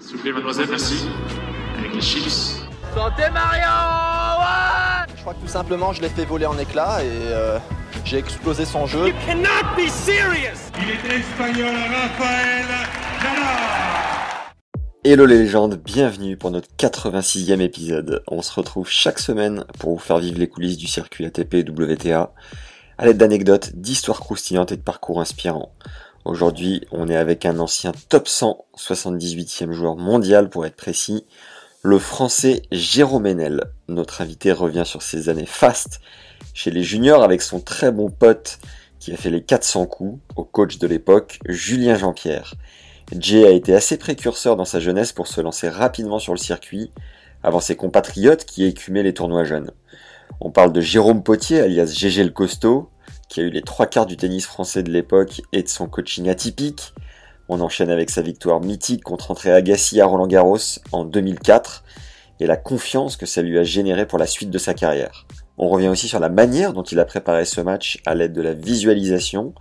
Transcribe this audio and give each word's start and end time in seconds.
S'il 0.00 0.16
vous 0.16 0.22
plaît, 0.22 0.32
mademoiselle, 0.32 0.68
merci. 0.70 1.06
Avec 1.78 1.94
les 1.94 2.00
chips. 2.00 2.62
Santé 2.94 3.22
Mario 3.32 3.62
ouais 4.40 5.14
Je 5.16 5.20
crois 5.20 5.34
que 5.34 5.40
tout 5.40 5.48
simplement, 5.48 5.92
je 5.92 6.00
l'ai 6.02 6.08
fait 6.08 6.24
voler 6.24 6.46
en 6.46 6.56
éclats 6.58 7.02
et 7.02 7.08
euh, 7.08 7.58
j'ai 8.04 8.18
explosé 8.18 8.64
son 8.64 8.86
jeu. 8.86 9.12
cannot 9.26 9.76
be 9.76 9.88
serious 9.88 10.70
Il 10.80 10.90
est 10.90 11.18
espagnol, 11.18 11.74
Rafael 11.74 12.64
Nadal. 13.22 13.54
Hello 15.04 15.26
les 15.26 15.38
légendes, 15.38 15.76
bienvenue 15.76 16.36
pour 16.36 16.50
notre 16.50 16.68
86e 16.78 17.60
épisode. 17.60 18.22
On 18.28 18.42
se 18.42 18.52
retrouve 18.52 18.88
chaque 18.88 19.18
semaine 19.18 19.64
pour 19.78 19.92
vous 19.92 19.98
faire 19.98 20.18
vivre 20.18 20.38
les 20.38 20.48
coulisses 20.48 20.76
du 20.76 20.86
circuit 20.86 21.26
ATP 21.26 21.54
et 21.54 21.64
WTA 21.68 22.32
à 22.98 23.06
l'aide 23.06 23.16
d'anecdotes, 23.16 23.74
d'histoires 23.74 24.20
croustillantes 24.20 24.72
et 24.72 24.76
de 24.76 24.82
parcours 24.82 25.20
inspirants. 25.20 25.72
Aujourd'hui, 26.28 26.82
on 26.92 27.08
est 27.08 27.16
avec 27.16 27.46
un 27.46 27.58
ancien 27.58 27.92
top 28.10 28.28
100, 28.28 28.66
78e 28.76 29.72
joueur 29.72 29.96
mondial 29.96 30.50
pour 30.50 30.66
être 30.66 30.76
précis, 30.76 31.24
le 31.82 31.98
français 31.98 32.60
Jérôme 32.70 33.24
Enel. 33.24 33.64
Notre 33.88 34.20
invité 34.20 34.52
revient 34.52 34.82
sur 34.84 35.00
ses 35.00 35.30
années 35.30 35.46
fast 35.46 36.02
chez 36.52 36.70
les 36.70 36.82
juniors 36.82 37.22
avec 37.22 37.40
son 37.40 37.60
très 37.60 37.92
bon 37.92 38.10
pote 38.10 38.58
qui 38.98 39.10
a 39.14 39.16
fait 39.16 39.30
les 39.30 39.42
400 39.42 39.86
coups 39.86 40.20
au 40.36 40.44
coach 40.44 40.76
de 40.76 40.86
l'époque, 40.86 41.38
Julien 41.46 41.96
Jean-Pierre. 41.96 42.52
Jay 43.18 43.46
a 43.46 43.50
été 43.50 43.74
assez 43.74 43.96
précurseur 43.96 44.54
dans 44.54 44.66
sa 44.66 44.80
jeunesse 44.80 45.12
pour 45.12 45.28
se 45.28 45.40
lancer 45.40 45.70
rapidement 45.70 46.18
sur 46.18 46.34
le 46.34 46.38
circuit 46.38 46.90
avant 47.42 47.60
ses 47.60 47.74
compatriotes 47.74 48.44
qui 48.44 48.66
écumaient 48.66 49.02
les 49.02 49.14
tournois 49.14 49.44
jeunes. 49.44 49.70
On 50.42 50.50
parle 50.50 50.74
de 50.74 50.82
Jérôme 50.82 51.22
Potier 51.22 51.60
alias 51.60 51.86
GG 51.86 52.22
le 52.22 52.30
costaud, 52.32 52.90
qui 53.28 53.40
a 53.40 53.42
eu 53.42 53.50
les 53.50 53.62
trois 53.62 53.86
quarts 53.86 54.06
du 54.06 54.16
tennis 54.16 54.46
français 54.46 54.82
de 54.82 54.90
l'époque 54.90 55.42
et 55.52 55.62
de 55.62 55.68
son 55.68 55.86
coaching 55.88 56.28
atypique. 56.28 56.94
On 57.48 57.60
enchaîne 57.60 57.90
avec 57.90 58.10
sa 58.10 58.22
victoire 58.22 58.60
mythique 58.60 59.02
contre 59.02 59.30
André 59.30 59.52
Agassi 59.52 60.00
à 60.00 60.06
Roland 60.06 60.26
Garros 60.26 60.58
en 60.92 61.04
2004 61.04 61.84
et 62.40 62.46
la 62.46 62.56
confiance 62.56 63.16
que 63.16 63.26
ça 63.26 63.42
lui 63.42 63.58
a 63.58 63.62
généré 63.62 64.06
pour 64.06 64.18
la 64.18 64.26
suite 64.26 64.50
de 64.50 64.58
sa 64.58 64.74
carrière. 64.74 65.26
On 65.56 65.68
revient 65.68 65.88
aussi 65.88 66.08
sur 66.08 66.20
la 66.20 66.28
manière 66.28 66.72
dont 66.72 66.82
il 66.82 67.00
a 67.00 67.04
préparé 67.04 67.44
ce 67.44 67.60
match 67.60 68.00
à 68.06 68.14
l'aide 68.14 68.32
de 68.32 68.42
la 68.42 68.54
visualisation 68.54 69.54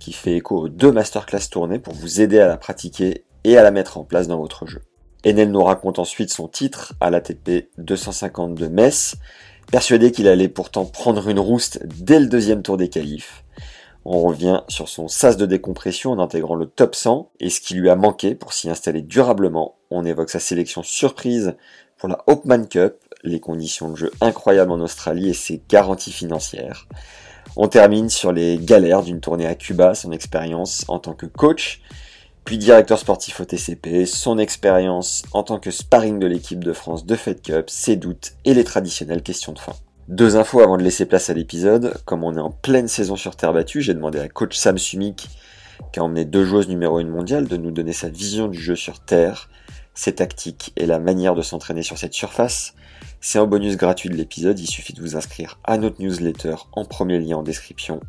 qui 0.00 0.12
fait 0.12 0.36
écho 0.36 0.56
aux 0.56 0.68
deux 0.68 0.92
masterclass 0.92 1.48
tournées 1.50 1.78
pour 1.78 1.94
vous 1.94 2.20
aider 2.20 2.40
à 2.40 2.48
la 2.48 2.56
pratiquer 2.56 3.24
et 3.44 3.56
à 3.56 3.62
la 3.62 3.70
mettre 3.70 3.98
en 3.98 4.04
place 4.04 4.28
dans 4.28 4.38
votre 4.38 4.66
jeu. 4.66 4.82
Enel 5.24 5.52
nous 5.52 5.62
raconte 5.62 5.98
ensuite 5.98 6.30
son 6.30 6.48
titre 6.48 6.94
à 7.00 7.10
l'ATP 7.10 7.68
250 7.78 8.54
de 8.54 8.66
Metz, 8.66 9.14
persuadé 9.72 10.12
qu'il 10.12 10.28
allait 10.28 10.50
pourtant 10.50 10.84
prendre 10.84 11.26
une 11.30 11.40
rouste 11.40 11.80
dès 11.86 12.20
le 12.20 12.26
deuxième 12.26 12.62
tour 12.62 12.76
des 12.76 12.90
qualifs. 12.90 13.42
On 14.04 14.20
revient 14.20 14.60
sur 14.68 14.86
son 14.86 15.08
sas 15.08 15.38
de 15.38 15.46
décompression 15.46 16.10
en 16.12 16.18
intégrant 16.18 16.56
le 16.56 16.66
top 16.66 16.94
100 16.94 17.30
et 17.40 17.48
ce 17.48 17.62
qui 17.62 17.74
lui 17.74 17.88
a 17.88 17.96
manqué 17.96 18.34
pour 18.34 18.52
s'y 18.52 18.68
installer 18.68 19.00
durablement. 19.00 19.76
On 19.90 20.04
évoque 20.04 20.28
sa 20.28 20.40
sélection 20.40 20.82
surprise 20.82 21.54
pour 21.96 22.10
la 22.10 22.22
Hopman 22.26 22.66
Cup, 22.68 22.96
les 23.24 23.40
conditions 23.40 23.88
de 23.88 23.96
jeu 23.96 24.10
incroyables 24.20 24.72
en 24.72 24.80
Australie 24.80 25.30
et 25.30 25.34
ses 25.34 25.62
garanties 25.70 26.12
financières. 26.12 26.86
On 27.56 27.66
termine 27.66 28.10
sur 28.10 28.30
les 28.30 28.58
galères 28.58 29.02
d'une 29.02 29.20
tournée 29.20 29.46
à 29.46 29.54
Cuba, 29.54 29.94
son 29.94 30.12
expérience 30.12 30.84
en 30.88 30.98
tant 30.98 31.14
que 31.14 31.26
coach, 31.26 31.80
puis 32.44 32.58
directeur 32.58 32.98
sportif 32.98 33.40
au 33.40 33.44
TCP, 33.44 34.04
son 34.06 34.38
expérience 34.38 35.22
en 35.32 35.42
tant 35.42 35.58
que 35.58 35.70
sparring 35.70 36.18
de 36.18 36.26
l'équipe 36.26 36.62
de 36.62 36.72
France 36.72 37.06
de 37.06 37.14
Fed 37.14 37.40
Cup, 37.40 37.70
ses 37.70 37.96
doutes 37.96 38.32
et 38.44 38.54
les 38.54 38.64
traditionnelles 38.64 39.22
questions 39.22 39.52
de 39.52 39.58
fin. 39.58 39.74
Deux 40.08 40.36
infos 40.36 40.60
avant 40.60 40.76
de 40.76 40.82
laisser 40.82 41.06
place 41.06 41.30
à 41.30 41.34
l'épisode. 41.34 41.94
Comme 42.04 42.24
on 42.24 42.36
est 42.36 42.40
en 42.40 42.50
pleine 42.50 42.88
saison 42.88 43.14
sur 43.14 43.36
terre 43.36 43.52
battue, 43.52 43.80
j'ai 43.80 43.94
demandé 43.94 44.18
à 44.18 44.28
coach 44.28 44.56
Sam 44.56 44.76
Sumik, 44.76 45.28
qui 45.92 46.00
a 46.00 46.02
emmené 46.02 46.24
deux 46.24 46.44
joueuses 46.44 46.68
numéro 46.68 46.98
1 46.98 47.04
mondiale, 47.04 47.46
de 47.46 47.56
nous 47.56 47.70
donner 47.70 47.92
sa 47.92 48.08
vision 48.08 48.48
du 48.48 48.58
jeu 48.58 48.74
sur 48.74 49.00
terre, 49.00 49.48
ses 49.94 50.14
tactiques 50.14 50.72
et 50.76 50.86
la 50.86 50.98
manière 50.98 51.34
de 51.34 51.42
s'entraîner 51.42 51.82
sur 51.82 51.98
cette 51.98 52.14
surface. 52.14 52.74
C'est 53.20 53.38
un 53.38 53.46
bonus 53.46 53.76
gratuit 53.76 54.08
de 54.08 54.14
l'épisode, 54.14 54.58
il 54.58 54.66
suffit 54.66 54.92
de 54.92 55.00
vous 55.00 55.16
inscrire 55.16 55.60
à 55.62 55.78
notre 55.78 56.02
newsletter 56.02 56.56
en 56.72 56.84
premier 56.84 57.20
lien 57.20 57.36
en 57.36 57.42
description. 57.44 58.00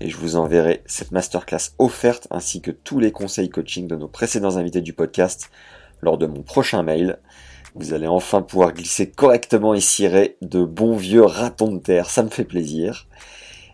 Et 0.00 0.08
je 0.08 0.16
vous 0.16 0.36
enverrai 0.36 0.82
cette 0.86 1.12
masterclass 1.12 1.74
offerte 1.78 2.26
ainsi 2.30 2.60
que 2.60 2.70
tous 2.70 2.98
les 2.98 3.12
conseils 3.12 3.50
coaching 3.50 3.86
de 3.86 3.96
nos 3.96 4.08
précédents 4.08 4.56
invités 4.56 4.80
du 4.80 4.92
podcast 4.92 5.50
lors 6.00 6.18
de 6.18 6.26
mon 6.26 6.42
prochain 6.42 6.82
mail. 6.82 7.18
Vous 7.74 7.94
allez 7.94 8.06
enfin 8.06 8.42
pouvoir 8.42 8.72
glisser 8.72 9.10
correctement 9.10 9.74
et 9.74 9.80
cirer 9.80 10.36
de 10.42 10.64
bons 10.64 10.96
vieux 10.96 11.24
ratons 11.24 11.72
de 11.72 11.78
terre, 11.78 12.10
ça 12.10 12.22
me 12.22 12.28
fait 12.28 12.44
plaisir. 12.44 13.06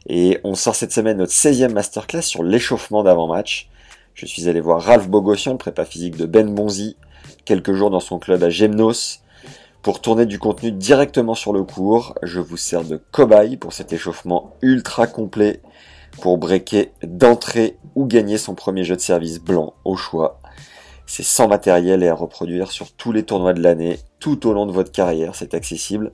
Et 0.07 0.39
on 0.45 0.55
sort 0.55 0.75
cette 0.75 0.93
semaine 0.93 1.19
notre 1.19 1.33
16e 1.33 1.73
masterclass 1.73 2.23
sur 2.23 2.43
l'échauffement 2.43 3.03
d'avant-match. 3.03 3.69
Je 4.15 4.27
suis 4.27 4.49
allé 4.49 4.61
voir 4.61 4.83
Ralph 4.83 5.09
Bogossian, 5.09 5.57
prépa 5.57 5.85
physique 5.85 6.17
de 6.17 6.27
Ben 6.27 6.53
Bonzi, 6.55 6.97
quelques 7.45 7.73
jours 7.73 7.91
dans 7.91 8.01
son 8.01 8.19
club 8.19 8.43
à 8.43 8.51
Gemnos. 8.51 9.21
Pour 9.83 10.01
tourner 10.01 10.27
du 10.27 10.39
contenu 10.39 10.73
directement 10.73 11.35
sur 11.35 11.53
le 11.53 11.63
cours, 11.63 12.15
je 12.23 12.41
vous 12.41 12.57
sers 12.57 12.85
de 12.85 13.01
cobaye 13.13 13.57
pour 13.57 13.73
cet 13.73 13.93
échauffement 13.93 14.57
ultra 14.61 15.07
complet 15.07 15.61
pour 16.21 16.39
breaker 16.39 16.93
d'entrée 17.03 17.79
ou 17.95 18.07
gagner 18.07 18.39
son 18.39 18.55
premier 18.55 18.85
jeu 18.85 18.97
de 18.97 19.01
service 19.01 19.41
blanc 19.41 19.75
au 19.85 19.97
choix. 19.97 20.41
C'est 21.07 21.23
sans 21.23 21.49
matériel 21.49 22.03
et 22.03 22.09
à 22.09 22.15
reproduire 22.15 22.71
sur 22.71 22.93
tous 22.93 23.13
les 23.13 23.23
tournois 23.23 23.55
de 23.55 23.63
l'année, 23.63 23.99
tout 24.21 24.47
au 24.47 24.53
long 24.53 24.67
de 24.67 24.73
votre 24.73 24.93
carrière. 24.93 25.35
C'est 25.35 25.55
accessible 25.55 26.11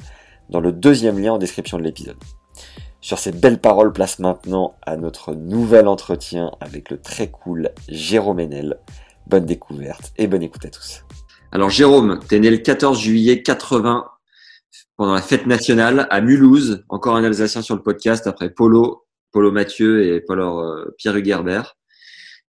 dans 0.50 0.60
le 0.60 0.72
deuxième 0.72 1.19
lien 1.19 1.33
en 1.33 1.38
description 1.38 1.78
de 1.78 1.83
l'épisode. 1.83 2.16
Sur 3.00 3.19
ces 3.19 3.33
belles 3.33 3.60
paroles, 3.60 3.93
place 3.93 4.19
maintenant 4.19 4.77
à 4.83 4.97
notre 4.97 5.34
nouvel 5.34 5.88
entretien 5.88 6.53
avec 6.60 6.91
le 6.91 6.99
très 6.99 7.28
cool 7.28 7.71
Jérôme 7.88 8.41
Enel. 8.41 8.78
Bonne 9.27 9.44
découverte 9.44 10.12
et 10.16 10.27
bonne 10.27 10.43
écoute 10.43 10.65
à 10.65 10.71
tous. 10.71 11.03
Alors 11.53 11.71
Jérôme, 11.71 12.21
t'es 12.28 12.38
né 12.41 12.50
le 12.50 12.56
14 12.59 12.99
juillet 12.99 13.43
80 13.43 14.06
pendant 14.97 15.15
la 15.15 15.22
fête 15.22 15.47
nationale 15.47 16.06
à 16.10 16.21
Mulhouse, 16.21 16.84
encore 16.88 17.16
un 17.16 17.25
Alsacien 17.25 17.62
sur 17.62 17.75
le 17.75 17.83
podcast 17.83 18.27
après 18.27 18.50
Polo, 18.50 19.03
Polo 19.34 19.50
Mathieu 19.50 20.06
et 20.06 20.25
euh, 20.31 20.95
Pierre 20.97 21.17
Hugerbert. 21.17 21.77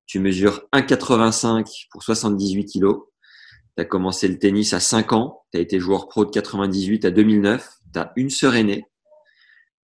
Tu 0.05 0.19
mesures 0.19 0.67
1,85 0.71 1.87
pour 1.89 2.03
78 2.03 2.65
kilos. 2.65 3.05
Tu 3.75 3.81
as 3.81 3.85
commencé 3.85 4.27
le 4.27 4.37
tennis 4.37 4.71
à 4.73 4.79
5 4.79 5.11
ans. 5.13 5.41
Tu 5.51 5.57
as 5.57 5.61
été 5.61 5.79
joueur 5.79 6.07
pro 6.07 6.25
de 6.25 6.29
98 6.29 7.05
à 7.05 7.11
2009. 7.11 7.67
Tu 7.91 7.99
as 7.99 8.13
une 8.15 8.29
sœur 8.29 8.53
aînée. 8.53 8.85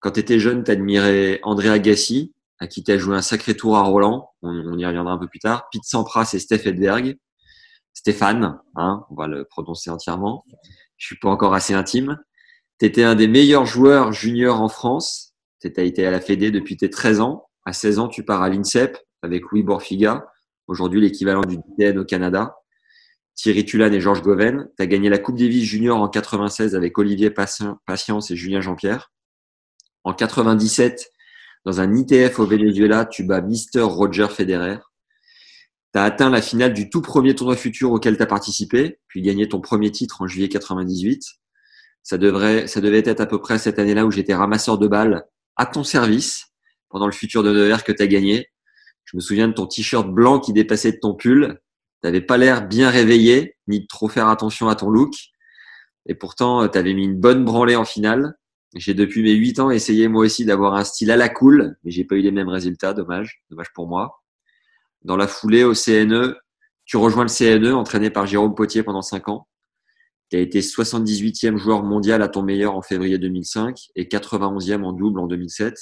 Quand 0.01 0.11
tu 0.11 0.21
étais 0.21 0.39
jeune, 0.39 0.63
tu 0.63 0.71
admirais 0.71 1.41
André 1.43 1.71
Agassi, 1.71 2.35
à 2.59 2.67
qui 2.67 2.85
tu 2.85 2.93
as 2.93 2.99
joué 2.99 3.17
un 3.17 3.23
sacré 3.23 3.57
tour 3.57 3.79
à 3.79 3.83
Roland. 3.83 4.29
On, 4.43 4.51
on, 4.51 4.77
y 4.77 4.85
reviendra 4.85 5.15
un 5.15 5.19
peu 5.19 5.27
plus 5.27 5.41
tard. 5.41 5.71
Pete 5.73 5.85
Sampras 5.85 6.31
et 6.35 6.39
Steph 6.39 6.69
Edberg. 6.69 7.17
Stéphane, 7.95 8.61
hein, 8.77 9.07
on 9.11 9.15
va 9.15 9.27
le 9.27 9.47
prononcer 9.47 9.89
entièrement. 9.89 10.45
Je 10.99 11.07
suis 11.07 11.17
pas 11.17 11.31
encore 11.31 11.55
assez 11.55 11.73
intime. 11.73 12.19
Tu 12.79 12.85
étais 12.85 13.05
un 13.05 13.15
des 13.15 13.27
meilleurs 13.27 13.65
joueurs 13.65 14.13
juniors 14.13 14.61
en 14.61 14.69
France. 14.69 15.30
Tu 15.61 15.69
été 15.69 16.07
à 16.07 16.11
la 16.11 16.21
Fédé 16.21 16.51
depuis 16.51 16.77
tes 16.77 16.89
13 16.89 17.21
ans. 17.21 17.47
À 17.67 17.73
16 17.73 17.99
ans, 17.99 18.09
tu 18.09 18.25
pars 18.25 18.43
à 18.43 18.49
l'INSEP 18.49 18.97
avec 19.23 19.45
Louis 19.51 19.63
Borfiga, 19.63 20.27
aujourd'hui 20.67 21.01
l'équivalent 21.01 21.43
du 21.43 21.59
DTN 21.59 21.99
au 21.99 22.05
Canada. 22.05 22.57
Thierry 23.35 23.65
Tulane 23.65 23.95
et 23.95 24.01
Georges 24.01 24.23
Goven. 24.23 24.69
Tu 24.77 24.83
as 24.83 24.87
gagné 24.87 25.09
la 25.09 25.19
Coupe 25.19 25.39
Davis 25.39 25.65
junior 25.65 26.01
en 26.01 26.09
96 26.09 26.75
avec 26.75 26.99
Olivier 26.99 27.31
Patience 27.31 28.31
et 28.31 28.37
Julien 28.37 28.61
Jean-Pierre. 28.61 29.13
En 30.05 30.15
97, 30.15 31.11
dans 31.65 31.81
un 31.81 31.95
ITF 31.95 32.39
au 32.39 32.47
Venezuela, 32.47 33.05
tu 33.05 33.25
bats 33.25 33.43
Mister 33.43 33.81
Roger 33.81 34.29
Federer. 34.29 34.79
Tu 35.93 35.99
as 35.99 36.05
atteint 36.05 36.31
la 36.31 36.41
finale 36.41 36.73
du 36.73 36.89
tout 36.89 37.03
premier 37.03 37.35
tournoi 37.35 37.57
futur 37.57 37.93
auquel 37.93 38.17
tu 38.17 38.23
as 38.23 38.27
participé, 38.27 38.99
puis 39.09 39.23
gagné 39.23 39.49
ton 39.49 39.61
premier 39.61 39.91
titre 39.91 40.23
en 40.23 40.27
juillet 40.27 40.49
98. 40.49 41.23
Ça, 42.03 42.17
devrait, 42.17 42.67
ça 42.67 42.81
devait 42.81 43.03
être 43.05 43.21
à 43.21 43.27
peu 43.27 43.39
près 43.39 43.59
cette 43.59 43.79
année-là 43.79 44.07
où 44.07 44.11
j'étais 44.11 44.35
ramasseur 44.35 44.79
de 44.79 44.89
balles 44.89 45.27
à 45.61 45.67
ton 45.67 45.85
service 45.85 46.47
pendant 46.89 47.05
le 47.05 47.13
futur 47.13 47.43
de 47.43 47.53
Nevers 47.53 47.85
que 47.85 47.93
tu 47.93 48.03
as 48.03 48.07
gagné. 48.07 48.49
Je 49.05 49.15
me 49.15 49.21
souviens 49.21 49.47
de 49.47 49.53
ton 49.53 49.67
t-shirt 49.67 50.09
blanc 50.09 50.41
qui 50.41 50.55
dépassait 50.55 50.93
de 50.93 50.99
ton 50.99 51.15
pull. 51.15 51.61
Tu 52.03 52.07
n'avais 52.09 52.23
pas 52.23 52.39
l'air 52.39 52.67
bien 52.67 52.89
réveillé, 52.89 53.57
ni 53.69 53.81
de 53.81 53.87
trop 53.87 54.09
faire 54.09 54.29
attention 54.29 54.69
à 54.69 54.75
ton 54.75 54.89
look. 54.89 55.13
Et 56.07 56.15
pourtant, 56.15 56.67
tu 56.67 56.79
avais 56.79 56.95
mis 56.95 57.05
une 57.05 57.21
bonne 57.21 57.45
branlée 57.45 57.77
en 57.77 57.85
finale. 57.85 58.39
J'ai 58.75 58.95
depuis 58.95 59.23
mes 59.23 59.35
8 59.35 59.61
ans 59.61 59.71
essayé 59.71 60.09
moi 60.09 60.25
aussi 60.25 60.47
d'avoir 60.47 60.75
un 60.77 60.85
style 60.85 61.11
à 61.11 61.17
la 61.17 61.29
cool, 61.29 61.77
mais 61.85 61.91
j'ai 61.91 62.05
pas 62.05 62.15
eu 62.15 62.23
les 62.23 62.31
mêmes 62.31 62.49
résultats, 62.49 62.95
dommage, 62.95 63.43
dommage 63.51 63.71
pour 63.75 63.87
moi. 63.87 64.23
Dans 65.03 65.17
la 65.17 65.29
foulée 65.29 65.65
au 65.65 65.75
CNE, 65.75 66.37
tu 66.87 66.97
rejoins 66.97 67.25
le 67.25 67.29
CNE 67.29 67.75
entraîné 67.75 68.09
par 68.09 68.27
Jérôme 68.27 68.55
Potier 68.55 68.83
pendant 68.83 69.03
5 69.03 69.29
ans. 69.29 69.47
Tu 70.31 70.37
as 70.37 70.41
été 70.41 70.61
78e 70.61 71.57
joueur 71.57 71.83
mondial 71.83 72.23
à 72.23 72.29
ton 72.29 72.43
meilleur 72.43 72.77
en 72.77 72.83
février 72.83 73.19
2005 73.19 73.91
et 73.97 74.05
91e 74.05 74.85
en 74.85 74.93
double 74.93 75.21
en 75.21 75.27
2007. 75.27 75.75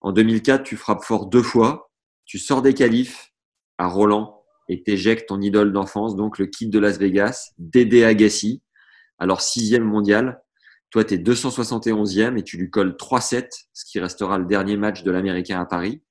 En 0.00 0.12
2004, 0.12 0.62
tu 0.62 0.76
frappes 0.76 1.04
fort 1.04 1.26
deux 1.26 1.42
fois. 1.42 1.90
Tu 2.24 2.38
sors 2.38 2.62
des 2.62 2.74
qualifs 2.74 3.32
à 3.78 3.86
Roland 3.88 4.42
et 4.68 4.82
t'éjectes 4.82 5.28
ton 5.28 5.40
idole 5.40 5.72
d'enfance, 5.72 6.16
donc 6.16 6.38
le 6.38 6.46
kit 6.46 6.68
de 6.68 6.78
Las 6.78 6.98
Vegas, 6.98 7.50
Dédé 7.58 8.04
Agassi, 8.04 8.62
alors 9.18 9.40
sixième 9.40 9.84
mondial. 9.84 10.42
Toi, 10.90 11.04
tu 11.04 11.14
es 11.14 11.18
271e 11.18 12.38
et 12.38 12.42
tu 12.42 12.56
lui 12.56 12.70
colles 12.70 12.96
3-7, 12.98 13.48
ce 13.72 13.84
qui 13.84 14.00
restera 14.00 14.38
le 14.38 14.46
dernier 14.46 14.76
match 14.76 15.02
de 15.02 15.10
l'Américain 15.10 15.60
à 15.60 15.66
Paris. 15.66 16.02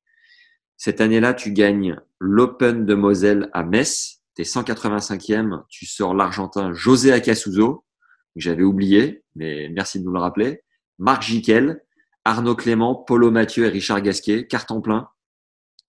Cette 0.77 1.01
année-là, 1.01 1.33
tu 1.33 1.53
gagnes 1.53 1.99
l'Open 2.19 2.85
de 2.85 2.93
Moselle 2.95 3.49
à 3.53 3.63
Metz. 3.63 4.20
Tu 4.41 4.47
es 4.47 4.61
185e. 4.61 5.65
Tu 5.69 5.85
sors 5.85 6.15
l'Argentin 6.15 6.73
José 6.73 7.13
Acasuso, 7.13 7.85
que 8.33 8.41
j'avais 8.41 8.63
oublié, 8.63 9.23
mais 9.35 9.69
merci 9.69 9.99
de 9.99 10.05
nous 10.05 10.13
le 10.13 10.19
rappeler. 10.19 10.63
Marc 10.97 11.21
Jiquel, 11.21 11.83
Arnaud 12.25 12.55
Clément, 12.55 12.95
Polo 12.95 13.29
Mathieu 13.29 13.65
et 13.65 13.69
Richard 13.69 14.01
Gasquet, 14.01 14.47
carton 14.47 14.81
plein. 14.81 15.09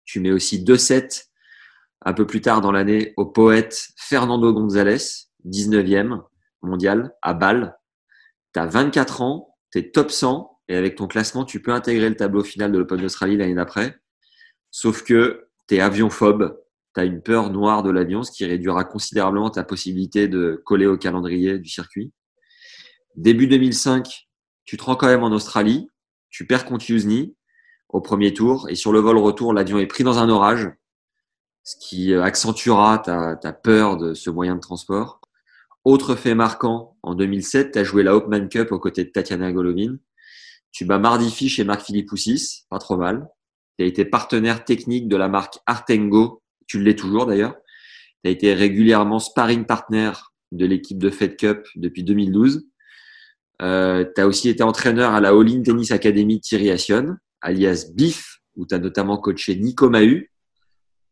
Tu 0.06 0.21
mets 0.21 0.31
aussi 0.31 0.65
2-7 0.65 1.27
un 2.06 2.15
peu 2.15 2.27
plus 2.27 2.41
tard 2.41 2.62
dans 2.62 2.73
l'année 2.73 3.12
au 3.19 3.27
poète 3.27 3.89
Fernando 3.99 4.51
González, 4.55 5.27
19e 5.44 6.23
mondial 6.62 7.15
à 7.21 7.35
Bâle. 7.35 7.77
Tu 8.55 8.61
as 8.61 8.67
24 8.67 9.21
ans, 9.21 9.56
tu 9.73 9.81
es 9.81 9.91
top 9.91 10.11
100 10.11 10.59
et 10.69 10.77
avec 10.77 10.94
ton 10.94 11.06
classement, 11.06 11.44
tu 11.44 11.61
peux 11.61 11.73
intégrer 11.73 12.09
le 12.09 12.17
tableau 12.17 12.44
final 12.44 12.73
de 12.73 12.79
l'Open 12.79 12.99
d'Australie 12.99 13.37
l'année 13.37 13.55
d'après. 13.55 13.99
Sauf 14.71 15.03
que 15.03 15.49
tu 15.67 15.77
es 15.77 15.81
avion-phobe, 15.81 16.59
tu 16.99 17.03
as 17.03 17.06
une 17.06 17.23
peur 17.23 17.50
noire 17.50 17.83
de 17.85 17.91
l'avion, 17.91 18.25
ce 18.25 18.33
qui 18.33 18.45
réduira 18.45 18.85
considérablement 18.85 19.50
ta 19.50 19.62
possibilité 19.62 20.27
de 20.27 20.61
coller 20.65 20.87
au 20.87 20.97
calendrier 20.97 21.59
du 21.59 21.69
circuit. 21.69 22.12
Début 23.15 23.47
2005, 23.47 24.29
tu 24.65 24.77
te 24.77 24.83
rends 24.83 24.97
quand 24.97 25.06
même 25.06 25.23
en 25.23 25.31
Australie, 25.31 25.89
tu 26.29 26.47
perds 26.47 26.65
contre 26.65 26.91
Yuzny 26.91 27.37
au 27.89 28.00
premier 28.00 28.35
tour 28.35 28.69
et 28.69 28.75
sur 28.75 28.93
le 28.93 28.99
vol 28.99 29.17
retour, 29.17 29.55
l'avion 29.55 29.79
est 29.79 29.87
pris 29.87 30.03
dans 30.03 30.19
un 30.19 30.29
orage, 30.29 30.71
ce 31.62 31.77
qui 31.81 32.15
accentuera 32.15 32.99
ta, 32.99 33.53
peur 33.53 33.97
de 33.97 34.15
ce 34.15 34.29
moyen 34.31 34.56
de 34.56 34.61
transport. 34.61 35.21
Autre 35.85 36.17
fait 36.17 36.35
marquant, 36.35 36.97
en 37.03 37.15
2007, 37.15 37.73
tu 37.73 37.79
as 37.79 37.85
joué 37.85 38.03
la 38.03 38.15
Hopman 38.17 38.49
Cup 38.49 38.73
aux 38.73 38.79
côtés 38.81 39.05
de 39.05 39.11
Tatiana 39.11 39.53
Golovin. 39.53 39.97
Tu 40.73 40.85
bats 40.85 40.99
Mardi 40.99 41.31
Fish 41.31 41.59
et 41.61 41.65
Marc 41.65 41.91
Poussis, 42.06 42.65
pas 42.69 42.79
trop 42.79 42.97
mal. 42.97 43.29
Tu 43.79 43.85
as 43.85 43.87
été 43.87 44.05
partenaire 44.05 44.65
technique 44.65 45.09
de 45.09 45.17
la 45.17 45.29
marque 45.29 45.59
Artengo, 45.65 46.43
tu 46.69 46.81
l'es 46.81 46.94
toujours 46.94 47.26
d'ailleurs. 47.26 47.56
Tu 48.23 48.29
as 48.29 48.31
été 48.31 48.55
régulièrement 48.55 49.19
sparring 49.19 49.65
partner 49.65 50.12
de 50.53 50.65
l'équipe 50.67 50.99
de 50.99 51.11
Fed 51.11 51.37
Cup 51.37 51.67
depuis 51.75 52.05
2012. 52.05 52.67
Euh, 53.61 54.05
tu 54.15 54.20
as 54.20 54.26
aussi 54.26 54.49
été 54.49 54.62
entraîneur 54.62 55.15
à 55.15 55.20
la 55.20 55.31
All 55.31 55.49
In 55.49 55.62
Tennis 55.62 55.91
Academy 55.91 56.41
Thierry 56.41 56.70
Assion, 56.70 57.17
alias 57.41 57.87
BIF, 57.93 58.38
où 58.56 58.67
tu 58.67 58.75
as 58.75 58.79
notamment 58.79 59.19
coaché 59.19 59.56
Nico 59.56 59.91
Mahu, 59.91 60.31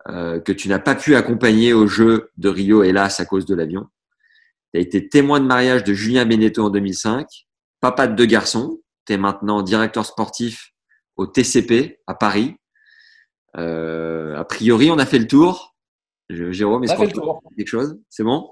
euh, 0.09 0.39
que 0.41 0.53
tu 0.53 0.69
n'as 0.69 0.79
pas 0.79 0.95
pu 0.95 1.17
accompagner 1.17 1.73
au 1.73 1.87
jeu 1.87 2.31
de 2.37 2.49
Rio, 2.49 2.85
hélas, 2.85 3.19
à 3.19 3.25
cause 3.25 3.47
de 3.47 3.55
l'avion. 3.55 3.87
Tu 4.73 4.79
as 4.79 4.83
été 4.83 5.09
témoin 5.09 5.41
de 5.41 5.47
mariage 5.47 5.83
de 5.85 5.93
Julien 5.95 6.25
Beneteau 6.25 6.65
en 6.65 6.71
2005, 6.71 7.27
papa 7.81 8.07
de 8.07 8.15
deux 8.15 8.27
garçons. 8.27 8.81
Tu 9.07 9.15
es 9.15 9.19
maintenant 9.19 9.63
directeur 9.63 10.05
sportif 10.05 10.73
au 11.17 11.27
TCP 11.27 11.99
à 12.07 12.15
Paris. 12.15 12.57
Euh, 13.57 14.37
a 14.37 14.45
priori, 14.45 14.91
on 14.91 14.99
a 14.99 15.07
fait 15.07 15.19
le 15.19 15.27
tour. 15.27 15.75
Jérôme, 16.29 16.85
est-ce 16.85 16.95
qu'on 16.95 17.05
a 17.05 17.39
quelque 17.57 17.69
chose? 17.69 17.99
C'est 18.11 18.25
bon? 18.25 18.51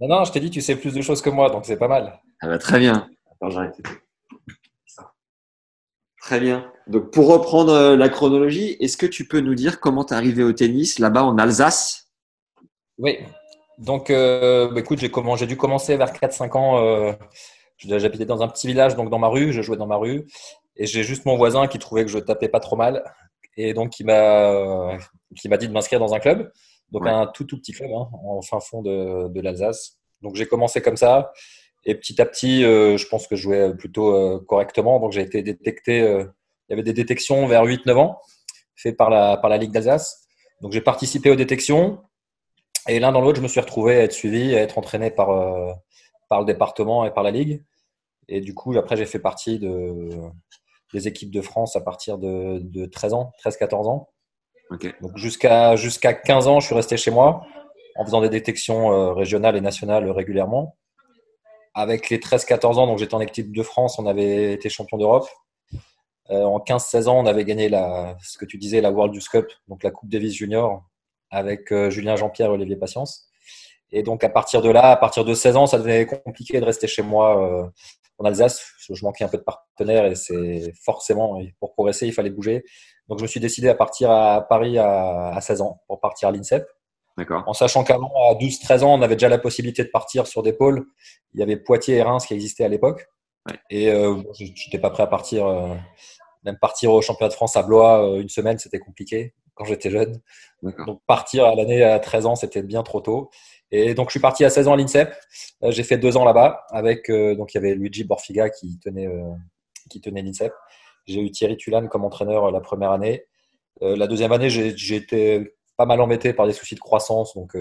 Non, 0.00 0.08
non, 0.08 0.24
je 0.24 0.32
t'ai 0.32 0.40
dit, 0.40 0.50
tu 0.50 0.60
sais 0.60 0.76
plus 0.76 0.94
de 0.94 1.02
choses 1.02 1.22
que 1.22 1.30
moi, 1.30 1.50
donc 1.50 1.64
c'est 1.66 1.76
pas 1.76 1.88
mal. 1.88 2.20
Ah 2.40 2.48
bah, 2.48 2.58
très 2.58 2.78
bien. 2.78 3.08
Attends, 3.30 3.50
j'arrête. 3.50 3.76
Très 6.20 6.40
bien. 6.40 6.70
Donc, 6.86 7.10
pour 7.10 7.28
reprendre 7.28 7.72
euh, 7.72 7.96
la 7.96 8.08
chronologie, 8.08 8.76
est-ce 8.80 8.96
que 8.96 9.06
tu 9.06 9.26
peux 9.26 9.40
nous 9.40 9.54
dire 9.54 9.80
comment 9.80 10.04
tu 10.04 10.12
es 10.12 10.16
arrivé 10.16 10.42
au 10.42 10.52
tennis 10.52 10.98
là-bas 10.98 11.24
en 11.24 11.38
Alsace? 11.38 12.10
Oui. 12.98 13.18
Donc, 13.78 14.10
euh, 14.10 14.70
bah, 14.70 14.80
écoute, 14.80 14.98
j'ai 14.98 15.46
dû 15.46 15.56
commencer 15.56 15.96
vers 15.96 16.12
4-5 16.12 16.56
ans. 16.56 16.78
Euh, 16.78 17.12
J'habitais 17.78 18.26
dans 18.26 18.42
un 18.42 18.48
petit 18.48 18.66
village, 18.66 18.94
donc 18.94 19.08
dans 19.08 19.18
ma 19.18 19.28
rue, 19.28 19.52
je 19.52 19.62
jouais 19.62 19.78
dans 19.78 19.86
ma 19.86 19.96
rue. 19.96 20.26
Et 20.76 20.86
j'ai 20.86 21.02
juste 21.02 21.24
mon 21.24 21.36
voisin 21.36 21.66
qui 21.66 21.78
trouvait 21.78 22.04
que 22.04 22.10
je 22.10 22.18
tapais 22.18 22.48
pas 22.48 22.60
trop 22.60 22.76
mal. 22.76 23.02
Et 23.56 23.74
donc, 23.74 23.90
qui 23.90 24.04
m'a 24.04 24.98
qui 25.36 25.48
m'a 25.48 25.56
dit 25.56 25.68
de 25.68 25.72
m'inscrire 25.72 26.00
dans 26.00 26.14
un 26.14 26.20
club. 26.20 26.50
Donc, 26.90 27.06
un 27.06 27.26
tout, 27.26 27.44
tout 27.44 27.58
petit 27.58 27.72
club, 27.72 27.90
hein, 27.92 28.08
en 28.24 28.42
fin 28.42 28.60
fond 28.60 28.82
de, 28.82 29.28
de 29.28 29.40
l'Alsace. 29.40 29.98
Donc, 30.22 30.34
j'ai 30.36 30.46
commencé 30.46 30.80
comme 30.82 30.96
ça. 30.96 31.32
Et 31.84 31.94
petit 31.94 32.20
à 32.20 32.26
petit, 32.26 32.64
euh, 32.64 32.96
je 32.96 33.06
pense 33.06 33.26
que 33.26 33.36
je 33.36 33.42
jouais 33.42 33.74
plutôt 33.74 34.14
euh, 34.14 34.40
correctement. 34.46 35.00
Donc, 35.00 35.12
j'ai 35.12 35.22
été 35.22 35.42
détecté. 35.42 36.00
Euh, 36.00 36.24
il 36.68 36.72
y 36.72 36.74
avait 36.74 36.82
des 36.82 36.92
détections 36.92 37.46
vers 37.46 37.64
8-9 37.64 37.94
ans, 37.96 38.20
faites 38.76 38.96
par 38.96 39.10
la, 39.10 39.36
par 39.36 39.50
la 39.50 39.56
Ligue 39.56 39.72
d'Alsace. 39.72 40.26
Donc, 40.60 40.72
j'ai 40.72 40.80
participé 40.80 41.30
aux 41.30 41.36
détections. 41.36 42.02
Et 42.88 42.98
l'un 42.98 43.12
dans 43.12 43.20
l'autre, 43.20 43.38
je 43.38 43.42
me 43.42 43.48
suis 43.48 43.60
retrouvé 43.60 43.96
à 43.96 44.02
être 44.02 44.12
suivi, 44.12 44.54
à 44.54 44.60
être 44.60 44.78
entraîné 44.78 45.10
par, 45.10 45.30
euh, 45.30 45.72
par 46.28 46.40
le 46.40 46.46
département 46.46 47.04
et 47.04 47.10
par 47.10 47.22
la 47.22 47.30
Ligue. 47.30 47.62
Et 48.28 48.40
du 48.40 48.54
coup, 48.54 48.76
après, 48.76 48.96
j'ai 48.96 49.06
fait 49.06 49.18
partie 49.18 49.58
de, 49.58 50.10
des 50.92 51.08
équipes 51.08 51.30
de 51.30 51.40
France 51.40 51.76
à 51.76 51.80
partir 51.80 52.18
de, 52.18 52.58
de 52.60 52.86
13 52.86 53.14
ans, 53.14 53.32
13-14 53.44 53.88
ans. 53.88 54.08
Donc 55.00 55.16
jusqu'à 55.16 55.74
jusqu'à 55.76 56.14
15 56.14 56.46
ans, 56.46 56.60
je 56.60 56.66
suis 56.66 56.74
resté 56.74 56.96
chez 56.96 57.10
moi 57.10 57.44
en 57.96 58.04
faisant 58.04 58.20
des 58.20 58.28
détections 58.28 58.92
euh, 58.92 59.12
régionales 59.12 59.56
et 59.56 59.60
nationales 59.60 60.08
régulièrement. 60.10 60.76
Avec 61.74 62.08
les 62.08 62.18
13-14 62.18 62.78
ans, 62.78 62.86
donc 62.86 62.98
j'étais 62.98 63.14
en 63.14 63.20
équipe 63.20 63.54
de 63.54 63.62
France, 63.62 63.98
on 63.98 64.06
avait 64.06 64.52
été 64.52 64.68
champion 64.68 64.96
d'Europe. 64.96 65.26
Euh, 66.30 66.44
en 66.44 66.58
15-16 66.58 67.08
ans, 67.08 67.18
on 67.18 67.26
avait 67.26 67.44
gagné 67.44 67.68
la, 67.68 68.16
ce 68.22 68.38
que 68.38 68.44
tu 68.44 68.58
disais, 68.58 68.80
la 68.80 68.90
World 68.90 69.14
Youth 69.14 69.28
Cup, 69.28 69.46
donc 69.68 69.82
la 69.82 69.90
Coupe 69.90 70.08
Davis 70.08 70.34
Junior, 70.34 70.84
avec 71.30 71.72
euh, 71.72 71.90
Julien 71.90 72.16
Jean-Pierre 72.16 72.50
et 72.50 72.54
Olivier 72.54 72.76
Patience. 72.76 73.28
Et 73.92 74.04
donc, 74.04 74.22
à 74.22 74.28
partir 74.28 74.62
de 74.62 74.70
là, 74.70 74.92
à 74.92 74.96
partir 74.96 75.24
de 75.24 75.34
16 75.34 75.56
ans, 75.56 75.66
ça 75.66 75.78
devenait 75.78 76.06
compliqué 76.06 76.60
de 76.60 76.64
rester 76.64 76.86
chez 76.86 77.02
moi 77.02 77.72
en 78.20 78.24
Alsace. 78.24 78.72
Je 78.88 79.04
manquais 79.04 79.24
un 79.24 79.28
peu 79.28 79.38
de 79.38 79.42
partenaires 79.42 80.06
et 80.06 80.14
c'est 80.14 80.72
forcément, 80.84 81.40
pour 81.58 81.72
progresser, 81.72 82.06
il 82.06 82.12
fallait 82.12 82.30
bouger. 82.30 82.62
Donc, 83.08 83.18
je 83.18 83.24
me 83.24 83.28
suis 83.28 83.40
décidé 83.40 83.68
à 83.68 83.74
partir 83.74 84.10
à 84.10 84.46
Paris 84.48 84.78
à, 84.78 85.30
à 85.30 85.40
16 85.40 85.62
ans 85.62 85.80
pour 85.88 86.00
partir 86.00 86.28
à 86.28 86.32
l'INSEP. 86.32 86.64
En 87.46 87.52
sachant 87.52 87.84
qu'avant, 87.84 88.12
à 88.30 88.34
12-13 88.34 88.82
ans, 88.82 88.94
on 88.94 89.02
avait 89.02 89.16
déjà 89.16 89.28
la 89.28 89.38
possibilité 89.38 89.84
de 89.84 89.88
partir 89.88 90.26
sur 90.26 90.42
des 90.42 90.52
pôles. 90.52 90.86
Il 91.34 91.40
y 91.40 91.42
avait 91.42 91.56
Poitiers 91.56 91.96
et 91.96 92.02
Reims 92.02 92.26
qui 92.26 92.34
existaient 92.34 92.64
à 92.64 92.68
l'époque. 92.68 93.08
Ouais. 93.48 93.58
Et 93.70 93.90
euh, 93.90 94.22
je 94.38 94.44
n'étais 94.44 94.78
pas 94.78 94.90
prêt 94.90 95.02
à 95.02 95.06
partir. 95.06 95.46
Euh, 95.46 95.74
même 96.44 96.56
partir 96.58 96.92
au 96.92 97.02
championnat 97.02 97.28
de 97.28 97.34
France 97.34 97.56
à 97.56 97.62
Blois 97.62 98.08
euh, 98.08 98.20
une 98.20 98.30
semaine, 98.30 98.58
c'était 98.58 98.78
compliqué 98.78 99.34
quand 99.54 99.64
j'étais 99.64 99.90
jeune. 99.90 100.20
Donc 100.62 101.00
partir 101.06 101.44
à 101.44 101.54
l'année 101.54 101.82
à 101.82 101.98
13 101.98 102.26
ans, 102.26 102.36
c'était 102.36 102.62
bien 102.62 102.82
trop 102.82 103.00
tôt. 103.00 103.30
Et 103.72 103.94
donc 103.94 104.08
je 104.08 104.12
suis 104.12 104.20
parti 104.20 104.44
à 104.44 104.50
16 104.50 104.68
ans 104.68 104.74
à 104.74 104.76
l'INSEP. 104.76 105.14
Euh, 105.62 105.70
j'ai 105.70 105.82
fait 105.82 105.98
deux 105.98 106.16
ans 106.16 106.24
là-bas 106.24 106.64
avec 106.70 107.08
euh, 107.08 107.34
donc 107.34 107.54
il 107.54 107.56
y 107.56 107.58
avait 107.58 107.74
Luigi 107.74 108.04
Borfiga 108.04 108.50
qui 108.50 108.78
tenait 108.78 109.06
euh, 109.06 109.32
qui 109.88 110.00
tenait 110.00 110.22
l'INSEP. 110.22 110.52
J'ai 111.06 111.20
eu 111.20 111.30
Thierry 111.30 111.56
Tulane 111.56 111.88
comme 111.88 112.04
entraîneur 112.04 112.50
la 112.50 112.60
première 112.60 112.90
année. 112.90 113.24
La 113.80 114.06
deuxième 114.06 114.30
année, 114.30 114.50
j'ai 114.50 114.94
été 114.94 115.54
pas 115.78 115.86
mal 115.86 116.00
embêté 116.02 116.34
par 116.34 116.46
des 116.46 116.52
soucis 116.52 116.74
de 116.74 116.80
croissance, 116.80 117.34
donc 117.34 117.56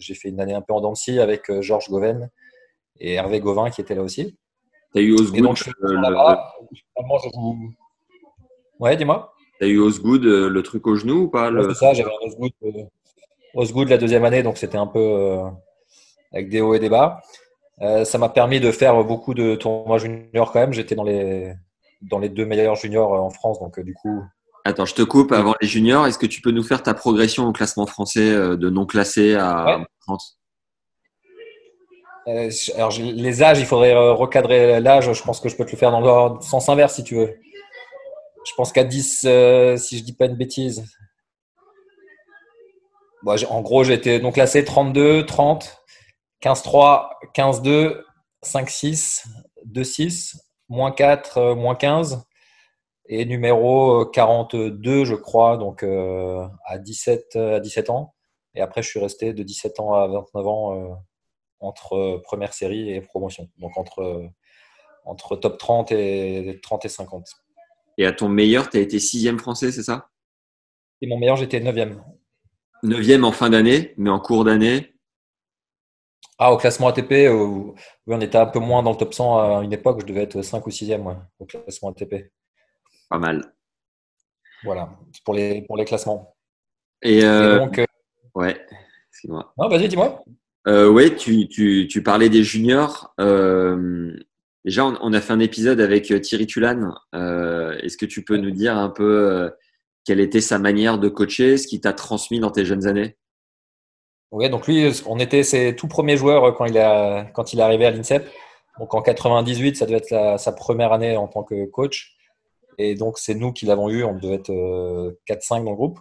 j'ai 0.00 0.14
fait 0.14 0.30
une 0.30 0.40
année 0.40 0.52
un 0.52 0.60
peu 0.60 0.72
en 0.72 0.80
dents 0.80 0.94
avec 1.20 1.60
Georges 1.60 1.88
Goven 1.88 2.28
et 2.98 3.14
Hervé 3.14 3.40
Gauvin 3.40 3.70
qui 3.70 3.80
était 3.80 3.94
là 3.94 4.02
aussi. 4.02 4.36
Tu 4.92 4.98
as 4.98 5.02
eu 5.02 5.12
Osgood 5.14 5.38
Et 5.38 5.42
donc 5.42 5.56
je 5.56 5.64
suis 5.64 5.72
euh, 5.82 6.00
là-bas. 6.00 6.54
Ouais, 8.80 8.96
dis-moi. 8.96 9.32
T'as 9.60 9.66
eu 9.66 9.78
Osgood, 9.78 10.24
le 10.24 10.62
truc 10.62 10.86
au 10.86 10.96
genou 10.96 11.22
ou 11.22 11.28
pas 11.28 11.50
le... 11.50 11.68
c'est 11.68 11.78
ça, 11.78 11.94
j'avais 11.94 12.10
un 12.10 12.26
Osgood, 12.26 12.52
Osgood 13.54 13.88
la 13.88 13.98
deuxième 13.98 14.24
année, 14.24 14.42
donc 14.42 14.58
c'était 14.58 14.78
un 14.78 14.86
peu 14.86 14.98
euh, 14.98 15.44
avec 16.32 16.48
des 16.48 16.60
hauts 16.60 16.74
et 16.74 16.78
des 16.78 16.88
bas. 16.88 17.20
Euh, 17.82 18.04
ça 18.04 18.18
m'a 18.18 18.28
permis 18.28 18.60
de 18.60 18.70
faire 18.70 19.02
beaucoup 19.04 19.34
de 19.34 19.56
tournois 19.56 19.98
juniors 19.98 20.52
quand 20.52 20.60
même. 20.60 20.72
J'étais 20.72 20.94
dans 20.94 21.04
les, 21.04 21.52
dans 22.02 22.18
les 22.18 22.28
deux 22.28 22.46
meilleurs 22.46 22.76
juniors 22.76 23.14
euh, 23.14 23.18
en 23.18 23.30
France, 23.30 23.60
donc 23.60 23.78
du 23.80 23.94
coup, 23.94 24.22
Attends, 24.66 24.86
je 24.86 24.94
te 24.94 25.02
coupe 25.02 25.32
avant 25.32 25.54
les 25.60 25.68
juniors. 25.68 26.06
Est-ce 26.06 26.18
que 26.18 26.24
tu 26.24 26.40
peux 26.40 26.50
nous 26.50 26.62
faire 26.62 26.82
ta 26.82 26.94
progression 26.94 27.46
au 27.46 27.52
classement 27.52 27.84
français 27.84 28.32
de 28.32 28.70
non 28.70 28.86
classé 28.86 29.34
à 29.34 29.78
Ouais. 29.78 29.84
30 30.06 30.20
euh, 32.26 32.50
alors 32.76 32.92
les 32.98 33.42
âges, 33.42 33.60
il 33.60 33.66
faudrait 33.66 33.94
recadrer 34.12 34.80
l'âge. 34.80 35.12
Je 35.12 35.22
pense 35.22 35.40
que 35.40 35.48
je 35.48 35.56
peux 35.56 35.64
te 35.64 35.72
le 35.72 35.76
faire 35.76 35.90
dans 35.90 36.34
le 36.34 36.40
sens 36.40 36.68
inverse 36.68 36.94
si 36.94 37.04
tu 37.04 37.16
veux. 37.16 37.36
Je 38.46 38.52
pense 38.56 38.72
qu'à 38.72 38.84
10, 38.84 39.24
euh, 39.26 39.76
si 39.76 39.98
je 39.98 40.04
dis 40.04 40.12
pas 40.14 40.26
une 40.26 40.36
bêtise. 40.36 40.84
Bon, 43.24 43.38
j'ai- 43.38 43.46
en 43.46 43.62
gros, 43.62 43.84
j'ai 43.84 43.94
été 43.94 44.20
donc 44.20 44.34
classé 44.34 44.64
32, 44.66 45.24
30, 45.24 45.82
15-3, 46.40 47.18
15-2, 47.32 48.04
5-6, 48.42 49.24
2-6, 49.64 50.36
moins 50.68 50.92
4, 50.92 51.38
euh, 51.38 51.54
moins 51.54 51.74
15 51.74 52.22
et 53.06 53.24
numéro 53.24 54.02
euh, 54.02 54.10
42, 54.12 55.06
je 55.06 55.14
crois, 55.14 55.56
donc 55.56 55.82
euh, 55.82 56.46
à, 56.66 56.76
17, 56.78 57.36
euh, 57.36 57.56
à 57.56 57.60
17 57.60 57.88
ans. 57.88 58.14
Et 58.54 58.60
après, 58.60 58.82
je 58.82 58.90
suis 58.90 59.00
resté 59.00 59.32
de 59.32 59.42
17 59.42 59.80
ans 59.80 59.94
à 59.94 60.06
29 60.06 60.46
ans 60.46 60.74
euh, 60.92 60.94
entre 61.60 62.20
première 62.24 62.52
série 62.52 62.90
et 62.90 63.00
promotion. 63.00 63.48
Donc 63.58 63.78
entre, 63.78 64.28
entre 65.06 65.36
top 65.36 65.56
30 65.58 65.92
et 65.92 66.60
30 66.62 66.84
et 66.84 66.88
50. 66.90 67.26
Et 67.96 68.04
à 68.04 68.12
ton 68.12 68.28
meilleur, 68.28 68.68
tu 68.68 68.76
as 68.76 68.80
été 68.80 68.98
sixième 68.98 69.38
français, 69.38 69.72
c'est 69.72 69.82
ça? 69.82 70.10
Et 71.00 71.06
mon 71.06 71.18
meilleur, 71.18 71.36
j'étais 71.36 71.60
neuvième. 71.60 72.04
Neuvième 72.84 73.24
en 73.24 73.32
fin 73.32 73.48
d'année, 73.48 73.94
mais 73.96 74.10
en 74.10 74.20
cours 74.20 74.44
d'année 74.44 74.94
Ah, 76.38 76.52
au 76.52 76.58
classement 76.58 76.88
ATP, 76.88 77.30
oui, 77.30 77.74
on 78.06 78.20
était 78.20 78.36
un 78.36 78.44
peu 78.44 78.58
moins 78.58 78.82
dans 78.82 78.90
le 78.90 78.98
top 78.98 79.14
100 79.14 79.38
à 79.38 79.64
une 79.64 79.72
époque. 79.72 80.02
Je 80.02 80.06
devais 80.06 80.24
être 80.24 80.42
5 80.42 80.66
ou 80.66 80.70
6e 80.70 81.16
au 81.38 81.46
classement 81.46 81.92
ATP. 81.92 82.30
Pas 83.08 83.18
mal. 83.18 83.54
Voilà, 84.64 84.90
pour 85.24 85.32
les, 85.32 85.62
pour 85.62 85.78
les 85.78 85.86
classements. 85.86 86.36
Et, 87.00 87.22
donc. 87.22 87.80
ouais, 88.34 88.60
excuse-moi. 89.10 89.54
Non, 89.56 89.68
vas-y, 89.68 89.88
dis-moi. 89.88 90.22
Euh, 90.68 90.88
oui, 90.88 91.16
tu, 91.16 91.48
tu, 91.48 91.88
tu, 91.90 92.02
parlais 92.02 92.28
des 92.28 92.42
juniors. 92.42 93.14
Euh, 93.18 94.14
déjà, 94.62 94.84
on, 94.84 95.12
a 95.14 95.20
fait 95.22 95.32
un 95.32 95.40
épisode 95.40 95.80
avec 95.80 96.04
Thierry 96.20 96.46
Tulane. 96.46 96.94
Euh, 97.14 97.78
Est-ce 97.78 97.96
que 97.96 98.06
tu 98.06 98.24
peux 98.24 98.36
nous 98.36 98.50
dire 98.50 98.76
un 98.76 98.90
peu 98.90 99.50
quelle 100.04 100.20
était 100.20 100.40
sa 100.40 100.58
manière 100.58 100.98
de 100.98 101.08
coacher, 101.08 101.56
ce 101.56 101.66
qu'il 101.66 101.80
t'a 101.80 101.92
transmis 101.92 102.40
dans 102.40 102.50
tes 102.50 102.64
jeunes 102.64 102.86
années? 102.86 103.16
Oui, 104.30 104.50
donc 104.50 104.66
lui, 104.66 104.90
on 105.06 105.18
était 105.18 105.42
ses 105.42 105.76
tout 105.76 105.88
premiers 105.88 106.16
joueurs 106.16 106.54
quand 106.54 106.64
il, 106.64 106.76
a, 106.78 107.24
quand 107.24 107.52
il 107.52 107.60
est 107.60 107.62
arrivé 107.62 107.86
à 107.86 107.90
l'INSEP. 107.90 108.28
Donc 108.78 108.92
en 108.92 109.00
98, 109.00 109.76
ça 109.76 109.86
devait 109.86 109.98
être 109.98 110.40
sa 110.40 110.52
première 110.52 110.92
année 110.92 111.16
en 111.16 111.28
tant 111.28 111.44
que 111.44 111.66
coach. 111.66 112.16
Et 112.76 112.96
donc, 112.96 113.18
c'est 113.18 113.34
nous 113.34 113.52
qui 113.52 113.66
l'avons 113.66 113.88
eu. 113.88 114.02
On 114.02 114.18
devait 114.18 114.34
être 114.34 114.50
4-5 115.28 115.64
dans 115.64 115.70
le 115.70 115.76
groupe. 115.76 116.00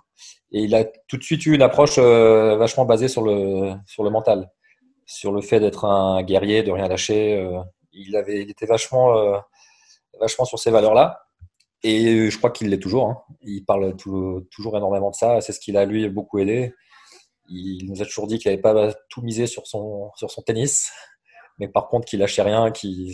Et 0.51 0.61
il 0.61 0.73
a 0.73 0.83
tout 1.07 1.17
de 1.17 1.23
suite 1.23 1.45
eu 1.45 1.53
une 1.53 1.61
approche 1.61 1.99
vachement 1.99 2.85
basée 2.85 3.07
sur 3.07 3.21
le, 3.21 3.73
sur 3.85 4.03
le 4.03 4.09
mental, 4.09 4.49
sur 5.05 5.31
le 5.31 5.41
fait 5.41 5.59
d'être 5.59 5.85
un 5.85 6.23
guerrier, 6.23 6.63
de 6.63 6.71
rien 6.71 6.87
lâcher. 6.87 7.47
Il, 7.91 8.15
avait, 8.15 8.41
il 8.41 8.49
était 8.49 8.65
vachement, 8.65 9.39
vachement 10.19 10.45
sur 10.45 10.57
ces 10.57 10.71
valeurs-là. 10.71 11.19
Et 11.83 12.29
je 12.29 12.37
crois 12.37 12.49
qu'il 12.49 12.69
l'est 12.69 12.79
toujours. 12.79 13.09
Hein. 13.09 13.17
Il 13.41 13.65
parle 13.65 13.95
toujours 13.97 14.77
énormément 14.77 15.11
de 15.11 15.15
ça. 15.15 15.41
C'est 15.41 15.51
ce 15.51 15.59
qui 15.59 15.71
l'a, 15.71 15.85
lui, 15.85 16.07
beaucoup 16.09 16.39
aidé. 16.39 16.73
Il 17.49 17.89
nous 17.89 18.01
a 18.01 18.05
toujours 18.05 18.27
dit 18.27 18.39
qu'il 18.39 18.49
n'avait 18.49 18.61
pas 18.61 18.93
tout 19.09 19.21
misé 19.21 19.47
sur 19.47 19.67
son, 19.67 20.11
sur 20.15 20.31
son 20.31 20.41
tennis, 20.41 20.91
mais 21.59 21.67
par 21.67 21.89
contre 21.89 22.07
qu'il 22.07 22.19
lâchait 22.19 22.41
rien, 22.41 22.71
qu'il 22.71 23.13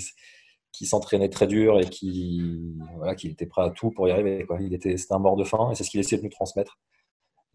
qui 0.72 0.86
s'entraînait 0.86 1.30
très 1.30 1.48
dur 1.48 1.80
et 1.80 1.86
qui 1.86 2.76
voilà, 2.96 3.16
qui 3.16 3.28
était 3.28 3.48
prêt 3.48 3.64
à 3.64 3.70
tout 3.72 3.92
pour 3.92 4.08
y 4.08 4.12
arriver. 4.12 4.46
Était, 4.72 4.98
c'était 4.98 5.14
un 5.14 5.20
mort 5.20 5.36
de 5.36 5.44
faim 5.44 5.70
et 5.72 5.76
c'est 5.76 5.84
ce 5.84 5.90
qu'il 5.90 6.00
essayait 6.00 6.20
de 6.20 6.24
nous 6.24 6.30
transmettre. 6.30 6.78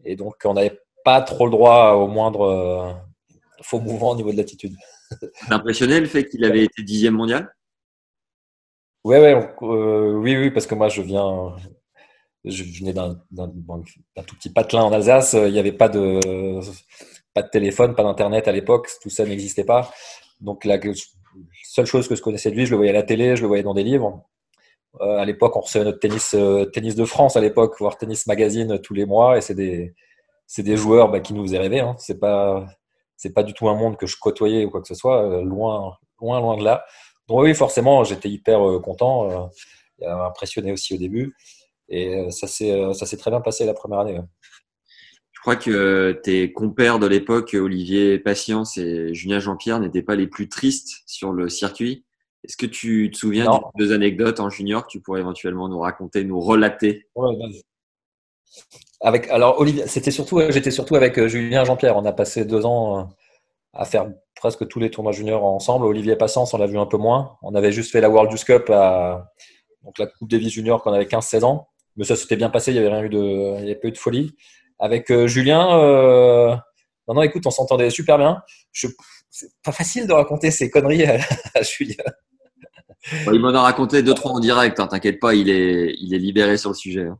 Et 0.03 0.15
donc, 0.15 0.35
on 0.43 0.53
n'avait 0.53 0.79
pas 1.03 1.21
trop 1.21 1.45
le 1.45 1.51
droit 1.51 1.93
au 1.93 2.07
moindre 2.07 2.41
euh, 2.41 2.93
faux 3.61 3.79
mouvement 3.79 4.11
au 4.11 4.15
niveau 4.15 4.31
de 4.31 4.37
l'attitude. 4.37 4.75
impressionné 5.49 5.99
le 5.99 6.07
fait 6.07 6.27
qu'il 6.27 6.43
avait 6.43 6.65
été 6.65 6.83
dixième 6.83 7.15
mondial 7.15 7.49
ouais, 9.05 9.19
ouais, 9.19 9.49
euh, 9.61 10.13
oui, 10.13 10.35
oui, 10.35 10.51
parce 10.51 10.67
que 10.67 10.75
moi, 10.75 10.89
je 10.89 11.01
viens, 11.01 11.55
je 12.43 12.63
venais 12.79 12.93
d'un, 12.93 13.21
d'un, 13.31 13.47
tout 14.25 14.35
petit 14.35 14.49
patelin 14.49 14.83
en 14.83 14.91
Alsace. 14.91 15.33
Il 15.33 15.53
n'y 15.53 15.59
avait 15.59 15.71
pas 15.71 15.89
de, 15.89 16.59
pas 17.33 17.43
de 17.43 17.49
téléphone, 17.49 17.95
pas 17.95 18.03
d'internet 18.03 18.47
à 18.47 18.51
l'époque. 18.51 18.89
Tout 19.01 19.09
ça 19.09 19.25
n'existait 19.25 19.63
pas. 19.63 19.91
Donc, 20.41 20.65
la 20.65 20.79
seule 21.63 21.85
chose 21.85 22.07
que 22.07 22.15
je 22.15 22.21
connaissais 22.21 22.51
de 22.51 22.55
lui, 22.55 22.65
je 22.65 22.71
le 22.71 22.77
voyais 22.77 22.91
à 22.91 22.95
la 22.95 23.03
télé, 23.03 23.35
je 23.35 23.41
le 23.41 23.47
voyais 23.47 23.63
dans 23.63 23.73
des 23.73 23.83
livres. 23.83 24.25
Euh, 25.01 25.17
à 25.17 25.25
l'époque, 25.25 25.55
on 25.55 25.61
recevait 25.61 25.85
notre 25.85 25.99
tennis, 25.99 26.33
euh, 26.33 26.65
tennis 26.65 26.95
de 26.95 27.05
France 27.05 27.35
à 27.35 27.41
l'époque, 27.41 27.75
voire 27.79 27.97
tennis 27.97 28.27
magazine 28.27 28.79
tous 28.79 28.93
les 28.93 29.05
mois, 29.05 29.37
et 29.37 29.41
c'est 29.41 29.55
des, 29.55 29.93
c'est 30.47 30.63
des 30.63 30.77
joueurs 30.77 31.09
bah, 31.09 31.19
qui 31.19 31.33
nous 31.33 31.43
faisaient 31.43 31.59
rêver. 31.59 31.81
Hein. 31.81 31.95
C'est 31.99 32.19
pas, 32.19 32.65
c'est 33.17 33.33
pas 33.33 33.43
du 33.43 33.53
tout 33.53 33.67
un 33.69 33.75
monde 33.75 33.97
que 33.97 34.07
je 34.07 34.17
côtoyais 34.17 34.65
ou 34.65 34.69
quoi 34.69 34.81
que 34.81 34.87
ce 34.87 34.95
soit, 34.95 35.23
euh, 35.23 35.43
loin, 35.43 35.97
loin, 36.21 36.39
loin 36.39 36.57
de 36.57 36.63
là. 36.63 36.85
Donc 37.27 37.41
oui, 37.41 37.53
forcément, 37.55 38.03
j'étais 38.03 38.29
hyper 38.29 38.59
content, 38.83 39.51
impressionné 40.01 40.71
aussi 40.71 40.93
au 40.93 40.97
début, 40.97 41.35
et 41.89 42.29
ça 42.29 42.47
s'est, 42.47 43.17
très 43.17 43.31
bien 43.31 43.41
passé 43.41 43.65
la 43.65 43.73
première 43.73 43.99
année. 43.99 44.19
Je 45.31 45.41
crois 45.41 45.55
que 45.55 46.19
tes 46.23 46.51
compères 46.53 46.99
de 46.99 47.07
l'époque, 47.07 47.53
Olivier 47.53 48.19
Patience 48.19 48.77
et 48.77 49.13
Julien 49.13 49.39
Jean-Pierre, 49.39 49.79
n'étaient 49.79 50.01
pas 50.01 50.15
les 50.15 50.27
plus 50.27 50.49
tristes 50.49 51.03
sur 51.05 51.31
le 51.31 51.49
circuit. 51.49 52.05
Est-ce 52.43 52.57
que 52.57 52.65
tu 52.67 53.09
te 53.11 53.17
souviens 53.17 53.45
de 53.45 53.79
deux 53.79 53.91
anecdotes 53.91 54.39
en 54.39 54.49
junior 54.49 54.85
que 54.85 54.91
tu 54.91 55.01
pourrais 55.01 55.21
éventuellement 55.21 55.67
nous 55.67 55.79
raconter, 55.79 56.23
nous 56.23 56.39
relater? 56.39 57.07
Avec, 59.01 59.27
alors, 59.29 59.59
Olivier, 59.59 59.87
c'était 59.87 60.11
surtout, 60.11 60.41
j'étais 60.49 60.71
surtout 60.71 60.95
avec 60.95 61.17
euh, 61.17 61.27
Julien 61.27 61.63
Jean-Pierre. 61.65 61.97
On 61.97 62.05
a 62.05 62.11
passé 62.11 62.45
deux 62.45 62.65
ans 62.65 62.99
euh, 62.99 63.03
à 63.75 63.85
faire 63.85 64.07
presque 64.35 64.67
tous 64.67 64.79
les 64.79 64.89
tournois 64.89 65.11
juniors 65.11 65.43
ensemble. 65.43 65.85
Olivier 65.85 66.15
Passance, 66.15 66.53
on 66.53 66.57
l'a 66.57 66.67
vu 66.67 66.77
un 66.77 66.85
peu 66.85 66.97
moins. 66.97 67.37
On 67.41 67.53
avait 67.55 67.71
juste 67.71 67.91
fait 67.91 68.01
la 68.01 68.09
World 68.09 68.31
Youth 68.31 68.43
Cup, 68.43 68.67
donc 69.83 69.97
la 69.99 70.07
Coupe 70.07 70.29
Davis 70.29 70.53
Junior 70.53 70.81
quand 70.81 70.91
on 70.91 70.93
avait 70.93 71.05
15-16 71.05 71.43
ans. 71.43 71.67
Mais 71.97 72.05
ça 72.05 72.15
s'était 72.15 72.35
bien 72.35 72.49
passé, 72.49 72.71
il 72.71 72.73
n'y 72.73 72.79
avait 72.79 72.93
rien 72.93 73.03
eu 73.03 73.09
de, 73.09 73.65
il 73.65 73.79
pas 73.79 73.87
eu 73.87 73.91
de 73.91 73.97
folie. 73.97 74.35
Avec 74.79 75.09
euh, 75.11 75.27
Julien, 75.27 75.79
euh, 75.79 76.53
non, 77.07 77.21
écoute, 77.21 77.45
on 77.45 77.51
s'entendait 77.51 77.89
super 77.89 78.17
bien. 78.17 78.41
Je, 78.73 78.87
c'est 79.29 79.47
pas 79.63 79.71
facile 79.71 80.05
de 80.05 80.11
raconter 80.11 80.51
ces 80.51 80.69
conneries 80.69 81.05
à, 81.05 81.19
à 81.55 81.61
Julien 81.61 82.03
il 83.31 83.39
m'en 83.39 83.53
a 83.53 83.61
raconté 83.61 84.03
deux, 84.03 84.13
trois 84.13 84.31
en 84.31 84.39
direct, 84.39 84.79
hein, 84.79 84.87
t'inquiète 84.87 85.19
pas, 85.19 85.35
il 85.35 85.49
est, 85.49 85.95
il 85.99 86.13
est 86.13 86.19
libéré 86.19 86.57
sur 86.57 86.71
le 86.71 86.75
sujet. 86.75 87.05
Hein. 87.05 87.19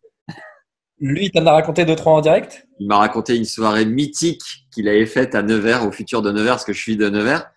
Lui, 1.00 1.30
t'en 1.30 1.46
a 1.46 1.52
raconté 1.52 1.84
deux, 1.84 1.96
trois 1.96 2.14
en 2.14 2.22
direct? 2.22 2.66
Il 2.80 2.88
m'a 2.88 2.98
raconté 2.98 3.36
une 3.36 3.46
soirée 3.46 3.86
mythique 3.86 4.44
qu'il 4.72 4.88
avait 4.88 5.06
faite 5.06 5.36
à 5.36 5.44
Nevers, 5.44 5.86
au 5.86 5.92
futur 5.92 6.22
de 6.22 6.32
Nevers, 6.32 6.54
parce 6.54 6.66
que 6.66 6.74
je 6.74 6.82
suis 6.82 6.96
de 6.96 7.10
Nevers. 7.10 7.52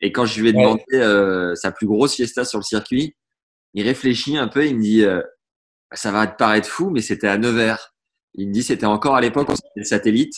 Et 0.00 0.12
quand 0.12 0.24
je 0.24 0.40
lui 0.40 0.48
ai 0.48 0.52
demandé 0.52 0.82
euh, 0.94 1.54
sa 1.54 1.70
plus 1.70 1.86
grosse 1.86 2.14
fiesta 2.14 2.44
sur 2.44 2.58
le 2.58 2.64
circuit, 2.64 3.16
il 3.74 3.84
réfléchit 3.84 4.38
un 4.38 4.48
peu, 4.48 4.66
il 4.66 4.76
me 4.76 4.82
dit 4.82 5.04
euh, 5.04 5.20
Ça 5.92 6.12
va 6.12 6.26
te 6.26 6.36
paraître 6.36 6.68
fou, 6.68 6.90
mais 6.90 7.02
c'était 7.02 7.28
à 7.28 7.36
Nevers. 7.36 7.94
Il 8.34 8.48
me 8.48 8.52
dit 8.52 8.62
C'était 8.62 8.86
encore 8.86 9.16
à 9.16 9.20
l'époque 9.20 9.48
c'était 9.50 9.68
le 9.76 9.84
satellite. 9.84 10.34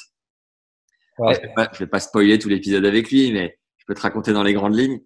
Ouais. 1.19 1.35
Je 1.35 1.41
ne 1.41 1.55
vais, 1.55 1.69
vais, 1.79 1.87
pas 1.87 2.01
spoiler 2.01 2.39
tout 2.39 2.49
l'épisode 2.49 2.85
avec 2.85 3.11
lui, 3.11 3.31
mais 3.33 3.59
je 3.77 3.85
peux 3.87 3.95
te 3.95 4.01
raconter 4.01 4.33
dans 4.33 4.43
les 4.43 4.55
grandes 4.55 4.77
lignes. 4.77 5.01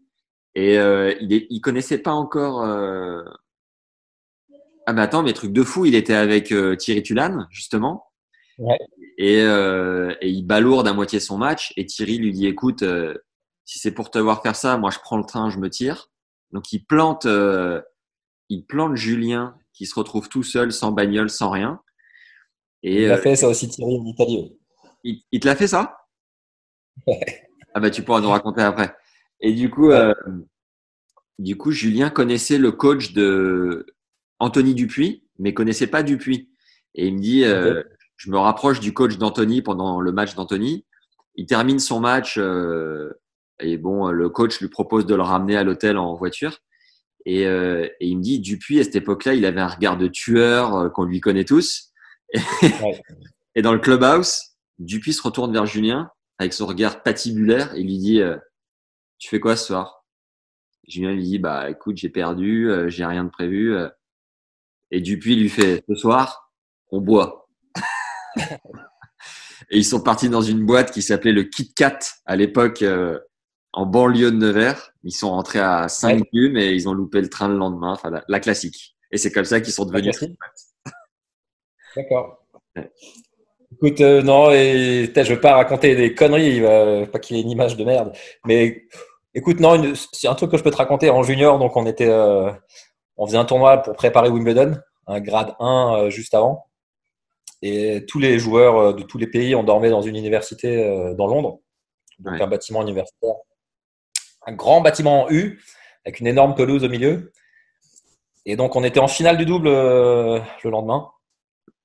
Et 0.55 0.79
euh, 0.79 1.13
il, 1.21 1.47
il 1.51 1.61
connaissait 1.61 1.99
pas 1.99 2.13
encore. 2.13 2.65
Ah 4.87 4.93
mais 4.93 5.03
attends, 5.03 5.23
mais 5.23 5.33
truc 5.33 5.53
de 5.53 5.63
fou, 5.63 5.87
il 5.87 5.95
était 5.95 6.15
avec 6.15 6.53
euh, 6.53 6.77
Thierry 6.77 7.03
Tulane 7.03 7.47
justement. 7.51 8.07
Ouais. 8.59 8.79
Et, 9.19 9.41
euh, 9.43 10.15
et, 10.21 10.29
il 10.29 10.45
balourde 10.45 10.87
à 10.87 10.93
moitié 10.93 11.21
son 11.21 11.39
match. 11.39 11.73
Et 11.77 11.87
Thierry 11.87 12.19
lui 12.19 12.33
dit 12.33 12.47
"Écoute, 12.47 12.83
euh, 12.83 13.15
si 13.65 13.79
c'est 13.79 13.93
pour 13.93 14.11
te 14.11 14.19
voir 14.19 14.43
faire 14.43 14.57
ça, 14.57 14.77
moi 14.77 14.91
je 14.91 14.99
prends 14.99 15.17
le 15.17 15.25
train, 15.25 15.51
je 15.51 15.59
me 15.59 15.71
tire." 15.71 16.11
Donc 16.53 16.73
il 16.73 16.85
plante, 16.85 17.27
euh, 17.27 17.81
il 18.49 18.65
plante 18.67 18.97
Julien 18.97 19.57
qui 19.73 19.87
se 19.87 19.95
retrouve 19.95 20.29
tout 20.29 20.43
seul, 20.43 20.73
sans 20.73 20.93
bagnole, 20.93 21.31
sans 21.31 21.51
rien. 21.51 21.81
Et, 22.83 23.05
il 23.05 23.11
a 23.11 23.19
fait 23.19 23.37
ça 23.37 23.49
aussi 23.49 23.69
Thierry 23.69 23.99
en 23.99 24.05
Italie. 24.05 24.59
Il, 25.03 25.23
il 25.33 25.41
te 25.41 25.47
l'a 25.47 25.57
fait 25.57 25.67
ça? 25.69 25.97
Ouais. 27.07 27.49
Ah 27.75 27.81
bah 27.81 27.91
tu 27.91 28.03
pourras 28.03 28.21
nous 28.21 28.29
raconter 28.29 28.63
après. 28.63 28.95
Et 29.41 29.53
du 29.53 29.71
coup, 29.71 29.91
euh, 29.91 30.15
du 31.39 31.57
coup, 31.57 31.73
Julien 31.73 32.11
connaissait 32.11 32.59
le 32.59 32.73
coach 32.73 33.13
de 33.13 33.87
Anthony 34.39 34.75
Dupuis, 34.75 35.25
mais 35.39 35.55
connaissait 35.55 35.87
pas 35.87 36.03
Dupuis. 36.03 36.51
Et 36.95 37.09
il 37.09 37.15
me 37.15 37.21
dit, 37.21 37.45
euh, 37.45 37.81
okay. 37.81 37.89
je 38.17 38.31
me 38.31 38.39
rapproche 38.39 38.81
du 38.81 38.93
coach 38.93 39.19
d'Anthony 39.19 39.63
pendant 39.63 40.01
le 40.01 40.13
match 40.13 40.35
d'Anthony. 40.35 40.85
Il 41.35 41.47
termine 41.47 41.81
son 41.81 42.01
match 42.01 42.37
euh, 42.39 43.13
et 43.61 43.77
bon, 43.77 44.11
le 44.11 44.29
coach 44.29 44.61
lui 44.61 44.69
propose 44.69 45.07
de 45.07 45.15
le 45.15 45.23
ramener 45.23 45.57
à 45.57 45.65
l'hôtel 45.65 45.97
en 45.97 46.15
voiture. 46.15 46.59
Et, 47.27 47.47
euh, 47.47 47.87
et, 48.01 48.09
il 48.09 48.19
me 48.19 48.23
dit, 48.23 48.41
Dupuis, 48.41 48.81
à 48.81 48.85
cette 48.85 48.97
époque-là, 48.97 49.35
il 49.35 49.47
avait 49.47 49.61
un 49.61 49.69
regard 49.69 49.97
de 49.97 50.09
tueur 50.09 50.75
euh, 50.75 50.89
qu'on 50.91 51.05
lui 51.05 51.21
connaît 51.21 51.45
tous. 51.45 51.93
Et, 52.33 52.39
ouais. 52.83 53.01
et, 53.55 53.63
dans 53.63 53.73
le 53.73 53.79
clubhouse, 53.79 54.39
Dupuis 54.79 55.15
se 55.15 55.23
retourne 55.23 55.53
vers 55.53 55.67
Julien 55.67 56.11
avec 56.39 56.53
son 56.53 56.67
regard 56.67 57.03
patibulaire 57.03 57.75
et 57.75 57.83
lui 57.83 57.99
dit, 57.99 58.21
euh, 58.21 58.37
tu 59.19 59.29
fais 59.29 59.41
quoi 59.41 59.57
ce 59.57 59.67
soir? 59.67 60.05
Julien 60.87 61.13
lui 61.13 61.23
dit 61.23 61.39
bah 61.39 61.71
écoute 61.71 61.97
j'ai 61.97 62.11
perdu, 62.11 62.69
euh, 62.69 62.91
j'ai 62.91 63.07
rien 63.07 63.25
de 63.25 63.31
prévu. 63.31 63.75
Euh. 64.95 64.99
Et 64.99 65.01
Dupuis 65.01 65.37
lui 65.37 65.49
fait 65.49 65.83
ce 65.89 65.95
soir 65.95 66.41
on 66.93 67.01
boit. 67.01 67.49
et 69.71 69.79
ils 69.79 69.85
sont 69.85 70.01
partis 70.01 70.29
dans 70.29 70.43
une 70.43 70.65
boîte 70.65 70.93
qui 70.93 71.03
s'appelait 71.03 71.33
le 71.33 71.43
Kit 71.45 71.73
Kat 71.75 71.99
à 72.25 72.37
l'époque 72.37 72.83
euh, 72.83 73.19
en 73.73 73.87
banlieue 73.87 74.31
de 74.31 74.37
Nevers. 74.37 74.93
Ils 75.03 75.13
sont 75.13 75.31
rentrés 75.31 75.59
à 75.61 75.89
5 75.89 76.19
Ouais. 76.19 76.23
plumes 76.33 76.57
et 76.57 76.73
ils 76.73 76.89
ont 76.89 76.93
loupé 76.93 77.21
le 77.21 77.29
train 77.29 77.49
le 77.49 77.57
lendemain. 77.57 77.93
Enfin 77.93 78.11
la, 78.11 78.23
la 78.29 78.39
classique. 78.41 78.97
Et 79.11 79.19
c'est 79.19 79.33
comme 79.33 79.45
ça 79.45 79.61
qu'ils 79.61 79.73
sont 79.73 79.85
devenus. 79.87 80.23
D'accord. 81.97 82.45
Ouais. 82.77 82.91
Écoute, 83.73 84.01
euh, 84.01 84.23
non, 84.23 84.51
et 84.53 85.11
je 85.15 85.33
veux 85.35 85.41
pas 85.41 85.57
raconter 85.57 85.97
des 85.97 86.15
conneries, 86.15 86.61
va- 86.61 87.07
pas 87.07 87.19
qu'il 87.19 87.37
ait 87.37 87.41
une 87.41 87.51
image 87.51 87.77
de 87.77 87.85
merde. 87.85 88.13
Mais 88.47 88.85
écoute, 89.35 89.59
non, 89.59 89.95
c'est 90.13 90.29
un 90.29 90.35
truc 90.35 90.53
que 90.53 90.57
je 90.57 90.63
peux 90.63 90.71
te 90.71 90.77
raconter 90.77 91.11
en 91.11 91.23
junior. 91.25 91.59
Donc, 91.59 91.77
on 91.77 91.85
était, 91.87 92.09
euh, 92.09 92.51
on 93.17 93.27
faisait 93.27 93.39
un 93.39 93.45
tournoi 93.45 93.79
pour 93.79 93.95
préparer 93.95 94.29
Wimbledon, 94.29 94.77
un 95.07 95.21
grade 95.21 95.55
1 95.61 95.97
euh, 95.97 96.11
juste 96.11 96.35
avant. 96.35 96.67
Et 97.63 98.05
tous 98.07 98.19
les 98.19 98.39
joueurs 98.39 98.77
euh, 98.77 98.93
de 98.93 99.03
tous 99.03 99.19
les 99.19 99.27
pays, 99.27 99.55
on 99.55 99.63
dormait 99.63 99.91
dans 99.91 100.03
une 100.03 100.17
université 100.17 100.85
euh, 100.85 101.15
dans 101.15 101.27
Londres, 101.27 101.61
donc 102.19 102.35
Ouais. 102.35 102.43
un 102.43 102.47
bâtiment 102.47 102.83
universitaire. 102.83 103.35
un 104.47 104.53
grand 104.53 104.81
bâtiment 104.81 105.25
en 105.25 105.31
U 105.31 105.61
avec 106.05 106.21
une 106.21 106.27
énorme 106.27 106.55
pelouse 106.55 106.85
au 106.85 106.89
milieu. 106.89 107.33
Et 108.47 108.57
donc, 108.57 108.77
on 108.77 108.85
était 108.85 109.01
en 109.01 109.09
finale 109.09 109.39
du 109.39 109.47
double 109.47 109.69
euh, 109.69 110.39
le 110.63 110.71
lendemain 110.71 111.11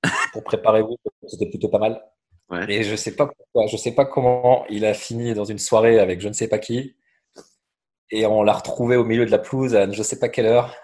pour 0.32 0.44
préparer 0.44 0.82
vous. 0.82 0.96
C'était 1.26 1.48
plutôt 1.48 1.68
pas 1.68 1.78
mal. 1.78 2.04
Ouais. 2.50 2.70
Et 2.70 2.82
je 2.82 2.94
sais 2.96 3.16
pas 3.16 3.26
pourquoi, 3.26 3.66
je 3.68 3.76
sais 3.76 3.92
pas 3.92 4.04
comment 4.04 4.66
il 4.68 4.84
a 4.84 4.92
fini 4.92 5.34
dans 5.34 5.44
une 5.44 5.58
soirée 5.58 5.98
avec 5.98 6.20
je 6.20 6.28
ne 6.28 6.32
sais 6.34 6.48
pas 6.48 6.58
qui. 6.58 6.96
Et 8.10 8.26
on 8.26 8.42
l'a 8.42 8.52
retrouvé 8.52 8.96
au 8.96 9.04
milieu 9.04 9.24
de 9.24 9.30
la 9.30 9.38
pelouse 9.38 9.74
à 9.74 9.90
je 9.90 10.02
sais 10.02 10.18
pas 10.18 10.28
quelle 10.28 10.46
heure, 10.46 10.74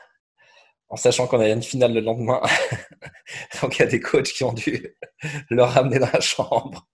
en 0.89 0.97
sachant 0.97 1.27
qu'on 1.27 1.41
avait 1.41 1.53
une 1.53 1.63
finale 1.63 1.95
le 1.95 2.01
lendemain. 2.01 2.41
Donc 3.63 3.77
il 3.77 3.81
y 3.81 3.83
a 3.83 3.89
des 3.89 4.01
coachs 4.01 4.29
qui 4.29 4.45
ont 4.45 4.53
dû 4.53 4.97
le 5.51 5.63
ramener 5.63 5.99
dans 5.99 6.11
la 6.13 6.21
chambre. 6.21 6.87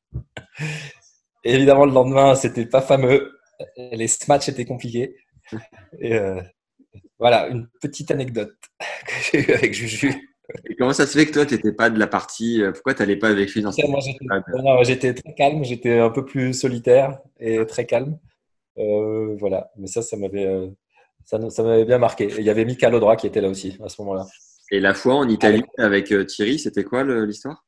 Et 1.44 1.54
évidemment, 1.54 1.84
le 1.84 1.92
lendemain, 1.92 2.34
c'était 2.34 2.66
pas 2.66 2.82
fameux. 2.82 3.38
Les 3.76 4.06
matchs 4.28 4.48
étaient 4.48 4.64
compliqués. 4.64 5.16
Et 6.00 6.14
euh, 6.14 6.40
voilà, 7.18 7.48
une 7.48 7.68
petite 7.80 8.10
anecdote 8.10 8.54
que 9.06 9.12
j'ai 9.30 9.50
eue 9.50 9.54
avec 9.54 9.74
Juju. 9.74 10.28
Et 10.68 10.76
comment 10.76 10.92
ça 10.92 11.06
se 11.06 11.16
fait 11.18 11.26
que 11.26 11.32
toi, 11.32 11.46
tu 11.46 11.54
n'étais 11.54 11.72
pas 11.72 11.88
de 11.88 11.98
la 11.98 12.06
partie 12.06 12.62
euh, 12.62 12.72
Pourquoi 12.72 12.94
tu 12.94 13.02
n'allais 13.02 13.16
pas 13.16 13.28
avec 13.28 13.52
lui 13.52 13.62
dans 13.62 13.72
cette 13.72 13.88
Moi, 13.88 14.00
j'étais 14.82 15.14
très 15.14 15.34
calme, 15.34 15.64
j'étais 15.64 15.98
un 15.98 16.10
peu 16.10 16.24
plus 16.24 16.52
solitaire 16.52 17.20
et 17.38 17.64
très 17.66 17.86
calme. 17.86 18.18
Euh, 18.78 19.36
voilà, 19.38 19.70
mais 19.76 19.86
ça, 19.86 20.02
ça 20.02 20.16
m'avait, 20.16 20.72
ça, 21.24 21.62
m'avait 21.62 21.84
bien 21.84 21.98
marqué. 21.98 22.24
Et 22.24 22.38
il 22.38 22.44
y 22.44 22.50
avait 22.50 22.64
Mika 22.64 22.90
Lodra 22.90 23.16
qui 23.16 23.26
était 23.26 23.40
là 23.40 23.48
aussi 23.48 23.78
à 23.82 23.88
ce 23.88 24.00
moment-là. 24.02 24.26
Et 24.70 24.80
la 24.80 24.94
fois 24.94 25.14
en 25.16 25.28
Italie 25.28 25.62
avec 25.78 26.12
euh, 26.12 26.24
Thierry, 26.24 26.58
c'était 26.58 26.84
quoi 26.84 27.04
l'histoire? 27.04 27.64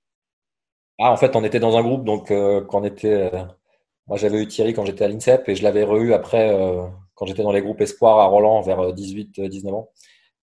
Ah, 0.99 1.11
en 1.11 1.17
fait, 1.17 1.35
on 1.35 1.45
était 1.45 1.59
dans 1.61 1.77
un 1.77 1.83
groupe, 1.83 2.05
donc 2.05 2.31
euh, 2.31 2.63
quand 2.63 2.81
on 2.81 2.85
était, 2.85 3.33
euh, 3.35 3.43
moi 4.07 4.17
j'avais 4.17 4.41
eu 4.41 4.47
Thierry 4.47 4.75
quand 4.75 4.85
j'étais 4.85 5.05
à 5.05 5.09
l'INSEP 5.09 5.49
et 5.49 5.57
je 5.57 5.63
l'avais 5.65 5.83
re-eu 5.83 6.13
après 6.13 6.55
euh, 6.55 6.87
quand 7.15 7.27
j'étais 7.27 7.43
dans 7.43 7.53
les 7.53 7.63
groupes 7.63 7.81
Espoir 7.81 8.21
à 8.21 8.27
Roland 8.27 8.61
vers 8.63 8.93
18-19 8.93 9.75
ans. 9.75 9.91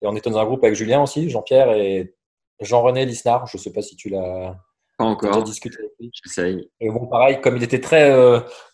Et 0.02 0.06
on 0.06 0.14
était 0.14 0.28
dans 0.30 0.38
un 0.38 0.44
groupe 0.44 0.62
avec 0.64 0.76
Julien 0.76 1.02
aussi, 1.02 1.30
Jean-Pierre 1.30 1.72
et 1.72 2.14
Jean-René 2.60 3.06
Lisnard. 3.06 3.46
Je 3.46 3.56
sais 3.56 3.72
pas 3.72 3.80
si 3.82 3.96
tu 3.96 4.10
l'as 4.10 4.56
Pas 4.98 5.04
encore. 5.04 5.42
discuté 5.42 5.78
avec 5.78 5.92
lui. 5.98 6.10
J'essaye. 6.22 6.70
Et 6.80 6.90
bon, 6.90 7.06
pareil, 7.06 7.40
comme 7.40 7.56
il 7.56 7.62
était 7.62 7.80
très 7.80 8.12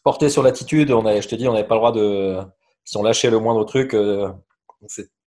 porté 0.02 0.30
sur 0.30 0.42
l'attitude, 0.42 0.90
on 0.90 1.04
avait, 1.04 1.20
je 1.20 1.28
te 1.28 1.34
dis, 1.34 1.46
on 1.46 1.52
n'avait 1.52 1.68
pas 1.68 1.74
le 1.74 1.80
droit 1.80 1.92
de. 1.92 2.38
Si 2.88 2.96
on 2.96 3.02
lâchait 3.02 3.30
le 3.30 3.38
moindre 3.38 3.64
truc, 3.64 3.94
euh, 3.94 4.32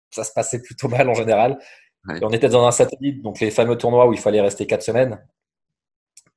ça 0.09 0.23
se 0.23 0.31
passait 0.33 0.61
plutôt 0.61 0.87
mal 0.87 1.09
en 1.09 1.13
général. 1.13 1.59
Ouais. 2.07 2.19
Et 2.19 2.25
on 2.25 2.31
était 2.31 2.49
dans 2.49 2.65
un 2.65 2.71
satellite, 2.71 3.21
donc 3.21 3.39
les 3.39 3.51
fameux 3.51 3.77
tournois 3.77 4.07
où 4.07 4.13
il 4.13 4.19
fallait 4.19 4.41
rester 4.41 4.65
quatre 4.67 4.83
semaines. 4.83 5.19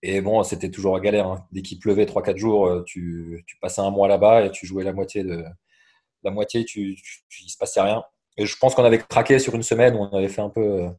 Et 0.03 0.21
bon, 0.21 0.43
c'était 0.43 0.71
toujours 0.71 0.97
à 0.97 1.01
galère. 1.01 1.27
hein. 1.29 1.47
Dès 1.53 1.63
qu'il 1.63 1.79
pleuvait 1.79 2.07
3-4 2.07 2.37
jours, 2.37 2.67
euh, 2.67 2.83
tu, 2.85 3.43
tu 3.47 3.57
passais 3.59 3.81
un 3.81 3.91
mois 3.91 4.09
là-bas 4.09 4.45
et 4.45 4.51
tu 4.51 4.67
jouais 4.67 4.85
la 4.85 4.93
moitié 4.93 5.25
de 5.25 5.45
la 6.25 6.31
moitié, 6.33 6.65
tu, 6.65 6.97
tu, 6.97 7.23
tu- 7.29 7.45
il 7.45 7.51
se 7.51 7.59
passait 7.59 7.81
rien. 7.83 8.05
Et 8.39 8.47
je 8.47 8.57
pense 8.59 8.75
qu'on 8.75 8.85
avait 8.85 8.99
craqué 8.99 9.39
sur 9.41 9.55
une 9.55 9.63
semaine 9.65 9.97
où 9.97 10.01
on 10.01 10.13
avait 10.17 10.29
fait 10.29 10.43
un 10.43 10.51
peu 10.51 10.63
euh, 10.85 10.91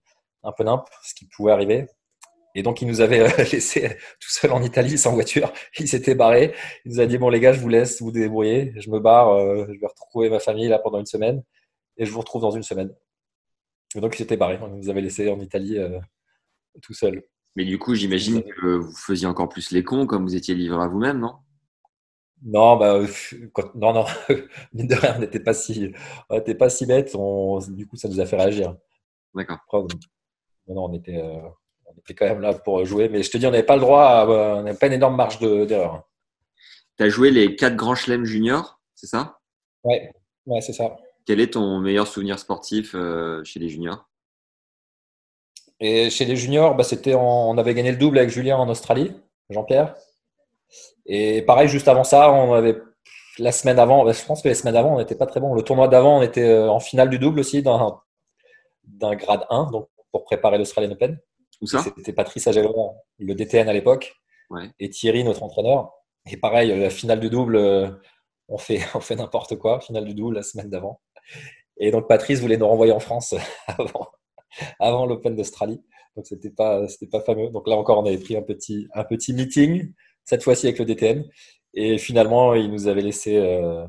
un 0.43 0.51
peu 0.53 0.63
nimp, 0.65 0.85
ce 1.03 1.13
qui 1.15 1.27
pouvait 1.27 1.51
arriver. 1.53 1.87
Et 2.57 2.63
donc, 2.63 2.81
il 2.81 2.87
nous 2.87 3.01
avait 3.01 3.19
euh, 3.19 3.43
laissé 3.51 3.89
tout 4.19 4.29
seul 4.29 4.51
en 4.51 4.61
Italie 4.63 4.97
sans 4.97 5.13
voiture. 5.13 5.51
Il 5.77 5.87
s'était 5.87 6.15
barré. 6.15 6.53
Il 6.85 6.93
nous 6.93 6.99
a 7.01 7.05
dit 7.05 7.17
Bon, 7.17 7.29
les 7.29 7.39
gars, 7.39 7.53
je 7.53 7.59
vous 7.59 7.69
laisse 7.69 8.01
vous 8.01 8.11
débrouiller. 8.11 8.73
Je 8.77 8.89
me 8.89 8.99
barre. 8.99 9.29
euh, 9.29 9.65
je 9.73 9.79
vais 9.79 9.87
retrouver 9.87 10.29
ma 10.29 10.39
famille 10.39 10.67
là 10.69 10.79
pendant 10.79 10.99
une 10.99 11.05
semaine. 11.05 11.43
Et 11.97 12.05
je 12.05 12.11
vous 12.11 12.19
retrouve 12.19 12.41
dans 12.41 12.51
une 12.51 12.63
semaine. 12.63 12.93
Et 13.95 13.99
donc, 14.01 14.15
il 14.15 14.17
s'était 14.19 14.37
barré. 14.37 14.57
Il 14.61 14.75
nous 14.75 14.89
avait 14.89 15.01
laissé 15.01 15.29
en 15.29 15.39
Italie 15.39 15.77
euh, 15.77 15.99
tout 16.81 16.93
seul. 16.93 17.23
Mais 17.57 17.63
du 17.65 17.77
coup, 17.79 17.95
j'imagine 17.95 18.43
que 18.43 18.65
vous 18.77 18.95
faisiez 18.95 19.27
encore 19.27 19.47
plus 19.49 19.71
les 19.71 19.83
cons 19.83 20.05
comme 20.07 20.23
vous 20.23 20.35
étiez 20.35 20.55
livré 20.55 20.81
à 20.83 20.87
vous-même, 20.87 21.19
non? 21.19 21.35
Non, 22.43 22.75
bah, 22.77 22.95
euh, 22.95 23.07
quand- 23.53 23.73
non, 23.75 23.93
non. 23.93 24.05
Mine 24.73 24.87
de 24.87 24.95
rien, 24.95 25.15
on 25.17 25.19
n'était 25.19 25.39
pas 25.39 25.53
si, 25.53 25.91
on 26.29 26.35
n'était 26.35 26.55
pas 26.55 26.69
si 26.69 26.85
bêtes. 26.85 27.15
On- 27.15 27.59
du 27.69 27.87
coup, 27.87 27.95
ça 27.95 28.09
nous 28.09 28.19
a 28.19 28.25
fait 28.25 28.35
réagir. 28.35 28.75
D'accord. 29.33 29.59
Non, 29.73 29.87
non, 30.75 30.85
on 30.89 30.93
était, 30.93 31.17
euh, 31.17 31.39
on 31.95 31.99
était 32.01 32.13
quand 32.13 32.25
même 32.25 32.41
là 32.41 32.53
pour 32.53 32.83
jouer. 32.85 33.09
Mais 33.09 33.23
je 33.23 33.31
te 33.31 33.37
dis, 33.37 33.45
on 33.47 33.51
n'avait 33.51 33.63
pas 33.63 33.75
le 33.75 33.81
droit, 33.81 34.03
à, 34.03 34.25
on 34.27 34.63
n'avait 34.63 34.77
pas 34.77 34.87
une 34.87 34.93
énorme 34.93 35.15
marge 35.15 35.39
de- 35.39 35.65
d'erreur. 35.65 36.03
Tu 36.97 37.03
as 37.03 37.09
joué 37.09 37.31
les 37.31 37.55
quatre 37.55 37.75
grands 37.75 37.95
chelems 37.95 38.25
juniors, 38.25 38.79
c'est 38.95 39.07
ça? 39.07 39.39
Ouais, 39.83 40.11
ouais, 40.45 40.61
c'est 40.61 40.73
ça. 40.73 40.95
Quel 41.25 41.39
est 41.39 41.53
ton 41.53 41.79
meilleur 41.79 42.07
souvenir 42.07 42.39
sportif 42.39 42.93
euh, 42.95 43.43
chez 43.43 43.59
les 43.59 43.69
juniors? 43.69 44.07
Et 45.79 46.09
chez 46.09 46.25
les 46.25 46.35
juniors, 46.35 46.75
bah, 46.75 46.83
c'était 46.83 47.15
on 47.15 47.57
avait 47.57 47.73
gagné 47.73 47.91
le 47.91 47.97
double 47.97 48.17
avec 48.19 48.29
Julien 48.29 48.57
en 48.57 48.69
Australie, 48.69 49.11
Jean-Pierre. 49.49 49.95
Et 51.05 51.41
pareil, 51.41 51.67
juste 51.67 51.87
avant 51.87 52.03
ça, 52.03 52.31
on 52.31 52.53
avait 52.53 52.77
la 53.37 53.51
semaine 53.51 53.77
avant, 53.79 54.05
bah, 54.05 54.13
je 54.13 54.23
pense 54.25 54.41
que 54.41 54.47
les 54.47 54.55
semaines 54.55 54.75
avant, 54.77 54.95
on 54.95 54.99
n'était 54.99 55.15
pas 55.15 55.25
très 55.25 55.39
bon. 55.41 55.53
Le 55.53 55.61
tournoi 55.61 55.87
d'avant, 55.89 56.19
on 56.19 56.21
était 56.21 56.47
euh, 56.47 56.69
en 56.69 56.79
finale 56.79 57.09
du 57.09 57.19
double 57.19 57.39
aussi 57.39 57.61
d'un 57.61 57.99
d'un 58.85 59.15
grade 59.15 59.45
1, 59.49 59.71
donc 59.71 59.89
pour 60.11 60.23
préparer 60.23 60.57
l'Australian 60.59 60.91
Open. 60.91 61.19
Où 61.61 61.67
ça 61.67 61.81
C'était 61.83 62.13
Patrice 62.13 62.47
Ageloa, 62.47 62.93
le 63.19 63.33
DTN 63.35 63.69
à 63.69 63.73
l'époque, 63.73 64.13
Ouais. 64.49 64.69
et 64.79 64.89
Thierry, 64.89 65.23
notre 65.23 65.43
entraîneur. 65.43 65.91
Et 66.29 66.37
pareil, 66.37 66.69
la 66.79 66.89
finale 66.89 67.19
du 67.19 67.29
double, 67.29 67.55
euh, 67.55 67.89
on 68.47 68.57
fait, 68.57 68.79
on 68.95 68.99
fait 68.99 69.15
n'importe 69.15 69.55
quoi, 69.57 69.79
finale 69.81 70.05
du 70.05 70.13
double 70.13 70.35
la 70.35 70.43
semaine 70.43 70.69
d'avant. 70.69 71.01
Et 71.77 71.91
donc 71.91 72.07
Patrice 72.07 72.39
voulait 72.39 72.57
nous 72.57 72.67
renvoyer 72.67 72.91
en 72.93 72.99
France 72.99 73.33
avant, 73.67 74.07
avant 74.79 75.05
l'Open 75.05 75.35
d'Australie. 75.35 75.81
Donc 76.15 76.27
c'était 76.27 76.49
pas, 76.51 76.87
c'était 76.87 77.07
pas 77.07 77.19
fameux. 77.21 77.49
Donc 77.49 77.67
là 77.67 77.75
encore, 77.75 77.99
on 77.99 78.05
avait 78.05 78.17
pris 78.17 78.37
un 78.37 78.41
petit, 78.41 78.87
un 78.93 79.03
petit 79.03 79.33
meeting, 79.33 79.91
cette 80.23 80.43
fois-ci 80.43 80.67
avec 80.67 80.79
le 80.79 80.85
DTN. 80.85 81.25
Et 81.73 81.97
finalement, 81.97 82.53
il 82.53 82.71
nous 82.71 82.87
avait 82.87 83.01
laissé 83.01 83.35
euh, 83.37 83.85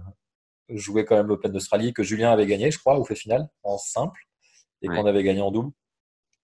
jouer 0.71 1.05
quand 1.05 1.17
même 1.17 1.29
l'Open 1.29 1.53
d'Australie, 1.53 1.93
que 1.93 2.03
Julien 2.03 2.33
avait 2.33 2.47
gagné, 2.47 2.71
je 2.73 2.79
crois, 2.81 2.99
ou 2.99 3.05
fait 3.05 3.15
finale, 3.15 3.49
en 3.63 3.79
simple, 3.79 4.21
et 4.83 4.89
Ouais. 4.89 4.97
qu'on 4.97 5.07
avait 5.07 5.23
gagné 5.23 5.41
en 5.41 5.53
double. 5.53 5.71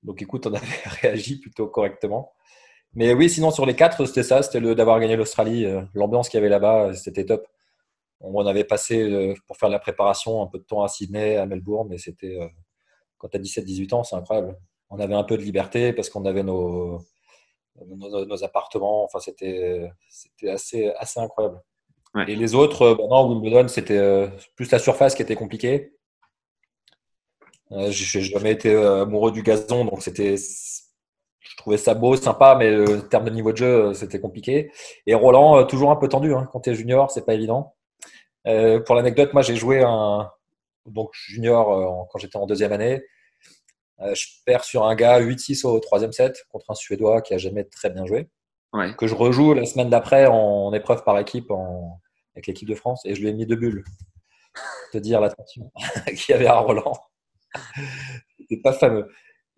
Donc 0.02 0.22
écoute, 0.22 0.46
on 0.46 0.54
avait 0.54 0.66
réagi 1.02 1.38
plutôt 1.38 1.66
correctement. 1.68 2.32
Mais 2.94 3.14
oui, 3.14 3.30
sinon 3.30 3.50
sur 3.50 3.64
les 3.66 3.74
quatre, 3.74 4.04
c'était 4.06 4.22
ça, 4.22 4.42
c'était 4.42 4.60
le 4.60 4.74
d'avoir 4.74 5.00
gagné 5.00 5.16
l'Australie, 5.16 5.64
euh, 5.64 5.82
l'ambiance 5.94 6.28
qu'il 6.28 6.38
y 6.38 6.40
avait 6.40 6.50
là-bas, 6.50 6.88
euh, 6.88 6.92
c'était 6.92 7.24
top. 7.24 7.46
On 8.20 8.46
avait 8.46 8.64
passé 8.64 9.00
euh, 9.02 9.34
pour 9.46 9.56
faire 9.56 9.68
la 9.68 9.78
préparation 9.78 10.42
un 10.42 10.46
peu 10.46 10.58
de 10.58 10.64
temps 10.64 10.82
à 10.82 10.88
Sydney, 10.88 11.36
à 11.36 11.46
Melbourne, 11.46 11.88
mais 11.90 11.98
c'était 11.98 12.38
quand 13.18 13.28
tu 13.28 13.36
as 13.36 13.40
17-18 13.40 13.94
ans, 13.94 14.04
c'est 14.04 14.16
incroyable. 14.16 14.56
On 14.90 15.00
avait 15.00 15.14
un 15.14 15.24
peu 15.24 15.36
de 15.36 15.42
liberté 15.42 15.92
parce 15.92 16.10
qu'on 16.10 16.24
avait 16.26 16.42
nos, 16.42 17.00
nos, 17.86 18.26
nos 18.26 18.44
appartements, 18.44 19.04
enfin 19.04 19.18
c'était 19.20 19.90
c'était 20.08 20.50
assez, 20.50 20.90
assez 20.98 21.18
incroyable. 21.18 21.60
Ouais. 22.14 22.30
Et 22.30 22.36
les 22.36 22.54
autres, 22.54 22.82
euh, 22.82 22.94
bah 22.94 23.04
non, 23.08 23.28
Wimbledon, 23.28 23.68
c'était 23.68 24.28
plus 24.54 24.70
la 24.70 24.78
surface 24.78 25.14
qui 25.14 25.22
était 25.22 25.34
compliquée. 25.34 25.94
J'ai 27.90 28.20
jamais 28.20 28.52
été 28.52 28.72
euh, 28.74 29.02
amoureux 29.02 29.32
du 29.32 29.42
gazon, 29.42 29.84
donc 29.84 30.02
c'était, 30.02 30.36
je 30.36 31.56
trouvais 31.56 31.78
ça 31.78 31.94
beau, 31.94 32.16
sympa, 32.16 32.54
mais 32.58 32.70
le 32.70 33.08
terme 33.08 33.24
de 33.24 33.30
niveau 33.30 33.52
de 33.52 33.56
jeu, 33.56 33.66
euh, 33.86 33.94
c'était 33.94 34.20
compliqué. 34.20 34.70
Et 35.06 35.14
Roland, 35.14 35.58
euh, 35.58 35.64
toujours 35.64 35.90
un 35.90 35.96
peu 35.96 36.08
tendu, 36.08 36.34
hein. 36.34 36.48
quand 36.52 36.60
tu 36.60 36.70
es 36.70 36.74
junior, 36.74 37.10
c'est 37.10 37.24
pas 37.24 37.34
évident. 37.34 37.74
Euh, 38.46 38.80
pour 38.80 38.94
l'anecdote, 38.96 39.32
moi 39.34 39.42
j'ai 39.42 39.54
joué 39.56 39.82
un 39.82 40.28
donc 40.86 41.10
junior 41.14 41.72
euh, 41.72 42.04
quand 42.10 42.18
j'étais 42.18 42.36
en 42.36 42.46
deuxième 42.46 42.72
année. 42.72 43.02
Euh, 44.00 44.14
je 44.16 44.26
perds 44.44 44.64
sur 44.64 44.84
un 44.84 44.96
gars 44.96 45.20
8-6 45.20 45.64
au 45.64 45.78
troisième 45.78 46.10
set 46.12 46.44
contre 46.50 46.68
un 46.70 46.74
Suédois 46.74 47.22
qui 47.22 47.34
a 47.34 47.38
jamais 47.38 47.62
très 47.64 47.88
bien 47.90 48.04
joué 48.04 48.28
Ouais. 48.72 48.92
que 48.96 49.06
je 49.06 49.14
rejoue 49.14 49.52
la 49.54 49.64
semaine 49.66 49.90
d'après 49.90 50.26
en 50.26 50.72
épreuve 50.72 51.04
par 51.04 51.18
équipe 51.18 51.50
en- 51.50 52.00
avec 52.34 52.46
l'équipe 52.48 52.68
de 52.68 52.74
France 52.74 53.02
et 53.04 53.14
je 53.14 53.20
lui 53.20 53.28
ai 53.28 53.32
mis 53.34 53.46
deux 53.46 53.54
bulles. 53.54 53.84
Te 54.92 54.98
dire 54.98 55.20
l'attention 55.20 55.70
qu'il 56.16 56.30
y 56.30 56.32
avait 56.32 56.46
à 56.46 56.58
Roland. 56.58 56.98
C'était 58.38 58.60
pas 58.62 58.72
fameux. 58.72 59.08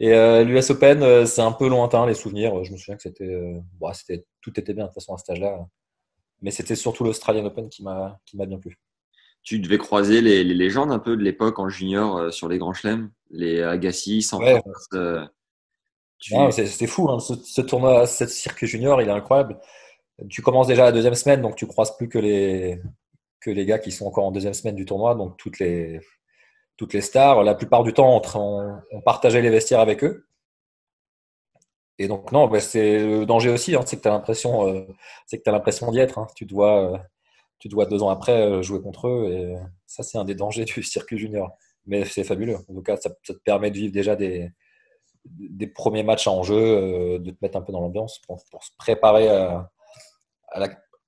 Et 0.00 0.12
euh, 0.12 0.42
l'US 0.44 0.70
Open, 0.70 1.02
euh, 1.02 1.24
c'est 1.24 1.40
un 1.42 1.52
peu 1.52 1.68
lointain 1.68 2.06
les 2.06 2.14
souvenirs. 2.14 2.64
Je 2.64 2.72
me 2.72 2.76
souviens 2.76 2.96
que 2.96 3.02
c'était, 3.02 3.24
euh, 3.24 3.58
bon, 3.78 3.92
c'était 3.92 4.24
tout 4.40 4.58
était 4.58 4.74
bien 4.74 4.84
de 4.84 4.88
toute 4.88 4.94
façon 4.94 5.14
à 5.14 5.18
cet 5.18 5.30
âge-là. 5.30 5.66
Mais 6.42 6.50
c'était 6.50 6.74
surtout 6.74 7.04
l'Australian 7.04 7.44
Open 7.44 7.68
qui 7.68 7.82
m'a 7.84 8.20
qui 8.26 8.36
m'a 8.36 8.46
bien 8.46 8.58
plu. 8.58 8.76
Tu 9.42 9.60
devais 9.60 9.78
croiser 9.78 10.20
les, 10.20 10.42
les 10.42 10.54
légendes 10.54 10.90
un 10.90 10.98
peu 10.98 11.16
de 11.16 11.22
l'époque 11.22 11.58
en 11.58 11.68
junior 11.68 12.16
euh, 12.16 12.30
sur 12.30 12.48
les 12.48 12.58
grands 12.58 12.72
chelems, 12.72 13.10
les 13.30 13.62
Agassi, 13.62 14.22
Sampras. 14.22 14.60
Ouais. 14.92 15.26
tu- 16.18 16.34
fou, 16.86 17.10
hein. 17.10 17.20
ce, 17.20 17.34
ce 17.34 17.60
tournoi, 17.60 18.06
ce 18.06 18.26
circuit 18.26 18.66
junior, 18.66 19.00
il 19.02 19.08
est 19.08 19.12
incroyable. 19.12 19.58
Tu 20.30 20.42
commences 20.42 20.66
déjà 20.66 20.84
la 20.84 20.92
deuxième 20.92 21.14
semaine, 21.14 21.42
donc 21.42 21.56
tu 21.56 21.66
croises 21.66 21.96
plus 21.96 22.08
que 22.08 22.18
les, 22.18 22.80
que 23.40 23.50
les 23.50 23.66
gars 23.66 23.78
qui 23.78 23.92
sont 23.92 24.06
encore 24.06 24.24
en 24.24 24.32
deuxième 24.32 24.54
semaine 24.54 24.76
du 24.76 24.86
tournoi, 24.86 25.14
donc 25.14 25.36
toutes 25.36 25.58
les, 25.58 26.00
toutes 26.76 26.92
les 26.92 27.00
stars. 27.00 27.42
La 27.42 27.54
plupart 27.54 27.82
du 27.82 27.92
temps, 27.92 28.20
on, 28.34 29.00
partageait 29.02 29.42
les 29.42 29.50
vestiaires 29.50 29.80
avec 29.80 30.04
eux. 30.04 30.26
Et 31.98 32.08
donc, 32.08 32.32
non, 32.32 32.48
bah, 32.48 32.60
c'est 32.60 32.98
le 32.98 33.26
danger 33.26 33.50
aussi, 33.50 33.74
hein, 33.76 33.82
c'est 33.86 33.96
que 33.96 34.02
tu 34.02 34.08
as 34.08 34.10
l'impression 34.10 34.66
euh, 34.68 34.86
l'impression 35.46 35.90
d'y 35.92 36.00
être. 36.00 36.18
hein. 36.18 36.26
Tu, 36.34 36.44
dois, 36.44 36.94
euh, 36.94 36.98
tu 37.58 37.68
dois 37.68 37.86
deux 37.86 38.02
ans 38.02 38.08
après 38.08 38.32
euh, 38.32 38.62
jouer 38.62 38.82
contre 38.82 39.08
eux, 39.08 39.30
et 39.32 39.56
ça, 39.86 40.02
c'est 40.02 40.18
un 40.18 40.24
des 40.24 40.34
dangers 40.34 40.64
du 40.76 40.82
circuit 40.82 41.18
junior. 41.18 41.56
Mais 41.86 42.04
c'est 42.04 42.24
fabuleux. 42.24 42.56
En 42.68 42.74
tout 42.74 42.82
cas, 42.82 42.96
ça, 42.96 43.10
ça 43.22 43.34
te 43.34 43.38
permet 43.40 43.70
de 43.70 43.76
vivre 43.76 43.92
déjà 43.92 44.16
des, 44.16 44.50
premiers 45.74 46.02
matchs 46.02 46.26
en 46.26 46.42
jeu, 46.42 47.18
de 47.18 47.30
te 47.30 47.36
mettre 47.42 47.58
un 47.58 47.62
peu 47.62 47.72
dans 47.72 47.80
l'ambiance 47.80 48.20
pour, 48.26 48.40
se 48.40 48.70
préparer 48.78 49.28
à, 49.28 49.70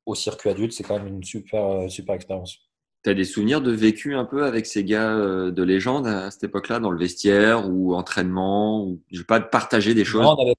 au 0.05 0.14
circuit 0.14 0.50
adulte, 0.50 0.72
c'est 0.72 0.85
quand 0.85 0.98
même 0.98 1.09
une 1.09 1.24
super, 1.24 1.90
super 1.90 2.14
expérience. 2.14 2.65
Tu 3.06 3.10
as 3.10 3.14
des 3.14 3.24
souvenirs 3.24 3.60
de 3.60 3.70
vécu 3.70 4.16
un 4.16 4.24
peu 4.24 4.46
avec 4.46 4.66
ces 4.66 4.82
gars 4.82 5.12
euh, 5.12 5.52
de 5.52 5.62
légende 5.62 6.08
à 6.08 6.28
cette 6.32 6.42
époque-là, 6.42 6.80
dans 6.80 6.90
le 6.90 6.98
vestiaire 6.98 7.70
ou 7.70 7.94
entraînement 7.94 8.82
ou, 8.82 9.00
Je 9.12 9.18
vais 9.18 9.24
pas 9.24 9.38
partager 9.38 9.94
des 9.94 10.04
choses. 10.04 10.22
Non, 10.22 10.34
on, 10.36 10.42
avait 10.42 10.56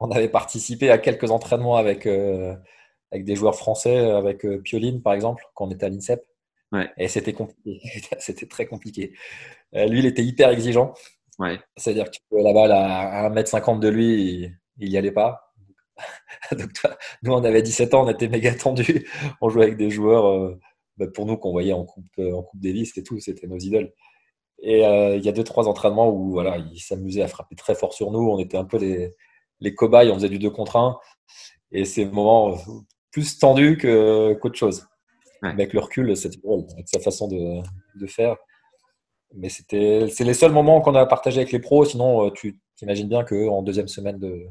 on, 0.00 0.10
avait 0.10 0.30
participé 0.30 0.88
à 0.88 0.96
quelques 0.96 1.30
entraînements 1.30 1.76
avec, 1.76 2.06
euh, 2.06 2.54
avec 3.10 3.26
des 3.26 3.36
joueurs 3.36 3.54
français, 3.54 3.98
avec 3.98 4.46
euh, 4.46 4.62
Pioline 4.62 5.02
par 5.02 5.12
exemple, 5.12 5.44
quand 5.52 5.66
on 5.66 5.70
était 5.70 5.84
à 5.84 5.88
l'INSEP. 5.90 6.24
Ouais. 6.72 6.90
Et 6.96 7.06
c'était 7.08 7.34
compliqué. 7.34 7.82
c'était 8.18 8.46
très 8.46 8.64
compliqué. 8.64 9.12
lui, 9.74 9.98
il 9.98 10.06
était 10.06 10.24
hyper 10.24 10.48
exigeant. 10.48 10.94
Ouais. 11.38 11.60
C'est-à-dire 11.76 12.10
que 12.10 12.16
la 12.30 12.54
balle 12.54 12.72
à 12.72 13.28
1m50 13.28 13.78
de 13.78 13.88
lui, 13.90 14.50
il 14.78 14.88
n'y 14.88 14.96
allait 14.96 15.12
pas. 15.12 15.52
Donc, 16.52 16.72
toi, 16.72 16.96
nous, 17.22 17.34
on 17.34 17.44
avait 17.44 17.60
17 17.60 17.92
ans, 17.92 18.06
on 18.06 18.08
était 18.08 18.28
méga 18.28 18.54
tendus. 18.54 19.06
On 19.42 19.50
jouait 19.50 19.64
avec 19.64 19.76
des 19.76 19.90
joueurs 19.90 20.56
bah, 20.96 21.06
pour 21.12 21.26
nous 21.26 21.36
qu'on 21.36 21.52
voyait 21.52 21.72
en 21.72 21.84
coupe, 21.84 22.06
euh, 22.18 22.32
en 22.34 22.42
coupe 22.42 22.60
Davis 22.60 22.96
et 22.96 23.02
tout, 23.02 23.18
c'était 23.20 23.46
nos 23.46 23.58
idoles. 23.58 23.92
Et 24.62 24.86
euh, 24.86 25.16
il 25.16 25.24
y 25.24 25.28
a 25.28 25.32
deux, 25.32 25.44
trois 25.44 25.68
entraînements 25.68 26.10
où 26.10 26.32
voilà, 26.32 26.58
ils 26.58 26.80
s'amusaient 26.80 27.22
à 27.22 27.28
frapper 27.28 27.56
très 27.56 27.74
fort 27.74 27.94
sur 27.94 28.10
nous. 28.12 28.20
On 28.30 28.38
était 28.38 28.56
un 28.56 28.64
peu 28.64 28.78
les, 28.78 29.10
les 29.60 29.74
cobayes, 29.74 30.10
on 30.10 30.14
faisait 30.14 30.28
du 30.28 30.38
2 30.38 30.50
contre 30.50 30.76
1. 30.76 30.98
Et 31.72 31.84
c'est 31.84 32.04
moment 32.04 32.56
plus 33.10 33.38
tendu 33.38 33.76
qu'autre 33.78 34.56
chose. 34.56 34.86
Avec 35.42 35.72
le 35.72 35.80
recul, 35.80 36.16
c'était 36.16 36.38
drôle, 36.38 36.64
avec 36.74 36.88
sa 36.88 37.00
façon 37.00 37.26
de, 37.26 37.62
de 37.98 38.06
faire. 38.06 38.36
Mais 39.34 39.48
c'était, 39.48 40.06
c'est 40.08 40.24
les 40.24 40.34
seuls 40.34 40.52
moments 40.52 40.80
qu'on 40.80 40.94
a 40.94 41.04
partagé 41.06 41.40
avec 41.40 41.52
les 41.52 41.58
pros. 41.58 41.84
Sinon, 41.84 42.26
euh, 42.26 42.30
tu 42.30 42.60
t'imagines 42.76 43.08
bien 43.08 43.24
qu'en 43.24 43.62
deuxième 43.62 43.88
semaine 43.88 44.18
de, 44.18 44.46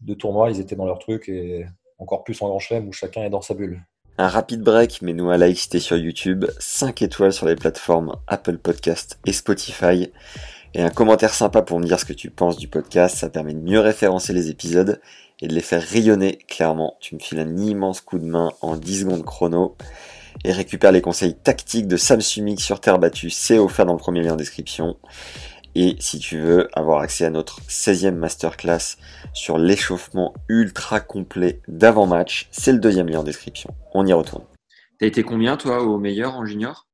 de 0.00 0.14
tournoi, 0.14 0.50
ils 0.50 0.60
étaient 0.60 0.76
dans 0.76 0.84
leur 0.86 0.98
truc 0.98 1.28
et 1.28 1.66
encore 1.98 2.24
plus 2.24 2.40
en 2.42 2.48
grand 2.48 2.58
chelem 2.58 2.88
où 2.88 2.92
chacun 2.92 3.22
est 3.24 3.30
dans 3.30 3.40
sa 3.40 3.54
bulle. 3.54 3.84
Un 4.22 4.28
rapide 4.28 4.60
break, 4.60 5.00
mais 5.02 5.14
nous 5.14 5.30
à 5.30 5.36
like 5.36 5.58
c'était 5.58 5.80
sur 5.80 5.96
YouTube, 5.96 6.44
5 6.60 7.02
étoiles 7.02 7.32
sur 7.32 7.44
les 7.44 7.56
plateformes 7.56 8.14
Apple 8.28 8.56
Podcast 8.56 9.18
et 9.26 9.32
Spotify, 9.32 10.12
et 10.74 10.80
un 10.80 10.90
commentaire 10.90 11.34
sympa 11.34 11.60
pour 11.60 11.80
me 11.80 11.86
dire 11.86 11.98
ce 11.98 12.04
que 12.04 12.12
tu 12.12 12.30
penses 12.30 12.56
du 12.56 12.68
podcast, 12.68 13.16
ça 13.16 13.28
permet 13.28 13.52
de 13.52 13.58
mieux 13.58 13.80
référencer 13.80 14.32
les 14.32 14.48
épisodes 14.48 15.00
et 15.40 15.48
de 15.48 15.52
les 15.52 15.60
faire 15.60 15.82
rayonner 15.82 16.38
clairement. 16.46 16.96
Tu 17.00 17.16
me 17.16 17.20
files 17.20 17.40
un 17.40 17.56
immense 17.56 18.00
coup 18.00 18.20
de 18.20 18.24
main 18.24 18.52
en 18.60 18.76
10 18.76 19.00
secondes 19.00 19.24
chrono 19.24 19.74
et 20.44 20.52
récupère 20.52 20.92
les 20.92 21.02
conseils 21.02 21.34
tactiques 21.34 21.88
de 21.88 21.96
Sam 21.96 22.20
Sumik 22.20 22.60
sur 22.60 22.78
terre 22.78 23.00
battue, 23.00 23.30
c'est 23.30 23.58
offert 23.58 23.86
dans 23.86 23.94
le 23.94 23.98
premier 23.98 24.22
lien 24.22 24.34
en 24.34 24.36
description. 24.36 24.98
Et 25.74 25.96
si 26.00 26.18
tu 26.18 26.38
veux 26.38 26.68
avoir 26.74 27.00
accès 27.00 27.24
à 27.24 27.30
notre 27.30 27.60
16e 27.62 28.14
masterclass 28.14 28.96
sur 29.32 29.56
l'échauffement 29.56 30.34
ultra 30.48 31.00
complet 31.00 31.60
d'avant-match, 31.66 32.48
c'est 32.50 32.72
le 32.72 32.78
deuxième 32.78 33.08
lien 33.08 33.20
en 33.20 33.24
description. 33.24 33.72
On 33.94 34.06
y 34.06 34.12
retourne. 34.12 34.44
T'as 34.98 35.06
été 35.06 35.22
combien 35.22 35.56
toi 35.56 35.82
au 35.82 35.98
meilleur 35.98 36.36
en 36.36 36.44
junior? 36.44 36.86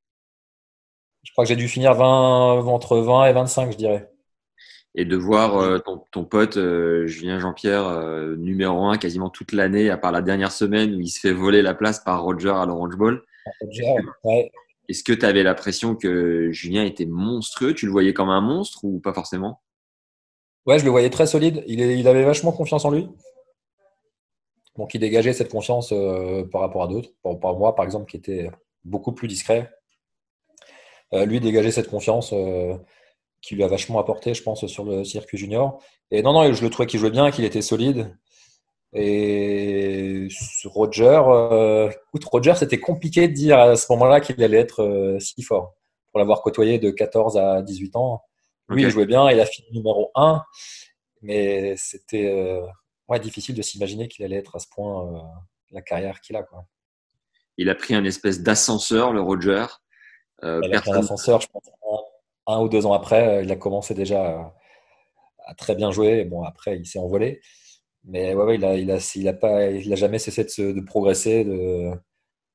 Je 1.24 1.32
crois 1.32 1.44
que 1.44 1.48
j'ai 1.48 1.56
dû 1.56 1.68
finir 1.68 1.94
20, 1.94 2.66
entre 2.66 2.98
20 2.98 3.26
et 3.26 3.32
25, 3.32 3.72
je 3.72 3.76
dirais. 3.76 4.10
Et 4.94 5.04
de 5.04 5.16
voir 5.16 5.58
euh, 5.58 5.78
ton, 6.12 6.24
pote 6.24 6.56
euh, 6.56 7.06
Julien 7.06 7.38
Jean-Pierre 7.38 7.86
euh, 7.86 8.36
numéro 8.36 8.86
1 8.86 8.96
quasiment 8.96 9.28
toute 9.28 9.52
l'année, 9.52 9.90
à 9.90 9.98
part 9.98 10.12
la 10.12 10.22
dernière 10.22 10.52
semaine 10.52 10.94
où 10.94 11.00
il 11.00 11.08
se 11.08 11.20
fait 11.20 11.32
voler 11.32 11.62
la 11.62 11.74
place 11.74 12.00
par 12.00 12.22
Roger 12.22 12.50
à 12.50 12.64
l'Orange 12.64 12.96
Bowl. 12.96 13.22
Roger, 13.60 13.94
ouais. 14.24 14.50
Est-ce 14.88 15.04
que 15.04 15.12
tu 15.12 15.26
avais 15.26 15.42
l'impression 15.42 15.94
que 15.94 16.50
Julien 16.50 16.84
était 16.84 17.06
monstrueux? 17.06 17.74
Tu 17.74 17.86
le 17.86 17.92
voyais 17.92 18.14
comme 18.14 18.30
un 18.30 18.40
monstre 18.40 18.84
ou 18.84 19.00
pas 19.00 19.12
forcément? 19.12 19.60
Ouais, 20.66 20.78
je 20.78 20.84
le 20.84 20.90
voyais 20.90 21.10
très 21.10 21.26
solide. 21.26 21.62
Il, 21.66 22.08
avait 22.08 22.24
vachement 22.24 22.52
confiance 22.52 22.84
en 22.84 22.90
lui. 22.90 23.08
Donc, 24.76 24.94
il 24.94 25.00
dégageait 25.00 25.32
cette 25.32 25.50
confiance 25.50 25.92
euh, 25.92 26.44
par 26.44 26.62
rapport 26.62 26.82
à 26.82 26.88
d'autres. 26.88 27.10
Par, 27.22 27.56
moi, 27.56 27.74
par 27.74 27.84
exemple, 27.84 28.10
qui 28.10 28.16
était 28.16 28.50
beaucoup 28.84 29.12
plus 29.12 29.28
discret. 29.28 29.70
Euh, 31.14 31.24
lui 31.24 31.40
dégageait 31.40 31.70
cette 31.70 31.88
confiance 31.88 32.32
euh, 32.32 32.76
qui 33.40 33.54
lui 33.54 33.64
a 33.64 33.68
vachement 33.68 33.98
apporté, 33.98 34.34
je 34.34 34.42
pense, 34.42 34.66
sur 34.66 34.84
le 34.84 35.04
circuit 35.04 35.38
junior. 35.38 35.82
Et 36.10 36.22
non, 36.22 36.32
non, 36.32 36.52
je 36.52 36.62
le 36.62 36.70
trouvais 36.70 36.86
qu'il 36.86 37.00
jouait 37.00 37.10
bien, 37.10 37.30
qu'il 37.30 37.44
était 37.44 37.62
solide. 37.62 38.14
Et 38.94 40.28
Roger, 40.64 41.20
euh, 41.26 41.90
écoute, 41.90 42.24
Roger, 42.24 42.54
c'était 42.54 42.80
compliqué 42.80 43.28
de 43.28 43.34
dire 43.34 43.58
à 43.58 43.76
ce 43.76 43.90
moment-là 43.92 44.20
qu'il 44.20 44.42
allait 44.42 44.58
être 44.58 44.82
euh, 44.82 45.18
si 45.20 45.42
fort. 45.42 45.74
Pour 46.10 46.18
l'avoir 46.18 46.40
côtoyé 46.40 46.78
de 46.78 46.90
14 46.90 47.36
à 47.36 47.62
18 47.62 47.96
ans, 47.96 48.22
lui, 48.68 48.82
il 48.82 48.90
jouait 48.90 49.06
bien, 49.06 49.30
il 49.30 49.40
a 49.40 49.46
fini 49.46 49.68
numéro 49.72 50.10
1, 50.14 50.42
mais 51.22 51.74
c'était 51.76 52.26
euh, 52.26 52.66
ouais, 53.08 53.20
difficile 53.20 53.54
de 53.54 53.62
s'imaginer 53.62 54.08
qu'il 54.08 54.24
allait 54.24 54.36
être 54.36 54.56
à 54.56 54.58
ce 54.58 54.66
point 54.68 55.22
la 55.70 55.82
carrière 55.82 56.20
qu'il 56.20 56.36
a. 56.36 56.42
Quoi. 56.42 56.64
Il 57.58 57.68
a 57.68 57.74
pris 57.74 57.94
un 57.94 58.04
espèce 58.04 58.40
d'ascenseur, 58.40 59.12
le 59.12 59.20
Roger. 59.20 59.66
il 60.42 60.74
a 60.74 60.80
pris 60.80 60.92
un 60.92 61.00
ascenseur, 61.00 61.42
je 61.42 61.48
pense, 61.48 61.64
un, 62.46 62.60
ou 62.60 62.68
deux 62.70 62.86
ans 62.86 62.94
après, 62.94 63.44
il 63.44 63.52
a 63.52 63.56
commencé 63.56 63.92
déjà 63.92 64.24
à, 64.26 64.54
à 65.46 65.54
très 65.54 65.74
bien 65.74 65.90
jouer. 65.90 66.24
Bon, 66.24 66.42
après, 66.42 66.78
il 66.78 66.86
s'est 66.86 66.98
envolé. 66.98 67.40
Mais 68.08 68.34
ouais, 68.34 68.44
ouais, 68.44 68.54
il 68.54 68.64
a, 68.64 68.74
il 68.74 68.90
a, 68.90 68.98
il 69.14 69.28
a 69.28 69.32
pas, 69.34 69.66
il 69.66 69.92
a 69.92 69.96
jamais 69.96 70.18
cessé 70.18 70.44
de, 70.44 70.72
de 70.72 70.80
progresser, 70.80 71.44
de, 71.44 71.90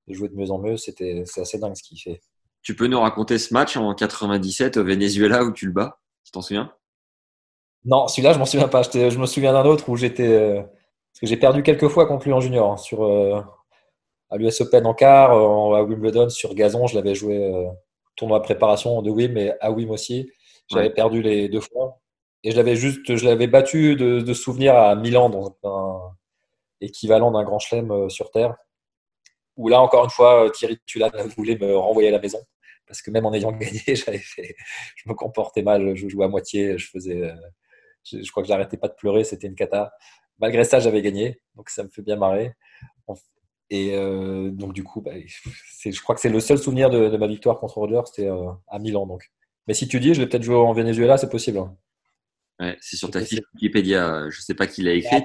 de, 0.08 0.14
jouer 0.14 0.28
de 0.28 0.36
mieux 0.36 0.50
en 0.50 0.58
mieux. 0.58 0.78
C'était, 0.78 1.24
c'est 1.26 1.42
assez 1.42 1.60
dingue 1.60 1.76
ce 1.76 1.84
qu'il 1.84 2.00
fait. 2.00 2.22
Tu 2.64 2.76
peux 2.76 2.88
nous 2.88 3.00
raconter 3.00 3.38
ce 3.38 3.54
match 3.54 3.78
en 3.78 3.94
97 3.94 4.78
au 4.78 4.84
Venezuela 4.84 5.44
où 5.44 5.52
tu 5.52 5.68
le 5.68 5.72
bats? 5.72 6.00
Tu 6.24 6.32
t'en 6.32 6.42
souviens? 6.42 6.74
Non, 7.86 8.08
celui-là, 8.08 8.34
je 8.34 8.40
m'en 8.40 8.46
souviens 8.46 8.68
pas. 8.68 8.82
Je 8.82 9.18
me 9.20 9.26
souviens 9.28 9.54
d'un 9.54 9.66
autre 9.66 9.90
où 9.90 9.96
j'étais. 9.96 10.28
Euh, 10.28 10.62
parce 10.62 11.20
que 11.22 11.28
j'ai 11.28 11.38
perdu 11.38 11.62
quelques 11.62 11.90
fois 11.90 12.08
contre 12.08 12.26
lui 12.26 12.34
en 12.34 12.40
junior. 12.40 12.72
Hein, 12.72 12.78
sur, 12.78 13.04
euh, 13.04 13.40
à 14.32 14.38
l'US 14.38 14.62
Open 14.62 14.88
en 14.88 14.96
quart, 14.96 15.32
à 15.32 15.84
Wimbledon 15.84 16.30
sur 16.30 16.56
gazon, 16.56 16.88
je 16.88 16.96
l'avais 16.96 17.14
joué 17.14 17.54
euh, 17.54 17.70
tournoi 18.16 18.40
de 18.40 18.44
préparation 18.44 19.04
de 19.04 19.12
Wim 19.12 19.38
et 19.38 19.54
à 19.62 19.72
Wim 19.72 19.92
aussi. 19.92 20.32
J'avais 20.72 20.90
perdu 20.90 21.22
les 21.22 21.50
deux 21.50 21.60
fois. 21.60 22.00
Et 22.44 22.52
je 22.52 22.58
l'avais 22.58 22.76
juste, 22.76 23.16
je 23.16 23.26
l'avais 23.26 23.48
battu 23.48 23.96
de, 23.96 24.20
de, 24.20 24.34
souvenir 24.34 24.76
à 24.76 24.96
Milan 24.96 25.30
dans 25.30 25.58
un 25.64 26.16
équivalent 26.84 27.32
d'un 27.32 27.44
grand 27.44 27.60
chelem 27.60 27.92
euh, 27.92 28.10
sur 28.10 28.32
terre. 28.32 28.56
Où 29.56 29.70
là, 29.70 29.82
encore 29.82 30.04
une 30.04 30.10
fois, 30.10 30.46
euh, 30.46 30.50
Thierry 30.50 30.78
Tulane 30.86 31.12
voulait 31.38 31.58
me 31.58 31.76
renvoyer 31.76 32.10
à 32.10 32.12
la 32.12 32.20
maison. 32.20 32.40
Parce 32.88 33.02
que 33.02 33.12
même 33.12 33.26
en 33.26 33.34
ayant 33.34 33.52
gagné, 33.58 33.82
je 33.88 35.10
me 35.10 35.14
comportais 35.14 35.64
mal, 35.64 35.96
je 35.96 36.08
jouais 36.08 36.26
à 36.26 36.28
moitié, 36.28 36.78
je 36.78 36.90
faisais, 36.90 37.22
euh, 37.22 37.34
je, 38.04 38.30
crois 38.32 38.44
que 38.44 38.50
j'arrêtais 38.50 38.78
pas 38.78 38.90
de 38.90 38.96
pleurer, 38.96 39.24
c'était 39.24 39.48
une 39.48 39.56
cata. 39.56 39.94
Malgré 40.40 40.64
ça, 40.64 40.80
j'avais 40.80 41.02
gagné, 41.02 41.40
donc 41.56 41.70
ça 41.70 41.84
me 41.84 41.90
fait 41.90 42.02
bien 42.02 42.18
marrer. 42.18 42.54
Et 43.70 43.96
donc 44.52 44.74
du 44.74 44.84
coup, 44.84 45.02
bah, 45.02 45.14
je 45.16 46.02
crois 46.02 46.14
que 46.14 46.22
c'est 46.22 46.30
le 46.30 46.40
seul 46.40 46.60
souvenir 46.60 46.92
de, 46.92 47.10
de, 47.10 47.18
ma 47.18 47.26
victoire 47.26 47.60
contre 47.60 47.78
Roger, 47.78 48.02
c'était 48.06 48.30
à 48.68 48.78
Milan. 48.80 49.08
Donc. 49.08 49.32
Mais 49.68 49.74
si 49.74 49.88
tu 49.88 50.00
dis, 50.00 50.14
je 50.14 50.22
vais 50.22 50.28
peut-être 50.28 50.44
jouer 50.44 50.58
en 50.58 50.74
Venezuela, 50.74 51.18
c'est 51.18 51.30
possible. 51.30 51.58
Hein 51.60 51.76
c'est 52.80 52.96
sur 52.96 53.12
ta 53.12 53.22
fiche 53.22 53.42
Wikipédia. 53.56 54.30
Je 54.30 54.38
ne 54.38 54.42
sais 54.42 54.54
pas 54.54 54.68
qui 54.68 54.84
l'a 54.84 54.94
écrit. 54.94 55.24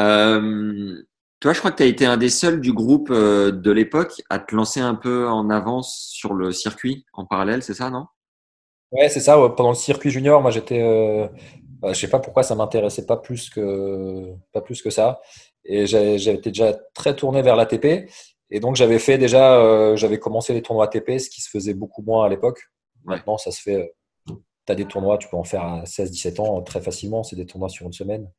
euh, 0.00 1.02
toi, 1.40 1.52
je 1.52 1.58
crois 1.58 1.70
que 1.70 1.76
tu 1.76 1.82
as 1.82 1.86
été 1.86 2.06
un 2.06 2.16
des 2.16 2.30
seuls 2.30 2.60
du 2.60 2.72
groupe 2.72 3.10
euh, 3.10 3.50
de 3.50 3.70
l'époque 3.70 4.22
à 4.30 4.38
te 4.38 4.54
lancer 4.54 4.80
un 4.80 4.94
peu 4.94 5.28
en 5.28 5.50
avance 5.50 6.08
sur 6.10 6.34
le 6.34 6.52
circuit 6.52 7.04
en 7.12 7.26
parallèle, 7.26 7.62
c'est 7.62 7.74
ça, 7.74 7.90
non? 7.90 8.06
Ouais, 8.92 9.08
c'est 9.08 9.20
ça. 9.20 9.36
Pendant 9.56 9.70
le 9.70 9.74
circuit 9.74 10.10
junior, 10.10 10.40
moi, 10.40 10.50
j'étais. 10.50 10.80
Euh, 10.80 11.28
bah, 11.80 11.92
je 11.92 12.00
sais 12.00 12.08
pas 12.08 12.20
pourquoi 12.20 12.42
ça 12.42 12.54
m'intéressait 12.54 13.04
pas 13.04 13.16
plus 13.16 13.50
que 13.50 14.32
pas 14.52 14.62
plus 14.62 14.80
que 14.80 14.90
ça. 14.90 15.20
Et 15.64 15.86
j'avais 15.86 16.38
déjà 16.38 16.72
très 16.94 17.14
tourné 17.14 17.42
vers 17.42 17.56
l'ATP. 17.56 18.08
Et 18.48 18.60
donc, 18.60 18.76
j'avais 18.76 19.00
fait 19.00 19.18
déjà, 19.18 19.96
j'avais 19.96 20.20
commencé 20.20 20.54
les 20.54 20.62
tournois 20.62 20.84
ATP, 20.84 21.18
ce 21.18 21.28
qui 21.28 21.42
se 21.42 21.50
faisait 21.50 21.74
beaucoup 21.74 22.02
moins 22.02 22.24
à 22.24 22.28
l'époque. 22.28 22.60
Maintenant, 23.04 23.36
ça 23.36 23.50
se 23.50 23.60
fait 23.60 23.92
tu 24.66 24.72
as 24.72 24.74
des 24.74 24.86
tournois, 24.86 25.18
tu 25.18 25.28
peux 25.28 25.36
en 25.36 25.44
faire 25.44 25.62
à 25.62 25.84
16-17 25.84 26.40
ans 26.40 26.62
très 26.62 26.80
facilement. 26.80 27.22
C'est 27.22 27.36
des 27.36 27.46
tournois 27.46 27.68
sur 27.68 27.86
une 27.86 27.92
semaine. 27.92 28.30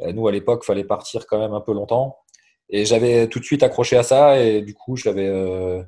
Euh, 0.00 0.12
nous, 0.12 0.26
à 0.28 0.32
l'époque, 0.32 0.62
il 0.64 0.66
fallait 0.66 0.84
partir 0.84 1.26
quand 1.26 1.38
même 1.38 1.52
un 1.52 1.60
peu 1.60 1.72
longtemps. 1.72 2.18
Et 2.70 2.84
j'avais 2.84 3.28
tout 3.28 3.40
de 3.40 3.44
suite 3.44 3.62
accroché 3.62 3.96
à 3.96 4.02
ça. 4.02 4.40
Et 4.40 4.62
du 4.62 4.74
coup, 4.74 4.96
j'avais 4.96 5.26
euh, 5.26 5.82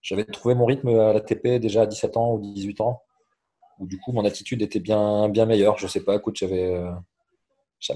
j'avais 0.00 0.24
trouvé 0.24 0.54
mon 0.54 0.64
rythme 0.64 0.88
à 0.88 1.12
l'ATP 1.12 1.60
déjà 1.60 1.82
à 1.82 1.86
17 1.86 2.16
ans 2.16 2.34
ou 2.34 2.40
18 2.40 2.80
ans. 2.80 3.02
Où 3.78 3.86
du 3.86 3.98
coup, 3.98 4.12
mon 4.12 4.24
attitude 4.24 4.62
était 4.62 4.80
bien, 4.80 5.28
bien 5.28 5.46
meilleure. 5.46 5.78
Je 5.78 5.86
sais 5.86 6.04
pas, 6.04 6.16
écoute, 6.16 6.36
j'avais. 6.36 6.74
Euh, 6.74 6.90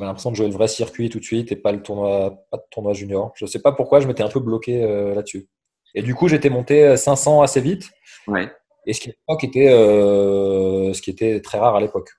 l'impression 0.00 0.32
de 0.32 0.36
jouer 0.36 0.48
le 0.48 0.52
vrai 0.52 0.66
circuit 0.66 1.08
tout 1.10 1.20
de 1.20 1.24
suite 1.24 1.52
et 1.52 1.56
pas 1.56 1.70
le 1.70 1.80
tournoi, 1.80 2.44
de 2.52 2.58
tournoi 2.70 2.92
junior. 2.92 3.32
Je 3.36 3.46
sais 3.46 3.60
pas 3.60 3.70
pourquoi, 3.70 4.00
je 4.00 4.08
m'étais 4.08 4.24
un 4.24 4.28
peu 4.28 4.40
bloqué 4.40 4.80
là-dessus. 5.14 5.48
Et 5.94 6.02
du 6.02 6.12
coup, 6.12 6.26
j'étais 6.26 6.50
monté 6.50 6.96
500 6.96 7.42
assez 7.42 7.60
vite. 7.60 7.92
Ouais 8.26 8.50
et 8.86 8.92
ce 8.92 9.00
qui, 9.00 9.10
était, 9.42 9.68
euh, 9.68 10.92
ce 10.92 11.02
qui 11.02 11.10
était 11.10 11.40
très 11.40 11.58
rare 11.58 11.76
à 11.76 11.80
l'époque. 11.80 12.10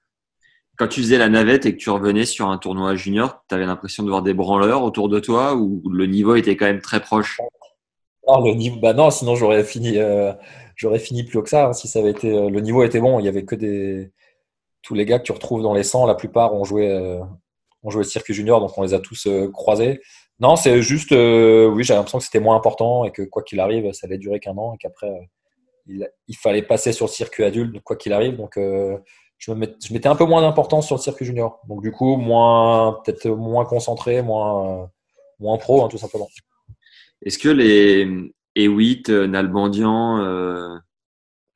Quand 0.77 0.87
tu 0.87 1.01
faisais 1.01 1.17
la 1.17 1.29
navette 1.29 1.65
et 1.65 1.71
que 1.73 1.77
tu 1.77 1.89
revenais 1.89 2.25
sur 2.25 2.49
un 2.49 2.57
tournoi 2.57 2.95
junior, 2.95 3.43
tu 3.49 3.55
avais 3.55 3.65
l'impression 3.65 4.03
de 4.03 4.09
voir 4.09 4.21
des 4.21 4.33
branleurs 4.33 4.83
autour 4.83 5.09
de 5.09 5.19
toi 5.19 5.55
ou 5.55 5.81
le 5.89 6.05
niveau 6.05 6.35
était 6.35 6.55
quand 6.55 6.65
même 6.65 6.81
très 6.81 6.99
proche? 6.99 7.39
Non, 8.27 8.43
le 8.43 8.53
niveau, 8.53 8.79
bah 8.79 8.93
non, 8.93 9.09
sinon 9.09 9.35
j'aurais 9.35 9.63
fini, 9.63 9.97
euh, 9.97 10.33
j'aurais 10.75 10.99
fini 10.99 11.23
plus 11.23 11.39
haut 11.39 11.43
que 11.43 11.49
ça. 11.49 11.67
Hein, 11.67 11.73
si 11.73 11.87
ça 11.87 11.99
avait 11.99 12.11
été, 12.11 12.31
euh, 12.31 12.49
le 12.49 12.59
niveau 12.59 12.83
était 12.83 12.99
bon, 12.99 13.19
il 13.19 13.25
y 13.25 13.29
avait 13.29 13.45
que 13.45 13.55
des, 13.55 14.11
tous 14.83 14.93
les 14.93 15.05
gars 15.05 15.17
que 15.17 15.23
tu 15.23 15.31
retrouves 15.31 15.63
dans 15.63 15.73
les 15.73 15.83
100, 15.83 16.05
la 16.05 16.15
plupart 16.15 16.53
ont 16.53 16.63
joué, 16.63 16.93
ont 17.83 17.89
joué 17.89 18.01
le 18.03 18.07
circuit 18.07 18.33
junior, 18.33 18.59
donc 18.59 18.77
on 18.77 18.83
les 18.83 18.93
a 18.93 18.99
tous 18.99 19.27
croisés. 19.53 20.01
Non, 20.39 20.55
c'est 20.55 20.81
juste, 20.83 21.13
euh, 21.13 21.67
oui, 21.67 21.83
j'ai 21.83 21.95
l'impression 21.95 22.19
que 22.19 22.23
c'était 22.23 22.39
moins 22.39 22.55
important 22.55 23.05
et 23.05 23.11
que 23.11 23.23
quoi 23.23 23.41
qu'il 23.41 23.59
arrive, 23.59 23.91
ça 23.93 24.05
allait 24.05 24.19
durer 24.19 24.39
qu'un 24.39 24.55
an 24.57 24.75
et 24.75 24.77
qu'après, 24.77 25.09
euh, 25.09 25.19
il, 25.87 26.09
il, 26.27 26.35
fallait 26.35 26.61
passer 26.61 26.91
sur 26.91 27.05
le 27.05 27.11
circuit 27.11 27.43
adulte, 27.43 27.81
quoi 27.81 27.95
qu'il 27.95 28.13
arrive. 28.13 28.35
Donc, 28.37 28.57
euh, 28.57 28.97
je, 29.37 29.51
me 29.51 29.57
met, 29.57 29.75
je, 29.83 29.93
mettais 29.93 30.09
un 30.09 30.15
peu 30.15 30.25
moins 30.25 30.41
d'importance 30.41 30.87
sur 30.87 30.95
le 30.95 31.01
circuit 31.01 31.25
junior. 31.25 31.59
Donc, 31.67 31.81
du 31.81 31.91
coup, 31.91 32.17
moins, 32.17 32.99
peut-être 33.03 33.27
moins 33.29 33.65
concentré, 33.65 34.21
moins, 34.21 34.89
moins 35.39 35.57
pro, 35.57 35.83
hein, 35.83 35.87
tout 35.87 35.97
simplement. 35.97 36.27
Est-ce 37.23 37.37
que 37.37 37.49
les 37.49 38.07
Ewit, 38.55 39.09
Nalbandian, 39.09 40.19
euh, 40.19 40.77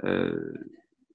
euh, 0.04 0.54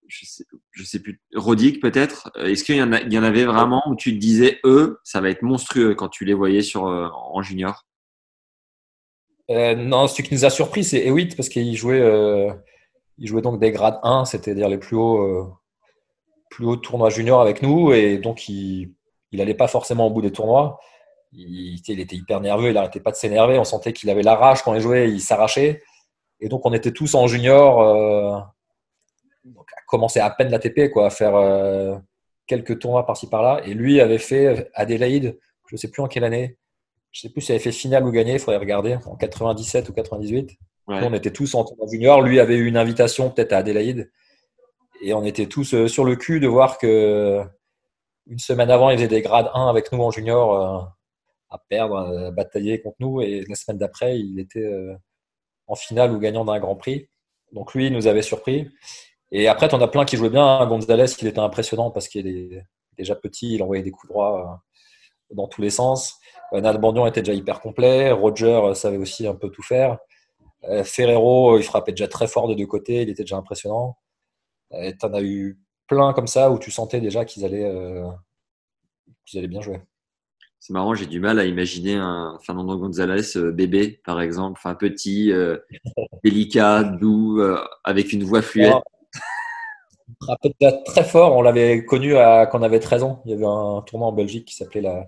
je 0.08 0.24
sais, 0.24 0.44
je 0.70 0.84
sais 0.84 1.00
plus, 1.00 1.20
Rodic 1.34 1.80
peut-être. 1.80 2.30
Est-ce 2.36 2.64
qu'il 2.64 2.76
y, 2.76 2.82
en 2.82 2.92
y 2.92 3.18
en 3.18 3.22
avait 3.22 3.44
vraiment 3.44 3.82
où 3.88 3.96
tu 3.96 4.12
te 4.12 4.18
disais, 4.18 4.60
eux, 4.64 5.00
ça 5.04 5.20
va 5.20 5.30
être 5.30 5.42
monstrueux 5.42 5.94
quand 5.94 6.08
tu 6.08 6.24
les 6.24 6.34
voyais 6.34 6.62
sur, 6.62 6.86
euh, 6.86 7.08
en 7.12 7.42
junior? 7.42 7.86
Euh, 9.50 9.74
Non, 9.74 10.06
ce 10.06 10.22
qui 10.22 10.34
nous 10.34 10.44
a 10.44 10.50
surpris, 10.50 10.84
c'est 10.84 11.06
Ewit 11.06 11.36
parce 11.36 11.48
qu'il 11.48 11.74
jouait, 11.76 12.00
euh, 12.00 12.52
il 13.18 13.26
jouait 13.26 13.42
donc 13.42 13.60
des 13.60 13.70
grades 13.70 13.98
1, 14.02 14.24
c'est-à-dire 14.24 14.68
les 14.68 14.78
plus 14.78 14.96
hauts, 14.96 15.20
euh, 16.60 16.76
tournois 16.76 17.10
juniors 17.10 17.40
avec 17.40 17.62
nous, 17.62 17.92
et 17.92 18.18
donc 18.18 18.48
il 18.48 18.94
n'allait 19.32 19.54
pas 19.54 19.68
forcément 19.68 20.06
au 20.06 20.10
bout 20.10 20.22
des 20.22 20.32
tournois. 20.32 20.78
Il, 21.32 22.00
était 22.00 22.16
hyper 22.16 22.40
nerveux, 22.40 22.68
il 22.68 22.74
n'arrêtait 22.74 23.00
pas 23.00 23.10
de 23.10 23.16
s'énerver, 23.16 23.58
on 23.58 23.64
sentait 23.64 23.92
qu'il 23.92 24.08
avait 24.08 24.22
la 24.22 24.36
rage 24.36 24.62
quand 24.62 24.74
il 24.74 24.80
jouait, 24.80 25.10
il 25.10 25.20
s'arrachait. 25.20 25.82
Et 26.40 26.48
donc 26.48 26.64
on 26.64 26.72
était 26.72 26.92
tous 26.92 27.14
en 27.14 27.26
junior 27.26 27.80
euh, 27.80 28.38
à 28.38 29.82
commencer 29.86 30.20
à 30.20 30.30
peine 30.30 30.50
l'ATP, 30.50 30.90
quoi, 30.90 31.06
à 31.06 31.10
faire 31.10 31.34
euh, 31.36 31.96
quelques 32.46 32.78
tournois 32.78 33.04
par-ci 33.04 33.28
par-là. 33.28 33.60
Et 33.66 33.74
lui 33.74 34.00
avait 34.00 34.18
fait 34.18 34.70
Adélaïde, 34.74 35.38
je 35.68 35.74
ne 35.74 35.78
sais 35.78 35.90
plus 35.90 36.02
en 36.02 36.08
quelle 36.08 36.24
année. 36.24 36.56
Je 37.12 37.20
ne 37.20 37.28
sais 37.28 37.32
plus 37.32 37.40
s'il 37.40 37.54
avait 37.54 37.64
fait 37.64 37.72
finale 37.72 38.06
ou 38.06 38.10
gagné, 38.10 38.34
il 38.34 38.38
faudrait 38.38 38.58
regarder, 38.58 38.98
en 39.06 39.16
97 39.16 39.88
ou 39.88 39.92
98. 39.92 40.56
On 40.88 41.12
était 41.12 41.32
tous 41.32 41.54
en 41.54 41.64
tournoi 41.64 41.86
junior. 41.90 42.22
Lui 42.22 42.38
avait 42.38 42.56
eu 42.56 42.66
une 42.66 42.76
invitation 42.76 43.30
peut-être 43.30 43.52
à 43.52 43.58
Adélaïde. 43.58 44.10
Et 45.00 45.14
on 45.14 45.24
était 45.24 45.46
tous 45.46 45.74
euh, 45.74 45.88
sur 45.88 46.04
le 46.04 46.16
cul 46.16 46.40
de 46.40 46.46
voir 46.46 46.78
que 46.78 47.42
une 48.26 48.38
semaine 48.38 48.70
avant, 48.70 48.90
il 48.90 48.96
faisait 48.96 49.08
des 49.08 49.22
grades 49.22 49.50
1 49.54 49.68
avec 49.68 49.92
nous 49.92 50.02
en 50.02 50.10
junior 50.10 50.54
euh, 50.54 50.84
à 51.50 51.58
perdre, 51.68 51.98
à 51.98 52.30
batailler 52.30 52.80
contre 52.80 52.96
nous. 53.00 53.20
Et 53.20 53.44
la 53.48 53.54
semaine 53.54 53.78
d'après, 53.78 54.18
il 54.18 54.38
était 54.40 54.64
euh, 54.64 54.94
en 55.66 55.74
finale 55.74 56.12
ou 56.12 56.18
gagnant 56.18 56.44
d'un 56.44 56.58
grand 56.58 56.76
prix. 56.76 57.08
Donc 57.52 57.74
lui, 57.74 57.86
il 57.86 57.92
nous 57.92 58.06
avait 58.06 58.22
surpris. 58.22 58.68
Et 59.32 59.48
après, 59.48 59.68
tu 59.68 59.74
en 59.74 59.80
as 59.80 59.88
plein 59.88 60.04
qui 60.04 60.16
jouaient 60.16 60.30
bien. 60.30 60.64
Gonzalez, 60.66 61.06
il 61.20 61.26
était 61.28 61.38
impressionnant 61.38 61.90
parce 61.90 62.08
qu'il 62.08 62.26
est 62.26 62.64
déjà 62.96 63.14
petit, 63.14 63.54
il 63.54 63.62
envoyait 63.62 63.82
des 63.82 63.90
coups 63.90 64.08
droits 64.08 64.62
dans 65.30 65.48
tous 65.48 65.62
les 65.62 65.70
sens. 65.70 66.14
Nalbandian 66.52 67.06
était 67.06 67.22
déjà 67.22 67.36
hyper 67.36 67.60
complet. 67.60 68.12
Roger 68.12 68.72
savait 68.74 68.96
aussi 68.96 69.26
un 69.26 69.34
peu 69.34 69.50
tout 69.50 69.62
faire. 69.62 69.98
Ferrero, 70.84 71.58
il 71.58 71.62
frappait 71.62 71.92
déjà 71.92 72.08
très 72.08 72.26
fort 72.26 72.48
de 72.48 72.54
deux 72.54 72.66
côtés, 72.66 73.02
il 73.02 73.08
était 73.08 73.22
déjà 73.22 73.36
impressionnant. 73.36 73.98
Tu 74.70 74.96
en 75.02 75.14
as 75.14 75.22
eu 75.22 75.58
plein 75.86 76.12
comme 76.12 76.26
ça 76.26 76.50
où 76.50 76.58
tu 76.58 76.70
sentais 76.70 77.00
déjà 77.00 77.24
qu'ils 77.24 77.44
allaient, 77.44 77.64
euh, 77.64 78.08
qu'ils 79.24 79.38
allaient 79.38 79.48
bien 79.48 79.60
jouer. 79.60 79.80
C'est 80.58 80.72
marrant, 80.72 80.94
j'ai 80.94 81.06
du 81.06 81.20
mal 81.20 81.38
à 81.38 81.44
imaginer 81.44 81.94
un 81.94 82.38
Fernando 82.42 82.76
González 82.76 83.36
euh, 83.36 83.52
bébé, 83.52 84.00
par 84.04 84.20
exemple, 84.20 84.58
enfin 84.58 84.74
petit, 84.74 85.30
euh, 85.30 85.58
délicat, 86.24 86.82
doux, 86.82 87.40
euh, 87.40 87.62
avec 87.84 88.12
une 88.12 88.24
voix 88.24 88.42
fluette. 88.42 88.74
Il 90.08 90.14
frappait 90.24 90.52
déjà 90.58 90.76
très 90.84 91.04
fort. 91.04 91.36
On 91.36 91.42
l'avait 91.42 91.84
connu 91.84 92.16
à, 92.16 92.46
quand 92.46 92.60
on 92.60 92.62
avait 92.62 92.80
13 92.80 93.02
ans. 93.02 93.22
Il 93.26 93.32
y 93.32 93.34
avait 93.34 93.46
un 93.46 93.82
tournoi 93.82 94.08
en 94.08 94.12
Belgique 94.12 94.46
qui 94.46 94.56
s'appelait 94.56 94.80
la, 94.80 95.06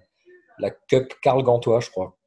la 0.59 0.71
Cup 0.71 1.15
Karl 1.23 1.43
Gantois, 1.43 1.81
je 1.81 1.91
crois. 1.91 2.18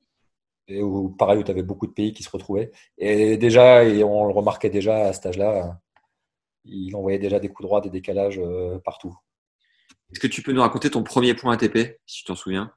Et 0.72 0.82
où, 0.82 1.10
pareil, 1.10 1.40
où 1.40 1.44
tu 1.44 1.52
avais 1.52 1.64
beaucoup 1.64 1.88
de 1.88 1.92
pays 1.92 2.14
qui 2.14 2.24
se 2.24 2.30
retrouvaient. 2.30 2.72
Et 2.98 3.38
déjà, 3.38 3.84
et 3.84 4.04
on 4.04 4.26
le 4.26 4.34
remarquait 4.34 4.70
déjà 4.70 5.08
à 5.08 5.14
cet 5.14 5.26
âge-là, 5.28 5.80
il 6.66 6.96
envoyait 6.96 7.20
déjà 7.20 7.40
des 7.40 7.50
coups 7.50 7.68
droits, 7.68 7.82
des 7.82 7.90
décalages 7.90 8.40
euh, 8.40 8.80
partout. 8.80 9.16
Est-ce 10.12 10.20
que 10.20 10.28
tu 10.28 10.42
peux 10.42 10.52
nous 10.52 10.62
raconter 10.62 10.90
ton 10.90 11.04
premier 11.04 11.34
point 11.34 11.54
ATP, 11.54 12.00
si 12.06 12.20
tu 12.20 12.24
t'en 12.26 12.36
souviens? 12.36 12.72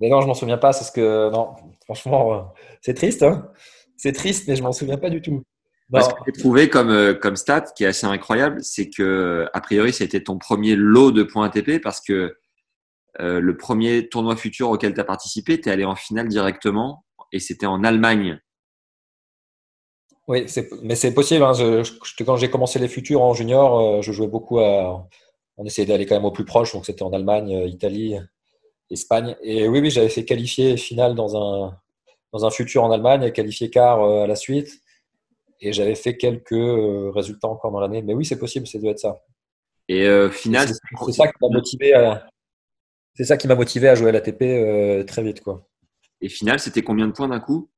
Mais 0.00 0.08
Non, 0.08 0.20
je 0.20 0.26
m'en 0.26 0.34
souviens 0.34 0.58
pas. 0.58 0.72
C'est 0.72 0.84
ce 0.84 0.92
que, 0.92 1.30
non, 1.30 1.54
franchement, 1.84 2.34
euh, 2.34 2.42
c'est 2.80 2.94
triste. 2.94 3.22
Hein 3.22 3.50
c'est 3.96 4.12
triste, 4.12 4.48
mais 4.48 4.56
je 4.56 4.62
m'en 4.62 4.72
souviens 4.72 4.98
pas 4.98 5.10
du 5.10 5.22
tout. 5.22 5.42
Non. 5.90 6.00
Ce 6.00 6.08
que 6.08 6.20
j'ai 6.26 6.32
trouvé 6.32 6.68
comme, 6.68 6.90
euh, 6.90 7.14
comme 7.14 7.36
stat, 7.36 7.66
qui 7.76 7.84
est 7.84 7.88
assez 7.88 8.06
incroyable, 8.06 8.62
c'est 8.62 8.88
que, 8.88 9.46
a 9.52 9.60
priori, 9.60 9.92
c'était 9.92 10.22
ton 10.22 10.38
premier 10.38 10.76
lot 10.76 11.12
de 11.12 11.22
points 11.22 11.46
ATP 11.46 11.80
parce 11.82 12.00
que 12.00 12.36
euh, 13.20 13.40
le 13.40 13.56
premier 13.56 14.08
tournoi 14.08 14.36
futur 14.36 14.70
auquel 14.70 14.94
tu 14.94 15.00
as 15.00 15.04
participé, 15.04 15.60
tu 15.60 15.68
es 15.68 15.72
allé 15.72 15.84
en 15.84 15.94
finale 15.94 16.28
directement 16.28 17.04
et 17.32 17.40
c'était 17.40 17.66
en 17.66 17.84
Allemagne. 17.84 18.40
Oui, 20.26 20.46
mais 20.82 20.94
c'est 20.94 21.12
possible. 21.12 21.44
Hein. 21.44 21.52
Je, 21.52 21.82
je, 21.82 22.24
quand 22.24 22.36
j'ai 22.36 22.48
commencé 22.48 22.78
les 22.78 22.88
futurs 22.88 23.22
en 23.22 23.34
junior, 23.34 23.78
euh, 23.78 24.02
je 24.02 24.12
jouais 24.12 24.26
beaucoup 24.26 24.58
à. 24.58 25.06
On 25.56 25.64
essayait 25.64 25.86
d'aller 25.86 26.06
quand 26.06 26.16
même 26.16 26.24
au 26.24 26.32
plus 26.32 26.44
proche, 26.44 26.72
donc 26.72 26.84
c'était 26.84 27.02
en 27.02 27.12
Allemagne, 27.12 27.54
euh, 27.54 27.66
Italie, 27.66 28.16
Espagne. 28.90 29.36
Et 29.42 29.68
oui, 29.68 29.80
oui, 29.80 29.90
j'avais 29.90 30.08
fait 30.08 30.24
qualifier 30.24 30.76
finale 30.76 31.14
dans 31.14 31.36
un, 31.36 31.76
dans 32.32 32.44
un 32.44 32.50
futur 32.50 32.82
en 32.82 32.90
Allemagne 32.90 33.22
et 33.22 33.32
qualifié 33.32 33.70
quart 33.70 34.02
à 34.02 34.26
la 34.26 34.36
suite. 34.36 34.80
Et 35.60 35.72
j'avais 35.72 35.94
fait 35.94 36.16
quelques 36.16 37.14
résultats 37.14 37.48
encore 37.48 37.70
dans 37.70 37.80
l'année. 37.80 38.02
Mais 38.02 38.14
oui, 38.14 38.24
c'est 38.24 38.38
possible, 38.38 38.66
ça 38.66 38.78
doit 38.78 38.90
être 38.90 38.98
ça. 38.98 39.22
Et 39.88 40.06
euh, 40.06 40.30
finale, 40.30 40.68
c'est 40.68 41.12
ça 41.12 41.26
qui 41.26 41.34
m'a 41.40 41.48
motivé 41.48 41.92
à, 41.92 42.26
c'est 43.14 43.24
ça 43.24 43.36
qui 43.36 43.46
m'a 43.46 43.54
motivé 43.54 43.88
à 43.88 43.94
jouer 43.94 44.08
à 44.08 44.12
l'ATP 44.12 44.42
euh, 44.42 45.04
très 45.04 45.22
vite. 45.22 45.40
Quoi. 45.40 45.68
Et 46.20 46.28
final, 46.28 46.58
c'était 46.58 46.82
combien 46.82 47.06
de 47.06 47.12
points 47.12 47.28
d'un 47.28 47.40
coup? 47.40 47.70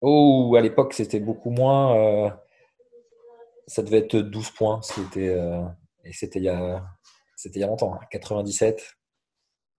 Oh, 0.00 0.54
à 0.58 0.60
l'époque, 0.60 0.92
c'était 0.92 1.20
beaucoup 1.20 1.50
moins. 1.50 1.96
Euh, 1.96 2.30
ça 3.68 3.82
devait 3.82 3.98
être 3.98 4.16
12 4.16 4.50
points. 4.50 4.82
C'était, 4.82 5.28
euh, 5.28 5.62
et 6.04 6.12
c'était 6.12 6.40
il, 6.40 6.44
y 6.44 6.48
a, 6.48 6.84
c'était 7.36 7.60
il 7.60 7.62
y 7.62 7.64
a 7.64 7.68
longtemps, 7.68 7.94
hein, 7.94 8.04
97. 8.10 8.96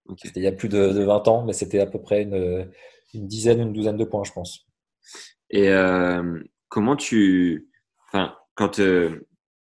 Okay. 0.07 0.27
C'était 0.27 0.39
il 0.39 0.43
y 0.43 0.47
a 0.47 0.51
plus 0.51 0.69
de, 0.69 0.93
de, 0.93 1.03
20 1.03 1.27
ans, 1.27 1.43
mais 1.43 1.53
c'était 1.53 1.79
à 1.79 1.85
peu 1.85 2.01
près 2.01 2.23
une, 2.23 2.71
une, 3.13 3.27
dizaine, 3.27 3.59
une 3.59 3.73
douzaine 3.73 3.97
de 3.97 4.05
points, 4.05 4.23
je 4.23 4.31
pense. 4.31 4.67
Et 5.49 5.69
comment 6.69 6.95
tu. 6.95 7.69
Enfin, 8.07 8.35
quand, 8.55 8.79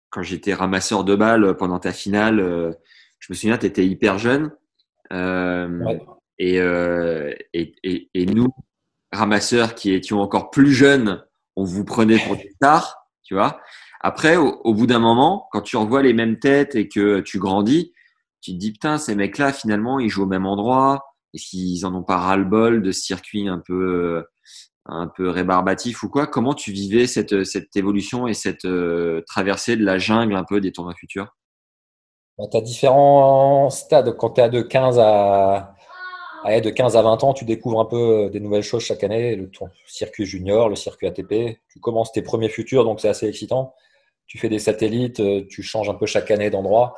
quand 0.10 0.22
j'étais 0.22 0.54
ramasseur 0.54 1.04
de 1.04 1.16
balles 1.16 1.56
pendant 1.58 1.80
ta 1.80 1.92
finale, 1.92 2.76
je 3.20 3.32
me 3.32 3.36
souviens, 3.36 3.58
tu 3.58 3.68
étais 3.68 3.86
hyper 3.86 4.18
jeune. 4.18 4.52
Euh, 5.14 5.68
ouais. 5.80 6.02
et, 6.40 6.60
euh, 6.60 7.34
et, 7.54 7.74
et, 7.84 8.10
et, 8.14 8.26
nous, 8.26 8.48
ramasseurs 9.12 9.76
qui 9.76 9.94
étions 9.94 10.20
encore 10.20 10.50
plus 10.50 10.72
jeunes, 10.72 11.24
on 11.56 11.64
vous 11.64 11.86
prenait 11.86 12.20
pour 12.20 12.36
des 12.36 12.50
stars, 12.56 12.98
tu 13.24 13.34
vois. 13.34 13.60
Après, 14.02 14.36
au, 14.36 14.62
au 14.64 14.74
bout 14.74 14.88
d'un 14.88 15.00
moment, 15.00 15.48
quand 15.52 15.62
tu 15.62 15.78
revois 15.78 16.02
les 16.02 16.14
mêmes 16.14 16.40
têtes 16.40 16.76
et 16.76 16.88
que 16.90 17.20
tu 17.22 17.40
grandis, 17.40 17.94
tu 18.42 18.54
te 18.54 18.58
dis 18.58 18.72
putain, 18.72 18.98
ces 18.98 19.16
mecs-là, 19.16 19.54
finalement, 19.54 20.00
ils 20.00 20.10
jouent 20.10 20.24
au 20.24 20.28
même 20.28 20.46
endroit. 20.46 21.04
Est-ce 21.34 21.50
qu'ils 21.50 21.86
en 21.86 21.94
ont 21.96 22.04
pas 22.04 22.18
ras-le-bol 22.18 22.82
de 22.82 22.92
ce 22.92 23.02
circuit 23.02 23.48
un 23.48 23.60
peu, 23.60 24.24
un 24.86 25.08
peu 25.08 25.30
rébarbatif 25.30 26.04
ou 26.04 26.10
quoi? 26.10 26.28
Comment 26.28 26.54
tu 26.54 26.72
vivais 26.72 27.08
cette, 27.08 27.44
cette 27.44 27.76
évolution 27.76 28.28
et 28.28 28.34
cette 28.34 28.66
euh, 28.66 29.22
traversée 29.28 29.76
de 29.76 29.84
la 29.84 29.98
jungle 29.98 30.36
un 30.36 30.44
peu 30.44 30.62
des 30.62 30.72
tournois 30.72 30.94
futurs? 30.94 31.36
Tu 32.38 32.58
as 32.58 32.62
différents 32.62 33.70
stades. 33.70 34.16
Quand 34.18 34.32
tu 34.32 34.42
es 34.42 34.50
de 34.50 34.62
15 34.62 35.00
à, 35.00 35.76
de 36.46 36.70
15 36.70 36.98
à 36.98 37.02
20 37.02 37.24
ans, 37.24 37.34
tu 37.34 37.46
découvres 37.46 37.80
un 37.80 37.86
peu 37.86 38.30
des 38.32 38.40
nouvelles 38.40 38.64
choses 38.64 38.84
chaque 38.84 39.04
année. 39.04 39.36
Le 39.36 39.50
circuit 39.88 40.26
junior, 40.26 40.70
le 40.70 40.76
circuit 40.76 41.08
ATP. 41.08 41.60
Tu 41.70 41.80
commences 41.80 42.12
tes 42.12 42.22
premiers 42.22 42.50
futurs, 42.50 42.84
donc 42.84 43.00
c'est 43.02 43.10
assez 43.10 43.28
excitant. 43.28 43.74
Tu 44.28 44.38
fais 44.38 44.50
des 44.50 44.60
satellites, 44.60 45.22
tu 45.48 45.64
changes 45.64 45.90
un 45.90 45.94
peu 45.94 46.06
chaque 46.06 46.32
année 46.32 46.50
d'endroit. 46.50 46.96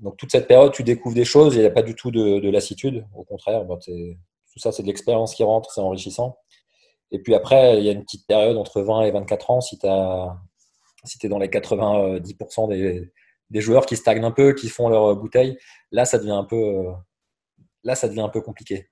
Donc 0.00 0.16
toute 0.18 0.30
cette 0.30 0.46
période, 0.46 0.72
tu 0.72 0.82
découvres 0.82 1.14
des 1.14 1.24
choses. 1.24 1.54
Il 1.54 1.60
n'y 1.60 1.66
a 1.66 1.70
pas 1.70 1.82
du 1.82 1.94
tout 1.94 2.10
de, 2.10 2.40
de 2.40 2.50
lassitude. 2.50 3.06
Au 3.14 3.24
contraire, 3.24 3.64
ben, 3.64 3.78
tout 3.78 4.58
ça, 4.58 4.72
c'est 4.72 4.82
de 4.82 4.88
l'expérience 4.88 5.34
qui 5.34 5.42
rentre, 5.42 5.70
c'est 5.70 5.80
enrichissant. 5.80 6.38
Et 7.12 7.18
puis 7.20 7.34
après, 7.34 7.78
il 7.78 7.84
y 7.84 7.88
a 7.88 7.92
une 7.92 8.02
petite 8.02 8.26
période 8.26 8.56
entre 8.56 8.82
20 8.82 9.02
et 9.02 9.10
24 9.10 9.50
ans 9.50 9.60
si 9.60 9.78
tu 9.78 9.86
es 9.86 11.28
dans 11.28 11.38
les 11.38 11.48
90% 11.48 12.68
des, 12.68 13.12
des 13.50 13.60
joueurs 13.60 13.86
qui 13.86 13.96
stagnent 13.96 14.24
un 14.24 14.30
peu, 14.30 14.52
qui 14.52 14.68
font 14.68 14.88
leur 14.88 15.16
bouteille, 15.16 15.58
là 15.92 16.04
ça 16.04 16.18
devient 16.18 16.32
un 16.32 16.44
peu, 16.44 16.84
là 17.84 17.94
ça 17.94 18.08
devient 18.08 18.20
un 18.20 18.28
peu 18.28 18.40
compliqué. 18.40 18.88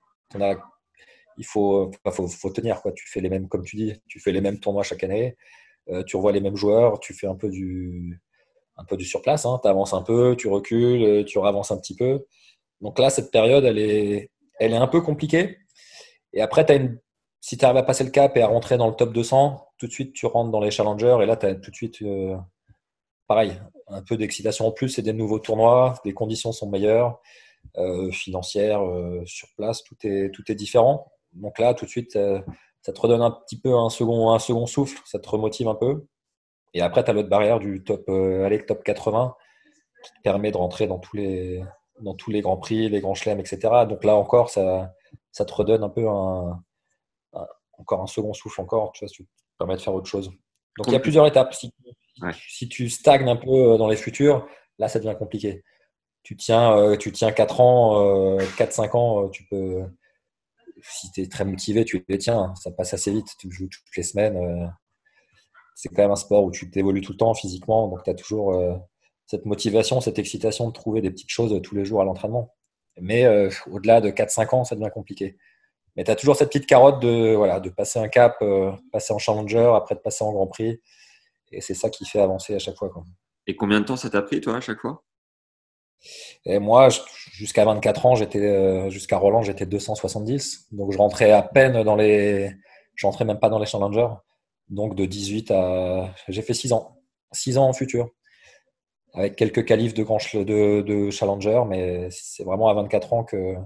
Il 1.37 1.45
faut, 1.45 1.91
faut, 2.11 2.27
faut, 2.27 2.49
tenir 2.51 2.81
quoi. 2.81 2.93
Tu 2.93 3.07
fais 3.09 3.19
les 3.19 3.29
mêmes, 3.29 3.47
comme 3.49 3.63
tu 3.63 3.75
dis, 3.75 3.93
tu 4.07 4.19
fais 4.19 4.31
les 4.31 4.41
mêmes 4.41 4.59
tournois 4.59 4.83
chaque 4.83 5.03
année. 5.03 5.35
Euh, 5.89 6.03
tu 6.03 6.15
revois 6.15 6.31
les 6.31 6.39
mêmes 6.39 6.55
joueurs, 6.55 6.99
tu 6.99 7.13
fais 7.13 7.27
un 7.27 7.35
peu 7.35 7.49
du, 7.49 8.21
un 8.77 8.85
peu 8.85 8.97
du 8.97 9.05
surplace. 9.05 9.45
Hein. 9.45 9.59
Tu 9.61 9.67
avances 9.67 9.93
un 9.93 10.01
peu, 10.01 10.35
tu 10.37 10.47
recules, 10.47 11.25
tu 11.25 11.39
avances 11.39 11.71
un 11.71 11.77
petit 11.77 11.95
peu. 11.95 12.25
Donc 12.81 12.99
là, 12.99 13.09
cette 13.09 13.31
période, 13.31 13.65
elle 13.65 13.79
est, 13.79 14.31
elle 14.59 14.73
est 14.73 14.77
un 14.77 14.87
peu 14.87 15.01
compliquée. 15.01 15.57
Et 16.33 16.41
après, 16.41 16.69
as 16.71 16.75
une, 16.75 16.99
si 17.41 17.57
tu 17.57 17.65
arrives 17.65 17.77
à 17.77 17.83
passer 17.83 18.03
le 18.03 18.09
cap 18.09 18.35
et 18.37 18.41
à 18.41 18.47
rentrer 18.47 18.77
dans 18.77 18.87
le 18.87 18.95
top 18.95 19.13
200, 19.13 19.67
tout 19.77 19.87
de 19.87 19.91
suite, 19.91 20.13
tu 20.13 20.25
rentres 20.25 20.51
dans 20.51 20.59
les 20.59 20.71
challengers. 20.71 21.17
Et 21.21 21.25
là, 21.25 21.37
tu 21.37 21.45
as 21.45 21.55
tout 21.55 21.71
de 21.71 21.75
suite, 21.75 22.01
euh, 22.01 22.35
pareil, 23.27 23.53
un 23.87 24.01
peu 24.01 24.17
d'excitation 24.17 24.67
en 24.67 24.71
plus, 24.71 24.89
c'est 24.89 25.01
des 25.01 25.13
nouveaux 25.13 25.39
tournois, 25.39 25.99
les 26.05 26.13
conditions 26.13 26.51
sont 26.51 26.69
meilleures, 26.69 27.19
euh, 27.77 28.11
financières, 28.11 28.85
euh, 28.85 29.23
sur 29.25 29.49
place, 29.55 29.83
tout 29.83 29.95
est, 30.03 30.31
tout 30.33 30.49
est 30.51 30.55
différent. 30.55 31.11
Donc 31.33 31.59
là, 31.59 31.73
tout 31.73 31.85
de 31.85 31.89
suite, 31.89 32.15
euh, 32.15 32.41
ça 32.81 32.93
te 32.93 33.01
redonne 33.01 33.21
un 33.21 33.31
petit 33.31 33.59
peu 33.59 33.75
un 33.75 33.89
second, 33.89 34.31
un 34.31 34.39
second 34.39 34.65
souffle, 34.65 35.01
ça 35.05 35.19
te 35.19 35.27
remotive 35.27 35.67
un 35.67 35.75
peu. 35.75 36.05
Et 36.73 36.81
après, 36.81 37.03
tu 37.03 37.09
as 37.11 37.13
l'autre 37.13 37.29
barrière 37.29 37.59
du 37.59 37.83
top, 37.83 38.09
allez, 38.09 38.65
top 38.65 38.83
80 38.83 39.35
qui 40.03 40.11
te 40.11 40.21
permet 40.23 40.51
de 40.51 40.57
rentrer 40.57 40.87
dans 40.87 40.99
tous 40.99 41.15
les, 41.17 41.63
dans 42.01 42.15
tous 42.15 42.31
les 42.31 42.41
grands 42.41 42.57
prix, 42.57 42.89
les 42.89 43.01
grands 43.01 43.15
chelems, 43.15 43.39
etc. 43.39 43.85
Donc 43.89 44.03
là 44.03 44.15
encore, 44.15 44.49
ça, 44.49 44.93
ça 45.31 45.45
te 45.45 45.53
redonne 45.53 45.83
un 45.83 45.89
peu 45.89 46.07
un, 46.07 46.61
encore 47.79 48.01
un 48.01 48.07
second 48.07 48.33
souffle 48.33 48.61
encore, 48.61 48.91
tu 48.93 49.05
vois, 49.05 49.09
tu 49.11 49.25
te 49.25 49.29
permet 49.57 49.75
de 49.75 49.81
faire 49.81 49.93
autre 49.93 50.07
chose. 50.07 50.31
Donc 50.77 50.87
il 50.87 50.93
y 50.93 50.95
a 50.95 50.99
plusieurs 50.99 51.27
étapes. 51.27 51.53
Si, 51.53 51.71
Ouais. 52.21 52.31
si 52.47 52.69
tu 52.69 52.89
stagnes 52.89 53.27
un 53.27 53.35
peu 53.35 53.49
euh, 53.73 53.77
dans 53.77 53.89
les 53.89 53.97
futurs, 53.97 54.47
là, 54.79 54.87
ça 54.87 54.99
devient 54.99 55.15
compliqué. 55.19 55.63
Tu 56.23 56.37
tiens, 56.37 56.75
euh, 56.77 56.95
tu 56.95 57.11
tiens 57.11 57.31
4 57.33 57.59
ans, 57.59 58.37
4-5 58.57 58.95
ans, 58.95 59.25
euh, 59.25 59.29
tu 59.29 59.43
peux. 59.47 59.83
Si 60.81 61.11
tu 61.11 61.21
es 61.21 61.27
très 61.27 61.43
motivé, 61.45 61.83
tu 61.85 62.03
les 62.07 62.17
tiens. 62.17 62.53
Ça 62.55 62.71
passe 62.71 62.93
assez 62.93 63.11
vite. 63.11 63.27
Tu 63.37 63.51
joues 63.51 63.67
toutes 63.67 63.95
les 63.97 64.03
semaines. 64.03 64.37
euh, 64.37 64.65
c'est 65.75 65.89
quand 65.89 66.03
même 66.03 66.11
un 66.11 66.15
sport 66.15 66.43
où 66.45 66.51
tu 66.51 66.69
t'évolues 66.71 67.01
tout 67.01 67.11
le 67.11 67.17
temps 67.17 67.33
physiquement. 67.33 67.89
Donc, 67.89 68.01
tu 68.03 68.09
as 68.09 68.13
toujours 68.13 68.53
euh, 68.53 68.75
cette 69.25 69.45
motivation, 69.45 69.99
cette 69.99 70.17
excitation 70.19 70.67
de 70.69 70.73
trouver 70.73 71.01
des 71.01 71.11
petites 71.11 71.29
choses 71.29 71.59
tous 71.63 71.75
les 71.75 71.83
jours 71.83 71.99
à 72.01 72.05
l'entraînement. 72.05 72.55
Mais 73.01 73.25
euh, 73.25 73.49
au-delà 73.69 73.99
de 73.99 74.09
4-5 74.09 74.55
ans, 74.55 74.63
ça 74.63 74.75
devient 74.75 74.89
compliqué. 74.93 75.37
Mais 75.95 76.03
tu 76.03 76.11
as 76.11 76.15
toujours 76.15 76.35
cette 76.35 76.49
petite 76.49 76.67
carotte 76.67 76.99
de, 77.01 77.35
voilà, 77.35 77.59
de 77.59 77.69
passer 77.69 77.99
un 77.99 78.07
cap, 78.09 78.37
euh, 78.41 78.71
passer 78.91 79.13
en 79.13 79.17
challenger, 79.17 79.71
après 79.75 79.95
de 79.95 79.99
passer 80.01 80.23
en 80.23 80.31
grand 80.33 80.47
prix. 80.47 80.81
Et 81.51 81.61
c'est 81.61 81.73
ça 81.73 81.89
qui 81.89 82.05
fait 82.05 82.19
avancer 82.19 82.53
à 82.55 82.59
chaque 82.59 82.75
fois. 82.75 82.89
Quoi. 82.89 83.03
Et 83.47 83.55
combien 83.55 83.79
de 83.79 83.85
temps 83.85 83.95
ça 83.95 84.09
t'a 84.09 84.21
pris, 84.21 84.41
toi, 84.41 84.57
à 84.57 84.61
chaque 84.61 84.79
fois? 84.79 85.03
Et 86.45 86.59
moi, 86.59 86.89
jusqu'à 87.31 87.65
24 87.65 88.05
ans, 88.05 88.15
j'étais 88.15 88.39
euh, 88.39 88.89
jusqu'à 88.89 89.17
Roland, 89.17 89.41
j'étais 89.41 89.65
270. 89.65 90.67
Donc 90.71 90.91
je 90.91 90.97
rentrais 90.97 91.31
à 91.31 91.41
peine 91.41 91.81
dans 91.83 91.95
les. 91.95 92.51
Je 92.95 93.07
rentrais 93.07 93.25
même 93.25 93.39
pas 93.39 93.49
dans 93.49 93.59
les 93.59 93.65
challengers. 93.65 94.09
Donc 94.69 94.95
de 94.95 95.05
18 95.05 95.51
à. 95.51 96.13
J'ai 96.27 96.41
fait 96.41 96.53
6 96.53 96.73
ans. 96.73 97.01
6 97.31 97.57
ans 97.57 97.67
en 97.67 97.73
futur. 97.73 98.09
Avec 99.13 99.35
quelques 99.37 99.65
qualifs 99.65 99.93
de, 99.93 100.03
grand 100.03 100.19
ch- 100.19 100.45
de, 100.45 100.81
de 100.81 101.09
challenger, 101.09 101.61
mais 101.67 102.09
c'est 102.11 102.43
vraiment 102.43 102.67
à 102.67 102.73
24 102.73 103.13
ans 103.13 103.23
qu'il 103.23 103.57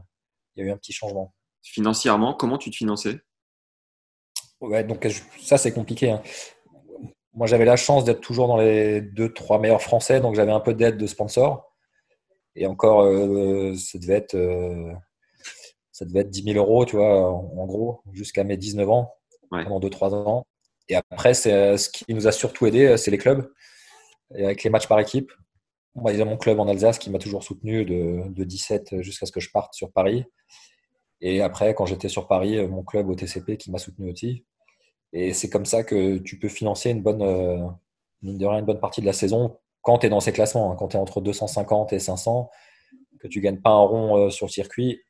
y 0.58 0.62
a 0.62 0.64
eu 0.66 0.72
un 0.72 0.78
petit 0.78 0.94
changement. 0.94 1.34
Financièrement, 1.62 2.34
comment 2.34 2.58
tu 2.58 2.72
te 2.72 2.76
finançais? 2.76 3.20
Ouais, 4.62 4.84
donc 4.84 5.08
ça 5.42 5.58
c'est 5.58 5.72
compliqué. 5.74 6.12
hein. 6.12 6.22
Moi 7.34 7.48
j'avais 7.48 7.66
la 7.66 7.76
chance 7.78 8.04
d'être 8.04 8.22
toujours 8.22 8.48
dans 8.48 8.58
les 8.58 9.02
deux, 9.02 9.32
trois 9.34 9.60
meilleurs 9.60 9.82
français, 9.82 10.20
donc 10.20 10.36
j'avais 10.36 10.52
un 10.52 10.60
peu 10.60 10.74
d'aide 10.74 10.98
de 10.98 11.08
sponsors. 11.08 11.74
Et 12.56 12.66
encore, 12.66 13.02
euh, 13.04 13.74
ça 13.76 13.98
devait 14.00 14.16
être, 14.16 14.36
euh, 14.36 14.92
ça 15.92 16.04
devait 16.06 16.22
être 16.22 16.30
10 16.30 16.44
000 16.54 16.58
euros, 16.58 16.86
tu 16.86 16.98
vois, 16.98 17.30
en, 17.32 17.66
gros, 17.68 18.02
jusqu'à 18.12 18.44
mes 18.44 18.58
19 18.58 18.90
ans, 18.90 19.14
Ouais. 19.52 19.64
pendant 19.64 19.80
2-3 19.80 20.14
ans. 20.14 20.46
Et 20.90 20.96
après, 20.96 21.34
c'est 21.34 21.54
euh, 21.54 21.78
ce 21.78 21.90
qui 21.90 22.04
nous 22.14 22.28
a 22.28 22.32
surtout 22.32 22.66
aidé, 22.66 22.98
c'est 22.98 23.12
les 23.12 23.18
clubs, 23.18 23.50
et 24.36 24.44
avec 24.46 24.64
les 24.64 24.70
matchs 24.70 24.88
par 24.88 25.00
équipe. 25.00 25.32
Moi, 25.96 26.12
il 26.12 26.20
y 26.20 26.22
a 26.22 26.26
mon 26.26 26.38
club 26.38 26.60
en 26.60 26.68
Alsace 26.68 27.00
qui 27.00 27.10
m'a 27.12 27.20
toujours 27.20 27.44
soutenu 27.44 27.86
de, 27.86 28.24
de 28.30 28.44
17 28.44 29.02
jusqu'à 29.02 29.26
ce 29.26 29.32
que 29.32 29.40
je 29.40 29.52
parte 29.52 29.74
sur 29.74 29.92
Paris. 29.92 30.26
Et 31.22 31.42
après, 31.42 31.74
quand 31.74 31.86
j'étais 31.86 32.10
sur 32.10 32.28
Paris, 32.28 32.58
euh, 32.58 32.68
mon 32.68 32.84
club 32.84 33.10
au 33.10 33.16
TCP 33.16 33.58
qui 33.58 33.72
m'a 33.72 33.78
soutenu 33.78 34.12
aussi. 34.12 34.46
Et 35.14 35.34
c'est 35.34 35.50
comme 35.50 35.66
ça 35.66 35.84
que 35.84 36.18
tu 36.18 36.38
peux 36.38 36.50
financer 36.50 36.92
une 36.92 37.02
bonne, 37.02 37.22
euh, 37.22 37.58
mine 38.22 38.38
de 38.38 38.46
rien, 38.46 38.60
une 38.60 38.66
bonne 38.66 38.80
partie 38.80 39.02
de 39.02 39.06
la 39.06 39.14
saison 39.14 39.58
quand 39.82 40.00
tu 40.00 40.08
es 40.08 40.10
dans 40.10 40.20
ces 40.20 40.34
classements. 40.34 40.72
hein. 40.72 40.76
quand 40.78 40.90
tu 40.90 40.98
es 40.98 41.00
entre 41.00 41.22
250 41.22 41.94
et 41.94 42.00
500, 42.00 42.50
que 43.20 43.28
tu 43.28 43.42
gagnes 43.42 43.62
pas 43.62 43.72
un 43.72 43.82
rond 43.82 44.18
euh, 44.18 44.30
sur 44.30 44.46
le 44.46 44.52
circuit, 44.52 45.02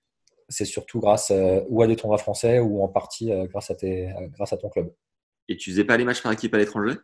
c'est 0.48 0.66
surtout 0.66 1.00
grâce 1.00 1.32
euh, 1.32 1.62
ou 1.70 1.82
à 1.82 1.88
des 1.88 1.96
tournois 1.96 2.18
français 2.18 2.60
ou 2.60 2.82
en 2.82 2.88
partie 2.88 3.32
grâce, 3.50 3.72
à 3.72 3.76
tes, 3.76 4.14
grâce 4.32 4.54
à 4.54 4.58
ton 4.58 4.70
club. 4.70 4.94
Et 5.48 5.58
tu 5.58 5.72
faisais 5.72 5.84
pas 5.84 5.98
les 5.98 6.06
matchs 6.06 6.22
par 6.22 6.32
équipe 6.32 6.54
à 6.54 6.58
l'étranger? 6.58 6.96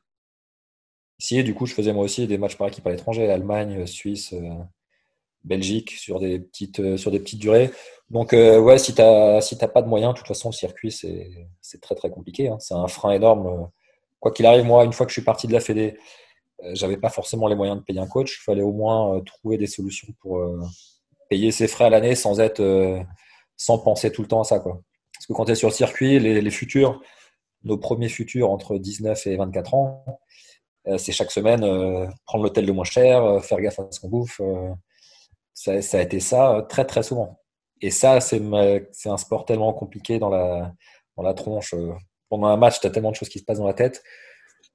Si, 1.18 1.44
du 1.44 1.54
coup, 1.54 1.66
je 1.66 1.74
faisais 1.74 1.94
moi 1.94 2.04
aussi 2.04 2.28
des 2.28 2.38
matchs 2.38 2.58
par 2.58 2.68
équipe 2.68 2.86
à 2.88 2.92
l'étranger, 2.92 3.30
Allemagne, 3.30 3.86
Suisse, 3.86 4.34
Belgique, 5.46 5.92
sur 5.92 6.20
des 6.20 6.40
petites, 6.40 6.80
euh, 6.80 6.98
sur 6.98 7.12
des 7.12 7.20
petites 7.20 7.40
durées. 7.40 7.72
Donc, 8.10 8.34
euh, 8.34 8.60
ouais, 8.60 8.78
si 8.78 8.94
tu 8.94 9.02
n'as 9.02 9.42
si 9.42 9.56
pas 9.58 9.82
de 9.82 9.88
moyens, 9.88 10.14
de 10.14 10.18
toute 10.20 10.28
façon, 10.28 10.50
le 10.50 10.54
circuit, 10.54 10.92
c'est 10.92 11.82
très, 11.82 11.96
très 11.96 12.10
compliqué. 12.10 12.50
hein. 12.50 12.58
C'est 12.60 12.74
un 12.74 12.88
frein 12.88 13.12
énorme. 13.12 13.48
euh. 13.48 13.66
Quoi 14.20 14.32
qu'il 14.32 14.46
arrive, 14.46 14.66
moi, 14.66 14.84
une 14.86 14.94
fois 14.94 15.06
que 15.06 15.12
je 15.12 15.16
suis 15.16 15.24
parti 15.24 15.48
de 15.48 15.54
la 15.54 15.60
Fédé, 15.60 15.98
euh, 16.64 16.72
j'avais 16.74 16.98
pas 16.98 17.10
forcément 17.10 17.48
les 17.48 17.56
moyens 17.56 17.78
de 17.80 17.84
payer 17.84 18.00
un 18.00 18.08
coach. 18.08 18.40
Il 18.42 18.44
fallait 18.44 18.64
au 18.64 18.72
moins 18.74 19.22
trouver 19.22 19.58
des 19.58 19.68
solutions 19.68 20.08
pour 20.20 20.42
payer 21.30 21.52
ses 21.52 21.68
frais 21.68 21.86
à 21.86 21.90
l'année 21.90 22.16
sans 22.16 22.40
être, 22.40 22.62
sans 23.58 23.78
penser 23.80 24.12
tout 24.12 24.22
le 24.24 24.28
temps 24.28 24.42
à 24.42 24.44
ça, 24.44 24.60
quoi. 24.60 24.82
Parce 25.14 25.28
que 25.28 25.34
quand 25.34 25.46
tu 25.46 25.52
es 25.52 25.56
sur 25.56 25.70
le 25.70 25.74
circuit, 25.74 26.20
les, 26.20 26.52
futurs, 26.52 27.02
nos 27.64 27.78
premiers 27.78 28.10
futurs 28.10 28.50
entre 28.52 28.78
19 28.78 29.28
et 29.28 29.38
24 29.38 29.74
ans, 29.76 30.06
c'est 30.98 31.12
chaque 31.12 31.32
semaine 31.32 31.62
prendre 32.26 32.44
l'hôtel 32.44 32.66
le 32.66 32.74
moins 32.74 32.84
cher, 32.84 33.44
faire 33.44 33.62
gaffe 33.62 33.80
à 33.80 33.88
ce 33.92 34.00
qu'on 34.00 34.10
bouffe. 34.10 34.42
Ça, 35.56 35.82
ça 35.82 35.98
a 36.00 36.02
été 36.02 36.20
ça 36.20 36.58
euh, 36.58 36.62
très 36.62 36.86
très 36.86 37.02
souvent. 37.02 37.42
Et 37.82 37.90
ça, 37.90 38.20
c'est 38.22 38.40
un 38.40 39.18
sport 39.18 39.46
tellement 39.46 39.74
compliqué 39.74 40.20
dans 40.20 40.30
la, 40.30 40.74
dans 41.18 41.24
la 41.24 41.34
tronche. 41.34 41.74
euh. 41.74 41.94
Pendant 42.30 42.48
un 42.48 42.58
match, 42.58 42.80
tu 42.80 42.88
as 42.88 42.90
tellement 42.92 43.12
de 43.12 43.16
choses 43.16 43.30
qui 43.30 43.40
se 43.40 43.44
passent 43.46 43.60
dans 43.60 43.68
la 43.68 43.74
tête. 43.74 44.04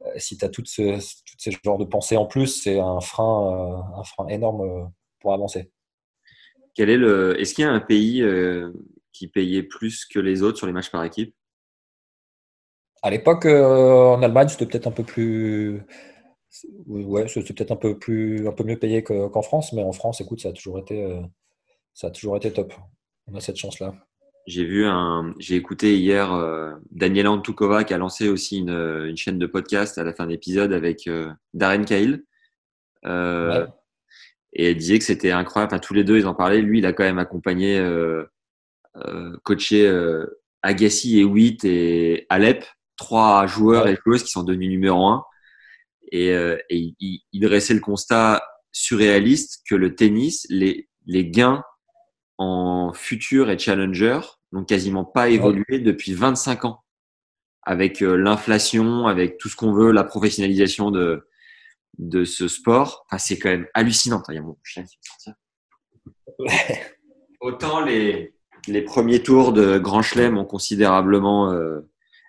Euh, 0.07 0.13
Si 0.19 0.37
tu 0.39 0.45
as 0.45 0.49
toutes 0.49 0.69
ce, 0.69 0.99
toutes 1.25 1.41
ces 1.41 1.53
genres 1.65 1.79
de 1.79 1.85
pensées 1.85 2.17
en 2.17 2.27
plus, 2.27 2.63
c'est 2.63 2.81
un 2.81 3.01
frein, 3.01 3.85
un 3.97 4.05
frein 4.05 4.27
énorme 4.29 4.91
pour 5.21 5.35
avancer. 5.35 5.71
Quel 6.75 6.91
est 6.91 6.97
le 6.97 7.39
Est-ce 7.41 7.55
qu'il 7.55 7.65
y 7.65 7.69
a 7.69 7.71
un 7.71 7.81
pays 7.81 8.25
qui 9.13 9.29
payait 9.29 9.63
plus 9.63 10.07
que 10.07 10.19
les 10.19 10.43
autres 10.43 10.59
sur 10.59 10.67
les 10.67 10.73
matchs 10.73 10.91
par 10.91 11.05
équipe? 11.05 11.35
À 13.03 13.11
l'époque, 13.11 13.45
en 13.47 14.23
Allemagne, 14.23 14.49
c'était 14.49 14.67
peut-être 14.67 14.87
un 14.87 14.93
peu 14.93 15.05
plus. 15.05 15.83
Ouais, 16.87 17.29
c'était 17.29 17.55
peut-être 17.55 17.71
un 17.71 17.77
peu 17.77 17.99
plus, 17.99 18.47
un 18.49 18.53
peu 18.53 18.65
mieux 18.65 18.79
payé 18.79 19.03
que- 19.05 19.29
qu'en 19.29 19.43
France, 19.43 19.73
mais 19.73 19.83
en 19.83 19.93
France, 19.93 20.21
écoute, 20.21 20.41
ça 20.41 20.49
a 20.49 20.53
toujours 20.53 20.79
été, 20.79 21.05
euh, 21.05 21.21
ça 21.95 22.09
a 22.09 22.11
toujours 22.11 22.37
été 22.37 22.53
top. 22.53 22.73
On 23.29 23.37
a 23.37 23.41
cette 23.41 23.57
chance-là. 23.57 23.95
J'ai 24.47 24.65
vu 24.65 24.85
un, 24.87 25.33
j'ai 25.39 25.55
écouté 25.55 25.97
hier 25.97 26.33
euh, 26.33 26.73
Daniela 26.91 27.31
Antukova 27.31 27.85
qui 27.85 27.95
a 27.95 27.99
lancé 27.99 28.29
aussi 28.29 28.59
une, 28.59 28.71
une 28.71 29.17
chaîne 29.17 29.39
de 29.39 29.47
podcast 29.47 29.97
à 29.99 30.03
la 30.03 30.13
fin 30.13 30.25
de 30.27 30.31
l'épisode 30.31 30.73
avec 30.73 31.07
euh, 31.07 31.31
Darren 31.55 31.85
Cahill. 31.85 32.25
Euh, 33.07 33.61
Ouais. 33.65 33.67
Et 34.53 34.71
elle 34.71 34.77
disait 34.77 34.99
que 34.99 35.05
c'était 35.05 35.31
incroyable. 35.31 35.73
Enfin, 35.73 35.79
tous 35.79 35.95
les 35.95 36.03
deux, 36.03 36.19
ils 36.19 36.27
en 36.27 36.35
parlaient. 36.35 36.61
Lui, 36.61 36.79
il 36.81 36.87
a 36.87 36.93
quand 36.93 37.05
même 37.05 37.21
accompagné, 37.21 37.81
coaché 39.45 39.89
Agassi 40.63 41.21
et 41.21 41.25
Witt 41.25 41.65
et 41.65 42.27
Alep, 42.29 42.65
trois 42.97 43.47
joueurs 43.47 43.85
Ouais. 43.85 43.93
et 43.93 43.97
joueuses 44.05 44.25
qui 44.25 44.31
sont 44.33 44.43
devenus 44.43 44.69
numéro 44.69 45.07
un. 45.07 45.25
Et, 46.11 46.31
euh, 46.33 46.57
et 46.69 46.95
il, 47.01 47.21
il 47.33 47.41
dressait 47.41 47.75
le 47.75 47.81
constat 47.81 48.43
surréaliste 48.73 49.63
que 49.69 49.75
le 49.75 49.95
tennis, 49.95 50.47
les, 50.51 50.89
les 51.07 51.29
gains 51.29 51.63
en 52.39 52.93
futur 52.95 53.51
et 53.51 53.59
challenger 53.59 54.21
n'ont 54.53 54.65
quasiment 54.65 55.05
pas 55.05 55.29
évolué 55.29 55.79
depuis 55.79 56.15
25 56.15 56.65
ans. 56.65 56.81
Avec 57.63 58.03
euh, 58.03 58.17
l'inflation, 58.17 59.07
avec 59.07 59.37
tout 59.39 59.49
ce 59.49 59.57
qu'on 59.57 59.73
veut, 59.73 59.93
la 59.93 60.03
professionnalisation 60.05 60.91
de, 60.91 61.29
de 61.99 62.25
ce 62.25 62.49
sport, 62.49 63.05
enfin, 63.11 63.19
c'est 63.19 63.39
quand 63.39 63.51
même 63.51 63.67
hallucinant. 63.75 64.23
Il 64.31 64.35
y 64.37 64.39
a 64.39 64.43
mon 64.43 64.57
chien 64.65 64.85
qui. 64.85 64.99
Autant 67.41 67.81
les, 67.85 68.35
les 68.67 68.83
premiers 68.83 69.23
tours 69.23 69.53
de 69.53 69.79
Grand 69.79 70.03
Chelem 70.03 70.39
ont 70.39 70.45
considérablement 70.45 71.53
euh, 71.53 71.81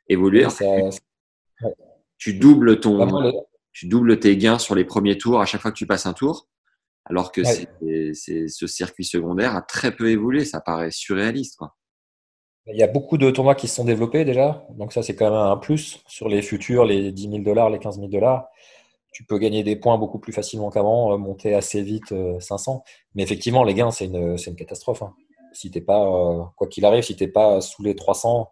évolué. 0.08 0.50
Ça- 0.50 0.66
Tu 2.18 2.34
doubles 2.36 2.80
ton, 2.80 2.98
tu 3.74 3.88
doubles 3.88 4.20
tes 4.20 4.38
gains 4.38 4.60
sur 4.60 4.76
les 4.76 4.86
premiers 4.86 5.18
tours 5.18 5.42
à 5.42 5.46
chaque 5.46 5.62
fois 5.62 5.72
que 5.72 5.78
tu 5.78 5.88
passes 5.88 6.06
un 6.06 6.14
tour, 6.14 6.48
alors 7.06 7.32
que 7.32 7.42
Ouais. 7.42 7.68
c'est, 7.82 8.14
c'est, 8.14 8.48
ce 8.48 8.68
circuit 8.68 9.06
secondaire 9.06 9.56
a 9.56 9.62
très 9.62 9.96
peu 9.96 10.10
évolué. 10.10 10.46
Ça 10.46 10.62
paraît 10.62 10.92
surréaliste. 10.92 11.58
Quoi. 11.58 11.76
Il 12.68 12.78
y 12.78 12.84
a 12.84 12.88
beaucoup 12.88 13.18
de 13.18 13.32
tournois 13.32 13.56
qui 13.56 13.68
se 13.68 13.76
sont 13.76 13.86
développés 13.86 14.24
déjà, 14.24 14.66
donc 14.78 14.94
ça 14.94 15.02
c'est 15.02 15.16
quand 15.16 15.26
même 15.26 15.34
un 15.34 15.58
plus 15.58 16.02
sur 16.08 16.30
les 16.30 16.42
futurs, 16.42 16.86
les 16.86 17.12
10 17.12 17.30
000 17.30 17.38
dollars, 17.44 17.70
les 17.70 17.80
15 17.80 17.96
000 17.98 18.08
dollars. 18.10 18.48
Tu 19.14 19.26
peux 19.26 19.40
gagner 19.40 19.64
des 19.64 19.76
points 19.76 19.98
beaucoup 19.98 20.20
plus 20.20 20.32
facilement 20.32 20.70
qu'avant, 20.70 21.12
euh, 21.14 21.18
monter 21.18 21.54
assez 21.54 21.82
vite 21.82 22.12
euh, 22.14 22.40
500. 22.40 22.84
Mais 23.16 23.24
effectivement, 23.24 23.64
les 23.66 23.74
gains, 23.74 23.92
c'est 23.92 24.06
une, 24.06 24.38
une 24.46 24.56
catastrophe. 24.56 25.02
hein. 25.02 25.14
Si 25.54 25.70
t'es 25.70 25.82
pas, 25.82 26.06
euh, 26.06 26.44
quoi 26.56 26.68
qu'il 26.68 26.86
arrive, 26.86 27.04
si 27.04 27.18
t'es 27.18 27.28
pas 27.28 27.60
sous 27.60 27.84
les 27.84 27.94
300 27.96 28.50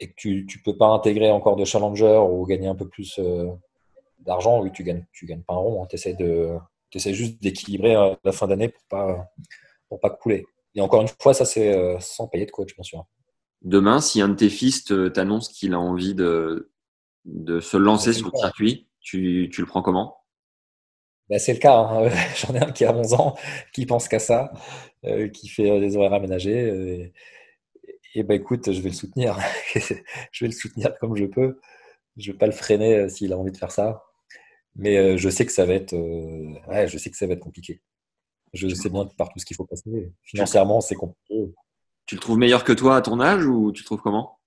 et 0.00 0.08
que 0.08 0.14
tu, 0.16 0.46
tu 0.46 0.60
peux 0.62 0.76
pas 0.76 0.86
intégrer 0.88 1.30
encore 1.30 1.54
de 1.54 1.64
challenger 1.64 2.18
ou 2.28 2.44
gagner 2.46 2.66
un 2.66 2.74
peu 2.74 2.88
plus 2.88 3.20
euh, 3.20 3.46
d'argent, 4.20 4.60
oui, 4.62 4.70
tu 4.72 4.84
gagnes, 4.84 5.04
tu 5.12 5.26
gagnes 5.26 5.42
pas 5.42 5.54
un 5.54 5.58
rond. 5.58 5.86
Tu 5.86 5.96
essaies 5.96 7.14
juste 7.14 7.42
d'équilibrer 7.42 7.96
euh, 7.96 8.14
la 8.24 8.32
fin 8.32 8.46
d'année 8.46 8.68
pour 8.68 8.82
pas, 8.88 9.30
pour 9.88 10.00
pas 10.00 10.10
couler. 10.10 10.46
Et 10.74 10.80
encore 10.80 11.02
une 11.02 11.08
fois, 11.20 11.34
ça 11.34 11.44
c'est 11.44 11.72
euh, 11.74 11.98
sans 12.00 12.28
payer 12.28 12.46
de 12.46 12.50
coach, 12.50 12.74
bien 12.74 12.84
sûr. 12.84 13.06
Demain, 13.62 14.00
si 14.00 14.20
un 14.20 14.28
de 14.28 14.34
tes 14.34 14.48
fils 14.50 14.84
t'annonce 15.14 15.48
qu'il 15.48 15.74
a 15.74 15.80
envie 15.80 16.14
de, 16.14 16.70
de 17.24 17.60
se 17.60 17.76
lancer 17.76 18.12
sur 18.12 18.30
le 18.32 18.38
circuit, 18.38 18.88
tu, 19.00 19.48
tu 19.52 19.60
le 19.60 19.66
prends 19.66 19.82
comment? 19.82 20.18
Ben, 21.28 21.38
c'est 21.38 21.52
le 21.52 21.58
cas. 21.58 21.76
hein. 21.76 22.08
J'en 22.36 22.54
ai 22.54 22.60
un 22.62 22.72
qui 22.72 22.84
a 22.84 22.94
11 22.94 23.14
ans, 23.14 23.36
qui 23.72 23.86
pense 23.86 24.08
qu'à 24.08 24.18
ça, 24.18 24.52
euh, 25.04 25.28
qui 25.28 25.48
fait 25.48 25.80
des 25.80 25.96
horaires 25.96 26.14
aménagés. 26.14 26.70
euh, 26.70 27.12
Et 28.14 28.22
bah 28.22 28.34
écoute, 28.34 28.72
je 28.72 28.80
vais 28.80 28.88
le 28.90 28.94
soutenir. 28.94 29.38
je 30.32 30.44
vais 30.44 30.48
le 30.48 30.52
soutenir 30.52 30.96
comme 30.98 31.16
je 31.16 31.24
peux. 31.26 31.60
Je 32.16 32.32
vais 32.32 32.38
pas 32.38 32.46
le 32.46 32.52
freiner 32.52 32.96
euh, 32.96 33.08
s'il 33.08 33.32
a 33.32 33.38
envie 33.38 33.52
de 33.52 33.56
faire 33.56 33.72
ça. 33.72 34.04
Mais 34.78 34.96
euh, 34.96 35.16
je 35.16 35.28
sais 35.28 35.44
que 35.44 35.52
ça 35.52 35.66
va 35.66 35.74
être, 35.74 35.92
euh, 35.92 36.54
ouais, 36.68 36.86
je 36.86 36.96
sais 36.98 37.10
que 37.10 37.16
ça 37.16 37.26
va 37.26 37.34
être 37.34 37.40
compliqué. 37.40 37.82
Je 38.54 38.68
sais 38.68 38.88
bien 38.88 39.06
par 39.18 39.28
tout 39.28 39.38
ce 39.38 39.44
qu'il 39.44 39.56
faut 39.56 39.66
passer. 39.66 40.12
Financièrement, 40.22 40.80
c'est 40.80 40.94
compliqué. 40.94 41.52
Tu 42.06 42.14
le 42.14 42.20
trouves 42.20 42.38
meilleur 42.38 42.64
que 42.64 42.72
toi 42.72 42.96
à 42.96 43.02
ton 43.02 43.20
âge 43.20 43.44
ou 43.44 43.72
tu 43.72 43.82
le 43.82 43.84
trouves 43.84 44.00
comment? 44.00 44.38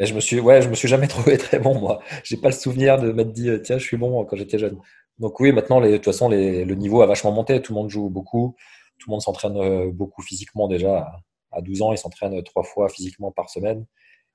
Et 0.00 0.06
je 0.06 0.14
me 0.14 0.20
suis, 0.20 0.40
ouais, 0.40 0.60
je 0.62 0.68
me 0.68 0.74
suis 0.74 0.88
jamais 0.88 1.06
trouvé 1.08 1.38
très 1.38 1.60
bon 1.60 1.78
moi. 1.78 2.02
J'ai 2.24 2.36
pas 2.36 2.48
le 2.48 2.54
souvenir 2.54 2.98
de 3.00 3.12
m'être 3.12 3.32
dit 3.32 3.50
tiens, 3.62 3.78
je 3.78 3.84
suis 3.84 3.96
bon 3.96 4.24
quand 4.24 4.36
j'étais 4.36 4.58
jeune. 4.58 4.78
Donc 5.18 5.40
oui, 5.40 5.52
maintenant, 5.52 5.80
les, 5.80 5.92
de 5.92 5.96
toute 5.96 6.06
façon, 6.06 6.28
les, 6.28 6.64
le 6.64 6.74
niveau 6.74 7.00
a 7.00 7.06
vachement 7.06 7.32
monté. 7.32 7.62
Tout 7.62 7.72
le 7.72 7.80
monde 7.80 7.90
joue 7.90 8.10
beaucoup. 8.10 8.56
Tout 8.98 9.10
le 9.10 9.12
monde 9.12 9.22
s'entraîne 9.22 9.90
beaucoup 9.92 10.22
physiquement 10.22 10.68
déjà. 10.68 11.12
À 11.52 11.62
12 11.62 11.82
ans, 11.82 11.92
il 11.92 11.98
s'entraîne 11.98 12.42
trois 12.42 12.64
fois 12.64 12.88
physiquement 12.88 13.30
par 13.32 13.48
semaine. 13.48 13.86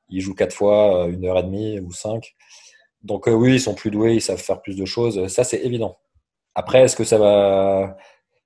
Il 0.10 0.22
joue 0.22 0.34
quatre 0.34 0.56
fois 0.56 1.08
une 1.10 1.26
heure 1.26 1.38
et 1.38 1.44
demie 1.44 1.80
ou 1.80 1.92
cinq. 1.92 2.34
Donc 3.04 3.28
oui, 3.28 3.56
ils 3.56 3.62
sont 3.62 3.76
plus 3.76 3.92
doués, 3.92 4.16
ils 4.16 4.22
savent 4.22 4.42
faire 4.42 4.62
plus 4.62 4.76
de 4.78 4.86
choses. 4.86 5.28
Ça, 5.28 5.44
c'est 5.44 5.64
évident. 5.64 5.98
Après, 6.56 6.84
est-ce 6.84 6.96
que 6.96 7.04
ça 7.04 7.18
va 7.18 7.98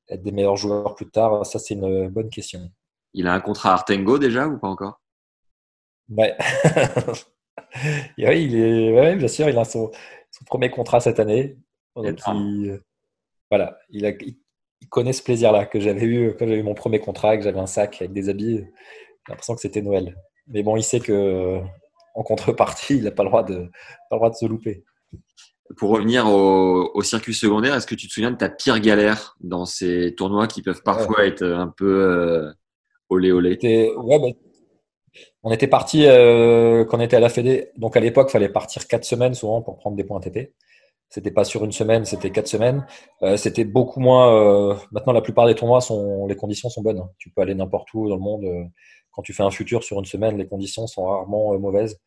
être 0.09 0.23
des 0.23 0.31
meilleurs 0.31 0.57
joueurs 0.57 0.95
plus 0.95 1.09
tard? 1.09 1.45
Ça, 1.45 1.59
c'est 1.59 1.75
une 1.75 2.09
bonne 2.09 2.29
question. 2.29 2.71
Il 3.13 3.27
a 3.27 3.33
un 3.33 3.39
contrat 3.39 3.73
Artengo 3.73 4.17
déjà 4.17 4.47
ou 4.47 4.57
pas 4.57 4.67
encore? 4.67 5.01
Ouais. 6.09 6.35
oui, 8.17 8.43
il 8.43 8.55
est, 8.55 8.93
ouais, 8.93 9.15
bien 9.15 9.27
sûr, 9.27 9.49
il 9.49 9.57
a 9.57 9.65
son, 9.65 9.91
premier 10.45 10.69
contrat 10.69 10.99
cette 10.99 11.19
année. 11.19 11.57
voilà, 11.95 13.77
il, 13.89 14.05
a, 14.05 14.09
il, 14.09 14.37
connaît 14.89 15.13
ce 15.13 15.23
plaisir-là 15.23 15.65
que 15.65 15.79
j'avais 15.79 16.05
eu 16.05 16.35
quand 16.37 16.47
j'avais 16.47 16.59
eu 16.59 16.63
mon 16.63 16.75
premier 16.75 16.99
contrat, 16.99 17.37
que 17.37 17.43
j'avais 17.43 17.59
un 17.59 17.67
sac 17.67 17.97
avec 18.01 18.13
des 18.13 18.29
habits. 18.29 18.57
J'ai 18.57 18.71
l'impression 19.29 19.55
que 19.55 19.61
c'était 19.61 19.81
Noël. 19.81 20.15
Mais 20.47 20.63
bon, 20.63 20.77
il 20.77 20.83
sait 20.83 21.01
que 21.01 21.61
en 22.17 22.23
contrepartie, 22.23 22.97
il 22.97 23.03
n'a 23.03 23.11
pas 23.11 23.23
le 23.23 23.29
droit 23.29 23.43
de, 23.43 23.69
pas 24.09 24.15
le 24.15 24.17
droit 24.17 24.29
de 24.31 24.35
se 24.35 24.45
louper. 24.45 24.83
Pour 25.77 25.91
revenir 25.91 26.27
au, 26.27 27.01
circuit 27.03 27.33
secondaire, 27.33 27.75
est-ce 27.75 27.85
que 27.85 27.95
tu 27.95 28.07
te 28.07 28.13
souviens 28.13 28.31
de 28.31 28.37
ta 28.37 28.49
pire 28.49 28.79
galère 28.79 29.35
dans 29.41 29.65
ces 29.65 30.15
tournois 30.15 30.47
qui 30.47 30.61
peuvent 30.61 30.81
parfois 30.81 31.25
être 31.25 31.43
un 31.43 31.67
peu 31.67 32.01
euh, 32.01 32.51
olé 33.09 33.31
olé? 33.31 33.91
Ouais, 33.97 34.19
bah, 34.19 34.27
On 35.43 35.51
était 35.51 35.67
parti 35.67 36.05
euh, 36.07 36.85
quand 36.85 36.97
on 36.97 37.01
était 37.01 37.17
à 37.17 37.19
la 37.19 37.29
Fédé. 37.29 37.69
Donc 37.75 37.97
à 37.97 37.99
l'époque, 37.99 38.29
il 38.29 38.31
fallait 38.31 38.49
partir 38.49 38.87
quatre 38.87 39.03
semaines 39.03 39.33
souvent 39.33 39.61
pour 39.61 39.77
prendre 39.77 39.97
des 39.97 40.05
points 40.05 40.21
TP. 40.21 40.53
C'était 41.09 41.31
pas 41.31 41.45
sur 41.45 41.63
une 41.63 41.71
semaine, 41.71 42.03
c'était 42.03 42.31
quatre 42.31 42.47
semaines. 42.47 42.85
Euh, 43.23 43.37
c'était 43.37 43.63
beaucoup 43.63 43.99
moins. 43.99 44.33
Euh, 44.33 44.75
maintenant, 44.91 45.13
la 45.13 45.21
plupart 45.21 45.47
des 45.47 45.55
tournois 45.55 45.81
sont, 45.81 46.27
les 46.27 46.35
conditions 46.35 46.69
sont 46.69 46.81
bonnes. 46.81 47.07
Tu 47.17 47.29
peux 47.29 47.41
aller 47.41 47.55
n'importe 47.55 47.93
où 47.93 48.09
dans 48.09 48.15
le 48.15 48.21
monde. 48.21 48.45
quand 49.11 49.21
tu 49.21 49.33
fais 49.33 49.43
un 49.43 49.51
futur 49.51 49.83
sur 49.83 49.99
une 49.99 50.05
semaine, 50.05 50.37
les 50.37 50.47
conditions 50.47 50.85
sont 50.85 51.05
rarement 51.05 51.57
mauvaises. 51.57 51.97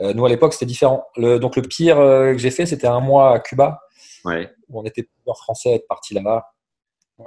Euh, 0.00 0.14
nous, 0.14 0.24
à 0.24 0.28
l'époque, 0.28 0.52
c'était 0.52 0.66
différent. 0.66 1.04
Le, 1.16 1.38
donc, 1.38 1.56
le 1.56 1.62
pire 1.62 1.98
euh, 1.98 2.32
que 2.32 2.38
j'ai 2.38 2.50
fait, 2.50 2.66
c'était 2.66 2.86
un 2.86 3.00
mois 3.00 3.34
à 3.34 3.40
Cuba. 3.40 3.80
Ouais. 4.24 4.50
Où 4.68 4.80
on 4.80 4.84
était 4.84 5.02
plusieurs 5.02 5.36
Français 5.38 5.72
à 5.72 5.74
être 5.76 5.86
partis 5.86 6.14
là-bas. 6.14 6.52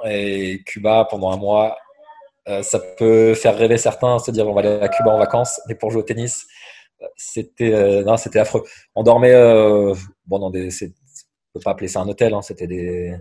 Et 0.05 0.61
Cuba, 0.65 1.07
pendant 1.09 1.31
un 1.31 1.37
mois, 1.37 1.77
euh, 2.47 2.63
ça 2.63 2.79
peut 2.79 3.33
faire 3.33 3.57
rêver 3.57 3.77
certains, 3.77 4.19
se 4.19 4.31
dire 4.31 4.47
on 4.47 4.53
va 4.53 4.61
aller 4.61 4.79
à 4.81 4.89
Cuba 4.89 5.11
en 5.11 5.17
vacances, 5.17 5.61
mais 5.67 5.75
pour 5.75 5.89
jouer 5.91 6.01
au 6.01 6.05
tennis, 6.05 6.45
c'était 7.15 8.03
non, 8.03 8.17
c'était 8.17 8.39
affreux. 8.39 8.63
On 8.93 9.03
dormait 9.03 9.33
bon 10.25 10.39
dans 10.39 10.49
des, 10.49 10.69
peut 11.55 11.63
pas 11.63 11.71
appeler 11.71 11.87
ça 11.87 12.01
un 12.01 12.07
hôtel, 12.07 12.33
hein, 12.33 12.41
c'était 12.41 12.67
des 12.67 13.15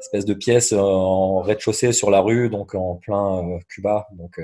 espèces 0.00 0.24
de 0.24 0.34
pièces 0.34 0.72
en 0.72 1.40
rez-de-chaussée 1.40 1.92
sur 1.92 2.10
la 2.10 2.20
rue, 2.20 2.50
donc 2.50 2.74
en 2.74 2.96
plein 2.96 3.58
Cuba, 3.68 4.06
donc 4.12 4.38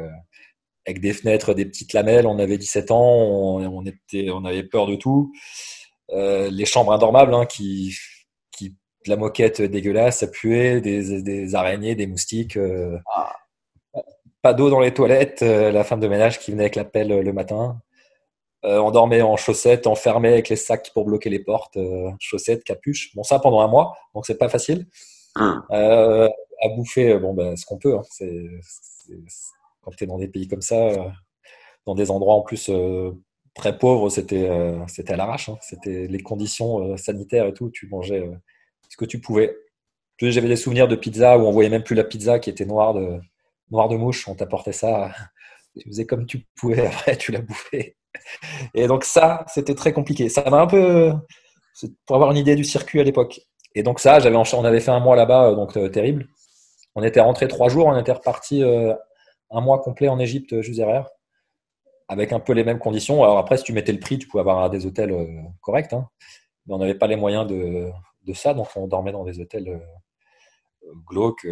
avec 0.87 1.01
des 1.01 1.13
fenêtres, 1.13 1.55
des 1.55 1.65
petites 1.65 1.93
lamelles. 1.93 2.27
On 2.27 2.39
avait 2.39 2.59
17 2.59 2.91
ans, 2.91 3.01
on, 3.01 3.85
était, 3.87 4.31
on 4.31 4.45
avait 4.45 4.63
peur 4.63 4.87
de 4.87 4.97
tout. 4.97 5.33
Euh, 6.11 6.51
les 6.51 6.67
chambres 6.67 6.93
indormables, 6.93 7.35
hein, 7.35 7.47
qui, 7.47 7.97
qui, 8.53 8.77
la 9.07 9.17
moquette 9.17 9.63
dégueulasse, 9.63 10.19
ça 10.19 10.27
puait, 10.27 10.81
des, 10.81 11.23
des 11.23 11.55
araignées, 11.55 11.95
des 11.95 12.07
moustiques. 12.07 12.57
Euh, 12.57 12.99
pas 14.43 14.55
d'eau 14.55 14.71
dans 14.71 14.81
les 14.81 14.93
toilettes. 14.93 15.43
Euh, 15.43 15.71
la 15.71 15.85
femme 15.85 16.01
de 16.01 16.09
ménage 16.09 16.39
qui 16.39 16.51
venait 16.51 16.65
avec 16.65 16.77
la 16.77 16.85
pelle 16.85 17.21
le 17.21 17.33
matin. 17.33 17.81
On 18.65 18.91
dormait 18.91 19.23
en 19.23 19.37
chaussettes, 19.37 19.87
enfermé 19.87 20.29
avec 20.31 20.49
les 20.49 20.57
sacs 20.57 20.91
pour 20.95 21.05
bloquer 21.05 21.31
les 21.31 21.39
portes, 21.39 21.79
chaussettes, 22.19 22.65
capuche. 22.65 23.15
Bon, 23.15 23.23
ça 23.23 23.39
pendant 23.39 23.61
un 23.61 23.69
mois, 23.69 23.97
donc 24.15 24.27
c'est 24.27 24.39
pas 24.39 24.49
facile. 24.49 24.87
Hum. 25.37 25.63
à 25.71 26.69
bouffer, 26.77 27.19
bon, 27.19 27.35
ben, 27.35 27.57
ce 27.57 27.67
qu'on 27.67 27.79
peut. 27.79 27.97
Hein. 27.97 28.03
c'est 28.11 28.49
quand 29.85 29.93
tu 29.93 30.05
es 30.05 30.07
dans 30.07 30.19
des 30.19 30.29
pays 30.29 30.49
comme 30.49 30.63
ça, 30.63 30.77
euh, 30.77 31.09
dans 31.87 31.95
des 31.95 32.11
endroits 32.11 32.35
en 32.35 32.43
plus 32.43 32.69
euh, 32.71 33.13
très 33.55 33.79
pauvres, 33.79 34.09
c'était 34.11 34.49
euh, 34.49 34.85
c'était 34.89 35.13
à 35.13 35.17
l'arrache. 35.17 35.49
Hein. 35.49 35.59
C'était 35.61 36.07
les 36.07 36.21
conditions 36.21 36.97
sanitaires 36.97 37.47
et 37.47 37.53
tout. 37.53 37.71
Tu 37.71 37.87
mangeais 37.89 38.29
ce 38.89 38.97
que 38.97 39.05
tu 39.05 39.21
pouvais. 39.21 39.57
J'avais 40.21 40.49
des 40.49 40.57
souvenirs 40.57 40.89
de 40.89 40.97
pizza 40.97 41.39
où 41.39 41.43
on 41.43 41.53
voyait 41.53 41.71
même 41.71 41.83
plus 41.83 41.95
la 41.95 42.05
pizza 42.05 42.39
qui 42.39 42.49
était 42.49 42.65
noire 42.65 42.95
de, 42.95 43.21
noire 43.71 43.89
de 43.89 43.97
mouche. 43.97 44.27
On 44.29 44.35
t'apportait 44.35 44.73
ça. 44.73 45.11
Tu 45.79 45.89
faisais 45.89 46.07
comme 46.07 46.27
tu 46.27 46.47
pouvais. 46.57 46.87
Après, 46.87 47.17
tu 47.17 47.33
la 47.33 47.41
bouffais. 47.41 47.97
Et 48.75 48.87
donc 48.87 49.05
ça, 49.05 49.45
c'était 49.49 49.75
très 49.75 49.93
compliqué. 49.93 50.29
Ça 50.29 50.49
m'a 50.51 50.61
un 50.63 50.67
peu... 50.67 51.13
Pour 52.07 52.17
avoir 52.17 52.31
une 52.31 52.37
idée 52.37 52.55
du 52.55 52.65
circuit 52.65 53.01
à 53.01 53.05
l'époque. 53.05 53.41
Et 53.75 53.83
donc 53.83 53.99
ça, 53.99 54.21
j'avais 54.21 54.37
on 54.37 54.65
avait 54.65 54.81
fait 54.81 54.93
un 54.93 55.01
mois 55.01 55.17
là-bas, 55.17 55.55
donc 55.55 55.73
terrible. 55.91 56.29
On 56.95 57.03
était 57.03 57.21
rentré 57.21 57.49
trois 57.49 57.69
jours, 57.69 57.87
on 57.87 57.99
était 57.99 58.13
reparti 58.13 58.63
un 59.55 59.61
mois 59.61 59.81
complet 59.81 60.09
en 60.09 60.19
Égypte, 60.19 60.53
euh, 60.53 60.63
juste 60.63 60.79
derrière, 60.79 61.09
avec 62.09 62.33
un 62.33 62.41
peu 62.41 62.53
les 62.53 62.65
mêmes 62.65 62.79
conditions. 62.79 63.23
Alors 63.23 63.39
après, 63.39 63.57
si 63.57 63.65
tu 63.65 63.73
mettais 63.73 63.93
le 63.93 64.01
prix, 64.01 64.19
tu 64.19 64.27
pouvais 64.27 64.41
avoir 64.41 64.69
des 64.69 64.85
hôtels 64.87 65.13
euh, 65.13 65.43
corrects, 65.61 65.93
hein. 65.93 66.09
mais 66.67 66.75
on 66.75 66.79
n'avait 66.79 66.97
pas 66.97 67.07
les 67.07 67.17
moyens 67.17 67.47
de, 67.47 67.93
ça, 68.35 68.55
donc 68.55 68.69
on 68.77 68.87
dormait 68.89 69.13
dans 69.13 69.25
des 69.25 69.41
hôtels 69.41 69.69
euh, 69.69 70.93
glauques, 71.07 71.47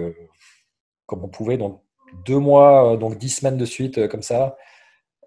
comme 1.07 1.25
on 1.25 1.29
pouvait. 1.29 1.57
Donc 1.57 1.83
deux 2.25 2.39
mois, 2.39 2.97
donc 2.97 3.19
dix 3.19 3.31
semaines 3.31 3.57
de 3.57 3.65
suite, 3.65 4.09
comme 4.09 4.23
ça, 4.23 4.57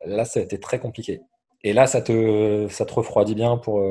là, 0.06 0.26
ça 0.26 0.40
a 0.40 0.44
été 0.44 0.60
très 0.60 0.80
compliqué. 0.80 1.22
Et 1.64 1.74
là, 1.74 1.88
ça 1.88 2.02
te, 2.02 2.68
ça 2.70 2.86
te 2.86 2.94
refroidit 2.94 3.36
bien 3.36 3.58
pour 3.58 3.84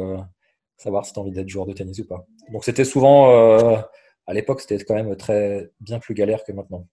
savoir 0.77 1.05
si 1.05 1.13
tu 1.13 1.19
as 1.19 1.23
envie 1.23 1.33
d'être 1.33 1.49
joueur 1.49 1.67
de 1.67 1.73
tennis 1.73 1.99
ou 1.99 2.07
pas. 2.07 2.27
Donc 2.53 2.65
c'était 2.65 2.85
souvent, 2.85 3.31
à 4.27 4.33
l'époque, 4.33 4.61
c'était 4.61 4.83
quand 4.85 4.95
même 4.95 5.17
très 5.17 5.71
bien 5.81 5.99
plus 5.99 6.15
galère 6.15 6.45
que 6.45 6.53
maintenant. 6.53 6.87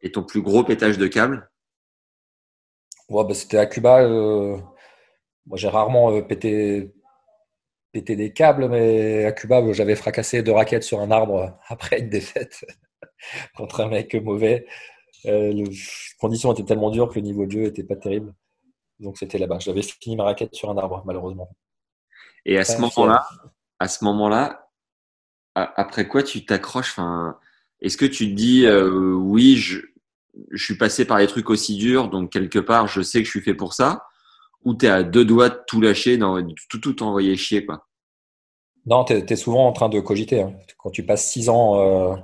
Et 0.00 0.12
ton 0.12 0.22
plus 0.22 0.42
gros 0.42 0.64
pétage 0.64 0.98
de 0.98 1.06
câble? 1.06 1.50
Ouais, 3.08 3.24
bah, 3.24 3.34
C'était 3.34 3.58
à 3.58 3.66
Cuba. 3.66 4.02
Euh, 4.02 4.58
moi, 5.46 5.56
j'ai 5.56 5.68
rarement 5.68 6.12
euh, 6.12 6.22
pété, 6.22 6.92
pété 7.92 8.16
des 8.16 8.32
câbles, 8.32 8.68
mais 8.68 9.24
à 9.24 9.32
Cuba, 9.32 9.62
j'avais 9.72 9.96
fracassé 9.96 10.42
deux 10.42 10.52
raquettes 10.52 10.84
sur 10.84 11.00
un 11.00 11.10
arbre 11.10 11.58
après 11.68 12.00
une 12.00 12.10
défaite 12.10 12.64
contre 13.56 13.80
un 13.80 13.88
mec 13.88 14.14
mauvais. 14.14 14.66
Euh, 15.26 15.52
les 15.52 15.64
conditions 16.18 16.52
étaient 16.52 16.64
tellement 16.64 16.90
dures 16.90 17.08
que 17.08 17.16
le 17.16 17.22
niveau 17.22 17.46
de 17.46 17.50
jeu 17.50 17.62
n'était 17.62 17.84
pas 17.84 17.96
terrible. 17.96 18.34
Donc 19.00 19.18
c'était 19.18 19.38
là-bas. 19.38 19.58
J'avais 19.58 19.82
fini 19.82 20.16
ma 20.16 20.24
raquette 20.24 20.54
sur 20.54 20.70
un 20.70 20.76
arbre, 20.76 21.02
malheureusement. 21.06 21.50
Et 22.44 22.58
à 22.58 22.64
ce 22.64 22.80
moment-là, 22.80 23.26
à 23.78 23.88
ce 23.88 24.04
moment-là, 24.04 24.68
après 25.54 26.08
quoi 26.08 26.22
tu 26.22 26.44
t'accroches 26.44 26.92
enfin, 26.92 27.36
est-ce 27.80 27.96
que 27.96 28.06
tu 28.06 28.30
te 28.30 28.34
dis, 28.34 28.64
euh, 28.66 29.12
oui, 29.12 29.56
je, 29.56 29.80
je, 30.50 30.64
suis 30.64 30.76
passé 30.76 31.04
par 31.04 31.18
des 31.18 31.26
trucs 31.26 31.50
aussi 31.50 31.76
durs, 31.76 32.08
donc 32.08 32.30
quelque 32.30 32.58
part, 32.58 32.88
je 32.88 33.02
sais 33.02 33.20
que 33.20 33.24
je 33.24 33.30
suis 33.30 33.40
fait 33.40 33.54
pour 33.54 33.74
ça, 33.74 34.04
ou 34.64 34.74
tu 34.74 34.86
es 34.86 34.88
à 34.88 35.02
deux 35.02 35.24
doigts 35.24 35.48
de 35.48 35.60
tout 35.66 35.80
lâcher, 35.80 36.18
tout, 36.68 36.78
tout 36.78 37.02
envoyer 37.02 37.36
chier 37.36 37.64
quoi? 37.64 37.86
Non, 38.86 39.04
tu 39.04 39.12
es, 39.12 39.36
souvent 39.36 39.66
en 39.66 39.72
train 39.72 39.88
de 39.88 40.00
cogiter. 40.00 40.42
Hein. 40.42 40.54
Quand 40.78 40.90
tu 40.90 41.04
passes 41.04 41.28
six 41.30 41.48
ans 41.50 41.78
euh, 41.78 42.16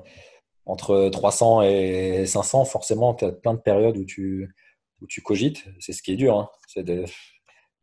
entre 0.67 1.09
300 1.11 1.63
et 1.63 2.25
500, 2.27 2.65
forcément, 2.65 3.15
tu 3.15 3.25
as 3.25 3.33
plein 3.33 3.55
de 3.55 3.61
périodes 3.61 3.97
où 3.97 4.05
tu, 4.05 4.55
où 5.01 5.07
tu 5.07 5.21
cogites. 5.21 5.65
C'est 5.81 5.93
ce 5.93 6.03
qui 6.03 6.13
est 6.13 6.17
dur. 6.17 6.39
Hein. 6.39 6.49
C'est 6.67 6.85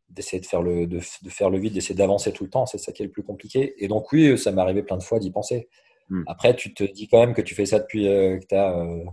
d'essayer 0.08 0.40
de, 0.40 0.46
faire 0.46 0.62
le, 0.62 0.86
de, 0.86 0.98
de 0.98 1.30
faire 1.30 1.50
le 1.50 1.58
vide, 1.58 1.74
d'essayer 1.74 1.94
d'avancer 1.94 2.32
tout 2.32 2.44
le 2.44 2.50
temps. 2.50 2.66
C'est 2.66 2.78
ça 2.78 2.92
qui 2.92 3.02
est 3.02 3.06
le 3.06 3.12
plus 3.12 3.22
compliqué. 3.22 3.74
Et 3.82 3.88
donc, 3.88 4.12
oui, 4.12 4.36
ça 4.36 4.52
m'est 4.52 4.60
arrivé 4.60 4.82
plein 4.82 4.96
de 4.96 5.02
fois 5.02 5.18
d'y 5.18 5.30
penser. 5.30 5.68
Hmm. 6.08 6.24
Après, 6.26 6.54
tu 6.56 6.74
te 6.74 6.84
dis 6.84 7.08
quand 7.08 7.18
même 7.18 7.34
que 7.34 7.42
tu 7.42 7.54
fais 7.54 7.66
ça 7.66 7.78
depuis 7.78 8.08
euh, 8.08 8.38
que 8.38 8.46
tu 8.46 8.54
as, 8.54 8.76
euh, 8.76 9.04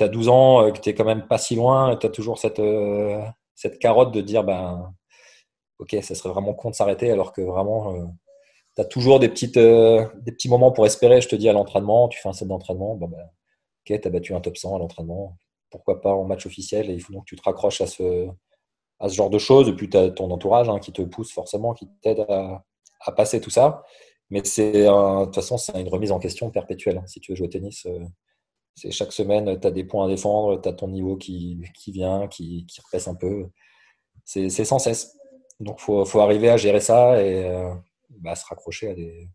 as, 0.00 0.08
12 0.08 0.28
ans, 0.28 0.62
euh, 0.62 0.70
que 0.72 0.80
tu 0.80 0.88
es 0.90 0.94
quand 0.94 1.04
même 1.04 1.26
pas 1.26 1.38
si 1.38 1.54
loin, 1.54 1.96
tu 1.96 2.06
as 2.06 2.10
toujours 2.10 2.38
cette, 2.38 2.60
cette 3.54 3.78
carotte 3.78 4.12
de 4.12 4.20
dire 4.20 4.42
ben, 4.42 4.94
ok, 5.78 5.96
ça 6.02 6.14
serait 6.14 6.30
vraiment 6.30 6.54
con 6.54 6.70
de 6.70 6.74
s'arrêter, 6.74 7.10
alors 7.10 7.32
que 7.32 7.42
vraiment, 7.42 7.94
tu 8.76 8.82
as 8.82 8.84
toujours 8.84 9.18
des, 9.18 9.28
petites, 9.28 9.58
des 9.58 10.32
petits 10.32 10.48
moments 10.48 10.70
pour 10.70 10.86
espérer. 10.86 11.20
Je 11.20 11.28
te 11.28 11.36
dis 11.36 11.48
à 11.48 11.52
l'entraînement, 11.52 12.08
tu 12.08 12.20
fais 12.20 12.28
un 12.28 12.32
set 12.32 12.46
d'entraînement, 12.46 12.94
ben, 12.96 13.08
ok, 13.08 14.00
tu 14.00 14.08
as 14.08 14.10
battu 14.10 14.34
un 14.34 14.40
top 14.40 14.56
100 14.56 14.76
à 14.76 14.78
l'entraînement, 14.78 15.36
pourquoi 15.70 16.00
pas 16.00 16.14
en 16.14 16.24
match 16.24 16.46
officiel, 16.46 16.90
et 16.90 16.94
il 16.94 17.00
faut 17.00 17.12
donc 17.12 17.24
que 17.24 17.30
tu 17.30 17.36
te 17.36 17.42
raccroches 17.42 17.80
à 17.80 17.86
ce, 17.86 18.28
à 19.00 19.08
ce 19.08 19.14
genre 19.14 19.30
de 19.30 19.38
choses, 19.38 19.68
et 19.68 19.72
puis 19.72 19.88
tu 19.90 19.96
as 19.96 20.10
ton 20.10 20.30
entourage 20.30 20.68
hein, 20.68 20.78
qui 20.78 20.92
te 20.92 21.02
pousse 21.02 21.32
forcément, 21.32 21.74
qui 21.74 21.88
t'aide 22.02 22.20
à, 22.28 22.64
passer 23.16 23.40
tout 23.40 23.50
ça. 23.50 23.84
Mais 24.30 24.42
c'est 24.44 24.72
de 24.72 25.24
toute 25.24 25.34
façon, 25.34 25.58
c'est 25.58 25.80
une 25.80 25.88
remise 25.88 26.10
en 26.12 26.18
question 26.18 26.50
perpétuelle. 26.50 27.02
Si 27.06 27.20
tu 27.20 27.32
veux 27.32 27.36
jouer 27.36 27.46
au 27.46 27.50
tennis, 27.50 27.86
euh, 27.86 28.00
C'est 28.74 28.90
chaque 28.90 29.12
semaine, 29.12 29.58
tu 29.60 29.66
as 29.66 29.70
des 29.70 29.84
points 29.84 30.06
à 30.06 30.08
défendre, 30.08 30.60
tu 30.60 30.68
as 30.68 30.72
ton 30.72 30.88
niveau 30.88 31.16
qui, 31.16 31.60
qui 31.74 31.92
vient, 31.92 32.26
qui, 32.28 32.66
qui 32.66 32.80
un 33.08 33.14
peu. 33.14 33.48
C'est 34.24 34.50
sans 34.50 34.78
cesse. 34.78 35.16
Donc, 35.60 35.80
faut, 35.80 36.04
faut, 36.04 36.20
arriver 36.20 36.50
à 36.50 36.56
gérer 36.56 36.80
ça 36.80 37.22
et 37.22 37.44
euh, 37.46 37.72
bah, 38.10 38.34
se 38.34 38.44
raccrocher 38.46 38.90
à 38.90 38.94
des, 38.94 39.28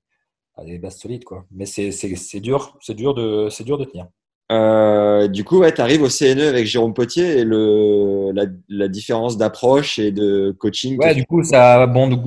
à 0.56 0.64
des 0.64 0.78
bases 0.78 0.98
solides. 0.98 1.24
Quoi. 1.24 1.46
Mais 1.52 1.66
c'est 1.66 1.92
dur, 2.40 2.78
c'est 2.82 2.94
dur, 2.94 3.14
de, 3.14 3.50
dur 3.64 3.78
de 3.78 3.86
tenir. 3.86 4.08
Euh, 4.52 5.28
du 5.30 5.46
coup, 5.46 5.60
ouais, 5.60 5.74
tu 5.74 5.80
arrives 5.80 6.02
au 6.02 6.10
CNE 6.10 6.42
avec 6.42 6.66
Jérôme 6.66 6.94
Potier 6.94 7.40
et 7.40 7.44
le, 7.46 8.32
la, 8.34 8.46
la 8.68 8.88
différence 8.90 9.38
d'approche 9.38 9.98
et 9.98 10.12
de 10.12 10.56
coaching. 10.60 10.98
Ouais, 10.98 11.16
du 11.16 11.26
coup, 11.26 11.42
ça, 11.44 11.88
bon, 11.88 12.22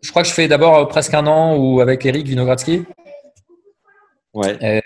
je 0.00 0.10
crois 0.10 0.22
que 0.22 0.28
je 0.28 0.32
fais 0.32 0.48
d'abord 0.48 0.88
presque 0.88 1.12
un 1.12 1.26
an 1.26 1.56
ou 1.58 1.80
avec 1.80 2.06
Eric 2.06 2.26
Vinogradsky. 2.26 2.84
Ouais. 4.32 4.56
Et, 4.62 4.80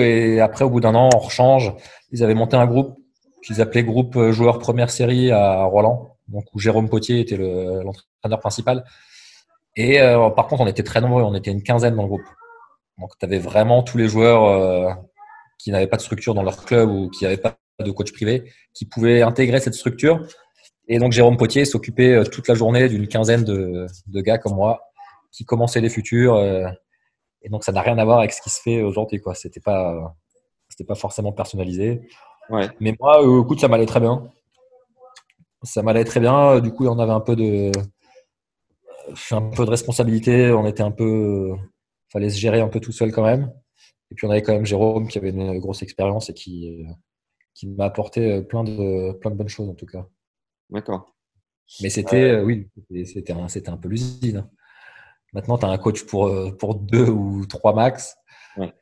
et 0.00 0.40
après, 0.40 0.64
au 0.64 0.70
bout 0.70 0.80
d'un 0.80 0.94
an, 0.94 1.08
on 1.14 1.18
rechange. 1.18 1.72
Ils 2.12 2.22
avaient 2.22 2.34
monté 2.34 2.56
un 2.56 2.66
groupe 2.66 2.96
qu'ils 3.42 3.60
appelaient 3.60 3.84
groupe 3.84 4.18
joueurs 4.30 4.58
première 4.58 4.90
série 4.90 5.30
à 5.30 5.64
Roland, 5.64 6.16
donc 6.28 6.44
où 6.52 6.58
Jérôme 6.58 6.88
Potier 6.88 7.20
était 7.20 7.36
l'entraîneur 7.36 8.40
principal. 8.40 8.84
Et 9.76 10.00
euh, 10.00 10.30
par 10.30 10.46
contre, 10.46 10.62
on 10.62 10.66
était 10.66 10.82
très 10.82 11.00
nombreux, 11.00 11.22
on 11.22 11.34
était 11.34 11.50
une 11.50 11.62
quinzaine 11.62 11.94
dans 11.94 12.02
le 12.02 12.08
groupe. 12.08 12.26
Donc, 12.98 13.10
tu 13.18 13.26
avais 13.26 13.38
vraiment 13.38 13.82
tous 13.82 13.98
les 13.98 14.08
joueurs 14.08 14.44
euh, 14.44 14.90
qui 15.58 15.70
n'avaient 15.70 15.86
pas 15.86 15.98
de 15.98 16.02
structure 16.02 16.34
dans 16.34 16.42
leur 16.42 16.64
club 16.64 16.88
ou 16.88 17.10
qui 17.10 17.24
n'avaient 17.24 17.36
pas 17.36 17.58
de 17.84 17.90
coach 17.90 18.12
privé, 18.12 18.50
qui 18.72 18.86
pouvaient 18.86 19.20
intégrer 19.20 19.60
cette 19.60 19.74
structure. 19.74 20.26
Et 20.88 20.98
donc, 20.98 21.12
Jérôme 21.12 21.36
Potier 21.36 21.66
s'occupait 21.66 22.12
euh, 22.12 22.24
toute 22.24 22.48
la 22.48 22.54
journée 22.54 22.88
d'une 22.88 23.06
quinzaine 23.06 23.44
de, 23.44 23.86
de, 24.06 24.20
gars 24.22 24.38
comme 24.38 24.54
moi 24.54 24.80
qui 25.30 25.44
commençaient 25.44 25.82
les 25.82 25.90
futurs. 25.90 26.40
et 27.42 27.48
donc, 27.50 27.62
ça 27.62 27.72
n'a 27.72 27.82
rien 27.82 27.98
à 27.98 28.04
voir 28.06 28.20
avec 28.20 28.32
ce 28.32 28.40
qui 28.40 28.48
se 28.48 28.62
fait 28.62 28.80
aujourd'hui. 28.80 29.20
Quoi. 29.20 29.34
C'était 29.34 29.60
pas, 29.60 30.16
c'était 30.70 30.84
pas 30.84 30.94
forcément 30.94 31.32
personnalisé. 31.32 32.08
Ouais. 32.48 32.70
Mais 32.80 32.94
moi, 32.98 33.20
écoute, 33.20 33.60
ça 33.60 33.68
m'allait 33.68 33.84
très 33.84 34.00
bien. 34.00 34.30
Ça 35.62 35.82
m'allait 35.82 36.04
très 36.04 36.20
bien. 36.20 36.60
Du 36.60 36.72
coup, 36.72 36.86
on 36.86 36.98
avait 36.98 37.12
un 37.12 37.20
peu 37.20 37.36
de, 37.36 37.70
un 39.30 39.50
peu 39.50 39.64
de 39.64 39.70
responsabilité. 39.70 40.50
On 40.52 40.66
était 40.66 40.82
un 40.82 40.90
peu, 40.90 41.54
fallait 42.12 42.30
se 42.30 42.38
gérer 42.38 42.60
un 42.60 42.68
peu 42.68 42.80
tout 42.80 42.92
seul 42.92 43.12
quand 43.12 43.24
même. 43.24 43.52
Et 44.10 44.14
puis 44.14 44.26
on 44.26 44.30
avait 44.30 44.42
quand 44.42 44.52
même 44.52 44.66
Jérôme 44.66 45.08
qui 45.08 45.18
avait 45.18 45.30
une 45.30 45.58
grosse 45.58 45.82
expérience 45.82 46.30
et 46.30 46.34
qui, 46.34 46.86
qui 47.54 47.66
m'a 47.66 47.86
apporté 47.86 48.42
plein 48.42 48.64
de, 48.64 49.12
plein 49.18 49.30
de 49.30 49.36
bonnes 49.36 49.48
choses 49.48 49.68
en 49.68 49.74
tout 49.74 49.86
cas. 49.86 50.06
D'accord. 50.70 51.14
Mais 51.82 51.90
c'était, 51.90 52.40
oui, 52.40 52.68
c'était 53.04 53.32
un, 53.32 53.46
un 53.46 53.76
peu 53.76 53.88
l'usine. 53.88 54.36
Hein. 54.38 54.50
Maintenant, 55.32 55.58
tu 55.58 55.66
as 55.66 55.68
un 55.68 55.78
coach 55.78 56.04
pour, 56.06 56.32
pour 56.58 56.76
deux 56.76 57.08
ou 57.10 57.44
trois 57.46 57.74
max. 57.74 58.16
Ouais. 58.56 58.72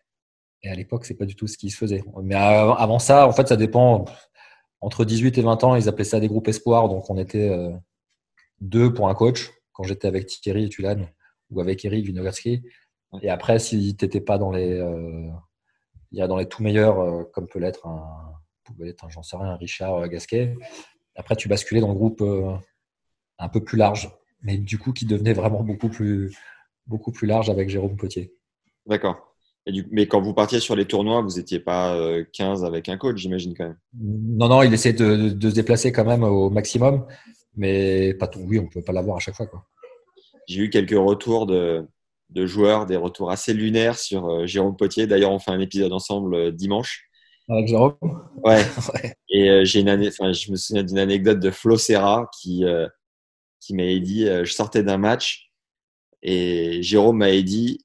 Et 0.63 0.69
à 0.69 0.75
l'époque, 0.75 1.07
c'est 1.07 1.15
pas 1.15 1.25
du 1.25 1.35
tout 1.35 1.47
ce 1.47 1.57
qui 1.57 1.71
se 1.71 1.77
faisait. 1.79 2.05
Mais 2.23 2.35
avant 2.35 2.99
ça, 2.99 3.27
en 3.27 3.33
fait, 3.33 3.49
ça 3.49 3.57
dépend. 3.57 4.05
Entre 4.83 5.07
18 5.07 5.39
et 5.39 5.43
20 5.43 5.65
ans, 5.65 5.77
ils 5.77 5.89
appelaient 5.89 6.05
ça 6.05 6.21
des 6.21 6.29
groupes 6.29 6.47
espoirs. 6.47 6.91
Donc, 6.91 7.09
on 7.09 7.17
était 7.17 7.51
deux 8.61 8.93
pour 8.93 9.09
un 9.09 9.15
coach 9.15 9.51
quand 9.75 9.83
j'étais 9.83 10.09
avec 10.09 10.27
Thierry 10.27 10.71
Tulane 10.71 11.09
ou 11.51 11.61
avec 11.61 11.85
Eric 11.85 12.07
Vinogradsky. 12.07 12.63
Et 13.21 13.29
après, 13.29 13.59
si 13.59 13.95
tu 13.97 14.05
n'étais 14.05 14.21
pas 14.21 14.39
dans 14.39 14.51
les, 14.51 14.73
euh, 14.73 15.29
dans 16.13 16.37
les 16.37 16.47
tout 16.47 16.63
meilleurs, 16.63 17.01
euh, 17.01 17.25
comme 17.33 17.47
peut 17.47 17.59
l'être 17.59 17.87
un, 17.87 18.33
pouvait 18.65 18.89
être, 18.89 19.09
j'en 19.11 19.23
sais 19.23 19.37
rien, 19.37 19.51
un 19.51 19.57
Richard 19.57 19.95
euh, 19.95 20.07
Gasquet, 20.07 20.57
après 21.17 21.37
tu 21.37 21.49
basculais 21.49 21.81
dans 21.81 21.89
le 21.89 21.95
groupe 21.95 22.21
euh, 22.23 22.55
un 23.39 23.49
peu 23.49 23.63
plus 23.63 23.77
large, 23.77 24.11
mais 24.43 24.57
du 24.57 24.79
coup 24.79 24.93
qui 24.93 25.07
devenait 25.07 25.33
vraiment 25.33 25.63
beaucoup 25.63 25.89
plus, 25.89 26.37
beaucoup 26.87 27.13
plus 27.13 27.27
large 27.27 27.51
avec 27.51 27.69
Jérôme 27.69 27.97
Potier. 27.97 28.33
D'accord. 28.87 29.35
Mais 29.91 30.07
quand 30.07 30.21
vous 30.21 30.35
partiez 30.35 30.61
sur 30.61 30.77
les 30.77 30.85
tournois, 30.85 31.23
vous 31.23 31.37
n'étiez 31.37 31.59
pas 31.59 31.99
15 32.35 32.67
avec 32.67 32.91
un 32.91 32.99
coach, 32.99 33.17
j'imagine 33.17 33.55
quand 33.57 33.65
même. 33.65 33.79
Non, 33.99 34.47
non, 34.47 34.63
il 34.63 34.75
essayait 34.75 34.95
de, 34.95 35.31
de, 35.31 35.49
se 35.49 35.55
déplacer 35.55 35.91
quand 35.91 36.05
même 36.05 36.23
au 36.23 36.51
maximum 36.51 37.07
mais. 37.57 38.17
Oui, 38.37 38.59
on 38.59 38.65
ne 38.65 38.69
peut 38.69 38.83
pas 38.83 38.93
l'avoir 38.93 39.17
à 39.17 39.21
chaque 39.21 39.37
fois. 39.37 39.49
J'ai 40.47 40.63
eu 40.63 40.71
quelques 40.71 40.91
retours 40.91 41.47
de, 41.47 41.87
de, 42.31 42.47
joueurs, 42.47 42.87
des 42.87 42.97
retours 42.97 43.31
assez 43.31 43.55
lunaires 43.55 43.99
sur 43.99 44.29
euh, 44.29 44.47
Jérôme 44.47 44.77
Potier. 44.77 45.07
D'ailleurs, 45.07 45.33
on 45.33 45.39
fait 45.39 45.53
un 45.53 45.61
épisode 45.61 45.93
ensemble 45.93 46.35
euh, 46.35 46.51
dimanche. 46.51 47.09
Avec 47.49 47.69
Jérôme? 47.69 47.97
Ouais. 48.45 48.65
Et 49.31 49.51
euh, 49.51 49.65
j'ai 49.65 49.81
une 49.81 49.89
année, 49.89 50.11
je 50.11 50.51
me 50.51 50.57
souviens 50.57 50.83
d'une 50.83 50.99
anecdote 50.99 51.41
de 51.41 51.51
Flo 51.51 51.79
Serra 51.79 52.29
qui, 52.39 52.65
qui 53.61 53.75
m'avait 53.75 54.01
dit 54.01 54.27
je 54.27 54.53
sortais 54.53 54.83
d'un 54.83 54.99
match 54.99 55.51
et 56.23 56.83
Jérôme 56.83 57.19
m'avait 57.19 57.43
dit 57.43 57.85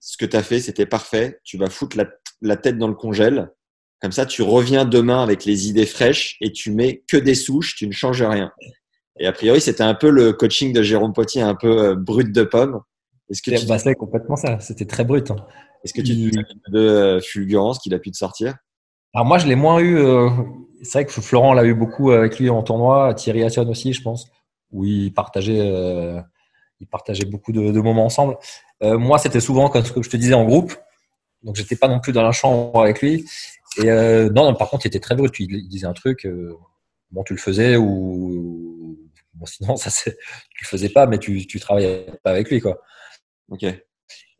ce 0.00 0.16
que 0.16 0.24
tu 0.24 0.36
as 0.36 0.42
fait, 0.42 0.60
c'était 0.60 0.86
parfait. 0.86 1.40
Tu 1.44 1.56
vas 1.56 1.70
foutre 1.70 1.96
la, 1.96 2.06
la 2.40 2.56
tête 2.56 2.78
dans 2.78 2.88
le 2.88 2.94
congèle. 2.94 3.52
Comme 4.00 4.12
ça, 4.12 4.26
tu 4.26 4.42
reviens 4.42 4.84
demain 4.84 5.22
avec 5.22 5.44
les 5.44 5.68
idées 5.68 5.86
fraîches 5.86 6.36
et 6.40 6.50
tu 6.50 6.72
mets 6.72 7.04
que 7.06 7.16
des 7.16 7.36
souches, 7.36 7.76
tu 7.76 7.86
ne 7.86 7.92
changes 7.92 8.22
rien. 8.22 8.52
Et 9.18 9.26
a 9.26 9.32
priori, 9.32 9.60
c'était 9.60 9.82
un 9.82 9.94
peu 9.94 10.10
le 10.10 10.32
coaching 10.32 10.72
de 10.72 10.82
Jérôme 10.82 11.12
Potier, 11.12 11.42
un 11.42 11.54
peu 11.54 11.90
euh, 11.90 11.94
brut 11.94 12.32
de 12.32 12.42
pomme. 12.44 12.80
Est-ce 13.30 13.42
que 13.42 13.56
tu 13.56 13.66
bah, 13.66 13.94
complètement 13.94 14.36
ça 14.36 14.58
C'était 14.60 14.86
très 14.86 15.04
brut. 15.04 15.30
Hein. 15.30 15.36
Est-ce 15.84 15.92
que 15.92 16.00
tu 16.00 16.14
dis 16.14 16.30
de 16.30 16.78
euh, 16.78 17.20
fulgurance 17.20 17.78
qu'il 17.78 17.94
a 17.94 17.98
pu 17.98 18.10
te 18.10 18.16
sortir? 18.16 18.54
Alors 19.14 19.26
moi, 19.26 19.38
je 19.38 19.46
l'ai 19.46 19.54
moins 19.54 19.80
eu. 19.80 19.98
Euh, 19.98 20.30
c'est 20.82 20.98
vrai 20.98 21.06
que 21.06 21.12
Florent 21.12 21.54
l'a 21.54 21.64
eu 21.64 21.74
beaucoup 21.74 22.10
avec 22.10 22.38
lui 22.38 22.50
en 22.50 22.62
tournoi, 22.62 23.14
Thierry 23.14 23.44
Assion 23.44 23.68
aussi, 23.68 23.92
je 23.92 24.02
pense, 24.02 24.28
où 24.70 24.84
il 24.84 25.12
partageait, 25.12 26.22
il 26.80 26.86
partageait 26.88 27.24
beaucoup 27.24 27.52
de, 27.52 27.80
moments 27.80 28.04
ensemble. 28.04 28.36
moi, 28.80 29.18
c'était 29.18 29.38
souvent, 29.38 29.68
comme 29.68 29.84
je 29.84 30.10
te 30.10 30.16
disais, 30.16 30.34
en 30.34 30.44
groupe. 30.44 30.74
Donc, 31.44 31.54
j'étais 31.54 31.76
pas 31.76 31.86
non 31.86 32.00
plus 32.00 32.12
dans 32.12 32.24
la 32.24 32.32
chambre 32.32 32.82
avec 32.82 33.00
lui. 33.00 33.24
Et 33.78 33.86
non, 33.86 34.44
non, 34.44 34.54
par 34.56 34.70
contre, 34.70 34.86
il 34.86 34.88
était 34.88 34.98
très 34.98 35.14
brut. 35.14 35.32
Il, 35.38 35.68
disait 35.68 35.86
un 35.86 35.92
truc 35.92 36.26
bon, 37.12 37.22
tu 37.22 37.34
le 37.34 37.38
faisais 37.38 37.76
ou 37.76 38.71
bon, 39.42 39.46
sinon 39.46 39.76
ça 39.76 39.90
tu 39.90 40.10
le 40.10 40.66
faisais 40.66 40.88
pas, 40.88 41.06
mais 41.06 41.18
tu 41.18 41.46
tu 41.46 41.60
travaillais 41.60 42.06
pas 42.22 42.30
avec 42.30 42.50
lui 42.50 42.60
quoi. 42.60 42.80
Ok. 43.50 43.66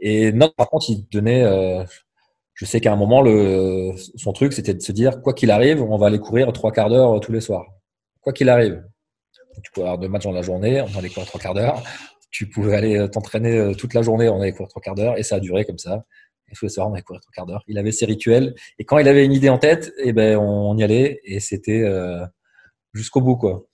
Et 0.00 0.32
non, 0.32 0.50
par 0.56 0.68
contre, 0.68 0.90
il 0.90 1.08
donnait. 1.08 1.44
Euh, 1.44 1.84
je 2.54 2.64
sais 2.66 2.80
qu'à 2.80 2.92
un 2.92 2.96
moment, 2.96 3.22
le, 3.22 3.92
son 4.16 4.32
truc, 4.32 4.52
c'était 4.52 4.74
de 4.74 4.82
se 4.82 4.92
dire 4.92 5.22
quoi 5.22 5.32
qu'il 5.34 5.50
arrive, 5.50 5.82
on 5.82 5.96
va 5.96 6.08
aller 6.08 6.18
courir 6.18 6.52
trois 6.52 6.72
quarts 6.72 6.90
d'heure 6.90 7.20
tous 7.20 7.32
les 7.32 7.40
soirs. 7.40 7.66
Quoi 8.20 8.32
qu'il 8.32 8.48
arrive. 8.48 8.84
Tu 9.62 9.70
pouvais 9.72 9.86
avoir 9.86 9.98
deux 9.98 10.08
matchs 10.08 10.24
dans 10.24 10.32
la 10.32 10.42
journée, 10.42 10.80
on 10.82 10.98
allait 10.98 11.08
courir 11.08 11.26
trois 11.26 11.40
quarts 11.40 11.54
d'heure. 11.54 11.82
Tu 12.30 12.48
pouvais 12.48 12.74
aller 12.76 13.10
t'entraîner 13.10 13.58
euh, 13.58 13.74
toute 13.74 13.94
la 13.94 14.02
journée, 14.02 14.28
on 14.28 14.40
allait 14.40 14.52
courir 14.52 14.68
trois 14.68 14.82
quarts 14.82 14.94
d'heure, 14.94 15.18
et 15.18 15.22
ça 15.22 15.36
a 15.36 15.40
duré 15.40 15.64
comme 15.64 15.78
ça. 15.78 16.04
Et 16.50 16.54
tous 16.54 16.64
les 16.66 16.70
soirs, 16.70 16.88
on 16.88 16.94
allait 16.94 17.02
courir 17.02 17.20
trois 17.20 17.32
quarts 17.32 17.46
d'heure. 17.46 17.62
Il 17.68 17.78
avait 17.78 17.92
ses 17.92 18.06
rituels, 18.06 18.54
et 18.78 18.84
quand 18.84 18.98
il 18.98 19.08
avait 19.08 19.24
une 19.24 19.32
idée 19.32 19.50
en 19.50 19.58
tête, 19.58 19.92
et 19.98 20.08
eh 20.08 20.12
ben 20.12 20.36
on 20.38 20.76
y 20.76 20.82
allait, 20.82 21.20
et 21.24 21.40
c'était 21.40 21.82
euh, 21.82 22.24
jusqu'au 22.94 23.20
bout, 23.20 23.36
quoi. 23.36 23.66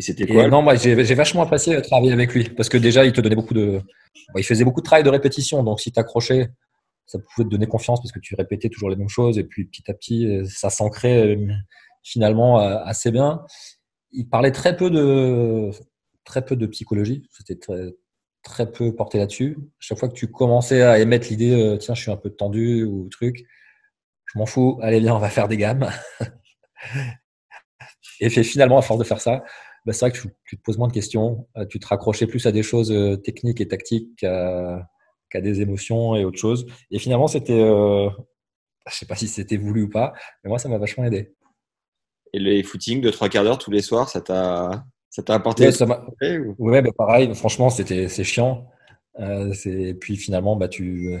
Et 0.00 0.02
c'était 0.02 0.26
quoi 0.26 0.48
Non, 0.48 0.62
moi, 0.62 0.76
j'ai 0.76 1.14
vachement 1.14 1.42
apprécié 1.42 1.76
euh, 1.76 1.82
travailler 1.82 2.14
avec 2.14 2.32
lui 2.32 2.44
parce 2.44 2.70
que 2.70 2.78
déjà, 2.78 3.04
il 3.04 3.12
te 3.12 3.20
donnait 3.20 3.34
beaucoup 3.34 3.52
de. 3.52 3.82
il 4.34 4.44
faisait 4.44 4.64
beaucoup 4.64 4.80
de 4.80 4.86
travail 4.86 5.04
de 5.04 5.10
répétition. 5.10 5.62
Donc, 5.62 5.78
si 5.78 5.92
tu 5.92 6.00
accrochais, 6.00 6.48
ça 7.04 7.18
pouvait 7.18 7.44
te 7.44 7.50
donner 7.50 7.66
confiance 7.66 8.00
parce 8.00 8.10
que 8.10 8.18
tu 8.18 8.34
répétais 8.34 8.70
toujours 8.70 8.88
les 8.88 8.96
mêmes 8.96 9.10
choses. 9.10 9.36
Et 9.36 9.44
puis, 9.44 9.66
petit 9.66 9.90
à 9.90 9.94
petit, 9.94 10.26
euh, 10.26 10.46
ça 10.46 10.70
s'ancrait 10.70 11.36
euh, 11.36 11.52
finalement 12.02 12.56
assez 12.60 13.10
bien. 13.10 13.42
Il 14.10 14.26
parlait 14.26 14.52
très 14.52 14.74
peu 14.74 14.88
de, 14.88 15.68
très 16.24 16.46
peu 16.46 16.56
de 16.56 16.66
psychologie. 16.66 17.26
C'était 17.30 17.56
très, 17.56 17.92
très 18.42 18.72
peu 18.72 18.94
porté 18.96 19.18
là-dessus. 19.18 19.58
Chaque 19.80 19.98
fois 19.98 20.08
que 20.08 20.14
tu 20.14 20.28
commençais 20.28 20.80
à 20.80 20.98
émettre 20.98 21.28
l'idée, 21.28 21.76
tiens, 21.78 21.94
je 21.94 22.00
suis 22.00 22.10
un 22.10 22.16
peu 22.16 22.30
tendu 22.30 22.84
ou 22.84 23.06
truc, 23.10 23.44
je 24.32 24.38
m'en 24.38 24.46
fous, 24.46 24.78
allez, 24.80 25.00
bien, 25.00 25.14
on 25.14 25.18
va 25.18 25.28
faire 25.28 25.46
des 25.46 25.58
gammes. 25.58 25.90
Et 28.20 28.30
finalement, 28.30 28.78
à 28.78 28.82
force 28.82 28.98
de 28.98 29.04
faire 29.04 29.20
ça, 29.20 29.44
bah, 29.86 29.92
c'est 29.92 30.06
vrai 30.06 30.12
que 30.12 30.28
tu, 30.44 30.56
te 30.56 30.62
poses 30.62 30.78
moins 30.78 30.88
de 30.88 30.92
questions, 30.92 31.46
euh, 31.56 31.64
tu 31.66 31.78
te 31.78 31.86
raccrochais 31.86 32.26
plus 32.26 32.46
à 32.46 32.52
des 32.52 32.62
choses 32.62 32.92
euh, 32.92 33.16
techniques 33.16 33.60
et 33.60 33.68
tactiques 33.68 34.16
qu'à 34.18 35.40
des 35.40 35.60
émotions 35.60 36.16
et 36.16 36.24
autre 36.24 36.38
chose. 36.38 36.66
Et 36.90 36.98
finalement, 36.98 37.28
c'était, 37.28 37.60
euh, 37.60 38.10
je 38.88 38.94
sais 38.94 39.06
pas 39.06 39.14
si 39.14 39.28
c'était 39.28 39.56
voulu 39.56 39.84
ou 39.84 39.88
pas, 39.88 40.12
mais 40.44 40.48
moi, 40.48 40.58
ça 40.58 40.68
m'a 40.68 40.78
vachement 40.78 41.04
aidé. 41.04 41.34
Et 42.32 42.38
les 42.38 42.62
footings 42.62 43.00
de 43.00 43.10
trois 43.10 43.28
quarts 43.28 43.44
d'heure 43.44 43.58
tous 43.58 43.70
les 43.70 43.82
soirs, 43.82 44.08
ça 44.08 44.20
t'a, 44.20 44.84
ça 45.08 45.22
t'a 45.22 45.34
apporté 45.34 45.66
Ouais, 45.66 45.72
ça 45.72 45.86
ouais 46.20 46.82
bah, 46.82 46.90
pareil. 46.96 47.34
Franchement, 47.34 47.70
c'était, 47.70 48.08
c'est 48.08 48.24
chiant. 48.24 48.68
Euh, 49.18 49.52
c'est, 49.54 49.94
puis 49.94 50.16
finalement, 50.16 50.56
bah, 50.56 50.68
tu, 50.68 51.18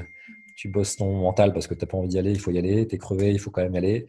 tu 0.56 0.68
bosses 0.68 0.96
ton 0.96 1.20
mental 1.20 1.52
parce 1.52 1.66
que 1.66 1.74
tu 1.74 1.80
n'as 1.80 1.88
pas 1.88 1.96
envie 1.96 2.08
d'y 2.08 2.18
aller, 2.18 2.30
il 2.30 2.40
faut 2.40 2.50
y 2.50 2.58
aller. 2.58 2.86
Tu 2.86 2.94
es 2.94 2.98
crevé, 2.98 3.32
il 3.32 3.40
faut 3.40 3.50
quand 3.50 3.62
même 3.62 3.74
y 3.74 3.78
aller. 3.78 4.06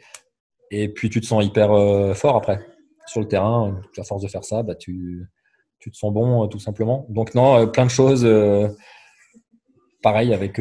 Et 0.69 0.89
puis 0.89 1.09
tu 1.09 1.21
te 1.21 1.25
sens 1.25 1.43
hyper 1.43 1.69
fort 2.15 2.35
après 2.35 2.65
sur 3.11 3.19
le 3.19 3.27
terrain, 3.27 3.81
à 3.97 4.03
force 4.03 4.23
de 4.23 4.27
faire 4.29 4.45
ça, 4.45 4.63
bah, 4.63 4.73
tu, 4.75 5.27
tu 5.79 5.91
te 5.91 5.97
sens 5.97 6.13
bon 6.13 6.43
euh, 6.43 6.47
tout 6.47 6.59
simplement. 6.59 7.05
Donc 7.09 7.35
non, 7.35 7.57
euh, 7.57 7.65
plein 7.65 7.85
de 7.85 7.91
choses. 7.91 8.23
Euh, 8.23 8.69
pareil 10.01 10.33
avec 10.33 10.59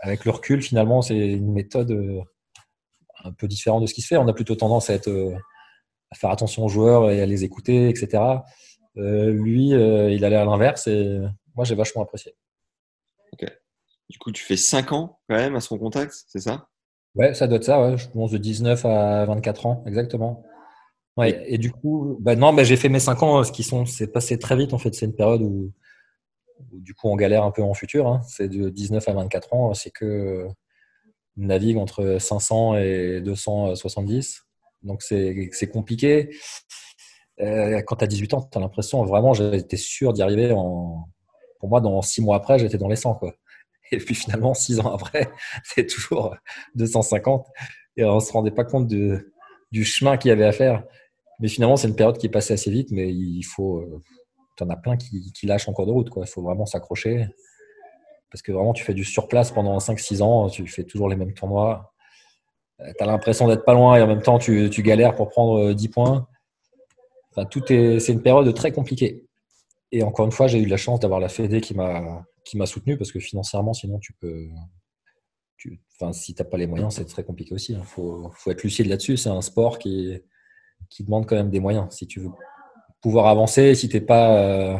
avec 0.00 0.24
le 0.24 0.30
recul, 0.30 0.62
finalement, 0.62 1.02
c'est 1.02 1.16
une 1.16 1.52
méthode 1.52 2.24
un 3.24 3.32
peu 3.32 3.48
différente 3.48 3.82
de 3.82 3.86
ce 3.86 3.92
qui 3.92 4.00
se 4.00 4.06
fait. 4.06 4.16
On 4.16 4.28
a 4.28 4.32
plutôt 4.32 4.54
tendance 4.54 4.88
à 4.88 4.94
être 4.94 5.10
à 6.10 6.14
faire 6.14 6.30
attention 6.30 6.64
aux 6.64 6.68
joueurs 6.68 7.10
et 7.10 7.20
à 7.20 7.26
les 7.26 7.44
écouter, 7.44 7.90
etc. 7.90 8.22
lui, 8.94 9.70
il 9.70 10.24
allait 10.24 10.36
à 10.36 10.46
l'inverse 10.46 10.86
et 10.86 11.20
moi, 11.54 11.66
j'ai 11.66 11.74
vachement 11.74 12.02
apprécié. 12.02 12.34
Ok. 13.34 13.44
Du 14.08 14.18
coup, 14.18 14.32
tu 14.32 14.42
fais 14.42 14.56
5 14.56 14.92
ans 14.92 15.18
quand 15.28 15.36
même 15.36 15.56
à 15.56 15.60
son 15.60 15.78
contact, 15.78 16.14
c'est 16.28 16.40
ça? 16.40 16.68
Ouais, 17.14 17.34
ça 17.34 17.46
doit 17.46 17.56
être 17.56 17.64
ça, 17.64 17.82
ouais. 17.82 17.98
je 17.98 18.08
pense 18.08 18.30
de 18.30 18.38
19 18.38 18.86
à 18.86 19.26
24 19.26 19.66
ans, 19.66 19.84
exactement. 19.86 20.44
Ouais, 21.16 21.44
et 21.46 21.56
du 21.58 21.72
coup, 21.72 22.18
bah 22.20 22.36
non, 22.36 22.52
bah 22.52 22.62
j'ai 22.62 22.76
fait 22.76 22.90
mes 22.90 23.00
5 23.00 23.22
ans, 23.22 23.42
ce 23.42 23.50
qui 23.50 23.62
sont, 23.62 23.86
c'est 23.86 24.08
passé 24.08 24.38
très 24.38 24.56
vite 24.56 24.74
en 24.74 24.78
fait. 24.78 24.94
C'est 24.94 25.06
une 25.06 25.14
période 25.14 25.40
où, 25.42 25.72
où, 26.72 26.80
du 26.80 26.94
coup 26.94 27.08
on 27.08 27.16
galère 27.16 27.42
un 27.44 27.50
peu 27.50 27.62
en 27.62 27.74
futur. 27.74 28.06
Hein. 28.06 28.20
C'est 28.28 28.48
de 28.48 28.68
19 28.68 29.08
à 29.08 29.12
24 29.12 29.54
ans, 29.54 29.74
c'est 29.74 29.90
que 29.90 30.46
on 31.38 31.46
navigue 31.46 31.78
entre 31.78 32.18
500 32.18 32.76
et 32.76 33.20
270. 33.22 34.46
Donc 34.82 35.02
c'est 35.02 35.70
compliqué. 35.72 36.30
Euh, 37.40 37.82
quand 37.86 37.96
tu 37.96 38.04
as 38.04 38.06
18 38.06 38.34
ans, 38.34 38.48
tu 38.50 38.56
as 38.58 38.60
l'impression 38.60 39.04
vraiment, 39.04 39.34
j'étais 39.34 39.76
sûr 39.76 40.12
d'y 40.12 40.22
arriver. 40.22 40.52
En... 40.52 41.08
Pour 41.60 41.68
moi, 41.68 41.80
dans 41.80 42.02
6 42.02 42.22
mois 42.22 42.36
après, 42.36 42.58
j'étais 42.58 42.78
dans 42.78 42.88
les 42.88 42.96
100. 42.96 43.14
Quoi. 43.14 43.34
Et 43.92 43.98
puis 43.98 44.14
finalement, 44.14 44.54
6 44.54 44.80
ans 44.80 44.94
après, 44.94 45.30
c'est 45.64 45.86
toujours 45.86 46.36
250. 46.74 47.46
Et 47.96 48.04
on 48.04 48.16
ne 48.16 48.20
se 48.20 48.32
rendait 48.32 48.50
pas 48.50 48.64
compte 48.64 48.86
de, 48.86 49.32
du 49.72 49.84
chemin 49.84 50.16
qu'il 50.16 50.28
y 50.30 50.32
avait 50.32 50.44
à 50.44 50.52
faire. 50.52 50.84
Mais 51.40 51.48
finalement, 51.48 51.76
c'est 51.76 51.88
une 51.88 51.96
période 51.96 52.18
qui 52.18 52.26
est 52.26 52.30
passée 52.30 52.54
assez 52.54 52.70
vite, 52.70 52.90
mais 52.90 53.12
il 53.12 53.42
faut. 53.42 53.78
Euh, 53.78 54.02
tu 54.56 54.64
en 54.64 54.70
as 54.70 54.76
plein 54.76 54.96
qui, 54.96 55.32
qui, 55.32 55.46
lâchent 55.46 55.68
en 55.68 55.72
cours 55.72 55.86
de 55.86 55.92
route. 55.92 56.08
Il 56.16 56.26
faut 56.26 56.42
vraiment 56.42 56.66
s'accrocher. 56.66 57.26
Parce 58.30 58.42
que 58.42 58.52
vraiment, 58.52 58.72
tu 58.72 58.84
fais 58.84 58.94
du 58.94 59.04
surplace 59.04 59.52
pendant 59.52 59.78
5-6 59.78 60.22
ans, 60.22 60.48
tu 60.48 60.66
fais 60.66 60.84
toujours 60.84 61.08
les 61.08 61.16
mêmes 61.16 61.34
tournois. 61.34 61.92
Euh, 62.80 62.90
tu 62.96 63.04
as 63.04 63.06
l'impression 63.06 63.48
d'être 63.48 63.64
pas 63.64 63.74
loin 63.74 63.96
et 63.96 64.02
en 64.02 64.06
même 64.06 64.22
temps, 64.22 64.38
tu, 64.38 64.70
galères 64.82 65.14
pour 65.14 65.28
prendre 65.28 65.72
10 65.72 65.88
points 65.88 66.26
tout 67.44 67.70
est, 67.72 68.00
c'est 68.00 68.12
une 68.12 68.22
période 68.22 68.52
très 68.54 68.72
compliquée. 68.72 69.24
Et 69.92 70.02
encore 70.02 70.24
une 70.24 70.32
fois, 70.32 70.46
j'ai 70.46 70.60
eu 70.60 70.66
la 70.66 70.76
chance 70.76 71.00
d'avoir 71.00 71.20
la 71.20 71.28
Fédé 71.28 71.60
qui 71.60 71.74
m'a, 71.74 72.24
qui 72.44 72.56
m'a 72.56 72.66
soutenu 72.66 72.96
parce 72.96 73.12
que 73.12 73.20
financièrement, 73.20 73.72
sinon, 73.72 73.98
tu 73.98 74.12
peux. 74.14 74.48
Enfin, 75.98 76.12
si 76.12 76.34
tu 76.34 76.42
n'as 76.42 76.48
pas 76.48 76.58
les 76.58 76.66
moyens, 76.66 76.94
c'est 76.94 77.04
très 77.04 77.24
compliqué 77.24 77.54
aussi. 77.54 77.72
Il 77.72 77.76
hein. 77.76 77.82
faut, 77.84 78.30
faut, 78.34 78.50
être 78.50 78.62
lucide 78.62 78.86
là-dessus. 78.86 79.16
C'est 79.16 79.28
un 79.28 79.40
sport 79.40 79.78
qui, 79.78 80.18
qui 80.90 81.04
demande 81.04 81.26
quand 81.26 81.36
même 81.36 81.50
des 81.50 81.60
moyens. 81.60 81.86
Si 81.90 82.06
tu 82.06 82.20
veux 82.20 82.30
pouvoir 83.02 83.26
avancer, 83.26 83.74
si 83.74 83.88
tu 83.88 83.96
n'es 83.96 84.00
pas 84.00 84.36
euh, 84.36 84.76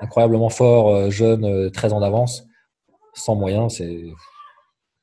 incroyablement 0.00 0.48
fort, 0.48 0.88
euh, 0.88 1.10
jeune, 1.10 1.44
euh, 1.44 1.70
très 1.70 1.92
en 1.92 2.02
avance, 2.02 2.46
sans 3.14 3.34
moyens, 3.34 3.74
c'est, 3.76 4.04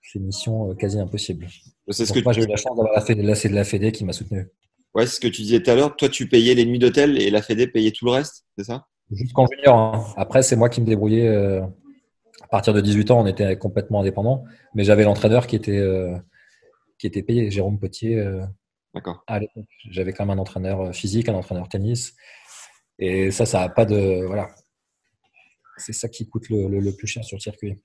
c'est 0.02 0.20
une 0.20 0.26
mission 0.26 0.74
quasi 0.76 1.00
impossible. 1.00 1.48
C'est 1.90 2.06
ce 2.06 2.14
que 2.14 2.24
moi, 2.24 2.34
j'ai 2.34 2.44
eu 2.44 2.48
la 2.48 2.56
chance 2.56 2.76
d'avoir 2.76 2.94
la 2.94 3.02
Fédé, 3.02 3.24
la, 3.24 3.36
la 3.52 3.64
Fédé 3.64 3.92
qui 3.92 4.06
m'a 4.06 4.14
soutenu. 4.14 4.50
Ouais, 4.94 5.06
c'est 5.06 5.16
ce 5.16 5.20
que 5.20 5.28
tu 5.28 5.42
disais 5.42 5.62
tout 5.62 5.70
à 5.70 5.76
l'heure. 5.76 5.96
Toi, 5.96 6.10
tu 6.10 6.28
payais 6.28 6.56
les 6.56 6.66
nuits 6.66 6.80
d'hôtel 6.80 7.22
et 7.22 7.30
la 7.30 7.42
Fédé 7.42 7.68
payait 7.68 7.92
tout 7.92 8.06
le 8.06 8.12
reste, 8.12 8.46
c'est 8.58 8.64
ça? 8.64 8.88
Jusqu'en 9.12 9.48
junior. 9.48 9.78
Hein. 9.78 10.06
Après, 10.18 10.42
c'est 10.42 10.56
moi 10.56 10.70
qui 10.70 10.82
me 10.82 10.86
débrouillais. 10.86 11.28
Euh, 11.28 11.62
à 12.42 12.48
partir 12.48 12.74
de 12.74 12.82
18 12.82 13.12
ans, 13.12 13.22
on 13.22 13.26
était 13.26 13.58
complètement 13.58 14.02
indépendant. 14.02 14.44
Mais 14.74 14.84
j'avais 14.84 15.04
l'entraîneur 15.04 15.48
qui 15.48 15.56
était, 15.56 15.78
euh, 15.78 16.18
qui 16.98 17.08
était 17.08 17.24
payé, 17.24 17.50
Jérôme 17.52 17.80
Potier. 17.80 18.18
Euh, 18.18 18.42
D'accord. 18.98 19.24
J'avais 19.92 20.12
quand 20.12 20.26
même 20.26 20.40
un 20.40 20.42
entraîneur 20.42 20.94
physique, 20.94 21.30
un 21.30 21.36
entraîneur 21.36 21.70
tennis. 21.70 22.16
Et 22.98 23.30
ça, 23.30 23.46
ça 23.46 23.60
n'a 23.60 23.70
pas 23.70 23.86
de. 23.86 24.26
Voilà. 24.26 24.50
C'est 25.78 25.94
ça 25.94 26.10
qui 26.10 26.28
coûte 26.28 26.50
le, 26.50 26.68
le, 26.68 26.96
plus 26.96 27.06
cher 27.06 27.24
sur 27.24 27.38
le 27.38 27.42
circuit. 27.42 27.80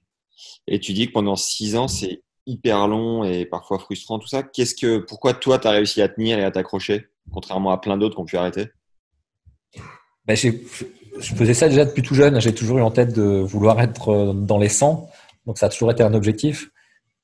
Et 0.67 0.81
tu 0.81 0.95
dis 0.95 1.09
que 1.09 1.13
pendant 1.13 1.37
6 1.37 1.77
ans, 1.77 1.87
c'est 1.87 2.23
hyper 2.47 2.89
long 2.89 3.25
et 3.25 3.45
parfois 3.45 3.79
frustrant, 3.79 4.19
tout 4.19 4.27
ça. 4.27 4.43
Qu'est-ce 4.43 4.75
que, 4.75 4.97
pourquoi 4.99 5.35
toi, 5.35 5.59
tu 5.59 5.69
as 5.69 5.73
réussi 5.73 6.01
à 6.01 6.09
tenir 6.09 6.39
et 6.39 6.45
à 6.45 6.51
t'accrocher, 6.51 7.09
contrairement 7.31 7.73
à 7.73 7.79
plein 7.79 7.99
d'autres 7.99 8.15
qui 8.15 8.23
ont 8.23 8.25
pu 8.25 8.39
arrêter? 8.39 8.69
Ben, 10.25 10.35
Je 10.35 11.35
faisais 11.35 11.53
ça 11.53 11.69
déjà 11.69 11.85
depuis 11.85 12.03
tout 12.03 12.15
jeune. 12.15 12.41
J'ai 12.41 12.55
toujours 12.55 12.79
eu 12.79 12.83
en 12.83 12.91
tête 12.91 13.13
de 13.15 13.43
vouloir 13.43 13.79
être 13.83 14.09
euh, 14.09 14.33
dans 14.33 14.59
les 14.59 14.71
100. 14.71 15.11
Donc, 15.45 15.59
ça 15.59 15.67
a 15.67 15.69
toujours 15.69 15.91
été 15.91 16.03
un 16.03 16.15
objectif. 16.15 16.72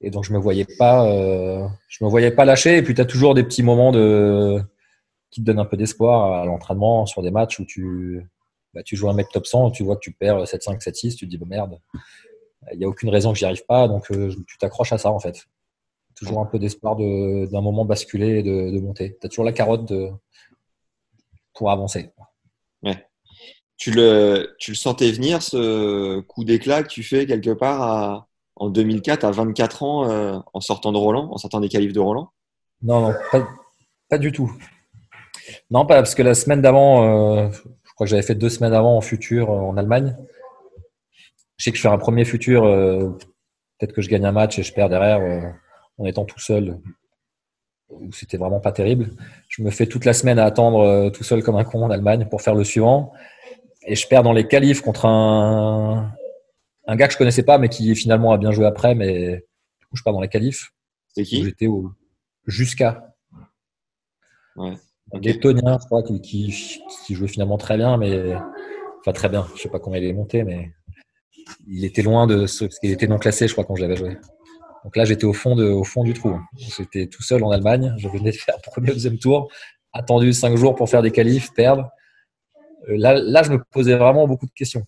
Et 0.00 0.10
donc, 0.10 0.24
je 0.24 0.32
me 0.32 0.38
voyais 0.38 0.66
pas, 0.78 1.06
euh, 1.06 1.66
je 1.88 2.04
me 2.04 2.08
voyais 2.08 2.30
pas 2.30 2.44
lâcher. 2.44 2.76
Et 2.76 2.82
puis, 2.82 2.94
tu 2.94 3.00
as 3.00 3.04
toujours 3.04 3.34
des 3.34 3.42
petits 3.42 3.62
moments 3.62 3.90
de, 3.90 4.62
qui 5.30 5.40
te 5.40 5.46
donnent 5.46 5.58
un 5.58 5.64
peu 5.64 5.76
d'espoir 5.76 6.40
à 6.40 6.46
l'entraînement 6.46 7.06
sur 7.06 7.22
des 7.22 7.30
matchs 7.30 7.58
où 7.58 7.64
tu, 7.64 8.24
bah, 8.74 8.82
tu 8.82 8.96
joues 8.96 9.08
un 9.08 9.14
mec 9.14 9.28
top 9.32 9.46
100, 9.46 9.72
tu 9.72 9.82
vois 9.82 9.96
que 9.96 10.00
tu 10.00 10.12
perds 10.12 10.44
7-5, 10.44 10.80
7-6, 10.80 11.16
tu 11.16 11.26
te 11.26 11.30
dis, 11.30 11.38
bah, 11.38 11.46
merde, 11.48 11.78
il 12.72 12.78
n'y 12.78 12.84
a 12.84 12.88
aucune 12.88 13.10
raison 13.10 13.32
que 13.32 13.38
j'y 13.38 13.44
arrive 13.44 13.64
pas, 13.66 13.88
donc 13.88 14.10
euh, 14.10 14.32
tu 14.46 14.58
t'accroches 14.58 14.92
à 14.92 14.98
ça 14.98 15.10
en 15.10 15.18
fait. 15.18 15.46
Toujours 16.14 16.40
un 16.40 16.46
peu 16.46 16.58
d'espoir 16.58 16.96
d'un 16.96 17.60
moment 17.60 17.84
basculer 17.84 18.38
et 18.38 18.42
de, 18.42 18.80
monter. 18.80 19.16
Tu 19.20 19.26
as 19.26 19.28
toujours 19.28 19.44
la 19.44 19.52
carotte 19.52 19.84
de, 19.84 20.10
pour 21.54 21.70
avancer. 21.70 22.10
Ouais. 22.82 23.06
Tu 23.76 23.92
le, 23.92 24.54
tu 24.58 24.72
le 24.72 24.76
sentais 24.76 25.12
venir 25.12 25.42
ce 25.42 26.20
coup 26.20 26.44
d'éclat 26.44 26.82
que 26.82 26.88
tu 26.88 27.04
fais 27.04 27.26
quelque 27.26 27.50
part 27.50 28.27
en 28.58 28.70
2004 28.70 29.24
à 29.24 29.30
24 29.30 29.82
ans 29.82 30.10
euh, 30.10 30.38
en 30.52 30.60
sortant 30.60 30.92
de 30.92 30.98
Roland, 30.98 31.30
en 31.32 31.38
sortant 31.38 31.60
des 31.60 31.68
qualifs 31.68 31.92
de 31.92 32.00
Roland? 32.00 32.30
Non, 32.82 33.00
non, 33.00 33.14
pas, 34.08 34.18
du 34.18 34.32
tout. 34.32 34.52
Non, 35.70 35.86
pas 35.86 35.96
parce 35.96 36.14
que 36.14 36.22
la 36.22 36.34
semaine 36.34 36.60
d'avant, 36.60 37.02
euh, 37.02 37.50
je 37.50 37.92
crois 37.94 38.06
que 38.06 38.10
j'avais 38.10 38.22
fait 38.22 38.34
deux 38.34 38.48
semaines 38.48 38.74
avant 38.74 38.96
en 38.96 39.00
futur 39.00 39.50
en 39.50 39.76
Allemagne 39.76 40.16
je 41.58 41.64
sais 41.64 41.70
que 41.72 41.76
je 41.76 41.82
fais 41.82 41.88
un 41.88 41.98
premier 41.98 42.24
futur, 42.24 42.64
euh, 42.64 43.10
peut-être 43.78 43.92
que 43.92 44.00
je 44.00 44.08
gagne 44.08 44.24
un 44.24 44.32
match 44.32 44.58
et 44.58 44.62
je 44.62 44.72
perds 44.72 44.88
derrière 44.88 45.20
euh, 45.20 45.50
en 45.98 46.06
étant 46.06 46.24
tout 46.24 46.38
seul, 46.38 46.78
c'était 48.12 48.36
vraiment 48.36 48.60
pas 48.60 48.72
terrible. 48.72 49.10
Je 49.48 49.62
me 49.62 49.70
fais 49.70 49.86
toute 49.86 50.04
la 50.04 50.12
semaine 50.12 50.38
à 50.38 50.44
attendre 50.44 50.80
euh, 50.80 51.10
tout 51.10 51.24
seul 51.24 51.42
comme 51.42 51.56
un 51.56 51.64
con 51.64 51.82
en 51.82 51.90
Allemagne 51.90 52.26
pour 52.30 52.42
faire 52.42 52.54
le 52.54 52.62
suivant. 52.62 53.12
Et 53.86 53.96
je 53.96 54.06
perds 54.06 54.22
dans 54.22 54.32
les 54.32 54.46
qualifs 54.46 54.82
contre 54.82 55.06
un, 55.06 56.12
un 56.88 56.96
gars 56.96 57.06
que 57.06 57.12
je 57.12 57.18
connaissais 57.18 57.44
pas, 57.44 57.58
mais 57.58 57.68
qui 57.68 57.94
finalement 57.94 58.32
a 58.32 58.38
bien 58.38 58.50
joué 58.50 58.66
après, 58.66 58.94
mais 58.94 59.44
du 59.78 59.86
coup, 59.86 59.96
je 59.96 60.02
pars 60.02 60.12
dans 60.12 60.22
les 60.22 60.28
qualifs. 60.28 60.72
C'est 61.14 61.22
qui? 61.22 61.44
J'étais 61.44 61.66
au 61.66 61.92
Jusqu'à. 62.46 63.14
Ouais. 64.56 64.74
Un 65.12 65.20
Lettonien, 65.20 65.78
je 65.80 65.86
crois, 65.86 66.02
qui, 66.02 66.20
qui, 66.22 66.80
qui, 67.06 67.14
jouait 67.14 67.28
finalement 67.28 67.58
très 67.58 67.76
bien, 67.76 67.98
mais 67.98 68.34
enfin 69.00 69.12
très 69.12 69.28
bien. 69.28 69.46
Je 69.54 69.62
sais 69.62 69.68
pas 69.68 69.78
comment 69.78 69.96
il 69.96 70.04
est 70.04 70.12
monté, 70.14 70.44
mais 70.44 70.72
il 71.66 71.84
était 71.84 72.02
loin 72.02 72.26
de 72.26 72.46
ce 72.46 72.64
qu'il 72.64 72.90
était 72.90 73.06
non 73.06 73.18
classé, 73.18 73.48
je 73.48 73.52
crois, 73.52 73.64
quand 73.64 73.76
je 73.76 73.82
l'avais 73.82 73.96
joué. 73.96 74.16
Donc 74.84 74.96
là, 74.96 75.04
j'étais 75.04 75.26
au 75.26 75.34
fond, 75.34 75.56
de, 75.56 75.64
au 75.64 75.84
fond 75.84 76.04
du 76.04 76.14
trou. 76.14 76.40
J'étais 76.56 77.06
tout 77.06 77.22
seul 77.22 77.44
en 77.44 77.50
Allemagne. 77.50 77.94
Je 77.98 78.08
venais 78.08 78.30
de 78.30 78.36
faire 78.36 78.56
le 78.56 78.70
premier 78.70 78.92
deuxième 78.92 79.18
tour, 79.18 79.50
attendu 79.92 80.32
cinq 80.32 80.56
jours 80.56 80.74
pour 80.74 80.88
faire 80.88 81.02
des 81.02 81.10
qualifs, 81.10 81.52
perdre. 81.52 81.90
Euh, 82.88 82.96
là, 82.96 83.14
là, 83.14 83.42
je 83.42 83.50
me 83.50 83.62
posais 83.70 83.96
vraiment 83.96 84.26
beaucoup 84.26 84.46
de 84.46 84.52
questions. 84.52 84.86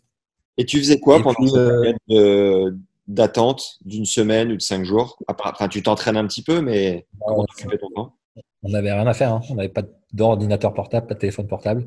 Et 0.61 0.67
tu 0.67 0.79
faisais 0.79 1.01
quoi 1.01 1.23
pendant 1.23 1.47
cette 1.47 1.57
euh, 1.57 1.95
période 2.07 2.79
d'attente 3.09 3.79
d'une 3.87 4.05
semaine 4.05 4.53
ou 4.53 4.57
de 4.57 4.61
cinq 4.61 4.85
jours? 4.85 5.17
Enfin, 5.27 5.69
tu 5.69 5.83
t'entraînes 5.83 6.19
un 6.19 6.27
petit 6.27 6.43
peu, 6.43 6.61
mais 6.61 7.07
comment 7.19 7.47
tu 7.47 7.65
occupais 7.65 7.79
ton 7.79 7.89
temps? 7.89 8.15
On 8.63 8.69
n'avait 8.69 8.93
rien 8.93 9.07
à 9.07 9.15
faire. 9.15 9.33
Hein. 9.33 9.41
On 9.49 9.55
n'avait 9.55 9.71
pas 9.71 9.85
d'ordinateur 10.13 10.75
portable, 10.75 11.07
pas 11.07 11.15
de 11.15 11.19
téléphone 11.19 11.47
portable, 11.47 11.87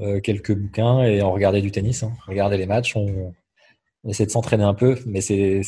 euh, 0.00 0.20
quelques 0.20 0.54
bouquins 0.54 1.02
et 1.02 1.22
on 1.22 1.32
regardait 1.32 1.62
du 1.62 1.70
tennis. 1.70 2.02
Hein. 2.02 2.12
On 2.26 2.30
regardait 2.30 2.58
les 2.58 2.66
matchs, 2.66 2.94
on, 2.94 3.32
on 4.04 4.08
essaie 4.10 4.26
de 4.26 4.30
s'entraîner 4.30 4.64
un 4.64 4.74
peu, 4.74 4.98
mais 5.06 5.22
c'est 5.22 5.62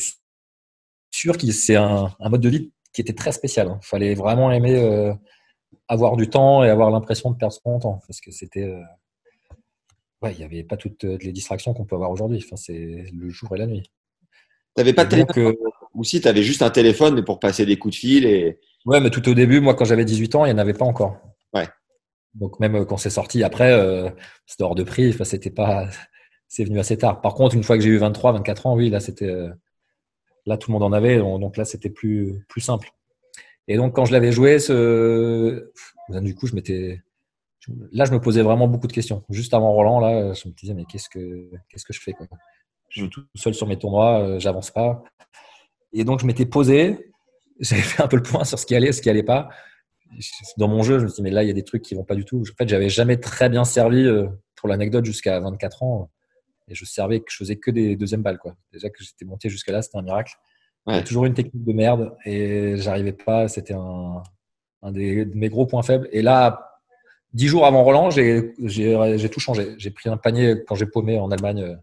sûr 1.09 1.39
que 1.39 1.51
c'est 1.51 1.75
un, 1.75 2.13
mode 2.19 2.41
de 2.41 2.49
vie 2.49 2.71
qui 2.93 3.01
était 3.01 3.13
très 3.13 3.31
spécial. 3.31 3.65
Il 3.65 3.71
hein. 3.71 3.79
fallait 3.81 4.13
vraiment 4.13 4.51
aimer 4.51 4.75
euh, 4.75 5.11
avoir 5.87 6.15
du 6.17 6.29
temps 6.29 6.63
et 6.63 6.69
avoir 6.69 6.91
l'impression 6.91 7.31
de 7.31 7.35
perdre 7.35 7.55
son 7.55 7.79
temps 7.79 7.99
parce 8.07 8.21
que 8.21 8.29
c'était. 8.29 8.65
Euh, 8.65 8.83
ouais, 10.21 10.33
il 10.33 10.37
n'y 10.37 10.43
avait 10.43 10.63
pas 10.63 10.77
toutes 10.77 11.03
les 11.03 11.31
distractions 11.31 11.73
qu'on 11.73 11.85
peut 11.85 11.95
avoir 11.95 12.11
aujourd'hui. 12.11 12.41
Enfin, 12.43 12.55
c'est 12.55 13.05
le 13.13 13.29
jour 13.29 13.55
et 13.55 13.59
la 13.59 13.67
nuit. 13.67 13.83
Tu 14.75 14.81
n'avais 14.81 14.93
pas 14.93 15.05
de 15.05 15.09
téléphone 15.09 15.55
Ou 15.93 16.03
si 16.03 16.21
tu 16.21 16.27
avais 16.27 16.43
juste 16.43 16.61
un 16.61 16.69
téléphone 16.69 17.15
mais 17.15 17.23
pour 17.23 17.39
passer 17.39 17.65
des 17.65 17.77
coups 17.77 17.95
de 17.95 17.99
fil 17.99 18.25
et. 18.25 18.59
Ouais, 18.85 18.99
mais 18.99 19.09
tout 19.09 19.27
au 19.27 19.33
début, 19.33 19.59
moi, 19.59 19.75
quand 19.75 19.85
j'avais 19.85 20.05
18 20.05 20.35
ans, 20.35 20.45
il 20.45 20.53
n'y 20.53 20.55
en 20.55 20.61
avait 20.61 20.73
pas 20.73 20.85
encore. 20.85 21.17
Ouais. 21.53 21.67
Donc 22.33 22.59
même 22.59 22.85
quand 22.85 22.97
c'est 22.97 23.09
sorti 23.09 23.43
après, 23.43 23.73
euh, 23.73 24.09
c'était 24.45 24.63
hors 24.63 24.75
de 24.75 24.83
prix. 24.83 25.09
Enfin, 25.09 25.23
c'était 25.23 25.49
pas 25.49 25.89
c'est 26.47 26.63
venu 26.63 26.79
assez 26.79 26.97
tard. 26.97 27.21
Par 27.21 27.33
contre, 27.33 27.55
une 27.55 27.63
fois 27.63 27.77
que 27.77 27.83
j'ai 27.83 27.89
eu 27.89 27.97
23, 27.97 28.33
24 28.33 28.67
ans, 28.67 28.75
oui, 28.75 28.89
là, 28.89 28.99
c'était, 28.99 29.29
euh, 29.29 29.49
là, 30.45 30.57
tout 30.57 30.71
le 30.71 30.73
monde 30.73 30.83
en 30.83 30.93
avait. 30.93 31.17
Donc 31.17 31.57
là, 31.57 31.65
c'était 31.65 31.89
plus, 31.89 32.45
plus 32.47 32.61
simple. 32.61 32.91
Et 33.67 33.75
donc, 33.75 33.95
quand 33.95 34.05
je 34.05 34.13
l'avais 34.13 34.31
joué, 34.31 34.59
ce, 34.59 35.71
du 36.09 36.35
coup, 36.35 36.47
je 36.47 36.55
m'étais, 36.55 37.01
là, 37.91 38.05
je 38.05 38.11
me 38.11 38.19
posais 38.19 38.41
vraiment 38.41 38.67
beaucoup 38.67 38.87
de 38.87 38.93
questions. 38.93 39.23
Juste 39.29 39.53
avant 39.53 39.71
Roland, 39.73 39.99
là, 39.99 40.33
je 40.33 40.47
me 40.47 40.53
disais, 40.53 40.73
mais 40.73 40.85
qu'est-ce 40.85 41.09
que, 41.09 41.49
qu'est-ce 41.69 41.85
que 41.85 41.93
je 41.93 42.01
fais, 42.01 42.13
quoi? 42.13 42.27
Je 42.89 43.01
suis 43.01 43.09
tout 43.09 43.23
seul 43.35 43.53
sur 43.53 43.67
mes 43.67 43.77
tournois, 43.77 44.21
euh, 44.21 44.39
j'avance 44.39 44.71
pas. 44.71 45.03
Et 45.93 46.03
donc, 46.03 46.19
je 46.21 46.25
m'étais 46.25 46.45
posé. 46.45 47.11
J'avais 47.59 47.81
fait 47.81 48.03
un 48.03 48.07
peu 48.07 48.17
le 48.17 48.23
point 48.23 48.43
sur 48.43 48.59
ce 48.59 48.67
qui 48.67 48.75
allait, 48.75 48.91
ce 48.91 49.01
qui 49.01 49.09
allait 49.09 49.23
pas. 49.23 49.49
Dans 50.57 50.67
mon 50.67 50.83
jeu, 50.83 50.99
je 50.99 51.05
me 51.05 51.09
dis, 51.09 51.21
mais 51.23 51.31
là, 51.31 51.43
il 51.43 51.47
y 51.47 51.49
a 51.49 51.53
des 51.53 51.63
trucs 51.63 51.81
qui 51.81 51.95
vont 51.95 52.03
pas 52.03 52.13
du 52.13 52.23
tout. 52.23 52.41
En 52.41 52.55
fait, 52.55 52.69
j'avais 52.69 52.87
jamais 52.87 53.17
très 53.17 53.49
bien 53.49 53.63
servi, 53.63 54.05
euh, 54.05 54.27
pour 54.55 54.69
l'anecdote, 54.69 55.05
jusqu'à 55.05 55.39
24 55.39 55.83
ans 55.83 56.11
et 56.67 56.75
je 56.75 56.85
servais 56.85 57.19
que 57.21 57.31
je 57.31 57.37
faisais 57.37 57.55
que 57.55 57.71
des 57.71 57.95
deuxièmes 57.95 58.21
balles 58.21 58.39
quoi. 58.39 58.55
Déjà 58.71 58.89
que 58.89 59.03
j'étais 59.03 59.25
monté 59.25 59.49
jusqu'à 59.49 59.71
là, 59.71 59.81
c'était 59.81 59.97
un 59.97 60.01
miracle. 60.01 60.33
Ouais. 60.85 61.03
toujours 61.03 61.25
une 61.25 61.33
technique 61.33 61.65
de 61.65 61.73
merde 61.73 62.15
et 62.25 62.77
j'arrivais 62.77 63.11
pas. 63.11 63.47
C'était 63.47 63.73
un, 63.73 64.23
un 64.81 64.91
des, 64.91 65.25
de 65.25 65.35
mes 65.35 65.49
gros 65.49 65.65
points 65.65 65.83
faibles. 65.83 66.07
Et 66.11 66.21
là, 66.21 66.66
dix 67.37 67.47
jours 67.47 67.67
avant 67.67 67.83
Roland, 67.83 68.09
j'ai 68.09 69.29
tout 69.29 69.39
changé. 69.39 69.75
J'ai 69.77 69.91
pris 69.91 70.09
un 70.09 70.17
panier 70.17 70.55
quand 70.67 70.73
j'ai 70.73 70.87
paumé 70.87 71.19
en 71.19 71.29
Allemagne. 71.29 71.77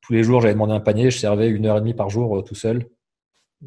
Tous 0.00 0.12
les 0.12 0.22
jours, 0.22 0.40
j'avais 0.40 0.54
demandé 0.54 0.72
un 0.72 0.80
panier. 0.80 1.10
Je 1.10 1.18
servais 1.18 1.48
une 1.48 1.66
heure 1.66 1.76
et 1.76 1.80
demie 1.80 1.94
par 1.94 2.08
jour 2.10 2.38
euh, 2.38 2.42
tout 2.42 2.54
seul. 2.54 2.88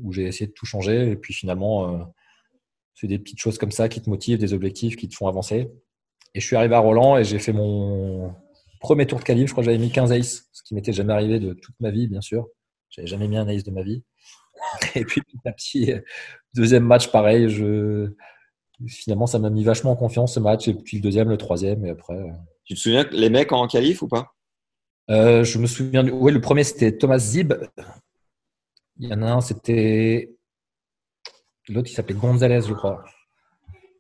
où 0.01 0.13
j'ai 0.13 0.23
essayé 0.23 0.47
de 0.47 0.53
tout 0.53 0.65
changer. 0.65 1.11
Et 1.11 1.15
puis 1.17 1.33
finalement, 1.33 1.93
euh, 1.93 2.03
c'est 2.93 3.07
des 3.07 3.19
petites 3.19 3.39
choses 3.39 3.57
comme 3.57 3.71
ça 3.71 3.89
qui 3.89 4.01
te 4.01 4.09
motivent, 4.09 4.37
des 4.37 4.53
objectifs 4.53 4.95
qui 4.95 5.09
te 5.09 5.15
font 5.15 5.27
avancer. 5.27 5.69
Et 6.33 6.39
je 6.39 6.45
suis 6.45 6.55
arrivé 6.55 6.75
à 6.75 6.79
Roland 6.79 7.17
et 7.17 7.25
j'ai 7.25 7.39
fait 7.39 7.53
mon 7.53 8.33
premier 8.79 9.05
tour 9.05 9.19
de 9.19 9.25
qualif. 9.25 9.47
Je 9.47 9.51
crois 9.53 9.63
que 9.63 9.65
j'avais 9.65 9.77
mis 9.77 9.91
15 9.91 10.13
aces, 10.13 10.47
ce 10.53 10.63
qui 10.63 10.75
m'était 10.75 10.93
jamais 10.93 11.13
arrivé 11.13 11.39
de 11.39 11.53
toute 11.53 11.75
ma 11.81 11.91
vie, 11.91 12.07
bien 12.07 12.21
sûr. 12.21 12.47
J'avais 12.89 13.07
jamais 13.07 13.27
mis 13.27 13.37
un 13.37 13.47
ace 13.49 13.63
de 13.63 13.71
ma 13.71 13.83
vie. 13.83 14.03
Et 14.95 15.03
puis 15.03 15.21
petit 15.43 15.91
deuxième 16.53 16.85
match, 16.85 17.11
pareil. 17.11 17.49
Je... 17.49 18.15
Finalement, 18.87 19.27
ça 19.27 19.39
m'a 19.39 19.49
mis 19.49 19.63
vachement 19.63 19.91
en 19.91 19.95
confiance 19.95 20.35
ce 20.35 20.39
match. 20.39 20.67
Et 20.67 20.73
puis 20.73 20.97
le 20.97 21.03
deuxième, 21.03 21.29
le 21.29 21.37
troisième, 21.37 21.85
et 21.85 21.89
après. 21.91 22.15
euh, 22.15 22.31
Tu 22.65 22.73
te 22.75 22.79
souviens 22.79 23.05
les 23.11 23.29
mecs 23.29 23.51
en 23.51 23.67
qualif 23.67 24.01
ou 24.01 24.07
pas? 24.07 24.33
Euh, 25.09 25.43
je 25.43 25.59
me 25.59 25.67
souviens. 25.67 26.03
Du... 26.03 26.11
Oui, 26.11 26.31
le 26.31 26.41
premier 26.41 26.63
c'était 26.63 26.97
Thomas 26.97 27.19
Zib. 27.19 27.53
Il 28.97 29.09
y 29.09 29.13
en 29.13 29.21
a 29.21 29.31
un, 29.33 29.41
c'était 29.41 30.35
l'autre, 31.67 31.89
il 31.89 31.93
s'appelait 31.93 32.15
Gonzalez, 32.15 32.61
je 32.61 32.73
crois. 32.73 33.03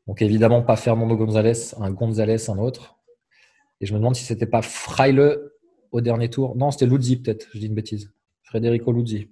Donc 0.07 0.21
évidemment 0.21 0.61
pas 0.61 0.75
Fernando 0.75 1.15
Gonzalez, 1.15 1.73
un 1.79 1.91
Gonzalez, 1.91 2.49
un 2.49 2.57
autre. 2.57 2.95
Et 3.81 3.85
je 3.85 3.93
me 3.93 3.99
demande 3.99 4.15
si 4.15 4.23
c'était 4.23 4.45
pas 4.45 4.61
Fraile 4.61 5.37
au 5.91 6.01
dernier 6.01 6.29
tour. 6.29 6.55
Non, 6.55 6.71
c'était 6.71 6.85
Luzzi 6.85 7.17
peut-être. 7.21 7.47
Je 7.53 7.59
dis 7.59 7.67
une 7.67 7.75
bêtise. 7.75 8.11
Federico 8.43 8.91
Luzzi. 8.91 9.29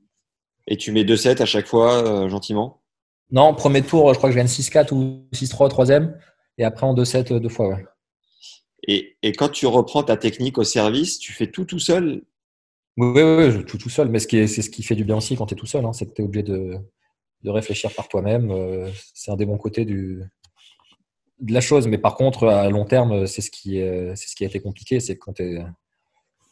Et 0.68 0.78
tu 0.78 0.92
mets 0.92 1.04
2-7 1.04 1.42
à 1.42 1.46
chaque 1.46 1.66
fois, 1.68 2.04
euh, 2.06 2.30
gentiment? 2.30 2.83
Non, 3.32 3.54
premier 3.56 3.82
tour, 3.82 4.14
je 4.14 4.18
crois 4.18 4.30
que 4.30 4.34
je 4.34 4.38
gagne 4.38 4.48
6-4 4.48 4.94
ou 4.94 5.28
6-3 5.34 5.66
au 5.66 5.70
troisième. 5.70 6.18
Et 6.58 6.64
après 6.64 6.86
en 6.86 6.94
2-7 6.94 7.34
deux 7.34 7.50
fois, 7.50 7.70
ouais. 7.70 7.86
et, 8.88 9.18
et 9.24 9.32
quand 9.32 9.50
tu 9.50 9.66
reprends 9.66 10.04
ta 10.04 10.18
technique 10.18 10.58
au 10.58 10.64
service, 10.64 11.18
tu 11.18 11.34
fais 11.34 11.48
tout 11.48 11.66
tout 11.66 11.80
seul? 11.80 12.24
Oui, 12.98 13.22
oui, 13.24 13.66
tout, 13.66 13.78
tout 13.80 13.90
seul. 13.90 14.10
Mais 14.10 14.20
c'est 14.20 14.48
ce 14.48 14.70
qui 14.70 14.84
fait 14.84 14.96
du 14.96 15.04
bien 15.04 15.18
aussi 15.18 15.36
quand 15.36 15.48
tu 15.48 15.56
es 15.56 15.58
tout 15.58 15.66
seul. 15.66 15.84
Hein, 15.86 15.94
c'est 15.94 16.06
que 16.06 16.14
tu 16.14 16.22
es 16.22 16.26
obligé 16.26 16.44
de, 16.44 16.78
de 17.44 17.50
réfléchir 17.50 17.92
par 17.96 18.08
toi-même. 18.08 18.52
Euh, 18.52 18.90
c'est 19.16 19.32
un 19.32 19.36
des 19.36 19.46
bons 19.48 19.58
côtés 19.58 19.86
du, 19.86 20.22
de 21.40 21.54
la 21.54 21.62
chose. 21.62 21.88
Mais 21.88 21.98
par 21.98 22.16
contre, 22.16 22.48
à 22.48 22.70
long 22.70 22.86
terme, 22.86 23.26
c'est 23.28 23.42
ce 23.42 23.52
qui, 23.52 23.78
c'est 24.16 24.28
ce 24.30 24.36
qui 24.36 24.44
a 24.44 24.48
été 24.48 24.60
compliqué. 24.60 25.00
C'est 25.00 25.18
quand 25.18 25.34
tu 25.34 25.44
es, 25.44 25.66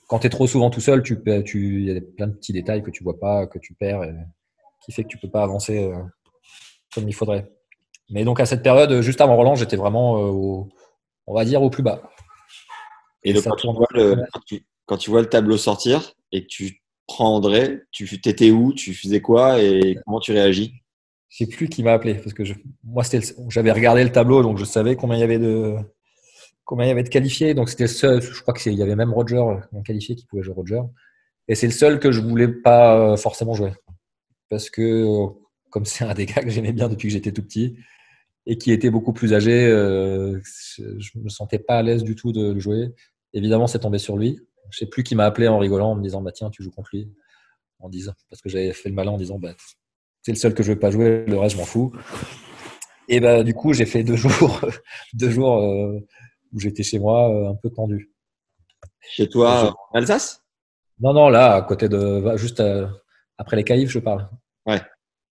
quand 0.08 0.20
tu 0.20 0.28
es 0.28 0.30
trop 0.30 0.48
souvent 0.48 0.70
tout 0.70 0.82
seul, 0.82 1.04
tu 1.04 1.22
peux- 1.22 1.44
tu- 1.44 1.82
il 1.82 1.94
y 1.94 1.98
a 1.98 2.02
plein 2.02 2.28
de 2.28 2.34
petits 2.34 2.54
détails 2.54 2.84
que 2.84 2.92
tu 2.92 3.04
vois 3.04 3.20
pas, 3.20 3.48
que 3.48 3.60
tu 3.60 3.74
perds, 3.74 4.04
et 4.04 4.14
qui 4.86 4.92
fait 4.92 5.04
que 5.04 5.10
tu 5.10 5.18
peux 5.18 5.30
pas 5.30 5.44
avancer 5.44 5.86
euh, 5.86 6.02
comme 6.94 7.08
il 7.08 7.14
faudrait. 7.14 7.52
Mais 8.10 8.24
donc 8.24 8.40
à 8.40 8.46
cette 8.46 8.64
période, 8.64 9.02
juste 9.02 9.22
avant 9.22 9.36
Roland, 9.36 9.56
j'étais 9.56 9.78
vraiment, 9.78 10.18
euh, 10.18 10.30
au, 10.30 10.70
on 11.28 11.34
va 11.34 11.46
dire, 11.46 11.62
au 11.62 11.70
plus 11.70 11.84
bas. 11.84 12.02
Et 13.24 13.34
donc, 13.34 13.44
quand 13.44 13.56
tu, 13.56 13.68
vois 13.68 13.88
le, 13.92 14.16
quand, 14.34 14.42
tu, 14.46 14.66
quand 14.86 14.98
tu 14.98 15.10
vois 15.10 15.22
le 15.22 15.30
tableau 15.30 15.58
sortir 15.58 16.14
et 16.32 16.44
que 16.44 16.48
tu 16.48 16.82
prends 17.08 17.36
André, 17.36 17.82
tu 17.92 18.20
étais 18.26 18.52
où 18.52 18.74
Tu 18.74 18.94
faisais 18.94 19.22
quoi 19.22 19.62
Et 19.62 19.98
comment 20.06 20.20
tu 20.20 20.32
réagis? 20.32 20.74
Je 21.30 21.38
sais 21.38 21.48
plus 21.48 21.70
qui 21.70 21.84
m'a 21.84 21.94
appelé 21.94 22.16
parce 22.16 22.34
que 22.34 22.44
je, 22.44 22.54
moi 22.84 23.04
j'avais 23.48 23.72
regardé 23.72 24.04
le 24.04 24.12
tableau 24.12 24.44
donc 24.44 24.58
je 24.58 24.66
savais 24.66 24.98
combien 24.98 25.16
il 25.16 25.22
y 25.22 25.24
avait 25.24 25.40
de 25.40 25.78
combien 26.66 26.86
il 26.86 26.90
y 26.90 26.92
avait 26.92 27.04
de 27.04 27.10
qualifiés. 27.10 27.54
Donc 27.54 27.70
c'était 27.70 27.88
seul 27.88 28.22
je 28.22 28.42
crois 28.42 28.54
qu'il 28.54 28.74
y 28.74 28.84
avait 28.84 28.98
même 28.98 29.14
Roger 29.14 29.38
en 29.38 29.82
qualifié 29.82 30.16
qui 30.16 30.26
pouvait 30.26 30.44
jouer 30.44 30.56
Roger. 30.56 30.82
Et 31.48 31.56
c'est 31.56 31.68
le 31.68 31.74
seul 31.74 32.00
que 32.00 32.12
je 32.12 32.22
voulais 32.22 32.48
pas 32.48 32.98
euh, 32.98 33.18
forcément 33.18 33.54
jouer. 33.54 33.74
Parce 34.50 34.70
que 34.70 34.82
euh, 34.82 35.28
comme 35.72 35.86
c'est 35.86 36.06
un 36.06 36.14
des 36.14 36.28
gars 36.28 36.44
que 36.44 36.50
j'aimais 36.50 36.74
bien 36.74 36.88
depuis 36.88 37.08
que 37.08 37.14
j'étais 37.14 37.32
tout 37.32 37.42
petit 37.42 37.76
et 38.46 38.58
qui 38.58 38.72
était 38.72 38.90
beaucoup 38.90 39.14
plus 39.14 39.34
âgé 39.34 39.66
euh, 39.68 40.40
je, 40.44 41.18
me 41.18 41.30
sentais 41.30 41.60
pas 41.60 41.78
à 41.78 41.82
l'aise 41.82 42.04
du 42.04 42.16
tout 42.16 42.32
de 42.32 42.52
le 42.54 42.60
jouer 42.60 42.94
évidemment 43.34 43.68
c'est 43.68 43.80
tombé 43.80 43.98
sur 43.98 44.18
lui 44.18 44.40
je 44.70 44.78
sais 44.78 44.86
plus 44.86 45.04
qui 45.04 45.16
m'a 45.16 45.26
appelé 45.26 45.48
en 45.48 45.58
rigolant 45.58 45.92
en 45.92 45.96
me 45.96 46.04
disant 46.04 46.22
bah 46.22 46.32
tiens 46.32 46.50
tu 46.50 46.64
joues 46.64 46.72
contre 46.72 46.90
lui 46.94 47.12
en 47.80 47.90
disant 47.90 48.14
parce 48.30 48.42
que 48.42 48.50
j'avais 48.50 48.74
fait 48.74 48.90
le 48.90 48.96
malin 48.96 49.12
en 49.12 49.18
disant 49.18 49.40
bah 49.40 49.54
c'est 50.22 50.32
le 50.32 50.38
seul 50.38 50.54
que 50.54 50.64
je 50.64 50.74
veux 50.74 50.80
pas 50.80 50.92
jouer, 50.92 51.26
le 51.26 51.38
reste 51.38 51.56
je 51.56 51.60
m'en 51.60 51.66
fous. 51.66 51.92
Et 53.08 53.20
bah 53.20 53.44
du 53.44 53.54
coup 53.54 53.74
j'ai 53.74 53.86
fait 53.86 54.04
deux 54.04 54.16
jours, 54.16 54.62
deux 55.14 55.30
jours 55.30 55.58
euh, 55.58 56.00
où 56.54 56.60
j'étais 56.60 56.84
chez 56.84 57.00
moi 57.00 57.30
euh, 57.30 57.50
un 57.50 57.56
peu 57.56 57.70
tendu. 57.70 58.12
Chez 59.02 59.28
toi, 59.28 59.76
en 59.92 59.98
Alsace? 59.98 60.44
Non 61.00 61.14
non 61.14 61.30
là 61.30 61.56
à 61.56 61.62
côté 61.64 61.90
de 61.90 62.38
juste 62.38 62.60
euh, 62.60 62.88
après 63.38 63.58
les 63.58 63.64
caïfs 63.64 63.90
je 63.90 64.00
parle. 64.00 64.30
Ouais. 64.66 64.82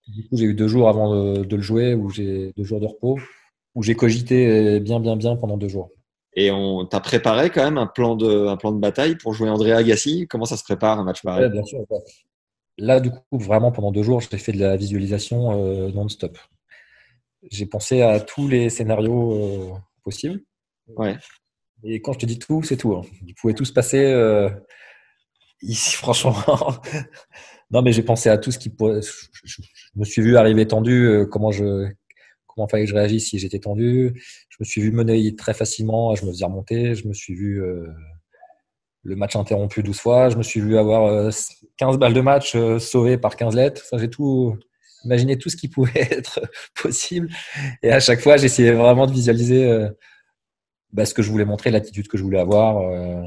Du 0.08 0.26
coup 0.28 0.36
j'ai 0.36 0.44
eu 0.46 0.54
deux 0.54 0.68
jours 0.68 0.88
avant 0.88 1.14
de, 1.14 1.44
de 1.44 1.56
le 1.56 1.62
jouer 1.62 1.94
où 1.94 2.10
j'ai 2.10 2.52
deux 2.56 2.64
jours 2.64 2.80
de 2.80 2.86
repos 2.86 3.18
où 3.74 3.82
j'ai 3.82 3.94
cogité 3.94 4.80
bien 4.80 4.98
bien 5.00 5.16
bien 5.16 5.36
pendant 5.36 5.56
deux 5.56 5.68
jours. 5.68 5.90
Et 6.34 6.50
on 6.50 6.86
t'a 6.86 7.00
préparé 7.00 7.50
quand 7.50 7.62
même 7.64 7.78
un 7.78 7.86
plan 7.86 8.14
de, 8.16 8.46
un 8.46 8.56
plan 8.56 8.72
de 8.72 8.78
bataille 8.78 9.16
pour 9.16 9.34
jouer 9.34 9.48
André 9.50 9.72
Agassi? 9.72 10.26
Comment 10.28 10.44
ça 10.44 10.56
se 10.56 10.62
prépare 10.64 10.98
un 10.98 11.04
match 11.04 11.22
pareil? 11.22 11.44
Ouais, 11.44 11.50
bien 11.50 11.64
sûr. 11.64 11.80
ouais. 11.80 11.98
Là, 12.78 13.00
du 13.00 13.10
coup, 13.10 13.38
vraiment, 13.38 13.72
pendant 13.72 13.90
deux 13.92 14.02
jours, 14.02 14.20
j'ai 14.20 14.38
fait 14.38 14.52
de 14.52 14.60
la 14.60 14.76
visualisation 14.76 15.52
euh, 15.52 15.90
non-stop. 15.90 16.38
J'ai 17.50 17.66
pensé 17.66 18.02
à 18.02 18.20
tous 18.20 18.48
les 18.48 18.70
scénarios 18.70 19.32
euh, 19.74 19.78
possibles. 20.04 20.40
Ouais. 20.96 21.16
Et 21.84 22.00
quand 22.00 22.12
je 22.12 22.20
te 22.20 22.26
dis 22.26 22.38
tout, 22.38 22.62
c'est 22.62 22.76
tout. 22.76 22.94
hein. 22.94 23.02
Ils 23.26 23.34
pouvaient 23.34 23.54
tous 23.54 23.72
passer 23.72 23.98
euh, 24.04 24.48
ici, 25.62 25.96
franchement. 25.96 26.34
Non, 27.70 27.82
mais 27.82 27.92
j'ai 27.92 28.02
pensé 28.02 28.28
à 28.28 28.38
tout 28.38 28.50
ce 28.50 28.58
qui 28.58 28.70
pourrait. 28.70 29.00
Je, 29.44 29.56
me 29.96 30.04
suis 30.04 30.22
vu 30.22 30.36
arriver 30.36 30.66
tendu, 30.66 31.06
euh, 31.06 31.26
comment 31.26 31.52
je. 31.52 31.88
Comment 32.46 32.66
fallait 32.66 32.84
que 32.84 32.90
je 32.90 32.96
réagisse 32.96 33.30
si 33.30 33.38
j'étais 33.38 33.60
tendu. 33.60 34.20
Je 34.48 34.56
me 34.58 34.64
suis 34.64 34.80
vu 34.80 34.90
mener 34.90 35.36
très 35.36 35.54
facilement, 35.54 36.14
je 36.16 36.26
me 36.26 36.32
faisais 36.32 36.44
remonter. 36.44 36.94
Je 36.96 37.06
me 37.06 37.14
suis 37.14 37.34
vu 37.34 37.62
euh, 37.62 37.86
le 39.02 39.16
match 39.16 39.36
interrompu 39.36 39.82
12 39.82 39.98
fois. 39.98 40.28
Je 40.28 40.36
me 40.36 40.42
suis 40.42 40.60
vu 40.60 40.76
avoir 40.76 41.06
euh, 41.06 41.30
15 41.78 41.98
balles 41.98 42.12
de 42.14 42.20
match 42.20 42.54
euh, 42.54 42.78
sauvées 42.78 43.18
par 43.18 43.36
15 43.36 43.54
lettres. 43.54 43.82
Enfin, 43.84 43.98
j'ai 43.98 44.10
tout 44.10 44.56
imaginé 45.04 45.38
tout 45.38 45.48
ce 45.48 45.56
qui 45.56 45.68
pouvait 45.68 45.92
être 46.10 46.40
possible. 46.80 47.28
Et 47.82 47.90
à 47.90 48.00
chaque 48.00 48.20
fois, 48.20 48.36
j'essayais 48.36 48.72
vraiment 48.72 49.06
de 49.06 49.12
visualiser 49.12 49.64
euh, 49.64 49.88
bah, 50.92 51.06
ce 51.06 51.14
que 51.14 51.22
je 51.22 51.30
voulais 51.30 51.44
montrer, 51.44 51.70
l'attitude 51.70 52.08
que 52.08 52.18
je 52.18 52.22
voulais 52.22 52.40
avoir, 52.40 52.78
euh, 52.78 53.22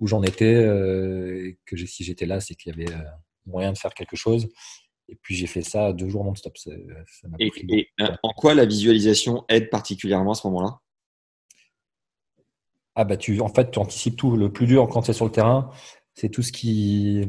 où 0.00 0.06
j'en 0.06 0.22
étais. 0.22 0.54
et 0.54 1.58
que 1.64 1.76
si 1.76 2.04
j'étais 2.04 2.26
là, 2.26 2.40
c'est 2.40 2.54
qu'il 2.54 2.76
y 2.76 2.82
avait 2.82 2.92
moyen 3.46 3.72
de 3.72 3.78
faire 3.78 3.94
quelque 3.94 4.16
chose. 4.16 4.48
Et 5.08 5.16
puis 5.22 5.34
j'ai 5.34 5.46
fait 5.46 5.62
ça 5.62 5.92
deux 5.92 6.08
jours 6.08 6.24
non-stop. 6.24 6.54
Et, 7.38 7.88
euh, 8.00 8.08
en 8.22 8.32
quoi 8.32 8.54
la 8.54 8.66
visualisation 8.66 9.44
aide 9.48 9.70
particulièrement 9.70 10.32
à 10.32 10.34
ce 10.34 10.46
moment-là? 10.48 10.80
Ah 12.94 13.04
bah 13.04 13.16
tu, 13.16 13.40
en 13.40 13.48
fait, 13.48 13.70
tu 13.70 13.78
anticipes 13.78 14.16
tout. 14.16 14.36
Le 14.36 14.52
plus 14.52 14.66
dur 14.66 14.88
quand 14.88 15.02
tu 15.02 15.10
es 15.10 15.14
sur 15.14 15.26
le 15.26 15.30
terrain, 15.30 15.70
c'est 16.14 16.30
tout 16.30 16.42
ce 16.42 16.50
qui, 16.50 17.28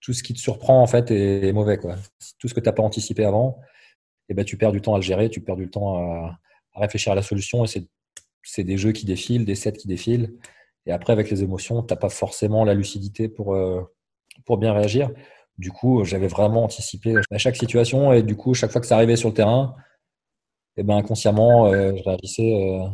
tout 0.00 0.12
ce 0.12 0.22
qui 0.22 0.32
te 0.32 0.38
surprend 0.38 0.82
en 0.82 0.86
fait 0.86 1.10
est, 1.10 1.48
est 1.48 1.52
mauvais 1.52 1.76
quoi. 1.76 1.96
Tout 2.38 2.48
ce 2.48 2.54
que 2.54 2.60
tu 2.60 2.66
n'as 2.66 2.72
pas 2.72 2.82
anticipé 2.82 3.24
avant, 3.24 3.60
et 4.28 4.34
ben 4.34 4.44
tu 4.44 4.56
perds 4.56 4.72
du 4.72 4.80
temps 4.80 4.94
à 4.94 4.98
le 4.98 5.02
gérer, 5.02 5.28
tu 5.30 5.40
perds 5.40 5.56
du 5.56 5.70
temps 5.70 5.98
à, 5.98 6.38
à 6.72 6.80
réfléchir 6.80 7.12
à 7.12 7.14
la 7.14 7.22
solution. 7.22 7.64
Et 7.64 7.68
c'est, 7.68 7.86
c'est 8.42 8.64
des 8.64 8.78
jeux 8.78 8.92
qui 8.92 9.04
défilent, 9.04 9.44
des 9.44 9.54
sets 9.54 9.72
qui 9.72 9.86
défilent. 9.86 10.34
Et 10.86 10.92
après, 10.92 11.12
avec 11.12 11.30
les 11.30 11.42
émotions, 11.42 11.82
tu 11.82 11.92
n'as 11.92 11.98
pas 11.98 12.08
forcément 12.08 12.64
la 12.64 12.74
lucidité 12.74 13.28
pour, 13.28 13.54
euh, 13.54 13.82
pour 14.44 14.56
bien 14.56 14.72
réagir. 14.72 15.10
Du 15.58 15.70
coup, 15.72 16.04
j'avais 16.04 16.28
vraiment 16.28 16.64
anticipé 16.64 17.14
à 17.30 17.38
chaque 17.38 17.56
situation. 17.56 18.12
Et 18.12 18.22
du 18.22 18.36
coup, 18.36 18.54
chaque 18.54 18.70
fois 18.72 18.80
que 18.80 18.86
ça 18.86 18.96
arrivait 18.96 19.16
sur 19.16 19.28
le 19.30 19.34
terrain, 19.34 19.74
et 20.76 20.82
ben 20.82 20.96
inconsciemment, 20.98 21.66
euh, 21.66 21.92
je 21.96 22.02
réagissais. 22.02 22.52
euh, 22.54 22.86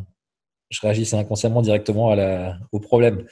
je 0.71 0.81
réagissais 0.83 1.17
inconsciemment 1.17 1.63
directement 1.63 2.15
au 2.73 2.81
problème. 2.81 3.27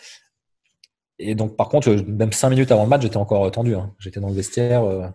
Et 1.21 1.35
donc, 1.37 1.57
par 1.57 1.69
contre, 1.69 1.91
même 2.09 2.33
cinq 2.33 2.51
minutes 2.51 2.73
avant 2.73 2.83
le 2.85 2.89
match, 2.89 3.03
j'étais 3.03 3.17
encore 3.17 3.49
tendu. 3.53 3.75
hein. 3.77 3.95
J'étais 4.01 4.19
dans 4.21 4.29
le 4.29 4.35
vestiaire. 4.35 4.83
euh, 4.85 5.07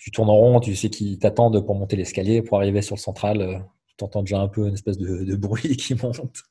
tu 0.00 0.10
tournes 0.10 0.30
en 0.30 0.36
rond, 0.36 0.60
tu 0.60 0.74
sais 0.76 0.90
qu'ils 0.90 1.18
t'attendent 1.18 1.64
pour 1.64 1.74
monter 1.74 1.96
l'escalier, 1.96 2.42
pour 2.42 2.58
arriver 2.58 2.82
sur 2.82 2.96
le 2.96 3.00
central. 3.00 3.64
tu 3.96 4.04
entends 4.04 4.22
déjà 4.22 4.40
un 4.40 4.48
peu 4.48 4.66
une 4.68 4.74
espèce 4.74 4.98
de, 4.98 5.24
de 5.24 5.36
bruit 5.36 5.76
qui 5.76 5.94
monte. 5.94 6.42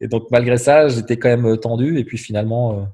Et 0.00 0.08
donc, 0.08 0.24
malgré 0.30 0.58
ça, 0.58 0.88
j'étais 0.88 1.18
quand 1.18 1.28
même 1.36 1.58
tendu. 1.58 1.98
Et 1.98 2.04
puis, 2.04 2.18
finalement, 2.18 2.88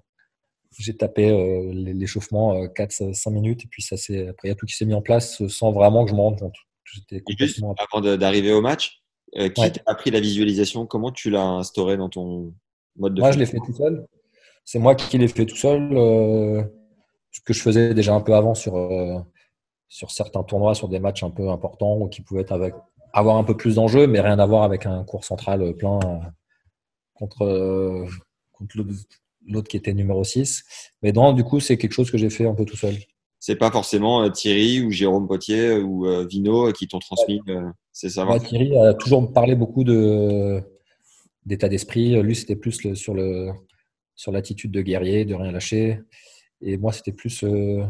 j'ai 0.82 0.96
tapé 0.96 1.30
euh, 1.30 1.72
l'échauffement 1.72 2.66
4-5 2.68 3.30
minutes. 3.30 3.64
Et 3.64 3.68
puis, 3.68 3.82
ça 3.82 3.96
c'est 3.96 4.28
après, 4.28 4.48
il 4.48 4.50
y 4.50 4.52
a 4.52 4.54
tout 4.54 4.66
qui 4.66 4.74
s'est 4.74 4.84
mis 4.86 4.94
en 4.94 5.02
place 5.02 5.40
euh, 5.42 5.48
sans 5.48 5.72
vraiment 5.72 6.04
que 6.04 6.10
je 6.10 6.14
me 6.16 6.20
rende 6.20 6.38
compte. 6.38 6.54
J'étais 6.84 7.16
Et 7.16 7.22
juste 7.38 7.60
complètement 7.60 7.74
avant 7.92 8.16
d'arriver 8.16 8.52
au 8.52 8.60
match, 8.62 9.02
euh, 9.36 9.48
qui 9.50 9.60
Ouais. 9.60 9.70
t'a 9.72 9.82
appris 9.86 10.10
la 10.10 10.20
visualisation? 10.20 10.86
Comment 10.86 11.12
tu 11.12 11.30
l'as 11.30 11.44
instauré 11.44 11.96
dans 11.96 12.08
ton 12.08 12.54
mode 12.96 13.14
de 13.14 13.20
Moi, 13.20 13.32
je 13.32 13.38
l'ai 13.38 13.46
fait 13.46 13.58
tout 13.58 13.74
seul. 13.74 14.06
C'est 14.64 14.78
moi 14.78 14.94
qui 14.94 15.18
l'ai 15.18 15.28
fait 15.28 15.46
tout 15.46 15.56
seul. 15.56 15.96
euh, 15.96 16.62
ce 17.30 17.40
que 17.42 17.52
je 17.52 17.60
faisais 17.60 17.92
déjà 17.94 18.14
un 18.14 18.20
peu 18.22 18.34
avant 18.34 18.54
sur, 18.54 18.76
euh, 18.76 19.18
sur 19.88 20.10
certains 20.10 20.42
tournois, 20.42 20.74
sur 20.74 20.88
des 20.88 20.98
matchs 20.98 21.22
un 21.22 21.30
peu 21.30 21.50
importants 21.50 21.96
ou 21.98 22.08
qui 22.08 22.22
pouvaient 22.22 22.40
être 22.40 22.52
avec, 22.52 22.74
avoir 23.12 23.36
un 23.36 23.44
peu 23.44 23.56
plus 23.56 23.74
d'enjeux, 23.76 24.06
mais 24.06 24.20
rien 24.20 24.38
à 24.38 24.46
voir 24.46 24.62
avec 24.62 24.86
un 24.86 25.04
cours 25.04 25.24
central 25.24 25.74
plein 25.76 25.98
euh, 26.04 26.18
contre, 27.14 27.42
euh, 27.44 28.06
contre 28.52 28.78
l'autre- 28.78 28.90
l'autre 29.48 29.68
qui 29.68 29.76
était 29.76 29.94
numéro 29.94 30.24
6. 30.24 30.64
Mais 31.02 31.12
non, 31.12 31.32
du 31.32 31.44
coup, 31.44 31.60
c'est 31.60 31.76
quelque 31.76 31.92
chose 31.92 32.10
que 32.10 32.18
j'ai 32.18 32.30
fait 32.30 32.46
un 32.46 32.54
peu 32.54 32.64
tout 32.64 32.76
seul. 32.76 32.94
C'est 33.40 33.56
pas 33.56 33.70
forcément 33.70 34.22
euh, 34.22 34.30
Thierry 34.30 34.80
ou 34.80 34.90
Jérôme 34.90 35.28
Potier 35.28 35.68
euh, 35.68 35.82
ou 35.82 36.06
euh, 36.06 36.26
Vino 36.26 36.72
qui 36.72 36.88
t'ont 36.88 36.98
transmis 36.98 37.40
euh, 37.48 37.70
ces 37.92 38.10
savoirs. 38.10 38.38
Moi, 38.38 38.48
Thierry 38.48 38.76
a 38.76 38.94
toujours 38.94 39.32
parlé 39.32 39.54
beaucoup 39.54 39.84
de 39.84 40.60
d'état 41.46 41.68
d'esprit. 41.68 42.20
Lui, 42.20 42.34
c'était 42.34 42.56
plus 42.56 42.82
le- 42.84 42.94
sur 42.94 43.14
le 43.14 43.50
sur 44.16 44.32
l'attitude 44.32 44.72
de 44.72 44.82
guerrier, 44.82 45.24
de 45.24 45.34
rien 45.34 45.52
lâcher. 45.52 46.00
Et 46.60 46.76
moi, 46.76 46.92
c'était 46.92 47.12
plus 47.12 47.44
euh, 47.44 47.84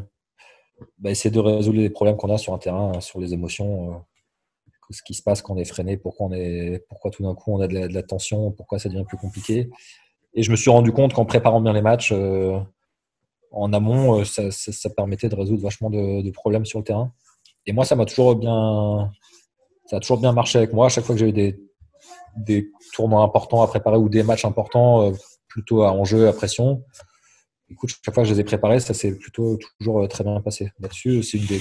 bah, 0.98 1.10
essayer 1.10 1.30
de 1.30 1.40
résoudre 1.40 1.78
les 1.78 1.90
problèmes 1.90 2.16
qu'on 2.16 2.32
a 2.32 2.38
sur 2.38 2.52
un 2.52 2.58
terrain, 2.58 3.00
sur 3.00 3.18
les 3.18 3.32
émotions, 3.32 3.94
euh, 3.94 3.96
ce 4.90 5.02
qui 5.02 5.14
se 5.14 5.22
passe 5.22 5.42
quand 5.42 5.54
on 5.54 5.58
est 5.58 5.64
freiné, 5.64 5.96
pourquoi, 5.96 6.26
on 6.26 6.32
est, 6.32 6.84
pourquoi 6.88 7.10
tout 7.10 7.22
d'un 7.22 7.34
coup 7.34 7.52
on 7.52 7.60
a 7.60 7.66
de 7.68 7.74
la, 7.74 7.88
de 7.88 7.94
la, 7.94 8.02
tension, 8.02 8.50
pourquoi 8.52 8.78
ça 8.78 8.88
devient 8.88 9.04
plus 9.06 9.16
compliqué. 9.16 9.70
Et 10.34 10.42
je 10.42 10.50
me 10.50 10.56
suis 10.56 10.70
rendu 10.70 10.92
compte 10.92 11.14
qu'en 11.14 11.24
préparant 11.24 11.60
bien 11.60 11.72
les 11.72 11.82
matchs, 11.82 12.12
euh, 12.12 12.58
en 13.50 13.72
amont, 13.72 14.20
euh, 14.20 14.24
ça, 14.24 14.50
ça, 14.50 14.72
ça, 14.72 14.90
permettait 14.90 15.28
de 15.28 15.34
résoudre 15.34 15.62
vachement 15.62 15.90
de, 15.90 16.22
de, 16.22 16.30
problèmes 16.30 16.66
sur 16.66 16.78
le 16.78 16.84
terrain. 16.84 17.12
Et 17.66 17.72
moi, 17.72 17.84
ça 17.84 17.96
m'a 17.96 18.04
toujours 18.04 18.36
bien, 18.36 19.10
ça 19.86 19.96
a 19.96 20.00
toujours 20.00 20.18
bien 20.18 20.32
marché 20.32 20.58
avec 20.58 20.72
moi. 20.72 20.86
À 20.86 20.88
chaque 20.88 21.04
fois 21.04 21.14
que 21.14 21.20
j'ai 21.20 21.28
eu 21.28 21.32
des, 21.32 21.60
des 22.36 22.70
tournois 22.92 23.22
importants 23.22 23.62
à 23.62 23.66
préparer 23.66 23.96
ou 23.96 24.08
des 24.08 24.22
matchs 24.22 24.44
importants, 24.44 25.12
plutôt 25.48 25.82
à 25.82 25.92
enjeu, 25.92 26.28
à 26.28 26.32
pression, 26.32 26.84
écoute, 27.70 27.90
chaque 27.90 28.14
fois 28.14 28.22
que 28.22 28.28
je 28.28 28.34
les 28.34 28.40
ai 28.40 28.44
préparés, 28.44 28.80
ça 28.80 28.94
s'est 28.94 29.16
plutôt 29.16 29.58
toujours 29.78 30.06
très 30.08 30.24
bien 30.24 30.40
passé. 30.40 30.72
Là-dessus, 30.80 31.22
c'est 31.22 31.38
une 31.38 31.46
des, 31.46 31.60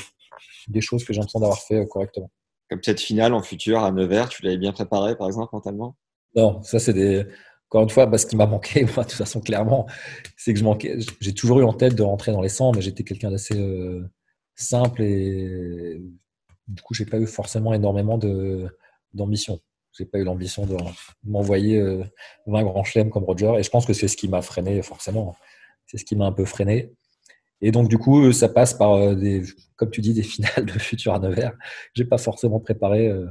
des, 0.68 0.82
choses 0.82 1.04
que 1.04 1.14
j'ai 1.14 1.20
l'impression 1.20 1.40
d'avoir 1.40 1.60
fait 1.60 1.86
correctement. 1.88 2.32
Comme 2.70 2.84
cette 2.84 3.00
finale 3.00 3.34
en 3.34 3.42
futur 3.42 3.80
à 3.80 3.92
Nevers, 3.92 4.30
tu 4.30 4.44
l'avais 4.44 4.58
bien 4.58 4.74
préparé 4.74 5.16
par 5.16 5.28
exemple 5.28 5.50
mentalement? 5.54 5.96
Non, 6.36 6.62
ça 6.64 6.80
c'est 6.80 6.94
des. 6.94 7.26
Encore 7.70 7.84
une 7.84 7.90
fois, 7.90 8.06
bah, 8.06 8.18
ce 8.18 8.26
qui 8.26 8.36
m'a 8.36 8.46
manqué, 8.46 8.84
moi, 8.96 9.04
de 9.04 9.10
toute 9.10 9.18
façon, 9.18 9.42
clairement, 9.42 9.88
c'est 10.38 10.54
que 10.54 10.60
je 10.60 10.64
manquais. 10.64 10.98
J'ai 11.20 11.34
toujours 11.34 11.60
eu 11.60 11.64
en 11.64 11.74
tête 11.74 11.96
de 11.96 12.04
rentrer 12.04 12.32
dans 12.32 12.42
les 12.42 12.50
100, 12.50 12.74
mais 12.74 12.82
j'étais 12.82 13.04
quelqu'un 13.04 13.32
d'assez 13.32 13.58
euh, 13.58 14.10
simple 14.56 15.02
et 15.04 16.02
du 16.68 16.82
coup, 16.82 16.94
j'ai 16.94 17.06
pas 17.06 17.18
eu 17.18 17.28
forcément 17.28 17.74
énormément 17.74 18.20
d'ambition. 19.14 19.60
J'ai 19.94 20.06
pas 20.06 20.20
eu 20.20 20.24
l'ambition 20.24 20.66
de 20.66 20.76
m'envoyer 21.24 21.80
euh, 21.80 22.04
20 22.46 22.64
grands 22.64 22.84
chelems 22.84 23.10
comme 23.10 23.24
Roger, 23.24 23.54
et 23.58 23.64
je 23.64 23.70
pense 23.70 23.86
que 23.86 23.94
c'est 23.94 24.08
ce 24.08 24.18
qui 24.18 24.28
m'a 24.28 24.42
freiné 24.42 24.82
forcément. 24.82 25.36
C'est 25.86 25.98
ce 25.98 26.06
qui 26.06 26.16
m'a 26.16 26.26
un 26.26 26.32
peu 26.34 26.46
freiné. 26.46 26.92
Et 27.62 27.72
donc, 27.72 27.90
du 27.90 27.98
coup, 27.98 28.32
ça 28.34 28.50
passe 28.50 28.74
par 28.74 28.94
euh, 28.94 29.16
des, 29.16 29.44
comme 29.76 29.90
tu 29.90 30.02
dis, 30.02 30.14
des 30.14 30.24
finales 30.24 30.66
de 30.66 30.74
futur 30.74 31.14
à 31.14 31.20
Nevers. 31.20 31.54
J'ai 31.94 32.06
pas 32.06 32.18
forcément 32.18 32.60
préparé 32.60 33.08
euh, 33.08 33.28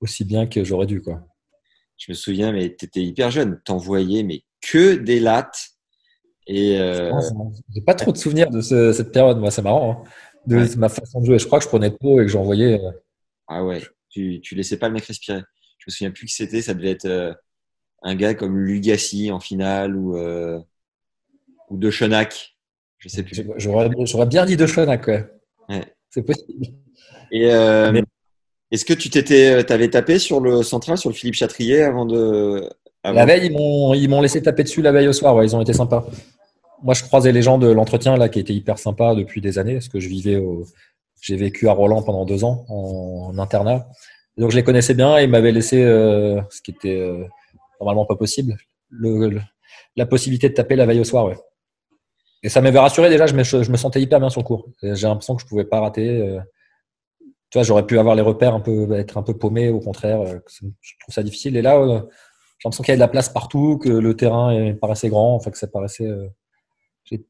aussi 0.00 0.24
bien 0.24 0.46
que 0.46 0.64
j'aurais 0.64 0.86
dû, 0.86 1.00
quoi. 1.00 1.22
Je 2.02 2.10
me 2.10 2.14
souviens, 2.14 2.50
mais 2.50 2.74
tu 2.74 2.84
étais 2.84 3.00
hyper 3.00 3.30
jeune. 3.30 3.60
T'envoyais, 3.64 4.24
mais 4.24 4.42
que 4.60 4.94
des 4.94 5.20
lattes. 5.20 5.68
Et 6.48 6.80
euh... 6.80 7.12
J'ai 7.72 7.80
pas 7.80 7.94
trop 7.94 8.10
de 8.10 8.16
souvenirs 8.16 8.50
de 8.50 8.60
ce, 8.60 8.92
cette 8.92 9.12
période, 9.12 9.38
moi, 9.38 9.52
c'est 9.52 9.62
marrant. 9.62 10.02
Hein, 10.04 10.10
de 10.46 10.56
ouais. 10.56 10.76
ma 10.76 10.88
façon 10.88 11.20
de 11.20 11.26
jouer. 11.26 11.38
Je 11.38 11.46
crois 11.46 11.60
que 11.60 11.64
je 11.64 11.68
prenais 11.68 11.92
trop 11.92 12.20
et 12.20 12.24
que 12.24 12.28
j'envoyais. 12.28 12.84
Euh... 12.84 12.90
Ah 13.46 13.64
ouais, 13.64 13.80
tu, 14.08 14.40
tu 14.40 14.56
laissais 14.56 14.78
pas 14.78 14.88
le 14.88 14.94
mec 14.94 15.04
respirer. 15.04 15.42
Je 15.78 15.84
me 15.86 15.92
souviens 15.92 16.10
plus 16.10 16.26
qui 16.26 16.34
c'était. 16.34 16.60
Ça 16.60 16.74
devait 16.74 16.90
être 16.90 17.04
euh, 17.04 17.32
un 18.02 18.16
gars 18.16 18.34
comme 18.34 18.58
Lugassi 18.58 19.30
en 19.30 19.38
finale 19.38 19.94
ou, 19.94 20.18
ou 20.18 21.76
De 21.76 21.90
Chenac. 21.90 22.56
Je 22.98 23.08
sais 23.08 23.22
plus. 23.22 23.44
J'aurais 23.58 24.26
bien 24.26 24.44
dit 24.44 24.56
De 24.56 24.66
Chenac, 24.66 25.06
ouais. 25.06 25.24
ouais. 25.68 25.84
C'est 26.10 26.24
possible. 26.24 26.66
Et 27.30 27.46
Mais... 27.92 28.02
est-ce 28.72 28.84
que 28.84 28.94
tu 28.94 29.10
t'étais, 29.10 29.62
t'avais 29.64 29.88
tapé 29.88 30.18
sur 30.18 30.40
le 30.40 30.62
central, 30.62 30.98
sur 30.98 31.10
le 31.10 31.14
Philippe 31.14 31.34
Chatrier 31.34 31.82
avant 31.82 32.06
de. 32.06 32.68
La 33.04 33.26
veille, 33.26 33.46
ils 33.46 34.08
m'ont, 34.08 34.20
laissé 34.20 34.42
taper 34.42 34.62
dessus 34.62 34.80
la 34.80 34.92
veille 34.92 35.08
au 35.08 35.12
soir. 35.12 35.42
Ils 35.44 35.54
ont 35.54 35.60
été 35.60 35.72
sympas. 35.72 36.06
Moi, 36.82 36.94
je 36.94 37.02
croisais 37.02 37.32
les 37.32 37.42
gens 37.42 37.58
de 37.58 37.68
l'entretien 37.68 38.16
là 38.16 38.28
qui 38.28 38.40
étaient 38.40 38.54
hyper 38.54 38.78
sympas 38.78 39.14
depuis 39.14 39.40
des 39.40 39.58
années, 39.58 39.74
parce 39.74 39.88
que 39.88 40.00
je 40.00 40.08
vivais 40.08 40.36
au, 40.36 40.64
j'ai 41.22 41.36
vécu 41.36 41.68
à 41.68 41.72
Roland 41.72 42.02
pendant 42.02 42.24
deux 42.26 42.44
ans 42.44 42.66
en, 42.68 43.38
internat. 43.38 43.88
Donc 44.36 44.50
je 44.50 44.56
les 44.56 44.64
connaissais 44.64 44.94
bien 44.94 45.18
et 45.18 45.24
ils 45.24 45.30
m'avaient 45.30 45.52
laissé, 45.52 45.82
euh, 45.82 46.40
ce 46.50 46.60
qui 46.60 46.72
était 46.72 47.00
euh, 47.00 47.24
normalement 47.80 48.04
pas 48.04 48.16
possible, 48.16 48.56
le, 48.90 49.28
le, 49.28 49.40
la 49.96 50.06
possibilité 50.06 50.48
de 50.48 50.54
taper 50.54 50.76
la 50.76 50.86
veille 50.86 51.00
au 51.00 51.04
soir. 51.04 51.30
Et 52.42 52.48
ça 52.48 52.60
m'avait 52.60 52.78
rassuré 52.78 53.08
déjà, 53.08 53.26
je 53.26 53.34
me, 53.34 53.44
je 53.44 53.70
me, 53.70 53.76
sentais 53.76 54.00
hyper 54.00 54.18
bien 54.18 54.30
sur 54.30 54.40
le 54.40 54.46
cours. 54.46 54.66
J'ai 54.82 55.06
l'impression 55.06 55.36
que 55.36 55.42
je 55.42 55.46
pouvais 55.46 55.64
pas 55.64 55.80
rater. 55.80 56.08
Euh, 56.08 56.40
tu 57.52 57.58
vois, 57.58 57.64
j'aurais 57.64 57.84
pu 57.84 57.98
avoir 57.98 58.14
les 58.14 58.22
repères 58.22 58.54
un 58.54 58.60
peu, 58.60 58.90
être 58.92 59.18
un 59.18 59.22
peu 59.22 59.36
paumé, 59.36 59.68
au 59.68 59.78
contraire. 59.78 60.22
Euh, 60.22 60.38
je 60.48 60.92
trouve 61.00 61.14
ça 61.14 61.22
difficile. 61.22 61.54
Et 61.54 61.60
là, 61.60 61.76
euh, 61.76 62.00
j'ai 62.58 62.64
l'impression 62.64 62.82
qu'il 62.82 62.88
y 62.88 62.92
avait 62.92 62.96
de 62.96 63.00
la 63.00 63.08
place 63.08 63.28
partout, 63.28 63.76
que 63.76 63.90
le 63.90 64.16
terrain 64.16 64.72
paraissait 64.80 65.10
grand, 65.10 65.34
enfin 65.34 65.50
que 65.50 65.58
ça 65.58 65.66
paraissait. 65.66 66.10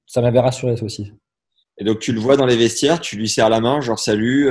ça 0.07 0.21
m'avait 0.21 0.39
rassuré 0.39 0.77
ça 0.77 0.85
aussi. 0.85 1.13
Et 1.77 1.85
donc 1.85 1.99
tu 1.99 2.13
le 2.13 2.21
vois 2.21 2.37
dans 2.37 2.47
les 2.47 2.57
vestiaires, 2.57 3.01
tu 3.01 3.17
lui 3.17 3.29
serres 3.29 3.49
la 3.49 3.61
main, 3.61 3.81
genre 3.81 3.99
salut, 3.99 4.49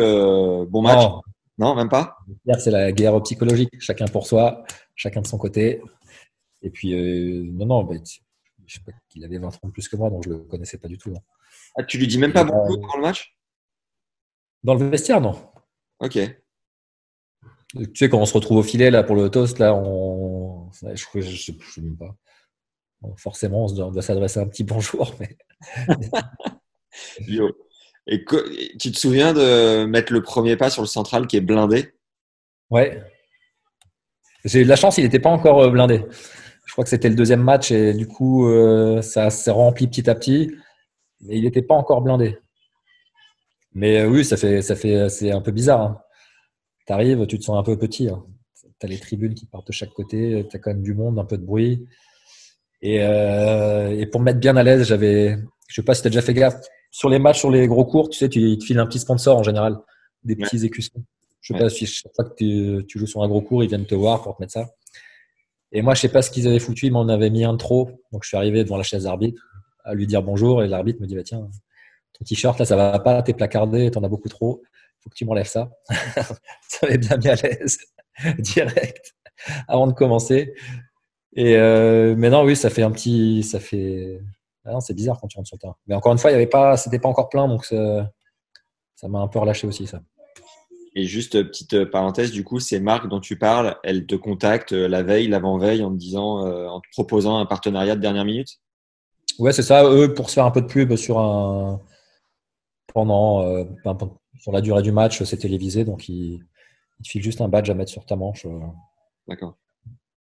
bon 0.68 0.82
match? 0.82 1.04
Non, 1.04 1.22
non 1.60 1.76
même 1.76 1.88
pas? 1.88 2.18
C'est 2.60 2.72
la 2.72 2.92
guerre 2.92 3.22
psychologique, 3.22 3.70
chacun 3.80 4.08
pour 4.08 4.28
soi, 4.28 4.66
chacun 4.96 5.22
de 5.22 5.28
son 5.28 5.38
côté. 5.38 5.82
Et 6.64 6.70
puis, 6.70 6.94
non, 7.54 7.66
non, 7.66 7.84
bah, 7.86 7.96
je 8.66 8.74
sais 8.74 8.82
pas 8.86 8.92
qu'il 9.08 9.24
avait 9.24 9.38
20 9.38 9.48
ans 9.48 9.60
de 9.64 9.72
plus 9.72 9.88
que 9.88 9.96
moi, 9.96 10.10
donc 10.10 10.24
je 10.26 10.32
le 10.32 10.40
connaissais 10.40 10.80
pas 10.80 10.90
du 10.90 10.98
tout. 10.98 11.14
Ah, 11.78 11.84
tu 11.84 11.98
lui 11.98 12.08
dis 12.08 12.18
même 12.18 12.34
pas 12.34 12.44
beaucoup 12.44 12.76
dans 12.76 12.98
le 12.98 13.04
match? 13.04 13.38
Dans 14.64 14.74
le 14.74 14.90
vestiaire, 14.90 15.22
non. 15.22 15.51
Ok. 16.02 16.20
Tu 17.74 17.90
sais, 17.96 18.10
quand 18.10 18.20
on 18.20 18.26
se 18.26 18.34
retrouve 18.34 18.58
au 18.58 18.64
filet 18.64 18.92
là, 18.92 19.04
pour 19.04 19.16
le 19.16 19.30
toast, 19.30 19.60
là, 19.60 19.74
on... 19.74 20.70
je 20.82 20.88
ne 21.20 21.22
sais, 21.24 21.56
même 21.78 21.96
pas. 21.96 22.14
Bon, 23.00 23.16
forcément, 23.16 23.66
on 23.66 23.74
doit, 23.74 23.92
doit 23.92 24.02
s'adresser 24.02 24.40
un 24.40 24.48
petit 24.48 24.66
bonjour. 24.66 25.16
Mais... 25.20 25.38
Et 28.08 28.26
tu 28.80 28.92
te 28.92 28.98
souviens 28.98 29.34
de 29.34 29.86
mettre 29.86 30.12
le 30.12 30.22
premier 30.22 30.58
pas 30.58 30.70
sur 30.70 30.82
le 30.82 30.88
central 30.88 31.28
qui 31.28 31.38
est 31.38 31.42
blindé? 31.42 31.94
Ouais. 32.70 33.02
J'ai 34.44 34.62
eu 34.62 34.64
de 34.64 34.70
la 34.70 34.76
chance, 34.76 34.98
il 34.98 35.04
n'était 35.04 35.20
pas 35.20 35.30
encore 35.30 35.70
blindé. 35.72 36.04
Je 36.66 36.74
crois 36.74 36.84
que 36.84 36.90
c'était 36.90 37.10
le 37.10 37.16
deuxième 37.16 37.44
match 37.44 37.72
et 37.72 37.94
du 37.94 38.08
coup, 38.08 38.48
euh, 38.48 39.02
ça 39.02 39.30
s'est 39.30 39.52
rempli 39.52 39.88
petit 39.88 40.10
à 40.10 40.16
petit. 40.16 40.52
Mais 41.22 41.38
il 41.38 41.44
n'était 41.44 41.62
pas 41.62 41.76
encore 41.76 42.02
blindé. 42.02 42.40
Mais 43.74 44.02
euh, 44.02 44.08
oui, 44.08 44.26
ça 44.26 44.38
fait, 44.38 44.62
ça 44.62 44.76
fait, 44.76 45.10
c'est 45.10 45.32
un 45.32 45.42
peu 45.42 45.52
bizarre. 45.52 45.82
Hein. 45.82 46.02
Tu 46.88 46.94
arrives, 46.94 47.26
tu 47.28 47.40
te 47.40 47.44
sens 47.44 47.58
un 47.58 47.64
peu 47.64 47.78
petit. 47.78 48.10
Hein. 48.10 48.24
Tu 48.80 48.86
as 48.86 48.90
les 48.90 49.00
tribunes 49.00 49.34
qui 49.34 49.46
partent 49.46 49.68
de 49.68 49.74
chaque 49.74 49.94
côté, 49.94 50.46
tu 50.50 50.56
as 50.56 50.60
quand 50.60 50.72
même 50.72 50.84
du 50.84 50.94
monde, 50.94 51.20
un 51.20 51.26
peu 51.26 51.38
de 51.38 51.46
bruit. 51.46 51.86
Et, 52.82 52.98
euh, 53.02 53.92
et 53.92 54.06
pour 54.08 54.20
me 54.20 54.26
mettre 54.26 54.40
bien 54.40 54.58
à 54.58 54.64
l'aise, 54.64 54.88
j'avais, 54.88 55.38
je 55.68 55.76
sais 55.76 55.84
pas 55.84 55.94
si 55.94 56.02
tu 56.02 56.08
as 56.08 56.10
déjà 56.10 56.22
fait 56.22 56.34
gaffe, 56.34 56.60
sur 56.90 57.10
les 57.10 57.20
matchs, 57.20 57.40
sur 57.40 57.52
les 57.52 57.68
gros 57.68 57.86
cours, 57.86 58.10
tu 58.10 58.18
sais, 58.18 58.28
tu, 58.28 58.40
ils 58.42 58.58
te 58.58 58.66
filent 58.66 58.80
un 58.80 58.88
petit 58.88 59.00
sponsor 59.00 59.38
en 59.38 59.44
général, 59.44 59.78
des 60.24 60.36
petits 60.36 60.58
ouais. 60.58 60.66
écussons. 60.66 61.04
Je 61.42 61.48
sais 61.48 61.54
ouais. 61.54 61.60
pas 61.60 61.70
si 61.70 61.86
chaque 61.86 62.14
fois 62.16 62.26
que 62.26 62.34
tu, 62.36 62.86
tu 62.88 63.00
joues 63.00 63.08
sur 63.08 63.24
un 63.24 63.28
gros 63.28 63.42
cours, 63.42 63.64
ils 63.64 63.70
viennent 63.70 63.86
te 63.86 63.96
voir 63.96 64.24
pour 64.24 64.36
te 64.36 64.42
mettre 64.42 64.54
ça. 64.54 64.68
Et 65.72 65.82
moi, 65.82 65.94
je 65.94 66.02
sais 66.02 66.10
pas 66.10 66.22
ce 66.22 66.30
qu'ils 66.30 66.48
avaient 66.48 66.60
foutu, 66.60 66.88
ils 66.88 66.92
m'en 66.92 67.08
avaient 67.08 67.30
mis 67.30 67.46
un 67.46 67.54
de 67.54 67.58
trop. 67.58 67.92
Donc, 68.12 68.24
je 68.24 68.28
suis 68.28 68.38
arrivé 68.38 68.64
devant 68.64 68.78
la 68.78 68.84
chaise 68.84 69.04
d'arbitre 69.04 69.42
à 69.84 69.94
lui 69.94 70.06
dire 70.06 70.22
bonjour 70.22 70.64
et 70.64 70.68
l'arbitre 70.68 71.02
me 71.02 71.08
dit 71.08 71.16
bah, 71.16 71.24
tiens, 71.24 71.50
t-shirt 72.24 72.58
là, 72.60 72.66
ça 72.66 72.76
va 72.76 73.00
pas, 73.00 73.22
t'es 73.22 73.34
placardé, 73.34 73.92
t'en 73.92 74.04
as 74.04 74.10
beaucoup 74.10 74.30
trop. 74.30 74.62
Faut 75.00 75.10
que 75.10 75.16
tu 75.16 75.26
m'enlèves 75.26 75.48
ça. 75.48 75.70
ça 75.90 76.36
m'avait 76.84 76.98
bien 76.98 77.18
mis 77.18 77.28
à 77.28 77.36
l'aise 77.36 77.80
direct 78.40 79.16
avant 79.68 79.88
de 79.88 79.94
commencer. 79.94 80.54
Et 81.34 81.56
euh, 81.56 82.16
mais 82.18 82.30
non, 82.30 82.44
oui, 82.44 82.56
ça 82.56 82.70
fait 82.70 82.84
un 82.84 82.92
petit, 82.92 83.44
ça 83.44 83.60
fait, 83.60 84.20
ah 84.66 84.80
c'est 84.82 84.94
bizarre 84.94 85.20
quand 85.20 85.28
tu 85.28 85.38
rentres 85.38 85.48
sur 85.48 85.56
le 85.56 85.62
terrain. 85.62 85.76
Mais 85.88 85.96
encore 85.96 86.12
une 86.12 86.18
fois, 86.18 86.30
il 86.32 86.34
y 86.34 86.36
avait 86.36 86.48
pas, 86.48 86.78
c'était 86.78 87.00
pas 87.00 87.10
encore 87.10 87.30
plein, 87.30 87.48
donc 87.48 87.66
ça 87.66 89.08
m'a 89.08 89.20
un 89.20 89.28
peu 89.28 89.40
relâché 89.40 89.66
aussi 89.66 89.88
ça. 89.88 90.02
Et 90.94 91.06
juste 91.06 91.42
petite 91.42 91.86
parenthèse, 91.86 92.32
du 92.32 92.44
coup, 92.44 92.60
ces 92.60 92.82
marques 92.82 93.08
dont 93.08 93.22
tu 93.22 93.38
parles, 93.38 93.78
elles 93.84 94.06
te 94.06 94.16
contactent 94.16 94.74
la 94.74 95.04
veille, 95.04 95.30
l'avant-veille, 95.30 95.84
en 95.84 95.92
te 95.92 95.96
disant, 95.96 96.46
euh, 96.46 96.68
en 96.68 96.82
te 96.82 96.88
proposant 96.92 97.40
un 97.40 97.46
partenariat 97.46 97.96
de 97.96 98.02
dernière 98.02 98.26
minute? 98.26 98.60
Ouais, 99.40 99.54
c'est 99.54 99.62
ça. 99.62 99.86
Eux, 99.86 100.14
pour 100.14 100.30
se 100.30 100.36
faire 100.36 100.46
un 100.46 100.52
peu 100.52 100.62
de 100.62 100.68
pub 100.68 100.94
sur 100.98 101.20
un 101.20 101.80
pendant 102.94 103.44
euh, 103.44 103.64
sur 104.40 104.52
la 104.52 104.62
durée 104.62 104.82
du 104.82 104.92
match, 104.92 105.24
c'est 105.24 105.38
télévisé, 105.38 105.86
donc 105.86 106.10
ils 106.10 106.40
te 107.04 107.10
filent 107.10 107.24
juste 107.24 107.42
un 107.42 107.48
badge 107.48 107.70
à 107.70 107.74
mettre 107.74 107.92
sur 107.92 108.06
ta 108.06 108.16
manche. 108.16 108.46
euh. 108.46 108.60
D'accord. 109.28 109.58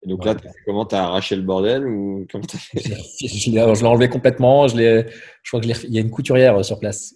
Et 0.02 0.08
donc 0.08 0.24
ouais. 0.24 0.34
là, 0.34 0.40
comment? 0.64 0.84
T'as 0.86 1.04
arraché 1.04 1.34
le 1.34 1.42
bordel 1.42 1.86
ou 1.86 2.26
comment 2.30 2.44
t'as 2.44 2.58
fait? 2.58 2.80
Je 3.26 3.50
l'ai 3.50 3.60
enlevé 3.62 4.08
complètement. 4.08 4.68
Je 4.68 4.76
l'ai, 4.76 5.06
je 5.42 5.50
crois 5.50 5.60
que 5.60 5.66
il 5.66 5.92
y 5.92 5.98
a 5.98 6.00
une 6.00 6.10
couturière 6.10 6.64
sur 6.64 6.78
place 6.78 7.14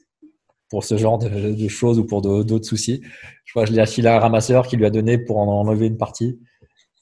pour 0.68 0.84
ce 0.84 0.96
genre 0.96 1.18
de, 1.18 1.52
de 1.52 1.68
choses 1.68 1.98
ou 1.98 2.04
pour 2.06 2.22
d'autres 2.22 2.64
soucis. 2.66 3.02
Je 3.44 3.52
crois 3.52 3.64
que 3.64 3.70
je 3.70 3.74
l'ai 3.76 3.82
affilé 3.82 4.08
à 4.08 4.16
un 4.16 4.20
ramasseur 4.20 4.66
qui 4.66 4.76
lui 4.76 4.86
a 4.86 4.90
donné 4.90 5.18
pour 5.18 5.36
en 5.38 5.46
enlever 5.46 5.86
une 5.86 5.98
partie. 5.98 6.40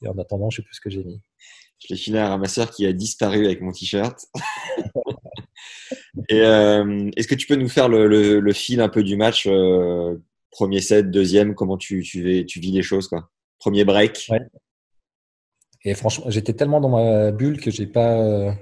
Et 0.03 0.09
en 0.09 0.19
attendant, 0.19 0.51
je 0.51 0.57
sais 0.57 0.63
plus 0.63 0.75
ce 0.75 0.81
que 0.81 0.91
j'ai 0.91 1.05
mis. 1.05 1.21
Je 1.79 1.95
l'ai 1.95 1.97
filé 1.97 2.19
à 2.19 2.27
un 2.27 2.31
ramasseur 2.31 2.71
qui 2.71 2.85
a 2.87 2.93
disparu 2.93 3.47
avec 3.47 3.63
mon 3.63 3.73
t-shirt. 3.73 4.27
Et 6.29 6.41
euh, 6.41 7.11
est-ce 7.17 7.29
que 7.29 7.35
tu 7.35 7.47
peux 7.47 7.57
nous 7.57 7.69
faire 7.69 7.89
le, 7.89 8.53
fil 8.53 8.81
un 8.81 8.89
peu 8.89 9.03
du 9.03 9.17
match 9.17 9.47
euh, 9.47 10.17
Premier 10.51 10.81
set, 10.81 11.11
deuxième, 11.11 11.55
comment 11.55 11.77
tu, 11.77 12.01
vis 12.01 12.73
les 12.73 12.83
choses 12.83 13.09
Premier 13.59 13.85
break. 13.85 14.31
Et 15.85 15.95
franchement, 15.95 16.27
j'étais 16.29 16.53
tellement 16.53 16.81
dans 16.81 16.89
ma 16.89 17.31
bulle 17.31 17.61
que 17.61 17.71
j'ai 17.71 17.87
pas, 17.87 18.19
euh, 18.19 18.53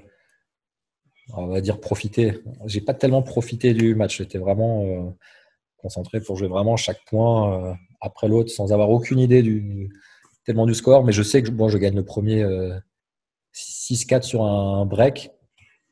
dire 1.61 1.79
profité. 1.79 2.39
J'ai 2.65 2.81
pas 2.81 2.93
tellement 2.93 3.21
profité 3.21 3.73
du 3.73 3.95
match. 3.95 4.17
J'étais 4.17 4.37
vraiment 4.37 5.15
concentré 5.77 6.21
pour 6.21 6.35
jouer 6.35 6.47
vraiment 6.47 6.77
chaque 6.77 7.03
point 7.05 7.77
après 8.01 8.27
l'autre 8.27 8.51
sans 8.51 8.71
avoir 8.71 8.89
aucune 8.89 9.19
idée 9.19 9.41
du 9.41 9.89
tellement 10.45 10.65
du 10.65 10.73
score. 10.73 11.03
Mais 11.03 11.11
je 11.11 11.23
sais 11.23 11.41
que 11.43 11.49
bon, 11.49 11.69
je 11.69 11.77
gagne 11.77 11.95
le 11.95 12.05
premier 12.05 12.45
6-4 13.53 14.21
sur 14.21 14.43
un 14.43 14.85
break 14.85 15.31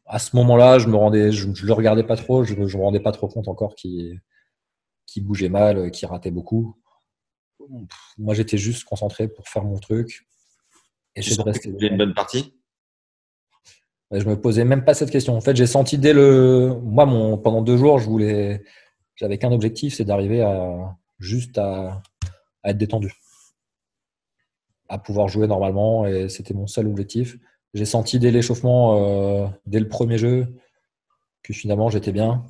à 0.08 0.20
ce 0.20 0.36
moment-là, 0.38 0.80
je 0.80 0.88
me 0.88 0.96
rendais, 0.96 1.32
je, 1.32 1.54
je 1.54 1.66
le 1.66 1.74
regardais 1.74 2.04
pas 2.04 2.16
trop, 2.16 2.44
je, 2.44 2.56
je 2.68 2.78
me 2.78 2.84
rendais 2.84 3.00
pas 3.00 3.12
trop 3.12 3.28
compte 3.28 3.48
encore 3.48 3.76
qu'il 3.76 4.22
qui 5.06 5.22
bougeait 5.22 5.50
mal, 5.50 5.90
qu'il 5.92 6.08
ratait 6.08 6.32
beaucoup. 6.32 6.78
Moi, 8.18 8.34
j'étais 8.34 8.58
juste 8.58 8.84
concentré 8.84 9.28
pour 9.28 9.48
faire 9.48 9.64
mon 9.64 9.80
truc. 9.80 10.28
Et 11.16 11.22
je 11.22 11.42
rester. 11.42 11.70
une 11.70 11.98
bonne 11.98 12.14
partie? 12.14 12.54
Je 14.12 14.24
me 14.26 14.40
posais 14.40 14.64
même 14.64 14.86
pas 14.86 14.94
cette 14.94 15.10
question. 15.12 15.36
En 15.36 15.42
fait, 15.42 15.56
j'ai 15.56 15.66
senti 15.66 15.98
dès 15.98 16.14
le, 16.14 16.78
moi, 16.84 17.06
mon, 17.06 17.38
pendant 17.38 17.62
deux 17.62 17.78
jours, 17.78 18.00
je 18.00 18.06
voulais, 18.06 18.64
j'avais 19.16 19.38
qu'un 19.38 19.52
objectif, 19.52 19.96
c'est 19.96 20.06
d'arriver 20.06 20.42
à 20.42 20.96
juste 21.20 21.58
à, 21.58 22.02
à 22.64 22.70
être 22.70 22.78
détendu, 22.78 23.12
à 24.88 25.00
pouvoir 25.00 25.28
jouer 25.28 25.48
normalement, 25.48 26.06
et 26.06 26.30
c'était 26.30 26.54
mon 26.54 26.68
seul 26.68 26.88
objectif. 26.88 27.38
J'ai 27.78 27.86
senti 27.86 28.18
dès 28.18 28.32
l'échauffement, 28.32 28.98
euh, 28.98 29.48
dès 29.68 29.80
le 29.80 29.88
premier 29.88 30.18
jeu, 30.18 30.48
que 31.44 31.54
finalement 31.54 31.92
j'étais 31.92 32.12
bien. 32.12 32.44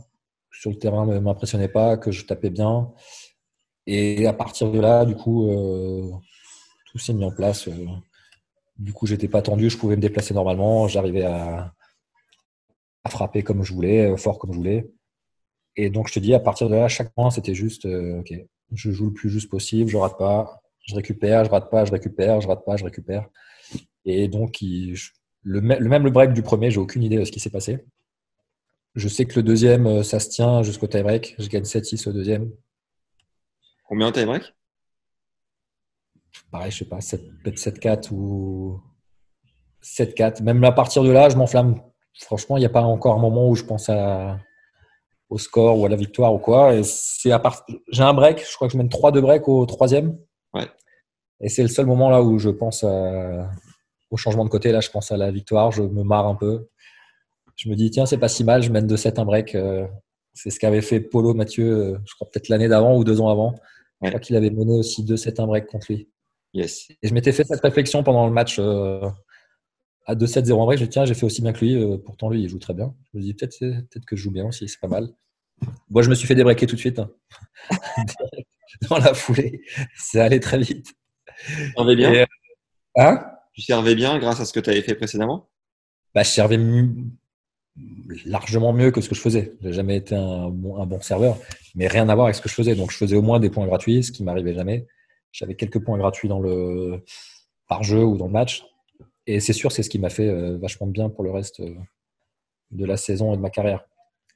Sur 0.54 0.70
le 0.70 0.78
terrain, 0.78 1.06
ne 1.06 1.20
m'impressionnait 1.20 1.68
pas, 1.68 1.98
que 1.98 2.12
je 2.12 2.26
tapais 2.26 2.50
bien. 2.50 2.94
Et 3.88 4.26
à 4.26 4.32
partir 4.32 4.72
de 4.72 4.80
là, 4.80 5.04
du 5.04 5.16
coup, 5.16 5.50
euh, 5.50 6.10
tout 6.86 6.98
s'est 6.98 7.14
mis 7.14 7.26
en 7.26 7.32
place. 7.32 7.68
Euh. 7.68 7.88
Du 8.78 8.94
coup, 8.94 9.06
j'étais 9.06 9.28
pas 9.28 9.42
tendu, 9.42 9.70
je 9.70 9.78
pouvais 9.78 9.98
me 9.98 10.02
déplacer 10.02 10.34
normalement, 10.34 10.88
j'arrivais 10.88 11.24
à, 11.24 11.74
frapper 13.10 13.44
comme 13.44 13.64
je 13.64 13.74
voulais, 13.74 14.16
fort 14.16 14.40
comme 14.40 14.54
je 14.54 14.58
voulais. 14.58 14.90
Et 15.76 15.90
donc, 15.90 16.08
je 16.08 16.14
te 16.14 16.20
dis, 16.20 16.34
à 16.34 16.40
partir 16.40 16.70
de 16.70 16.76
là, 16.76 16.88
chaque 16.88 17.14
point, 17.14 17.32
c'était 17.32 17.54
juste, 17.54 17.86
ok, 17.86 18.34
je 18.72 18.92
joue 18.92 19.08
le 19.08 19.14
plus 19.14 19.30
juste 19.30 19.50
possible, 19.50 19.90
je 19.90 19.98
rate 19.98 20.18
pas, 20.18 20.62
je 20.86 20.96
récupère, 20.96 21.44
je 21.44 21.50
rate 21.50 21.70
pas, 21.70 21.84
je 21.84 21.92
récupère, 21.92 22.40
je 22.40 22.48
rate 22.48 22.64
pas, 22.66 22.78
je 22.78 22.86
récupère. 22.86 23.30
Et 24.08 24.30
donc, 24.30 24.60
le, 24.62 25.62
même 25.62 26.04
le 26.04 26.10
break 26.10 26.32
du 26.32 26.42
premier, 26.42 26.72
j'ai 26.72 26.80
aucune 26.80 27.04
idée 27.04 27.18
de 27.18 27.26
ce 27.26 27.32
qui 27.32 27.42
s'est 27.42 27.50
passé. 27.50 27.86
Je 28.96 29.10
sais 29.10 29.26
que 29.26 29.36
le 29.36 29.44
deuxième, 29.44 29.86
euh, 29.86 30.02
ça 30.02 30.20
se 30.22 30.30
tient 30.30 30.64
jusqu'au 30.64 30.88
tie-break. 30.88 31.36
Je 31.38 31.48
gagne 31.50 31.64
7-6 31.64 32.08
au 32.08 32.14
deuxième. 32.14 32.50
Combien 33.84 34.08
en 34.08 34.12
tie-break 34.14 34.44
Pareil, 36.52 36.72
je 36.72 36.78
sais 36.78 36.86
pas, 36.86 37.00
peut-être 37.44 37.58
7-4 37.58 38.14
ou 38.14 38.82
7-4. 39.84 40.42
Même 40.42 40.64
à 40.64 40.72
partir 40.72 41.04
de 41.04 41.12
là, 41.12 41.28
je 41.28 41.36
m'enflamme. 41.36 41.82
Franchement, 42.22 42.56
il 42.56 42.62
n'y 42.62 42.66
a 42.66 42.70
pas 42.70 42.82
encore 42.82 43.14
un 43.14 43.20
moment 43.20 43.50
où 43.50 43.56
je 43.56 43.66
pense 43.66 43.90
à, 43.90 44.40
au 45.30 45.38
score 45.38 45.78
ou 45.78 45.86
à 45.86 45.90
la 45.90 45.98
victoire 45.98 46.34
ou 46.34 46.40
quoi. 46.40 46.74
Et 46.76 46.84
c'est 46.84 47.32
à 47.32 47.40
part... 47.40 47.66
J'ai 47.92 48.04
un 48.04 48.14
break, 48.14 48.40
je 48.50 48.56
crois 48.56 48.70
que 48.70 48.72
je 48.72 48.78
mène 48.78 48.90
3 48.90 49.12
de 49.12 49.20
break 49.20 49.50
au 49.50 49.66
troisième. 49.66 50.18
Ouais. 50.54 50.68
Et 51.42 51.50
c'est 51.50 51.62
le 51.62 51.68
seul 51.68 51.86
moment 51.86 52.10
là 52.10 52.24
où 52.24 52.40
je 52.40 52.50
pense 52.50 52.86
à, 52.86 53.50
au 54.10 54.18
changement 54.18 54.46
de 54.46 54.50
côté. 54.50 54.72
Là, 54.72 54.80
je 54.80 54.90
pense 54.90 55.12
à 55.12 55.18
la 55.18 55.32
victoire, 55.32 55.72
je 55.72 55.84
me 55.84 56.04
marre 56.04 56.28
un 56.28 56.36
peu. 56.36 56.68
Je 57.56 57.70
me 57.70 57.76
dis, 57.76 57.90
tiens, 57.90 58.06
c'est 58.06 58.18
pas 58.18 58.30
si 58.30 58.44
mal, 58.44 58.62
je 58.62 58.72
mène 58.72 58.88
de 58.88 58.96
7 58.96 59.20
un 59.20 59.26
break. 59.26 59.56
Euh, 59.56 59.88
c'est 60.34 60.52
ce 60.52 60.60
qu'avait 60.60 60.82
fait 60.82 61.00
Polo 61.00 61.34
Mathieu, 61.34 61.66
euh, 61.66 61.98
je 62.06 62.14
crois 62.14 62.30
peut-être 62.30 62.50
l'année 62.50 62.68
d'avant 62.68 62.96
ou 62.96 63.04
deux 63.04 63.20
ans 63.20 63.30
avant. 63.30 63.56
Je 64.04 64.10
crois 64.10 64.20
qu'il 64.20 64.36
avait 64.36 64.52
mené 64.52 64.74
aussi 64.74 65.04
2-7 65.04 65.42
un 65.42 65.48
break 65.48 65.66
contre 65.66 65.88
lui. 65.90 66.08
Yes. 66.54 66.88
Et 67.02 67.08
je 67.08 67.14
m'étais 67.16 67.32
fait 67.32 67.44
cette 67.44 67.62
réflexion 67.62 68.04
pendant 68.04 68.28
le 68.28 68.34
match 68.34 68.58
euh, 68.60 69.10
à 70.06 70.14
2-7-0 70.14 70.54
en 70.54 70.66
break. 70.66 70.78
Je 70.78 70.84
me 70.84 70.88
dis, 70.88 70.94
tiens, 70.94 71.06
j'ai 71.06 71.16
fait 71.16 71.26
aussi 71.26 71.42
bien 71.42 71.52
que 71.52 71.66
lui. 71.66 71.98
pourtant, 72.06 72.30
lui, 72.30 72.44
il 72.44 72.50
joue 72.50 72.60
très 72.60 72.76
bien. 72.76 72.94
Je 73.12 73.18
me 73.18 73.24
dis, 73.24 73.34
peut-être 73.34 73.58
peut 73.60 74.00
que 74.06 74.16
je 74.16 74.22
joue 74.22 74.32
bien 74.32 74.46
aussi, 74.46 74.68
c'est 74.70 74.80
pas 74.80 74.88
mal. 74.88 75.10
Moi, 75.90 76.04
je 76.04 76.10
me 76.10 76.16
suis 76.16 76.28
fait 76.28 76.36
débreaker 76.36 76.70
tout 76.70 76.76
de 76.76 76.80
suite. 76.80 77.00
Hein. 77.00 77.10
Dans 78.90 79.00
la 79.00 79.16
foulée. 79.16 79.62
Ça 79.96 80.26
allait 80.26 80.40
très 80.40 80.60
vite. 80.60 80.94
On 81.76 81.86
bien? 81.86 82.26
hein? 82.96 83.26
Tu 83.58 83.64
servais 83.64 83.96
bien 83.96 84.20
grâce 84.20 84.40
à 84.40 84.46
ce 84.46 84.54
que 84.54 84.60
tu 84.60 84.70
avais 84.70 84.84
fait 84.84 84.94
précédemment? 84.94 85.50
Bah, 86.14 86.22
Je 86.22 86.30
servais 86.30 86.60
largement 88.24 88.72
mieux 88.72 88.92
que 88.92 89.02
ce 89.02 89.10
que 89.10 89.16
je 89.16 89.20
faisais. 89.20 89.56
Je 89.62 89.68
n'ai 89.68 89.74
jamais 89.74 89.98
été 89.98 90.14
un 90.14 90.50
bon, 90.52 91.02
serveur, 91.02 91.40
mais 91.74 91.88
rien 91.88 92.08
à 92.08 92.14
voir 92.14 92.28
avec 92.28 92.36
ce 92.36 92.42
que 92.42 92.50
je 92.50 92.54
faisais. 92.54 92.76
Donc, 92.76 92.92
je 92.92 92.98
faisais 92.98 93.16
au 93.16 93.24
moins 93.24 93.40
des 93.40 93.50
points 93.50 93.66
gratuits, 93.66 94.04
ce 94.04 94.12
qui 94.12 94.24
m'arrivait 94.24 94.54
jamais. 94.54 94.86
J'avais 95.32 95.56
quelques 95.56 95.84
points 95.84 95.98
gratuits 95.98 96.30
dans 96.30 96.40
le, 96.40 97.04
par 97.68 97.82
jeu 97.82 98.04
ou 98.04 98.16
dans 98.16 98.28
le 98.28 98.32
match. 98.32 98.64
Et 99.26 99.40
c'est 99.40 99.54
sûr, 99.54 99.72
c'est 99.72 99.82
ce 99.82 99.90
qui 99.90 99.98
m'a 99.98 100.10
fait 100.10 100.30
euh, 100.30 100.60
vachement 100.60 100.86
bien 100.86 101.10
pour 101.10 101.24
le 101.24 101.32
reste 101.32 101.60
euh, 101.62 101.74
de 102.70 102.86
la 102.86 102.96
saison 102.96 103.34
et 103.34 103.38
de 103.38 103.42
ma 103.42 103.50
carrière. 103.50 103.86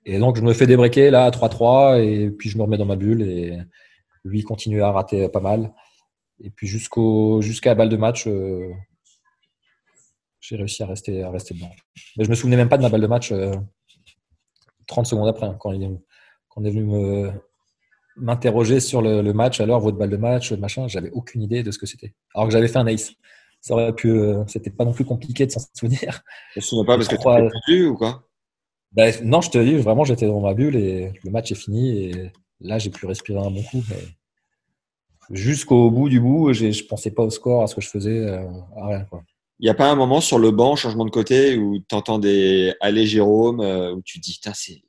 Et 0.03 0.17
donc, 0.17 0.36
je 0.36 0.41
me 0.41 0.53
fais 0.53 0.65
débreaker 0.65 1.11
là 1.11 1.26
à 1.26 1.30
3-3 1.30 2.03
et 2.03 2.32
puis 2.32 2.49
je 2.49 2.57
me 2.57 2.63
remets 2.63 2.80
dans 2.80 2.86
ma 2.86 2.95
bulle 2.95 3.22
et 3.22 3.55
lui 4.24 4.41
continue 4.41 4.82
à 4.82 4.91
rater 4.91 5.30
pas 5.30 5.41
mal. 5.41 5.76
Et 6.43 6.49
puis 6.49 6.65
jusqu'à 6.67 7.69
la 7.69 7.76
balle 7.76 7.89
de 7.89 7.97
match, 7.97 8.26
euh, 8.26 8.72
j'ai 10.41 10.57
réussi 10.57 10.83
à 10.83 10.87
rester, 10.87 11.23
à 11.23 11.31
rester 11.31 11.53
dedans. 11.53 11.71
Mais 12.17 12.25
je 12.25 12.29
me 12.29 12.35
souvenais 12.35 12.57
même 12.57 12.69
pas 12.69 12.77
de 12.77 12.81
ma 12.81 12.89
balle 12.89 13.01
de 13.01 13.07
match 13.07 13.29
30 13.29 15.05
euh, 15.05 15.09
secondes 15.09 15.29
après, 15.29 15.45
hein, 15.45 15.55
quand, 15.59 15.71
il, 15.71 15.99
quand 16.49 16.61
on 16.61 16.65
est 16.65 16.71
venu 16.71 17.31
m'interroger 18.17 18.79
sur 18.79 19.01
le, 19.01 19.33
match, 19.33 19.59
alors 19.59 19.79
votre 19.79 19.97
balle 19.97 20.09
de 20.09 20.17
match, 20.17 20.51
machin, 20.53 20.87
j'avais 20.87 21.11
aucune 21.11 21.41
idée 21.41 21.63
de 21.63 21.71
ce 21.71 21.77
que 21.77 21.85
c'était. 21.85 22.13
Alors 22.33 22.47
que 22.47 22.53
j'avais 22.53 22.67
fait 22.67 22.77
un 22.77 22.87
ace. 22.87 23.13
Ça 23.61 23.75
aurait 23.75 23.93
pu, 23.93 24.09
euh, 24.09 24.43
c'était 24.47 24.71
pas 24.71 24.85
non 24.85 24.93
plus 24.93 25.05
compliqué 25.05 25.45
de 25.45 25.51
s'en 25.51 25.61
souvenir. 25.73 26.23
Je 26.55 26.59
ne 26.59 26.61
souviens 26.61 26.85
pas 26.85 26.95
parce 26.95 27.07
que 27.07 27.15
tu 27.15 27.27
as 27.27 27.49
plus 27.65 27.87
ou 27.87 27.95
quoi? 27.95 28.27
Ben, 28.91 29.13
Non, 29.23 29.41
je 29.41 29.51
te 29.51 29.57
dis, 29.59 29.75
vraiment, 29.75 30.03
j'étais 30.03 30.25
dans 30.25 30.41
ma 30.41 30.53
bulle 30.53 30.75
et 30.75 31.13
le 31.23 31.31
match 31.31 31.51
est 31.51 31.55
fini 31.55 32.05
et 32.05 32.31
là, 32.59 32.79
j'ai 32.79 32.89
pu 32.89 33.05
respirer 33.05 33.39
un 33.39 33.51
bon 33.51 33.61
coup. 33.63 33.83
Jusqu'au 35.29 35.91
bout 35.91 36.09
du 36.09 36.19
bout, 36.19 36.51
je 36.53 36.65
ne 36.65 36.87
pensais 36.87 37.11
pas 37.11 37.23
au 37.23 37.29
score, 37.29 37.63
à 37.63 37.67
ce 37.67 37.75
que 37.75 37.81
je 37.81 37.89
faisais, 37.89 38.17
euh, 38.17 38.49
à 38.75 38.87
rien. 38.87 39.05
Quoi. 39.05 39.23
Il 39.62 39.66
n'y 39.66 39.70
a 39.70 39.76
pas 39.76 39.91
un 39.91 39.95
moment 39.95 40.22
sur 40.22 40.39
le 40.39 40.49
banc, 40.49 40.76
changement 40.76 41.05
de 41.05 41.12
côté, 41.12 41.55
où 41.55 41.78
tu 41.88 41.93
entends 41.93 42.18
des 42.18 42.74
Allez 42.82 43.05
Jérôme, 43.05 43.62
euh, 43.62 43.93
où 43.93 44.01
tu 44.01 44.20
te 44.20 44.24
dis 44.24 44.39
c'est, 44.55 44.82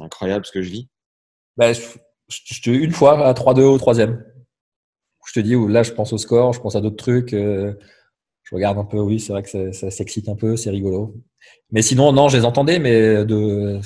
incroyable 0.00 0.46
ce 0.46 0.50
que 0.50 0.62
je 0.62 0.70
vis 0.70 0.88
bah, 1.58 1.74
je, 1.74 2.70
Une 2.70 2.90
fois 2.90 3.26
à 3.26 3.34
3-2 3.34 3.60
au 3.60 3.76
troisième. 3.76 4.24
Je 5.26 5.32
te 5.34 5.40
dis, 5.40 5.54
où 5.54 5.68
là 5.68 5.82
je 5.82 5.92
pense 5.92 6.14
au 6.14 6.18
score, 6.18 6.54
je 6.54 6.60
pense 6.60 6.74
à 6.74 6.80
d'autres 6.80 6.96
trucs. 6.96 7.34
Euh, 7.34 7.74
je 8.44 8.54
regarde 8.54 8.78
un 8.78 8.84
peu, 8.84 8.98
oui, 8.98 9.20
c'est 9.20 9.32
vrai 9.32 9.42
que 9.42 9.72
ça, 9.72 9.90
s'excite 9.90 10.30
un 10.30 10.36
peu, 10.36 10.56
c'est 10.56 10.70
rigolo. 10.70 11.14
Mais 11.70 11.82
sinon, 11.82 12.12
non, 12.12 12.28
je 12.28 12.38
les 12.38 12.44
entendais, 12.46 12.78
mais 12.78 13.26
de, 13.26 13.78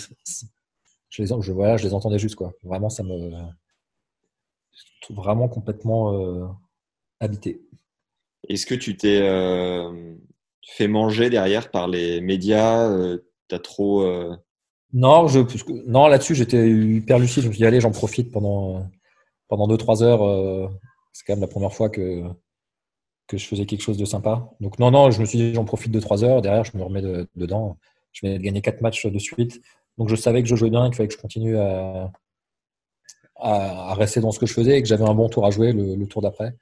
je 1.08 1.22
les, 1.22 1.28
je, 1.28 1.52
voilà, 1.52 1.76
je 1.76 1.84
les 1.84 1.94
entendais 1.94 2.18
juste. 2.20 2.36
Quoi. 2.36 2.52
Vraiment, 2.62 2.90
ça 2.90 3.02
me. 3.02 3.32
Vraiment 5.10 5.48
complètement 5.48 6.14
euh, 6.14 6.46
habité. 7.18 7.60
Est-ce 8.48 8.66
que 8.66 8.74
tu 8.74 8.96
t'es 8.96 9.20
euh, 9.22 10.14
fait 10.66 10.88
manger 10.88 11.30
derrière 11.30 11.70
par 11.70 11.86
les 11.86 12.20
médias 12.20 12.88
euh, 12.88 13.18
T'as 13.48 13.58
trop 13.58 14.02
euh, 14.02 14.34
Non, 15.86 16.06
là-dessus 16.08 16.34
j'étais 16.34 16.68
hyper 16.70 17.18
lucide. 17.18 17.42
Je 17.42 17.48
me 17.48 17.52
suis 17.52 17.60
dit 17.60 17.66
allez, 17.66 17.80
j'en 17.80 17.90
profite 17.90 18.32
pendant 18.32 18.86
pendant 19.48 19.68
deux 19.68 19.76
trois 19.76 20.02
heures. 20.02 20.70
c'est 21.12 21.24
quand 21.26 21.34
même 21.34 21.40
la 21.40 21.48
première 21.48 21.72
fois 21.72 21.88
que 21.88 22.24
je 23.32 23.44
faisais 23.44 23.66
quelque 23.66 23.82
chose 23.82 23.98
de 23.98 24.04
sympa. 24.04 24.50
Donc 24.60 24.78
non, 24.78 24.90
non, 24.90 25.10
je 25.10 25.20
me 25.20 25.26
suis 25.26 25.38
dit 25.38 25.54
j'en 25.54 25.64
profite 25.64 25.92
de 25.92 26.00
trois 26.00 26.24
heures. 26.24 26.42
Derrière, 26.42 26.64
je 26.64 26.76
me 26.76 26.82
remets 26.82 27.02
dedans. 27.36 27.78
Je 28.12 28.26
vais 28.26 28.38
gagner 28.38 28.62
quatre 28.62 28.80
matchs 28.80 29.06
de 29.06 29.18
suite. 29.18 29.60
Donc 29.98 30.08
je 30.08 30.16
savais 30.16 30.42
que 30.42 30.48
je 30.48 30.56
jouais 30.56 30.70
bien, 30.70 30.86
qu'il 30.86 30.96
fallait 30.96 31.08
que 31.08 31.14
je 31.14 31.20
continue 31.20 31.56
à, 31.58 32.10
rester 33.94 34.20
dans 34.20 34.32
ce 34.32 34.38
que 34.38 34.46
je 34.46 34.52
faisais 34.52 34.78
et 34.78 34.82
que 34.82 34.88
j'avais 34.88 35.04
un 35.08 35.14
bon 35.14 35.28
tour 35.28 35.46
à 35.46 35.50
jouer 35.50 35.72
le 35.72 36.06
tour 36.06 36.22
d'après. 36.22 36.54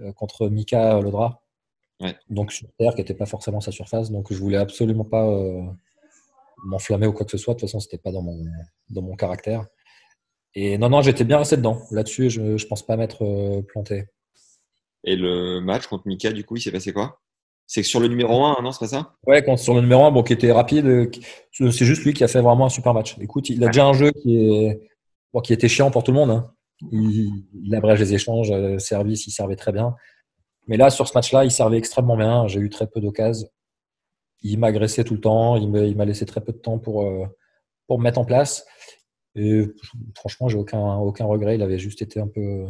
Euh, 0.00 0.12
contre 0.12 0.48
Mika 0.48 1.00
Lodra. 1.00 1.42
Ouais. 2.00 2.16
Donc 2.30 2.52
sur 2.52 2.68
terre, 2.78 2.94
qui 2.94 3.00
n'était 3.00 3.14
pas 3.14 3.26
forcément 3.26 3.60
sa 3.60 3.72
surface. 3.72 4.10
Donc 4.10 4.32
je 4.32 4.38
voulais 4.38 4.56
absolument 4.56 5.04
pas 5.04 5.26
euh, 5.26 5.62
m'enflammer 6.64 7.06
ou 7.06 7.12
quoi 7.12 7.24
que 7.24 7.30
ce 7.30 7.38
soit. 7.38 7.54
De 7.54 7.60
toute 7.60 7.68
façon, 7.68 7.80
c'était 7.80 7.98
pas 7.98 8.10
dans 8.10 8.22
mon, 8.22 8.44
dans 8.90 9.02
mon 9.02 9.16
caractère. 9.16 9.66
Et 10.54 10.78
non, 10.78 10.88
non, 10.88 11.02
j'étais 11.02 11.24
bien 11.24 11.38
resté 11.38 11.56
dedans. 11.56 11.78
Là-dessus, 11.90 12.30
je 12.30 12.40
ne 12.40 12.68
pense 12.68 12.84
pas 12.84 12.96
m'être 12.96 13.24
euh, 13.24 13.62
planté. 13.62 14.06
Et 15.04 15.16
le 15.16 15.60
match 15.60 15.86
contre 15.86 16.06
Mika, 16.06 16.32
du 16.32 16.44
coup, 16.44 16.56
il 16.56 16.60
s'est 16.60 16.72
passé 16.72 16.92
quoi? 16.92 17.20
C'est 17.66 17.82
que 17.82 17.88
sur 17.88 18.00
le 18.00 18.08
numéro 18.08 18.44
1, 18.44 18.62
non, 18.62 18.72
c'est 18.72 18.80
pas 18.80 18.88
ça? 18.88 19.14
Ouais, 19.26 19.42
sur 19.56 19.74
le 19.74 19.80
numéro 19.80 20.04
1, 20.04 20.10
bon, 20.10 20.22
qui 20.22 20.32
était 20.32 20.52
rapide, 20.52 21.10
c'est 21.52 21.70
juste 21.70 22.04
lui 22.04 22.12
qui 22.12 22.22
a 22.22 22.28
fait 22.28 22.40
vraiment 22.40 22.66
un 22.66 22.68
super 22.68 22.92
match. 22.92 23.16
Écoute, 23.18 23.48
il 23.48 23.64
a 23.64 23.68
déjà 23.68 23.86
un 23.86 23.94
jeu 23.94 24.10
qui, 24.10 24.36
est, 24.36 24.90
bon, 25.32 25.40
qui 25.40 25.52
était 25.54 25.68
chiant 25.68 25.90
pour 25.90 26.04
tout 26.04 26.12
le 26.12 26.18
monde. 26.18 26.30
Hein. 26.30 26.52
Il, 26.90 27.74
abrège 27.74 28.00
les 28.00 28.14
échanges, 28.14 28.50
euh, 28.50 28.78
service, 28.78 29.26
il 29.26 29.30
servait 29.30 29.56
très 29.56 29.72
bien. 29.72 29.94
Mais 30.66 30.76
là, 30.76 30.90
sur 30.90 31.08
ce 31.08 31.14
match-là, 31.14 31.44
il 31.44 31.50
servait 31.50 31.78
extrêmement 31.78 32.16
bien. 32.16 32.46
J'ai 32.48 32.60
eu 32.60 32.70
très 32.70 32.86
peu 32.86 33.00
d'occasions. 33.00 33.48
Il 34.42 34.58
m'a 34.58 34.68
agressé 34.68 35.04
tout 35.04 35.14
le 35.14 35.20
temps. 35.20 35.56
Il 35.56 35.96
m'a 35.96 36.04
laissé 36.04 36.26
très 36.26 36.40
peu 36.40 36.52
de 36.52 36.58
temps 36.58 36.78
pour, 36.78 37.02
euh, 37.02 37.26
pour 37.86 37.98
me 37.98 38.04
mettre 38.04 38.18
en 38.18 38.24
place. 38.24 38.64
Et 39.34 39.64
franchement, 40.16 40.48
j'ai 40.48 40.58
aucun, 40.58 40.96
aucun 40.96 41.24
regret. 41.24 41.54
Il 41.54 41.62
avait 41.62 41.78
juste 41.78 42.02
été 42.02 42.20
un 42.20 42.28
peu. 42.28 42.66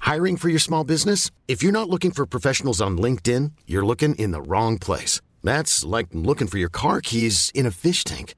Hiring 0.00 0.36
for 0.36 0.48
your 0.48 0.60
small 0.60 0.84
business? 0.84 1.30
If 1.48 1.62
you're 1.62 1.72
not 1.72 1.88
looking 1.88 2.12
for 2.12 2.26
professionals 2.26 2.80
on 2.80 2.98
LinkedIn, 2.98 3.52
you're 3.66 3.86
looking 3.86 4.14
in 4.16 4.32
the 4.32 4.42
wrong 4.42 4.78
place. 4.78 5.20
That's 5.42 5.84
like 5.84 6.08
looking 6.12 6.46
for 6.46 6.58
your 6.58 6.70
car 6.70 7.00
keys 7.00 7.50
in 7.54 7.66
a 7.66 7.70
fish 7.70 8.04
tank. 8.04 8.34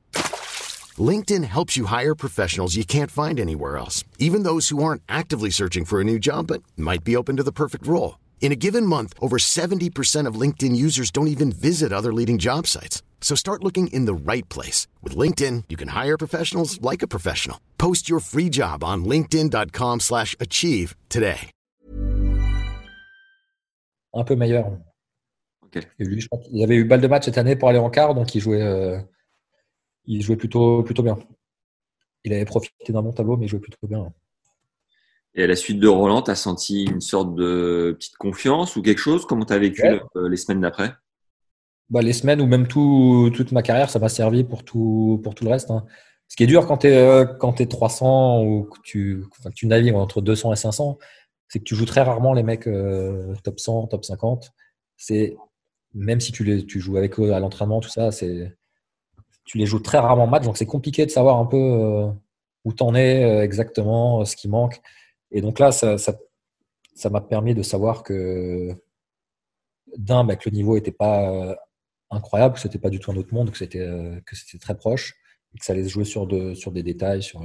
LinkedIn 0.98 1.44
helps 1.44 1.76
you 1.76 1.86
hire 1.86 2.14
professionals 2.14 2.76
you 2.76 2.84
can't 2.84 3.10
find 3.10 3.40
anywhere 3.40 3.76
else, 3.76 4.04
even 4.18 4.44
those 4.44 4.68
who 4.68 4.82
aren't 4.82 5.02
actively 5.08 5.50
searching 5.50 5.84
for 5.84 6.00
a 6.00 6.04
new 6.04 6.18
job 6.18 6.46
but 6.46 6.62
might 6.76 7.02
be 7.02 7.16
open 7.16 7.36
to 7.36 7.42
the 7.42 7.52
perfect 7.52 7.86
role. 7.86 8.18
In 8.40 8.52
a 8.52 8.56
given 8.56 8.86
month, 8.86 9.12
over 9.20 9.38
70% 9.38 10.28
of 10.28 10.40
LinkedIn 10.40 10.76
users 10.76 11.10
don't 11.10 11.28
even 11.28 11.50
visit 11.50 11.92
other 11.92 12.12
leading 12.12 12.38
job 12.38 12.66
sites. 12.66 13.02
So 13.20 13.34
start 13.34 13.64
looking 13.64 13.88
in 13.88 14.04
the 14.06 14.14
right 14.14 14.48
place. 14.48 14.86
With 15.02 15.16
LinkedIn, 15.16 15.64
you 15.68 15.76
can 15.76 15.88
hire 15.88 16.16
professionals 16.16 16.80
like 16.80 17.02
a 17.02 17.08
professional. 17.08 17.58
Post 17.76 18.08
your 18.08 18.20
free 18.20 18.48
job 18.48 18.84
on 18.84 19.04
linkedin.com 19.04 20.00
slash 20.00 20.36
achieve 20.38 20.94
today. 21.08 21.50
Un 24.14 24.24
peu 24.24 24.34
meilleur. 24.34 24.78
Ok. 25.62 25.86
Et 25.98 26.04
lui, 26.04 26.20
je 26.20 26.28
crois 26.28 26.40
qu'il 26.40 26.62
avait 26.62 26.76
eu 26.76 26.84
balle 26.84 27.02
de 27.02 27.08
match 27.08 27.26
cette 27.26 27.36
année 27.36 27.54
pour 27.54 27.68
aller 27.68 27.78
en 27.78 27.90
quart, 27.90 28.14
donc 28.14 28.34
il 28.34 28.40
jouait, 28.40 28.62
euh, 28.62 28.98
il 30.06 30.22
jouait 30.22 30.36
plutôt, 30.36 30.82
plutôt 30.82 31.02
bien. 31.02 31.18
Il 32.24 32.32
avait 32.32 32.44
profité 32.44 32.92
d'un 32.92 33.02
bon 33.02 33.12
tableau, 33.12 33.36
mais 33.36 33.46
il 33.46 33.48
jouait 33.48 33.60
plutôt 33.60 33.86
bien. 33.86 34.12
Et 35.34 35.44
à 35.44 35.46
la 35.46 35.56
suite 35.56 35.78
de 35.80 35.88
Roland, 35.88 36.22
tu 36.22 36.30
as 36.30 36.34
senti 36.34 36.84
une 36.84 37.00
sorte 37.00 37.34
de 37.34 37.94
petite 37.98 38.16
confiance 38.16 38.76
ou 38.76 38.82
quelque 38.82 38.98
chose? 38.98 39.26
Comment 39.26 39.44
tu 39.44 39.52
as 39.52 39.58
vécu 39.58 39.82
Ouais. 39.82 40.00
le- 40.14 40.28
les 40.28 40.36
semaines 40.36 40.60
d'après? 40.62 40.92
Bah, 41.90 42.02
les 42.02 42.12
semaines 42.14 42.40
ou 42.40 42.46
même 42.46 42.66
tout, 42.66 43.30
toute 43.34 43.52
ma 43.52 43.62
carrière, 43.62 43.90
ça 43.90 43.98
m'a 43.98 44.08
servi 44.08 44.42
pour 44.44 44.64
tout, 44.64 45.20
pour 45.22 45.34
tout 45.34 45.44
le 45.44 45.50
reste. 45.50 45.70
hein. 45.70 45.84
Ce 46.28 46.34
qui 46.34 46.42
est 46.42 46.46
dur 46.48 46.66
quand 46.66 46.78
tu 46.78 46.88
es, 46.88 47.66
300 47.68 48.42
ou 48.42 48.64
que 48.64 48.80
tu, 48.82 49.24
enfin, 49.38 49.50
que 49.50 49.54
tu 49.54 49.66
navigues 49.68 49.94
entre 49.94 50.20
200 50.20 50.52
et 50.52 50.56
500, 50.56 50.98
c'est 51.48 51.60
que 51.60 51.64
tu 51.64 51.76
joues 51.76 51.84
très 51.84 52.02
rarement 52.02 52.32
les 52.32 52.42
mecs 52.42 52.66
euh, 52.66 53.32
top 53.44 53.60
100, 53.60 53.86
top 53.86 54.04
50. 54.04 54.50
C'est 54.96 55.36
Même 55.94 56.20
si 56.20 56.32
tu, 56.32 56.42
les, 56.44 56.66
tu 56.66 56.80
joues 56.80 56.96
avec 56.96 57.20
eux 57.20 57.32
à 57.34 57.38
l'entraînement, 57.40 57.80
tout 57.80 57.88
ça, 57.90 58.10
c'est 58.10 58.55
tu 59.46 59.58
les 59.58 59.66
joues 59.66 59.80
très 59.80 59.98
rarement 59.98 60.24
en 60.24 60.28
match, 60.28 60.44
donc 60.44 60.58
c'est 60.58 60.66
compliqué 60.66 61.06
de 61.06 61.10
savoir 61.10 61.38
un 61.38 61.46
peu 61.46 61.56
euh, 61.56 62.08
où 62.64 62.72
t'en 62.74 62.94
es 62.94 63.24
euh, 63.24 63.42
exactement, 63.44 64.20
euh, 64.20 64.24
ce 64.26 64.36
qui 64.36 64.48
manque. 64.48 64.80
Et 65.30 65.40
donc 65.40 65.58
là, 65.60 65.72
ça 65.72 65.98
ça- 65.98 67.10
m'a 67.10 67.20
permis 67.22 67.54
de 67.54 67.62
savoir 67.62 68.02
que 68.02 68.74
d'un, 69.96 70.24
bah, 70.24 70.36
que 70.36 70.50
le 70.50 70.56
niveau 70.56 70.74
n'était 70.76 70.92
pas 70.92 71.56
incroyable, 72.10 72.54
que 72.54 72.60
c'était 72.60 72.78
pas 72.78 72.90
du 72.90 73.00
tout 73.00 73.10
un 73.12 73.16
autre 73.16 73.34
monde, 73.34 73.50
que 73.50 73.58
c'était 73.58 73.86
très 74.60 74.76
proche, 74.76 75.14
et 75.54 75.58
que 75.58 75.64
ça 75.64 75.72
allait 75.72 75.84
se 75.84 75.88
jouer 75.88 76.04
sur, 76.04 76.26
de, 76.26 76.54
sur 76.54 76.72
des 76.72 76.82
détails, 76.82 77.22
sur, 77.22 77.42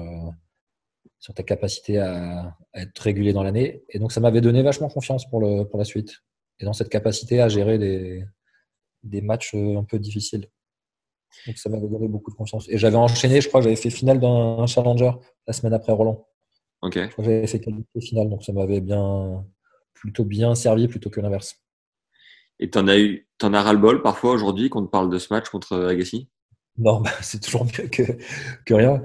sur 1.20 1.34
ta 1.34 1.43
capacité 1.43 1.99
à, 1.99 2.56
à 2.74 2.82
être 2.82 2.99
régulé 2.99 3.34
dans 3.34 3.43
l'année. 3.43 3.84
Et 3.89 3.99
donc 3.99 4.12
ça 4.12 4.20
m'avait 4.22 4.41
donné 4.41 4.62
vachement 4.64 4.89
confiance 4.89 5.30
pour, 5.30 5.39
le, 5.39 5.64
pour 5.66 5.80
la 5.80 5.86
suite, 5.86 6.24
et 6.60 6.66
dans 6.66 6.74
cette 6.74 6.89
capacité 6.89 7.41
à 7.41 7.49
gérer 7.49 7.78
des, 7.78 8.26
des 9.04 9.22
matchs 9.22 9.54
un 9.56 9.84
peu 9.84 9.99
difficiles. 9.99 10.47
Donc 11.47 11.57
ça 11.57 11.69
m'avait 11.69 11.88
donné 11.88 12.07
beaucoup 12.07 12.32
de 12.32 12.36
confiance. 12.36 12.67
Et 12.69 12.77
j'avais 12.77 12.95
enchaîné, 12.97 13.41
je 13.41 13.47
crois 13.47 13.61
que 13.61 13.65
j'avais 13.65 13.75
fait 13.75 13.89
finale 13.89 14.19
d'un 14.19 14.65
challenger 14.67 15.11
la 15.47 15.53
semaine 15.53 15.73
après 15.73 15.91
Roland. 15.91 16.27
Ok. 16.82 16.95
Je 16.95 17.07
crois 17.07 17.23
que 17.23 17.29
j'avais 17.32 17.47
fait 17.47 17.59
qualité 17.59 18.01
finale, 18.01 18.29
donc 18.29 18.43
ça 18.43 18.53
m'avait 18.53 18.82
bien 18.82 19.45
plutôt 19.93 20.25
bien 20.25 20.55
servi 20.55 20.88
plutôt 20.88 21.09
que 21.09 21.21
l'inverse. 21.21 21.61
Et 22.59 22.69
t'en 22.69 22.88
as 22.88 22.97
eu, 22.99 23.27
t'en 23.38 23.53
as 23.53 23.61
ras-le-bol 23.61 24.01
parfois 24.01 24.32
aujourd'hui 24.32 24.69
qu'on 24.69 24.86
te 24.86 24.89
parle 24.91 25.09
de 25.09 25.17
ce 25.17 25.34
match 25.34 25.49
contre 25.49 25.77
Agassi? 25.86 26.29
Non, 26.77 27.01
bah, 27.01 27.11
c'est 27.21 27.39
toujours 27.39 27.65
mieux 27.65 27.88
que, 27.88 28.03
que 28.65 28.73
rien. 28.73 29.03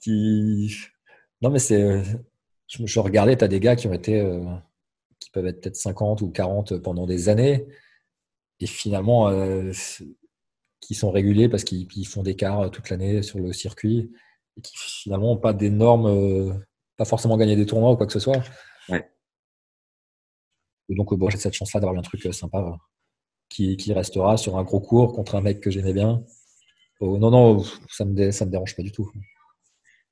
Qui... 0.00 0.74
Non, 1.42 1.50
mais 1.50 1.58
c'est. 1.58 2.02
Je, 2.66 2.84
je 2.86 3.00
regardais, 3.00 3.36
tu 3.36 3.44
as 3.44 3.48
des 3.48 3.60
gars 3.60 3.76
qui 3.76 3.86
ont 3.88 3.92
été. 3.92 4.20
euh, 4.20 4.42
qui 5.20 5.30
peuvent 5.30 5.46
être 5.46 5.60
peut-être 5.60 5.76
50 5.76 6.22
ou 6.22 6.30
40 6.30 6.78
pendant 6.78 7.06
des 7.06 7.28
années. 7.28 7.66
Et 8.60 8.66
finalement, 8.66 9.28
euh, 9.28 9.72
qui 10.80 10.94
sont 10.94 11.10
réguliers 11.10 11.48
parce 11.48 11.64
qu'ils 11.64 11.86
ils 11.96 12.06
font 12.06 12.22
des 12.22 12.36
quarts 12.36 12.70
toute 12.70 12.88
l'année 12.90 13.22
sur 13.22 13.38
le 13.38 13.52
circuit. 13.52 14.10
Et 14.56 14.60
qui 14.60 14.72
finalement 14.76 15.34
n'ont 15.34 15.40
pas 15.40 15.52
d'énormes. 15.52 16.06
euh, 16.06 16.52
pas 16.96 17.04
forcément 17.04 17.36
gagné 17.36 17.54
des 17.54 17.64
tournois 17.66 17.92
ou 17.92 17.96
quoi 17.96 18.06
que 18.06 18.12
ce 18.12 18.18
soit. 18.18 18.42
Ouais. 18.88 19.08
Et 20.88 20.94
donc, 20.96 21.12
euh, 21.12 21.16
bon, 21.16 21.30
j'ai 21.30 21.38
cette 21.38 21.54
chance-là 21.54 21.78
d'avoir 21.80 21.96
un 21.98 22.02
truc 22.02 22.26
euh, 22.26 22.32
sympa 22.32 22.58
euh, 22.58 22.72
qui, 23.48 23.76
qui 23.76 23.92
restera 23.92 24.36
sur 24.36 24.56
un 24.58 24.64
gros 24.64 24.80
cours 24.80 25.12
contre 25.12 25.36
un 25.36 25.40
mec 25.40 25.60
que 25.60 25.70
j'aimais 25.70 25.92
bien. 25.92 26.24
Oh, 27.00 27.16
non, 27.18 27.30
non, 27.30 27.62
ça 27.88 28.04
me, 28.04 28.14
dé- 28.14 28.32
ça 28.32 28.46
me 28.46 28.50
dérange 28.50 28.74
pas 28.74 28.82
du 28.82 28.90
tout. 28.90 29.08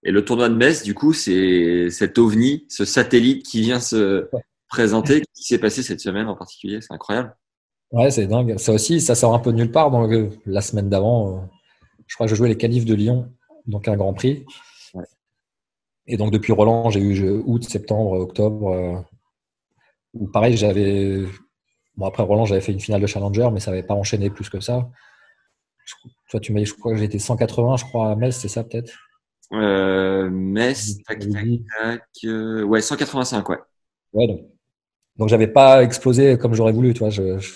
Et 0.04 0.12
le 0.12 0.24
tournoi 0.24 0.48
de 0.48 0.54
Metz, 0.54 0.84
du 0.84 0.94
coup, 0.94 1.12
c'est 1.12 1.90
cet 1.90 2.18
ovni, 2.18 2.66
ce 2.68 2.84
satellite 2.84 3.44
qui 3.44 3.62
vient 3.62 3.80
se 3.80 4.28
Ouais. 4.32 4.42
présenter. 4.68 5.20
Qu'est-ce 5.22 5.40
qui 5.42 5.48
s'est 5.48 5.58
passé 5.58 5.82
cette 5.82 6.00
semaine 6.00 6.28
en 6.28 6.36
particulier? 6.36 6.80
C'est 6.80 6.92
incroyable. 6.92 7.34
Ouais, 7.96 8.10
c'est 8.12 8.26
dingue. 8.26 8.58
Ça 8.58 8.72
aussi, 8.72 9.00
ça 9.00 9.14
sort 9.14 9.34
un 9.34 9.38
peu 9.40 9.50
de 9.52 9.56
nulle 9.56 9.72
part. 9.72 9.90
Donc, 9.90 10.10
euh, 10.12 10.30
la 10.46 10.60
semaine 10.60 10.88
d'avant, 10.88 11.36
euh, 11.38 11.40
je 12.06 12.14
crois 12.16 12.26
que 12.26 12.30
je 12.32 12.36
jouais 12.36 12.48
les 12.48 12.56
qualifs 12.58 12.84
de 12.86 12.94
Lyon, 12.94 13.30
donc 13.66 13.88
un 13.88 13.96
Grand 13.96 14.14
Prix. 14.14 14.44
Ouais. 14.94 15.04
Et 16.08 16.16
donc, 16.16 16.32
depuis 16.32 16.52
Roland, 16.52 16.90
j'ai 16.90 16.98
eu 17.00 17.14
je- 17.14 17.26
août, 17.46 17.62
septembre, 17.62 18.18
octobre. 18.18 18.70
euh, 18.72 19.00
où 20.14 20.26
pareil, 20.28 20.56
j'avais. 20.56 21.24
Bon, 21.96 22.06
après 22.06 22.22
Roland, 22.22 22.46
j'avais 22.46 22.62
fait 22.62 22.72
une 22.72 22.80
finale 22.80 23.00
de 23.02 23.06
Challenger, 23.08 23.50
mais 23.52 23.60
ça 23.60 23.70
n'avait 23.72 23.82
pas 23.86 23.94
enchaîné 23.94 24.30
plus 24.30 24.50
que 24.50 24.60
ça. 24.60 24.88
Je- 25.84 25.94
Toi, 26.30 26.40
tu 26.40 26.52
m'as 26.52 26.60
dit, 26.60 26.66
je 26.66 26.74
crois 26.74 26.92
que 26.92 26.98
j'étais 26.98 27.18
180, 27.18 27.76
je 27.76 27.84
crois, 27.84 28.10
à 28.10 28.16
Metz, 28.16 28.36
c'est 28.36 28.48
ça 28.48 28.64
peut-être? 28.64 28.92
Euh, 29.52 30.30
Metz, 30.30 30.98
tac, 31.06 31.20
tac, 31.20 31.46
tac. 31.80 32.02
euh, 32.24 32.62
ouais, 32.64 32.82
185, 32.82 33.48
ouais. 33.50 33.58
Ouais, 34.12 34.26
donc, 34.26 34.40
donc 35.18 35.28
j'avais 35.30 35.48
pas 35.48 35.82
explosé 35.84 36.38
comme 36.38 36.54
j'aurais 36.54 36.72
voulu, 36.72 36.94
tu 36.94 37.00
vois. 37.00 37.10
Je, 37.10 37.38
je, 37.38 37.54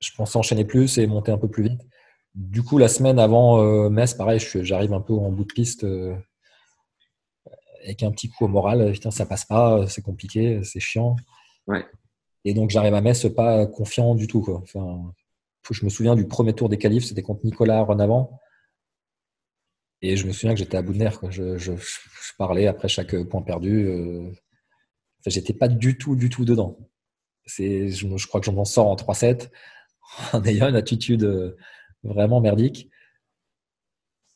je 0.00 0.10
pensais 0.16 0.38
enchaîner 0.38 0.64
plus 0.64 0.98
et 0.98 1.06
monter 1.06 1.32
un 1.32 1.38
peu 1.38 1.48
plus 1.48 1.64
vite. 1.64 1.80
Du 2.34 2.62
coup, 2.62 2.78
la 2.78 2.88
semaine 2.88 3.18
avant 3.18 3.60
euh, 3.62 3.88
Metz, 3.90 4.14
pareil, 4.14 4.38
j'arrive 4.40 4.92
un 4.92 5.00
peu 5.00 5.12
en 5.14 5.30
bout 5.30 5.44
de 5.44 5.52
piste 5.52 5.84
euh, 5.84 6.14
avec 7.84 8.02
un 8.02 8.10
petit 8.10 8.28
coup 8.28 8.44
au 8.44 8.48
moral. 8.48 8.92
Putain, 8.92 9.10
ça 9.10 9.26
passe 9.26 9.44
pas, 9.44 9.86
c'est 9.88 10.02
compliqué, 10.02 10.62
c'est 10.62 10.80
chiant. 10.80 11.16
Ouais. 11.66 11.84
Et 12.44 12.54
donc, 12.54 12.70
j'arrive 12.70 12.94
à 12.94 13.00
Metz 13.00 13.26
pas 13.34 13.66
confiant 13.66 14.14
du 14.14 14.26
tout, 14.26 14.40
quoi. 14.40 14.60
Enfin, 14.62 15.12
je 15.70 15.84
me 15.84 15.90
souviens 15.90 16.14
du 16.16 16.26
premier 16.26 16.52
tour 16.54 16.68
des 16.68 16.78
qualifs, 16.78 17.04
c'était 17.04 17.22
contre 17.22 17.44
Nicolas 17.44 17.82
Renavant. 17.82 18.40
Et 20.02 20.16
je 20.16 20.26
me 20.26 20.32
souviens 20.32 20.54
que 20.54 20.58
j'étais 20.58 20.76
à 20.76 20.82
bout 20.82 20.94
de 20.94 20.98
nerfs. 20.98 21.20
Quoi. 21.20 21.30
Je, 21.30 21.58
je, 21.58 21.72
je 21.76 22.32
parlais 22.38 22.66
après 22.66 22.88
chaque 22.88 23.14
point 23.24 23.42
perdu. 23.42 23.86
euh, 23.86 24.30
Enfin, 25.20 25.28
j'étais 25.30 25.52
pas 25.52 25.68
du 25.68 25.98
tout, 25.98 26.16
du 26.16 26.30
tout 26.30 26.46
dedans. 26.46 26.78
Je, 27.44 27.88
je 27.88 28.26
crois 28.26 28.40
que 28.40 28.46
je 28.46 28.50
m'en 28.50 28.64
sors 28.64 28.86
en 28.86 28.96
3-7 28.96 29.50
en 30.32 30.42
ayant 30.44 30.68
une 30.68 30.76
attitude 30.76 31.24
euh, 31.24 31.56
vraiment 32.02 32.40
merdique. 32.40 32.90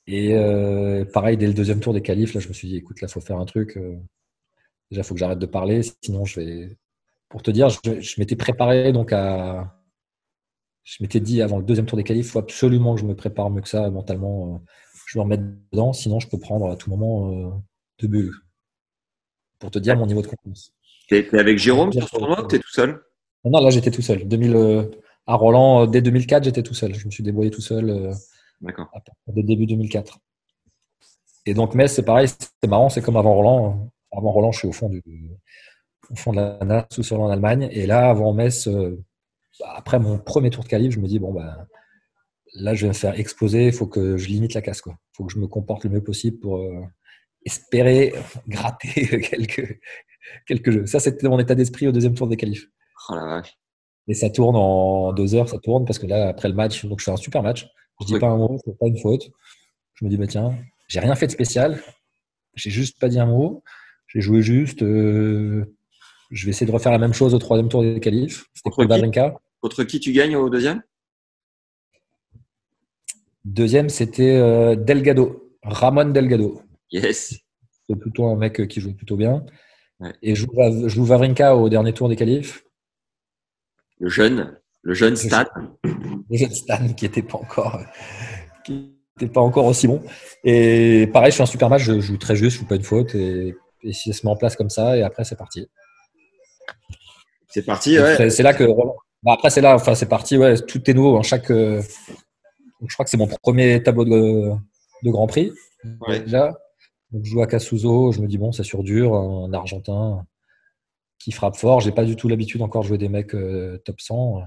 Et 0.06 0.34
euh, 0.34 1.04
pareil, 1.04 1.36
dès 1.36 1.46
le 1.46 1.54
deuxième 1.54 1.80
tour 1.80 1.94
des 1.94 2.02
qualifs, 2.02 2.34
là, 2.34 2.40
je 2.40 2.48
me 2.48 2.52
suis 2.52 2.68
dit, 2.68 2.76
écoute, 2.76 3.00
là, 3.00 3.08
faut 3.08 3.20
faire 3.20 3.38
un 3.38 3.46
truc. 3.46 3.76
euh, 3.76 3.96
déjà, 4.90 5.02
faut 5.02 5.14
que 5.14 5.20
j'arrête 5.20 5.38
de 5.38 5.46
parler, 5.46 5.82
sinon 6.02 6.24
je 6.24 6.40
vais. 6.40 6.78
Pour 7.28 7.42
te 7.42 7.50
dire, 7.50 7.68
je, 7.68 8.00
je 8.00 8.20
m'étais 8.20 8.36
préparé 8.36 8.92
donc 8.92 9.12
à. 9.12 9.80
Je 10.84 11.02
m'étais 11.02 11.20
dit 11.20 11.40
avant 11.40 11.58
le 11.58 11.64
deuxième 11.64 11.86
tour 11.86 11.96
des 11.96 12.04
qualifs, 12.04 12.26
il 12.26 12.30
faut 12.30 12.38
absolument 12.38 12.94
que 12.94 13.00
je 13.00 13.06
me 13.06 13.16
prépare 13.16 13.48
mieux 13.50 13.62
que 13.62 13.68
ça 13.68 13.88
mentalement. 13.90 14.62
je 15.06 15.18
me 15.18 15.22
remettre 15.22 15.44
dedans, 15.72 15.94
sinon 15.94 16.20
je 16.20 16.28
peux 16.28 16.38
prendre 16.38 16.70
à 16.70 16.76
tout 16.76 16.90
moment 16.90 17.32
euh, 17.32 17.50
deux 18.00 18.08
bulles. 18.08 18.34
Pour 19.58 19.70
te 19.70 19.78
dire 19.78 19.96
mon 19.96 20.06
niveau 20.06 20.20
de 20.20 20.26
confiance. 20.26 20.74
T'es 21.08 21.26
avec 21.38 21.56
Jérôme 21.56 21.90
sur 21.90 22.06
ce 22.06 22.16
tournoi 22.16 22.44
ou 22.44 22.46
t'es 22.46 22.58
tout 22.58 22.70
seul? 22.70 23.02
Non, 23.46 23.60
là 23.60 23.70
j'étais 23.70 23.90
tout 23.90 24.02
seul. 24.02 24.28
2000, 24.28 24.56
euh, 24.56 24.90
à 25.26 25.34
Roland, 25.34 25.82
euh, 25.82 25.86
dès 25.86 26.02
2004, 26.02 26.44
j'étais 26.44 26.62
tout 26.62 26.74
seul. 26.74 26.94
Je 26.94 27.06
me 27.06 27.10
suis 27.10 27.22
débrouillé 27.22 27.50
tout 27.50 27.60
seul 27.60 27.90
euh, 27.90 28.12
D'accord. 28.60 28.88
de 29.26 29.42
début 29.42 29.66
2004. 29.66 30.18
Et 31.46 31.54
donc 31.54 31.74
Metz, 31.74 31.92
c'est 31.92 32.04
pareil, 32.04 32.28
c'est 32.28 32.68
marrant, 32.68 32.88
c'est 32.88 33.02
comme 33.02 33.16
avant 33.16 33.34
Roland. 33.34 33.90
Avant 34.12 34.32
Roland, 34.32 34.52
je 34.52 34.60
suis 34.60 34.68
au 34.68 34.72
fond, 34.72 34.88
du, 34.88 35.02
au 36.10 36.16
fond 36.16 36.32
de 36.32 36.36
la 36.36 36.58
NAS, 36.64 36.86
sous 36.90 37.02
sol 37.02 37.20
en 37.20 37.28
Allemagne. 37.28 37.68
Et 37.72 37.86
là, 37.86 38.08
avant 38.08 38.32
Metz, 38.32 38.68
euh, 38.68 39.02
après 39.64 39.98
mon 39.98 40.18
premier 40.18 40.50
tour 40.50 40.64
de 40.64 40.68
qualif, 40.68 40.92
je 40.92 41.00
me 41.00 41.06
dis, 41.06 41.18
bon, 41.18 41.32
bah, 41.32 41.66
là, 42.54 42.74
je 42.74 42.82
vais 42.82 42.88
me 42.88 42.94
faire 42.94 43.18
exploser, 43.18 43.66
il 43.66 43.72
faut 43.72 43.86
que 43.86 44.16
je 44.16 44.28
limite 44.28 44.54
la 44.54 44.62
casse. 44.62 44.82
Il 44.86 44.92
faut 45.16 45.24
que 45.24 45.32
je 45.32 45.38
me 45.38 45.46
comporte 45.46 45.84
le 45.84 45.90
mieux 45.90 46.02
possible 46.02 46.38
pour 46.38 46.58
euh, 46.58 46.82
espérer 47.44 48.14
gratter 48.48 49.20
quelques, 49.20 49.80
quelques 50.46 50.70
jeux. 50.70 50.86
Ça, 50.86 51.00
c'était 51.00 51.28
mon 51.28 51.38
état 51.38 51.54
d'esprit 51.54 51.88
au 51.88 51.92
deuxième 51.92 52.14
tour 52.14 52.28
des 52.28 52.36
qualifs. 52.36 52.68
Oh 53.08 53.14
la 53.14 53.26
vache. 53.26 53.58
Et 54.06 54.14
ça 54.14 54.28
tourne 54.28 54.56
en 54.56 55.12
deux 55.12 55.34
heures, 55.34 55.48
ça 55.48 55.58
tourne 55.58 55.84
parce 55.84 55.98
que 55.98 56.06
là, 56.06 56.28
après 56.28 56.48
le 56.48 56.54
match, 56.54 56.84
donc 56.84 57.00
je 57.00 57.04
fais 57.04 57.10
un 57.10 57.16
super 57.16 57.42
match. 57.42 57.66
Je 58.00 58.06
dis 58.06 58.18
pas 58.18 58.28
un 58.28 58.36
mot, 58.36 58.58
je 58.58 58.70
fais 58.70 58.76
pas 58.76 58.86
une 58.86 58.98
faute. 58.98 59.30
Je 59.94 60.04
me 60.04 60.10
dis, 60.10 60.16
bah 60.16 60.26
tiens, 60.26 60.54
j'ai 60.88 61.00
rien 61.00 61.14
fait 61.14 61.26
de 61.26 61.32
spécial. 61.32 61.80
J'ai 62.54 62.70
juste 62.70 63.00
pas 63.00 63.08
dit 63.08 63.18
un 63.18 63.26
mot. 63.26 63.62
J'ai 64.08 64.20
joué 64.20 64.42
juste. 64.42 64.82
euh, 64.82 65.64
je 66.30 66.44
vais 66.44 66.50
essayer 66.50 66.66
de 66.66 66.72
refaire 66.72 66.92
la 66.92 66.98
même 66.98 67.12
chose 67.12 67.34
au 67.34 67.38
troisième 67.38 67.68
tour 67.68 67.82
des 67.82 68.00
qualifs. 68.00 68.46
C'était 68.54 68.70
Contre 68.70 69.10
qui? 69.10 69.20
Contre 69.60 69.84
qui 69.84 70.00
tu 70.00 70.12
gagnes 70.12 70.36
au 70.36 70.50
deuxième? 70.50 70.82
Deuxième, 73.44 73.88
c'était 73.88 74.36
euh, 74.36 74.74
Delgado, 74.74 75.56
Ramon 75.62 76.06
Delgado. 76.10 76.62
Yes. 76.90 77.38
C'est 77.86 77.96
plutôt 77.96 78.26
un 78.26 78.36
mec 78.36 78.60
euh, 78.60 78.66
qui 78.66 78.80
joue 78.80 78.94
plutôt 78.94 79.16
bien. 79.16 79.44
Ouais. 80.00 80.12
Et 80.22 80.34
je 80.34 80.46
joue, 80.46 80.52
je 80.56 80.88
joue 80.88 81.04
au 81.04 81.68
dernier 81.68 81.92
tour 81.92 82.08
des 82.08 82.16
qualifs. 82.16 82.64
Le 84.00 84.08
jeune, 84.08 84.58
le 84.82 84.94
jeune 84.94 85.16
Stan. 85.16 85.44
Le 86.30 86.38
jeune 86.38 86.54
Stan 86.54 86.88
qui 86.94 87.04
n'était 87.04 87.22
pas 87.22 87.38
encore 87.38 87.80
qui 88.64 88.96
était 89.16 89.30
pas 89.30 89.42
encore 89.42 89.66
aussi 89.66 89.86
bon. 89.86 90.02
Et 90.42 91.08
pareil, 91.12 91.30
je 91.30 91.36
fais 91.36 91.42
un 91.42 91.46
super 91.46 91.68
match, 91.68 91.82
je 91.82 92.00
joue 92.00 92.16
très 92.16 92.34
juste, 92.34 92.56
je 92.56 92.60
joue 92.60 92.66
pas 92.66 92.76
une 92.76 92.82
faute 92.82 93.14
et, 93.14 93.54
et 93.82 93.92
si 93.92 94.12
ça 94.12 94.18
se 94.18 94.26
met 94.26 94.32
en 94.32 94.36
place 94.36 94.56
comme 94.56 94.70
ça 94.70 94.96
et 94.96 95.02
après 95.02 95.24
c'est 95.24 95.36
parti. 95.36 95.68
C'est 97.54 97.62
parti, 97.62 98.00
ouais. 98.00 98.30
C'est 98.30 98.42
là 98.42 98.52
que. 98.52 98.64
Bah, 99.22 99.32
après, 99.32 99.48
c'est 99.48 99.60
là, 99.60 99.76
enfin, 99.76 99.94
c'est 99.94 100.08
parti, 100.08 100.36
ouais, 100.36 100.56
tout 100.58 100.90
est 100.90 100.92
nouveau. 100.92 101.16
Hein. 101.16 101.22
Chaque, 101.22 101.52
euh, 101.52 101.80
je 102.84 102.92
crois 102.94 103.04
que 103.04 103.10
c'est 103.10 103.16
mon 103.16 103.28
premier 103.28 103.80
tableau 103.80 104.04
de, 104.04 104.50
de 105.04 105.10
Grand 105.10 105.28
Prix. 105.28 105.52
Ouais. 106.06 106.20
Donc, 106.20 107.24
je 107.24 107.30
joue 107.30 107.40
à 107.40 107.46
Casuzo, 107.46 108.10
je 108.10 108.20
me 108.20 108.26
dis, 108.26 108.38
bon, 108.38 108.50
c'est 108.50 108.64
sur 108.64 108.82
dur, 108.82 109.14
un 109.14 109.52
Argentin 109.52 110.26
qui 111.18 111.32
frappe 111.32 111.56
fort. 111.56 111.80
J'ai 111.80 111.92
pas 111.92 112.04
du 112.04 112.16
tout 112.16 112.28
l'habitude 112.28 112.62
encore 112.62 112.82
de 112.82 112.88
jouer 112.88 112.98
des 112.98 113.08
mecs 113.08 113.34
euh, 113.34 113.78
top 113.78 114.00
100. 114.00 114.42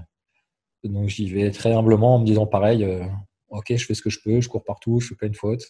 Donc, 0.84 1.08
j'y 1.08 1.28
vais 1.28 1.50
très 1.50 1.72
humblement 1.72 2.16
en 2.16 2.18
me 2.20 2.26
disant, 2.26 2.46
pareil, 2.46 2.84
euh, 2.84 3.04
ok, 3.48 3.74
je 3.76 3.84
fais 3.84 3.94
ce 3.94 4.02
que 4.02 4.10
je 4.10 4.20
peux, 4.22 4.40
je 4.40 4.48
cours 4.48 4.64
partout, 4.64 5.00
je 5.00 5.08
fais 5.08 5.16
pas 5.16 5.26
une 5.26 5.34
faute. 5.34 5.62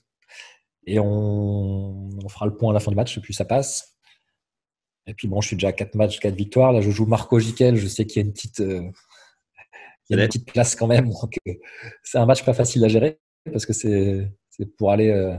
Et 0.86 0.98
on, 0.98 2.08
on 2.24 2.28
fera 2.28 2.46
le 2.46 2.56
point 2.56 2.70
à 2.70 2.74
la 2.74 2.80
fin 2.80 2.90
du 2.90 2.96
match, 2.96 3.16
et 3.16 3.20
puis 3.20 3.34
ça 3.34 3.44
passe. 3.44 3.96
Et 5.06 5.14
puis 5.14 5.26
bon, 5.26 5.40
je 5.40 5.48
suis 5.48 5.56
déjà 5.56 5.68
à 5.68 5.72
4 5.72 5.94
matchs, 5.94 6.20
4 6.20 6.34
victoires. 6.34 6.72
Là, 6.72 6.80
je 6.82 6.90
joue 6.90 7.06
Marco 7.06 7.38
Giquel. 7.38 7.76
Je 7.76 7.86
sais 7.86 8.04
qu'il 8.04 8.22
y 8.22 8.24
a 8.24 8.26
une 8.26 8.32
petite, 8.32 8.60
euh, 8.60 8.82
il 10.08 10.16
y 10.16 10.20
a 10.20 10.22
une 10.22 10.28
petite 10.28 10.50
place 10.50 10.76
quand 10.76 10.86
même. 10.86 11.08
Donc, 11.08 11.38
c'est 12.02 12.18
un 12.18 12.26
match 12.26 12.44
pas 12.44 12.52
facile 12.52 12.84
à 12.84 12.88
gérer 12.88 13.18
parce 13.50 13.64
que 13.64 13.72
c'est 13.72 14.30
c'est 14.50 14.66
pour 14.76 14.90
aller 14.90 15.38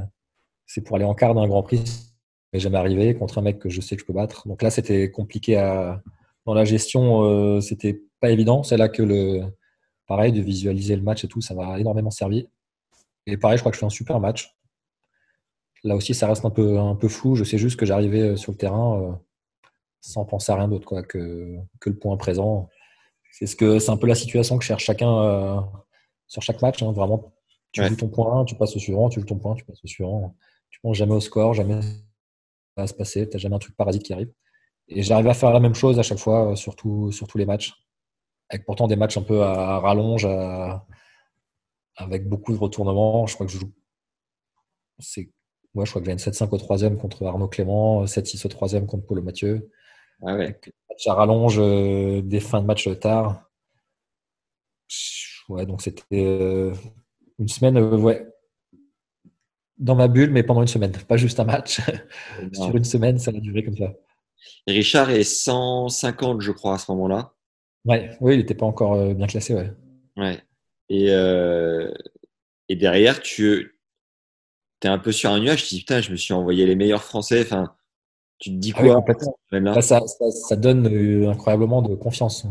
c'est 0.66 0.82
pour 0.82 0.96
aller 0.96 1.06
en 1.06 1.14
quart 1.14 1.36
d'un 1.36 1.48
Grand 1.48 1.64
Prix. 1.64 2.09
Mais 2.54 2.60
jamais 2.60 2.78
arrivé 2.78 3.14
contre 3.16 3.38
un 3.38 3.42
mec 3.42 3.60
que 3.60 3.70
je 3.70 3.80
sais 3.82 3.96
que 3.96 4.02
je 4.02 4.06
peux 4.06 4.14
battre. 4.14 4.48
Donc 4.48 4.62
là, 4.62 4.70
c'était 4.72 5.12
compliqué 5.12 5.58
à 5.58 6.02
dans 6.46 6.54
la 6.54 6.66
gestion. 6.66 7.24
euh, 7.24 7.62
c'était 7.62 8.02
pas 8.20 8.32
évident. 8.32 8.64
C'est 8.64 8.78
là 8.78 8.90
que 8.90 9.04
le 9.04 9.42
pareil 10.08 10.32
de 10.32 10.42
visualiser 10.42 10.96
le 10.96 11.04
match 11.04 11.24
et 11.24 11.28
tout, 11.28 11.42
ça 11.42 11.54
m'a 11.54 11.80
énormément 11.80 12.10
servi. 12.10 12.48
Et 13.28 13.38
pareil, 13.38 13.58
je 13.58 13.62
crois 13.62 13.72
que 13.72 13.76
je 13.76 13.80
fais 13.80 13.86
un 13.86 13.90
super 13.90 14.20
match. 14.20 14.56
Là 15.84 15.96
aussi, 15.96 16.14
ça 16.14 16.28
reste 16.28 16.44
un 16.46 16.50
peu 16.50 16.80
un 16.80 16.96
peu 16.96 17.08
flou. 17.08 17.36
Je 17.36 17.44
sais 17.44 17.58
juste 17.58 17.80
que 17.80 17.86
j'arrivais 17.86 18.36
sur 18.38 18.52
le 18.52 18.58
terrain. 18.58 19.02
euh, 19.02 19.12
sans 20.02 20.24
penser 20.26 20.52
à 20.54 20.56
rien 20.56 20.70
d'autre 20.70 20.86
quoi 20.88 21.04
que, 21.04 21.58
que 21.82 21.90
le 21.90 21.98
point 22.00 22.16
présent. 22.16 22.70
C'est 23.34 23.46
ce 23.48 23.56
que 23.58 23.80
c'est 23.80 23.92
un 23.92 23.98
peu 23.98 24.08
la 24.08 24.16
situation 24.16 24.58
que 24.58 24.64
cherche 24.64 24.86
chacun 24.86 25.14
euh, 25.24 25.60
sur 26.28 26.42
chaque 26.42 26.62
match. 26.62 26.82
hein. 26.82 26.94
Vraiment, 26.94 27.34
tu 27.74 27.82
Ouais. 27.82 27.90
joues 27.90 27.98
ton 27.98 28.08
point, 28.08 28.46
tu 28.46 28.56
passes 28.56 28.76
au 28.76 28.80
suivant, 28.80 29.10
tu 29.10 29.20
joues 29.20 29.26
ton 29.26 29.38
point, 29.38 29.56
tu 29.56 29.66
passes 29.66 29.84
au 29.84 29.88
suivant. 29.88 30.36
Tu 30.70 30.80
penses 30.80 30.96
jamais 30.98 31.14
au 31.16 31.20
score, 31.20 31.54
jamais 31.54 31.80
va 32.82 32.88
se 32.88 32.94
passer. 32.94 33.28
T'as 33.30 33.38
jamais 33.38 33.56
un 33.56 33.60
truc 33.60 33.76
parasite 33.76 34.04
qui 34.04 34.14
arrive. 34.14 34.32
Et 34.88 35.04
j'arrive 35.04 35.28
à 35.28 35.34
faire 35.34 35.52
la 35.54 35.60
même 35.60 35.76
chose 35.76 36.00
à 36.00 36.04
chaque 36.04 36.18
fois, 36.20 36.52
euh, 36.52 36.56
sur, 36.56 36.76
tout- 36.76 37.12
sur 37.12 37.28
tous 37.28 37.38
les 37.38 37.46
matchs. 37.46 37.74
Avec 38.50 38.66
pourtant 38.66 38.88
des 38.88 38.96
matchs 38.96 39.18
un 39.18 39.24
peu 39.24 39.44
à 39.44 39.80
rallonge, 39.80 40.26
à- 40.26 40.86
avec 41.98 42.28
beaucoup 42.28 42.54
de 42.54 42.58
retournements. 42.58 43.28
Je 43.28 43.36
crois 43.36 43.46
que 43.46 43.52
je 43.52 43.60
joue. 43.60 43.72
C'est 45.00 45.30
Ouais, 45.76 45.86
je 45.86 45.92
crois 45.92 46.02
que 46.02 46.08
j'ai 46.08 46.12
une 46.14 46.18
7-5 46.20 46.52
au 46.52 46.58
troisième 46.58 46.98
contre 46.98 47.24
Arnaud 47.28 47.48
Clément, 47.48 48.08
7-6 48.08 48.44
au 48.44 48.50
troisième 48.50 48.88
contre 48.88 49.06
Paulo 49.06 49.22
Mathieu. 49.22 49.70
Ah 50.24 50.34
ouais. 50.34 50.46
Avec 50.46 50.72
à 51.06 51.14
rallonge, 51.14 51.60
euh, 51.60 52.24
des 52.24 52.40
fins 52.40 52.60
de 52.60 52.66
match 52.66 52.90
tard. 53.00 53.44
Ouais, 55.48 55.66
donc 55.66 55.82
c'était 55.82 56.04
euh, 56.14 56.74
une 57.40 57.48
semaine, 57.48 57.78
euh, 57.78 57.98
ouais, 57.98 58.28
dans 59.80 59.96
ma 59.96 60.08
bulle, 60.08 60.32
mais 60.32 60.44
pendant 60.44 60.62
une 60.62 60.68
semaine, 60.68 60.92
pas 61.08 61.18
juste 61.18 61.40
un 61.40 61.46
match. 61.46 61.80
Sur 62.54 62.76
une 62.76 62.84
semaine, 62.84 63.18
ça 63.18 63.32
a 63.32 63.40
duré 63.40 63.64
comme 63.64 63.78
ça. 63.78 63.94
Richard 64.68 65.10
est 65.10 65.24
150, 65.24 66.42
je 66.42 66.52
crois, 66.52 66.76
à 66.76 66.78
ce 66.78 66.92
moment-là. 66.92 67.34
Ouais, 67.86 68.12
oui, 68.22 68.36
il 68.36 68.38
n'était 68.40 68.56
pas 68.56 68.66
encore 68.66 68.94
euh, 68.94 69.14
bien 69.14 69.28
classé, 69.28 69.54
ouais. 69.56 69.72
Ouais. 70.18 70.42
Et, 70.90 71.08
euh, 71.12 71.92
et 72.68 72.76
derrière, 72.76 73.22
tu 73.22 73.76
es 74.84 74.88
un 74.88 75.00
peu 75.00 75.12
sur 75.12 75.32
un 75.32 75.40
nuage. 75.40 75.64
Tu 75.64 75.70
te 75.70 75.74
dis, 75.76 75.80
putain, 75.82 76.02
je 76.02 76.12
me 76.12 76.16
suis 76.16 76.34
envoyé 76.34 76.66
les 76.66 76.76
meilleurs 76.76 77.04
Français. 77.04 77.42
Enfin, 77.42 77.76
tu 78.40 78.50
te 78.52 78.56
dis 78.56 78.74
Ah 78.76 78.82
oui, 78.84 78.90
quoi 78.90 79.02
Bah, 79.76 79.82
ça, 79.82 80.02
ça, 80.08 80.32
ça 80.32 80.56
donne 80.56 80.88
euh, 80.88 81.30
incroyablement 81.30 81.82
de 81.82 81.96
confiance. 81.96 82.46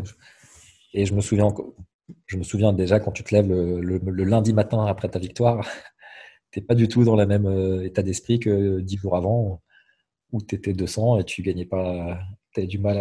Et 0.95 1.05
je 1.07 1.15
me 1.15 1.21
souviens, 1.21 1.49
je 2.27 2.37
me 2.37 2.43
souviens 2.43 2.73
déjà 2.73 3.01
quand 3.01 3.13
tu 3.13 3.23
te 3.25 3.35
lèves 3.35 3.49
le, 3.49 3.81
le- 3.81 3.99
le 4.05 4.25
lundi 4.25 4.53
matin 4.53 4.85
après 4.87 5.09
ta 5.09 5.19
victoire, 5.19 5.67
t'es 6.51 6.61
pas 6.61 6.75
du 6.75 6.89
tout 6.89 7.05
dans 7.05 7.16
le 7.16 7.27
même 7.27 7.47
euh, 7.47 7.85
état 7.85 8.03
d'esprit 8.03 8.41
que 8.41 8.81
dix 8.81 8.97
jours 8.97 9.16
avant, 9.16 9.62
où 10.33 10.43
tu 10.43 10.55
étais 10.55 10.73
200 10.73 11.19
et 11.19 11.25
tu 11.25 11.43
gagnais 11.43 11.66
pas, 11.66 12.19
du 12.57 12.79
mal 12.79 12.99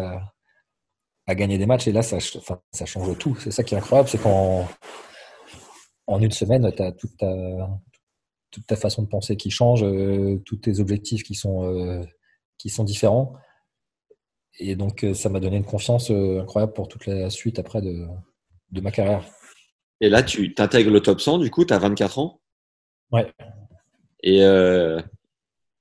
à, 1.26 1.36
gagner 1.36 1.57
des 1.57 1.65
matchs. 1.65 1.88
Et 1.88 1.91
là, 1.91 2.03
ça, 2.03 2.19
change 2.19 3.18
tout. 3.18 3.36
C'est 3.38 3.52
ça 3.52 3.64
qui 3.64 3.74
est 3.74 3.78
incroyable, 3.78 4.10
c'est 4.10 4.22
qu'en 4.22 4.68
en 6.06 6.22
une 6.22 6.32
semaine, 6.32 6.72
tu 6.76 6.82
as 6.82 6.91
toute 6.91 7.18
ta, 7.18 8.76
façon 8.76 9.02
de 9.03 9.07
penser 9.07 9.36
qui 9.36 9.49
change, 9.49 9.84
euh, 9.84 10.41
tous 10.45 10.57
tes 10.57 10.80
objectifs 10.80 11.24
qui 11.24 11.36
sont, 11.36 11.64
euh, 11.65 12.03
différents. 12.80 13.34
Et 14.60 14.76
donc, 14.76 15.06
ça 15.14 15.30
m'a 15.30 15.40
donné 15.40 15.57
une 15.57 15.65
confiance 15.65 16.10
incroyable 16.11 16.74
pour 16.74 16.88
toute 16.88 17.06
la 17.06 17.30
suite 17.30 17.60
après 17.60 17.82
de, 17.82 18.07
de 18.72 18.82
ma 18.82 18.91
carrière. 18.91 19.24
Et 20.02 20.10
là, 20.10 20.24
tu 20.24 20.53
t'intègres 20.53 20.91
le 20.91 21.02
top 21.02 21.22
100, 21.22 21.40
du 21.40 21.49
coup, 21.49 21.65
tu 21.65 21.74
as 21.74 21.80
24 21.80 22.19
ans? 22.19 22.41
Ouais. 23.11 23.31
Et, 24.23 24.43
euh, 24.43 25.01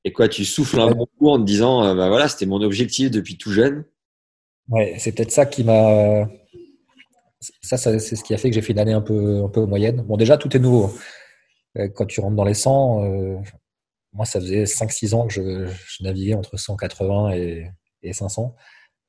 et 0.05 0.13
quoi, 0.13 0.29
tu 0.29 0.45
souffles 0.45 0.81
un 0.81 0.91
bon 0.93 1.07
coup 1.19 1.29
en 1.31 1.39
te 1.39 1.45
disant, 1.45 1.83
euh, 1.85 1.95
bah 1.95 2.09
voilà, 2.09 2.29
c'était 2.29 2.47
mon 2.47 2.61
objectif 2.63 3.11
depuis 3.11 3.37
tout 3.37 3.51
jeune. 3.51 3.85
Ouais, 4.69 4.97
c'est 4.99 5.13
peut-être 5.13 5.33
ça 5.33 5.47
qui 5.47 5.65
m'a. 5.65 6.29
Ça, 7.63 7.77
ça, 7.77 7.99
c'est 7.99 8.17
ce 8.17 8.25
qui 8.25 8.35
a 8.35 8.39
fait 8.39 8.49
que 8.49 8.55
j'ai 8.55 8.63
fait 8.63 8.73
une 8.73 8.79
année 8.79 8.93
un 8.93 9.01
peu, 9.01 9.43
un 9.45 9.49
peu 9.49 9.65
moyenne. 9.67 10.03
Bon, 10.03 10.17
déjà, 10.17 10.37
tout 10.37 10.55
est 10.57 10.61
nouveau. 10.61 10.93
Euh, 11.77 11.89
Quand 11.89 12.07
tu 12.07 12.21
rentres 12.21 12.37
dans 12.37 12.45
les 12.45 12.55
100, 12.55 13.05
euh, 13.05 13.37
moi, 14.13 14.25
ça 14.25 14.41
faisait 14.41 14.65
5-6 14.65 15.15
ans 15.15 15.27
que 15.27 15.33
je, 15.33 15.67
je 15.67 16.03
naviguais 16.05 16.35
entre 16.35 16.57
180 16.57 17.33
et, 17.33 17.71
et 18.03 18.13
500. 18.13 18.55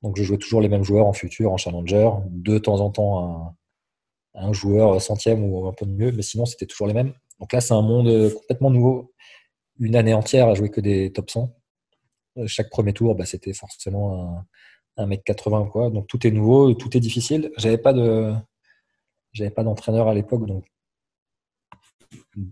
Donc, 0.03 0.17
je 0.17 0.23
jouais 0.23 0.37
toujours 0.37 0.61
les 0.61 0.69
mêmes 0.69 0.83
joueurs 0.83 1.07
en 1.07 1.13
futur, 1.13 1.51
en 1.51 1.57
challenger. 1.57 2.09
De 2.29 2.57
temps 2.59 2.79
en 2.79 2.91
temps, 2.91 3.55
un, 4.35 4.47
un 4.47 4.53
joueur 4.53 5.01
centième 5.01 5.43
ou 5.43 5.67
un 5.67 5.73
peu 5.73 5.85
mieux, 5.85 6.11
mais 6.11 6.21
sinon, 6.21 6.45
c'était 6.45 6.67
toujours 6.67 6.87
les 6.87 6.93
mêmes. 6.93 7.13
Donc 7.39 7.53
là, 7.53 7.61
c'est 7.61 7.73
un 7.73 7.81
monde 7.81 8.07
euh, 8.07 8.29
complètement 8.31 8.69
nouveau. 8.71 9.13
Une 9.79 9.95
année 9.95 10.13
entière 10.13 10.47
à 10.47 10.55
jouer 10.55 10.69
que 10.69 10.81
des 10.81 11.11
top 11.11 11.29
100. 11.29 11.53
Euh, 12.37 12.47
Chaque 12.47 12.69
premier 12.69 12.93
tour, 12.93 13.15
bah, 13.15 13.25
c'était 13.25 13.53
forcément 13.53 14.37
un, 14.97 15.03
un 15.03 15.05
mec 15.07 15.23
80 15.23 15.59
ou 15.61 15.65
quoi. 15.67 15.89
Donc 15.89 16.07
tout 16.07 16.25
est 16.25 16.31
nouveau, 16.31 16.73
tout 16.73 16.95
est 16.97 16.99
difficile. 16.99 17.51
J'avais 17.57 17.77
pas 17.77 17.93
de, 17.93 18.33
j'avais 19.31 19.51
pas 19.51 19.63
d'entraîneur 19.63 20.07
à 20.07 20.13
l'époque, 20.13 20.45
donc 20.47 20.65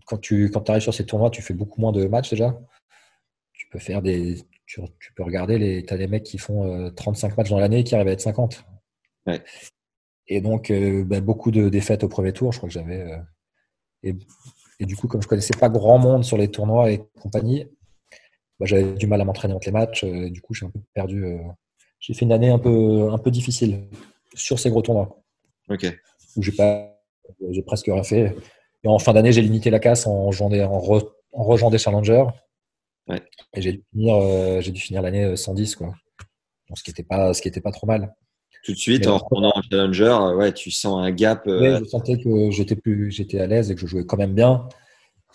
quand 0.06 0.18
tu 0.18 0.49
quand 0.52 0.70
arrives 0.70 0.82
sur 0.82 0.94
ces 0.94 1.06
tournois, 1.06 1.30
tu 1.30 1.41
fais 1.41 1.53
beaucoup 1.53 1.82
moins 1.82 1.91
de 1.91 2.06
matchs 2.06 2.32
déjà. 2.32 2.57
Tu 3.53 3.68
peux 3.70 3.80
faire 3.80 4.02
des, 4.02 4.44
tu, 4.66 4.82
tu 4.99 5.14
peux 5.14 5.24
regarder 5.24 5.57
les, 5.57 5.84
t'as 5.86 5.98
des 5.98 6.07
mecs 6.07 6.24
qui 6.24 6.38
font 6.38 6.88
euh, 6.88 6.90
35 6.91 7.38
matchs 7.38 7.49
dans 7.49 7.60
l'année 7.60 7.80
et 7.80 7.84
qui 7.84 7.95
arrivent 7.95 8.07
à 8.07 8.12
être 8.12 8.22
50. 8.22 8.66
Ouais. 9.28 9.41
Et 10.28 10.41
donc 10.41 10.72
euh, 10.72 11.03
bah, 11.03 11.22
beaucoup 11.22 11.52
de 11.52 11.70
défaites 11.70 12.03
au 12.03 12.10
premier 12.10 12.34
tour. 12.34 12.52
Je 12.52 12.57
crois 12.57 12.70
que 12.70 12.74
j'avais 12.74 13.02
euh, 13.02 13.18
et, 14.03 14.16
et 14.80 14.85
du 14.85 14.95
coup 14.95 15.07
comme 15.07 15.22
je 15.22 15.27
connaissais 15.27 15.57
pas 15.60 15.69
grand 15.69 15.97
monde 15.97 16.23
sur 16.23 16.38
les 16.38 16.49
tournois 16.49 16.91
et 16.91 17.03
compagnie, 17.22 17.65
bah, 18.60 18.65
j'avais 18.65 18.93
du 18.93 19.07
mal 19.07 19.22
à 19.22 19.26
m'entraîner 19.26 19.53
entre 19.53 19.68
les 19.68 19.72
matchs. 19.73 20.03
euh, 20.03 20.30
du 20.30 20.41
coup, 20.41 20.53
j'ai 20.53 20.65
un 20.65 20.69
peu 20.69 20.80
perdu. 20.93 21.26
euh, 21.26 21.38
j'ai 21.99 22.14
fait 22.14 22.26
une 22.26 22.31
année 22.31 22.49
un 22.49 22.60
peu, 22.60 23.10
un 23.11 23.18
peu 23.18 23.31
difficile 23.31 23.88
sur 24.35 24.60
ces 24.60 24.69
gros 24.69 24.81
tournois 24.81 25.18
Ok. 25.69 25.85
où 26.38 26.41
j'ai 26.43 26.52
pas, 26.52 27.02
j'ai 27.49 27.61
presque 27.64 27.88
rien 27.88 28.03
fait. 28.03 28.35
Et 28.84 28.88
en 28.88 28.99
fin 28.99 29.14
d'année, 29.14 29.31
j'ai 29.31 29.41
limité 29.41 29.69
la 29.72 29.80
casse 29.80 30.06
en, 30.07 30.31
jouant 30.31 30.49
des- 30.49 30.64
en, 30.64 30.80
re- 30.80 31.10
en 31.34 31.43
rejoignant 31.43 31.72
des 31.72 31.77
challengers. 31.80 32.26
Ouais. 33.07 33.22
Et 33.56 33.61
j'ai 33.61 33.73
dû 33.73 33.84
finir, 33.91 34.15
euh, 34.15 34.61
j'ai 34.61 34.72
dû 34.72 34.80
finir 34.81 35.02
l'année 35.02 35.23
euh, 35.23 35.35
110, 35.35 35.76
quoi. 35.76 35.88
Donc, 36.69 36.77
ce 36.77 36.84
qui 36.84 36.91
était 36.91 37.03
pas, 37.03 37.34
ce 37.34 37.41
qui 37.41 37.47
était 37.47 37.61
pas 37.61 37.72
trop 37.72 37.88
mal. 37.88 38.15
Tout 38.65 38.71
de 38.73 38.77
suite, 38.77 39.05
Mais 39.05 39.11
en 39.11 39.17
retournant 39.19 39.51
en 39.55 39.61
challenger, 39.61 40.05
euh, 40.05 40.35
ouais, 40.35 40.51
tu 40.51 40.71
sens 40.71 40.99
un 40.99 41.11
gap. 41.11 41.43
euh, 41.47 41.79
je 41.79 41.85
sentais 41.85 42.17
que 42.17 42.49
j'étais 42.49 42.75
plus, 42.75 43.11
j'étais 43.11 43.39
à 43.39 43.45
l'aise 43.47 43.69
et 43.69 43.75
que 43.75 43.81
je 43.81 43.85
jouais 43.87 44.05
quand 44.05 44.17
même 44.17 44.33
bien. 44.33 44.67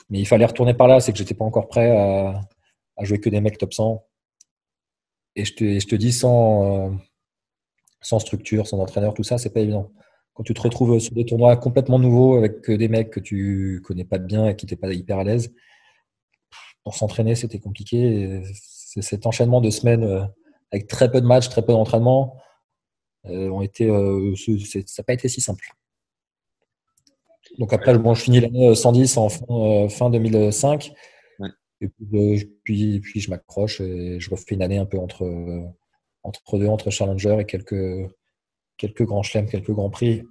Mais 0.09 0.19
il 0.19 0.27
fallait 0.27 0.45
retourner 0.47 0.75
par 0.75 0.89
là, 0.89 0.99
c'est 1.01 1.13
que 1.13 1.19
j'étais 1.19 1.35
pas 1.35 1.45
encore 1.45 1.69
prêt 1.69 1.97
à, 1.97 2.41
à 2.97 3.05
jouer 3.05 3.21
que 3.21 3.31
des 3.31 3.41
mecs 3.41 3.57
top 3.59 3.73
100. 3.73 4.05
Et 5.37 5.45
je 5.45 5.55
te, 5.55 5.63
et 5.63 5.79
je 5.79 5.87
te 5.87 5.95
dis 5.95 6.11
sans, 6.13 6.89
euh, 6.89 6.91
sans 8.01 8.19
structure, 8.19 8.67
sans 8.67 8.81
entraîneur, 8.81 9.15
tout 9.15 9.23
ça, 9.23 9.39
c'est 9.39 9.51
pas 9.55 9.61
évident. 9.61 9.93
Quand 10.35 10.43
tu 10.43 10.53
te 10.55 10.61
retrouves 10.61 10.99
sur 10.99 11.15
des 11.15 11.25
tournois 11.25 11.57
complètement 11.57 11.99
nouveaux 12.01 12.37
avec 12.37 12.69
des 12.69 12.89
mecs 12.89 13.11
que 13.11 13.21
tu 13.21 13.81
connais 13.85 14.05
pas 14.05 14.19
bien 14.19 14.49
et 14.49 14.57
qui 14.57 14.67
t'es 14.67 14.77
pas 14.77 14.93
hyper 14.93 15.19
à 15.19 15.25
l'aise, 15.25 15.53
pour 16.83 16.95
s'entraîner, 16.95 17.35
c'était 17.35 17.59
compliqué. 17.61 18.43
C'est- 18.55 19.03
cet 19.03 19.27
enchaînement 19.27 19.61
de 19.61 19.71
semaines 19.71 20.29
avec 20.73 20.89
très 20.89 21.11
peu 21.11 21.21
de 21.21 21.27
matchs, 21.27 21.49
très 21.49 21.63
peu 21.63 21.73
d'entraînement, 21.73 22.37
ont 23.25 23.63
été, 23.63 23.89
euh, 23.89 24.35
ça 24.37 24.81
n'a 24.99 25.05
pas 25.05 25.13
été 25.13 25.29
si 25.29 25.41
simple. 25.41 25.75
Donc 27.59 27.73
après, 27.73 27.97
bon, 27.99 28.15
je 28.15 28.23
finis 28.23 28.41
l'année 28.41 28.69
euh, 28.69 28.75
110 28.75 29.17
en 29.17 29.29
fin, 29.29 29.45
euh, 29.51 29.89
fin 29.89 30.11
2005. 30.11 30.93
Ouais. 31.39 31.49
Et 31.81 31.89
puis, 31.89 32.07
euh, 32.15 32.39
puis, 32.65 33.01
puis 33.01 33.21
je 33.21 33.31
m'accroche 33.31 33.81
et 33.81 34.21
je 34.21 34.31
refais 34.31 34.55
une 34.55 34.63
année 34.63 34.79
un 34.79 34.87
peu 34.87 34.99
entre, 34.99 35.25
euh, 35.25 35.63
entre 36.23 36.59
deux, 36.59 36.69
entre 36.69 36.91
Challenger 36.91 37.39
et 37.41 37.45
quelques, 37.45 38.11
quelques 38.77 39.05
grands 39.05 39.23
chelems, 39.23 39.49
quelques 39.49 39.73
grands 39.73 39.91
prix. 39.91 40.23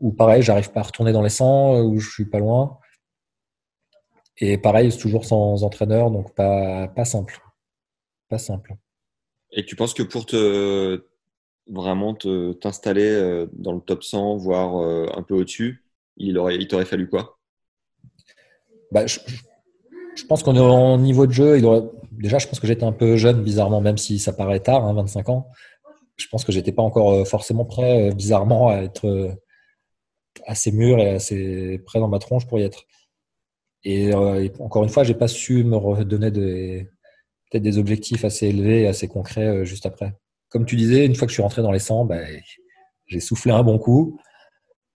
Où 0.00 0.12
pareil, 0.12 0.42
j'arrive 0.42 0.72
pas 0.72 0.80
à 0.80 0.84
retourner 0.84 1.12
dans 1.12 1.22
les 1.22 1.30
100, 1.30 1.76
euh, 1.76 1.82
où 1.82 1.98
je 1.98 2.10
suis 2.10 2.26
pas 2.26 2.38
loin. 2.38 2.78
Et 4.38 4.58
pareil, 4.58 4.90
c'est 4.90 4.98
toujours 4.98 5.24
sans 5.24 5.62
entraîneur, 5.62 6.10
donc 6.10 6.34
pas, 6.34 6.88
pas 6.88 7.04
simple. 7.04 7.40
Pas 8.28 8.38
simple. 8.38 8.74
Et 9.52 9.64
tu 9.64 9.76
penses 9.76 9.94
que 9.94 10.02
pour 10.02 10.26
te 10.26 11.06
vraiment 11.68 12.14
t'installer 12.14 13.08
euh, 13.08 13.46
dans 13.52 13.72
le 13.72 13.80
top 13.80 14.02
100, 14.04 14.36
voire 14.36 14.82
euh, 14.82 15.06
un 15.14 15.22
peu 15.22 15.34
au-dessus, 15.34 15.84
il 16.16 16.38
il 16.58 16.68
t'aurait 16.68 16.84
fallu 16.84 17.08
quoi? 17.08 17.38
Bah, 18.90 19.06
je, 19.06 19.20
je- 20.16 20.24
pense 20.26 20.42
qu'en 20.42 20.56
en 20.56 20.98
niveau 20.98 21.26
de 21.26 21.32
jeu, 21.32 21.58
il 21.58 21.64
aurait... 21.64 21.82
déjà, 22.12 22.38
je 22.38 22.46
pense 22.46 22.60
que 22.60 22.66
j'étais 22.66 22.84
un 22.84 22.92
peu 22.92 23.16
jeune, 23.16 23.42
bizarrement, 23.42 23.80
même 23.80 23.98
si 23.98 24.18
ça 24.18 24.32
paraît 24.32 24.60
tard, 24.60 24.84
hein, 24.84 24.92
25 24.94 25.28
ans. 25.28 25.48
Je 26.16 26.26
pense 26.28 26.44
que 26.44 26.52
j'étais 26.52 26.72
pas 26.72 26.82
encore 26.82 27.12
euh, 27.12 27.24
forcément 27.24 27.64
prêt, 27.64 28.12
bizarrement, 28.14 28.68
à 28.68 28.76
être 28.82 29.34
assez 30.46 30.72
mûr 30.72 30.98
et 30.98 31.10
assez 31.10 31.80
prêt 31.86 31.98
dans 32.00 32.08
ma 32.08 32.18
tronche 32.18 32.46
pour 32.46 32.58
y 32.58 32.62
être. 32.62 32.84
Et, 33.84 34.14
encore 34.14 34.84
une 34.84 34.88
fois, 34.90 35.04
j'ai 35.04 35.14
pas 35.14 35.28
su 35.28 35.64
me 35.64 35.76
redonner 35.76 36.30
des, 36.30 36.88
peut-être 37.50 37.62
des 37.62 37.78
objectifs 37.78 38.24
assez 38.24 38.48
élevés, 38.48 38.86
assez 38.86 39.08
concrets 39.08 39.64
juste 39.66 39.86
après. 39.86 40.14
Comme 40.52 40.66
tu 40.66 40.76
disais, 40.76 41.06
une 41.06 41.14
fois 41.14 41.26
que 41.26 41.30
je 41.30 41.34
suis 41.34 41.42
rentré 41.42 41.62
dans 41.62 41.72
les 41.72 41.78
100, 41.78 42.04
bah, 42.04 42.20
j'ai 43.06 43.20
soufflé 43.20 43.52
un 43.52 43.62
bon 43.62 43.78
coup. 43.78 44.18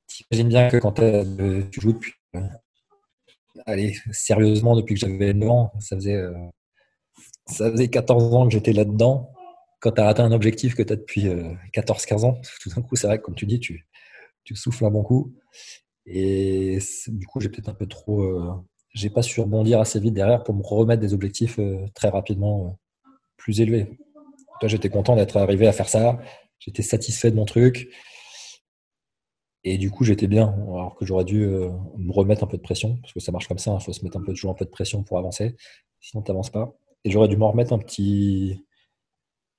T'imagines 0.07 0.49
bien 0.49 0.69
que 0.69 0.77
quand 0.77 0.99
euh, 0.99 1.63
tu 1.71 1.81
joues 1.81 1.93
depuis, 1.93 2.13
euh, 2.35 2.41
allez, 3.65 3.95
sérieusement, 4.11 4.75
depuis 4.75 4.95
que 4.95 5.01
j'avais 5.01 5.34
9 5.34 5.49
ans, 5.49 5.71
ça 5.79 5.95
faisait, 5.95 6.15
euh, 6.15 6.34
ça 7.47 7.71
faisait 7.71 7.89
14 7.89 8.34
ans 8.34 8.47
que 8.47 8.53
j'étais 8.53 8.73
là-dedans. 8.73 9.31
Quand 9.79 9.91
tu 9.91 10.01
as 10.01 10.07
atteint 10.07 10.25
un 10.25 10.31
objectif 10.31 10.75
que 10.75 10.84
tu 10.84 10.93
as 10.93 10.95
depuis 10.95 11.27
14-15 11.73 12.25
ans, 12.25 12.39
tout 12.61 12.69
d'un 12.69 12.81
coup, 12.81 12.95
c'est 12.95 13.07
vrai 13.07 13.17
que 13.17 13.23
comme 13.23 13.35
tu 13.35 13.45
dis, 13.45 13.59
tu, 13.59 13.85
souffles 14.55 14.85
un 14.85 14.91
bon 14.91 15.03
coup. 15.03 15.34
Et 16.05 16.79
du 17.07 17.27
coup, 17.27 17.41
j'ai 17.41 17.49
peut-être 17.49 17.69
un 17.69 17.73
peu 17.73 17.85
trop. 17.85 18.21
euh, 18.21 18.53
j'ai 18.93 19.09
pas 19.09 19.21
su 19.21 19.39
rebondir 19.41 19.79
assez 19.79 19.99
vite 19.99 20.13
derrière 20.13 20.43
pour 20.43 20.55
me 20.55 20.63
remettre 20.63 21.01
des 21.01 21.13
objectifs 21.13 21.59
euh, 21.59 21.85
très 21.93 22.09
rapidement 22.09 22.65
euh, 22.65 23.09
plus 23.38 23.61
élevés. 23.61 23.97
Toi, 24.59 24.69
j'étais 24.69 24.89
content 24.89 25.15
d'être 25.15 25.38
arrivé 25.38 25.67
à 25.67 25.71
faire 25.71 25.89
ça. 25.89 26.19
J'étais 26.59 26.81
satisfait 26.81 27.31
de 27.31 27.35
mon 27.35 27.45
truc. 27.45 27.89
Et 29.63 29.77
du 29.77 29.91
coup, 29.91 30.03
j'étais 30.03 30.27
bien. 30.27 30.47
Alors 30.47 30.95
que 30.95 31.05
j'aurais 31.05 31.25
dû 31.25 31.43
euh, 31.43 31.69
me 31.97 32.11
remettre 32.11 32.43
un 32.43 32.47
peu 32.47 32.57
de 32.57 32.61
pression, 32.61 32.97
parce 33.01 33.13
que 33.13 33.19
ça 33.19 33.31
marche 33.31 33.47
comme 33.47 33.57
ça. 33.57 33.77
Il 33.79 33.84
faut 33.84 33.93
se 33.93 34.03
mettre 34.03 34.17
un 34.17 34.21
peu, 34.21 34.34
toujours 34.34 34.51
un 34.51 34.55
peu 34.55 34.65
de 34.65 34.69
pression 34.69 35.03
pour 35.03 35.17
avancer. 35.17 35.55
Sinon, 35.99 36.23
tu 36.23 36.31
n'avances 36.31 36.49
pas. 36.49 36.73
Et 37.03 37.11
j'aurais 37.11 37.27
dû 37.27 37.38
m'en 37.38 37.51
remettre 37.51 37.73
un 37.73 37.79
petit, 37.79 38.65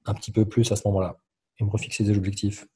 un 0.06 0.14
petit 0.14 0.32
peu 0.32 0.44
plus 0.44 0.70
à 0.72 0.76
ce 0.76 0.86
moment-là. 0.88 1.18
Et 1.60 1.64
me 1.64 1.70
refixer 1.70 2.04
des 2.04 2.16
objectifs. 2.16 2.66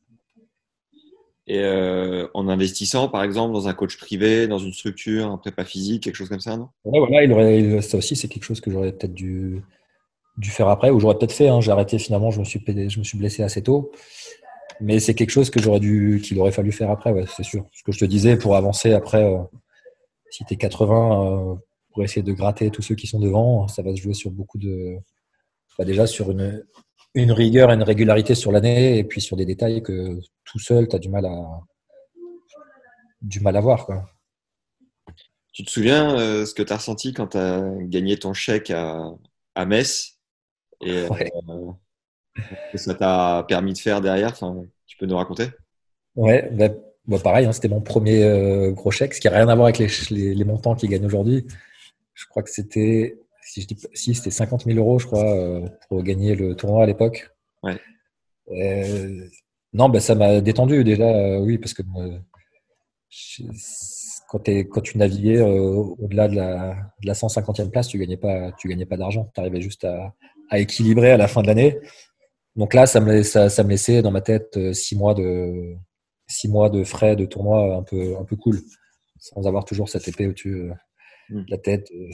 Et 1.47 1.59
euh, 1.59 2.28
en 2.35 2.49
investissant, 2.49 3.09
par 3.09 3.24
exemple, 3.24 3.53
dans 3.53 3.66
un 3.66 3.74
coach 3.74 3.99
privé, 3.99 4.47
dans 4.47 4.59
une 4.59 4.73
structure, 4.73 5.27
un 5.27 5.39
prépa 5.39 5.65
physique, 5.65 6.05
quelque 6.05 6.15
chose 6.15 6.28
comme 6.28 6.40
ça, 6.40 6.57
non? 6.57 6.69
Ouais, 6.85 7.01
voilà, 7.01 7.24
il 7.24 7.32
aurait, 7.32 7.82
ça 7.82 7.99
aussi, 7.99 8.15
c'est 8.15 8.28
quelque 8.28 8.44
chose 8.44 8.61
que 8.61 8.70
j'aurais 8.70 8.93
peut-être 8.93 9.15
dû, 9.15 9.62
dû 10.37 10.51
faire 10.51 10.69
après, 10.69 10.91
ou 10.91 11.01
j'aurais 11.01 11.17
peut-être 11.19 11.33
fait. 11.33 11.49
hein. 11.49 11.61
J'ai 11.61 11.71
arrêté 11.73 11.99
finalement, 11.99 12.31
je 12.31 12.41
me 12.41 12.45
suis, 12.45 12.63
je 12.67 12.99
me 12.99 13.05
suis 13.05 13.19
blessé 13.19 13.43
assez 13.43 13.63
tôt. 13.63 13.93
Mais 14.81 15.01
c'est 15.01 15.15
quelque 15.15 15.31
chose 15.31 15.51
que 15.51 15.61
j'aurais 15.63 15.81
dû, 15.81 16.21
qu'il 16.25 16.39
aurait 16.41 16.53
fallu 16.53 16.73
faire 16.73 16.91
après, 16.91 17.15
c'est 17.37 17.43
sûr. 17.45 17.67
Ce 17.73 17.83
que 17.85 17.93
je 17.93 17.99
te 18.01 18.05
disais, 18.05 18.37
pour 18.37 18.57
avancer 18.57 18.93
après, 18.93 19.23
euh, 19.25 19.39
si 20.31 20.45
tu 20.45 20.55
es 20.55 20.57
80, 20.57 21.53
euh, 21.53 21.55
pour 21.93 22.03
essayer 22.05 22.23
de 22.23 22.33
gratter 22.33 22.71
tous 22.71 22.83
ceux 22.83 22.95
qui 22.95 23.07
sont 23.07 23.21
devant, 23.21 23.69
ça 23.69 23.83
va 23.83 23.95
se 23.95 24.01
jouer 24.01 24.15
sur 24.15 24.31
beaucoup 24.31 24.59
de. 24.59 24.97
bah, 25.79 25.85
déjà 25.85 26.07
sur 26.07 26.31
une, 26.31 26.65
une 27.15 27.33
rigueur 27.33 27.71
et 27.71 27.75
une 27.75 27.83
régularité 27.83 28.35
sur 28.35 28.53
l'année, 28.53 28.99
et 28.99 29.05
puis 29.05 29.21
sur 29.21 29.37
des 29.37 29.47
détails 29.47 29.83
que 29.83 30.19
tout 30.45 30.59
seul, 30.59 30.89
tu 30.89 30.97
as 30.97 30.99
du 30.99 31.09
mal 31.11 31.27
à, 31.27 31.61
du 33.21 33.41
mal 33.41 33.57
à 33.57 33.61
voir. 33.61 33.87
Quoi. 33.87 34.05
Tu 35.53 35.65
te 35.65 35.71
souviens 35.71 36.19
euh, 36.19 36.47
ce 36.47 36.55
que 36.55 36.63
tu 36.63 36.73
as 36.73 36.77
ressenti 36.79 37.13
quand 37.13 37.29
tu 37.29 37.37
as 37.39 37.63
gagné 37.83 38.19
ton 38.19 38.33
chèque 38.33 38.71
à, 38.71 39.11
à 39.55 39.67
Metz? 39.67 40.19
Et 40.83 40.99
euh, 40.99 41.09
Ouais. 41.09 41.31
que 42.73 42.79
ça 42.79 42.95
t'a 42.95 43.45
permis 43.49 43.73
de 43.73 43.79
faire 43.79 44.01
derrière? 44.01 44.31
Enfin, 44.31 44.65
tu 44.87 44.97
peux 44.97 45.07
nous 45.07 45.17
raconter? 45.17 45.49
Ouais, 46.17 46.49
bah, 46.53 46.69
bah, 47.07 47.19
pareil, 47.19 47.47
hein, 47.47 47.53
c'était 47.53 47.69
mon 47.69 47.81
premier 47.81 48.23
euh, 48.25 48.71
gros 48.73 48.91
chèque, 48.91 49.15
ce 49.15 49.21
qui 49.21 49.29
n'a 49.29 49.35
rien 49.37 49.49
à 49.49 49.55
voir 49.55 49.67
avec 49.67 49.79
les, 49.79 49.89
les, 50.11 50.35
les 50.35 50.45
montants 50.45 50.75
qu'ils 50.75 50.91
gagnent 50.91 51.07
aujourd'hui. 51.07 51.47
Je 52.15 52.27
crois 52.27 52.43
que 52.43 52.51
c'était, 52.51 53.19
si 53.43 53.63
je 53.63 53.67
dis 53.67 53.75
pas- 53.75 53.89
si, 53.95 54.15
c'était 54.15 54.31
50 54.31 54.65
000 54.65 54.79
euros, 54.79 54.99
je 54.99 55.07
crois, 55.07 55.25
euh, 55.35 55.67
pour 55.89 56.03
gagner 56.03 56.35
le 56.35 56.55
tournoi 56.55 56.85
à 56.85 56.87
l'époque. 56.87 57.31
Ouais. 57.63 57.79
Non, 59.73 59.89
bah, 59.89 60.01
ça 60.01 60.15
m'a 60.15 60.41
détendu 60.41 60.85
déjà, 60.85 61.41
oui, 61.41 61.59
parce 61.59 61.73
que 61.75 61.83
je- 63.09 63.43
quand, 64.29 64.81
tu 64.83 64.99
naviguais 64.99 65.39
euh, 65.39 65.75
au-delà 65.99 66.29
de 66.29 66.37
la, 66.37 66.75
de 67.03 67.07
la 67.07 67.15
150e 67.15 67.71
place, 67.71 67.89
tu 67.89 67.99
gagnais 67.99 68.17
pas, 68.17 68.53
tu 68.53 68.69
gagnais 68.69 68.87
pas 68.87 68.97
d'argent. 68.97 69.31
Tu 69.35 69.41
arrivais 69.41 69.61
juste 69.61 69.85
à, 69.85 70.15
à 70.53 70.59
équilibrer 70.59 71.11
à 71.12 71.16
la 71.16 71.29
fin 71.29 71.43
de 71.43 71.49
l'année. 71.49 71.79
Donc 72.57 72.74
là, 72.74 72.87
ça 72.87 73.01
me, 73.01 73.11
laiss- 73.12 73.31
ça, 73.33 73.49
ça 73.49 73.65
me 73.65 73.70
laissait 73.70 74.03
dans 74.03 74.11
ma 74.12 74.20
tête 74.20 74.57
euh, 74.59 74.73
six 74.74 74.95
mois 74.97 75.15
de, 75.15 75.74
six 76.29 76.49
mois 76.49 76.69
de 76.70 76.85
frais 76.85 77.16
de 77.16 77.24
tournoi 77.24 77.77
un 77.77 77.83
peu, 77.83 78.16
un 78.19 78.24
peu 78.24 78.37
cool, 78.37 78.61
sans 79.19 79.47
avoir 79.47 79.65
toujours 79.65 79.89
cette 79.89 80.07
épée 80.09 80.27
au-dessus 80.29 80.55
euh, 80.55 80.73
Mm. 81.31 81.45
de 81.45 81.51
la 81.51 81.59
tête, 81.59 81.89
euh, 81.93 82.11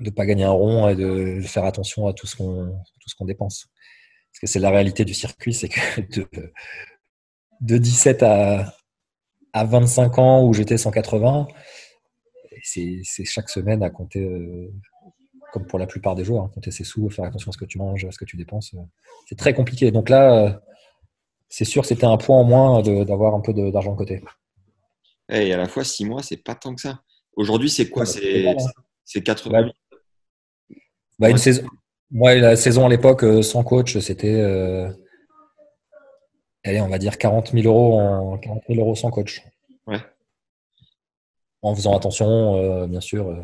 de 0.00 0.10
pas 0.10 0.24
gagner 0.26 0.44
un 0.44 0.50
rond 0.50 0.88
et 0.88 0.96
de, 0.96 1.40
faire 1.42 1.64
attention 1.66 2.06
à 2.08 2.14
tout 2.14 2.26
ce 2.26 2.34
qu'on 2.36 2.72
tout 3.00 3.08
ce 3.08 3.14
qu'on 3.14 3.26
dépense. 3.26 3.66
Parce 4.32 4.40
que 4.40 4.46
c'est 4.46 4.58
la 4.58 4.70
réalité 4.70 5.04
du 5.04 5.14
circuit, 5.14 5.52
c'est 5.54 5.68
que 5.68 6.00
de, 6.18 6.26
de 7.60 7.78
17 7.78 8.22
à, 8.22 8.74
à 9.52 9.64
25 9.64 10.18
ans 10.18 10.44
où 10.46 10.54
j'étais 10.54 10.78
180, 10.78 11.46
c'est 12.62 13.00
c'est 13.04 13.24
chaque 13.26 13.50
semaine 13.50 13.82
à 13.82 13.90
compter, 13.90 14.20
comme 15.52 15.66
pour 15.66 15.78
la 15.78 15.86
plupart 15.86 16.14
des 16.14 16.24
joueurs, 16.24 16.44
hein, 16.44 16.50
compter 16.54 16.70
ses 16.70 16.84
sous, 16.84 17.08
faire 17.10 17.26
attention 17.26 17.50
à 17.50 17.52
ce 17.52 17.58
que 17.58 17.64
tu 17.66 17.78
manges, 17.78 18.04
à 18.04 18.10
ce 18.10 18.18
que 18.18 18.24
tu 18.24 18.36
dépenses. 18.36 18.72
euh, 18.74 18.78
C'est 19.28 19.36
très 19.38 19.52
compliqué. 19.54 19.90
Donc 19.90 20.08
là, 20.08 20.44
euh, 20.46 20.52
c'est 21.48 21.64
sûr, 21.66 21.84
c'était 21.84 22.06
un 22.06 22.16
point 22.16 22.38
en 22.38 22.44
moins 22.44 22.82
d'avoir 22.82 23.34
un 23.34 23.40
peu 23.40 23.52
d'argent 23.52 23.92
de 23.92 23.96
côté. 23.98 24.22
Eh, 25.28 25.48
Et 25.48 25.52
à 25.52 25.56
la 25.58 25.68
fois, 25.68 25.84
six 25.84 26.04
mois, 26.04 26.22
c'est 26.22 26.38
pas 26.38 26.54
tant 26.54 26.74
que 26.74 26.80
ça. 26.80 27.00
Aujourd'hui, 27.36 27.68
c'est 27.70 27.88
quoi? 27.90 28.02
Ouais, 28.02 28.06
c'est 28.06 28.20
C'est 28.20 28.42
pas 28.44 28.54
mal, 28.54 28.56
hein. 28.58 28.82
c'est 29.04 29.22
80 29.22 29.60
000. 29.60 29.72
Bah, 31.18 31.28
une 31.28 31.34
Ouais. 31.34 31.38
saison. 31.38 31.62
Moi, 32.10 32.34
la 32.34 32.56
saison 32.56 32.86
à 32.86 32.88
l'époque, 32.88 33.24
euh, 33.24 33.42
sans 33.42 33.62
coach, 33.64 33.98
c'était, 33.98 34.34
euh, 34.40 34.90
allez, 36.64 36.80
on 36.80 36.88
va 36.88 36.98
dire 36.98 37.16
40 37.18 37.52
000 37.52 37.66
euros, 37.66 37.98
en, 38.00 38.38
40 38.38 38.62
000 38.68 38.80
euros 38.80 38.94
sans 38.94 39.10
coach. 39.10 39.42
Ouais. 39.86 40.00
En 41.62 41.74
faisant 41.74 41.96
attention, 41.96 42.56
euh, 42.56 42.86
bien 42.86 43.00
sûr. 43.00 43.28
euh. 43.28 43.42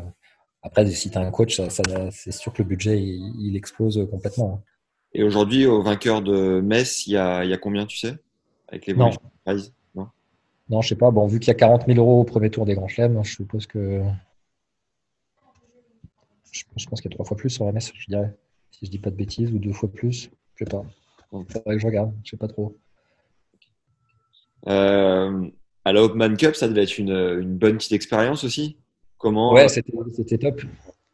Après, 0.61 0.85
si 0.91 1.09
tu 1.09 1.17
as 1.17 1.21
un 1.21 1.31
coach, 1.31 1.55
ça, 1.57 1.69
ça- 1.69 1.83
c'est 2.11 2.31
sûr 2.31 2.51
que 2.53 2.61
le 2.61 2.67
budget, 2.67 3.01
il, 3.01 3.33
il 3.39 3.55
explose 3.55 4.05
complètement. 4.11 4.55
hein. 4.55 4.63
Et 5.13 5.23
aujourd'hui, 5.23 5.65
au 5.65 5.81
vainqueur 5.81 6.21
de 6.21 6.61
Metz, 6.61 7.07
il 7.07 7.13
y 7.13 7.17
a, 7.17 7.43
il 7.43 7.49
y 7.49 7.53
a 7.53 7.57
combien, 7.57 7.85
tu 7.85 7.97
sais? 7.97 8.15
Avec 8.67 8.85
du 8.85 8.93
prize? 9.45 9.73
Non? 9.95 10.07
Non, 10.69 10.81
je 10.81 10.89
sais 10.89 10.95
pas. 10.95 11.09
Bon, 11.09 11.25
vu 11.25 11.39
qu'il 11.39 11.47
y 11.47 11.51
a 11.51 11.55
40 11.55 11.87
000 11.87 11.97
euros 11.97 12.21
au 12.21 12.23
premier 12.25 12.51
tour 12.51 12.65
des 12.65 12.75
Grands 12.75 12.87
Chelems, 12.87 13.23
je 13.23 13.33
suppose 13.33 13.65
que. 13.65 14.03
Je, 16.51 16.63
je 16.75 16.85
pense 16.87 17.01
qu'il 17.01 17.09
y 17.09 17.13
a 17.13 17.15
trois 17.15 17.25
fois 17.25 17.37
plus 17.37 17.49
sur 17.49 17.65
la 17.65 17.71
messe, 17.71 17.91
je 17.95 18.05
dirais. 18.07 18.35
Si 18.71 18.85
je 18.85 18.91
dis 18.91 18.99
pas 18.99 19.09
de 19.09 19.15
bêtises, 19.15 19.51
ou 19.51 19.57
deux 19.59 19.73
fois 19.73 19.89
plus. 19.91 20.29
Je 20.55 20.65
sais 20.65 20.69
pas. 20.69 20.83
Il 21.33 21.45
faudrait 21.51 21.75
que 21.75 21.79
je 21.81 21.87
regarde. 21.87 22.13
Je 22.23 22.31
sais 22.31 22.37
pas 22.37 22.47
trop. 22.47 22.77
Euh, 24.67 25.47
à 25.85 25.93
la 25.93 26.03
Hopman 26.03 26.35
Cup, 26.35 26.55
ça 26.55 26.67
devait 26.67 26.83
être 26.83 26.97
une, 26.97 27.09
une 27.11 27.57
bonne 27.57 27.77
petite 27.77 27.93
expérience 27.93 28.43
aussi? 28.43 28.77
Comment, 29.19 29.53
Ouais, 29.53 29.65
euh, 29.65 29.67
c'était 30.15 30.37
top. 30.37 30.61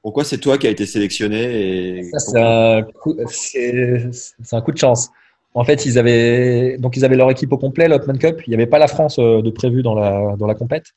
pourquoi 0.02 0.24
c'est 0.24 0.38
toi 0.38 0.58
qui 0.58 0.68
as 0.68 0.70
été 0.70 0.86
sélectionné 0.86 1.98
et 2.00 2.04
Ça, 2.04 2.20
c'est 2.20 2.40
un, 2.40 2.84
coup, 2.84 3.16
un 3.20 4.72
de 4.72 4.78
chance. 4.78 5.10
En 5.56 5.64
fait, 5.64 5.86
ils 5.86 5.98
avaient, 5.98 6.78
donc 6.78 6.98
ils 6.98 7.04
avaient 7.06 7.16
leur 7.16 7.32
équipe 7.32 7.52
au 7.52 7.58
complet, 7.58 7.88
l'Hopman 7.88 8.18
Cup. 8.18 8.42
Il 8.46 8.50
n'y 8.52 8.56
avait 8.56 8.68
pas 8.68 8.78
la 8.78 8.88
France 8.88 9.18
euh, 9.20 9.42
de 9.42 9.50
prévu 9.50 9.82
dans 9.84 9.96
la, 9.96 10.36
dans 10.38 10.48
la 10.48 10.54
compète. 10.54 10.88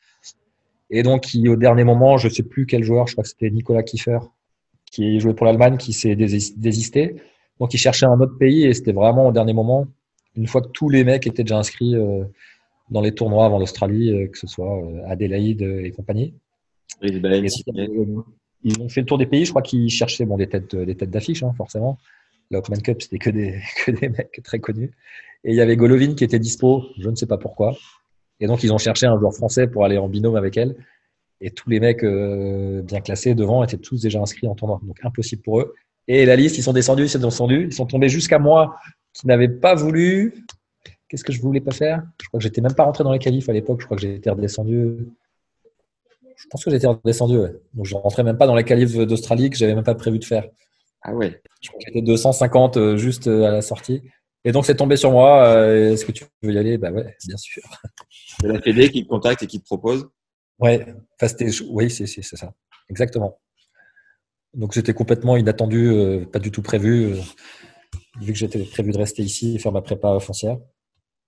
Et 0.90 1.02
donc, 1.02 1.32
il- 1.34 1.48
au 1.48 1.56
dernier 1.56 1.84
moment, 1.84 2.18
je 2.18 2.28
ne 2.28 2.32
sais 2.32 2.42
plus 2.42 2.66
quel 2.66 2.82
joueur, 2.84 3.06
je 3.06 3.12
crois 3.14 3.22
que 3.22 3.30
c'était 3.30 3.50
Nicolas 3.50 3.82
Kiefer, 3.82 4.18
qui 4.90 5.20
jouait 5.20 5.34
pour 5.34 5.46
l'Allemagne, 5.46 5.76
qui 5.78 5.92
s'est 5.92 6.14
désis- 6.16 6.58
désisté. 6.58 7.16
Donc, 7.60 7.72
il 7.72 7.78
cherchait 7.78 8.06
un 8.06 8.20
autre 8.20 8.36
pays 8.36 8.66
et 8.66 8.74
c'était 8.74 8.92
vraiment 8.92 9.28
au 9.28 9.32
dernier 9.32 9.52
moment, 9.54 9.86
une 10.36 10.46
fois 10.46 10.60
que 10.60 10.68
tous 10.68 10.88
les 10.90 11.04
mecs 11.04 11.26
étaient 11.26 11.44
déjà 11.44 11.58
inscrits 11.58 11.94
euh, 11.94 12.24
dans 12.90 13.00
les 13.00 13.12
tournois 13.12 13.46
avant 13.46 13.58
l'Australie, 13.58 14.28
que 14.32 14.38
ce 14.38 14.46
soit 14.46 14.82
Adélaïde 15.06 15.62
et 15.62 15.90
compagnie. 15.92 16.34
Et 17.02 17.08
les 17.08 17.20
baleines 17.20 17.44
Et 17.44 17.48
Sydney 17.48 17.88
donc, 17.88 18.26
ils 18.64 18.80
ont 18.80 18.88
fait 18.88 19.00
le 19.00 19.06
tour 19.06 19.18
des 19.18 19.26
pays. 19.26 19.44
Je 19.44 19.50
crois 19.50 19.62
qu'ils 19.62 19.90
cherchaient 19.90 20.24
bon, 20.24 20.36
des 20.36 20.48
têtes, 20.48 20.74
des 20.74 20.94
têtes 20.94 21.10
d'affiche, 21.10 21.42
hein, 21.42 21.52
forcément. 21.56 21.98
La 22.50 22.60
Cup, 22.60 23.02
c'était 23.02 23.18
que 23.18 23.30
des, 23.30 23.60
que 23.84 23.90
des 23.90 24.08
mecs 24.08 24.40
très 24.42 24.58
connus. 24.58 24.90
Et 25.44 25.50
il 25.50 25.54
y 25.54 25.60
avait 25.60 25.76
Golovin 25.76 26.14
qui 26.14 26.24
était 26.24 26.38
dispo, 26.38 26.86
je 26.98 27.08
ne 27.08 27.14
sais 27.14 27.26
pas 27.26 27.38
pourquoi. 27.38 27.76
Et 28.40 28.46
donc, 28.46 28.62
ils 28.62 28.72
ont 28.72 28.78
cherché 28.78 29.06
un 29.06 29.18
joueur 29.18 29.34
français 29.34 29.66
pour 29.66 29.84
aller 29.84 29.98
en 29.98 30.08
binôme 30.08 30.36
avec 30.36 30.56
elle. 30.56 30.76
Et 31.40 31.50
tous 31.50 31.70
les 31.70 31.78
mecs 31.78 32.02
euh, 32.02 32.82
bien 32.82 33.00
classés 33.00 33.34
devant 33.34 33.62
étaient 33.62 33.78
tous 33.78 34.02
déjà 34.02 34.20
inscrits 34.20 34.48
en 34.48 34.54
tournoi. 34.54 34.80
Donc, 34.82 34.98
impossible 35.04 35.42
pour 35.42 35.60
eux. 35.60 35.74
Et 36.08 36.24
la 36.24 36.36
liste, 36.36 36.58
ils 36.58 36.62
sont 36.62 36.72
descendus, 36.72 37.04
ils 37.04 37.10
sont 37.10 37.18
descendus. 37.18 37.66
Ils 37.66 37.74
sont 37.74 37.86
tombés 37.86 38.08
jusqu'à 38.08 38.38
moi 38.38 38.76
qui 39.12 39.26
n'avais 39.26 39.48
pas 39.48 39.74
voulu. 39.74 40.34
Qu'est-ce 41.08 41.24
que 41.24 41.32
je 41.32 41.40
voulais 41.40 41.60
pas 41.60 41.72
faire? 41.72 42.02
Je 42.20 42.28
crois 42.28 42.38
que 42.38 42.44
j'étais 42.44 42.60
même 42.60 42.74
pas 42.74 42.84
rentré 42.84 43.04
dans 43.04 43.12
les 43.12 43.18
qualifs 43.18 43.48
à 43.48 43.52
l'époque. 43.52 43.80
Je 43.80 43.86
crois 43.86 43.96
que 43.96 44.02
j'étais 44.02 44.30
redescendu. 44.30 45.06
Je 46.38 46.46
pense 46.50 46.64
que 46.64 46.70
j'étais 46.70 46.86
redescendu, 46.86 47.36
ouais. 47.36 47.52
Donc 47.74 47.84
je 47.84 47.94
rentrais 47.96 48.22
même 48.22 48.38
pas 48.38 48.46
dans 48.46 48.54
les 48.54 48.64
qualifs 48.64 48.96
d'Australie 48.96 49.50
que 49.50 49.56
j'avais 49.56 49.74
même 49.74 49.84
pas 49.84 49.94
prévu 49.94 50.18
de 50.18 50.24
faire. 50.24 50.44
Ah 51.02 51.12
ouais. 51.12 51.40
Je 51.60 51.68
crois 51.68 51.78
que 51.80 51.84
j'étais 51.86 52.02
250 52.02 52.76
euh, 52.76 52.96
juste 52.96 53.26
euh, 53.26 53.44
à 53.44 53.50
la 53.50 53.62
sortie. 53.62 54.02
Et 54.44 54.52
donc, 54.52 54.64
c'est 54.66 54.76
tombé 54.76 54.96
sur 54.96 55.10
moi. 55.10 55.46
euh, 55.46 55.92
Est-ce 55.92 56.04
que 56.04 56.12
tu 56.12 56.24
veux 56.42 56.52
y 56.52 56.58
aller? 56.58 56.78
Bah 56.78 56.90
ouais, 56.90 57.16
bien 57.26 57.36
sûr. 57.36 57.62
C'est 58.40 58.46
la 58.46 58.60
Fédé 58.60 58.90
qui 58.90 59.04
te 59.04 59.08
contacte 59.08 59.42
et 59.42 59.46
qui 59.46 59.60
te 59.60 59.64
propose? 59.64 60.08
Ouais, 60.58 60.86
enfin, 61.20 61.34
oui, 61.70 61.90
c'est, 61.90 62.06
ça. 62.06 62.54
Exactement. 62.88 63.40
Donc, 64.54 64.74
c'était 64.74 64.94
complètement 64.94 65.36
inattendu, 65.36 65.88
euh, 65.88 66.24
pas 66.24 66.38
du 66.38 66.50
tout 66.50 66.62
prévu, 66.62 67.12
euh, 67.12 67.20
vu 68.20 68.32
que 68.32 68.38
j'étais 68.38 68.62
prévu 68.64 68.92
de 68.92 68.98
rester 68.98 69.22
ici 69.22 69.56
et 69.56 69.58
faire 69.58 69.72
ma 69.72 69.82
prépa 69.82 70.18
foncière. 70.20 70.58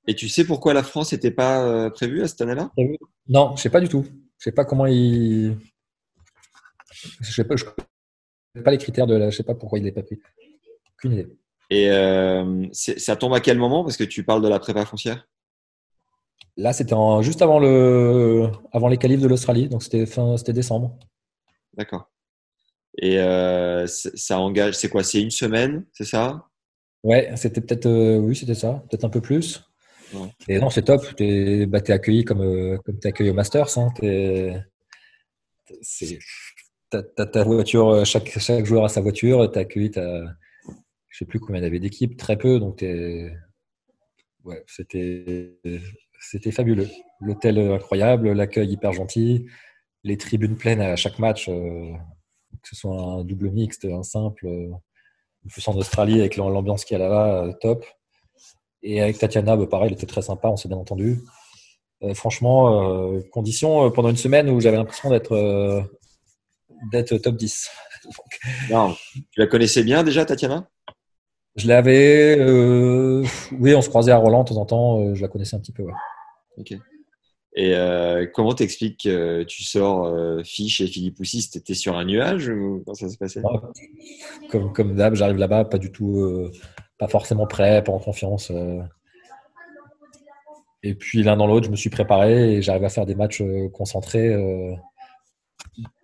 Et 0.07 0.15
tu 0.15 0.29
sais 0.29 0.45
pourquoi 0.45 0.73
la 0.73 0.83
France 0.83 1.13
n'était 1.13 1.31
pas 1.31 1.91
prévue 1.91 2.23
à 2.23 2.29
cette 2.29 2.41
année-là? 2.41 2.71
Non, 3.29 3.55
je 3.57 3.63
sais 3.63 3.71
pas 3.71 3.81
du 3.81 3.89
tout. 3.89 4.07
Je 4.41 4.45
sais 4.45 4.53
pas 4.53 4.65
comment 4.65 4.87
il. 4.87 5.59
Je 7.21 7.31
sais 7.31 7.45
pas, 7.45 7.57
je 7.57 7.65
connais 7.65 8.65
pas 8.65 8.71
les 8.71 8.79
critères 8.79 9.07
de 9.07 9.15
la. 9.15 9.31
Je 9.31 9.37
sais 9.37 9.43
pas 9.43 9.55
pourquoi 9.55 9.79
il 9.79 9.85
n'est 9.85 9.93
pas 9.93 10.03
pris. 10.03 10.19
Aucune 10.95 11.13
idée. 11.13 11.29
Et 11.69 11.91
euh, 11.91 12.67
ça 12.73 13.17
tombe 13.17 13.35
à 13.35 13.41
quel 13.41 13.59
moment? 13.59 13.85
Parce 13.85 13.97
que 13.99 14.05
tu 14.05 14.25
parles 14.25 14.43
de 14.43 14.49
la 14.49 14.59
prépa 14.59 14.85
foncière? 14.87 15.29
Là, 16.57 16.73
c'était 16.73 16.97
juste 17.21 17.43
avant 17.43 17.59
le, 17.59 18.51
avant 18.73 18.89
les 18.89 18.97
qualifs 18.97 19.21
de 19.21 19.29
l'Australie, 19.29 19.69
donc 19.69 19.83
c'était 19.83 20.05
fin, 20.05 20.37
c'était 20.37 20.53
décembre. 20.53 20.99
D'accord. 21.75 22.11
Et 22.99 23.21
euh, 23.21 23.87
ça 23.87 24.41
engage, 24.41 24.75
c'est 24.75 24.89
quoi? 24.89 25.05
C'est 25.05 25.23
une 25.23 25.31
semaine, 25.31 25.87
c'est 25.93 26.05
ça? 26.05 26.49
Ouais, 27.05 27.31
c'était 27.37 27.61
peut-être, 27.61 27.87
euh, 27.87 28.19
oui, 28.19 28.35
c'était 28.35 28.55
ça, 28.55 28.83
peut-être 28.91 29.05
un 29.05 29.11
peu 29.11 29.21
plus. 29.21 29.63
Et 30.49 30.59
non, 30.59 30.71
c'est 30.71 30.83
top. 30.83 31.15
T'es, 31.17 31.67
bah, 31.67 31.81
t'es 31.81 31.93
accueilli 31.93 32.25
comme, 32.25 32.43
euh, 32.43 32.79
comme 32.79 32.99
accueilli 33.05 33.31
au 33.31 33.35
Masters. 33.35 33.79
Hein. 33.79 33.93
T'as, 36.91 37.03
ta 37.27 37.45
voiture, 37.45 37.89
euh, 37.89 38.05
chaque, 38.05 38.65
joueur 38.65 38.85
a 38.85 38.89
sa 38.89 39.01
voiture. 39.01 39.51
T'es 39.51 39.61
accueilli, 39.61 39.91
t'as, 39.91 40.25
je 41.09 41.19
sais 41.19 41.25
plus 41.25 41.41
combien 41.41 41.61
il 41.61 41.65
avait 41.65 41.79
d'équipes, 41.79 42.17
très 42.17 42.37
peu. 42.37 42.59
Donc 42.59 42.79
t'es, 42.79 43.33
ouais, 44.45 44.65
c'était, 44.67 45.61
fabuleux. 46.53 46.89
L'hôtel 47.21 47.59
incroyable, 47.59 48.33
l'accueil 48.33 48.71
hyper 48.73 48.93
gentil, 48.93 49.47
les 50.05 50.17
tribunes 50.17 50.57
pleines 50.57 50.81
à 50.81 50.97
chaque 50.97 51.19
match, 51.19 51.49
euh, 51.49 51.93
que 52.63 52.69
ce 52.69 52.77
soit 52.77 53.01
un 53.01 53.25
double 53.25 53.51
mixte, 53.51 53.85
un 53.85 54.03
simple. 54.03 54.47
euh, 54.47 54.71
plus 55.49 55.67
en 55.69 55.77
Australie 55.77 56.21
avec 56.21 56.37
l'ambiance 56.37 56.85
qu'il 56.85 56.99
y 56.99 57.01
a 57.01 57.05
là-bas, 57.05 57.45
euh, 57.45 57.53
top. 57.61 57.85
Et 58.83 59.01
avec 59.01 59.19
Tatiana, 59.19 59.57
bah, 59.57 59.67
pareil, 59.67 59.89
elle 59.89 59.95
était 59.95 60.07
très 60.07 60.23
sympa, 60.23 60.49
on 60.49 60.57
s'est 60.57 60.69
bien 60.69 60.79
entendu. 60.79 61.21
Euh, 62.03 62.15
franchement, 62.15 63.13
euh, 63.15 63.21
condition 63.31 63.87
euh, 63.87 63.91
pendant 63.91 64.09
une 64.09 64.17
semaine 64.17 64.49
où 64.49 64.59
j'avais 64.61 64.79
l'impression 64.79 65.11
d'être 65.11 65.33
euh, 65.33 65.83
d'être 66.93 67.17
top 67.19 67.37
10. 67.37 67.69
Donc, 68.05 68.15
Non. 68.71 68.95
Tu 69.33 69.41
la 69.41 69.47
connaissais 69.47 69.83
bien 69.83 70.03
déjà, 70.03 70.25
Tatiana? 70.25 70.69
Je 71.57 71.67
l'avais, 71.69 72.39
oui, 73.53 73.75
on 73.75 73.83
se 73.83 73.89
croisait 73.89 74.13
à 74.13 74.17
Roland 74.17 74.45
de 74.45 74.49
temps 74.51 74.57
en 74.57 74.67
temps, 74.67 75.15
je 75.15 75.21
la 75.21 75.29
connaissais 75.29 75.57
un 75.57 75.61
petit 75.61 75.73
peu. 75.73 75.83
ouais. 75.83 75.93
Ok. 76.57 76.73
Et 77.57 77.75
euh, 77.75 78.27
comment 78.33 78.55
t'expliques 78.55 79.03
que 79.03 79.43
tu 79.43 79.65
sors 79.65 80.07
euh, 80.07 80.43
Fiche 80.45 80.81
et 80.81 80.87
Philippe 80.87 81.17
Poussis 81.17 81.51
T'étais 81.51 81.75
sur 81.75 81.97
un 81.99 82.05
nuage 82.05 82.49
ou 82.49 82.83
comment 82.85 82.95
ça 82.95 83.09
se 83.09 83.19
passait 83.19 83.41
Ouais. 83.41 83.59
Comme, 84.51 84.73
comme 84.73 84.95
d'hab, 84.95 85.15
j'arrive 85.17 85.37
là-bas, 85.37 85.65
pas 85.65 85.79
du 85.79 85.91
tout, 85.91 86.49
pas 87.01 87.09
forcément 87.09 87.47
prêt, 87.47 87.83
pas 87.83 87.93
en 87.93 87.99
confiance. 87.99 88.51
euh. 88.51 88.83
Et 90.83 90.95
puis 90.95 91.23
l'un 91.23 91.37
dans 91.37 91.47
l'autre, 91.47 91.67
je 91.67 91.71
me 91.71 91.77
suis 91.77 91.91
préparé 91.91 92.55
et 92.55 92.63
j'arrive 92.63 92.85
à 92.85 92.89
faire 92.91 93.07
des 93.07 93.15
matchs 93.15 93.41
euh, 93.41 93.69
concentrés, 93.71 94.29
euh, 94.29 94.75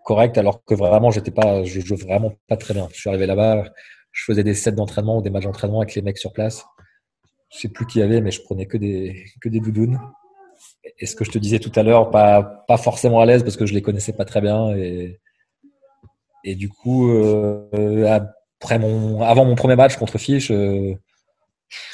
corrects, 0.04 0.38
alors 0.38 0.64
que 0.64 0.74
vraiment, 0.74 1.10
j'étais 1.10 1.30
pas, 1.30 1.64
je 1.64 1.80
jouais 1.80 1.96
vraiment 1.98 2.32
pas 2.48 2.56
très 2.56 2.74
bien. 2.74 2.88
Je 2.92 3.00
suis 3.00 3.08
arrivé 3.10 3.26
là-bas, 3.26 3.64
je 4.12 4.24
faisais 4.24 4.42
des 4.42 4.54
sets 4.54 4.72
d'entraînement 4.72 5.18
ou 5.18 5.22
des 5.22 5.30
matchs 5.30 5.44
d'entraînement 5.44 5.80
avec 5.80 5.94
les 5.94 6.02
mecs 6.02 6.18
sur 6.18 6.32
place. 6.32 6.64
Je 7.52 7.58
sais 7.60 7.68
plus 7.68 7.86
qui 7.86 7.98
y 8.00 8.02
avait, 8.02 8.20
mais 8.20 8.30
je 8.30 8.42
prenais 8.42 8.66
que 8.66 8.76
des, 8.78 9.24
que 9.40 9.48
des 9.48 9.60
doudounes. 9.60 10.00
Et 10.98 11.06
ce 11.06 11.14
que 11.14 11.24
je 11.24 11.30
te 11.30 11.38
disais 11.38 11.58
tout 11.58 11.72
à 11.76 11.82
l'heure, 11.82 12.10
pas, 12.10 12.42
pas 12.66 12.78
forcément 12.78 13.20
à 13.20 13.26
l'aise 13.26 13.42
parce 13.42 13.56
que 13.56 13.66
je 13.66 13.74
les 13.74 13.82
connaissais 13.82 14.14
pas 14.14 14.24
très 14.24 14.40
bien 14.40 14.74
et, 14.74 15.20
et 16.44 16.54
du 16.54 16.68
coup, 16.70 17.10
euh, 17.10 18.26
après 18.60 18.78
mon, 18.78 19.22
avant 19.22 19.44
mon 19.44 19.54
premier 19.54 19.76
match 19.76 19.96
contre 19.96 20.18
Fiche, 20.18 20.50
euh, 20.50 20.94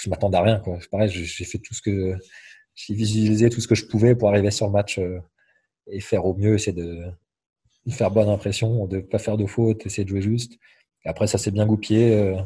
je 0.01 0.09
m'attendais 0.09 0.39
à 0.39 0.43
rien. 0.43 0.61
Quoi. 0.61 0.79
Pareil, 0.91 1.09
j'ai 1.09 1.45
fait 1.45 1.59
tout 1.59 1.75
ce 1.75 1.83
que 1.83 2.17
j'ai 2.75 2.95
visualisé 2.95 3.51
tout 3.51 3.61
ce 3.61 3.69
que 3.69 3.75
je 3.75 3.87
pouvais 3.87 4.15
pour 4.15 4.29
arriver 4.29 4.51
sur 4.51 4.67
le 4.67 4.73
match 4.73 4.99
euh, 4.99 5.21
et 5.89 6.01
faire 6.01 6.25
au 6.25 6.35
mieux, 6.35 6.55
essayer 6.55 6.73
de, 6.73 7.05
faire 7.91 8.11
bonne 8.11 8.29
impression, 8.29 8.87
de 8.87 9.01
pas 9.01 9.19
faire 9.19 9.37
de 9.37 9.47
fautes, 9.47 9.85
essayer 9.87 10.05
de 10.05 10.09
jouer 10.09 10.23
juste. 10.23 10.55
Après, 11.05 11.27
ça 11.27 11.37
s'est 11.39 11.51
bien 11.51 11.67
goupillé. 11.67 12.13
euh, 12.15 12.41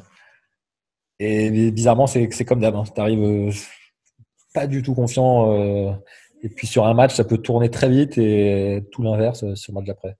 et 1.18 1.70
bizarrement, 1.70 2.06
c'est 2.06 2.28
comme 2.44 2.60
d'hab. 2.60 2.74
Hein. 2.76 2.84
Tu 2.94 3.00
arrives 3.00 3.54
pas 4.54 4.66
du 4.66 4.82
tout 4.82 4.94
confiant. 4.94 5.96
et 6.42 6.48
puis 6.48 6.66
sur 6.66 6.86
un 6.86 6.94
match, 6.94 7.14
ça 7.14 7.24
peut 7.24 7.38
tourner 7.38 7.70
très 7.70 7.88
vite 7.88 8.18
et 8.18 8.82
tout 8.92 9.02
l'inverse 9.02 9.54
sur 9.54 9.72
le 9.72 9.76
match 9.76 9.86
d'après. 9.86 10.16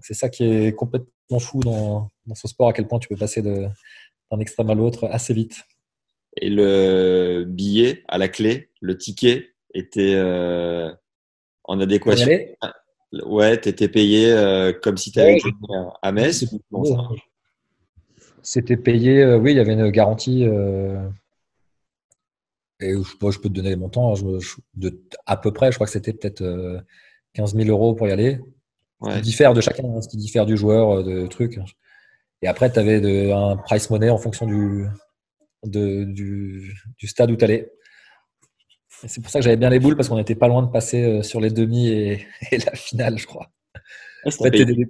C'est 0.00 0.14
ça 0.14 0.28
qui 0.28 0.44
est 0.44 0.72
complètement 0.74 1.38
fou 1.38 1.60
dans, 1.60 2.10
dans 2.30 2.34
ce 2.36 2.48
sport, 2.48 2.68
à 2.68 2.72
quel 2.72 2.86
point 2.86 2.98
tu 3.00 3.08
peux 3.08 3.16
passer 3.16 3.42
d'un 3.42 4.38
extrême 4.38 4.70
à 4.70 4.74
l'autre 4.74 5.08
assez 5.10 5.34
vite. 5.34 5.56
Et 6.36 6.48
le 6.48 7.44
billet 7.46 8.04
à 8.08 8.16
la 8.18 8.28
clé, 8.28 8.70
le 8.80 8.96
ticket 8.96 9.48
était 9.74 10.14
euh, 10.14 10.90
en 11.64 11.80
adéquation. 11.80 12.26
aller, 12.26 12.56
Ouais, 13.26 13.58
t'étais 13.60 13.88
payé 13.88 14.30
euh, 14.30 14.72
comme 14.72 14.96
si 14.96 15.10
t'avais 15.10 15.32
Ouais, 15.34 15.40
joué 15.40 15.50
à 16.00 16.12
Metz. 16.12 16.44
c'était- 18.42 18.76
payé, 18.76 19.20
euh, 19.22 19.36
oui, 19.36 19.50
il 19.50 19.56
y 19.56 19.60
avait 19.60 19.72
une 19.72 19.90
garantie. 19.90 20.44
et 22.82 22.92
je, 22.94 23.18
bon, 23.18 23.30
je 23.32 23.40
peux 23.40 23.48
te 23.48 23.54
donner 23.54 23.70
les 23.70 23.76
montants, 23.76 24.12
hein, 24.12 24.14
je- 24.14 24.38
je- 24.38 24.56
de, 24.74 25.02
à 25.26 25.36
peu 25.36 25.52
près, 25.52 25.72
je 25.72 25.76
crois 25.76 25.86
que 25.88 25.92
c'était 25.92 26.12
peut-être 26.12 26.42
euh, 26.42 26.80
15 27.34 27.54
000 27.56 27.68
euros 27.68 27.94
pour 27.94 28.06
y 28.06 28.12
aller. 28.12 28.38
Ce 29.02 29.08
ouais. 29.08 29.14
qui 29.16 29.22
diffère 29.22 29.54
de 29.54 29.60
chacun, 29.60 29.84
hein, 29.84 30.00
ce 30.00 30.08
qui 30.08 30.16
diffère 30.16 30.46
du 30.46 30.56
joueur, 30.56 31.02
de 31.02 31.26
trucs. 31.26 31.58
Et 32.42 32.48
après, 32.48 32.72
tu 32.72 32.78
avais 32.78 33.30
un 33.32 33.56
price 33.56 33.90
money 33.90 34.10
en 34.10 34.18
fonction 34.18 34.46
du, 34.46 34.86
de- 35.64 36.04
du, 36.04 36.74
du 36.98 37.06
stade 37.06 37.30
où 37.30 37.36
tu 37.36 37.44
allais. 37.44 37.70
C'est 39.06 39.20
pour 39.22 39.30
ça 39.30 39.38
que 39.38 39.44
j'avais 39.44 39.56
bien 39.56 39.70
les 39.70 39.78
boules 39.80 39.96
parce 39.96 40.08
qu'on 40.08 40.16
n'était 40.16 40.34
pas 40.34 40.48
loin 40.48 40.62
de 40.62 40.70
passer 40.70 41.02
euh, 41.02 41.22
sur 41.22 41.40
les 41.40 41.50
demi 41.50 41.88
et, 41.88 42.26
et 42.52 42.58
la 42.58 42.72
finale, 42.74 43.18
je 43.18 43.26
crois. 43.26 43.50
Fait, 44.24 44.30
c'était 44.30 44.64
des, 44.66 44.86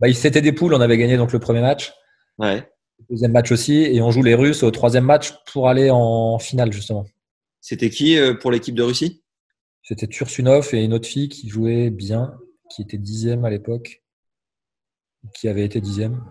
bah, 0.00 0.08
des 0.10 0.52
poules, 0.52 0.74
on 0.74 0.80
avait 0.80 0.96
gagné 0.98 1.16
donc 1.16 1.32
le 1.32 1.38
premier 1.38 1.60
match, 1.60 1.92
Ouais. 2.38 2.66
le 2.98 3.04
deuxième 3.10 3.32
match 3.32 3.52
aussi, 3.52 3.74
et 3.82 4.00
on 4.00 4.10
joue 4.10 4.22
les 4.22 4.34
Russes 4.34 4.62
au 4.62 4.70
troisième 4.70 5.04
match 5.04 5.32
pour 5.52 5.68
aller 5.68 5.90
en 5.90 6.38
finale 6.38 6.72
justement. 6.72 7.04
C'était 7.60 7.90
qui 7.90 8.18
euh, 8.18 8.34
pour 8.34 8.50
l'équipe 8.50 8.74
de 8.74 8.82
Russie? 8.82 9.22
C'était 9.82 10.06
Tursunov 10.06 10.70
et 10.74 10.82
une 10.84 10.94
autre 10.94 11.06
fille 11.08 11.28
qui 11.28 11.48
jouait 11.48 11.90
bien, 11.90 12.34
qui 12.70 12.82
était 12.82 12.98
dixième 12.98 13.44
à 13.44 13.50
l'époque, 13.50 14.02
qui 15.34 15.48
avait 15.48 15.64
été 15.64 15.80
dixième. 15.80 16.24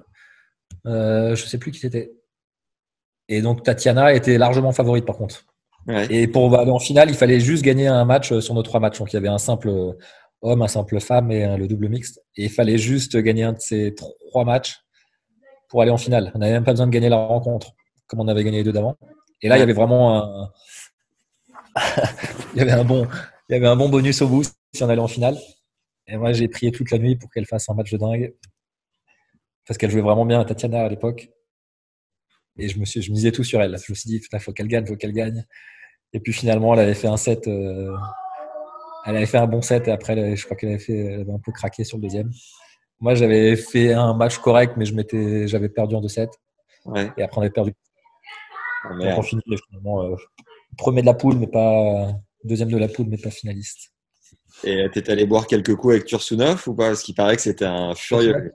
Euh, 0.86 1.36
je 1.36 1.46
sais 1.46 1.58
plus 1.58 1.72
qui 1.72 1.80
c'était. 1.80 2.12
Et 3.28 3.42
donc 3.42 3.64
Tatiana 3.64 4.14
était 4.14 4.38
largement 4.38 4.72
favorite 4.72 5.06
par 5.06 5.18
contre. 5.18 5.46
Ouais. 5.88 6.08
Et 6.10 6.28
pour 6.28 6.58
aller 6.58 6.72
en 6.72 6.80
finale, 6.80 7.10
il 7.10 7.16
fallait 7.16 7.40
juste 7.40 7.64
gagner 7.64 7.88
un 7.88 8.06
match 8.06 8.38
sur 8.40 8.54
nos 8.54 8.64
trois 8.64 8.80
matchs. 8.80 9.00
Donc 9.00 9.14
il 9.14 9.16
y 9.16 9.18
avait 9.18 9.28
un 9.28 9.38
simple 9.38 9.96
homme, 10.42 10.62
un 10.62 10.68
simple 10.68 11.00
femme 11.00 11.32
et 11.32 11.58
le 11.58 11.68
double 11.68 11.90
mixte. 11.90 12.22
Et 12.36 12.46
il 12.46 12.50
fallait 12.50 12.78
juste 12.78 13.18
gagner 13.18 13.44
un 13.44 13.54
de 13.54 13.60
ces 13.60 13.96
trois 14.30 14.46
matchs 14.46 14.80
pour 15.70 15.82
aller 15.82 15.92
en 15.92 15.98
finale. 15.98 16.32
On 16.36 16.40
n'avait 16.40 16.54
même 16.54 16.64
pas 16.64 16.72
besoin 16.72 16.88
de 16.88 16.92
gagner 16.92 17.10
la 17.10 17.18
rencontre, 17.18 17.72
comme 18.08 18.20
on 18.20 18.28
avait 18.28 18.44
gagné 18.44 18.58
les 18.58 18.64
deux 18.64 18.74
d'avant. 18.74 18.98
Et 19.42 19.48
là, 19.48 19.58
il 19.58 19.60
y 19.60 19.64
avait 19.64 19.74
vraiment 19.74 20.18
un, 20.18 20.52
il 22.54 22.60
y 22.60 22.62
avait 22.62 22.72
un 22.72 22.84
bon, 22.84 23.08
il 23.50 23.54
y 23.54 23.56
avait 23.56 23.68
un 23.68 23.76
bon 23.76 23.90
bonus 23.90 24.22
au 24.22 24.28
bout 24.28 24.44
si 24.44 24.84
on 24.84 24.90
allait 24.90 25.02
en 25.02 25.08
finale. 25.08 25.38
Et 26.08 26.18
moi, 26.18 26.34
j'ai 26.34 26.48
prié 26.48 26.72
toute 26.72 26.92
la 26.92 26.98
nuit 26.98 27.16
pour 27.16 27.30
qu'elle 27.30 27.46
fasse 27.46 27.70
un 27.70 27.74
match 27.74 27.92
de 27.92 27.98
dingue. 27.98 28.34
Parce 29.68 29.78
qu'elle 29.78 29.92
jouait 29.92 30.02
vraiment 30.02 30.26
bien 30.26 30.40
à 30.40 30.46
Tatiana 30.46 30.82
à 30.84 30.90
l'époque. 30.90 31.30
Et 32.58 32.68
je 32.68 32.80
me 32.80 32.86
suis, 32.86 33.02
je 33.02 33.12
misais 33.12 33.32
tout 33.32 33.44
sur 33.44 33.62
elle. 33.62 33.78
Je 33.78 33.92
me 33.92 33.96
suis 33.96 34.08
dit, 34.10 34.22
il 34.32 34.40
faut 34.40 34.52
qu'elle 34.52 34.68
gagne, 34.68 34.86
faut 34.86 34.96
qu'elle 34.96 35.14
gagne. 35.14 35.46
Et 36.14 36.20
puis 36.20 36.34
finalement, 36.34 36.74
elle 36.74 36.82
avait 36.82 36.94
fait 36.94 37.08
un 37.08 37.18
set, 37.18 37.48
euh, 37.48 37.96
elle 39.06 39.16
avait 39.16 39.26
fait 39.26 39.38
un 39.38 39.48
bon 39.48 39.62
set 39.62 39.88
et 39.88 39.92
après, 39.92 40.14
avait- 40.14 40.36
je 40.36 40.44
crois 40.46 40.58
qu'elle 40.58 40.70
avait 40.70 40.80
fait, 40.80 40.98
elle 40.98 41.22
avait 41.22 41.32
un 41.34 41.40
peu 41.40 41.52
craqué 41.52 41.84
sur 41.84 41.98
le 41.98 42.04
deuxième. 42.04 42.32
Moi, 43.00 43.16
j'avais 43.16 43.56
fait 43.56 43.94
un 43.94 44.14
match 44.14 44.38
correct, 44.40 44.74
mais 44.78 44.86
je 44.86 44.94
m'étais, 44.94 45.48
j'avais 45.48 45.70
perdu 45.70 45.96
en 45.96 46.02
2-7. 46.02 46.30
Ouais. 46.86 47.10
Et 47.18 47.24
après, 47.24 47.38
on 47.40 47.42
avait 47.42 47.50
perdu. 47.52 47.74
Oh, 48.86 48.90
Donc, 48.90 49.18
on 49.18 49.22
finit 49.22 49.42
finalement 49.70 50.04
euh, 50.04 50.16
premier 50.78 51.02
de 51.02 51.06
la 51.08 51.14
poule, 51.14 51.38
mais 51.38 51.48
pas 51.48 52.12
deuxième 52.44 52.70
de 52.70 52.78
la 52.78 52.88
poule, 52.88 53.08
mais 53.08 53.18
pas 53.18 53.32
finaliste. 53.32 53.92
Et 54.64 54.86
t'es 54.92 55.10
allé 55.10 55.26
boire 55.26 55.48
quelques 55.48 55.76
coups 55.76 55.94
avec 55.96 56.06
Tursunov 56.06 56.68
ou 56.68 56.76
pas? 56.76 56.88
Parce 56.90 57.02
qu'il 57.04 57.16
paraît 57.16 57.36
que 57.36 57.42
c'était 57.42 57.66
un 57.66 57.96
furieux. 57.96 58.54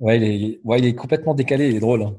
Ouais, 0.00 0.16
il 0.18 0.24
est, 0.24 0.60
ouais, 0.64 0.78
il 0.78 0.84
est 0.86 0.94
complètement 0.94 1.34
décalé, 1.34 1.70
il 1.70 1.76
est 1.76 1.80
drôle. 1.80 2.02
hein. 2.02 2.16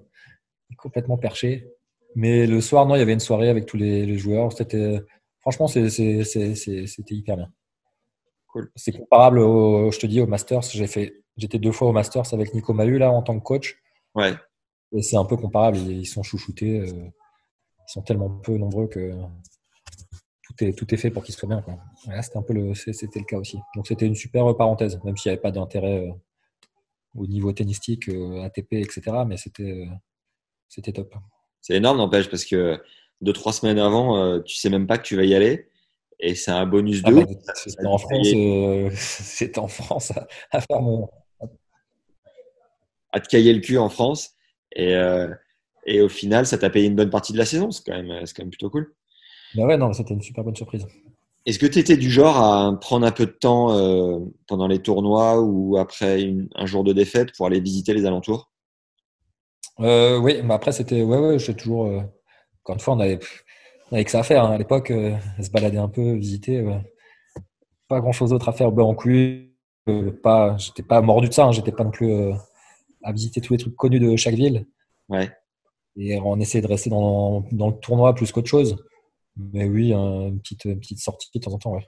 Il 0.69 0.73
est 0.73 0.77
complètement 0.77 1.17
perché. 1.17 1.67
Mais 2.15 2.47
le 2.47 2.61
soir, 2.61 2.85
non, 2.85 2.95
il 2.95 2.99
y 2.99 3.01
avait 3.01 3.13
une 3.13 3.19
soirée 3.19 3.49
avec 3.49 3.65
tous 3.65 3.77
les, 3.77 4.05
les 4.05 4.17
joueurs. 4.17 4.51
C'était, 4.51 4.99
franchement, 5.39 5.67
c'était 5.67 5.85
hyper 7.11 7.37
bien. 7.37 7.51
Cool. 8.47 8.71
C'est 8.75 8.91
comparable, 8.93 9.39
au, 9.39 9.91
je 9.91 9.99
te 9.99 10.07
dis, 10.07 10.19
au 10.21 10.27
Masters. 10.27 10.63
J'ai 10.63 10.87
fait, 10.87 11.21
j'étais 11.37 11.59
deux 11.59 11.71
fois 11.71 11.87
au 11.89 11.91
Masters 11.91 12.33
avec 12.33 12.53
Nico 12.53 12.73
Mahu 12.73 12.97
là 12.97 13.11
en 13.11 13.21
tant 13.21 13.37
que 13.37 13.43
coach. 13.43 13.77
Ouais. 14.15 14.33
Et 14.93 15.01
c'est 15.03 15.17
un 15.17 15.25
peu 15.25 15.37
comparable. 15.37 15.77
Ils, 15.77 16.05
sont 16.07 16.23
chouchoutés. 16.23 16.79
euh. 16.79 16.85
ils 16.87 17.91
sont 17.91 18.01
tellement 18.01 18.29
peu 18.29 18.57
nombreux 18.57 18.87
que 18.87 19.11
tout 20.41 20.63
est, 20.63 20.73
tout 20.73 20.91
est 20.93 20.97
fait 20.97 21.11
pour 21.11 21.23
qu'ils 21.23 21.35
soient 21.35 21.49
bien. 21.49 21.61
Quoi. 21.61 21.77
Là, 22.07 22.21
c'était 22.21 22.37
un 22.37 22.41
peu 22.41 22.53
le, 22.53 22.73
c'était 22.73 23.19
le 23.19 23.25
cas 23.25 23.37
aussi. 23.37 23.59
Donc 23.75 23.85
c'était 23.87 24.07
une 24.07 24.15
super 24.15 24.55
parenthèse, 24.57 24.99
même 25.03 25.17
s'il 25.17 25.29
n'y 25.29 25.33
avait 25.33 25.41
pas 25.41 25.51
d'intérêt 25.51 26.07
euh, 26.07 26.11
au 27.17 27.27
niveau 27.27 27.51
tennistique, 27.53 28.09
euh, 28.09 28.43
ATP, 28.43 28.73
etc. 28.81 29.25
Mais 29.25 29.37
c'était, 29.37 29.63
euh, 29.63 29.87
c'était 30.69 30.93
top. 30.93 31.15
C'est 31.61 31.75
énorme, 31.75 31.97
n'empêche, 31.97 32.29
parce 32.29 32.45
que 32.45 32.81
deux, 33.21 33.33
trois 33.33 33.53
semaines 33.53 33.79
avant, 33.79 34.17
euh, 34.17 34.39
tu 34.41 34.55
sais 34.55 34.69
même 34.69 34.87
pas 34.87 34.97
que 34.97 35.03
tu 35.03 35.15
vas 35.15 35.23
y 35.25 35.35
aller. 35.35 35.69
Et 36.19 36.35
c'est 36.35 36.51
un 36.51 36.65
bonus 36.65 37.03
de 37.03 37.03
Ah 37.03 37.11
bah, 37.11 37.25
c'était 37.53 37.85
en 37.87 37.97
France, 37.97 38.33
caillait- 38.33 38.35
euh, 38.35 38.89
c'était 38.95 39.59
en 39.59 39.67
France 39.67 40.11
à, 40.11 40.27
à 40.51 40.61
faire 40.61 40.81
mon. 40.81 41.09
à 43.11 43.19
te 43.19 43.27
cailler 43.27 43.53
le 43.53 43.59
cul 43.61 43.77
en 43.77 43.89
France. 43.89 44.31
Et, 44.73 44.95
euh, 44.95 45.33
et 45.85 46.01
au 46.01 46.09
final, 46.09 46.45
ça 46.45 46.57
t'a 46.57 46.69
payé 46.69 46.87
une 46.87 46.95
bonne 46.95 47.09
partie 47.09 47.33
de 47.33 47.37
la 47.37 47.45
saison. 47.45 47.71
C'est 47.71 47.83
quand 47.85 48.01
même, 48.01 48.25
c'est 48.25 48.35
quand 48.35 48.43
même 48.43 48.49
plutôt 48.51 48.69
cool. 48.69 48.93
Bah 49.53 49.65
ouais, 49.65 49.77
non, 49.77 49.91
c'était 49.91 50.13
une 50.13 50.21
super 50.21 50.43
bonne 50.45 50.55
surprise. 50.55 50.87
Est-ce 51.47 51.59
que 51.59 51.65
tu 51.65 51.79
étais 51.79 51.95
du 51.97 52.11
genre 52.11 52.37
à 52.37 52.77
prendre 52.79 53.07
un 53.07 53.11
peu 53.11 53.25
de 53.25 53.31
temps 53.31 53.71
euh, 53.71 54.19
pendant 54.47 54.67
les 54.67 54.79
tournois 54.79 55.41
ou 55.41 55.77
après 55.77 56.21
une- 56.21 56.49
un 56.55 56.65
jour 56.65 56.83
de 56.83 56.91
défaite 56.91 57.29
pour 57.37 57.45
aller 57.47 57.61
visiter 57.61 57.93
les 57.93 58.05
alentours? 58.05 58.51
Euh, 59.79 60.17
oui, 60.19 60.41
mais 60.43 60.53
après, 60.53 60.73
c'était. 60.73 61.01
Ouais, 61.03 61.17
ouais, 61.17 61.39
j'ai 61.39 61.55
toujours. 61.55 61.85
euh, 61.85 62.01
Encore 62.63 62.75
une 62.75 62.79
fois, 62.81 62.95
on 62.95 62.99
avait, 62.99 63.19
on 63.91 63.95
avait 63.95 64.03
que 64.03 64.11
ça 64.11 64.19
à 64.19 64.23
faire 64.23 64.43
hein. 64.43 64.51
à 64.51 64.57
l'époque, 64.57 64.91
euh, 64.91 65.15
se 65.41 65.49
balader 65.49 65.77
un 65.77 65.87
peu, 65.87 66.13
visiter. 66.13 66.61
ouais. 66.61 66.81
Pas 67.87 68.01
grand 68.01 68.11
chose 68.11 68.31
d'autre 68.31 68.49
à 68.49 68.51
faire, 68.51 68.71
beurre 68.71 68.87
en 68.87 68.95
couille. 68.95 69.53
Pas, 70.21 70.57
j'étais 70.57 70.83
pas 70.83 70.99
mordu 71.01 71.29
de 71.29 71.33
ça, 71.33 71.45
hein, 71.45 71.53
j'étais 71.53 71.71
pas 71.71 71.85
non 71.85 71.91
plus 71.91 72.11
à 73.03 73.13
visiter 73.13 73.39
tous 73.39 73.53
les 73.53 73.59
trucs 73.59 73.75
connus 73.77 74.01
de 74.01 74.17
chaque 74.17 74.35
ville. 74.35 74.67
Ouais. 75.07 75.31
Et 75.95 76.19
on 76.19 76.37
essayait 76.41 76.61
de 76.61 76.67
rester 76.67 76.89
dans, 76.89 77.45
dans 77.53 77.69
le 77.69 77.75
tournoi 77.79 78.13
plus 78.13 78.33
qu'autre 78.33 78.49
chose. 78.49 78.75
Mais 79.37 79.65
oui, 79.65 79.93
un- 79.93 80.27
une 80.27 80.41
petite, 80.41 80.65
une 80.65 80.79
petite 80.79 80.99
sortie 80.99 81.29
de 81.33 81.39
temps 81.39 81.53
en 81.53 81.57
temps, 81.59 81.73
ouais. 81.73 81.87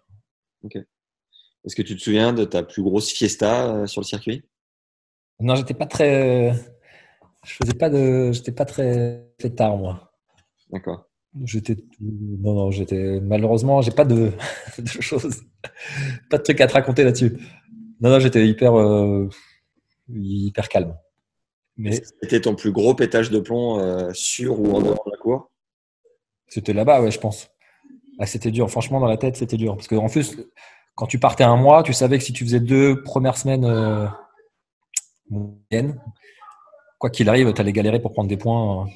Est-ce 1.66 1.76
que 1.76 1.82
tu 1.82 1.96
te 1.96 2.02
souviens 2.02 2.34
de 2.34 2.46
ta 2.46 2.64
plus 2.64 2.84
grosse 2.84 3.12
fiesta 3.12 3.74
euh, 3.76 3.86
sur 3.88 4.02
le 4.02 4.06
circuit? 4.06 4.44
Non, 5.40 5.56
j'étais 5.56 5.74
pas 5.74 5.86
très. 5.86 6.54
Je 7.46 7.54
faisais 7.54 7.74
pas 7.74 7.90
de. 7.90 8.32
J'étais 8.32 8.52
pas 8.52 8.66
très 8.66 9.30
fêtard, 9.42 9.78
moi. 9.78 10.12
D'accord. 10.72 11.06
J'étais. 11.44 11.78
Non, 12.02 12.54
non, 12.56 12.72
j'étais. 12.72 13.20
Malheureusement, 13.22 13.82
j'ai 13.82 13.92
pas 13.92 14.06
de... 14.06 14.32
de 14.78 14.88
choses. 14.88 15.42
Pas 16.30 16.38
de 16.38 16.44
trucs 16.44 16.60
à 16.62 16.68
te 16.68 16.74
raconter 16.74 17.04
là-dessus. 17.04 17.38
Non, 18.02 18.10
non, 18.10 18.20
j'étais 18.20 18.48
hyper. 18.48 18.76
euh, 18.78 19.28
hyper 20.10 20.70
calme. 20.70 20.98
Mais 21.78 22.02
C'était 22.22 22.42
ton 22.42 22.56
plus 22.56 22.72
gros 22.72 22.94
pétage 22.96 23.30
de 23.30 23.40
plomb 23.40 23.80
euh, 23.80 24.12
sur 24.14 24.60
ou 24.60 24.72
en 24.74 24.82
dehors 24.82 25.04
de 25.06 25.12
la 25.12 25.18
cour? 25.18 25.52
C'était 26.50 26.74
là-bas, 26.74 27.02
ouais, 27.02 27.12
je 27.12 27.20
pense. 27.20 27.50
Ah, 28.20 28.26
c'était 28.26 28.52
dur. 28.52 28.70
Franchement, 28.70 29.00
dans 29.00 29.08
la 29.08 29.18
tête, 29.18 29.38
c'était 29.38 29.58
dur. 29.58 29.76
Parce 29.76 29.88
que, 29.88 29.96
en 29.96 30.10
plus, 30.10 30.38
quand 30.96 31.08
tu 31.08 31.20
partais 31.20 31.44
un 31.44 31.56
mois, 31.56 31.84
tu 31.84 31.94
savais 31.94 32.18
que 32.18 32.24
si 32.24 32.34
tu 32.34 32.44
faisais 32.44 32.60
deux 32.60 33.02
premières 33.04 33.38
semaines 33.38 33.66
euh, 33.66 34.08
moyennes, 35.30 36.02
quoi 36.98 37.10
qu'il 37.10 37.30
arrive, 37.30 37.54
tu 37.54 37.62
allais 37.62 37.72
galérer 37.72 38.02
pour 38.02 38.12
prendre 38.12 38.28
des 38.30 38.38
points. 38.38 38.88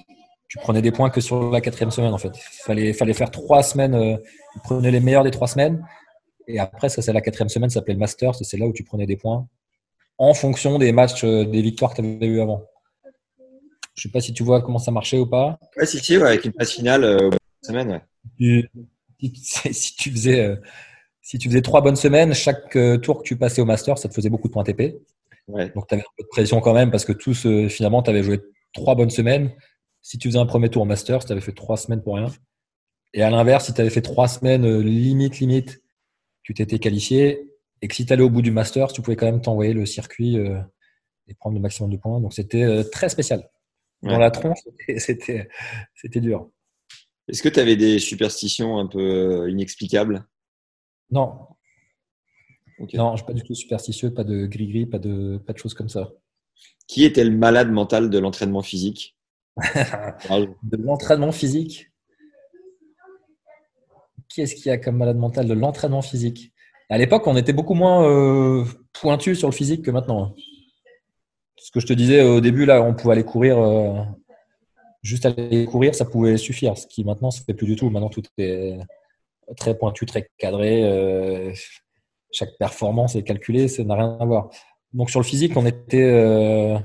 Tu 0.49 0.57
prenais 0.59 0.81
des 0.81 0.91
points 0.91 1.09
que 1.09 1.21
sur 1.21 1.49
la 1.49 1.61
quatrième 1.61 1.91
semaine, 1.91 2.13
en 2.13 2.17
fait. 2.17 2.31
Il 2.35 2.63
fallait, 2.65 2.93
fallait 2.93 3.13
faire 3.13 3.31
trois 3.31 3.63
semaines. 3.63 3.95
euh, 3.95 4.17
tu 4.53 4.59
prenais 4.59 4.91
les 4.91 4.99
meilleurs 4.99 5.23
des 5.23 5.31
trois 5.31 5.47
semaines. 5.47 5.85
Et 6.47 6.59
après, 6.59 6.89
ça, 6.89 7.01
c'est 7.01 7.13
la 7.13 7.21
quatrième 7.21 7.49
semaine, 7.49 7.69
ça 7.69 7.75
s'appelait 7.75 7.93
le 7.93 7.99
Masters. 7.99 8.35
C'est 8.35 8.57
là 8.57 8.65
où 8.67 8.73
tu 8.73 8.83
prenais 8.83 9.05
des 9.05 9.15
points 9.15 9.47
en 10.17 10.33
fonction 10.33 10.77
des 10.77 10.91
matchs, 10.91 11.23
euh, 11.23 11.45
des 11.45 11.61
victoires 11.61 11.93
que 11.93 12.01
tu 12.01 12.07
avais 12.07 12.27
eues 12.27 12.41
avant. 12.41 12.63
Je 13.95 14.03
sais 14.03 14.09
pas 14.09 14.21
si 14.21 14.33
tu 14.33 14.43
vois 14.43 14.61
comment 14.61 14.79
ça 14.79 14.91
marchait 14.91 15.19
ou 15.19 15.27
pas. 15.27 15.57
Ouais, 15.77 15.85
si, 15.85 15.99
si, 15.99 16.17
ouais, 16.17 16.27
avec 16.27 16.45
une 16.45 16.53
phase 16.53 16.71
finale 16.71 17.03
semaine. 17.65 17.89
ouais. 17.91 18.01
tu- 18.37 18.69
si, 19.35 19.73
si 19.73 19.95
tu 19.95 20.11
faisais 20.11 20.39
euh, 20.45 20.55
si 21.21 21.37
tu 21.37 21.47
faisais 21.47 21.61
trois 21.61 21.81
bonnes 21.81 21.95
semaines, 21.95 22.33
chaque 22.33 22.75
euh, 22.75 22.97
tour 22.97 23.19
que 23.19 23.23
tu 23.23 23.37
passais 23.37 23.61
au 23.61 23.65
master, 23.65 23.97
ça 23.97 24.09
te 24.09 24.13
faisait 24.13 24.29
beaucoup 24.29 24.47
de 24.49 24.53
points 24.53 24.63
TP. 24.65 24.99
Ouais. 25.47 25.69
Donc 25.75 25.87
tu 25.87 25.93
avais 25.95 26.03
un 26.03 26.11
peu 26.17 26.23
de 26.23 26.27
pression 26.29 26.59
quand 26.61 26.73
même 26.73 26.91
parce 26.91 27.05
que 27.05 27.13
tous 27.13 27.45
euh, 27.45 27.69
finalement 27.69 28.03
tu 28.03 28.09
avais 28.09 28.23
joué 28.23 28.41
trois 28.73 28.95
bonnes 28.95 29.09
semaines. 29.09 29.51
Si 30.01 30.17
tu 30.17 30.27
faisais 30.27 30.39
un 30.39 30.45
premier 30.45 30.69
tour 30.69 30.81
au 30.81 30.85
master, 30.85 31.23
tu 31.23 31.31
avais 31.31 31.39
fait 31.41 31.53
trois 31.53 31.77
semaines 31.77 32.01
pour 32.03 32.15
rien. 32.15 32.27
Et 33.13 33.21
à 33.23 33.29
l'inverse, 33.29 33.65
si 33.67 33.73
tu 33.73 33.79
avais 33.79 33.89
fait 33.89 34.01
trois 34.01 34.27
semaines 34.27 34.79
limite 34.81 35.39
limite, 35.39 35.81
tu 36.41 36.53
t'étais 36.53 36.79
qualifié 36.79 37.49
et 37.81 37.87
que 37.87 37.95
si 37.95 38.05
tu 38.05 38.11
allais 38.11 38.23
au 38.23 38.29
bout 38.29 38.41
du 38.41 38.51
master, 38.51 38.91
tu 38.91 39.01
pouvais 39.01 39.15
quand 39.15 39.25
même 39.27 39.39
t'envoyer 39.41 39.73
le 39.73 39.85
circuit 39.85 40.35
et 40.35 41.33
prendre 41.35 41.55
le 41.55 41.61
maximum 41.61 41.89
de 41.91 41.97
points. 41.97 42.19
Donc 42.19 42.33
c'était 42.33 42.83
très 42.91 43.07
spécial. 43.07 43.47
Dans 44.01 44.13
Ouais. 44.13 44.19
la 44.19 44.31
tronche, 44.31 44.59
c'était 44.97 45.47
dur. 46.19 46.49
Est-ce 47.27 47.41
que 47.41 47.49
tu 47.49 47.59
avais 47.59 47.75
des 47.75 47.99
superstitions 47.99 48.77
un 48.77 48.87
peu 48.87 48.99
euh, 48.99 49.49
inexplicables? 49.49 50.25
Non. 51.09 51.47
Non, 52.93 53.11
je 53.11 53.17
suis 53.17 53.25
pas 53.25 53.33
du 53.33 53.43
tout 53.43 53.55
superstitieux, 53.55 54.13
pas 54.13 54.23
de 54.23 54.45
gris-gris, 54.45 54.85
pas 54.85 54.99
de, 54.99 55.37
pas 55.37 55.53
de 55.53 55.57
choses 55.57 55.73
comme 55.73 55.89
ça. 55.89 56.11
Qui 56.87 57.05
était 57.05 57.23
le 57.23 57.31
malade 57.31 57.71
mental 57.71 58.09
de 58.09 58.19
l'entraînement 58.19 58.61
physique? 58.61 59.15
De 60.63 60.77
l'entraînement 60.77 61.31
physique? 61.31 61.91
Qui 64.27 64.41
est-ce 64.41 64.55
qu'il 64.55 64.65
y 64.65 64.69
a 64.71 64.79
comme 64.79 64.97
malade 64.97 65.17
mental 65.17 65.47
de 65.47 65.53
l'entraînement 65.53 66.01
physique? 66.01 66.51
À 66.89 66.97
l'époque, 66.97 67.27
on 67.27 67.37
était 67.37 67.53
beaucoup 67.53 67.75
moins 67.75 68.03
euh, 68.03 68.65
pointu 68.93 69.35
sur 69.35 69.47
le 69.47 69.53
physique 69.53 69.83
que 69.83 69.91
maintenant. 69.91 70.33
Ce 71.57 71.71
que 71.71 71.79
je 71.79 71.85
te 71.85 71.93
disais 71.93 72.23
au 72.23 72.41
début, 72.41 72.65
là, 72.65 72.81
on 72.81 72.95
pouvait 72.95 73.13
aller 73.13 73.23
courir, 73.23 73.59
euh, 73.59 73.93
juste 75.03 75.25
aller 75.25 75.65
courir, 75.65 75.93
ça 75.93 76.05
pouvait 76.05 76.37
suffire. 76.37 76.77
Ce 76.77 76.87
qui 76.87 77.03
maintenant, 77.03 77.29
se 77.29 77.43
fait 77.43 77.53
plus 77.53 77.67
du 77.67 77.75
tout. 77.75 77.89
Maintenant, 77.89 78.09
tout 78.09 78.23
est 78.37 78.79
très 79.57 79.77
pointu, 79.77 80.05
très 80.05 80.29
cadré. 80.37 80.83
euh, 80.83 81.53
chaque 82.31 82.57
performance 82.57 83.15
est 83.15 83.23
calculée, 83.23 83.67
ça 83.67 83.83
n'a 83.83 83.95
rien 83.95 84.17
à 84.19 84.25
voir. 84.25 84.49
Donc 84.93 85.09
sur 85.11 85.19
le 85.19 85.25
physique, 85.25 85.55
on 85.55 85.65
était, 85.65 86.03
euh, 86.03 86.79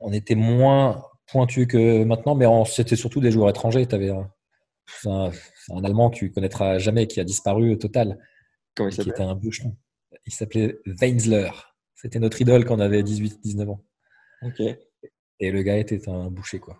on 0.00 0.12
était 0.12 0.34
moins 0.34 1.04
pointu 1.26 1.66
que 1.66 2.02
maintenant, 2.04 2.34
mais 2.34 2.46
c'était 2.66 2.96
surtout 2.96 3.20
des 3.20 3.30
joueurs 3.30 3.50
étrangers. 3.50 3.86
Tu 3.86 3.94
avais 3.94 4.10
un, 4.10 4.30
Allemand 5.84 6.10
que 6.10 6.16
tu 6.16 6.32
connaîtras 6.32 6.78
jamais 6.78 7.06
qui 7.06 7.20
a 7.20 7.24
disparu 7.24 7.72
au 7.72 7.76
total, 7.76 8.18
Comment 8.74 8.88
il 8.88 8.90
qui 8.90 8.96
s'appelle 8.96 9.12
était 9.12 9.22
un. 9.22 9.40
Il 10.26 10.32
s'appelait 10.32 10.78
Weinsler. 10.86 11.50
C'était 11.94 12.18
notre 12.18 12.40
idole 12.42 12.64
quand 12.64 12.76
on 12.76 12.80
avait 12.80 13.02
18-19 13.02 13.70
ans. 13.70 13.84
Ok. 14.42 14.60
Et 15.44 15.50
le 15.50 15.62
gars 15.62 15.76
était 15.76 16.08
un 16.08 16.30
boucher, 16.30 16.60
quoi. 16.60 16.76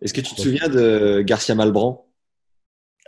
Est-ce 0.00 0.14
que 0.14 0.20
tu 0.20 0.32
te 0.34 0.40
souviens 0.40 0.68
de 0.68 1.22
Garcia 1.22 1.54
Malbran 1.56 2.06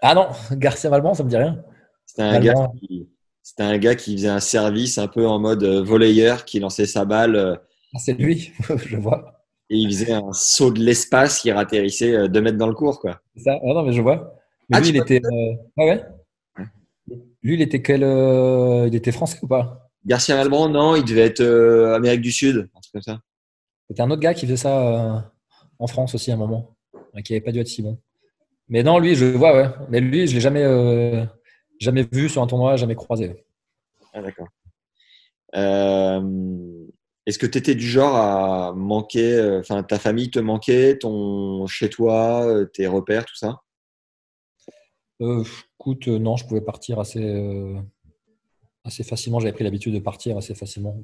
Ah 0.02 0.14
non, 0.14 0.26
Garcia 0.56 0.90
Valban, 0.90 1.14
ça 1.14 1.22
me 1.22 1.28
dit 1.30 1.36
rien. 1.36 1.62
C'était 2.04 2.22
un, 2.22 2.40
gars 2.40 2.54
Malbran. 2.54 2.74
qui, 2.80 3.08
c'était 3.44 3.62
un 3.62 3.78
gars 3.78 3.94
qui 3.94 4.16
faisait 4.16 4.28
un 4.28 4.40
service 4.40 4.98
un 4.98 5.06
peu 5.06 5.24
en 5.26 5.38
mode 5.38 5.62
euh, 5.62 5.82
volleyeur, 5.84 6.44
qui 6.44 6.58
lançait 6.58 6.86
sa 6.86 7.04
balle 7.04 7.36
euh, 7.36 7.54
Ah, 7.94 7.98
c'est 8.04 8.14
lui, 8.14 8.52
je 8.86 8.96
vois. 8.96 9.44
et 9.70 9.76
il 9.76 9.88
faisait 9.88 10.12
un 10.14 10.32
saut 10.32 10.72
de 10.72 10.80
l'espace 10.80 11.40
qui 11.40 11.52
ratterrissait 11.52 12.14
euh, 12.16 12.26
deux 12.28 12.40
mètres 12.40 12.58
dans 12.58 12.66
le 12.66 12.74
cours. 12.74 12.98
Quoi. 12.98 13.20
C'est 13.36 13.44
ça 13.44 13.58
Ah 13.62 13.72
non, 13.72 13.84
mais 13.84 13.92
je 13.92 14.02
vois. 14.02 14.34
Mais 14.68 14.78
Ah, 14.78 14.80
lui, 14.80 14.88
il 14.88 14.96
était. 14.96 15.20
euh, 15.24 15.54
Ah 15.78 15.84
ouais? 15.84 16.04
Lui, 17.42 17.54
il 17.54 17.62
était 17.62 17.82
quel. 17.82 18.00
Il 18.02 18.94
était 18.96 19.12
français 19.12 19.38
ou 19.42 19.46
pas? 19.46 19.88
Garcia 20.04 20.34
Malbran, 20.34 20.68
non, 20.70 20.96
il 20.96 21.04
devait 21.04 21.20
être 21.26 21.40
euh, 21.40 21.94
Amérique 21.94 22.20
du 22.22 22.32
Sud, 22.32 22.68
un 22.74 22.80
truc 22.80 22.92
comme 22.94 23.02
ça. 23.02 23.20
C'était 23.88 24.02
un 24.02 24.10
autre 24.10 24.22
gars 24.22 24.34
qui 24.34 24.46
faisait 24.46 24.56
ça 24.56 25.16
euh, 25.16 25.20
en 25.78 25.86
France 25.86 26.14
aussi 26.14 26.30
à 26.30 26.34
un 26.34 26.38
moment, 26.38 26.76
euh, 26.94 27.20
qui 27.22 27.32
n'avait 27.32 27.44
pas 27.44 27.52
dû 27.52 27.60
être 27.60 27.68
si 27.68 27.82
bon. 27.82 27.98
Mais 28.68 28.82
non, 28.82 28.98
lui, 28.98 29.14
je 29.14 29.26
le 29.26 29.32
vois, 29.32 29.54
ouais. 29.54 29.68
Mais 29.90 30.00
lui, 30.00 30.26
je 30.26 30.34
l'ai 30.34 30.40
jamais, 30.40 30.64
euh, 30.64 31.24
jamais 31.78 32.06
vu 32.10 32.28
sur 32.28 32.42
un 32.42 32.46
tournoi, 32.46 32.76
jamais 32.76 32.96
croisé. 32.96 33.44
Ah, 34.12 34.22
d'accord. 34.22 34.48
Euh, 35.54 36.86
Est-ce 37.26 37.38
que 37.38 37.46
tu 37.46 37.58
étais 37.58 37.74
du 37.74 37.86
genre 37.86 38.16
à 38.16 38.72
manquer, 38.74 39.34
euh, 39.34 39.60
enfin, 39.60 39.82
ta 39.82 39.98
famille 39.98 40.30
te 40.30 40.40
manquait, 40.40 40.98
ton 40.98 41.66
chez 41.66 41.88
toi, 41.88 42.44
euh, 42.46 42.64
tes 42.64 42.86
repères, 42.86 43.24
tout 43.24 43.36
ça? 43.36 43.60
Écoute, 45.20 46.08
non, 46.08 46.36
je 46.36 46.46
pouvais 46.46 46.60
partir 46.60 46.98
assez, 46.98 47.76
assez 48.84 49.02
facilement. 49.02 49.40
J'avais 49.40 49.52
pris 49.52 49.64
l'habitude 49.64 49.94
de 49.94 49.98
partir 49.98 50.36
assez 50.36 50.54
facilement. 50.54 51.00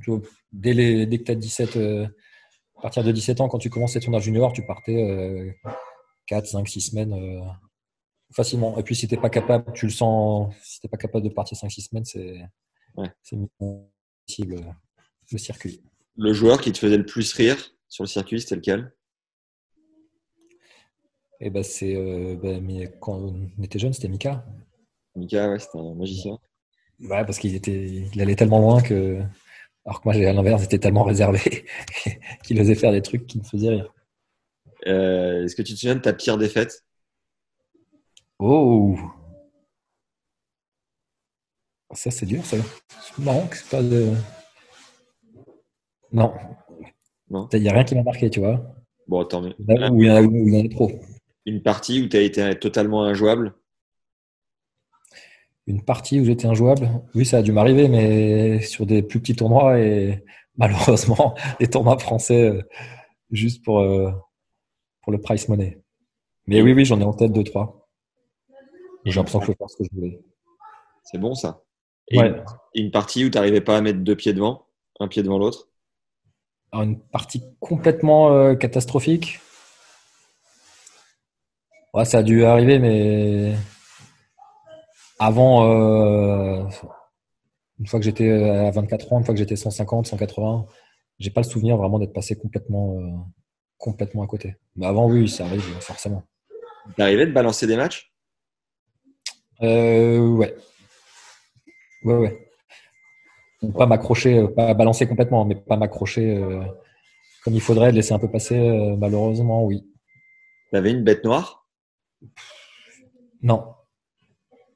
Dès, 0.52 0.74
les, 0.74 1.06
dès 1.06 1.18
que 1.18 1.24
tu 1.24 1.32
as 1.32 1.34
17, 1.34 1.76
euh, 1.76 2.06
à 2.82 2.86
partir 2.90 3.04
de 3.04 3.12
17 3.12 3.40
ans, 3.40 3.48
quand 3.48 3.58
tu 3.58 3.70
commences 3.70 3.92
tes 3.92 4.00
tournois 4.00 4.18
junior, 4.18 4.52
tu 4.52 4.66
partais 4.66 4.96
euh, 5.08 5.52
4, 6.26 6.46
5, 6.48 6.68
6 6.68 6.80
semaines 6.80 7.12
euh, 7.12 7.40
facilement. 8.34 8.76
Et 8.76 8.82
puis, 8.82 8.96
si 8.96 9.06
tu 9.06 9.16
pas 9.16 9.30
capable, 9.30 9.72
tu 9.72 9.86
le 9.86 9.92
sens, 9.92 10.52
si 10.64 10.80
tu 10.80 10.88
pas 10.88 10.96
capable 10.96 11.22
de 11.22 11.32
partir 11.32 11.56
5, 11.56 11.70
6 11.70 11.82
semaines, 11.82 12.04
c'est 12.04 12.42
Ouais. 12.96 13.08
possible 14.26 14.56
euh, 14.56 14.72
le 15.30 15.38
circuit. 15.38 15.80
Le 16.16 16.32
joueur 16.32 16.60
qui 16.60 16.72
te 16.72 16.78
faisait 16.78 16.96
le 16.98 17.06
plus 17.06 17.32
rire 17.34 17.56
sur 17.88 18.02
le 18.02 18.08
circuit, 18.08 18.40
c'était 18.40 18.56
lequel? 18.56 18.92
Et 21.38 21.50
ben, 21.50 21.62
c'est, 21.62 21.94
euh, 21.94 22.34
ben, 22.34 22.90
quand 23.00 23.14
on 23.14 23.62
était 23.62 23.78
jeune, 23.78 23.92
c'était 23.92 24.08
Mika. 24.08 24.44
Mika, 25.14 25.50
ouais, 25.50 25.60
c'était 25.60 25.78
un 25.78 25.94
magicien. 25.94 26.36
Ouais, 26.98 27.24
parce 27.24 27.38
qu'il 27.38 27.54
était, 27.54 27.86
il 28.12 28.20
allait 28.20 28.34
tellement 28.34 28.58
loin 28.58 28.82
que, 28.82 29.22
alors 29.84 30.00
que 30.00 30.08
moi, 30.08 30.14
à 30.14 30.32
l'inverse, 30.32 30.62
j'étais 30.62 30.78
tellement 30.78 31.02
réservé 31.04 31.40
qu'il 32.44 32.60
osait 32.60 32.74
faire 32.74 32.92
des 32.92 33.02
trucs 33.02 33.26
qui 33.26 33.38
me 33.38 33.44
faisaient 33.44 33.70
rire. 33.70 33.92
Euh, 34.86 35.44
Est-ce 35.44 35.56
que 35.56 35.62
tu 35.62 35.74
te 35.74 35.78
souviens 35.78 35.96
de 35.96 36.00
ta 36.00 36.12
pire 36.12 36.38
défaite? 36.38 36.84
Oh 38.38 38.96
Ça, 41.94 42.10
c'est 42.10 42.26
dur, 42.26 42.44
ça. 42.44 42.56
C'est 43.02 43.18
marrant 43.24 43.46
que 43.46 43.56
c'est 43.56 43.68
pas 43.68 43.82
de. 43.82 44.12
Non. 46.12 46.32
Il 47.52 47.60
n'y 47.62 47.68
a 47.68 47.72
rien 47.72 47.84
qui 47.84 47.94
m'a 47.94 48.02
marqué, 48.02 48.30
tu 48.30 48.40
vois. 48.40 48.74
Bon, 49.08 49.24
tant 49.24 49.40
mieux. 49.42 49.54
Là 49.66 49.90
où 49.90 50.00
il 50.02 50.06
y 50.06 50.10
en 50.60 50.64
a 50.64 50.68
trop. 50.68 50.90
Une 51.44 51.62
partie 51.62 52.02
où 52.02 52.08
tu 52.08 52.16
as 52.16 52.22
été 52.22 52.58
totalement 52.58 53.04
injouable? 53.04 53.54
Une 55.66 55.84
partie 55.84 56.20
où 56.20 56.24
j'étais 56.24 56.46
injouable, 56.46 56.88
oui, 57.14 57.24
ça 57.24 57.38
a 57.38 57.42
dû 57.42 57.52
m'arriver, 57.52 57.88
mais 57.88 58.60
sur 58.62 58.84
des 58.84 59.02
plus 59.02 59.20
petits 59.20 59.36
tournois 59.36 59.78
et 59.78 60.24
malheureusement, 60.56 61.34
des 61.60 61.68
tournois 61.68 61.98
français 61.98 62.50
euh, 62.50 62.62
juste 63.30 63.64
pour, 63.64 63.78
euh, 63.80 64.10
pour 65.02 65.12
le 65.12 65.20
price 65.20 65.48
money. 65.48 65.80
Mais 66.46 66.60
oui, 66.62 66.72
oui, 66.72 66.84
j'en 66.84 67.00
ai 67.00 67.04
en 67.04 67.12
tête 67.12 67.32
deux, 67.32 67.44
trois. 67.44 67.88
J'ai 69.04 69.14
l'impression 69.14 69.38
que 69.40 69.46
je 69.46 69.52
peux 69.52 69.56
faire 69.58 69.70
ce 69.70 69.76
que 69.76 69.84
je 69.84 69.94
voulais. 69.94 70.20
C'est 71.04 71.18
bon 71.18 71.34
ça 71.34 71.62
Et 72.08 72.18
Ouais. 72.18 72.28
une, 72.28 72.44
une 72.74 72.90
partie 72.90 73.24
où 73.24 73.30
tu 73.30 73.36
n'arrivais 73.38 73.60
pas 73.60 73.76
à 73.76 73.80
mettre 73.80 74.00
deux 74.00 74.16
pieds 74.16 74.32
devant, 74.32 74.66
un 75.00 75.08
pied 75.08 75.22
devant 75.22 75.38
l'autre? 75.38 75.68
Une 76.72 76.98
partie 77.00 77.42
complètement 77.60 78.32
euh, 78.32 78.54
catastrophique. 78.54 79.40
Ouais, 81.94 82.04
ça 82.04 82.18
a 82.18 82.22
dû 82.22 82.44
arriver, 82.44 82.78
mais 82.78 83.54
avant, 85.24 85.64
euh, 85.64 86.64
une 87.78 87.86
fois 87.86 88.00
que 88.00 88.04
j'étais 88.04 88.30
à 88.30 88.70
24 88.70 89.12
ans, 89.12 89.18
une 89.18 89.24
fois 89.24 89.34
que 89.34 89.38
j'étais 89.38 89.56
150, 89.56 90.06
180, 90.06 90.66
j'ai 91.18 91.30
pas 91.30 91.42
le 91.42 91.46
souvenir 91.46 91.76
vraiment 91.76 91.98
d'être 91.98 92.12
passé 92.12 92.36
complètement, 92.36 92.98
euh, 92.98 93.10
complètement 93.78 94.22
à 94.22 94.26
côté. 94.26 94.56
Mais 94.76 94.86
avant, 94.86 95.08
oui, 95.08 95.28
ça 95.28 95.44
arrive 95.44 95.62
forcément. 95.80 96.24
T'arrivais 96.96 97.26
de 97.26 97.32
balancer 97.32 97.66
des 97.66 97.76
matchs? 97.76 98.12
Euh, 99.62 100.18
ouais. 100.18 100.56
Ouais, 102.04 102.14
ouais. 102.14 102.48
Donc, 103.62 103.76
Pas 103.76 103.86
m'accrocher, 103.86 104.38
euh, 104.38 104.48
pas 104.48 104.74
balancer 104.74 105.06
complètement, 105.06 105.44
mais 105.44 105.54
pas 105.54 105.76
m'accrocher 105.76 106.36
euh, 106.36 106.64
comme 107.44 107.54
il 107.54 107.60
faudrait, 107.60 107.92
de 107.92 107.96
laisser 107.96 108.12
un 108.12 108.18
peu 108.18 108.28
passer, 108.28 108.58
euh, 108.58 108.96
malheureusement, 108.96 109.64
oui. 109.64 109.88
T'avais 110.72 110.90
une 110.90 111.04
bête 111.04 111.24
noire? 111.24 111.68
Non. 113.42 113.71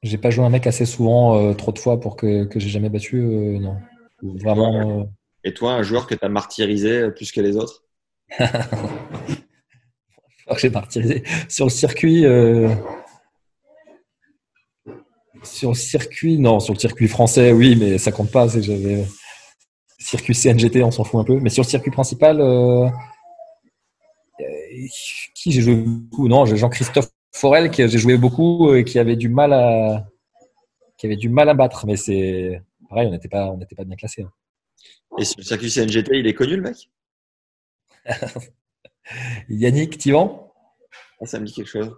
J'ai 0.03 0.17
pas 0.17 0.29
joué 0.29 0.45
un 0.45 0.49
mec 0.49 0.67
assez 0.67 0.85
souvent, 0.85 1.37
euh, 1.37 1.53
trop 1.53 1.71
de 1.71 1.79
fois 1.79 1.99
pour 1.99 2.15
que, 2.15 2.45
que 2.45 2.59
j'ai 2.59 2.69
jamais 2.69 2.89
battu, 2.89 3.17
euh, 3.19 3.59
non. 3.59 3.77
Vraiment, 4.21 5.01
euh, 5.01 5.03
Et 5.43 5.53
toi, 5.53 5.73
un 5.73 5.83
joueur 5.83 6.07
que 6.07 6.15
tu 6.15 6.23
as 6.25 6.29
martyrisé 6.29 7.11
plus 7.11 7.31
que 7.31 7.41
les 7.41 7.57
autres? 7.57 7.83
J'ai 10.57 10.69
martyrisé. 10.69 11.23
Sur 11.49 11.65
le 11.65 11.69
circuit, 11.69 12.21
sur 15.43 15.69
le 15.69 15.75
circuit, 15.75 16.37
non, 16.39 16.59
sur 16.61 16.73
le 16.73 16.79
circuit 16.79 17.09
français, 17.09 17.51
oui, 17.51 17.75
mais 17.75 17.97
ça 17.97 18.13
compte 18.13 18.31
pas. 18.31 18.47
c'est 18.47 18.59
que 18.59 18.65
J'avais 18.65 19.05
circuit 19.99 20.33
CNGT, 20.33 20.83
on 20.83 20.91
s'en 20.91 21.03
fout 21.03 21.19
un 21.19 21.25
peu. 21.25 21.39
Mais 21.41 21.49
sur 21.49 21.63
le 21.63 21.67
circuit 21.67 21.91
principal, 21.91 22.41
qui 25.35 25.51
j'ai 25.51 25.61
joué 25.61 25.75
beaucoup? 25.75 26.27
Non, 26.27 26.45
j'ai 26.45 26.57
Jean-Christophe 26.57 27.09
Forel 27.37 27.69
qui 27.69 27.87
j'ai 27.87 27.97
joué 27.97 28.17
beaucoup 28.17 28.73
et 28.73 28.83
qui 28.83 28.99
avait 28.99 29.15
du 29.15 29.29
mal 29.29 29.53
à, 29.53 30.07
qui 30.97 31.05
avait 31.05 31.15
du 31.15 31.29
mal 31.29 31.49
à 31.49 31.53
battre. 31.53 31.85
Mais 31.85 31.95
c'est 31.95 32.61
pareil, 32.89 33.07
on 33.07 33.11
n'était 33.11 33.29
pas, 33.29 33.47
on 33.47 33.57
n'était 33.57 33.75
pas 33.75 33.83
bien 33.83 33.95
classé. 33.95 34.23
hein. 34.23 34.31
Et 35.19 35.25
sur 35.25 35.37
le 35.37 35.43
circuit 35.43 35.71
CNGT, 35.71 36.19
il 36.19 36.27
est 36.27 36.33
connu 36.33 36.55
le 36.55 36.61
mec? 36.61 36.89
Yannick 39.49 39.97
Tivan, 39.97 40.53
ah, 41.21 41.25
Ça 41.25 41.39
me 41.39 41.45
dit 41.45 41.53
quelque 41.53 41.69
chose. 41.69 41.91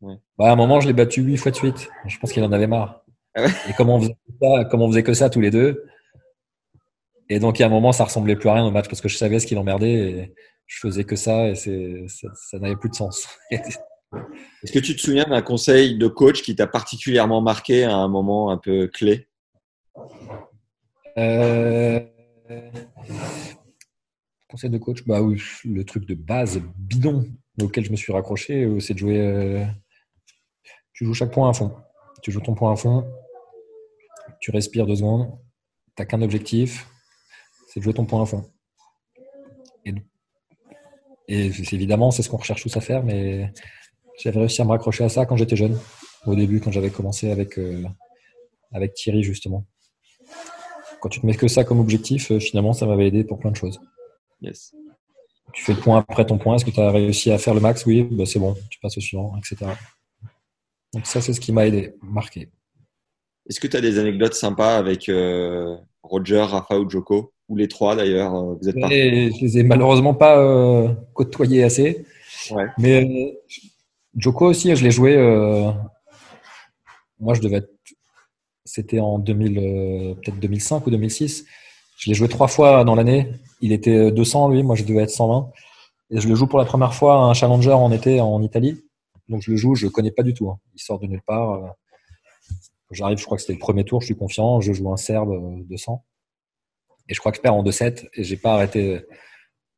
bah, 0.00 0.48
à 0.48 0.52
un 0.52 0.56
moment, 0.56 0.80
je 0.80 0.86
l'ai 0.86 0.92
battu 0.92 1.22
huit 1.22 1.36
fois 1.36 1.50
de 1.50 1.56
suite. 1.56 1.88
Je 2.06 2.18
pense 2.18 2.32
qu'il 2.32 2.42
en 2.42 2.52
avait 2.52 2.66
marre. 2.66 3.04
Ah 3.34 3.42
ouais? 3.42 3.50
Et 3.68 3.72
comme 3.74 3.90
on, 3.90 4.00
faisait 4.00 4.12
que 4.14 4.32
ça, 4.40 4.64
comme 4.64 4.82
on 4.82 4.88
faisait 4.88 5.02
que 5.02 5.14
ça 5.14 5.28
tous 5.28 5.40
les 5.40 5.50
deux, 5.50 5.84
et 7.28 7.38
donc 7.38 7.60
à 7.60 7.66
un 7.66 7.68
moment, 7.68 7.92
ça 7.92 8.04
ressemblait 8.04 8.36
plus 8.36 8.48
à 8.48 8.54
rien 8.54 8.64
au 8.64 8.70
match 8.70 8.88
parce 8.88 9.00
que 9.00 9.08
je 9.08 9.16
savais 9.16 9.38
ce 9.38 9.46
qui 9.46 9.54
l'emmerdait 9.54 9.92
et 9.92 10.34
je 10.66 10.78
faisais 10.78 11.04
que 11.04 11.16
ça 11.16 11.48
et 11.48 11.54
ça 11.54 12.58
n'avait 12.58 12.76
plus 12.76 12.90
de 12.90 12.94
sens. 12.94 13.28
Est-ce 14.62 14.72
que 14.72 14.78
tu 14.78 14.96
te 14.96 15.00
souviens 15.00 15.24
d'un 15.24 15.42
conseil 15.42 15.96
de 15.98 16.06
coach 16.08 16.42
qui 16.42 16.56
t'a 16.56 16.66
particulièrement 16.66 17.40
marqué 17.40 17.84
à 17.84 17.94
un 17.96 18.08
moment 18.08 18.50
un 18.50 18.58
peu 18.58 18.88
clé? 18.88 19.28
Euh, 21.18 22.00
Conseil 24.48 24.70
de 24.70 24.78
coach, 24.78 25.04
bah 25.04 25.20
le 25.20 25.84
truc 25.84 26.06
de 26.06 26.14
base 26.14 26.60
bidon 26.76 27.26
auquel 27.60 27.84
je 27.84 27.90
me 27.90 27.96
suis 27.96 28.12
raccroché, 28.12 28.64
euh, 28.64 28.80
c'est 28.80 28.94
de 28.94 28.98
jouer. 28.98 29.20
euh, 29.20 29.64
tu 30.92 31.04
joues 31.04 31.14
chaque 31.14 31.32
point 31.32 31.50
à 31.50 31.52
fond. 31.52 31.74
Tu 32.22 32.30
joues 32.30 32.40
ton 32.40 32.54
point 32.54 32.72
à 32.72 32.76
fond. 32.76 33.04
Tu 34.40 34.50
respires 34.50 34.86
deux 34.86 34.96
secondes. 34.96 35.36
T'as 35.96 36.04
qu'un 36.04 36.22
objectif, 36.22 36.86
c'est 37.68 37.80
de 37.80 37.84
jouer 37.84 37.94
ton 37.94 38.06
point 38.06 38.22
à 38.22 38.26
fond. 38.26 38.50
Et, 39.84 39.94
et 41.28 41.46
évidemment, 41.72 42.10
c'est 42.10 42.22
ce 42.22 42.28
qu'on 42.28 42.36
recherche 42.36 42.62
tous 42.62 42.76
à 42.76 42.80
faire, 42.80 43.02
mais 43.02 43.52
j'avais 44.18 44.40
réussi 44.40 44.62
à 44.62 44.64
me 44.64 44.70
raccrocher 44.70 45.04
à 45.04 45.08
ça 45.08 45.26
quand 45.26 45.36
j'étais 45.36 45.56
jeune, 45.56 45.78
au 46.26 46.34
début, 46.34 46.60
quand 46.60 46.72
j'avais 46.72 46.90
commencé 46.90 47.30
avec, 47.30 47.58
euh, 47.58 47.82
avec 48.72 48.94
Thierry, 48.94 49.22
justement. 49.22 49.64
Quand 51.00 51.08
tu 51.08 51.20
te 51.20 51.26
mets 51.26 51.34
que 51.34 51.48
ça 51.48 51.64
comme 51.64 51.80
objectif, 51.80 52.30
euh, 52.30 52.38
finalement, 52.38 52.72
ça 52.72 52.86
m'avait 52.86 53.08
aidé 53.08 53.24
pour 53.24 53.38
plein 53.38 53.50
de 53.50 53.56
choses. 53.56 53.80
Yes. 54.40 54.74
Tu 55.52 55.62
fais 55.62 55.74
le 55.74 55.80
point 55.80 55.98
après 55.98 56.26
ton 56.26 56.38
point. 56.38 56.56
Est-ce 56.56 56.64
que 56.64 56.70
tu 56.70 56.80
as 56.80 56.90
réussi 56.90 57.30
à 57.30 57.38
faire 57.38 57.54
le 57.54 57.60
max? 57.60 57.84
Oui, 57.86 58.02
bah, 58.10 58.24
c'est 58.26 58.38
bon. 58.38 58.56
Tu 58.70 58.78
passes 58.80 58.96
au 58.96 59.00
suivant, 59.00 59.34
etc. 59.38 59.70
Donc 60.92 61.06
ça, 61.06 61.20
c'est 61.20 61.32
ce 61.32 61.40
qui 61.40 61.52
m'a 61.52 61.66
aidé, 61.66 61.94
marqué. 62.02 62.48
Est-ce 63.48 63.60
que 63.60 63.66
tu 63.66 63.76
as 63.76 63.80
des 63.80 63.98
anecdotes 63.98 64.34
sympas 64.34 64.76
avec 64.76 65.08
euh, 65.08 65.76
Roger, 66.02 66.40
Rafa 66.40 66.78
ou 66.78 66.88
Joko? 66.88 67.32
Ou 67.50 67.56
les 67.56 67.68
trois 67.68 67.94
d'ailleurs 67.94 68.42
Vous 68.42 68.68
êtes 68.70 68.80
pas 68.80 68.88
Et 68.90 69.30
je 69.30 69.44
les 69.44 69.58
ai 69.58 69.62
malheureusement 69.64 70.14
pas 70.14 70.96
côtoyés 71.12 71.62
assez. 71.62 72.06
Ouais. 72.50 72.64
Mais 72.78 73.36
Joko 74.16 74.46
aussi, 74.46 74.74
je 74.74 74.84
l'ai 74.84 74.90
joué. 74.90 75.16
euh, 75.16 75.70
moi, 77.18 77.34
je 77.34 77.40
devais 77.40 77.56
être. 77.58 77.70
C'était 78.64 78.98
en 78.98 79.18
2000, 79.18 79.58
euh, 79.58 80.14
peut-être 80.14 80.38
2005 80.40 80.86
ou 80.86 80.90
2006. 80.90 81.44
Je 81.98 82.10
l'ai 82.10 82.14
joué 82.14 82.28
trois 82.28 82.48
fois 82.48 82.84
dans 82.84 82.94
l'année. 82.94 83.30
Il 83.60 83.72
était 83.72 84.10
200, 84.10 84.48
lui. 84.48 84.62
Moi, 84.62 84.74
je 84.76 84.84
devais 84.84 85.02
être 85.02 85.10
120. 85.10 85.50
Et 86.10 86.20
je 86.20 86.28
le 86.28 86.34
joue 86.34 86.46
pour 86.46 86.58
la 86.58 86.64
première 86.64 86.94
fois 86.94 87.14
à 87.14 87.18
un 87.18 87.34
challenger 87.34 87.72
en 87.72 87.90
été 87.92 88.20
en 88.20 88.42
Italie. 88.42 88.82
Donc, 89.28 89.42
je 89.42 89.50
le 89.50 89.56
joue, 89.56 89.74
je 89.74 89.86
connais 89.86 90.10
pas 90.10 90.22
du 90.22 90.34
tout. 90.34 90.48
hein. 90.50 90.58
Il 90.74 90.80
sort 90.80 90.98
de 90.98 91.06
nulle 91.06 91.22
part. 91.22 91.52
euh. 91.52 91.68
J'arrive, 92.90 93.18
je 93.18 93.24
crois 93.24 93.36
que 93.36 93.42
c'était 93.42 93.54
le 93.54 93.58
premier 93.58 93.84
tour. 93.84 94.00
Je 94.00 94.06
suis 94.06 94.16
confiant. 94.16 94.60
Je 94.60 94.72
joue 94.72 94.92
un 94.92 94.96
Serbe 94.96 95.30
euh, 95.30 95.62
200. 95.68 96.04
Et 97.08 97.14
je 97.14 97.20
crois 97.20 97.32
que 97.32 97.36
je 97.36 97.42
perds 97.42 97.54
en 97.54 97.62
2-7. 97.64 98.08
Et 98.14 98.24
j'ai 98.24 98.36
pas 98.36 98.54
arrêté 98.54 99.02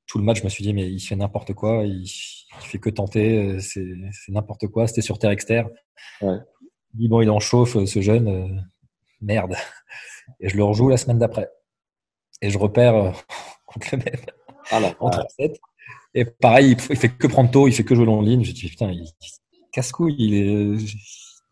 tout 0.06 0.18
le 0.18 0.24
match. 0.24 0.38
Je 0.40 0.44
me 0.44 0.48
suis 0.48 0.62
dit, 0.64 0.72
mais 0.74 0.88
il 0.90 1.00
fait 1.00 1.16
n'importe 1.16 1.52
quoi. 1.54 1.84
Il, 1.84 2.02
il 2.04 2.66
fait 2.66 2.78
que 2.78 2.90
tenter. 2.90 3.38
euh, 3.38 3.58
C'est 3.60 3.84
n'importe 4.28 4.66
quoi. 4.68 4.86
C'était 4.86 5.02
sur 5.02 5.18
terre 5.18 5.30
externe. 5.30 5.68
Ouais. 6.22 6.38
Dis, 6.94 7.08
bon, 7.08 7.20
il 7.20 7.30
en 7.30 7.40
chauffe, 7.40 7.82
ce 7.84 8.00
jeune. 8.00 8.28
euh, 8.28 8.60
merde. 9.20 9.54
Et 10.40 10.48
je 10.48 10.56
le 10.56 10.64
rejoue 10.64 10.88
la 10.88 10.96
semaine 10.96 11.18
d'après. 11.18 11.48
Et 12.42 12.50
je 12.50 12.58
repère 12.58 12.94
euh, 12.94 13.12
contre 13.66 13.88
le 13.92 13.98
même 13.98 14.20
Ah 14.70 14.80
là, 14.80 14.94
en 15.00 15.10
37. 15.10 15.58
Et 16.14 16.24
pareil, 16.24 16.72
il, 16.72 16.78
il 16.90 16.96
fait 16.96 17.08
que 17.10 17.26
prendre 17.26 17.50
tôt, 17.50 17.68
il 17.68 17.72
fait 17.74 17.84
que 17.84 17.94
jouer 17.94 18.06
long 18.06 18.22
ligne. 18.22 18.44
Je 18.44 18.52
dis, 18.52 18.68
putain, 18.68 18.90
il, 18.90 19.04
il 19.04 19.60
casse-couille, 19.72 20.16
il 20.18 20.34
est 20.34 20.54
euh, 20.54 20.78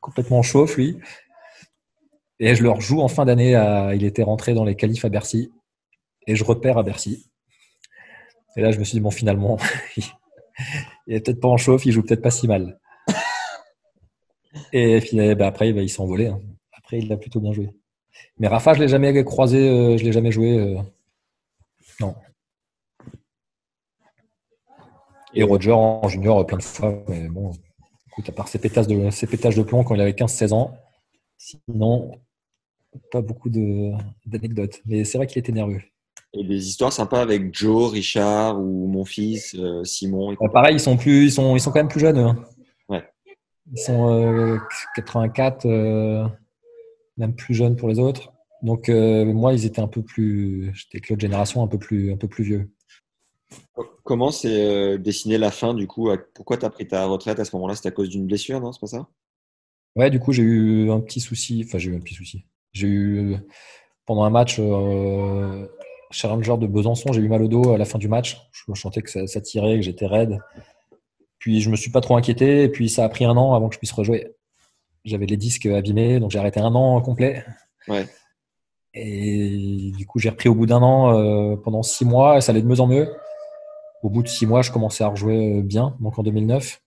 complètement 0.01 0.43
chauffe, 0.43 0.77
lui. 0.77 0.99
Et 2.41 2.55
je 2.55 2.63
le 2.63 2.71
rejoue 2.71 3.01
en 3.01 3.09
fin 3.09 3.25
d'année. 3.25 3.53
Il 3.95 4.05
était 4.05 4.23
rentré 4.23 4.55
dans 4.55 4.65
les 4.65 4.75
qualifs 4.77 5.05
à 5.05 5.09
Bercy. 5.09 5.53
Et 6.27 6.35
je 6.37 6.45
repère 6.45 6.79
à 6.79 6.83
Bercy. 6.83 7.31
Et 8.57 8.61
là, 8.61 8.71
je 8.71 8.79
me 8.79 8.85
suis 8.85 8.95
dit, 8.95 9.01
bon, 9.01 9.11
finalement, 9.11 9.57
il 9.97 11.15
est 11.15 11.21
peut-être 11.21 11.41
pas 11.41 11.49
en 11.49 11.57
chauffe, 11.57 11.87
il 11.87 11.93
joue 11.93 12.03
peut-être 12.03 12.23
pas 12.23 12.31
si 12.31 12.47
mal. 12.49 12.79
Et 14.73 15.01
bah, 15.35 15.47
après, 15.47 15.73
bah, 15.73 15.83
il 15.83 15.89
s'est 15.89 16.01
envolé. 16.01 16.29
hein. 16.29 16.41
Après, 16.77 16.99
il 16.99 17.13
a 17.13 17.17
plutôt 17.17 17.41
bien 17.41 17.53
joué. 17.53 17.71
Mais 18.39 18.49
Rafa, 18.49 18.75
je 18.75 18.81
l'ai 18.81 18.89
jamais 18.89 19.25
croisé, 19.25 19.69
euh, 19.69 19.97
je 19.97 20.05
l'ai 20.05 20.13
jamais 20.13 20.31
joué. 20.33 20.59
euh, 20.59 20.77
non. 22.01 22.15
Et 25.35 25.43
Roger 25.43 25.73
en 25.73 26.07
junior 26.09 26.47
plein 26.47 26.59
de 26.59 26.63
fois. 26.63 27.03
Mais 27.09 27.29
bon, 27.29 27.53
écoute, 28.09 28.29
à 28.29 28.33
part 28.33 28.49
ses 28.49 28.59
pétasses 28.59 28.87
de, 28.87 29.11
ses 29.11 29.27
pétages 29.27 29.57
de 29.57 29.63
plomb 29.63 29.83
quand 29.83 29.95
il 29.95 30.01
avait 30.01 30.13
15-16 30.15 30.53
ans, 30.53 30.77
sinon, 31.37 32.13
pas 33.11 33.21
beaucoup 33.21 33.51
d'anecdotes. 33.51 34.81
Mais 34.87 35.05
c'est 35.05 35.19
vrai 35.19 35.27
qu'il 35.27 35.39
était 35.41 35.53
nerveux. 35.53 35.81
Et 36.33 36.43
des 36.45 36.67
histoires 36.69 36.93
sympas 36.93 37.21
avec 37.21 37.55
Joe, 37.55 37.93
Richard 37.93 38.61
ou 38.61 38.87
mon 38.89 39.05
fils, 39.05 39.55
euh, 39.55 39.85
Simon. 39.85 40.33
et 40.33 40.37
Euh, 40.41 40.49
pareil, 40.49 40.75
ils 40.77 40.81
sont 40.81 40.97
plus, 40.97 41.27
ils 41.27 41.33
sont, 41.33 41.55
ils 41.57 41.61
sont 41.61 41.71
quand 41.71 41.79
même 41.81 41.89
plus 41.89 42.01
jeunes. 42.01 42.19
hein. 42.19 42.45
Ouais. 42.89 43.05
Ils 43.73 43.79
sont 43.79 44.09
euh, 44.13 44.59
84, 44.97 45.67
euh, 45.67 46.27
même 47.17 47.35
plus 47.37 47.55
jeunes 47.55 47.77
pour 47.77 47.89
les 47.89 47.99
autres. 48.01 48.33
Donc 48.63 48.89
euh, 48.89 49.25
moi, 49.27 49.53
ils 49.55 49.65
étaient 49.65 49.81
un 49.81 49.87
peu 49.89 50.03
plus, 50.03 50.73
j'étais 50.75 50.97
avec 50.97 51.09
l'autre 51.11 51.21
génération, 51.21 51.63
un 51.63 51.69
peu 51.69 51.79
plus, 51.79 52.13
un 52.13 52.17
peu 52.17 52.27
plus 52.29 52.43
vieux. 52.45 52.71
comment 54.03 54.31
s'est 54.33 54.65
euh, 54.67 54.99
dessinée 54.99 55.39
la 55.39 55.51
fin 55.51 55.73
du 55.75 55.87
coup 55.87 56.11
Pourquoi 56.35 56.57
tu 56.57 56.65
as 56.67 56.71
pris 56.71 56.89
ta 56.89 57.05
retraite 57.07 57.39
à 57.39 57.45
ce 57.45 57.55
moment-là? 57.57 57.77
C'était 57.77 57.89
à 57.89 57.93
cause 57.93 58.09
d'une 58.09 58.27
blessure, 58.27 58.61
non? 58.61 58.73
C'est 58.73 58.81
pas 58.81 58.87
ça? 58.87 59.09
Ouais, 59.97 60.11
du 60.11 60.19
coup, 60.19 60.33
j'ai 60.33 60.43
eu 60.43 60.91
un 60.91 60.99
petit 61.01 61.21
souci. 61.21 61.63
Enfin, 61.65 61.79
j'ai 61.79 61.91
eu 61.91 61.97
un 61.97 62.01
petit 62.01 62.15
souci. 62.15 62.45
J'ai 62.73 62.89
eu, 62.89 63.37
pendant 64.07 64.25
un 64.25 64.31
match, 64.31 64.57
euh, 64.59 65.67
Challenger 66.15 66.57
de 66.59 66.67
Besançon, 66.67 67.13
j'ai 67.13 67.21
eu 67.21 67.29
mal 67.29 67.43
au 67.43 67.49
dos 67.49 67.73
à 67.73 67.79
la 67.79 67.85
fin 67.85 67.99
du 67.99 68.09
match. 68.09 68.41
Je 68.53 68.63
me 68.69 68.75
sentais 68.75 69.03
que 69.03 69.11
ça, 69.11 69.27
ça 69.27 69.41
tirait, 69.41 69.77
que 69.77 69.83
j'étais 69.83 70.07
raide. 70.07 70.39
Puis 71.39 71.61
je 71.61 71.71
me 71.71 71.77
suis 71.77 71.91
pas 71.91 72.01
trop 72.01 72.17
inquiété. 72.17 72.63
Et 72.63 72.69
puis 72.69 72.89
ça 72.89 73.05
a 73.05 73.09
pris 73.09 73.25
un 73.25 73.37
an 73.37 73.55
avant 73.55 73.69
que 73.69 73.75
je 73.75 73.79
puisse 73.79 73.93
rejouer. 73.93 74.35
J'avais 75.05 75.27
les 75.27 75.37
disques 75.37 75.67
abîmés, 75.67 76.21
donc 76.21 76.31
j'ai 76.31 76.39
arrêté 76.39 76.61
un 76.61 76.75
an 76.75 77.01
complet. 77.01 77.45
Ouais. 77.89 78.07
Et 78.95 79.93
du 79.97 80.07
coup, 80.07 80.21
j'ai 80.21 80.31
repris 80.31 80.49
au 80.49 80.55
bout 80.55 80.67
d'un 80.67 80.83
an 80.83 81.19
euh, 81.19 81.57
pendant 81.57 81.83
six 81.83 82.05
mois. 82.05 82.39
Et 82.39 82.41
ça 82.41 82.53
allait 82.53 82.63
de 82.63 82.67
mieux 82.67 82.81
en 82.81 82.87
mieux. 82.87 83.13
Au 84.03 84.09
bout 84.09 84.23
de 84.23 84.29
six 84.29 84.47
mois, 84.47 84.63
je 84.63 84.71
commençais 84.71 85.03
à 85.03 85.09
rejouer 85.09 85.63
bien, 85.63 85.97
donc 86.01 86.19
en 86.19 86.23
2009. 86.23 86.81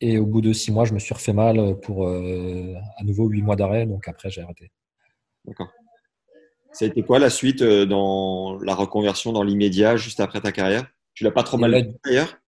Et 0.00 0.18
au 0.18 0.26
bout 0.26 0.40
de 0.40 0.52
six 0.52 0.72
mois, 0.72 0.84
je 0.84 0.94
me 0.94 0.98
suis 0.98 1.12
refait 1.12 1.32
mal 1.32 1.78
pour 1.80 2.08
euh, 2.08 2.74
à 2.96 3.04
nouveau 3.04 3.26
huit 3.28 3.42
mois 3.42 3.56
d'arrêt. 3.56 3.84
Donc 3.84 4.08
après, 4.08 4.30
j'ai 4.30 4.40
arrêté. 4.40 4.70
D'accord. 5.44 5.68
Ça 6.72 6.84
a 6.84 6.88
été 6.88 7.02
quoi 7.02 7.18
la 7.18 7.30
suite 7.30 7.62
euh, 7.62 7.86
dans 7.86 8.58
la 8.62 8.74
reconversion 8.74 9.32
dans 9.32 9.42
l'immédiat, 9.42 9.96
juste 9.96 10.20
après 10.20 10.40
ta 10.40 10.52
carrière? 10.52 10.86
Tu 11.14 11.24
l'as 11.24 11.30
pas 11.30 11.42
trop 11.42 11.56
mal 11.56 11.72
vécu, 11.72 11.94
d'ailleurs? 12.04 12.38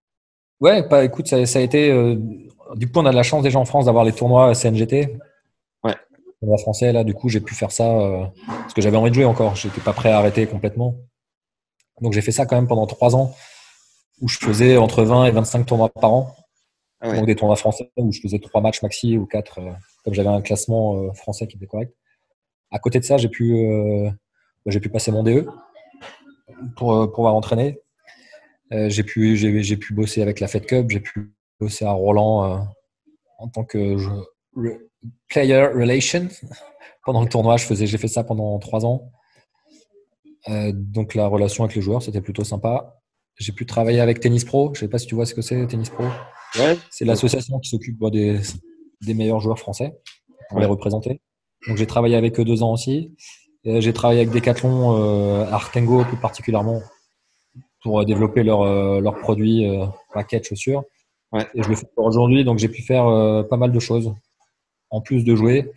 Ouais, 0.61 0.87
bah, 0.89 1.05
écoute, 1.05 1.27
ça, 1.27 1.45
ça 1.47 1.59
a 1.59 1.63
été. 1.63 1.91
euh, 1.91 2.17
du 2.77 2.87
coup, 2.87 3.01
on 3.01 3.07
a 3.07 3.11
de 3.11 3.17
la 3.17 3.23
chance 3.23 3.43
déjà 3.43 3.59
en 3.59 3.65
France 3.65 3.87
d'avoir 3.87 4.05
les 4.05 4.13
tournois 4.13 4.55
CNGT. 4.55 5.17
Ouais. 5.83 5.97
Tournoi 6.41 6.59
français, 6.59 6.93
là, 6.93 7.03
du 7.03 7.15
coup, 7.15 7.29
j'ai 7.29 7.41
pu 7.41 7.55
faire 7.55 7.73
ça 7.73 7.99
euh, 7.99 8.25
parce 8.47 8.75
que 8.75 8.83
j'avais 8.83 8.97
envie 8.97 9.11
de 9.11 9.15
jouer 9.15 9.25
encore. 9.25 9.57
J'étais 9.57 9.81
pas 9.81 9.93
prêt 9.93 10.11
à 10.11 10.19
arrêter 10.19 10.47
complètement. 10.47 10.95
Donc, 12.01 12.13
j'ai 12.13 12.23
fait 12.23 12.33
ça 12.33 12.47
quand 12.47 12.57
même 12.57 12.69
pendant 12.69 12.87
trois 12.87 13.17
ans 13.17 13.35
où 14.21 14.29
je 14.29 14.39
faisais 14.39 14.77
entre 14.77 15.03
20 15.03 15.25
et 15.27 15.31
25 15.31 15.65
tournois 15.65 15.89
par 15.89 16.13
an. 16.13 16.37
Ah 17.01 17.09
ouais. 17.09 17.17
Donc, 17.17 17.27
des 17.27 17.35
tournois 17.35 17.57
français 17.57 17.91
où 17.97 18.13
je 18.13 18.21
faisais 18.21 18.39
trois 18.39 18.61
matchs 18.61 18.83
maxi 18.83 19.17
ou 19.17 19.27
quatre, 19.27 19.59
euh, 19.59 19.73
comme 20.05 20.15
j'avais 20.15 20.29
un 20.29 20.43
classement 20.43 21.13
français 21.15 21.47
qui 21.47 21.57
était 21.57 21.67
correct. 21.67 21.95
À 22.71 22.79
côté 22.79 22.99
de 23.01 23.05
ça, 23.05 23.17
j'ai 23.17 23.29
pu, 23.29 23.53
euh, 23.55 24.09
bah, 24.65 24.71
j'ai 24.73 24.81
pu 24.81 24.89
passer 24.89 25.11
mon 25.13 25.23
DE 25.23 25.47
pour 26.77 26.93
euh, 26.95 27.07
pouvoir 27.11 27.35
entraîner. 27.35 27.81
Euh, 28.73 28.89
j'ai 28.89 29.03
pu, 29.03 29.37
j'ai, 29.37 29.63
j'ai 29.63 29.77
pu 29.77 29.95
bosser 29.95 30.23
avec 30.23 30.39
la 30.41 30.47
Fed 30.49 30.67
Cup, 30.67 30.91
j'ai 30.91 31.01
pu 31.01 31.33
bosser 31.59 31.85
à 31.85 31.93
Roland 31.93 32.67
en 33.39 33.49
tant 33.49 33.65
que 33.65 33.97
je- 33.99 34.09
re- 34.57 34.79
player 35.29 35.67
relation. 35.67 36.29
Pendant 37.05 37.23
le 37.23 37.29
tournoi, 37.29 37.57
je 37.57 37.65
faisais, 37.65 37.87
j'ai 37.87 37.97
fait 37.99 38.09
ça 38.09 38.23
pendant 38.25 38.59
trois 38.59 38.85
ans. 38.85 39.11
Euh, 40.49 40.71
donc 40.75 41.15
la 41.15 41.27
relation 41.27 41.65
avec 41.65 41.75
les 41.75 41.81
joueurs, 41.83 42.03
c'était 42.03 42.21
plutôt 42.21 42.45
sympa. 42.45 43.01
J'ai 43.39 43.53
pu 43.53 43.65
travailler 43.65 44.01
avec 44.01 44.21
Tennis 44.21 44.45
Pro. 44.45 44.71
Je 44.75 44.81
sais 44.81 44.89
pas 44.89 44.99
si 44.99 45.07
tu 45.07 45.15
vois 45.15 45.25
ce 45.25 45.35
que 45.35 45.41
c'est, 45.41 45.67
Tennis 45.67 45.89
Pro. 45.89 46.05
Ouais. 46.59 46.77
C'est 46.91 47.07
l'association 47.07 47.59
qui 47.59 47.71
s'occupe 47.71 47.99
bah, 47.99 48.11
des, 48.11 48.39
des 49.01 49.15
meilleurs 49.15 49.41
joueurs 49.41 49.59
français 49.59 49.95
pour 50.51 50.59
Ouais. 50.59 50.65
les 50.65 50.69
représenter. 50.71 51.23
Donc 51.67 51.77
j'ai 51.77 51.87
travaillé 51.87 52.17
avec 52.17 52.39
eux 52.41 52.45
deux 52.45 52.63
ans 52.63 52.73
aussi. 52.73 53.15
J'ai 53.65 53.93
travaillé 53.93 54.21
avec 54.21 54.33
Decathlon, 54.33 54.97
euh, 54.97 55.45
Artengo 55.51 56.05
plus 56.05 56.17
particulièrement, 56.17 56.81
pour 57.83 58.01
euh, 58.01 58.05
développer 58.05 58.43
leurs 58.43 58.63
euh, 58.63 59.01
leurs 59.01 59.19
produits 59.19 59.69
euh, 59.69 59.87
paquets 60.15 60.41
de 60.41 60.45
chaussures. 60.45 60.83
Ouais. 61.33 61.47
Et 61.55 61.63
je 61.63 61.69
le 61.69 61.77
fais 61.77 61.87
encore 61.93 62.07
aujourd'hui, 62.07 62.45
donc 62.45 62.59
j'ai 62.59 62.69
pu 62.69 62.83
faire 62.83 63.07
euh, 63.07 63.43
pas 63.43 63.57
mal 63.57 63.73
de 63.73 63.79
choses 63.79 64.15
en 64.91 65.01
plus 65.01 65.25
de 65.25 65.37
jouer. 65.37 65.71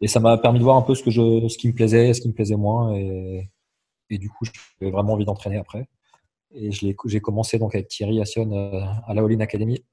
Et 0.00 0.08
ça 0.08 0.18
m'a 0.18 0.36
permis 0.38 0.58
de 0.58 0.64
voir 0.64 0.76
un 0.76 0.82
peu 0.82 0.94
ce 0.94 1.02
que 1.02 1.10
je, 1.10 1.46
ce 1.48 1.56
qui 1.56 1.68
me 1.68 1.72
plaisait, 1.72 2.12
ce 2.14 2.20
qui 2.20 2.28
me 2.28 2.32
plaisait 2.32 2.56
moins. 2.56 2.94
Et, 2.96 3.48
et 4.10 4.18
du 4.18 4.28
coup, 4.28 4.44
j'avais 4.80 4.90
vraiment 4.90 5.12
envie 5.12 5.24
d'entraîner 5.24 5.58
après. 5.58 5.88
Et 6.52 6.72
j'ai 6.72 7.20
commencé 7.20 7.58
donc 7.58 7.74
avec 7.74 7.86
Thierry 7.88 8.20
Assion 8.20 8.50
euh, 8.52 8.80
à 9.06 9.14
la 9.14 9.22
All-In 9.22 9.40
Academy 9.40 9.84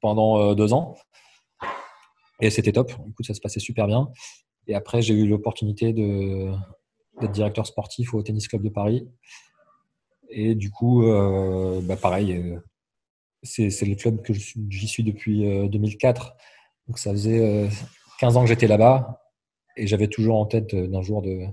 pendant 0.00 0.38
euh, 0.38 0.54
deux 0.54 0.74
ans. 0.74 0.96
Et 2.40 2.50
c'était 2.50 2.72
top. 2.72 2.92
Écoute, 3.08 3.26
ça 3.26 3.32
se 3.32 3.40
passait 3.40 3.60
super 3.60 3.86
bien. 3.86 4.10
Et 4.66 4.74
après, 4.74 5.02
j'ai 5.02 5.14
eu 5.14 5.26
l'opportunité 5.26 5.92
de 5.92 6.52
d'être 7.20 7.30
directeur 7.32 7.64
sportif 7.66 8.12
au 8.12 8.22
Tennis 8.22 8.48
Club 8.48 8.62
de 8.62 8.68
Paris. 8.68 9.08
Et 10.30 10.54
du 10.56 10.70
coup, 10.70 11.04
euh, 11.04 11.80
bah 11.82 11.96
pareil, 11.96 12.32
euh, 12.32 12.58
c'est 13.42 13.70
c'est 13.70 13.86
le 13.86 13.94
club 13.94 14.20
que 14.22 14.32
j'y 14.32 14.88
suis 14.88 15.04
depuis 15.04 15.46
euh, 15.46 15.68
2004. 15.68 16.34
Donc 16.88 16.98
ça 16.98 17.12
faisait 17.12 17.40
euh, 17.40 17.68
15 18.20 18.36
ans 18.36 18.42
que 18.42 18.48
j'étais 18.48 18.66
là-bas. 18.66 19.20
Et 19.76 19.86
j'avais 19.86 20.08
toujours 20.08 20.36
en 20.36 20.46
tête 20.46 20.74
euh, 20.74 20.86
d'un 20.88 21.02
jour 21.02 21.22
de, 21.22 21.44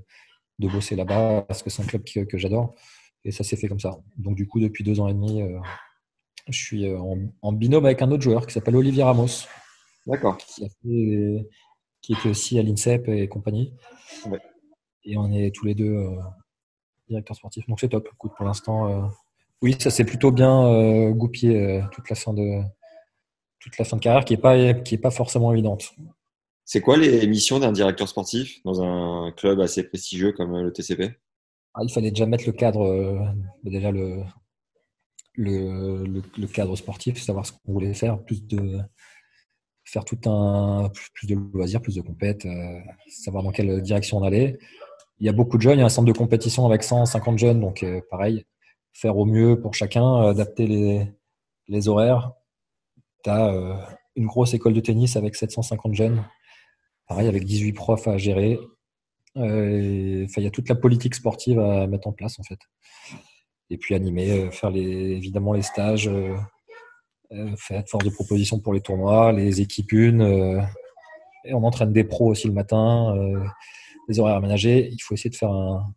de 0.60 0.68
bosser 0.68 0.96
là-bas 0.96 1.44
parce 1.48 1.62
que 1.64 1.70
c'est 1.70 1.84
un 1.84 1.86
club 1.86 2.04
que, 2.04 2.22
que 2.22 2.38
j'adore. 2.38 2.74
Et 3.24 3.32
ça 3.32 3.44
s'est 3.44 3.56
fait 3.56 3.68
comme 3.68 3.80
ça. 3.80 4.00
Donc 4.18 4.36
du 4.36 4.48
coup, 4.48 4.60
depuis 4.60 4.84
deux 4.84 5.00
ans 5.00 5.08
et 5.08 5.14
demi, 5.14 5.42
euh, 5.42 5.60
je 6.50 6.58
suis 6.58 6.88
euh, 6.88 6.98
en, 7.00 7.18
en 7.42 7.52
binôme 7.54 7.86
avec 7.86 8.02
un 8.02 8.10
autre 8.12 8.24
joueur 8.24 8.48
qui 8.48 8.54
s'appelle 8.54 8.76
Olivier 8.76 9.04
Ramos 9.04 9.46
D'accord. 10.08 10.38
qui, 10.38 10.66
a 10.66 10.70
fait- 10.70 11.48
qui 12.02 12.14
était 12.14 12.30
aussi 12.30 12.58
à 12.60 12.64
l'INSEP 12.64 13.08
et 13.10 13.28
compagnie. 13.28 13.74
Ouais. 14.28 14.40
Et 15.04 15.18
on 15.18 15.32
est 15.32 15.54
tous 15.54 15.66
les 15.66 15.76
deux 15.76 15.94
euh, 15.94 16.16
directeurs 17.08 17.36
sportifs. 17.36 17.68
Donc 17.68 17.80
c'est 17.80 17.90
top. 17.90 18.08
Écoute, 18.14 18.32
pour 18.36 18.46
l'instant, 18.46 18.88
euh, 18.88 19.08
oui, 19.62 19.76
ça 19.80 19.90
s'est 19.92 20.06
plutôt 20.06 20.32
bien 20.32 20.66
euh, 20.66 21.12
goupillé 21.12 21.56
euh, 21.56 21.82
toute 21.92 22.10
la 22.10 22.16
fin 22.16 22.34
de 22.34 22.62
toute 23.60 23.78
la 23.78 23.86
fin 23.86 23.96
de 23.98 24.02
carrière, 24.02 24.26
qui 24.26 24.34
est 24.34 24.38
pas 24.38 24.74
qui 24.74 24.96
est 24.96 24.98
pas 24.98 25.12
forcément 25.12 25.52
évidente. 25.54 25.94
C'est 26.66 26.82
quoi 26.82 26.98
les 26.98 27.28
missions 27.28 27.60
d'un 27.60 27.72
directeur 27.72 28.08
sportif 28.08 28.64
dans 28.64 28.82
un 28.82 29.32
club 29.32 29.60
assez 29.60 29.84
prestigieux 29.84 30.32
comme 30.32 30.58
le 30.58 30.74
TCP 30.74 31.12
Ah, 31.74 31.82
il 31.84 31.92
fallait 31.92 32.12
déjà 32.12 32.26
mettre 32.26 32.46
le 32.48 32.54
cadre, 32.54 32.84
euh, 32.86 33.20
déjà 33.64 33.92
le, 33.92 34.24
le, 35.34 36.06
le, 36.06 36.24
le 36.38 36.48
cadre 36.48 36.76
sportif, 36.76 37.22
savoir 37.22 37.46
ce 37.46 37.52
qu'on 37.52 37.74
voulait 37.74 37.94
faire, 37.94 38.24
plus 38.24 38.46
de 38.48 38.80
faire 39.92 40.06
tout 40.06 40.18
un 40.30 40.90
plus, 41.14 41.28
de 41.28 41.36
loisirs, 41.54 41.82
plus 41.82 41.96
de 41.96 42.02
compètes, 42.02 42.46
euh, 42.46 42.80
savoir 43.10 43.44
dans 43.44 43.52
quelle 43.52 43.82
direction 43.82 44.20
on 44.20 44.24
allait. 44.24 44.58
Il 45.20 45.26
y 45.26 45.30
a 45.30 45.34
beaucoup 45.34 45.58
de 45.58 45.62
jeunes, 45.62 45.78
il 45.78 45.80
y 45.80 45.84
a 45.84 45.86
un 45.86 45.90
centre 45.90 46.08
de 46.08 46.18
compétition 46.18 46.66
avec 46.66 46.82
150 46.82 47.38
jeunes, 47.38 47.60
donc 47.60 47.84
euh, 47.84 48.00
pareil, 48.10 48.46
faire 48.94 49.18
au 49.18 49.26
mieux 49.26 49.60
pour 49.60 49.74
chacun, 49.74 50.24
euh, 50.24 50.30
adapter 50.30 51.12
les, 51.68 51.88
horaires. 51.90 52.32
Tu 53.24 53.30
as 53.30 53.98
une 54.16 54.26
grosse 54.26 54.54
école 54.54 54.74
de 54.74 54.80
tennis 54.80 55.16
avec 55.16 55.36
750 55.36 55.94
jeunes, 55.94 56.24
pareil, 57.08 57.28
avec 57.28 57.44
18 57.44 57.74
profs 57.74 58.08
à 58.08 58.18
gérer. 58.18 58.60
Il 59.36 60.28
y 60.38 60.46
a 60.46 60.50
toute 60.50 60.68
la 60.68 60.76
politique 60.76 61.16
sportive 61.16 61.60
à 61.60 61.88
mettre 61.88 62.08
en 62.08 62.12
place 62.12 62.40
en 62.40 62.44
fait. 62.44 62.60
Et 63.70 63.78
puis 63.78 63.96
animer, 63.96 64.50
faire 64.52 64.76
évidemment 64.76 65.54
les 65.54 65.62
stages, 65.62 66.10
euh, 67.32 67.36
euh, 67.36 67.56
faire 67.58 67.84
force 67.88 68.04
de 68.06 68.10
proposition 68.10 68.60
pour 68.60 68.74
les 68.74 68.82
tournois, 68.82 69.32
les 69.32 69.62
équipes 69.62 69.92
une. 69.94 70.22
euh, 70.22 70.62
et 71.46 71.54
on 71.54 71.64
entraîne 71.64 71.92
des 71.92 72.04
pros 72.04 72.28
aussi 72.28 72.48
le 72.48 72.54
matin, 72.54 73.16
euh, 73.18 73.44
les 74.08 74.20
horaires 74.20 74.36
aménagés. 74.36 74.90
Il 74.92 75.00
faut 75.02 75.16
essayer 75.16 75.30
de 75.32 75.36
faire 75.36 75.52
un- 75.52 75.92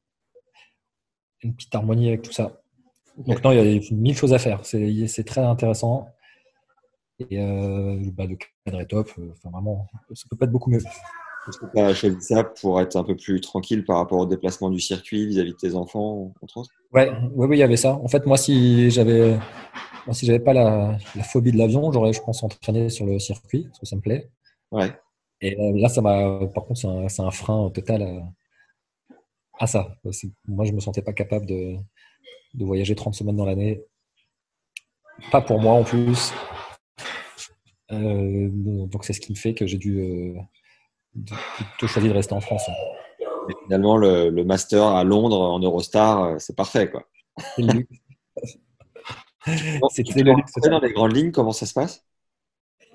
une 1.42 1.54
petite 1.54 1.74
harmonie 1.74 2.08
avec 2.08 2.22
tout 2.22 2.32
ça. 2.32 2.60
Donc 3.18 3.44
non, 3.44 3.52
il 3.52 3.58
y 3.58 3.78
a 3.78 3.80
mille 3.94 4.16
choses 4.16 4.32
à 4.32 4.38
faire. 4.38 4.64
C'est 4.64 5.24
très 5.24 5.42
intéressant. 5.42 6.08
Et 7.30 7.38
euh, 7.40 7.98
bah, 8.12 8.24
le 8.26 8.36
cadre 8.64 8.80
est 8.80 8.86
top. 8.86 9.08
Enfin, 9.32 9.50
vraiment, 9.50 9.86
ça 10.14 10.24
peut 10.30 10.36
pas 10.36 10.46
être 10.46 10.50
beaucoup 10.52 10.70
mieux. 10.70 10.80
Est-ce 10.80 11.58
que 11.58 11.66
tu 11.72 11.78
as 11.78 11.94
choisi 11.94 12.20
ça 12.22 12.42
pour 12.42 12.80
être 12.80 12.96
un 12.96 13.04
peu 13.04 13.14
plus 13.14 13.40
tranquille 13.40 13.84
par 13.84 13.98
rapport 13.98 14.18
au 14.18 14.26
déplacement 14.26 14.70
du 14.70 14.80
circuit 14.80 15.26
vis-à-vis 15.26 15.52
de 15.52 15.56
tes 15.58 15.74
enfants, 15.74 16.32
entre 16.42 16.56
autres? 16.56 16.70
Ouais, 16.92 17.10
ouais, 17.34 17.46
oui, 17.46 17.56
il 17.56 17.60
y 17.60 17.62
avait 17.62 17.76
ça. 17.76 17.92
En 17.94 18.08
fait, 18.08 18.24
moi, 18.24 18.38
si 18.38 18.90
j'avais, 18.90 19.38
moi, 20.06 20.14
si 20.14 20.26
j'avais 20.26 20.40
pas 20.40 20.52
la, 20.52 20.98
la 21.14 21.22
phobie 21.22 21.52
de 21.52 21.58
l'avion, 21.58 21.90
j'aurais, 21.92 22.12
je 22.12 22.20
pense, 22.20 22.42
entraîné 22.42 22.90
sur 22.90 23.06
le 23.06 23.18
circuit 23.18 23.64
parce 23.64 23.78
que 23.78 23.86
ça 23.86 23.96
me 23.96 24.00
plaît. 24.00 24.30
Ouais. 24.70 24.92
Et 25.40 25.58
euh, 25.58 25.78
là, 25.78 25.88
ça 25.88 26.00
m'a, 26.00 26.46
par 26.54 26.64
contre, 26.64 26.80
c'est 27.08 27.22
un, 27.22 27.30
frein 27.30 27.70
total 27.70 28.02
à, 28.02 29.14
à 29.60 29.66
ça. 29.66 29.96
Moi, 30.46 30.64
je 30.64 30.72
me 30.72 30.80
sentais 30.80 31.02
pas 31.02 31.12
capable 31.12 31.46
de, 31.46 31.76
de 32.54 32.64
voyager 32.64 32.94
30 32.94 33.14
semaines 33.14 33.36
dans 33.36 33.46
l'année. 33.46 33.82
Pas 35.30 35.40
pour 35.40 35.60
moi 35.60 35.74
en 35.74 35.84
plus. 35.84 36.32
Euh, 37.92 38.48
donc, 38.50 39.04
c'est 39.04 39.12
ce 39.12 39.20
qui 39.20 39.32
me 39.32 39.36
fait 39.36 39.54
que 39.54 39.66
j'ai 39.66 39.78
dû 39.78 40.00
euh, 40.00 40.34
plutôt 41.56 41.86
choisir 41.86 42.10
de 42.10 42.16
rester 42.16 42.34
en 42.34 42.40
France. 42.40 42.68
Et 43.48 43.52
finalement, 43.64 43.96
le, 43.96 44.30
le 44.30 44.44
master 44.44 44.82
à 44.82 45.04
Londres 45.04 45.40
en 45.40 45.60
Eurostar, 45.60 46.40
c'est 46.40 46.56
parfait. 46.56 46.90
Quoi. 46.90 47.06
C'était 49.90 50.12
Tu 50.12 50.24
le 50.24 50.32
luxe. 50.34 50.52
dans 50.62 50.80
les 50.80 50.92
grandes 50.92 51.16
lignes, 51.16 51.30
comment 51.30 51.52
ça 51.52 51.66
se 51.66 51.74
passe? 51.74 52.04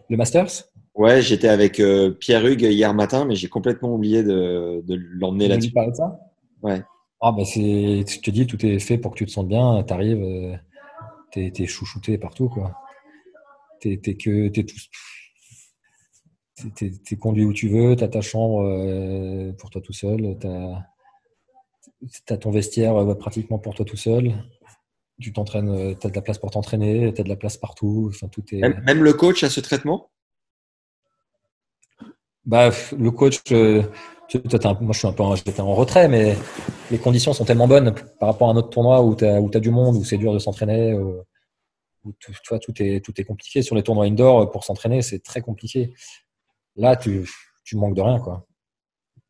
Le 0.10 0.18
Masters? 0.18 0.66
Ouais, 0.96 1.22
j'étais 1.22 1.48
avec 1.48 1.80
euh, 1.80 2.12
Pierre 2.12 2.46
Hugues 2.46 2.64
hier 2.64 2.94
matin, 2.94 3.26
mais 3.26 3.36
j'ai 3.36 3.48
complètement 3.48 3.94
oublié 3.94 4.24
de, 4.24 4.82
de 4.86 4.96
l'emmener 4.96 5.46
Tu 5.46 5.50
là-dessus. 5.52 5.68
lui 5.68 5.74
parler 5.74 5.92
de 5.92 5.96
ça? 5.96 6.20
Ouais. 6.62 6.82
Ah 7.22 7.32
bah 7.32 7.44
c'est, 7.46 8.06
je 8.08 8.20
te 8.22 8.32
dis, 8.32 8.48
tout 8.48 8.66
est 8.66 8.80
fait 8.80 8.98
pour 8.98 9.12
que 9.12 9.18
tu 9.18 9.26
te 9.26 9.32
sentes 9.32 9.48
bien. 9.48 9.84
T'arrives, 9.84 10.22
euh, 10.24 10.56
t'es, 11.32 11.52
t'es 11.52 11.68
chouchouté 11.68 12.18
partout 12.18 12.50
quoi. 12.50 12.76
T'es, 13.80 13.98
t'es 13.98 14.16
que, 14.16 14.48
t'es 14.50 14.66
tout, 14.66 14.76
t'es, 16.76 17.16
conduit 17.18 17.46
où 17.46 17.54
tu 17.54 17.70
veux. 17.70 17.96
T'as 17.96 18.08
ta 18.08 18.22
chambre 18.22 18.64
euh, 18.64 19.52
pour 19.54 19.70
toi 19.70 19.82
tout 19.82 19.94
seul. 19.94 20.38
T'as, 20.40 20.82
t'as 22.26 22.38
ton 22.38 22.52
vestiaire 22.52 23.16
pratiquement 23.18 23.60
pour 23.60 23.76
toi 23.76 23.86
tout 23.86 23.98
seul. 23.98 24.34
Tu 25.20 25.34
t'entraînes, 25.34 25.96
tu 26.00 26.08
as 26.08 26.10
de 26.10 26.16
la 26.16 26.22
place 26.22 26.38
pour 26.38 26.52
t'entraîner, 26.52 27.14
tu 27.14 27.22
as 27.22 27.24
de 27.24 27.30
la 27.30 27.36
place 27.36 27.58
partout. 27.58 28.10
Enfin, 28.14 28.28
tout 28.28 28.44
est... 28.52 28.60
Même, 28.60 28.82
même 28.86 29.04
le 29.04 29.14
coach 29.14 29.44
a 29.44 29.50
ce 29.50 29.60
traitement? 29.60 30.10
Bah, 32.46 32.72
le 32.98 33.12
coach, 33.12 33.40
euh, 33.52 33.84
toi, 34.30 34.60
un- 34.64 34.74
moi 34.82 34.94
je 34.94 35.00
suis 35.00 35.08
un 35.08 35.14
peu 35.14 35.24
en, 35.24 35.36
j'étais 35.36 35.60
en 35.60 35.76
retrait, 35.76 36.08
mais 36.08 36.36
les 36.90 36.98
conditions 36.98 37.34
sont 37.34 37.46
tellement 37.46 37.68
bonnes 37.68 37.94
par 38.20 38.30
rapport 38.30 38.50
à 38.50 38.52
un 38.54 38.56
autre 38.56 38.70
tournoi 38.70 39.04
où 39.04 39.16
tu 39.16 39.26
as, 39.26 39.60
du 39.60 39.70
monde, 39.70 39.98
où 39.98 40.04
c'est 40.04 40.18
dur 40.18 40.34
de 40.34 40.40
s'entraîner, 40.40 40.94
euh, 40.94 41.22
où 42.04 42.14
tu, 42.20 42.32
tu 42.32 42.50
vois, 42.50 42.60
tout, 42.60 42.74
est, 42.82 43.04
tout 43.04 43.14
est 43.20 43.24
compliqué. 43.24 43.62
Sur 43.62 43.76
les 43.76 43.84
tournois 43.84 44.06
indoor, 44.06 44.42
euh, 44.42 44.46
pour 44.46 44.64
s'entraîner, 44.64 45.02
c'est 45.02 45.20
très 45.20 45.42
compliqué. 45.42 45.94
Là, 46.76 46.96
tu, 46.96 47.30
tu 47.64 47.76
manques 47.76 47.96
de 47.96 48.02
rien. 48.02 48.20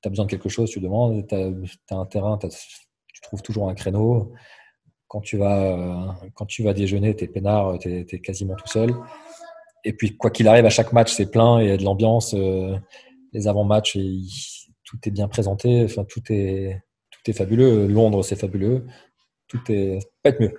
Tu 0.01 0.07
as 0.07 0.09
besoin 0.09 0.25
de 0.25 0.29
quelque 0.29 0.49
chose, 0.49 0.69
tu 0.69 0.79
demandes, 0.79 1.27
tu 1.27 1.35
as, 1.35 1.97
un 1.97 2.05
terrain, 2.05 2.37
tu 2.37 3.21
trouves 3.21 3.41
toujours 3.41 3.69
un 3.69 3.75
créneau. 3.75 4.33
Quand 5.09 5.19
tu 5.19 5.37
vas, 5.37 5.59
euh, 5.59 6.29
quand 6.35 6.45
tu 6.45 6.63
vas 6.63 6.73
déjeuner, 6.73 7.15
tu 7.15 7.25
es 7.25 7.27
peinard, 7.27 7.77
tu 7.79 8.05
es, 8.09 8.19
quasiment 8.19 8.55
tout 8.55 8.67
seul. 8.67 8.95
Et 9.83 9.91
puis, 9.91 10.15
quoi 10.15 10.29
qu'il 10.29 10.47
arrive, 10.47 10.65
à 10.65 10.69
chaque 10.69 10.93
match, 10.93 11.11
c'est 11.11 11.29
plein 11.29 11.59
et 11.59 11.65
il 11.65 11.69
y 11.69 11.71
a 11.71 11.77
de 11.77 11.83
l'ambiance. 11.83 12.33
euh, 12.33 12.77
les 13.33 13.47
avant-matchs, 13.47 13.97
tout 14.83 14.97
est 15.05 15.11
bien 15.11 15.27
présenté. 15.27 15.83
Enfin, 15.83 16.05
tout 16.07 16.21
est, 16.29 16.81
tout 17.11 17.19
est 17.29 17.33
fabuleux. 17.33 17.87
Londres, 17.87 18.23
c'est 18.23 18.35
fabuleux. 18.35 18.85
Tout 19.47 19.59
est 19.69 19.99
pas 20.23 20.29
être 20.29 20.39
mieux. 20.39 20.53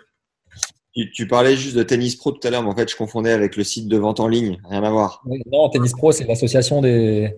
tu, 0.95 1.11
tu 1.13 1.27
parlais 1.27 1.57
juste 1.57 1.77
de 1.77 1.83
tennis 1.83 2.17
pro 2.17 2.33
tout 2.33 2.47
à 2.47 2.51
l'heure, 2.51 2.63
mais 2.63 2.71
en 2.71 2.77
fait, 2.77 2.91
je 2.91 2.97
confondais 2.97 3.33
avec 3.33 3.57
le 3.57 3.65
site 3.65 3.89
de 3.89 3.97
vente 3.97 4.21
en 4.21 4.29
ligne. 4.29 4.61
Rien 4.69 4.83
à 4.85 4.91
voir. 4.91 5.23
Non, 5.47 5.69
Tennis 5.69 5.93
Pro, 5.93 6.13
c'est 6.13 6.25
l'association 6.25 6.81
des 6.81 7.37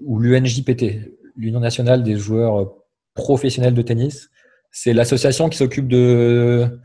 ou 0.00 0.18
l'UNJPT, 0.18 1.12
l'Union 1.36 1.60
nationale 1.60 2.02
des 2.02 2.16
joueurs 2.16 2.72
professionnels 3.14 3.74
de 3.74 3.82
tennis. 3.82 4.30
C'est 4.78 4.92
l'association 4.92 5.48
qui 5.48 5.56
s'occupe 5.56 5.88
de, 5.88 6.78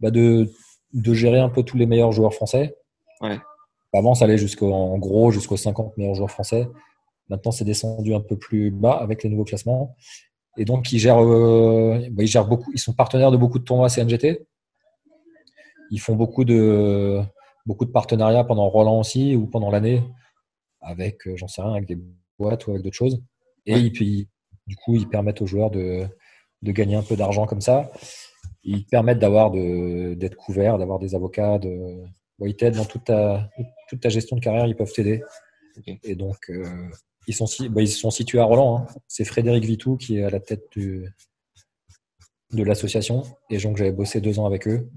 bah, 0.00 0.10
de 0.10 0.50
de 0.92 1.14
gérer 1.14 1.38
un 1.38 1.48
peu 1.48 1.62
tous 1.62 1.76
les 1.76 1.86
meilleurs 1.86 2.10
joueurs 2.10 2.34
français. 2.34 2.74
Ouais. 3.20 3.38
Avant, 3.92 4.14
ça 4.16 4.24
allait 4.24 4.36
jusqu'au 4.36 4.72
en 4.72 4.98
gros 4.98 5.30
jusqu'aux 5.30 5.56
50 5.56 5.96
meilleurs 5.96 6.16
joueurs 6.16 6.30
français. 6.30 6.66
Maintenant, 7.28 7.52
c'est 7.52 7.64
descendu 7.64 8.14
un 8.14 8.20
peu 8.20 8.36
plus 8.36 8.72
bas 8.72 8.94
avec 8.94 9.22
les 9.22 9.30
nouveaux 9.30 9.44
classements. 9.44 9.94
Et 10.56 10.64
donc, 10.64 10.90
ils 10.92 10.98
gèrent, 10.98 11.22
euh, 11.22 12.00
bah, 12.10 12.24
ils 12.24 12.26
gèrent 12.26 12.48
beaucoup. 12.48 12.72
Ils 12.72 12.80
sont 12.80 12.94
partenaires 12.94 13.30
de 13.30 13.36
beaucoup 13.36 13.60
de 13.60 13.64
tournois 13.64 13.88
CNGT. 13.88 14.44
Ils 15.92 16.00
font 16.00 16.16
beaucoup 16.16 16.44
de 16.44 17.20
beaucoup 17.64 17.84
de 17.84 17.92
partenariats 17.92 18.42
pendant 18.44 18.68
Roland 18.68 18.98
aussi 18.98 19.36
ou 19.36 19.46
pendant 19.46 19.70
l'année 19.70 20.02
avec, 20.80 21.26
euh, 21.28 21.36
j'en 21.36 21.46
sais 21.48 21.62
rien, 21.62 21.72
avec 21.74 21.86
des 21.86 21.98
boîtes 22.40 22.66
ou 22.66 22.72
avec 22.72 22.82
d'autres 22.82 22.96
choses. 22.96 23.22
Et 23.66 23.74
Ouais. 23.74 23.80
ils- 23.82 23.92
puis, 23.92 24.28
du 24.66 24.74
coup, 24.76 24.96
ils 24.96 25.08
permettent 25.08 25.42
aux 25.42 25.46
joueurs 25.46 25.70
de, 25.70 26.06
de 26.62 26.72
gagner 26.72 26.96
un 26.96 27.02
peu 27.02 27.16
d'argent 27.16 27.46
comme 27.46 27.60
ça. 27.60 27.90
Ils 28.64 28.84
te 28.84 28.90
permettent 28.90 29.18
d'avoir 29.20 29.50
de- 29.50 30.14
d'être 30.14 30.36
couvert, 30.36 30.78
d'avoir 30.78 30.98
des 30.98 31.14
avocats. 31.14 31.58
De, 31.58 32.02
bon, 32.38 32.46
ils 32.46 32.56
t'aident 32.56 32.76
dans 32.76 32.84
toute 32.84 33.04
ta, 33.04 33.48
toute 33.88 34.00
ta 34.00 34.08
gestion 34.08 34.36
de 34.36 34.40
carrière, 34.40 34.66
ils 34.66 34.76
peuvent 34.76 34.92
t'aider. 34.92 35.22
Et 36.02 36.14
donc, 36.16 36.36
euh, 36.50 36.64
ils, 37.26 37.34
sont, 37.34 37.46
bah, 37.70 37.82
ils 37.82 37.88
sont 37.88 38.10
situés 38.10 38.38
à 38.40 38.44
Roland. 38.44 38.78
hein. 38.78 38.86
C'est 39.08 39.24
Frédéric 39.24 39.64
Vitou 39.64 39.96
qui 39.96 40.18
est 40.18 40.24
à 40.24 40.30
la 40.30 40.40
tête 40.40 40.64
du, 40.72 41.08
de 42.52 42.62
l'association. 42.62 43.22
Et 43.50 43.58
donc, 43.58 43.76
j'avais 43.76 43.92
bossé 43.92 44.20
deux 44.20 44.38
ans 44.38 44.46
avec 44.46 44.66
eux. 44.68 44.88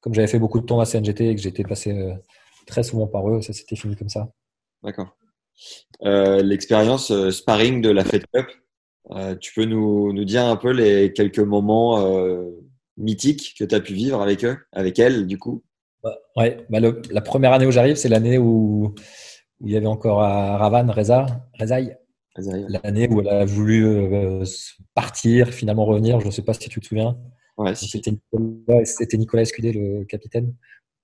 Comme 0.00 0.14
j'avais 0.14 0.28
fait 0.28 0.38
beaucoup 0.38 0.60
de 0.60 0.66
tournois 0.66 0.86
CNGT 0.86 1.28
et 1.30 1.34
que 1.34 1.42
j'étais 1.42 1.64
passé 1.64 1.92
euh, 1.92 2.14
très 2.66 2.82
souvent 2.82 3.06
par 3.06 3.28
eux, 3.28 3.42
ça 3.42 3.52
s'était 3.52 3.76
fini 3.76 3.96
comme 3.96 4.08
ça. 4.08 4.30
D'accord. 4.82 5.16
Euh, 6.04 6.42
L'expérience 6.42 7.12
sparring 7.30 7.82
de 7.82 7.90
la 7.90 8.04
Fed 8.04 8.24
Cup, 8.32 8.46
euh, 9.14 9.34
tu 9.36 9.52
peux 9.54 9.64
nous, 9.64 10.12
nous 10.12 10.24
dire 10.24 10.44
un 10.44 10.56
peu 10.56 10.70
les 10.72 11.12
quelques 11.12 11.38
moments 11.40 12.00
euh, 12.00 12.44
mythiques 12.96 13.54
que 13.58 13.64
tu 13.64 13.74
as 13.74 13.80
pu 13.80 13.94
vivre 13.94 14.20
avec 14.22 14.44
eux, 14.44 14.56
avec 14.72 14.98
elle, 14.98 15.26
du 15.26 15.38
coup? 15.38 15.62
Bah, 16.02 16.16
ouais, 16.36 16.58
bah, 16.70 16.80
le- 16.80 17.02
la 17.10 17.20
première 17.20 17.52
année 17.52 17.66
où 17.66 17.70
j'arrive, 17.70 17.96
c'est 17.96 18.08
l'année 18.08 18.38
où, 18.38 18.94
où 19.60 19.66
il 19.66 19.72
y 19.72 19.76
avait 19.76 19.86
encore 19.86 20.22
à 20.22 20.56
Ravan, 20.58 20.90
Reza, 20.92 21.26
Rezaï, 21.58 21.96
l'année 22.36 23.08
où 23.08 23.20
elle 23.20 23.28
a 23.28 23.44
voulu 23.44 23.84
euh, 23.84 24.44
partir, 24.94 25.48
finalement 25.48 25.84
revenir. 25.84 26.20
Je 26.20 26.26
ne 26.26 26.30
sais 26.30 26.42
pas 26.42 26.54
si 26.54 26.68
tu 26.68 26.80
te 26.80 26.86
souviens. 26.86 27.18
Ouais, 27.58 27.74
si. 27.74 27.88
C'était 27.88 28.12
Nicolas, 28.12 28.82
Nicolas 29.14 29.42
Escudé, 29.42 29.72
le 29.72 30.04
capitaine. 30.04 30.54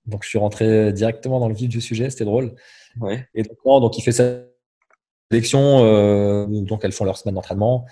Donc 0.05 0.23
je 0.23 0.29
suis 0.29 0.39
rentré 0.39 0.93
directement 0.93 1.39
dans 1.39 1.49
le 1.49 1.53
vif 1.53 1.67
du 1.69 1.81
sujet, 1.81 2.09
c'était 2.09 2.25
drôle. 2.25 2.55
Ouais. 2.99 3.27
Et 3.35 3.43
donc, 3.43 3.57
non, 3.65 3.79
donc 3.81 3.97
il 3.97 4.01
fait 4.01 4.13
sa 4.13 4.39
sélection, 5.31 5.83
euh, 5.83 6.45
donc 6.47 6.83
elles 6.83 6.91
font 6.91 7.05
leur 7.05 7.17
semaine 7.17 7.35
d'entraînement. 7.35 7.85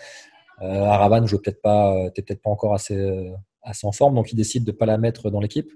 Euh, 0.62 0.84
à 0.84 0.98
Ravan, 0.98 1.26
je 1.26 1.36
peut-être 1.36 1.62
pas, 1.62 2.10
t'es 2.12 2.22
peut-être 2.22 2.42
pas 2.42 2.50
encore 2.50 2.74
assez, 2.74 2.96
euh, 2.96 3.32
assez 3.62 3.86
en 3.86 3.92
forme, 3.92 4.16
donc 4.16 4.32
il 4.32 4.36
décide 4.36 4.64
de 4.64 4.72
pas 4.72 4.86
la 4.86 4.98
mettre 4.98 5.30
dans 5.30 5.42
l'équipe. 5.42 5.72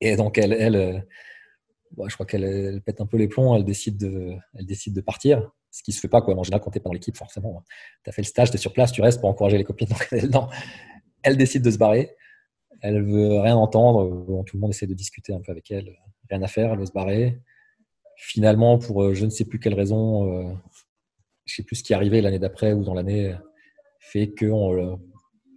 Et 0.00 0.16
donc 0.16 0.36
elle, 0.38 0.52
elle, 0.52 0.76
euh, 0.76 0.98
bon, 1.92 2.08
je 2.08 2.14
crois 2.14 2.26
qu'elle 2.26 2.44
elle 2.44 2.82
pète 2.82 3.00
un 3.00 3.06
peu 3.06 3.16
les 3.16 3.28
plombs, 3.28 3.56
elle 3.56 3.64
décide 3.64 3.96
de, 3.96 4.34
elle 4.54 4.66
décide 4.66 4.94
de 4.94 5.00
partir, 5.00 5.50
ce 5.70 5.82
qui 5.82 5.92
se 5.92 6.00
fait 6.00 6.08
pas 6.08 6.20
quoi. 6.20 6.34
En 6.34 6.42
général, 6.42 6.62
quand 6.62 6.70
t'es 6.70 6.80
pas 6.80 6.90
dans 6.90 6.94
l'équipe, 6.94 7.16
forcément, 7.16 7.64
tu 8.02 8.10
as 8.10 8.12
fait 8.12 8.22
le 8.22 8.26
stage, 8.26 8.50
tu 8.50 8.56
es 8.56 8.60
sur 8.60 8.72
place, 8.72 8.92
tu 8.92 9.00
restes 9.00 9.20
pour 9.20 9.30
encourager 9.30 9.56
les 9.56 9.64
copines. 9.64 9.88
Donc, 9.90 10.08
elle, 10.12 10.28
non, 10.30 10.48
elle 11.22 11.36
décide 11.36 11.62
de 11.62 11.70
se 11.70 11.78
barrer. 11.78 12.14
Elle 12.82 13.02
veut 13.02 13.40
rien 13.40 13.56
entendre. 13.56 14.42
Tout 14.44 14.56
le 14.56 14.60
monde 14.60 14.70
essaie 14.70 14.86
de 14.86 14.94
discuter 14.94 15.32
un 15.32 15.40
peu 15.40 15.52
avec 15.52 15.70
elle. 15.70 15.96
Rien 16.28 16.42
à 16.42 16.48
faire, 16.48 16.72
elle 16.72 16.78
veut 16.80 16.86
se 16.86 16.92
barrer. 16.92 17.40
Finalement, 18.16 18.78
pour 18.78 19.02
euh, 19.02 19.14
je 19.14 19.24
ne 19.24 19.30
sais 19.30 19.44
plus 19.44 19.58
quelle 19.58 19.74
raison, 19.74 20.28
euh, 20.28 20.52
je 21.44 21.54
sais 21.54 21.62
plus 21.62 21.76
ce 21.76 21.84
qui 21.84 21.92
est 21.92 21.96
arrivé 21.96 22.20
l'année 22.20 22.38
d'après 22.38 22.72
ou 22.72 22.84
dans 22.84 22.94
l'année, 22.94 23.32
euh, 23.32 23.36
fait 24.00 24.32
qu'on 24.34 24.98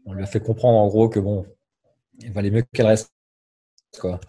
on 0.05 0.13
lui 0.13 0.23
a 0.23 0.25
fait 0.25 0.39
comprendre 0.39 0.77
en 0.77 0.87
gros 0.87 1.09
que 1.09 1.19
bon, 1.19 1.45
il 2.19 2.31
valait 2.31 2.51
mieux 2.51 2.63
qu'elle 2.73 2.87
reste. 2.87 3.11
Quoi. 3.99 4.19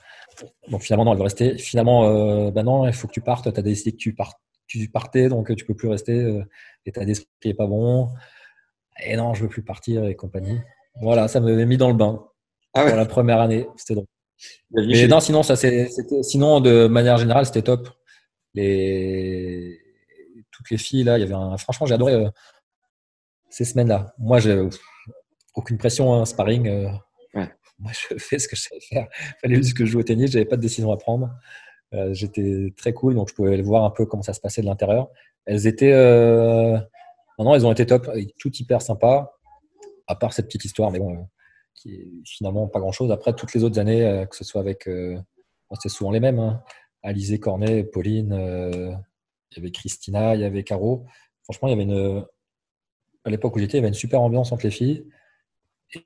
Donc 0.68 0.82
finalement, 0.82 1.04
non, 1.04 1.12
elle 1.12 1.18
veut 1.18 1.24
rester. 1.24 1.58
Finalement, 1.58 2.06
euh, 2.06 2.50
bah 2.50 2.62
non, 2.62 2.86
il 2.86 2.92
faut 2.92 3.08
que 3.08 3.12
tu 3.12 3.20
partes. 3.20 3.52
Tu 3.52 3.58
as 3.58 3.62
décidé 3.62 3.92
que 3.92 3.96
tu, 3.96 4.14
pars, 4.14 4.34
tu 4.66 4.88
partais, 4.88 5.28
donc 5.28 5.54
tu 5.56 5.64
peux 5.64 5.74
plus 5.74 5.88
rester. 5.88 6.42
L'état 6.84 7.04
d'esprit 7.04 7.28
n'est 7.44 7.54
pas 7.54 7.66
bon. 7.66 8.08
Et 9.04 9.16
non, 9.16 9.34
je 9.34 9.42
veux 9.42 9.48
plus 9.48 9.62
partir 9.62 10.04
et 10.04 10.14
compagnie. 10.14 10.60
Voilà, 11.00 11.28
ça 11.28 11.40
m'avait 11.40 11.66
mis 11.66 11.76
dans 11.76 11.88
le 11.88 11.94
bain 11.94 12.24
Ah 12.74 12.82
ouais. 12.82 12.90
pour 12.90 12.98
la 12.98 13.06
première 13.06 13.40
année. 13.40 13.66
C'était 13.76 13.94
drôle. 13.94 14.06
Mais 14.72 15.06
non, 15.06 15.20
sinon, 15.20 15.42
ça, 15.42 15.56
c'était, 15.56 15.88
sinon, 16.22 16.60
de 16.60 16.86
manière 16.86 17.18
générale, 17.18 17.46
c'était 17.46 17.62
top. 17.62 17.88
Les, 18.54 19.80
toutes 20.50 20.70
les 20.70 20.78
filles, 20.78 21.04
là, 21.04 21.18
il 21.18 21.20
y 21.20 21.24
avait 21.24 21.34
un, 21.34 21.56
franchement, 21.56 21.86
j'ai 21.86 21.94
adoré 21.94 22.14
euh, 22.14 22.30
ces 23.50 23.64
semaines-là. 23.64 24.14
Moi, 24.18 24.38
j'ai 24.40 24.60
aucune 25.54 25.78
pression, 25.78 26.14
hein, 26.14 26.24
sparring. 26.24 26.66
euh, 26.68 26.88
Ouais. 27.34 27.48
Moi, 27.78 27.92
je 27.92 28.16
fais 28.18 28.38
ce 28.38 28.48
que 28.48 28.56
je 28.56 28.62
sais 28.62 28.80
faire. 28.80 29.06
Il 29.12 29.34
fallait 29.42 29.56
juste 29.56 29.76
que 29.76 29.84
je 29.84 29.92
joue 29.92 30.00
au 30.00 30.02
tennis, 30.02 30.30
j'avais 30.30 30.44
pas 30.44 30.56
de 30.56 30.62
décision 30.62 30.90
à 30.92 30.96
prendre. 30.96 31.30
Euh, 31.94 32.12
j'étais 32.12 32.72
très 32.76 32.92
cool, 32.92 33.14
donc 33.14 33.28
je 33.28 33.34
pouvais 33.34 33.60
voir 33.62 33.84
un 33.84 33.90
peu 33.90 34.06
comment 34.06 34.22
ça 34.22 34.32
se 34.32 34.40
passait 34.40 34.60
de 34.62 34.66
l'intérieur. 34.66 35.08
Elles 35.46 35.66
étaient, 35.66 35.92
non, 37.38 37.44
non, 37.44 37.54
elles 37.54 37.64
ont 37.64 37.72
été 37.72 37.86
top, 37.86 38.10
tout 38.38 38.52
hyper 38.56 38.82
sympa, 38.82 39.32
à 40.06 40.14
part 40.14 40.32
cette 40.32 40.46
petite 40.46 40.64
histoire, 40.66 40.90
mais 40.90 40.98
bon, 40.98 41.26
qui 41.74 41.94
est 41.94 42.10
finalement 42.26 42.66
pas 42.66 42.80
grand-chose. 42.80 43.10
Après, 43.10 43.32
toutes 43.32 43.54
les 43.54 43.64
autres 43.64 43.78
années, 43.78 44.26
que 44.28 44.36
ce 44.36 44.44
soit 44.44 44.60
avec, 44.60 44.88
c'est 45.80 45.88
souvent 45.88 46.10
les 46.10 46.20
mêmes, 46.20 46.38
hein. 46.38 46.62
Alizé 47.08 47.38
Cornet, 47.38 47.84
Pauline, 47.84 48.32
euh, 48.32 48.92
il 49.50 49.56
y 49.56 49.60
avait 49.60 49.70
Christina, 49.70 50.34
il 50.34 50.42
y 50.42 50.44
avait 50.44 50.62
Caro. 50.62 51.06
Franchement, 51.42 51.68
il 51.68 51.70
y 51.70 51.74
avait 51.74 51.84
une, 51.84 52.24
à 53.24 53.30
l'époque 53.30 53.56
où 53.56 53.58
j'étais, 53.58 53.78
il 53.78 53.80
y 53.80 53.84
avait 53.84 53.88
une 53.88 53.94
super 53.94 54.20
ambiance 54.20 54.52
entre 54.52 54.64
les 54.64 54.70
filles. 54.70 55.04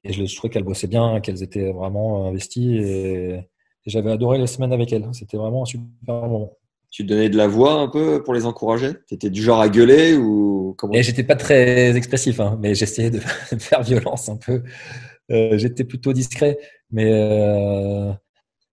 Et 0.05 0.13
je, 0.13 0.25
je 0.25 0.37
trouvais 0.37 0.53
qu'elles 0.53 0.63
bossaient 0.63 0.87
bien, 0.87 1.21
qu'elles 1.21 1.43
étaient 1.43 1.73
vraiment 1.73 2.29
investies. 2.29 2.77
Et, 2.77 3.35
et 3.35 3.91
j'avais 3.91 4.13
adoré 4.13 4.39
les 4.39 4.47
semaines 4.47 4.73
avec 4.73 4.93
elles. 4.93 5.09
C'était 5.13 5.37
vraiment 5.37 5.63
un 5.63 5.67
super 5.67 6.15
moment. 6.15 6.57
Tu 6.91 7.03
donnais 7.03 7.29
de 7.31 7.37
la 7.37 7.49
voix 7.49 7.73
un 7.73 7.89
peu 7.89 8.23
pour 8.23 8.35
les 8.35 8.47
encourager? 8.47 8.93
Tu 9.09 9.15
étais 9.15 9.31
du 9.31 9.43
genre 9.43 9.61
à 9.61 9.69
gueuler 9.69 10.15
ou 10.15 10.75
comment? 10.79 10.93
Et 10.95 11.03
j'étais 11.03 11.25
pas 11.25 11.37
très 11.37 11.97
expressif, 11.97 12.39
hein, 12.39 12.59
mais 12.63 12.75
j'essayais 12.75 13.11
de, 13.11 13.19
de 13.19 13.59
faire 13.59 13.83
violence 13.83 14.29
un 14.29 14.37
peu. 14.37 14.63
Euh, 15.33 15.57
j'étais 15.59 15.85
plutôt 15.85 16.13
discret, 16.13 16.59
mais 16.91 17.11
euh, 17.11 18.13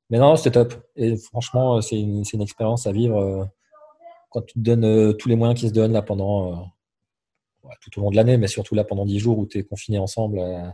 mais 0.09 0.17
non, 0.19 0.35
c'était 0.35 0.51
top. 0.51 0.73
Et 0.95 1.15
franchement, 1.17 1.81
c'est 1.81 1.99
une, 1.99 2.23
c'est 2.25 2.37
une 2.37 2.43
expérience 2.43 2.87
à 2.87 2.91
vivre 2.91 3.17
euh, 3.17 3.45
quand 4.29 4.41
tu 4.43 4.53
te 4.55 4.59
donnes 4.59 4.85
euh, 4.85 5.13
tous 5.13 5.29
les 5.29 5.35
moyens 5.35 5.59
qui 5.59 5.67
se 5.67 5.73
donnent 5.73 5.93
là 5.93 6.01
pendant 6.01 6.51
euh, 6.53 7.69
tout 7.81 7.99
au 7.99 8.03
long 8.03 8.11
de 8.11 8.15
l'année, 8.15 8.37
mais 8.37 8.47
surtout 8.47 8.75
là 8.75 8.83
pendant 8.83 9.05
dix 9.05 9.19
jours 9.19 9.37
où 9.37 9.45
tu 9.45 9.59
es 9.59 9.63
confinés 9.63 9.99
ensemble 9.99 10.39
euh, 10.39 10.69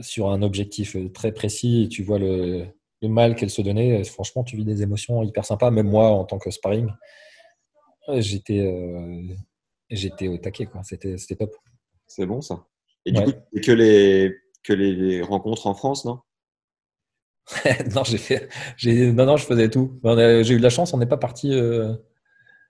sur 0.00 0.30
un 0.30 0.42
objectif 0.42 0.96
euh, 0.96 1.08
très 1.10 1.32
précis 1.32 1.84
et 1.84 1.88
tu 1.88 2.02
vois 2.02 2.18
le, 2.18 2.66
le 3.02 3.08
mal 3.08 3.34
qu'elle 3.34 3.50
se 3.50 3.62
donnait. 3.62 4.00
euh, 4.00 4.04
Franchement, 4.04 4.44
tu 4.44 4.56
vis 4.56 4.64
des 4.64 4.82
émotions 4.82 5.22
hyper 5.22 5.44
sympas. 5.44 5.70
Même 5.70 5.88
moi, 5.88 6.08
en 6.10 6.24
tant 6.24 6.38
que 6.38 6.50
sparring, 6.50 6.88
euh, 8.08 8.20
j'étais 8.20 8.60
euh, 8.60 9.22
j'étais 9.90 10.28
au 10.28 10.38
taquet. 10.38 10.68
C'était 10.84 11.36
top. 11.36 11.54
C'est 12.06 12.26
bon 12.26 12.40
ça. 12.40 12.64
Et 13.06 13.12
du 13.12 13.20
Ouais. 13.20 13.32
coup, 13.32 13.60
que 13.62 13.72
les 13.72 14.34
que 14.62 14.72
les 14.72 15.20
rencontres 15.22 15.66
en 15.66 15.74
France, 15.74 16.04
non? 16.04 16.20
non, 17.94 18.04
j'ai 18.04 18.18
fait, 18.18 18.48
j'ai, 18.76 19.12
non, 19.12 19.26
non, 19.26 19.36
je 19.36 19.44
faisais 19.44 19.68
tout. 19.68 20.00
J'ai 20.04 20.54
eu 20.54 20.58
de 20.58 20.62
la 20.62 20.70
chance, 20.70 20.94
on 20.94 20.98
n'est 20.98 21.06
pas 21.06 21.18
parti, 21.18 21.52
euh, 21.52 21.94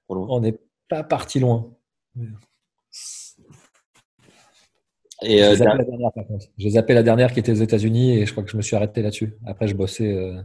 on 0.08 0.40
n'est 0.40 0.58
pas 0.88 1.04
parti 1.04 1.40
loin. 1.40 1.74
Et 5.22 5.38
J'ai 5.38 5.44
euh, 5.44 5.54
zappé 5.54 5.78
la 5.78 5.84
dernière, 5.84 6.12
par 6.12 6.26
contre. 6.26 6.46
J'ai 6.58 6.70
zappé 6.70 6.94
la 6.94 7.02
dernière 7.02 7.32
qui 7.32 7.40
était 7.40 7.52
aux 7.52 7.62
États-Unis 7.62 8.18
et 8.18 8.26
je 8.26 8.32
crois 8.32 8.44
que 8.44 8.50
je 8.50 8.56
me 8.56 8.62
suis 8.62 8.76
arrêté 8.76 9.00
là-dessus. 9.02 9.36
Après, 9.46 9.68
je 9.68 9.74
bossais 9.74 10.12
euh, 10.12 10.40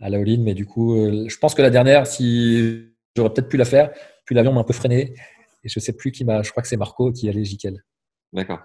à 0.00 0.08
la 0.08 0.18
all 0.18 0.38
mais 0.40 0.54
du 0.54 0.66
coup, 0.66 0.96
euh, 0.96 1.28
je 1.28 1.38
pense 1.38 1.54
que 1.54 1.62
la 1.62 1.70
dernière, 1.70 2.06
si 2.06 2.86
j'aurais 3.16 3.32
peut-être 3.32 3.48
pu 3.48 3.56
la 3.56 3.64
faire, 3.64 3.92
puis 4.24 4.34
l'avion 4.34 4.52
m'a 4.52 4.60
un 4.60 4.64
peu 4.64 4.72
freiné. 4.72 5.14
Et 5.64 5.68
je 5.68 5.78
sais 5.78 5.92
plus 5.92 6.10
qui 6.10 6.24
m'a. 6.24 6.42
Je 6.42 6.50
crois 6.50 6.62
que 6.62 6.68
c'est 6.68 6.76
Marco 6.76 7.12
qui 7.12 7.28
allait 7.28 7.44
Jiquel. 7.44 7.84
D'accord. 8.32 8.60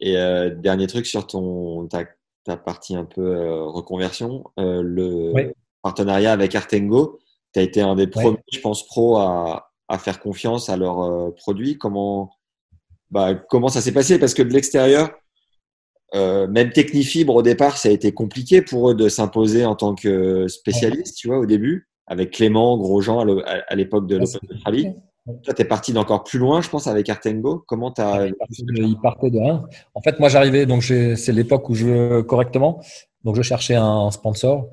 Et 0.00 0.14
dernier 0.56 0.86
truc 0.88 1.06
sur 1.06 1.26
ton 1.26 1.86
ta, 1.86 2.04
ta 2.44 2.56
partie 2.56 2.94
un 2.94 3.04
peu 3.04 3.22
euh, 3.22 3.64
reconversion, 3.64 4.44
euh, 4.58 4.82
le 4.82 5.32
Ouais. 5.32 5.54
partenariat 5.82 6.32
avec 6.32 6.54
Artengo, 6.54 7.18
tu 7.52 7.60
as 7.60 7.62
été 7.62 7.80
un 7.80 7.94
des 7.94 8.02
Ouais. 8.04 8.10
premiers, 8.10 8.38
je 8.52 8.60
pense, 8.60 8.86
pro 8.86 9.16
à, 9.16 9.70
à 9.88 9.98
faire 9.98 10.20
confiance 10.20 10.68
à 10.68 10.76
leurs 10.76 11.00
euh, 11.02 11.30
produits. 11.30 11.78
Comment, 11.78 12.30
bah, 13.10 13.34
comment 13.34 13.68
ça 13.68 13.80
s'est 13.80 13.92
passé? 13.92 14.18
Parce 14.18 14.34
que 14.34 14.42
de 14.42 14.52
l'extérieur, 14.52 15.10
euh, 16.14 16.46
même 16.46 16.70
Technifibre, 16.70 17.34
au 17.34 17.42
départ, 17.42 17.76
ça 17.78 17.88
a 17.88 17.92
été 17.92 18.12
compliqué 18.12 18.62
pour 18.62 18.90
eux 18.90 18.94
de 18.94 19.08
s'imposer 19.08 19.64
en 19.64 19.74
tant 19.74 19.94
que 19.94 20.46
spécialiste, 20.48 21.16
tu 21.16 21.28
vois, 21.28 21.38
au 21.38 21.46
début, 21.46 21.88
avec 22.06 22.30
Clément, 22.32 22.76
Grosjean 22.78 23.26
à 23.46 23.74
l'époque 23.74 24.06
de 24.06 24.16
l'Open 24.18 24.58
Rally. 24.64 24.92
Toi, 25.42 25.54
tu 25.54 25.62
es 25.62 25.64
parti 25.64 25.92
d'encore 25.94 26.22
plus 26.24 26.38
loin, 26.38 26.60
je 26.60 26.68
pense, 26.68 26.86
avec 26.86 27.08
Artengo. 27.08 27.64
Comment 27.66 27.90
tu 27.92 28.02
as. 28.02 28.26
Il 28.26 28.34
partait 29.02 29.30
de- 29.30 29.38
rien. 29.38 29.64
En 29.94 30.02
fait, 30.02 30.20
moi, 30.20 30.28
j'arrivais, 30.28 30.66
donc 30.66 30.82
c'est 30.82 31.32
l'époque 31.32 31.68
où 31.70 31.74
je 31.74 31.86
veux 31.86 32.22
correctement. 32.22 32.82
Donc, 33.22 33.34
je 33.36 33.42
cherchais 33.42 33.74
un 33.74 34.10
sponsor. 34.10 34.68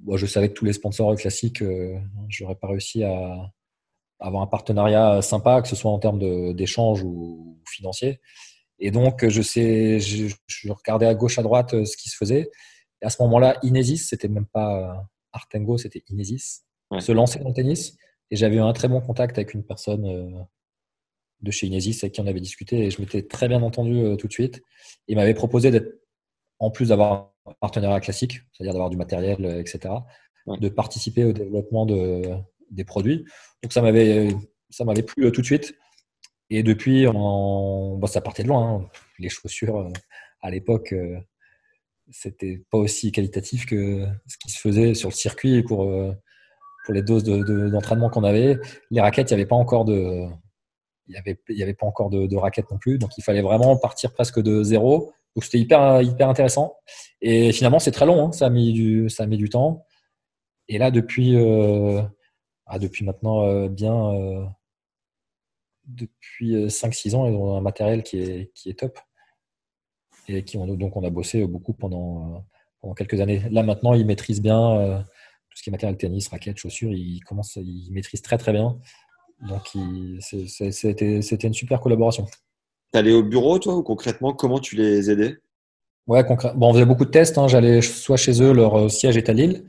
Bon, 0.00 0.16
je 0.16 0.26
savais 0.26 0.48
que 0.48 0.54
tous 0.54 0.64
les 0.64 0.72
sponsors 0.72 1.14
classiques, 1.14 1.62
euh, 1.62 1.96
j'aurais 2.28 2.56
pas 2.56 2.66
réussi 2.66 3.04
à 3.04 3.52
avoir 4.18 4.42
un 4.42 4.46
partenariat 4.48 5.22
sympa, 5.22 5.62
que 5.62 5.68
ce 5.68 5.76
soit 5.76 5.90
en 5.92 5.98
termes 6.00 6.18
de- 6.18 6.52
d'échange 6.52 7.02
ou 7.04 7.58
financier. 7.66 8.20
Et 8.80 8.90
donc, 8.90 9.26
je 9.28 9.42
sais, 9.42 10.00
je, 10.00 10.34
je 10.46 10.72
regardais 10.72 11.06
à 11.06 11.14
gauche, 11.14 11.38
à 11.38 11.42
droite 11.42 11.74
euh, 11.74 11.84
ce 11.84 11.96
qui 11.96 12.08
se 12.08 12.16
faisait. 12.16 12.50
Et 13.00 13.06
à 13.06 13.10
ce 13.10 13.22
moment-là, 13.22 13.58
Inesis, 13.62 13.98
c'était 14.08 14.28
même 14.28 14.46
pas 14.46 14.76
euh, 14.76 15.00
Artengo, 15.32 15.78
c'était 15.78 16.02
Inesis, 16.08 16.62
Ouais. 16.90 17.00
se 17.00 17.12
lançait 17.12 17.38
dans 17.38 17.48
le 17.48 17.54
tennis. 17.54 17.96
Et 18.30 18.36
j'avais 18.36 18.56
eu 18.56 18.60
un 18.60 18.72
très 18.72 18.88
bon 18.88 19.00
contact 19.00 19.38
avec 19.38 19.54
une 19.54 19.64
personne 19.64 20.06
euh, 20.06 20.42
de 21.40 21.50
chez 21.50 21.66
Inesis 21.66 21.98
avec 22.02 22.14
qui 22.14 22.20
on 22.20 22.26
avait 22.26 22.40
discuté 22.40 22.84
et 22.84 22.90
je 22.90 23.00
m'étais 23.00 23.22
très 23.22 23.48
bien 23.48 23.62
entendu 23.62 23.98
euh, 24.00 24.16
tout 24.16 24.28
de 24.28 24.32
suite. 24.32 24.62
Il 25.08 25.16
m'avait 25.16 25.34
proposé 25.34 25.70
d'être, 25.70 26.00
en 26.58 26.70
plus 26.70 26.88
d'avoir 26.88 27.32
un 27.46 27.52
partenariat 27.60 28.00
classique, 28.00 28.40
c'est-à-dire 28.52 28.72
d'avoir 28.72 28.90
du 28.90 28.96
matériel, 28.96 29.44
euh, 29.44 29.60
etc., 29.60 29.94
Ouais. 30.46 30.58
de 30.58 30.68
participer 30.68 31.24
au 31.24 31.32
développement 31.32 31.86
de, 31.86 32.22
des 32.70 32.84
produits. 32.84 33.24
Donc 33.62 33.72
ça 33.72 33.80
m'avait, 33.80 34.28
ça 34.68 34.84
m'avait 34.84 35.02
plu 35.02 35.32
tout 35.32 35.40
de 35.40 35.46
suite. 35.46 35.74
Et 36.50 36.62
depuis, 36.62 37.06
bon, 37.06 38.06
ça 38.06 38.20
partait 38.20 38.42
de 38.42 38.48
loin. 38.48 38.74
hein. 38.74 38.90
Les 39.18 39.30
chaussures, 39.30 39.90
à 40.42 40.50
l'époque, 40.50 40.94
c'était 42.10 42.62
pas 42.70 42.76
aussi 42.76 43.10
qualitatif 43.10 43.64
que 43.64 44.06
ce 44.26 44.36
qui 44.36 44.50
se 44.50 44.58
faisait 44.58 44.92
sur 44.92 45.08
le 45.08 45.14
circuit 45.14 45.62
pour, 45.62 45.90
pour 46.84 46.94
les 46.94 47.02
doses 47.02 47.24
de- 47.24 47.42
de- 47.42 47.68
d'entraînement 47.70 48.10
qu'on 48.10 48.24
avait. 48.24 48.58
Les 48.90 49.00
raquettes, 49.00 49.30
il 49.30 49.34
n'y 49.34 49.40
avait 49.40 49.48
pas 49.48 49.56
encore 49.56 49.84
de, 49.84 50.26
il 51.06 51.14
y 51.48 51.62
avait, 51.62 51.74
pas 51.74 51.86
encore 51.86 52.10
de, 52.10 52.36
raquettes 52.36 52.70
non 52.70 52.78
plus. 52.78 52.98
Donc, 52.98 53.16
il 53.18 53.22
fallait 53.22 53.42
vraiment 53.42 53.76
partir 53.76 54.12
presque 54.12 54.40
de 54.40 54.62
zéro. 54.62 55.12
Donc, 55.34 55.44
c'était 55.44 55.58
hyper, 55.58 56.00
hyper 56.02 56.28
intéressant. 56.28 56.76
Et 57.20 57.52
finalement, 57.52 57.78
c'est 57.78 57.90
très 57.90 58.06
long. 58.06 58.26
hein. 58.26 58.32
Ça, 58.32 58.46
a 58.46 58.50
mis 58.50 58.72
du, 58.72 59.08
ça 59.10 59.26
du 59.26 59.48
temps. 59.48 59.84
Et 60.68 60.78
là, 60.78 60.90
depuis, 60.90 61.36
euh, 61.36 62.02
ah, 62.66 62.78
depuis 62.78 63.04
maintenant 63.04 63.42
euh, 63.44 63.68
bien, 63.68 64.14
euh, 64.14 64.44
depuis 65.86 66.68
5-6 66.70 67.14
ans, 67.14 67.26
ils 67.26 67.34
ont 67.34 67.56
un 67.56 67.60
matériel 67.60 68.02
qui 68.02 68.18
est, 68.20 68.52
qui 68.54 68.70
est 68.70 68.78
top. 68.78 68.98
Et 70.28 70.42
qui 70.44 70.56
donc, 70.56 70.96
on 70.96 71.04
a 71.04 71.10
bossé 71.10 71.46
beaucoup 71.46 71.74
pendant, 71.74 72.44
pendant 72.80 72.94
quelques 72.94 73.20
années. 73.20 73.42
Là, 73.50 73.62
maintenant, 73.62 73.92
ils 73.92 74.06
maîtrisent 74.06 74.40
bien 74.40 75.04
tout 75.54 75.58
ce 75.58 75.62
qui 75.62 75.70
est 75.70 75.72
matériel 75.72 75.96
tennis, 75.96 76.26
raquettes, 76.26 76.56
chaussures. 76.58 76.92
Ils, 76.92 77.20
commencent, 77.20 77.56
ils 77.56 77.92
maîtrisent 77.92 78.22
très, 78.22 78.38
très 78.38 78.50
bien. 78.52 78.76
Donc, 79.48 79.70
c'était 80.20 81.46
une 81.46 81.54
super 81.54 81.78
collaboration. 81.80 82.26
T'allais 82.90 83.12
au 83.12 83.22
bureau, 83.22 83.60
toi, 83.60 83.76
ou 83.76 83.84
concrètement, 83.84 84.32
comment 84.32 84.58
tu 84.58 84.74
les 84.74 85.10
aidais? 85.12 85.36
Ouais, 86.08 86.22
concrè- 86.22 86.54
bon, 86.56 86.70
on 86.70 86.72
faisait 86.72 86.84
beaucoup 86.86 87.04
de 87.04 87.10
tests. 87.10 87.38
hein. 87.38 87.46
J'allais 87.46 87.82
soit 87.82 88.16
chez 88.16 88.42
eux, 88.42 88.52
leur 88.52 88.78
euh, 88.78 88.88
siège 88.88 89.16
est 89.16 89.28
à 89.28 89.32
Lille, 89.32 89.64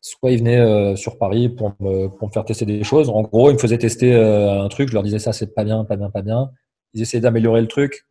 soit 0.00 0.30
ils 0.30 0.38
venaient 0.38 0.60
euh, 0.60 0.94
sur 0.94 1.18
Paris 1.18 1.48
pour 1.48 1.74
me, 1.80 2.06
pour 2.06 2.28
me 2.28 2.32
faire 2.32 2.44
tester 2.44 2.64
des 2.64 2.84
choses. 2.84 3.08
En 3.08 3.22
gros, 3.22 3.50
ils 3.50 3.54
me 3.54 3.58
faisaient 3.58 3.78
tester 3.78 4.14
euh, 4.14 4.62
un 4.62 4.68
truc. 4.68 4.88
Je 4.88 4.94
leur 4.94 5.02
disais 5.02 5.18
ça, 5.18 5.32
c'est 5.32 5.52
pas 5.52 5.64
bien, 5.64 5.84
pas 5.84 5.96
bien, 5.96 6.10
pas 6.10 6.22
bien. 6.22 6.50
Ils 6.94 7.02
essayaient 7.02 7.20
d'améliorer 7.20 7.60
le 7.60 7.66
truc, 7.66 8.06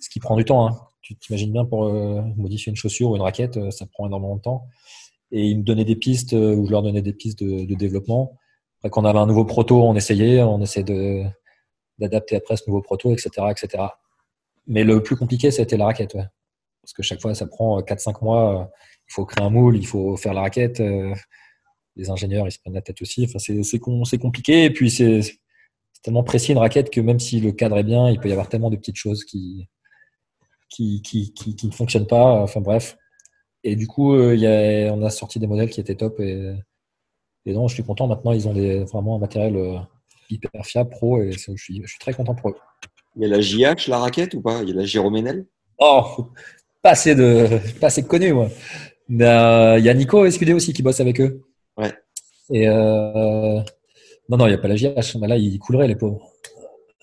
ce 0.00 0.10
qui 0.10 0.20
prend 0.20 0.36
du 0.36 0.44
temps. 0.44 0.66
hein. 0.68 0.78
Tu 1.00 1.16
t'imagines 1.16 1.52
bien 1.52 1.64
pour 1.64 1.84
euh, 1.86 2.20
modifier 2.36 2.70
une 2.70 2.76
chaussure 2.76 3.10
ou 3.10 3.16
une 3.16 3.22
raquette, 3.22 3.70
ça 3.70 3.86
prend 3.86 4.06
énormément 4.06 4.36
de 4.36 4.42
temps. 4.42 4.66
Et 5.36 5.42
ils 5.50 5.58
me 5.58 5.62
donnaient 5.62 5.84
des 5.84 5.96
pistes 5.96 6.32
euh, 6.32 6.54
ou 6.56 6.66
je 6.66 6.70
leur 6.70 6.82
donnais 6.82 7.02
des 7.02 7.12
pistes 7.12 7.38
de, 7.42 7.74
développement. 7.74 8.38
Après, 8.78 8.90
quand 8.90 9.02
on 9.02 9.04
avait 9.04 9.18
un 9.18 9.26
nouveau 9.26 9.44
proto, 9.44 9.82
on 9.82 9.94
essayait, 9.94 10.40
on 10.42 10.60
essayait 10.62 11.26
d'adapter 11.98 12.36
après 12.36 12.56
ce 12.56 12.62
nouveau 12.68 12.80
proto, 12.82 13.12
etc., 13.12 13.28
etc. 13.50 13.84
Mais 14.66 14.82
le 14.84 15.02
plus 15.02 15.16
compliqué, 15.16 15.50
c'était 15.50 15.76
la 15.76 15.86
raquette. 15.86 16.14
Parce 16.82 16.92
que 16.94 17.02
chaque 17.02 17.20
fois, 17.20 17.34
ça 17.34 17.46
prend 17.46 17.80
4-5 17.82 18.22
mois. 18.24 18.62
euh, 18.62 18.64
Il 19.08 19.12
faut 19.14 19.26
créer 19.26 19.44
un 19.44 19.50
moule, 19.50 19.76
il 19.76 19.86
faut 19.86 20.16
faire 20.16 20.32
la 20.34 20.40
raquette. 20.42 20.80
euh, 20.80 21.14
Les 21.96 22.08
ingénieurs, 22.10 22.46
ils 22.48 22.52
se 22.52 22.58
prennent 22.60 22.74
la 22.74 22.82
tête 22.82 23.00
aussi. 23.02 23.24
Enfin, 23.24 23.38
c'est 23.38 23.62
c'est 23.62 23.78
com- 23.78 24.04
c'est 24.04 24.18
compliqué. 24.18 24.64
Et 24.64 24.70
puis, 24.72 24.90
c'est 24.90 25.20
c'est 25.22 26.02
tellement 26.02 26.24
précis 26.24 26.52
une 26.52 26.58
raquette 26.58 26.90
que 26.90 27.00
même 27.00 27.20
si 27.20 27.40
le 27.40 27.52
cadre 27.52 27.78
est 27.78 27.84
bien, 27.84 28.08
il 28.10 28.18
peut 28.20 28.28
y 28.28 28.32
avoir 28.32 28.48
tellement 28.48 28.70
de 28.70 28.76
petites 28.76 28.96
choses 28.96 29.24
qui, 29.24 29.68
qui, 30.70 31.02
qui, 31.02 31.32
qui, 31.34 31.56
qui 31.56 31.66
ne 31.66 31.72
fonctionnent 31.72 32.06
pas. 32.06 32.40
Enfin, 32.42 32.60
bref. 32.60 32.96
Et 33.66 33.74
du 33.74 33.88
coup, 33.88 34.14
euh, 34.14 34.36
il 34.36 34.40
y 34.40 34.46
a, 34.46 34.92
on 34.94 35.02
a 35.02 35.10
sorti 35.10 35.40
des 35.40 35.48
modèles 35.48 35.70
qui 35.70 35.80
étaient 35.80 35.96
top. 35.96 36.20
Et, 36.20 36.54
et 37.46 37.52
non, 37.52 37.66
je 37.66 37.74
suis 37.74 37.82
content. 37.82 38.06
Maintenant, 38.06 38.30
ils 38.30 38.46
ont 38.46 38.54
des, 38.54 38.84
vraiment 38.84 39.16
un 39.16 39.18
matériel 39.18 39.56
euh, 39.56 39.78
hyper 40.30 40.64
fiable, 40.64 40.90
pro. 40.90 41.20
Et 41.20 41.32
je 41.32 41.56
suis, 41.56 41.82
je 41.82 41.88
suis 41.88 41.98
très 41.98 42.14
content 42.14 42.36
pour 42.36 42.50
eux. 42.50 42.56
Il 43.16 43.22
y 43.22 43.24
a 43.24 43.28
la 43.28 43.40
JH, 43.40 43.88
la 43.88 43.98
raquette, 43.98 44.34
ou 44.34 44.40
pas? 44.40 44.62
Il 44.62 44.68
y 44.68 44.72
a 44.72 44.76
la 44.76 44.84
Jérôme 44.84 45.16
Enel 45.16 45.46
Oh, 45.78 46.28
pas 46.80 46.90
assez 46.90 47.16
de, 47.16 47.58
pas 47.80 47.88
assez 47.88 48.04
connu, 48.04 48.32
moi. 48.32 48.48
Euh, 49.10 49.76
Il 49.80 49.84
y 49.84 49.88
a 49.88 49.94
Nico 49.94 50.30
SQD 50.30 50.50
aussi 50.50 50.72
qui 50.72 50.84
bosse 50.84 51.00
avec 51.00 51.20
eux. 51.20 51.42
Ouais. 51.76 51.92
Et 52.52 52.68
euh, 52.68 53.60
non, 54.28 54.36
non, 54.36 54.46
il 54.46 54.50
n'y 54.50 54.54
a 54.54 54.58
pas 54.58 54.68
la 54.68 54.76
JH. 54.76 55.16
Mais 55.20 55.26
là, 55.26 55.36
ils 55.36 55.58
couleraient, 55.58 55.88
les 55.88 55.96
pauvres. 55.96 56.30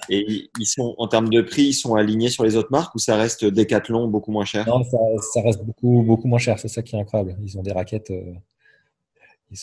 Et 0.09 0.49
ils 0.59 0.65
sont, 0.65 0.95
en 0.97 1.07
termes 1.07 1.29
de 1.29 1.41
prix, 1.41 1.63
ils 1.63 1.73
sont 1.73 1.95
alignés 1.95 2.29
sur 2.29 2.43
les 2.43 2.55
autres 2.55 2.71
marques 2.71 2.93
ou 2.95 2.99
ça 2.99 3.15
reste 3.15 3.45
Decathlon 3.45 4.07
beaucoup 4.07 4.31
moins 4.31 4.45
cher? 4.45 4.67
Non, 4.67 4.83
ça, 4.83 4.97
ça 5.33 5.41
reste 5.41 5.63
beaucoup, 5.63 6.03
beaucoup 6.03 6.27
moins 6.27 6.39
cher. 6.39 6.59
C'est 6.59 6.67
ça 6.67 6.81
qui 6.81 6.95
est 6.95 6.99
incroyable. 6.99 7.37
Ils 7.43 7.57
ont 7.57 7.63
des 7.63 7.71
raquettes, 7.71 8.11
euh, 8.11 8.33
ils 9.51 9.57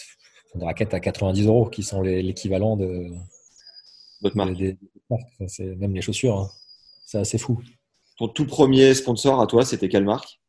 font 0.52 0.58
des 0.58 0.64
raquettes 0.64 0.94
à 0.94 1.00
90 1.00 1.46
euros 1.46 1.66
qui 1.66 1.82
sont 1.82 2.02
l'équivalent 2.02 2.76
de, 2.76 3.08
D'autres 4.22 4.36
marques 4.36 4.56
des, 4.56 4.76
des 5.58 5.76
même 5.76 5.94
les 5.94 6.02
chaussures. 6.02 6.36
hein. 6.38 6.50
C'est 7.06 7.18
assez 7.18 7.38
fou. 7.38 7.60
Ton 8.18 8.28
tout 8.28 8.46
premier 8.46 8.94
sponsor 8.94 9.40
à 9.40 9.46
toi, 9.46 9.64
c'était 9.64 9.88
quelle 9.88 10.04
marque? 10.04 10.40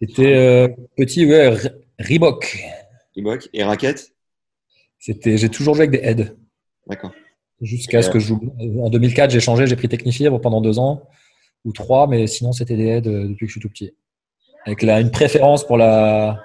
C'était 0.00 0.34
euh, 0.34 0.68
petit, 0.96 1.26
ouais, 1.26 1.50
Re- 1.50 1.74
Reebok. 1.98 2.56
Reebok 3.16 3.48
Et 3.52 3.64
raquette? 3.64 4.12
C'était, 4.98 5.36
j'ai 5.38 5.48
toujours 5.48 5.74
joué 5.74 5.86
avec 5.86 6.00
des 6.00 6.06
heads. 6.06 6.36
D'accord. 6.86 7.12
Jusqu'à 7.62 8.02
ce 8.02 8.10
que 8.10 8.18
je 8.18 8.26
joue. 8.26 8.54
En 8.82 8.90
2004, 8.90 9.30
j'ai 9.30 9.40
changé, 9.40 9.66
j'ai 9.66 9.76
pris 9.76 9.88
Technifibre 9.88 10.40
pendant 10.40 10.60
deux 10.60 10.78
ans 10.78 11.02
ou 11.64 11.72
trois, 11.72 12.06
mais 12.06 12.26
sinon 12.26 12.52
c'était 12.52 12.76
des 12.76 12.86
aides 12.86 13.06
euh, 13.06 13.28
depuis 13.28 13.46
que 13.46 13.48
je 13.48 13.52
suis 13.52 13.60
tout 13.60 13.70
petit. 13.70 13.92
Avec 14.66 14.82
la, 14.82 15.00
une 15.00 15.10
préférence 15.10 15.66
pour 15.66 15.76
la, 15.78 16.42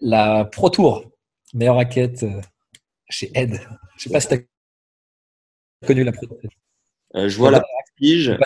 la 0.00 0.44
Pro 0.44 0.68
Tour, 0.68 1.04
meilleure 1.54 1.76
raquette 1.76 2.22
euh, 2.24 2.40
chez 3.08 3.30
Ed. 3.34 3.60
Je 3.96 4.04
sais 4.04 4.10
pas 4.10 4.20
si 4.20 4.28
tu 4.28 4.34
as 4.34 5.86
connu 5.86 6.04
la 6.04 6.12
Pro 6.12 6.26
Tour. 6.26 6.38
Euh, 7.16 7.28
je 7.28 7.36
vois 7.38 7.50
la 7.50 7.60
Prestige. 7.62 8.36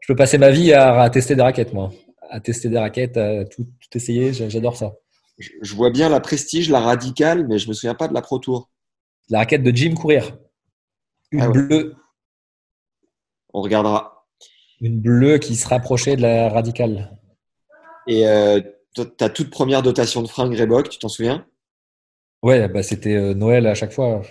Je 0.00 0.06
peux 0.08 0.16
passer 0.16 0.38
ma, 0.38 0.50
vie 0.50 0.72
à, 0.72 1.00
à 1.02 1.10
tester 1.10 1.36
des 1.36 1.42
raquettes, 1.42 1.72
moi. 1.72 1.92
À 2.30 2.40
tester 2.40 2.68
des 2.68 2.78
raquettes, 2.78 3.16
à 3.16 3.44
tout, 3.44 3.64
tout 3.64 3.96
essayer, 3.96 4.32
j'a- 4.32 4.48
j'adore 4.48 4.76
ça. 4.76 4.94
Je, 5.38 5.50
je 5.60 5.74
vois 5.74 5.90
bien 5.90 6.08
la 6.08 6.20
Prestige, 6.20 6.70
la 6.70 6.80
Radicale, 6.80 7.46
mais 7.46 7.58
je 7.58 7.68
me 7.68 7.74
souviens 7.74 7.94
pas 7.94 8.08
de 8.08 8.14
la 8.14 8.22
Pro 8.22 8.38
Tour. 8.38 8.70
La 9.28 9.38
raquette 9.40 9.62
de 9.62 9.70
Jim 9.74 9.94
Courir. 9.94 10.36
Une 11.34 11.40
Ah 11.42 11.48
ouais. 11.50 11.52
bleue, 11.52 11.96
On 13.52 13.60
regardera. 13.60 14.26
une 14.80 15.00
bleue 15.00 15.38
qui 15.38 15.56
se 15.56 15.66
rapprochait 15.66 16.14
de 16.16 16.22
la 16.22 16.48
radicale. 16.48 17.18
Et 18.06 18.26
euh, 18.28 18.60
ta 19.18 19.28
toute 19.28 19.50
première 19.50 19.82
dotation 19.82 20.22
de 20.22 20.28
fringues 20.28 20.54
Reebok, 20.54 20.88
tu 20.88 20.98
t'en 21.00 21.08
souviens? 21.08 21.44
Ouais, 22.42 22.68
bah 22.68 22.82
c'était 22.84 23.16
euh, 23.16 23.34
Noël 23.34 23.66
à 23.66 23.74
chaque 23.74 23.92
fois. 23.92 24.22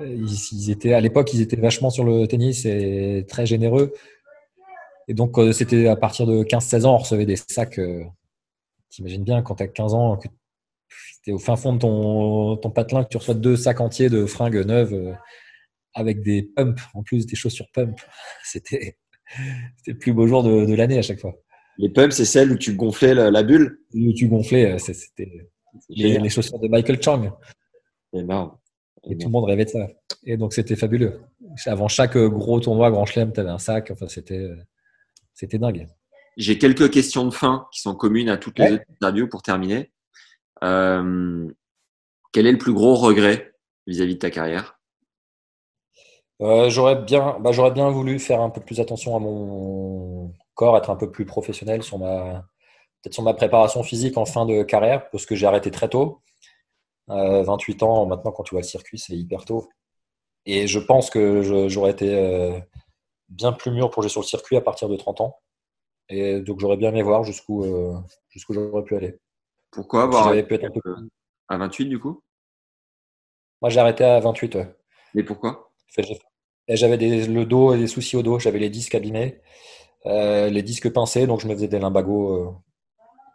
Euh, 0.00 0.06
Ils, 0.06 0.48
ils 0.52 0.70
étaient 0.70 0.94
à 0.94 1.00
l'époque, 1.00 1.32
ils 1.32 1.40
étaient 1.42 1.54
vachement 1.56 1.90
sur 1.90 2.02
le 2.04 2.26
tennis 2.26 2.64
et 2.64 3.24
très 3.28 3.46
généreux. 3.46 3.92
Et 5.06 5.14
donc 5.14 5.36
c'était 5.52 5.86
à 5.86 5.94
partir 5.96 6.26
de 6.26 6.42
15-16 6.42 6.86
ans, 6.86 6.94
on 6.94 6.98
recevait 6.98 7.26
des 7.26 7.36
sacs. 7.36 7.78
T'imagines 8.90 9.22
bien 9.22 9.42
quand 9.42 9.56
t'as 9.56 9.68
15 9.68 9.94
ans, 9.94 10.16
que 10.16 10.26
t'es 11.24 11.30
au 11.32 11.38
fin 11.38 11.54
fond 11.56 11.74
de 11.74 11.78
ton, 11.78 12.56
ton 12.56 12.70
patelin, 12.70 13.04
que 13.04 13.10
tu 13.10 13.18
reçois 13.18 13.34
deux 13.34 13.56
sacs 13.56 13.80
entiers 13.80 14.08
de 14.08 14.24
fringues 14.26 14.64
neuves 14.66 15.14
avec 15.94 16.22
des 16.22 16.42
pumps, 16.42 16.80
en 16.94 17.02
plus 17.02 17.26
des 17.26 17.36
chaussures 17.36 17.68
pump. 17.72 17.98
C'était 18.44 18.98
c'était 19.78 19.92
le 19.92 19.98
plus 19.98 20.12
beau 20.12 20.26
jour 20.26 20.42
de, 20.42 20.66
de 20.66 20.74
l'année 20.74 20.98
à 20.98 21.02
chaque 21.02 21.18
fois. 21.18 21.34
Les 21.78 21.88
pumps, 21.88 22.14
c'est 22.14 22.24
celle 22.26 22.52
où 22.52 22.56
tu 22.58 22.74
gonflais 22.74 23.14
la, 23.14 23.30
la 23.30 23.42
bulle? 23.42 23.80
Où 23.94 24.12
tu 24.12 24.28
gonflais, 24.28 24.72
euh, 24.72 24.78
c'était 24.78 25.48
les, 25.88 26.18
les 26.18 26.28
chaussures 26.28 26.58
de 26.60 26.68
Michael 26.68 27.02
Chang. 27.02 27.32
C'est 28.12 28.22
marrant. 28.22 28.60
Et 29.10 29.16
tout 29.18 29.26
le 29.28 29.32
monde 29.32 29.44
rêvait 29.46 29.64
de 29.64 29.70
ça. 29.70 29.88
Et 30.24 30.36
donc, 30.36 30.52
c'était 30.52 30.76
fabuleux. 30.76 31.20
Avant 31.66 31.88
chaque 31.88 32.16
euh, 32.16 32.28
gros 32.28 32.60
tournoi 32.60 32.90
Grand 32.90 33.06
Chelem, 33.06 33.32
tu 33.32 33.40
avais 33.40 33.50
un 33.50 33.58
sac. 33.58 33.90
Enfin, 33.90 34.06
c'était, 34.08 34.38
euh, 34.38 34.56
c'était 35.32 35.58
dingue. 35.58 35.88
J'ai 36.36 36.58
quelques 36.58 36.90
questions 36.90 37.24
de 37.26 37.32
fin 37.34 37.66
qui 37.72 37.80
sont 37.80 37.94
communes 37.94 38.28
à 38.28 38.36
toutes 38.36 38.58
les 38.58 38.66
Ouais. 38.66 38.72
autres 38.74 38.84
interviews 39.00 39.28
pour 39.28 39.42
terminer. 39.42 39.90
Euh, 40.62 41.48
quel 42.32 42.46
est 42.46 42.52
le 42.52 42.58
plus 42.58 42.72
gros 42.72 42.94
regret 42.94 43.52
vis-à-vis 43.86 44.14
de 44.14 44.18
ta 44.20 44.30
carrière? 44.30 44.73
Euh, 46.42 46.68
j'aurais 46.68 46.96
bien, 46.96 47.38
bah, 47.40 47.52
j'aurais 47.52 47.70
bien 47.70 47.90
voulu 47.90 48.18
faire 48.18 48.40
un 48.40 48.50
peu 48.50 48.60
plus 48.60 48.80
attention 48.80 49.16
à 49.16 49.20
mon 49.20 50.32
corps, 50.54 50.76
être 50.76 50.90
un 50.90 50.96
peu 50.96 51.10
plus 51.10 51.24
professionnel 51.26 51.82
sur 51.82 51.98
ma, 51.98 52.44
peut-être 53.02 53.14
sur 53.14 53.22
ma 53.24 53.34
préparation 53.34 53.82
physique 53.82 54.18
en 54.18 54.26
fin 54.26 54.46
de 54.46 54.62
carrière, 54.64 55.10
parce 55.10 55.26
que 55.26 55.34
j'ai 55.36 55.46
arrêté 55.46 55.70
très 55.70 55.88
tôt. 55.88 56.22
Euh, 57.10 57.42
28 57.44 57.82
ans, 57.82 58.06
maintenant, 58.06 58.32
quand 58.32 58.44
tu 58.44 58.52
vois 58.54 58.62
le 58.62 58.66
circuit, 58.68 58.98
c'est 58.98 59.14
hyper 59.16 59.44
tôt. 59.46 59.68
Et 60.46 60.66
je 60.68 60.78
pense 60.80 61.10
que 61.10 61.42
je- 61.42 61.68
j'aurais 61.68 61.92
été 61.92 62.14
euh, 62.14 62.58
bien 63.30 63.52
plus 63.52 63.70
mûr 63.72 63.90
pour 63.90 64.02
jouer 64.02 64.10
sur 64.10 64.22
le 64.22 64.26
circuit 64.26 64.56
à 64.56 64.62
partir 64.62 64.88
de 64.88 64.96
30 64.96 65.20
ans. 65.22 65.38
Et 66.10 66.40
donc, 66.40 66.60
j'aurais 66.60 66.76
bien 66.78 66.90
aimé 66.90 67.02
voir 67.02 67.24
jusqu'où 67.24 67.64
euh, 67.64 67.94
jusqu'où 68.30 68.54
j'aurais 68.54 68.84
pu 68.84 68.96
aller. 68.96 69.18
Pourquoi 69.70 70.04
Si 70.04 70.06
avoir 70.08 70.28
arrêté 70.28 70.48
pu 70.48 70.54
être 70.54 70.64
un 70.64 70.70
peu 70.70 70.80
à 71.48 71.58
28 71.58 71.86
du 71.86 71.98
coup? 72.00 72.22
Moi, 73.60 73.68
j'ai 73.70 73.80
arrêté 73.80 74.04
à 74.04 74.20
28. 74.20 74.54
ouais. 74.54 74.72
Mais 75.14 75.24
pourquoi? 75.24 75.63
J'avais 76.68 76.96
le 76.96 77.44
dos 77.44 77.74
et 77.74 77.78
des 77.78 77.86
soucis 77.86 78.16
au 78.16 78.22
dos, 78.22 78.38
j'avais 78.38 78.58
les 78.58 78.70
disques 78.70 78.94
abîmés, 78.94 79.40
euh, 80.06 80.48
les 80.48 80.62
disques 80.62 80.92
pincés, 80.92 81.26
donc 81.26 81.40
je 81.40 81.48
me 81.48 81.54
faisais 81.54 81.68
des 81.68 81.78
limbagos. 81.78 82.32
euh, 82.32 82.50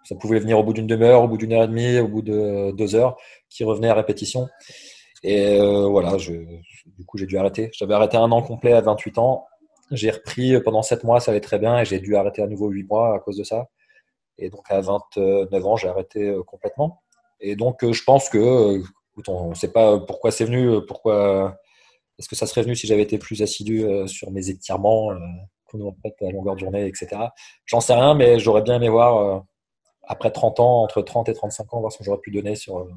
ça 0.03 0.15
pouvait 0.15 0.39
venir 0.39 0.57
au 0.57 0.63
bout 0.63 0.73
d'une 0.73 0.87
demi-heure, 0.87 1.23
au 1.23 1.27
bout 1.27 1.37
d'une 1.37 1.53
heure 1.53 1.63
et 1.63 1.67
demie, 1.67 1.99
au 1.99 2.07
bout 2.07 2.21
de 2.21 2.71
deux 2.71 2.95
heures, 2.95 3.17
qui 3.49 3.63
revenaient 3.63 3.89
à 3.89 3.93
répétition. 3.93 4.47
Et 5.23 5.59
euh, 5.59 5.87
voilà, 5.87 6.15
du 6.17 7.05
coup, 7.05 7.17
j'ai 7.17 7.25
dû 7.25 7.37
arrêter. 7.37 7.69
J'avais 7.73 7.93
arrêté 7.93 8.17
un 8.17 8.31
an 8.31 8.41
complet 8.41 8.73
à 8.73 8.81
28 8.81 9.17
ans. 9.19 9.45
J'ai 9.91 10.11
repris 10.11 10.59
pendant 10.61 10.81
7 10.81 11.03
mois, 11.03 11.19
ça 11.19 11.31
allait 11.31 11.41
très 11.41 11.59
bien, 11.59 11.79
et 11.79 11.85
j'ai 11.85 11.99
dû 11.99 12.15
arrêter 12.15 12.41
à 12.41 12.47
nouveau 12.47 12.69
8 12.69 12.83
mois 12.85 13.15
à 13.15 13.19
cause 13.19 13.37
de 13.37 13.43
ça. 13.43 13.67
Et 14.37 14.49
donc 14.49 14.63
à 14.71 14.81
29 14.81 15.65
ans, 15.65 15.75
j'ai 15.75 15.89
arrêté 15.89 16.35
complètement. 16.47 17.03
Et 17.41 17.55
donc 17.55 17.79
je 17.91 18.03
pense 18.03 18.29
que, 18.29 18.81
on 19.27 19.49
ne 19.49 19.55
sait 19.55 19.71
pas 19.71 19.99
pourquoi 19.99 20.31
c'est 20.31 20.45
venu, 20.45 20.85
pourquoi 20.87 21.59
est-ce 22.19 22.29
que 22.29 22.35
ça 22.35 22.45
serait 22.45 22.61
venu 22.61 22.75
si 22.75 22.85
j'avais 22.85 23.01
été 23.01 23.17
plus 23.17 23.41
assidu 23.41 23.85
euh, 23.85 24.05
sur 24.07 24.29
mes 24.31 24.49
étirements, 24.49 25.11
euh, 25.11 25.17
chronomètre 25.65 25.97
à 26.21 26.31
longueur 26.31 26.55
de 26.55 26.59
journée, 26.59 26.85
etc. 26.85 27.07
J'en 27.65 27.81
sais 27.81 27.93
rien, 27.93 28.13
mais 28.13 28.39
j'aurais 28.39 28.61
bien 28.61 28.75
aimé 28.75 28.89
voir, 28.89 29.17
euh, 29.17 29.39
après 30.07 30.31
30 30.31 30.59
ans, 30.59 30.83
entre 30.83 31.01
30 31.01 31.29
et 31.29 31.33
35 31.33 31.73
ans, 31.73 31.79
voir 31.79 31.91
ce 31.91 31.97
que 31.97 32.03
j'aurais 32.03 32.19
pu 32.19 32.31
donner 32.31 32.55
sur, 32.55 32.87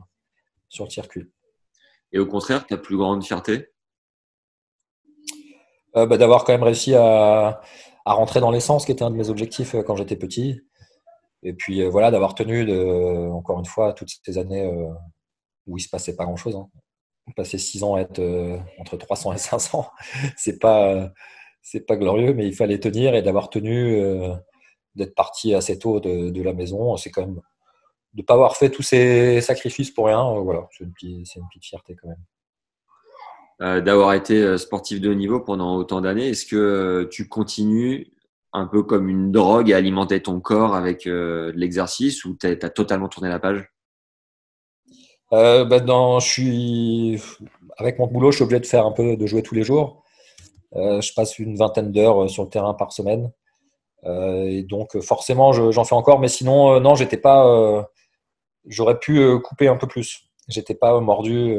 sur 0.68 0.84
le 0.84 0.90
circuit. 0.90 1.30
Et 2.12 2.18
au 2.18 2.26
contraire, 2.26 2.66
ta 2.66 2.76
plus 2.76 2.96
grande 2.96 3.24
fierté? 3.24 3.68
Euh, 5.96 6.06
bah, 6.06 6.18
D'avoir 6.18 6.44
quand 6.44 6.52
même 6.52 6.62
réussi 6.62 6.94
à, 6.94 7.60
à 8.04 8.12
rentrer 8.12 8.40
dans 8.40 8.50
l'essence, 8.50 8.84
qui 8.84 8.92
était 8.92 9.04
un 9.04 9.10
de 9.10 9.16
mes 9.16 9.30
objectifs 9.30 9.76
quand 9.86 9.96
j'étais 9.96 10.16
petit. 10.16 10.62
Et 11.42 11.52
puis 11.52 11.82
euh, 11.82 11.88
voilà, 11.88 12.10
d'avoir 12.10 12.34
tenu, 12.34 12.64
de, 12.64 13.28
encore 13.30 13.58
une 13.58 13.66
fois, 13.66 13.92
toutes 13.92 14.08
ces 14.24 14.38
années 14.38 14.64
euh, 14.66 14.92
où 15.66 15.76
il 15.78 15.80
se 15.80 15.88
passait 15.88 16.16
pas 16.16 16.24
grand-chose. 16.24 16.56
Hein. 16.56 16.68
Passer 17.36 17.56
6 17.56 17.84
ans 17.84 17.94
à 17.94 18.00
être 18.00 18.18
euh, 18.18 18.58
entre 18.78 18.96
300 18.96 19.32
et 19.34 19.38
500, 19.38 19.88
c'est 20.36 20.58
pas, 20.58 21.12
c'est 21.62 21.86
pas 21.86 21.96
glorieux, 21.96 22.34
mais 22.34 22.46
il 22.46 22.54
fallait 22.54 22.80
tenir 22.80 23.14
et 23.14 23.22
d'avoir 23.22 23.48
tenu, 23.48 23.94
euh, 23.94 24.34
d'être 24.96 25.14
parti 25.14 25.54
assez 25.54 25.78
tôt 25.78 26.00
de, 26.00 26.42
la 26.42 26.52
maison, 26.52 26.96
c'est 26.96 27.10
quand 27.10 27.22
même 27.22 27.40
de 28.14 28.20
ne 28.20 28.22
pas 28.22 28.34
avoir 28.34 28.56
fait 28.56 28.70
tous 28.70 28.82
ces 28.82 29.40
sacrifices 29.40 29.90
pour 29.90 30.06
rien. 30.06 30.40
voilà, 30.40 30.68
c'est 30.72 30.84
une, 30.84 30.92
petite- 30.92 31.64
fierté 31.64 31.96
quand 32.00 32.08
même. 32.08 32.24
Euh, 33.62 33.80
d'avoir 33.80 34.12
été 34.14 34.58
sportif 34.58 35.00
de 35.00 35.08
haut 35.08 35.14
niveau 35.14 35.40
pendant 35.40 35.76
autant 35.76 36.00
d'années. 36.00 36.30
Est-ce 36.30 36.44
que 36.44 37.08
tu 37.10 37.28
continues 37.28 38.12
un 38.52 38.66
peu 38.66 38.82
comme 38.82 39.08
une 39.08 39.30
drogue 39.30 39.72
à 39.72 39.76
alimenter 39.76 40.20
ton 40.20 40.40
corps 40.40 40.74
avec 40.74 41.06
de 41.06 41.52
l'exercice 41.54 42.24
ou 42.24 42.36
tu 42.36 42.48
as 42.48 42.70
totalement 42.70 43.08
tourné 43.08 43.30
la 43.30 43.38
page? 43.38 43.71
Euh, 45.32 45.64
bah, 45.64 45.80
dans, 45.80 46.20
je 46.20 46.28
suis 46.28 47.22
avec 47.78 47.98
mon 47.98 48.06
boulot, 48.06 48.30
je 48.30 48.36
suis 48.36 48.44
obligé 48.44 48.60
de 48.60 48.66
faire 48.66 48.84
un 48.86 48.92
peu 48.92 49.16
de 49.16 49.26
jouer 49.26 49.42
tous 49.42 49.54
les 49.54 49.62
jours. 49.62 50.04
Euh, 50.76 51.00
je 51.00 51.12
passe 51.14 51.38
une 51.38 51.56
vingtaine 51.56 51.92
d'heures 51.92 52.24
euh, 52.24 52.28
sur 52.28 52.42
le 52.44 52.48
terrain 52.50 52.74
par 52.74 52.92
semaine, 52.92 53.32
Euh, 54.04 54.44
et 54.48 54.62
donc 54.64 54.98
forcément, 55.00 55.52
je- 55.52 55.70
j'en 55.70 55.84
fais 55.84 55.94
encore. 55.94 56.18
Mais 56.20 56.28
sinon, 56.28 56.80
non, 56.80 56.94
j'étais 56.96 57.16
pas. 57.18 57.88
J'aurais 58.66 58.98
pu 58.98 59.38
couper 59.40 59.68
un 59.68 59.76
peu 59.76 59.86
plus. 59.86 60.28
J'étais 60.48 60.74
pas 60.74 61.00
mordu. 61.00 61.56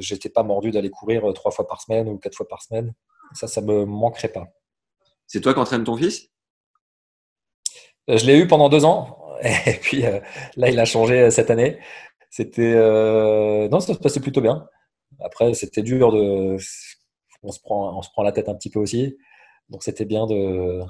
J'étais 0.00 0.28
pas 0.28 0.42
mordu 0.42 0.70
d'aller 0.70 0.90
courir 0.90 1.32
trois 1.34 1.50
fois 1.50 1.66
par 1.66 1.80
semaine 1.80 2.08
ou 2.08 2.18
quatre 2.18 2.36
fois 2.36 2.46
par 2.48 2.62
semaine. 2.62 2.92
Ça, 3.32 3.46
ça 3.48 3.60
me 3.62 3.86
manquerait 3.86 4.28
pas. 4.32 4.46
C'est 5.26 5.40
toi 5.40 5.54
qui 5.54 5.60
entraînes 5.60 5.84
ton 5.84 5.96
fils? 5.96 6.28
Je 8.08 8.26
l'ai 8.26 8.36
eu 8.38 8.46
pendant 8.46 8.68
deux 8.68 8.84
ans. 8.84 9.18
Et 9.66 9.78
puis 9.80 10.06
euh, 10.06 10.20
là, 10.56 10.70
il 10.70 10.78
a 10.78 10.84
changé 10.84 11.20
euh, 11.20 11.30
cette 11.30 11.50
année. 11.50 11.78
C'était 12.30 12.74
euh, 12.74 13.68
non, 13.68 13.80
ça 13.80 13.94
se 13.94 13.98
passait 13.98 14.20
plutôt 14.20 14.40
bien. 14.40 14.66
Après, 15.20 15.52
c'était 15.54 15.82
dur 15.82 16.12
de. 16.12 16.56
On 17.42 17.50
se 17.50 17.60
prend, 17.60 17.98
on 17.98 18.02
se 18.02 18.10
prend 18.10 18.22
la 18.22 18.32
tête 18.32 18.48
un 18.48 18.54
petit 18.54 18.70
peu 18.70 18.78
aussi. 18.78 19.16
Donc 19.68 19.82
c'était 19.82 20.04
bien 20.04 20.26
de, 20.26 20.80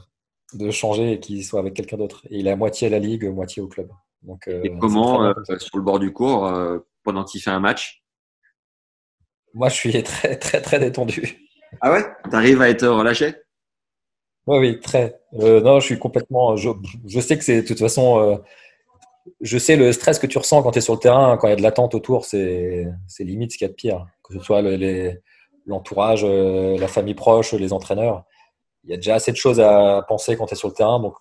de 0.54 0.70
changer 0.70 1.12
et 1.12 1.20
qu'il 1.20 1.44
soit 1.44 1.60
avec 1.60 1.74
quelqu'un 1.74 1.96
d'autre. 1.96 2.26
Et 2.30 2.38
il 2.38 2.46
est 2.46 2.50
à 2.50 2.56
moitié 2.56 2.88
à 2.88 2.90
la 2.90 2.98
ligue, 2.98 3.24
moitié 3.24 3.62
au 3.62 3.68
club. 3.68 3.88
Donc 4.22 4.46
Et 4.48 4.72
comment, 4.78 5.32
sur 5.58 5.78
le 5.78 5.82
bord 5.82 5.98
du 5.98 6.12
cours, 6.12 6.52
pendant 7.02 7.24
qu'il 7.24 7.40
fait 7.40 7.50
un 7.50 7.60
match? 7.60 8.04
Moi, 9.54 9.68
je 9.68 9.74
suis 9.74 10.02
très 10.02 10.36
très 10.36 10.60
très 10.60 10.78
détendu. 10.78 11.48
Ah 11.80 11.90
ouais? 11.90 12.04
T'arrives 12.30 12.60
à 12.60 12.68
être 12.68 12.86
relâché? 12.86 13.34
Oui, 14.46 14.58
oui, 14.58 14.80
très. 14.80 15.20
Euh, 15.34 15.60
non, 15.60 15.78
je 15.80 15.86
suis 15.86 15.98
complètement. 15.98 16.56
Je, 16.56 16.70
sais 17.20 17.38
que 17.38 17.44
c'est 17.44 17.62
de 17.62 17.66
toute 17.66 17.78
façon. 17.78 18.18
euh, 18.20 18.36
je 19.40 19.58
sais 19.58 19.76
le 19.76 19.92
stress 19.92 20.18
que 20.18 20.26
tu 20.26 20.38
ressens 20.38 20.62
quand 20.62 20.72
tu 20.72 20.78
es 20.78 20.82
sur 20.82 20.94
le 20.94 20.98
terrain, 21.00 21.36
quand 21.36 21.46
il 21.48 21.50
y 21.50 21.52
a 21.52 21.56
de 21.56 21.62
l'attente 21.62 21.94
autour, 21.94 22.24
c'est 22.24 22.86
limite 23.20 23.52
ce 23.52 23.58
qu'il 23.58 23.66
y 23.66 23.68
a 23.68 23.70
de 23.70 23.74
pire. 23.74 24.06
Que 24.24 24.34
ce 24.34 24.40
soit 24.40 24.62
l'entourage, 25.66 26.24
euh, 26.24 26.76
la 26.78 26.88
famille 26.88 27.14
proche, 27.14 27.52
les 27.52 27.72
entraîneurs. 27.72 28.24
Il 28.84 28.90
y 28.90 28.94
a 28.94 28.96
déjà 28.96 29.14
assez 29.16 29.32
de 29.32 29.36
choses 29.36 29.60
à 29.60 30.04
penser 30.08 30.36
quand 30.36 30.46
tu 30.46 30.54
es 30.54 30.56
sur 30.56 30.68
le 30.68 30.74
terrain. 30.74 31.00
Donc, 31.00 31.14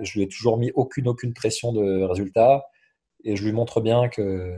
je 0.00 0.12
lui 0.14 0.22
ai 0.24 0.28
toujours 0.28 0.58
mis 0.58 0.70
aucune, 0.74 1.08
aucune 1.08 1.34
pression 1.34 1.72
de 1.72 2.02
résultat. 2.04 2.66
Et 3.24 3.36
je 3.36 3.44
lui 3.44 3.52
montre 3.52 3.80
bien 3.80 4.08
que, 4.08 4.54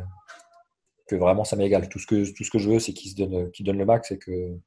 que 1.08 1.16
vraiment 1.16 1.44
ça 1.44 1.56
m'égale. 1.56 1.88
Tout 1.88 1.98
ce 1.98 2.06
que, 2.06 2.30
tout 2.32 2.44
ce 2.44 2.50
que 2.50 2.58
je 2.58 2.70
veux, 2.70 2.78
c'est 2.78 2.92
qu'il 2.92 3.14
donne, 3.14 3.50
donne 3.60 3.78
le 3.78 3.86
max 3.86 4.10
et 4.12 4.18
que 4.18 4.58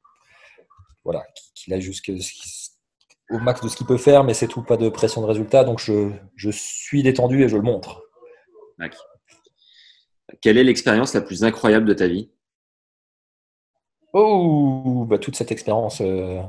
voilà, 1.04 1.24
qu'il 1.54 1.72
aille 1.74 1.82
jusqu'au 1.82 2.12
au 3.30 3.38
max 3.38 3.60
de 3.62 3.68
ce 3.68 3.76
qu'il 3.76 3.86
peut 3.86 3.96
faire, 3.98 4.24
mais 4.24 4.34
c'est 4.34 4.48
tout, 4.48 4.62
pas 4.62 4.76
de 4.76 4.88
pression 4.88 5.20
de 5.22 5.26
résultat. 5.26 5.64
Donc 5.64 5.80
je, 5.80 6.10
je 6.36 6.50
suis 6.50 7.02
détendu 7.02 7.42
et 7.44 7.48
je 7.48 7.56
le 7.56 7.62
montre. 7.62 8.02
Quelle 10.42 10.58
est 10.58 10.64
l'expérience 10.64 11.14
la 11.14 11.22
plus 11.22 11.44
incroyable 11.44 11.86
de 11.86 11.94
ta 11.94 12.06
vie? 12.06 12.30
Oh, 14.12 15.04
bah, 15.08 15.18
toute 15.18 15.34
cette 15.36 15.50
expérience 15.52 16.00
euh, 16.00 16.40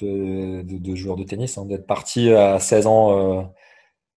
de, 0.00 0.62
de- 0.62 0.78
de 0.78 0.94
joueur 0.94 1.16
de 1.16 1.24
tennis, 1.24 1.58
hein, 1.58 1.66
d'être 1.66 1.86
parti 1.86 2.32
à 2.32 2.58
16 2.58 2.86
ans 2.86 3.38
euh, 3.40 3.42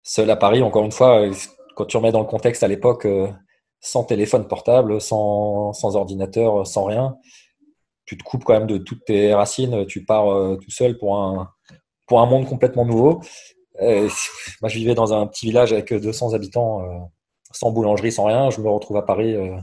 seul 0.04 0.30
à 0.32 0.36
Paris, 0.36 0.64
encore 0.64 0.86
une 0.86 0.92
fois, 0.92 1.22
euh, 1.22 1.34
quand 1.76 1.86
tu 1.86 1.98
remets 1.98 2.12
dans 2.12 2.22
le 2.22 2.28
contexte 2.28 2.64
à 2.64 2.68
l'époque, 2.70 3.06
euh, 3.06 3.30
sans 3.82 4.04
téléphone 4.06 4.48
portable, 4.48 5.02
sans, 5.02 5.74
sans 5.74 5.96
ordinateur, 5.98 6.68
sans 6.68 6.86
rien, 6.86 7.18
tu 8.06 8.18
te 8.18 8.24
coupes 8.24 8.44
quand 8.44 8.54
même 8.54 8.68
de 8.68 8.78
toutes 8.78 9.06
tes 9.06 9.34
racines, 9.34 9.86
tu 9.88 10.06
pars 10.06 10.32
euh, 10.32 10.58
tout 10.58 10.72
seul 10.72 10.98
pour 10.98 11.18
un, 11.18 11.52
pour 12.06 12.22
un 12.22 12.26
monde 12.26 12.48
complètement 12.48 12.86
nouveau. 12.86 13.22
Moi, 13.82 14.70
je 14.70 14.78
vivais 14.78 14.96
dans 14.96 15.14
un 15.14 15.28
petit 15.28 15.48
village 15.48 15.74
avec 15.74 15.94
200 15.94 16.34
habitants, 16.34 16.82
euh, 16.84 17.00
sans 17.52 17.72
boulangerie, 17.72 18.12
sans 18.12 18.26
rien. 18.26 18.50
Je 18.50 18.62
me 18.62 18.70
retrouve 18.70 18.98
à 18.98 19.02
Paris 19.02 19.36
euh, 19.36 19.58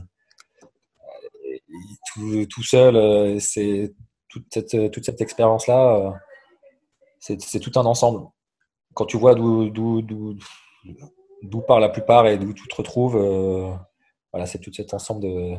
tout, 2.13 2.45
tout 2.47 2.63
seul. 2.63 3.39
c'est 3.39 3.93
toute 4.27 4.45
cette, 4.51 4.91
toute 4.91 5.05
cette 5.05 5.21
expérience-là, 5.21 6.19
c'est 7.19 7.59
tout 7.59 7.79
un 7.79 7.85
ensemble. 7.85 8.27
Quand 8.93 9.05
tu 9.05 9.17
vois 9.17 9.35
d'où 9.35 10.41
part 11.67 11.79
la 11.79 11.89
plupart 11.89 12.27
et 12.27 12.37
d'où 12.37 12.53
tu 12.53 12.67
te 12.67 12.75
retrouves, 12.75 13.15
voilà, 14.31 14.45
c'est 14.45 14.59
tout 14.59 14.73
cet 14.73 14.93
ensemble 14.93 15.21
de, 15.21 15.55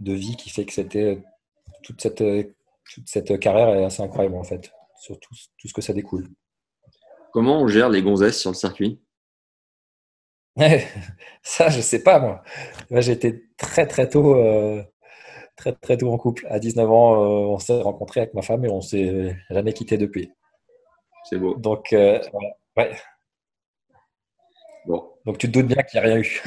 de 0.00 0.12
vie 0.12 0.36
qui 0.36 0.50
fait 0.50 0.64
que 0.64 0.72
c'était 0.72 1.22
toute 1.82 2.00
cette, 2.00 2.22
toute 2.94 3.08
cette 3.08 3.38
carrière 3.38 3.68
est 3.70 3.84
assez 3.84 4.02
incroyable 4.02 4.36
en 4.36 4.44
fait, 4.44 4.72
sur 5.00 5.18
tout, 5.20 5.34
tout 5.58 5.68
ce 5.68 5.74
que 5.74 5.82
ça 5.82 5.92
découle. 5.92 6.28
Comment 7.32 7.60
on 7.62 7.68
gère 7.68 7.88
les 7.88 8.02
gonzesses 8.02 8.38
sur 8.38 8.50
le 8.50 8.56
circuit? 8.56 9.00
Ça, 11.42 11.68
je 11.70 11.80
sais 11.80 12.02
pas 12.02 12.18
moi. 12.18 12.42
Moi, 12.90 13.00
J'ai 13.00 13.12
été 13.12 13.44
très 13.56 13.86
très 13.86 14.08
tôt, 14.08 14.34
euh, 14.36 14.82
très 15.56 15.72
très 15.72 15.96
tôt 15.96 16.12
en 16.12 16.18
couple. 16.18 16.46
À 16.50 16.58
19 16.58 16.90
ans, 16.90 17.14
euh, 17.14 17.54
on 17.54 17.58
s'est 17.58 17.80
rencontrés 17.80 18.20
avec 18.20 18.34
ma 18.34 18.42
femme 18.42 18.64
et 18.64 18.70
on 18.70 18.82
s'est 18.82 19.36
jamais 19.50 19.72
quitté 19.72 19.96
depuis. 19.96 20.30
C'est 21.30 21.38
beau. 21.38 21.54
Donc, 21.56 21.92
euh, 21.92 22.20
ouais. 22.76 22.92
Bon. 24.86 25.10
Donc 25.24 25.38
tu 25.38 25.46
te 25.50 25.52
doutes 25.52 25.68
bien 25.68 25.82
qu'il 25.84 26.00
n'y 26.00 26.06
a 26.06 26.14
rien 26.14 26.22
eu. 26.22 26.42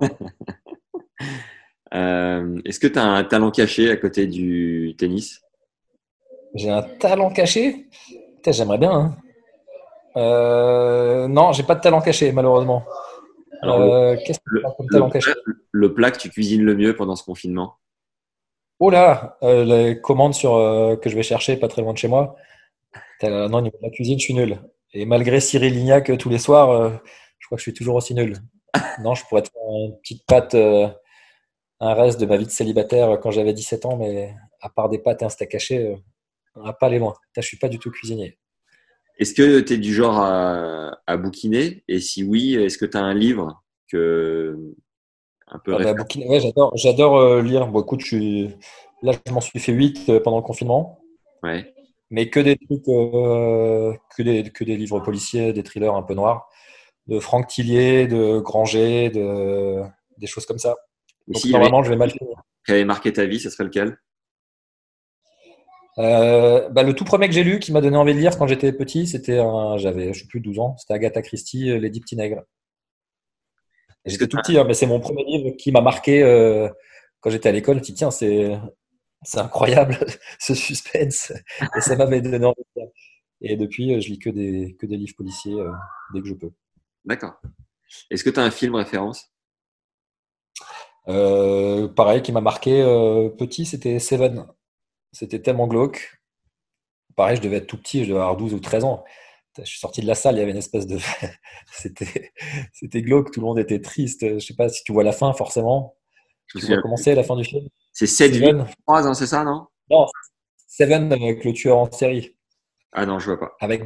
Euh, 1.94 2.60
Est-ce 2.64 2.80
que 2.80 2.86
tu 2.86 2.98
as 2.98 3.04
un 3.04 3.24
talent 3.24 3.50
caché 3.50 3.90
à 3.90 3.96
côté 3.96 4.26
du 4.26 4.94
tennis? 4.98 5.42
J'ai 6.54 6.70
un 6.70 6.82
talent 6.82 7.30
caché? 7.30 7.88
J'aimerais 8.46 8.78
bien. 8.78 8.92
Hein. 8.92 9.16
Euh, 10.16 11.28
non, 11.28 11.52
j'ai 11.52 11.62
pas 11.62 11.74
de 11.74 11.80
talent 11.80 12.00
caché, 12.00 12.32
malheureusement. 12.32 12.84
Alors, 13.62 13.80
Euh, 13.80 14.16
Qu'est-ce 14.26 14.38
que 14.40 14.44
le, 14.46 14.60
tu 14.60 14.66
as 14.66 14.70
comme 14.72 14.88
talent 14.88 15.06
le 15.06 15.12
caché? 15.12 15.32
plat, 15.32 15.54
le 15.70 15.94
plat 15.94 16.10
que 16.10 16.18
tu 16.18 16.28
cuisines 16.30 16.62
le 16.62 16.74
mieux 16.74 16.94
pendant 16.96 17.16
ce 17.16 17.24
confinement? 17.24 17.74
Oh 18.80 18.90
là, 18.90 19.38
les 19.42 20.00
commandes 20.00 20.34
sur, 20.34 20.50
que 21.00 21.08
je 21.08 21.14
vais 21.14 21.22
chercher 21.22 21.56
pas 21.56 21.68
très 21.68 21.82
loin 21.82 21.92
de 21.92 21.98
chez 21.98 22.08
moi. 22.08 22.34
Non, 23.22 23.58
au 23.58 23.60
niveau 23.60 23.76
de 23.78 23.84
la 23.86 23.90
cuisine, 23.90 24.18
je 24.18 24.24
suis 24.24 24.34
nul. 24.34 24.58
Et 24.92 25.06
malgré 25.06 25.38
Cyril 25.40 25.72
Lignac 25.72 26.10
tous 26.18 26.28
les 26.28 26.38
soirs, 26.38 26.90
je 27.38 27.46
crois 27.46 27.56
que 27.56 27.60
je 27.60 27.70
suis 27.70 27.74
toujours 27.74 27.94
aussi 27.94 28.12
nul. 28.14 28.36
Non, 29.00 29.14
je 29.14 29.24
pourrais 29.26 29.42
te 29.42 29.50
faire 29.50 29.62
une 29.70 29.96
petite 30.00 30.26
pâte, 30.26 30.56
un 31.82 31.94
reste 31.94 32.20
de 32.20 32.26
ma 32.26 32.36
vie 32.36 32.46
de 32.46 32.50
célibataire 32.50 33.10
euh, 33.10 33.16
quand 33.16 33.30
j'avais 33.30 33.52
17 33.52 33.86
ans, 33.86 33.96
mais 33.96 34.34
à 34.60 34.70
part 34.70 34.88
des 34.88 34.98
pâtes 34.98 35.22
et 35.22 35.24
un 35.24 35.28
steak 35.28 35.54
haché, 35.54 35.78
euh, 35.78 35.96
on 36.54 36.64
va 36.64 36.72
pas 36.72 36.86
aller 36.86 36.98
loin. 36.98 37.14
Je 37.36 37.42
suis 37.42 37.58
pas 37.58 37.68
du 37.68 37.78
tout 37.78 37.90
cuisinier. 37.90 38.38
Est-ce 39.18 39.34
que 39.34 39.60
tu 39.60 39.74
es 39.74 39.78
du 39.78 39.92
genre 39.92 40.18
à, 40.18 40.98
à 41.06 41.16
bouquiner? 41.16 41.84
Et 41.88 42.00
si 42.00 42.24
oui, 42.24 42.54
est-ce 42.54 42.78
que 42.78 42.86
tu 42.86 42.96
as 42.96 43.02
un 43.02 43.14
livre 43.14 43.62
que 43.88 44.74
un 45.52 45.58
peu 45.58 45.74
Ah 45.74 45.92
bah, 45.92 46.04
ouais, 46.16 46.40
j'adore, 46.40 46.72
j'adore 46.76 47.16
euh, 47.18 47.42
lire. 47.42 47.66
Bon, 47.68 47.82
écoute, 47.82 48.00
je 48.00 48.06
suis... 48.06 48.50
là, 49.02 49.12
je 49.26 49.32
m'en 49.32 49.40
suis 49.40 49.60
fait 49.60 49.72
8 49.72 50.08
euh, 50.08 50.20
pendant 50.20 50.38
le 50.38 50.42
confinement. 50.42 50.98
Ouais. 51.42 51.74
mais 52.10 52.30
que 52.30 52.38
des 52.38 52.56
trucs, 52.56 52.88
euh, 52.88 53.92
que, 54.16 54.22
des, 54.22 54.44
que 54.50 54.62
des 54.62 54.76
livres 54.76 55.00
policiers, 55.00 55.52
des 55.52 55.64
thrillers 55.64 55.94
un 55.94 56.02
peu 56.02 56.14
noirs, 56.14 56.48
de 57.08 57.18
Franck 57.18 57.48
Tillier, 57.48 58.06
de 58.06 58.38
Granger, 58.38 59.10
de, 59.10 59.82
des 60.18 60.26
choses 60.28 60.46
comme 60.46 60.58
ça. 60.58 60.76
Et 61.28 61.32
Donc 61.32 61.42
avait 61.44 61.52
normalement, 61.52 61.82
je 61.82 61.90
vais 61.90 61.96
mal 61.96 62.10
finir. 62.10 62.42
qui 62.66 62.72
avait 62.72 62.84
marqué 62.84 63.12
ta 63.12 63.24
vie, 63.26 63.40
ce 63.40 63.50
serait 63.50 63.64
lequel? 63.64 63.98
Euh, 65.98 66.68
bah, 66.70 66.82
le 66.82 66.94
tout 66.94 67.04
premier 67.04 67.28
que 67.28 67.34
j'ai 67.34 67.44
lu, 67.44 67.58
qui 67.58 67.72
m'a 67.72 67.80
donné 67.80 67.96
envie 67.96 68.14
de 68.14 68.18
lire 68.18 68.38
quand 68.38 68.46
j'étais 68.46 68.72
petit, 68.72 69.06
c'était 69.06 69.38
un, 69.38 69.76
j'avais, 69.76 70.14
je 70.14 70.20
sais 70.20 70.26
plus, 70.26 70.40
12 70.40 70.58
ans, 70.58 70.76
c'était 70.78 70.94
Agatha 70.94 71.20
Christie, 71.22 71.70
euh, 71.70 71.78
Les 71.78 71.90
Dix 71.90 72.00
Petits 72.00 72.16
Nègres. 72.16 72.42
J'étais 74.04 74.26
tout 74.26 74.38
petit, 74.38 74.58
hein, 74.58 74.64
mais 74.66 74.74
c'est 74.74 74.86
mon 74.86 75.00
premier 75.00 75.24
livre 75.24 75.56
qui 75.56 75.70
m'a 75.70 75.80
marqué 75.80 76.22
euh, 76.22 76.68
quand 77.20 77.30
j'étais 77.30 77.50
à 77.50 77.52
l'école. 77.52 77.76
Je 77.76 77.80
me 77.80 77.84
suis 77.84 77.92
dit, 77.92 77.98
tiens, 77.98 78.10
c'est, 78.10 78.58
c'est 79.22 79.38
incroyable 79.38 79.98
ce 80.40 80.54
suspense. 80.54 81.32
Et 81.76 81.80
ça 81.80 81.94
m'avait 81.94 82.20
donné 82.20 82.44
envie 82.44 82.62
de 82.74 82.80
lire. 82.80 82.90
Et 83.42 83.56
depuis, 83.56 84.00
je 84.00 84.08
lis 84.08 84.18
que 84.18 84.30
des, 84.30 84.76
que 84.78 84.86
des 84.86 84.96
livres 84.96 85.14
policiers 85.16 85.60
euh, 85.60 85.70
dès 86.14 86.20
que 86.20 86.28
je 86.28 86.34
peux. 86.34 86.50
D'accord. 87.04 87.40
Est-ce 88.10 88.24
que 88.24 88.30
tu 88.30 88.40
as 88.40 88.44
un 88.44 88.50
film 88.50 88.74
référence? 88.74 89.32
Euh, 91.08 91.88
pareil, 91.88 92.22
qui 92.22 92.32
m'a 92.32 92.40
marqué 92.40 92.80
euh, 92.82 93.28
petit, 93.28 93.66
c'était 93.66 93.98
Seven. 93.98 94.46
C'était 95.12 95.40
tellement 95.40 95.66
glauque. 95.66 96.22
Pareil, 97.16 97.36
je 97.36 97.42
devais 97.42 97.56
être 97.56 97.66
tout 97.66 97.76
petit, 97.76 98.04
je 98.04 98.10
devais 98.10 98.20
avoir 98.20 98.36
12 98.36 98.54
ou 98.54 98.60
13 98.60 98.84
ans. 98.84 99.04
Je 99.58 99.64
suis 99.64 99.80
sorti 99.80 100.00
de 100.00 100.06
la 100.06 100.14
salle, 100.14 100.36
il 100.36 100.38
y 100.38 100.42
avait 100.42 100.52
une 100.52 100.56
espèce 100.56 100.86
de. 100.86 100.98
c'était, 101.72 102.32
c'était 102.72 103.02
glauque, 103.02 103.30
tout 103.30 103.40
le 103.40 103.46
monde 103.46 103.58
était 103.58 103.80
triste. 103.80 104.26
Je 104.26 104.38
sais 104.38 104.54
pas 104.54 104.68
si 104.68 104.82
tu 104.84 104.92
vois 104.92 105.04
la 105.04 105.12
fin, 105.12 105.32
forcément. 105.34 105.96
Je 106.46 106.58
Tu 106.58 106.66
vois 106.66 106.80
comment 106.80 106.96
c'est 106.96 107.14
la 107.14 107.22
fin 107.22 107.36
du 107.36 107.44
film? 107.44 107.68
C'est 107.92 108.06
7 108.06 108.32
vies, 108.32 108.38
Seven 108.46 108.66
3 108.86 109.06
ans, 109.08 109.14
c'est 109.14 109.26
ça, 109.26 109.44
non? 109.44 109.66
Non, 109.90 110.06
Seven 110.68 111.12
avec 111.12 111.44
le 111.44 111.52
tueur 111.52 111.78
en 111.78 111.90
série. 111.90 112.36
Ah 112.92 113.04
non, 113.04 113.18
je 113.18 113.26
vois 113.26 113.40
pas. 113.40 113.52
Avec 113.60 113.82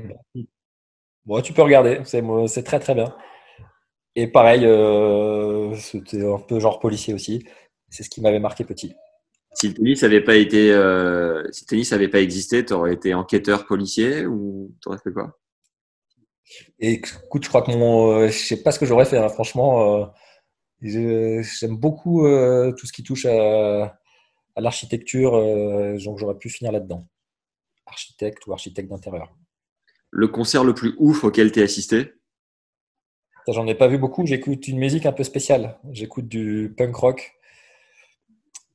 Bon, 1.24 1.40
tu 1.40 1.52
peux 1.52 1.62
regarder, 1.62 2.00
c'est, 2.04 2.22
c'est 2.46 2.62
très 2.62 2.78
très 2.78 2.94
bien. 2.94 3.16
Et 4.18 4.26
pareil, 4.26 4.64
euh, 4.64 5.76
c'était 5.76 6.24
un 6.24 6.38
peu 6.38 6.58
genre 6.58 6.80
policier 6.80 7.12
aussi. 7.12 7.46
C'est 7.90 8.02
ce 8.02 8.08
qui 8.08 8.22
m'avait 8.22 8.40
marqué 8.40 8.64
petit. 8.64 8.94
Si 9.54 9.68
le 9.68 9.74
tennis 9.74 10.02
avait 10.02 10.22
pas 10.22 10.36
été, 10.36 10.72
euh, 10.72 11.44
si 11.52 11.64
le 11.64 11.68
tennis 11.68 11.92
avait 11.92 12.08
pas 12.08 12.20
existé, 12.20 12.64
tu 12.64 12.72
aurais 12.72 12.94
été 12.94 13.12
enquêteur 13.12 13.66
policier 13.66 14.24
ou 14.26 14.74
tu 14.80 14.88
aurais 14.88 14.98
fait 14.98 15.12
quoi? 15.12 15.38
Et 16.78 16.92
écoute, 16.92 17.44
je 17.44 17.48
crois 17.50 17.60
que 17.60 17.70
mon, 17.70 18.10
euh, 18.12 18.28
je 18.28 18.38
sais 18.38 18.62
pas 18.62 18.70
ce 18.70 18.78
que 18.78 18.86
j'aurais 18.86 19.04
fait, 19.04 19.18
hein, 19.18 19.28
franchement. 19.28 20.00
euh, 20.00 20.06
j'aime 20.80 21.76
beaucoup 21.76 22.22
tout 22.78 22.86
ce 22.86 22.92
qui 22.92 23.02
touche 23.02 23.26
à, 23.26 23.98
à 24.54 24.60
l'architecture, 24.60 25.32
donc 26.04 26.18
j'aurais 26.18 26.38
pu 26.38 26.50
finir 26.50 26.72
là-dedans. 26.72 27.06
Architecte 27.86 28.46
ou 28.46 28.52
architecte 28.52 28.88
d'intérieur. 28.88 29.34
Le 30.10 30.28
concert 30.28 30.64
le 30.64 30.74
plus 30.74 30.94
ouf 30.98 31.24
auquel 31.24 31.50
tu 31.50 31.60
as 31.60 31.64
assisté? 31.64 32.12
J'en 33.48 33.66
ai 33.66 33.74
pas 33.74 33.86
vu 33.88 33.98
beaucoup. 33.98 34.26
J'écoute 34.26 34.66
une 34.68 34.78
musique 34.78 35.06
un 35.06 35.12
peu 35.12 35.22
spéciale. 35.24 35.78
J'écoute 35.92 36.26
du 36.28 36.74
punk 36.76 36.94
rock. 36.96 37.32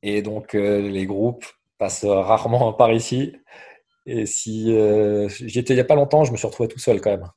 Et 0.02 0.22
donc, 0.22 0.54
euh, 0.54 0.80
les 0.88 1.06
groupes 1.06 1.44
passent 1.78 2.04
rarement 2.04 2.72
par 2.78 2.92
ici. 2.92 3.36
Et 4.06 4.26
si 4.26 4.72
euh, 4.76 5.28
j'y 5.28 5.58
étais 5.60 5.74
il 5.74 5.76
y 5.76 5.80
a 5.80 5.84
pas 5.84 5.94
longtemps, 5.94 6.24
je 6.24 6.32
me 6.32 6.36
suis 6.36 6.46
retrouvé 6.46 6.68
tout 6.68 6.78
seul 6.78 7.00
quand 7.00 7.10
même. 7.10 7.28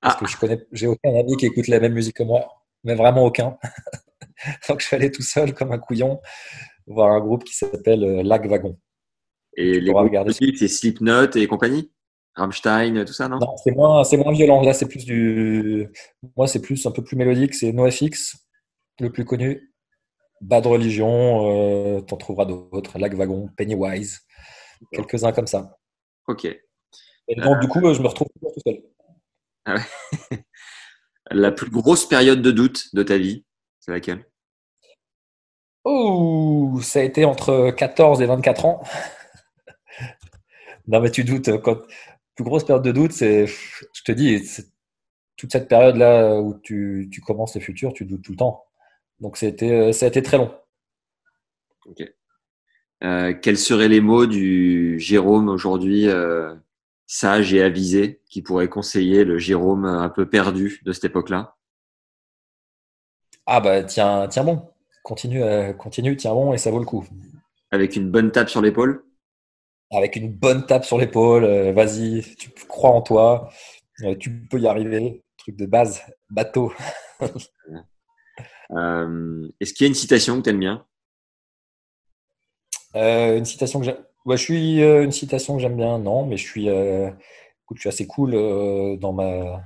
Parce 0.00 0.16
Ah. 0.16 0.18
que 0.20 0.26
je 0.26 0.36
connais, 0.38 0.66
j'ai 0.72 0.86
aucun 0.86 1.14
ami 1.18 1.36
qui 1.36 1.46
écoute 1.46 1.68
la 1.68 1.80
même 1.80 1.92
musique 1.92 2.16
que 2.16 2.22
moi, 2.22 2.46
mais 2.84 2.94
vraiment 2.94 3.24
aucun. 3.24 3.58
donc, 4.68 4.80
je 4.80 4.86
suis 4.86 4.96
allé 4.96 5.10
tout 5.10 5.22
seul 5.22 5.54
comme 5.54 5.72
un 5.72 5.78
couillon 5.78 6.20
voir 6.86 7.10
un 7.12 7.20
groupe 7.20 7.44
qui 7.44 7.54
s'appelle 7.54 8.04
euh, 8.04 8.22
Lac 8.22 8.46
Wagon. 8.46 8.78
Et 9.56 9.72
Tu 9.72 9.80
les 9.80 9.92
groupes 9.92 10.04
regarder. 10.04 10.32
c'est 10.56 10.68
Slipknot 10.68 11.30
et 11.36 11.46
compagnie? 11.48 11.90
Rammstein, 12.36 13.04
tout 13.04 13.14
ça, 13.14 13.28
non, 13.28 13.38
Non, 13.38 13.56
c'est 13.56 13.72
moins, 13.72 14.04
c'est 14.04 14.18
moins 14.18 14.32
violent. 14.32 14.60
Là, 14.60 14.74
c'est 14.74 14.86
plus 14.86 15.04
du. 15.04 15.88
Moi, 16.36 16.46
c'est 16.46 16.60
plus 16.60 16.84
un 16.86 16.90
peu 16.90 17.02
plus 17.02 17.16
mélodique. 17.16 17.54
C'est 17.54 17.72
NoFX, 17.72 18.36
le 19.00 19.10
plus 19.10 19.24
connu. 19.24 19.72
Bad 20.42 20.66
Religion, 20.66 21.50
euh, 21.50 22.00
t'en 22.02 22.18
trouveras 22.18 22.44
d'autres. 22.44 22.98
Lac 22.98 23.14
Wagon, 23.14 23.48
Pennywise, 23.56 24.20
quelques-uns 24.92 25.32
comme 25.32 25.46
ça. 25.46 25.78
Ok. 26.28 26.44
Et 26.44 27.34
donc, 27.36 27.58
du 27.60 27.68
coup, 27.68 27.84
euh, 27.86 27.94
je 27.94 28.02
me 28.02 28.08
retrouve 28.08 28.28
tout 28.40 28.60
seul. 28.64 28.82
La 31.30 31.50
plus 31.52 31.70
grosse 31.70 32.06
période 32.06 32.42
de 32.42 32.50
doute 32.50 32.94
de 32.94 33.02
ta 33.02 33.16
vie, 33.16 33.44
c'est 33.80 33.92
laquelle? 33.92 34.26
Oh, 35.84 36.78
ça 36.82 37.00
a 37.00 37.02
été 37.02 37.24
entre 37.24 37.70
14 37.70 38.20
et 38.20 38.26
24 38.26 38.64
ans. 38.66 38.82
non, 40.86 41.00
mais 41.00 41.10
tu 41.10 41.24
doutes. 41.24 41.60
Quand... 41.62 41.78
Plus 42.36 42.44
grosse 42.44 42.64
période 42.64 42.84
de 42.84 42.92
doute, 42.92 43.12
c'est, 43.12 43.46
je 43.46 44.02
te 44.04 44.12
dis, 44.12 44.40
toute 45.36 45.50
cette 45.50 45.68
période-là 45.68 46.38
où 46.40 46.54
tu, 46.62 47.08
tu 47.10 47.20
commences 47.22 47.54
le 47.54 47.60
futur, 47.62 47.92
tu 47.94 48.04
doutes 48.04 48.22
tout 48.22 48.32
le 48.32 48.38
temps. 48.38 48.64
Donc, 49.20 49.38
c'était, 49.38 49.72
euh, 49.72 49.92
ça 49.92 50.04
a 50.04 50.08
été 50.08 50.22
très 50.22 50.36
long. 50.36 50.54
Ok. 51.86 52.04
Euh, 53.04 53.32
quels 53.34 53.56
seraient 53.56 53.88
les 53.88 54.00
mots 54.00 54.26
du 54.26 55.00
Jérôme 55.00 55.48
aujourd'hui, 55.48 56.08
euh, 56.08 56.54
sage 57.06 57.54
et 57.54 57.62
avisé, 57.62 58.20
qui 58.28 58.42
pourrait 58.42 58.68
conseiller 58.68 59.24
le 59.24 59.38
Jérôme 59.38 59.86
un 59.86 60.10
peu 60.10 60.28
perdu 60.28 60.80
de 60.84 60.92
cette 60.92 61.04
époque-là? 61.04 61.56
Ah 63.46 63.60
bah 63.60 63.84
tiens, 63.84 64.26
tiens 64.28 64.44
bon, 64.44 64.68
continue, 65.02 65.42
euh, 65.42 65.72
continue, 65.72 66.16
tiens 66.16 66.34
bon 66.34 66.52
et 66.52 66.58
ça 66.58 66.70
vaut 66.70 66.80
le 66.80 66.84
coup. 66.84 67.06
Avec 67.70 67.96
une 67.96 68.10
bonne 68.10 68.30
tape 68.30 68.50
sur 68.50 68.60
l'épaule? 68.60 69.04
Avec 69.92 70.16
une 70.16 70.32
bonne 70.32 70.66
tape 70.66 70.84
sur 70.84 70.98
l'épaule, 70.98 71.44
euh, 71.44 71.72
vas-y, 71.72 72.22
tu 72.38 72.50
crois 72.68 72.90
en 72.90 73.02
toi, 73.02 73.50
euh, 74.04 74.16
tu 74.16 74.30
peux 74.48 74.60
y 74.60 74.66
arriver. 74.66 75.22
Truc 75.38 75.56
de 75.56 75.66
base, 75.66 76.02
bateau. 76.30 76.72
Euh, 78.72 79.48
Est-ce 79.60 79.72
qu'il 79.74 79.84
y 79.84 79.88
a 79.88 79.88
une 79.88 79.94
citation 79.94 80.38
que 80.38 80.42
tu 80.44 80.50
aimes 80.50 80.60
bien 80.60 80.84
une 82.94 83.44
citation 83.44 83.78
que 83.80 83.84
j'aime. 83.86 83.98
Ouais, 84.24 84.36
je 84.36 84.42
suis 84.42 84.80
une 84.82 85.12
citation 85.12 85.56
que 85.56 85.62
j'aime 85.62 85.76
bien, 85.76 85.98
non, 85.98 86.26
mais 86.26 86.36
je 86.36 86.44
suis, 86.44 86.66
écoute, 86.68 87.76
je 87.76 87.80
suis 87.80 87.88
assez 87.88 88.06
cool 88.06 88.32
dans 88.98 89.12
ma 89.12 89.62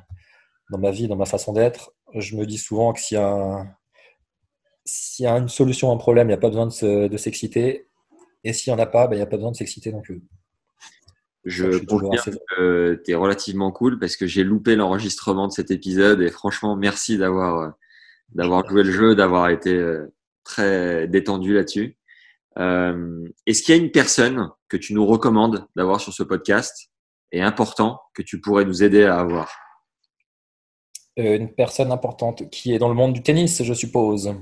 dans 0.70 0.78
ma 0.78 0.90
vie, 0.92 1.08
dans 1.08 1.16
ma 1.16 1.26
façon 1.26 1.52
d'être. 1.54 1.92
Je 2.16 2.36
me 2.36 2.46
dis 2.46 2.58
souvent 2.58 2.92
que 2.94 3.00
s'il 3.00 3.16
y 3.16 3.20
a 3.20 3.28
un- 3.28 3.76
s'il 4.84 5.24
y 5.24 5.28
a 5.28 5.36
une 5.38 5.48
solution 5.48 5.90
à 5.90 5.94
un 5.94 5.96
problème, 5.96 6.26
il 6.28 6.30
n'y 6.30 6.34
a 6.34 6.38
pas 6.38 6.48
besoin 6.48 6.66
de 6.66 6.72
se- 6.72 7.08
de 7.08 7.16
s'exciter. 7.16 7.88
Et 8.44 8.52
s'il 8.52 8.72
n'y 8.72 8.78
en 8.80 8.82
a 8.82 8.86
pas, 8.86 9.06
ben, 9.06 9.14
il 9.14 9.18
n'y 9.18 9.22
a 9.22 9.26
pas 9.26 9.36
besoin 9.36 9.50
de 9.52 9.56
s'exciter 9.56 9.92
non 9.92 10.00
plus. 10.00 10.22
Je 11.44 11.78
confirme 11.84 12.14
assez- 12.14 12.32
que 12.56 13.00
tu 13.04 13.10
es 13.10 13.14
relativement 13.14 13.72
cool 13.72 13.98
parce 13.98 14.16
que 14.16 14.26
j'ai 14.26 14.44
loupé 14.44 14.76
l'enregistrement 14.76 15.46
de 15.46 15.52
cet 15.52 15.70
épisode 15.70 16.20
et 16.20 16.30
franchement, 16.30 16.76
merci 16.76 17.16
d'avoir 17.16 17.58
euh, 17.60 17.68
d'avoir 18.34 18.68
joué 18.68 18.82
le 18.82 18.92
jeu, 18.92 19.14
d'avoir 19.14 19.48
été 19.48 19.74
euh, 19.74 20.12
très 20.44 21.08
détendu 21.08 21.54
là-dessus. 21.54 21.96
Euh, 22.58 23.26
Est-ce 23.46 23.62
qu'il 23.62 23.74
y 23.74 23.78
a 23.78 23.82
une 23.82 23.90
personne 23.90 24.50
que 24.68 24.76
tu 24.76 24.92
nous 24.94 25.06
recommandes 25.06 25.66
d'avoir 25.76 26.00
sur 26.00 26.12
ce 26.12 26.22
podcast 26.22 26.90
et 27.32 27.42
important 27.42 28.00
que 28.14 28.22
tu 28.22 28.40
pourrais 28.40 28.64
nous 28.64 28.82
aider 28.82 29.04
à 29.04 29.18
avoir? 29.18 29.50
Une 31.16 31.52
personne 31.52 31.90
importante 31.90 32.48
qui 32.50 32.72
est 32.72 32.78
dans 32.78 32.88
le 32.88 32.94
monde 32.94 33.12
du 33.12 33.22
tennis, 33.22 33.62
je 33.62 33.74
suppose. 33.74 34.34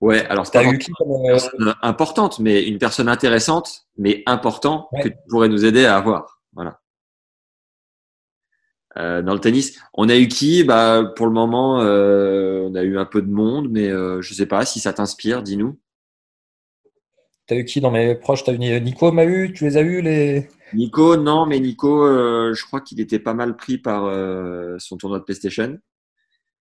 Ouais, 0.00 0.24
alors 0.26 0.46
c'est 0.46 0.52
T'as 0.52 0.64
pas 0.64 0.70
eu 0.70 0.78
qui 0.78 0.92
comme, 0.92 1.10
une 1.10 1.26
euh, 1.26 1.32
personne 1.32 1.74
importante, 1.82 2.38
mais 2.38 2.62
une 2.62 2.78
personne 2.78 3.08
intéressante, 3.08 3.86
mais 3.96 4.22
important 4.26 4.88
Ouais. 4.92 5.02
que 5.02 5.08
tu 5.08 5.16
pourrais 5.28 5.48
nous 5.48 5.64
aider 5.64 5.84
à 5.86 5.96
avoir. 5.96 6.40
Voilà. 6.52 6.80
Euh, 8.96 9.22
dans 9.22 9.34
le 9.34 9.40
tennis, 9.40 9.78
on 9.94 10.08
a 10.08 10.16
eu 10.16 10.28
qui? 10.28 10.64
Bah 10.64 11.12
pour 11.16 11.26
le 11.26 11.32
moment, 11.32 11.80
euh, 11.80 12.62
on 12.68 12.74
a 12.74 12.82
eu 12.82 12.98
un 12.98 13.04
peu 13.04 13.22
de 13.22 13.30
monde, 13.30 13.68
mais 13.70 13.88
euh, 13.88 14.22
je 14.22 14.34
sais 14.34 14.46
pas 14.46 14.64
si 14.64 14.80
ça 14.80 14.92
t'inspire. 14.92 15.42
Dis-nous. 15.42 15.78
T'as 17.46 17.56
eu 17.56 17.64
qui 17.64 17.80
dans 17.80 17.90
mes 17.90 18.14
proches? 18.14 18.44
T'as 18.44 18.52
eu 18.52 18.80
Nico 18.80 19.10
m'a 19.12 19.24
eu? 19.24 19.52
Tu 19.52 19.64
les 19.64 19.76
as 19.76 19.80
eu 19.80 20.00
les? 20.00 20.48
Nico, 20.74 21.16
non, 21.16 21.46
mais 21.46 21.60
Nico, 21.60 22.04
euh, 22.04 22.52
je 22.54 22.64
crois 22.64 22.80
qu'il 22.80 23.00
était 23.00 23.18
pas 23.18 23.34
mal 23.34 23.56
pris 23.56 23.78
par 23.78 24.04
euh, 24.04 24.76
son 24.78 24.96
tournoi 24.96 25.18
de 25.18 25.24
PlayStation. 25.24 25.78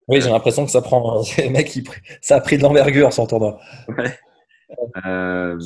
Oui, 0.09 0.21
j'ai 0.21 0.29
l'impression 0.29 0.65
que 0.65 0.71
ça 0.71 0.81
prend. 0.81 1.21
Les 1.37 1.49
mecs, 1.49 1.75
ils 1.75 1.83
pr- 1.83 2.01
ça 2.21 2.35
a 2.37 2.41
pris 2.41 2.57
de 2.57 2.63
l'envergure 2.63 3.13
son 3.13 3.27
tournoi. 3.27 3.59
Ouais. 3.87 4.17
Euh, 5.05 5.57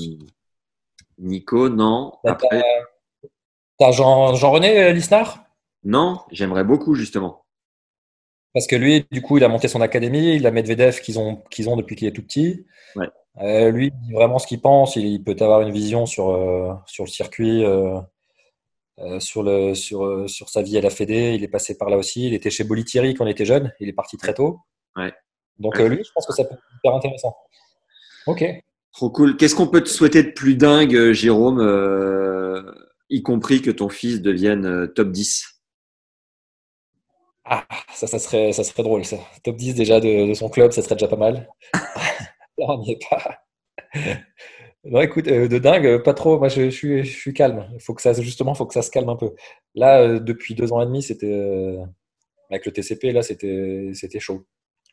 Nico, 1.18 1.70
non. 1.70 2.14
T'as 2.24 2.32
Après, 2.32 2.64
t'as 3.78 3.92
Jean, 3.92 4.36
Jean-René 4.36 4.84
euh, 4.84 4.92
Lisnard? 4.92 5.44
Non, 5.84 6.20
j'aimerais 6.32 6.64
beaucoup 6.64 6.96
justement. 6.96 7.46
Parce 8.54 8.68
que 8.68 8.76
lui, 8.76 9.06
du 9.12 9.22
coup, 9.22 9.38
il 9.38 9.44
a 9.44 9.48
monté 9.48 9.68
son 9.68 9.82
académie, 9.82 10.36
il 10.36 10.46
a 10.46 10.52
Medvedev 10.52 11.00
qu'ils 11.02 11.18
ont, 11.20 11.38
qu'ils 11.50 11.70
ont 11.70 11.76
depuis 11.76 11.96
qu'il 11.96 12.08
est 12.08 12.12
tout 12.12 12.22
petit. 12.22 12.66
Ouais. 12.96 13.10
Euh, 13.42 13.72
lui, 13.72 13.88
il 13.88 14.08
dit 14.08 14.14
vraiment 14.14 14.38
ce 14.38 14.46
qu'il 14.46 14.62
pense, 14.62 14.96
il, 14.96 15.06
il 15.08 15.24
peut 15.24 15.36
avoir 15.40 15.62
une 15.62 15.72
vision 15.72 16.06
sur, 16.06 16.30
euh, 16.30 16.72
sur 16.86 17.04
le 17.04 17.10
circuit, 17.10 17.66
euh, 17.66 18.00
euh, 19.00 19.20
sur, 19.20 19.44
le, 19.44 19.74
sur, 19.76 20.06
euh, 20.06 20.28
sur 20.28 20.50
sa 20.50 20.62
vie 20.62 20.78
à 20.78 20.82
la 20.82 20.90
Fédé. 20.90 21.34
Il 21.36 21.44
est 21.44 21.48
passé 21.48 21.78
par 21.78 21.90
là 21.90 21.98
aussi. 21.98 22.28
Il 22.28 22.34
était 22.34 22.50
chez 22.50 22.64
Bolitieri 22.64 23.14
quand 23.14 23.26
il 23.26 23.32
était 23.32 23.46
jeune, 23.46 23.74
il 23.80 23.90
est 23.90 23.94
parti 23.94 24.18
très 24.18 24.34
tôt. 24.34 24.60
Ouais. 24.96 25.12
Donc, 25.60 25.76
Ouais. 25.76 25.82
euh, 25.84 25.90
lui, 25.90 26.04
je 26.04 26.12
pense 26.14 26.26
que 26.28 26.34
ça 26.34 26.44
peut 26.44 26.54
être 26.56 26.64
hyper 26.80 26.96
intéressant. 26.96 27.36
Ok. 28.28 28.44
Trop 28.94 29.10
cool. 29.10 29.38
Qu'est-ce 29.38 29.56
qu'on 29.56 29.68
peut 29.68 29.82
te 29.84 29.90
souhaiter 29.90 30.22
de 30.24 30.32
plus 30.32 30.56
dingue, 30.56 31.12
Jérôme, 31.14 31.60
euh, 31.60 32.72
y 33.10 33.24
compris 33.24 33.62
que 33.62 33.72
ton 33.72 33.90
fils 33.90 34.22
devienne 34.22 34.88
top 34.94 35.12
10 35.12 35.46
Ah, 37.46 37.66
ça, 37.94 38.08
ça 38.08 38.20
serait, 38.20 38.54
ça 38.54 38.64
serait 38.64 38.84
drôle, 38.84 39.04
ça. 39.04 39.18
Top 39.44 39.56
10 39.58 39.74
déjà 39.76 40.00
de, 40.00 40.28
de 40.30 40.34
son 40.36 40.50
club, 40.50 40.72
ça 40.72 40.82
serait 40.84 40.96
déjà 40.96 41.08
pas 41.08 41.16
mal. 41.16 41.50
Là, 42.58 42.66
on 42.70 42.78
n'y 42.80 42.92
est 42.92 43.00
pas. 43.10 43.40
Non, 44.86 45.00
écoute, 45.02 45.28
euh, 45.28 45.48
de 45.48 45.58
dingue, 45.60 45.86
euh, 45.86 46.00
pas 46.00 46.14
trop. 46.14 46.38
Moi, 46.40 46.50
je, 46.50 46.64
je 46.66 46.70
suis, 46.70 47.04
je 47.06 47.18
suis 47.18 47.34
calme. 47.34 47.70
Il 47.74 47.80
faut 47.82 47.94
que 47.94 48.02
ça, 48.02 48.14
justement, 48.14 48.54
faut 48.54 48.66
que 48.66 48.74
ça 48.74 48.82
se 48.82 48.92
calme 48.92 49.08
un 49.10 49.16
peu. 49.16 49.34
Là, 49.76 50.02
euh, 50.02 50.20
depuis 50.20 50.56
deux 50.56 50.74
ans 50.74 50.82
et 50.82 50.86
demi, 50.86 51.02
c'était 51.02 51.32
euh, 51.32 51.82
avec 52.50 52.66
le 52.66 52.74
TCP, 52.74 53.12
là, 53.14 53.24
c'était, 53.24 53.92
c'était 53.94 54.20
chaud. 54.20 54.46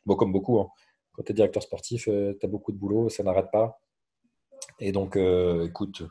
Bon, 0.05 0.15
comme 0.15 0.31
beaucoup. 0.31 0.59
hein. 0.59 0.69
Quand 1.13 1.23
tu 1.23 1.31
es 1.33 1.35
directeur 1.35 1.61
sportif, 1.61 2.05
tu 2.05 2.11
as 2.41 2.47
beaucoup 2.47 2.71
de 2.71 2.77
boulot, 2.77 3.09
ça 3.09 3.21
n'arrête 3.23 3.51
pas. 3.51 3.81
Et 4.79 4.93
donc, 4.93 5.17
écoute, 5.65 6.03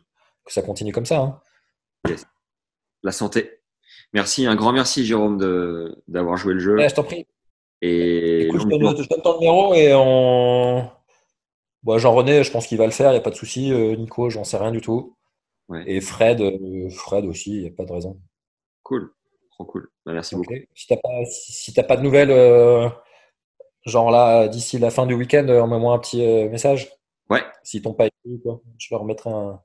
que 0.45 0.53
ça 0.53 0.61
continue 0.61 0.93
comme 0.93 1.07
ça. 1.07 1.21
hein. 1.21 1.41
La 3.03 3.13
santé. 3.13 3.61
Merci, 4.13 4.47
un 4.47 4.57
grand 4.57 4.73
merci, 4.73 5.07
Jérôme, 5.07 5.39
de- 5.39 6.03
d'avoir 6.07 6.37
joué 6.37 6.53
le 6.53 6.61
jeu. 6.61 6.77
Ouais, 6.77 6.89
je 6.89 6.95
t'en 6.95 7.03
prie. 7.05 7.27
Et 7.81 8.43
Écoute, 8.43 8.61
je 8.61 8.67
donne, 8.69 8.97
je 9.03 9.09
donne 9.09 9.23
ton 9.23 9.35
numéro 9.39 9.73
et 9.75 9.95
on. 9.95 10.87
Bon, 11.83 11.99
Jean-René, 11.99 12.45
je 12.45 12.51
pense 12.51 12.67
qu'il 12.67 12.79
va 12.79 12.85
le 12.87 12.93
faire, 12.93 13.11
il 13.11 13.15
n'y 13.15 13.19
a 13.19 13.23
pas 13.23 13.31
de 13.31 13.35
souci. 13.37 13.73
Euh, 13.73 13.97
Nico, 13.97 14.29
j'en 14.31 14.45
sais 14.45 14.59
rien 14.59 14.71
du 14.71 14.81
tout. 14.81 15.17
Ouais. 15.69 15.83
Et 15.87 16.01
Fred, 16.01 16.41
euh, 16.41 16.91
Fred 16.91 17.25
aussi, 17.25 17.51
il 17.57 17.63
n'y 17.63 17.69
a 17.69 17.71
pas 17.71 17.85
de 17.85 17.93
raison. 17.93 18.21
cool, 18.83 19.13
trop 19.53 19.65
cool. 19.65 19.89
Bah, 20.05 20.13
merci 20.13 20.35
beaucoup. 20.35 20.53
Si 20.75 20.87
tu 20.87 20.93
n'as 20.93 20.99
pas, 21.01 21.25
si, 21.25 21.73
pas 21.73 21.97
de 21.97 22.03
nouvelles, 22.03 22.31
euh, 22.31 22.89
genre 23.87 24.11
là, 24.11 24.49
d'ici 24.49 24.79
la 24.79 24.91
fin 24.91 25.07
du 25.07 25.15
week-end, 25.15 25.47
envoie-moi 25.49 25.95
un 25.95 25.99
petit 25.99 26.25
euh, 26.25 26.49
message. 26.51 26.91
Ouais. 27.31 27.43
S'ils 27.63 27.83
t'ont 27.83 27.95
pas 27.95 28.07
écrit, 28.07 28.41
quoi. 28.43 28.61
Je 28.79 28.89
leur 28.91 29.01
remettrai 29.03 29.31
un, 29.31 29.61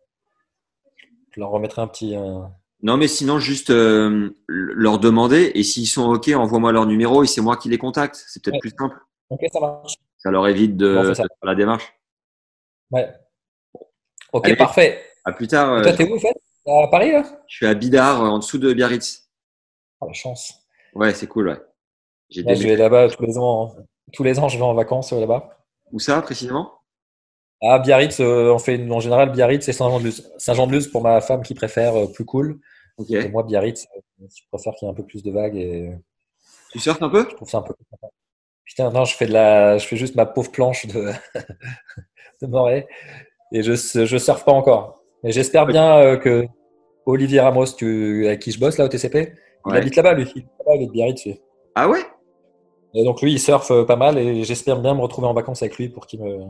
je 1.32 1.40
leur 1.40 1.50
remettrai 1.50 1.82
un 1.82 1.88
petit. 1.88 2.16
un- 2.16 2.52
Non, 2.84 2.96
mais 2.98 3.08
sinon, 3.08 3.40
juste 3.40 3.72
euh, 3.72 4.30
leur 4.48 5.00
demander. 5.00 5.52
Et 5.56 5.64
s'ils 5.64 5.88
sont 5.88 6.08
OK, 6.14 6.30
envoie-moi 6.30 6.72
leur 6.72 6.86
numéro 6.86 7.24
et 7.24 7.28
c'est 7.28 7.42
moi 7.42 7.58
qui 7.58 7.68
les 7.68 7.80
contacte. 7.80 8.24
C'est 8.28 8.42
peut-être 8.44 8.56
Ouais. 8.56 8.60
plus 8.60 8.74
simple. 8.78 8.96
Ok, 9.32 9.42
ça 9.52 9.60
marche. 9.60 9.96
Ça 10.18 10.30
leur 10.32 10.48
évite 10.48 10.78
de, 10.78 11.14
faire 11.14 11.26
la 11.44 11.56
démarche. 11.56 11.92
Ouais. 12.92 13.10
Ok, 14.34 14.46
Allez. 14.46 14.56
parfait. 14.56 15.02
À 15.24 15.32
plus 15.32 15.48
tard. 15.48 15.72
euh, 15.74 15.84
Toi, 15.84 15.94
t'es 15.94 16.04
où, 16.10 16.16
en 16.16 16.20
fait? 16.20 16.36
À 16.68 16.88
Paris, 16.88 17.12
là? 17.12 17.24
Je 17.48 17.56
suis 17.58 17.66
à 17.66 17.74
Bidart, 17.74 18.24
euh, 18.24 18.28
en 18.28 18.40
dessous 18.40 18.58
de 18.58 18.74
Biarritz. 18.74 19.30
Ah, 20.02 20.06
la 20.08 20.14
chance. 20.14 20.54
Ouais, 20.94 21.14
c'est 21.14 21.28
cool, 21.28 21.50
ouais. 21.50 21.58
J'ai 22.30 22.44
des... 22.44 22.56
je 22.56 22.68
vais 22.68 22.76
là-bas 22.76 23.10
tous 23.10 23.24
les 23.24 23.38
ans. 23.38 23.76
hein. 23.78 23.84
Tous 24.14 24.24
les 24.24 24.40
ans, 24.40 24.50
je 24.50 24.58
vais 24.58 24.64
en 24.64 24.74
vacances 24.74 25.12
là-bas. 25.12 25.58
Où 25.92 26.00
ça, 26.00 26.22
précisément? 26.22 26.72
À 27.62 27.80
Biarritz, 27.80 28.20
euh, 28.20 28.52
on 28.54 28.60
fait 28.60 28.80
en 28.92 29.00
général 29.00 29.32
Biarritz 29.32 29.68
et 29.68 29.74
Saint-Jean-de-Luz. 29.74 30.32
Saint-Jean-de-Luz 30.38 30.88
pour 30.92 31.02
ma 31.02 31.22
femme 31.22 31.42
qui 31.44 31.54
préfère 31.54 31.94
plus 32.14 32.26
cool. 32.26 32.60
Et 33.10 33.30
moi, 33.30 33.44
Biarritz, 33.44 33.86
je 34.20 34.42
préfère 34.52 34.74
qu'il 34.74 34.88
y 34.88 34.90
ait 34.90 34.92
un 34.92 34.96
peu 34.96 35.06
plus 35.06 35.24
de 35.24 35.32
vagues 35.32 35.56
et 35.56 35.92
Tu 36.72 36.80
surfes 36.80 37.02
un 37.02 37.10
peu? 37.10 37.28
je 37.30 37.36
trouve 37.36 37.50
ça 37.50 37.60
un 37.60 37.62
peu. 37.62 37.74
Putain, 38.66 38.90
non, 38.92 39.06
je 39.06 39.16
fais 39.16 39.28
de 39.28 39.34
la, 39.34 39.78
je 39.78 39.86
fais 39.88 39.96
juste 39.96 40.16
ma 40.16 40.26
pauvre 40.26 40.52
planche 40.52 40.86
de, 40.88 41.12
de 42.42 42.48
Moret 42.48 42.88
et 43.52 43.62
je, 43.64 43.74
je 43.74 44.18
surfe 44.18 44.44
pas 44.44 44.52
encore. 44.52 45.02
Mais 45.24 45.32
j'espère 45.32 45.66
bien 45.66 45.98
euh, 46.00 46.18
que 46.18 46.46
Olivier 47.06 47.40
Ramos, 47.42 47.66
tu, 47.78 48.26
avec 48.28 48.40
qui 48.42 48.52
je 48.52 48.60
bosse 48.60 48.78
là 48.78 48.86
au 48.86 48.88
TCP, 48.88 49.34
il 49.68 49.76
habite 49.76 49.96
là-bas 49.96 50.14
lui. 50.14 50.24
Il, 50.24 50.42
habite 50.42 50.46
là-bas, 50.60 50.76
il 50.76 50.82
est 50.84 50.88
de 50.88 50.92
Biarritz. 50.92 51.26
lui. 51.26 51.42
Ah 51.76 51.88
ouais? 51.90 52.02
Et 52.94 53.04
donc 53.04 53.22
lui, 53.22 53.34
il 53.34 53.40
surfe 53.40 53.72
euh, 53.72 53.84
pas 53.84 53.96
mal 53.98 54.18
et 54.18 54.44
j'espère 54.44 54.80
bien 54.80 54.94
me 54.96 55.02
retrouver 55.02 55.28
en 55.28 55.34
vacances 55.34 55.62
avec 55.62 55.78
lui 55.78 55.90
pour 55.90 56.08
qu'il 56.08 56.22
me, 56.24 56.46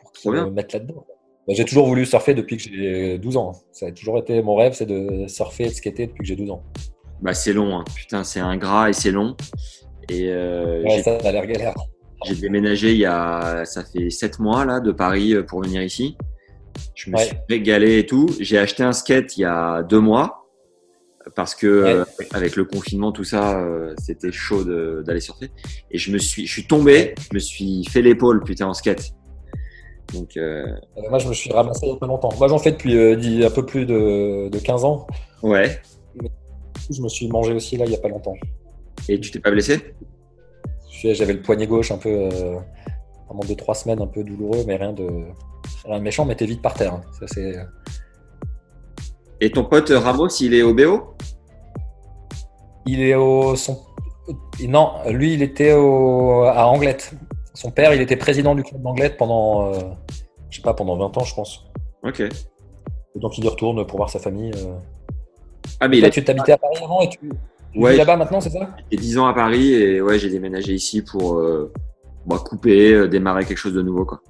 pour 0.00 0.12
qu'il 0.12 0.30
me 0.32 0.50
mette 0.50 0.72
là-dedans. 0.72 1.04
Bah, 1.46 1.54
j'ai 1.56 1.64
toujours 1.64 1.86
voulu 1.86 2.04
surfer 2.06 2.34
depuis 2.34 2.56
que 2.56 2.62
j'ai 2.62 3.18
12 3.18 3.36
ans. 3.36 3.52
Ça 3.72 3.86
a 3.86 3.92
toujours 3.92 4.18
été 4.18 4.42
mon 4.42 4.54
rêve, 4.56 4.72
c'est 4.72 4.86
de 4.86 5.26
surfer 5.28 5.64
et 5.64 5.68
de 5.68 5.74
skater 5.74 6.06
depuis 6.06 6.20
que 6.20 6.24
j'ai 6.26 6.36
12 6.36 6.50
ans. 6.50 6.62
Bah, 7.20 7.34
c'est 7.34 7.52
long. 7.52 7.78
hein. 7.78 7.84
Putain, 7.94 8.24
c'est 8.24 8.40
un 8.40 8.56
gras 8.56 8.88
et 8.88 8.92
c'est 8.92 9.10
long. 9.10 9.36
Et 10.10 10.28
euh, 10.30 10.82
Ouais, 10.82 11.02
ça 11.02 11.16
a 11.16 11.32
l'air 11.32 11.46
galère. 11.46 11.74
j'ai 12.24 12.34
déménagé 12.34 12.92
il 12.92 12.98
y 12.98 13.06
a, 13.06 13.64
ça 13.64 13.84
fait 13.84 14.10
sept 14.10 14.38
mois 14.38 14.64
là, 14.64 14.80
de 14.80 14.92
Paris 14.92 15.34
euh, 15.34 15.42
pour 15.42 15.62
venir 15.62 15.82
ici. 15.82 16.16
Je 16.94 17.10
me 17.10 17.16
Ouais. 17.16 17.24
suis 17.24 17.36
régalé 17.48 17.98
et 17.98 18.06
tout. 18.06 18.28
J'ai 18.40 18.58
acheté 18.58 18.82
un 18.82 18.92
skate 18.92 19.36
il 19.36 19.42
y 19.42 19.44
a 19.44 19.82
deux 19.82 20.00
mois 20.00 20.46
parce 21.34 21.54
que 21.54 21.66
euh, 21.66 22.04
avec 22.32 22.56
le 22.56 22.64
confinement 22.64 23.12
tout 23.12 23.24
ça, 23.24 23.60
euh, 23.60 23.94
c'était 23.98 24.32
chaud 24.32 24.64
d'aller 25.02 25.20
surfer. 25.20 25.50
Et 25.90 25.98
je 25.98 26.10
me 26.10 26.18
suis, 26.18 26.46
je 26.46 26.52
suis 26.52 26.66
tombé, 26.66 27.14
je 27.30 27.34
me 27.34 27.38
suis 27.38 27.84
fait 27.84 28.00
l'épaule 28.00 28.42
putain 28.44 28.66
en 28.66 28.74
skate. 28.74 29.10
Donc 30.14 30.38
euh, 30.38 30.64
Moi, 31.10 31.18
je 31.18 31.28
me 31.28 31.34
suis 31.34 31.52
ramassé 31.52 31.80
il 31.86 31.90
y 31.90 31.92
a 31.92 31.96
pas 31.96 32.06
longtemps. 32.06 32.30
Moi, 32.38 32.48
j'en 32.48 32.58
fais 32.58 32.70
depuis 32.72 32.96
euh, 32.96 33.46
un 33.46 33.50
peu 33.50 33.66
plus 33.66 33.84
de, 33.84 34.48
de 34.48 34.58
15 34.58 34.84
ans. 34.84 35.06
ouais. 35.42 35.78
Je 36.90 37.02
me 37.02 37.08
suis 37.08 37.28
mangé 37.28 37.52
aussi 37.52 37.76
là 37.76 37.84
il 37.84 37.92
y 37.92 37.94
a 37.94 37.98
pas 37.98 38.08
longtemps. 38.08 38.34
Et 39.08 39.20
tu 39.20 39.30
t'es 39.30 39.40
pas 39.40 39.50
blessé? 39.50 39.94
J'avais 41.02 41.32
le 41.32 41.42
poignet 41.42 41.66
gauche 41.66 41.90
un 41.92 41.98
peu 41.98 42.08
euh, 42.10 42.56
pendant 43.28 43.40
2-3 43.44 43.74
semaines, 43.74 44.02
un 44.02 44.06
peu 44.06 44.24
douloureux, 44.24 44.64
mais 44.66 44.76
rien 44.76 44.92
de, 44.92 45.06
rien 45.84 45.98
de 45.98 46.02
méchant, 46.02 46.24
mais 46.24 46.34
t'es 46.34 46.46
vite 46.46 46.60
par 46.60 46.74
terre. 46.74 46.94
hein. 46.94 47.02
Ça, 47.18 47.26
c'est... 47.28 47.54
Et 49.40 49.50
ton 49.50 49.64
pote 49.64 49.90
Ramos, 49.90 50.28
il 50.40 50.54
est 50.54 50.62
au 50.62 50.74
BO 50.74 51.14
Il 52.86 53.00
est 53.00 53.14
au. 53.14 53.54
Son... 53.54 53.78
Non, 54.66 54.94
lui, 55.08 55.34
il 55.34 55.42
était 55.42 55.72
au... 55.72 56.42
à 56.42 56.66
Anglette. 56.66 57.12
Son 57.54 57.70
père, 57.70 57.94
il 57.94 58.00
était 58.00 58.16
président 58.16 58.54
du 58.56 58.62
club 58.64 58.82
d'Anglette 58.82 59.16
pendant, 59.16 59.72
euh, 59.72 59.78
je 60.50 60.56
sais 60.56 60.62
pas, 60.62 60.74
pendant 60.74 60.96
20 60.96 61.16
ans, 61.18 61.24
je 61.24 61.34
pense. 61.34 61.64
Ok. 62.02 62.20
Et 62.20 62.28
donc, 63.20 63.38
il 63.38 63.44
y 63.44 63.48
retourne 63.48 63.86
pour 63.86 63.96
voir 63.98 64.10
sa 64.10 64.18
famille. 64.18 64.50
euh. 64.56 64.74
Ah 65.80 65.86
mais 65.88 65.98
il 65.98 66.04
a 66.04 66.10
tu 66.10 66.24
t'habitais 66.24 66.52
à 66.52 66.58
Paris 66.58 66.76
avant 66.82 67.00
et 67.00 67.08
tu, 67.08 67.18
tu 67.20 67.28
Ouais. 67.74 67.96
là-bas 67.96 68.16
maintenant, 68.16 68.40
c'est 68.40 68.50
ça? 68.50 68.74
fait 68.90 68.96
10 68.96 69.18
ans 69.18 69.26
à 69.26 69.34
Paris 69.34 69.72
et 69.74 70.00
ouais, 70.00 70.18
j'ai 70.18 70.30
déménagé 70.30 70.72
ici 70.74 71.02
pour 71.02 71.38
euh, 71.38 71.72
bah, 72.26 72.38
couper, 72.44 72.92
euh, 72.92 73.08
démarrer 73.08 73.44
quelque 73.44 73.58
chose 73.58 73.74
de 73.74 73.82
nouveau 73.82 74.04
quoi. 74.04 74.20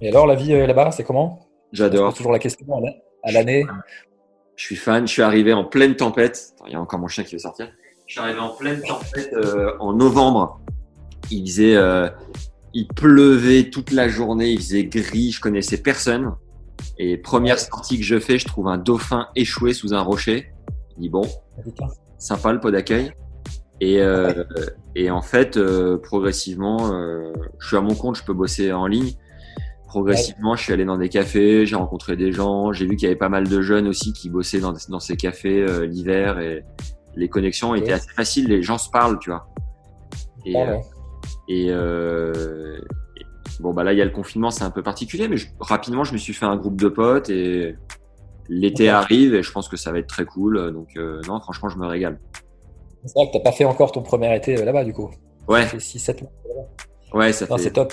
Et 0.00 0.08
alors, 0.08 0.26
la 0.26 0.34
vie 0.34 0.52
euh, 0.52 0.66
là-bas, 0.66 0.90
c'est 0.92 1.04
comment? 1.04 1.46
J'adore. 1.72 2.12
toujours 2.14 2.32
la 2.32 2.38
question 2.38 2.66
à 2.76 2.80
la- 2.80 2.92
à 3.22 3.32
l'année. 3.32 3.64
Je 4.56 4.64
suis 4.64 4.76
fan. 4.76 5.06
Je 5.06 5.12
suis 5.12 5.22
arrivé 5.22 5.52
en 5.52 5.64
pleine 5.64 5.96
tempête. 5.96 6.52
Attends, 6.56 6.66
Il 6.66 6.72
y 6.72 6.76
a 6.76 6.80
encore 6.80 6.98
mon 6.98 7.08
chien 7.08 7.24
qui 7.24 7.34
veut 7.34 7.38
sortir. 7.40 7.68
Je 8.06 8.12
suis 8.12 8.20
arrivé 8.20 8.38
en 8.38 8.50
pleine 8.50 8.80
tempête 8.82 9.34
en 9.80 9.92
novembre. 9.92 10.60
Il 11.30 11.46
faisait, 11.46 11.76
il 12.72 12.86
pleuvait 12.88 13.64
toute 13.70 13.90
la 13.90 14.08
journée. 14.08 14.50
Il 14.52 14.58
faisait 14.60 14.84
gris. 14.84 15.32
Je 15.32 15.40
connaissais 15.40 15.78
personne. 15.82 16.34
Et 16.98 17.16
première 17.16 17.58
sortie 17.58 17.98
que 17.98 18.04
je 18.04 18.18
fais, 18.20 18.38
je 18.38 18.46
trouve 18.46 18.68
un 18.68 18.78
dauphin 18.78 19.28
échoué 19.34 19.72
sous 19.72 19.92
un 19.92 20.00
rocher. 20.02 20.52
Je 20.96 21.02
dis 21.02 21.08
bon. 21.10 21.22
Sympa 22.18 22.52
le 22.52 22.60
pot 22.60 22.70
d'accueil. 22.70 23.12
Et, 23.80 24.00
euh, 24.00 24.44
et 24.94 25.10
en 25.10 25.20
fait, 25.22 25.56
euh, 25.56 25.98
progressivement, 25.98 26.92
euh, 26.92 27.32
je 27.58 27.66
suis 27.68 27.76
à 27.76 27.80
mon 27.82 27.94
compte, 27.94 28.16
je 28.16 28.24
peux 28.24 28.32
bosser 28.32 28.72
en 28.72 28.86
ligne. 28.86 29.12
Progressivement, 29.86 30.56
je 30.56 30.62
suis 30.62 30.72
allé 30.72 30.84
dans 30.84 30.98
des 30.98 31.08
cafés, 31.08 31.64
j'ai 31.66 31.76
rencontré 31.76 32.16
des 32.16 32.32
gens, 32.32 32.72
j'ai 32.72 32.86
vu 32.86 32.96
qu'il 32.96 33.04
y 33.06 33.10
avait 33.10 33.18
pas 33.18 33.28
mal 33.28 33.48
de 33.48 33.62
jeunes 33.62 33.86
aussi 33.86 34.12
qui 34.12 34.28
bossaient 34.30 34.60
dans, 34.60 34.74
dans 34.88 35.00
ces 35.00 35.16
cafés 35.16 35.62
euh, 35.62 35.86
l'hiver 35.86 36.38
et 36.38 36.64
les 37.14 37.28
connexions 37.28 37.74
étaient 37.74 37.92
assez 37.92 38.10
faciles, 38.10 38.48
les 38.48 38.62
gens 38.62 38.78
se 38.78 38.90
parlent, 38.90 39.18
tu 39.18 39.30
vois. 39.30 39.46
Et, 40.44 40.54
Ah 40.56 40.60
euh, 40.60 40.72
ouais. 40.76 40.80
et, 41.48 41.66
euh, 41.70 42.78
Bon, 43.60 43.72
bah 43.72 43.84
là, 43.84 43.94
il 43.94 43.98
y 43.98 44.02
a 44.02 44.04
le 44.04 44.10
confinement, 44.10 44.50
c'est 44.50 44.64
un 44.64 44.70
peu 44.70 44.82
particulier, 44.82 45.28
mais 45.28 45.38
je- 45.38 45.48
rapidement, 45.60 46.04
je 46.04 46.12
me 46.12 46.18
suis 46.18 46.34
fait 46.34 46.44
un 46.44 46.56
groupe 46.56 46.78
de 46.78 46.88
potes 46.88 47.30
et 47.30 47.74
l'été 48.48 48.88
arrive 48.88 49.34
et 49.34 49.42
je 49.42 49.50
pense 49.52 49.68
que 49.68 49.76
ça 49.76 49.92
va 49.92 49.98
être 49.98 50.06
très 50.06 50.24
cool. 50.24 50.72
Donc, 50.72 50.90
euh, 50.96 51.20
non, 51.28 51.40
franchement, 51.40 51.68
je 51.68 51.78
me 51.78 51.86
régale. 51.86 52.18
C'est 53.04 53.14
vrai 53.18 53.28
que 53.28 53.32
t'as 53.34 53.40
pas 53.44 53.52
fait 53.52 53.64
encore 53.64 53.92
ton 53.92 54.02
premier 54.02 54.34
été 54.36 54.58
euh, 54.60 54.64
là-bas, 54.64 54.84
du 54.84 54.92
coup. 54.92 55.10
Ouais, 55.48 55.62
Ça 55.62 55.68
fait 55.68 55.76
6-7 55.78 56.22
mois. 56.22 56.32
ouais, 57.14 57.32
ça 57.32 57.46
Non, 57.48 57.56
fait. 57.56 57.62
c'est 57.64 57.72
top. 57.72 57.92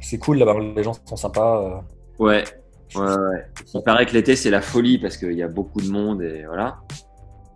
C'est 0.00 0.18
cool 0.18 0.38
là-bas. 0.38 0.56
Les 0.76 0.82
gens 0.82 0.92
sont 1.06 1.16
sympas. 1.16 1.62
euh. 1.62 1.80
Ouais, 2.18 2.44
ouais, 2.94 3.00
ouais. 3.02 3.44
Il 3.74 3.82
paraît 3.82 4.04
que 4.06 4.12
l'été, 4.12 4.36
c'est 4.36 4.50
la 4.50 4.60
folie 4.60 4.98
parce 4.98 5.16
qu'il 5.16 5.32
y 5.32 5.42
a 5.42 5.48
beaucoup 5.48 5.80
de 5.80 5.88
monde 5.90 6.22
et 6.22 6.44
voilà. 6.46 6.78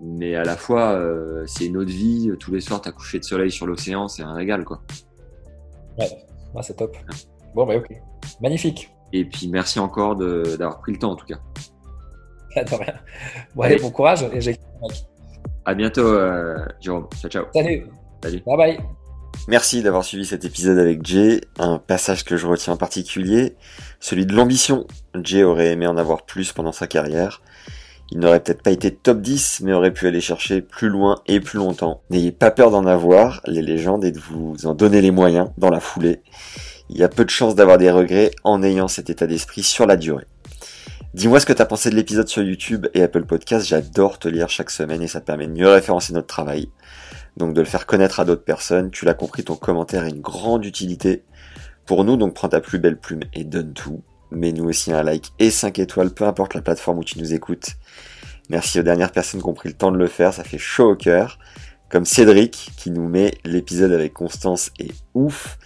Mais 0.01 0.35
à 0.35 0.45
la 0.45 0.57
fois, 0.57 0.93
euh, 0.95 1.45
c'est 1.47 1.67
une 1.67 1.77
autre 1.77 1.91
vie. 1.91 2.31
Tous 2.41 2.51
les 2.53 2.61
soirs, 2.61 2.81
t'as 2.81 2.91
couché 2.93 3.19
de 3.19 3.25
soleil 3.25 3.51
sur 3.51 3.67
l'océan, 3.67 4.09
c'est 4.09 4.23
un 4.23 4.33
régal, 4.35 4.65
quoi. 4.65 4.81
Ouais, 5.99 6.09
Ouais, 6.55 6.63
c'est 6.63 6.77
top. 6.77 6.97
Bon, 7.55 7.67
bah 7.67 7.77
ok. 7.77 7.89
Magnifique. 8.41 8.91
Et 9.13 9.25
puis, 9.27 9.49
merci 9.49 9.79
encore 9.79 10.17
d'avoir 10.17 10.81
pris 10.81 10.93
le 10.93 10.99
temps, 10.99 11.13
en 11.13 11.17
tout 11.17 11.27
cas. 11.27 11.39
De 12.57 12.75
rien. 12.75 12.95
Bon, 13.55 13.63
Allez. 13.63 13.75
allez, 13.75 13.83
bon 13.83 13.91
courage. 13.91 14.27
Et 14.33 14.41
j'ai... 14.41 14.57
À 15.65 15.75
bientôt, 15.75 16.07
euh, 16.07 16.59
Jérôme. 16.81 17.09
Ciao, 17.21 17.31
ciao. 17.31 17.45
Salut. 17.55 17.87
Salut. 18.23 18.43
Bye 18.47 18.57
bye. 18.57 18.79
Merci 19.49 19.83
d'avoir 19.83 20.05
suivi 20.05 20.25
cet 20.25 20.45
épisode 20.45 20.79
avec 20.79 21.05
Jay. 21.05 21.41
Un 21.59 21.79
passage 21.79 22.25
que 22.25 22.37
je 22.37 22.47
retiens 22.47 22.75
en 22.75 22.77
particulier, 22.77 23.57
celui 24.01 24.27
de 24.27 24.35
l'ambition. 24.35 24.87
Jay 25.23 25.43
aurait 25.43 25.73
aimé 25.73 25.87
en 25.87 25.97
avoir 25.97 26.23
plus 26.23 26.53
pendant 26.53 26.73
sa 26.73 26.87
carrière. 26.87 27.43
Il 28.11 28.19
n'aurait 28.19 28.41
peut-être 28.41 28.63
pas 28.63 28.71
été 28.71 28.91
top 28.95 29.21
10, 29.23 29.63
mais 29.65 29.73
aurait 29.73 29.93
pu 29.93 30.07
aller 30.07 30.21
chercher 30.21 30.61
plus 30.61 30.91
loin 30.91 31.23
et 31.27 31.41
plus 31.41 31.57
longtemps. 31.57 32.03
N'ayez 32.11 32.31
pas 32.31 32.51
peur 32.51 32.71
d'en 32.71 32.85
avoir, 32.85 33.41
les 33.47 33.63
légendes, 33.63 34.05
et 34.05 34.13
de 34.13 34.21
vous 34.21 34.67
en 34.67 34.75
donner 34.75 35.01
les 35.01 35.11
moyens 35.11 35.49
dans 35.57 35.71
la 35.71 35.81
foulée. 35.81 36.21
Il 36.91 36.99
y 36.99 37.03
a 37.03 37.09
peu 37.09 37.25
de 37.25 37.31
chances 37.31 37.55
d'avoir 37.55 37.79
des 37.79 37.91
regrets 37.91 38.33
en 38.45 38.63
ayant 38.63 38.87
cet 38.87 39.09
état 39.09 39.27
d'esprit 39.27 39.63
sur 39.63 39.87
la 39.87 39.97
durée. 39.97 40.27
Dis-moi 41.15 41.41
ce 41.41 41.47
que 41.47 41.53
t'as 41.53 41.67
pensé 41.67 41.91
de 41.91 41.95
l'épisode 41.95 42.29
sur 42.29 42.43
YouTube 42.43 42.87
et 42.95 43.03
Apple 43.03 43.25
Podcast, 43.25 43.67
j'adore 43.67 44.19
te 44.19 44.29
lire 44.29 44.49
chaque 44.49 44.71
semaine 44.71 45.03
et 45.03 45.09
ça 45.09 45.21
permet 45.21 45.47
de 45.47 45.53
mieux 45.53 45.69
référencer 45.69 46.13
notre 46.13 46.27
travail 46.27 46.71
donc 47.37 47.55
de 47.55 47.61
le 47.61 47.67
faire 47.67 47.87
connaître 47.87 48.21
à 48.21 48.25
d'autres 48.25 48.45
personnes. 48.45 48.91
Tu 48.91 49.05
l'as 49.05 49.15
compris, 49.15 49.45
ton 49.45 49.57
commentaire 49.57 50.03
a 50.03 50.09
une 50.09 50.21
grande 50.21 50.65
utilité 50.65 51.25
pour 51.87 52.05
nous, 52.05 52.17
donc 52.17 52.35
prends 52.35 52.49
ta 52.49 52.61
plus 52.61 52.79
belle 52.79 52.99
plume 52.99 53.23
et 53.33 53.45
donne 53.45 53.73
tout. 53.73 54.03
Mets-nous 54.31 54.65
aussi 54.65 54.93
un 54.93 55.03
like 55.03 55.33
et 55.39 55.51
5 55.51 55.79
étoiles, 55.79 56.11
peu 56.11 56.25
importe 56.25 56.55
la 56.55 56.63
plateforme 56.63 56.99
où 56.99 57.05
tu 57.05 57.19
nous 57.19 57.35
écoutes. 57.35 57.73
Merci 58.49 58.81
aux 58.81 58.83
dernières 58.83 59.13
personnes 59.13 59.41
qui 59.41 59.49
ont 59.49 59.55
pris 59.55 59.69
le 59.69 59.75
temps 59.75 59.93
de 59.93 59.99
le 59.99 60.07
faire, 60.07 60.33
ça 60.33 60.45
fait 60.45 60.59
chaud 60.59 60.91
au 60.91 60.97
cœur. 60.97 61.39
Comme 61.89 62.07
Cédric 62.07 62.71
qui 62.77 62.91
nous 62.91 63.07
met 63.07 63.35
l'épisode 63.45 63.93
avec 63.93 64.15
Constance 64.15 64.71
et 64.79 64.91
ouf. 65.15 65.59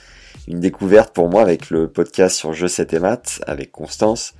Une 0.48 0.60
découverte 0.60 1.14
pour 1.14 1.28
moi 1.28 1.42
avec 1.42 1.70
le 1.70 1.88
podcast 1.88 2.36
sur 2.36 2.52
Je 2.52 2.66
sais 2.66 2.86
tes 2.86 2.98
maths 2.98 3.40
avec 3.46 3.70
Constance. 3.70 4.34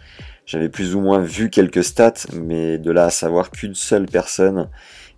J'avais 0.47 0.69
plus 0.69 0.95
ou 0.95 1.01
moins 1.01 1.19
vu 1.19 1.51
quelques 1.51 1.83
stats, 1.83 2.27
mais 2.33 2.79
de 2.79 2.93
là 2.93 3.07
à 3.07 3.11
savoir 3.11 3.51
qu'une 3.51 3.75
seule 3.75 4.07
personne 4.07 4.71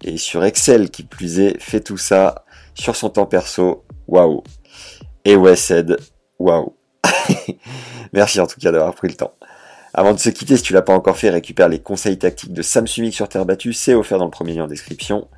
et 0.03 0.17
sur 0.17 0.43
Excel 0.43 0.91
qui 0.91 1.03
plus 1.03 1.39
est 1.39 1.61
fait 1.61 1.81
tout 1.81 1.99
ça 1.99 2.47
sur 2.75 2.97
son 2.97 3.11
temps 3.11 3.27
perso. 3.27 3.85
Waouh. 4.07 4.43
Et 5.27 5.37
ouais, 5.37 5.57
Ced, 5.57 5.99
waouh. 6.39 6.75
Merci 8.15 8.41
en 8.41 8.47
tout 8.47 8.59
cas 8.59 8.73
d'avoir 8.73 8.95
pris 8.95 9.09
le 9.09 9.15
temps. 9.15 9.35
Avant 9.93 10.15
de 10.15 10.19
se 10.19 10.31
quitter, 10.31 10.57
si 10.57 10.63
tu 10.63 10.73
l'as 10.73 10.83
pas 10.83 10.95
encore 10.95 11.19
fait, 11.19 11.29
récupère 11.29 11.69
les 11.69 11.81
conseils 11.81 12.19
tactiques 12.19 12.53
de 12.55 12.63
Sam 12.63 12.87
Sumik 12.87 13.15
sur 13.15 13.29
terre 13.29 13.45
battue, 13.45 13.75
c'est 13.75 13.95
offert 13.95 14.19
dans 14.19 14.27
le 14.27 14.31
premier 14.31 14.55
lien 14.55 14.65
en 14.65 14.69
description. 14.69 15.29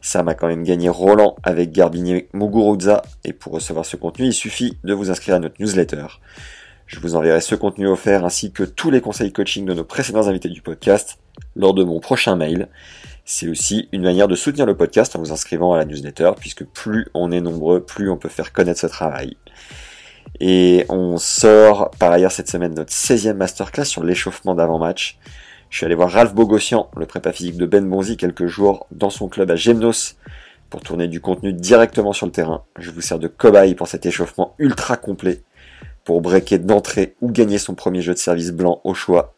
Sam 0.00 0.28
a 0.28 0.34
quand 0.34 0.48
même 0.48 0.64
gagné 0.64 0.88
Roland 0.88 1.36
avec 1.42 1.72
Garbinier 1.72 2.28
Muguruza, 2.32 3.02
et 3.24 3.32
pour 3.32 3.52
recevoir 3.52 3.86
ce 3.86 3.96
contenu, 3.96 4.26
il 4.26 4.32
suffit 4.32 4.76
de 4.84 4.92
vous 4.92 5.10
inscrire 5.10 5.36
à 5.36 5.38
notre 5.38 5.60
newsletter. 5.60 6.06
Je 6.92 7.00
vous 7.00 7.16
enverrai 7.16 7.40
ce 7.40 7.54
contenu 7.54 7.86
offert 7.86 8.22
ainsi 8.22 8.52
que 8.52 8.64
tous 8.64 8.90
les 8.90 9.00
conseils 9.00 9.32
coaching 9.32 9.64
de 9.64 9.72
nos 9.72 9.82
précédents 9.82 10.28
invités 10.28 10.50
du 10.50 10.60
podcast 10.60 11.18
lors 11.56 11.72
de 11.72 11.84
mon 11.84 12.00
prochain 12.00 12.36
mail. 12.36 12.68
C'est 13.24 13.48
aussi 13.48 13.88
une 13.92 14.02
manière 14.02 14.28
de 14.28 14.34
soutenir 14.34 14.66
le 14.66 14.76
podcast 14.76 15.16
en 15.16 15.20
vous 15.20 15.32
inscrivant 15.32 15.72
à 15.72 15.78
la 15.78 15.86
newsletter, 15.86 16.32
puisque 16.38 16.66
plus 16.66 17.08
on 17.14 17.32
est 17.32 17.40
nombreux, 17.40 17.82
plus 17.82 18.10
on 18.10 18.18
peut 18.18 18.28
faire 18.28 18.52
connaître 18.52 18.78
ce 18.78 18.88
travail. 18.88 19.38
Et 20.38 20.84
on 20.90 21.16
sort 21.16 21.90
par 21.98 22.12
ailleurs 22.12 22.30
cette 22.30 22.50
semaine 22.50 22.74
notre 22.74 22.92
16e 22.92 23.32
masterclass 23.34 23.86
sur 23.86 24.04
l'échauffement 24.04 24.54
d'avant-match. 24.54 25.18
Je 25.70 25.78
suis 25.78 25.86
allé 25.86 25.94
voir 25.94 26.10
Ralph 26.10 26.34
Bogossian, 26.34 26.90
le 26.94 27.06
prépa 27.06 27.32
physique 27.32 27.56
de 27.56 27.64
Ben 27.64 27.88
Bonzi, 27.88 28.18
quelques 28.18 28.46
jours 28.46 28.86
dans 28.90 29.08
son 29.08 29.28
club 29.28 29.50
à 29.50 29.56
Gemnos 29.56 30.16
pour 30.68 30.82
tourner 30.82 31.08
du 31.08 31.22
contenu 31.22 31.54
directement 31.54 32.12
sur 32.12 32.26
le 32.26 32.32
terrain. 32.32 32.64
Je 32.78 32.90
vous 32.90 33.00
sers 33.00 33.18
de 33.18 33.28
cobaye 33.28 33.74
pour 33.74 33.88
cet 33.88 34.04
échauffement 34.04 34.54
ultra 34.58 34.98
complet 34.98 35.42
pour 36.04 36.20
breaker 36.20 36.58
d'entrée 36.58 37.14
ou 37.20 37.30
gagner 37.30 37.58
son 37.58 37.74
premier 37.74 38.02
jeu 38.02 38.14
de 38.14 38.18
service 38.18 38.50
blanc 38.50 38.80
au 38.84 38.94
choix. 38.94 39.34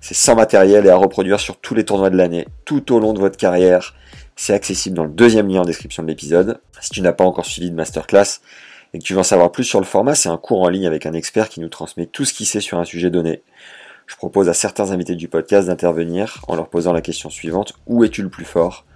C'est 0.00 0.14
sans 0.14 0.34
matériel 0.34 0.86
et 0.86 0.90
à 0.90 0.96
reproduire 0.96 1.40
sur 1.40 1.58
tous 1.58 1.74
les 1.74 1.84
tournois 1.84 2.10
de 2.10 2.16
l'année, 2.16 2.46
tout 2.64 2.92
au 2.92 3.00
long 3.00 3.12
de 3.12 3.20
votre 3.20 3.36
carrière. 3.36 3.94
C'est 4.34 4.54
accessible 4.54 4.96
dans 4.96 5.04
le 5.04 5.10
deuxième 5.10 5.48
lien 5.48 5.60
en 5.60 5.64
description 5.64 6.02
de 6.02 6.08
l'épisode. 6.08 6.60
Si 6.80 6.90
tu 6.90 7.02
n'as 7.02 7.12
pas 7.12 7.24
encore 7.24 7.44
suivi 7.44 7.70
de 7.70 7.76
masterclass 7.76 8.40
et 8.94 8.98
que 8.98 9.04
tu 9.04 9.12
veux 9.12 9.20
en 9.20 9.24
savoir 9.24 9.52
plus 9.52 9.64
sur 9.64 9.78
le 9.78 9.84
format, 9.84 10.14
c'est 10.14 10.30
un 10.30 10.38
cours 10.38 10.62
en 10.62 10.68
ligne 10.68 10.86
avec 10.86 11.04
un 11.04 11.12
expert 11.12 11.50
qui 11.50 11.60
nous 11.60 11.68
transmet 11.68 12.06
tout 12.06 12.24
ce 12.24 12.32
qu'il 12.32 12.46
sait 12.46 12.60
sur 12.60 12.78
un 12.78 12.84
sujet 12.84 13.10
donné. 13.10 13.42
Je 14.06 14.16
propose 14.16 14.48
à 14.48 14.54
certains 14.54 14.90
invités 14.90 15.14
du 15.14 15.28
podcast 15.28 15.68
d'intervenir 15.68 16.42
en 16.48 16.56
leur 16.56 16.68
posant 16.68 16.92
la 16.92 17.02
question 17.02 17.28
suivante. 17.28 17.74
Où 17.86 18.02
es-tu 18.02 18.22
le 18.22 18.30
plus 18.30 18.46
fort? 18.46 18.86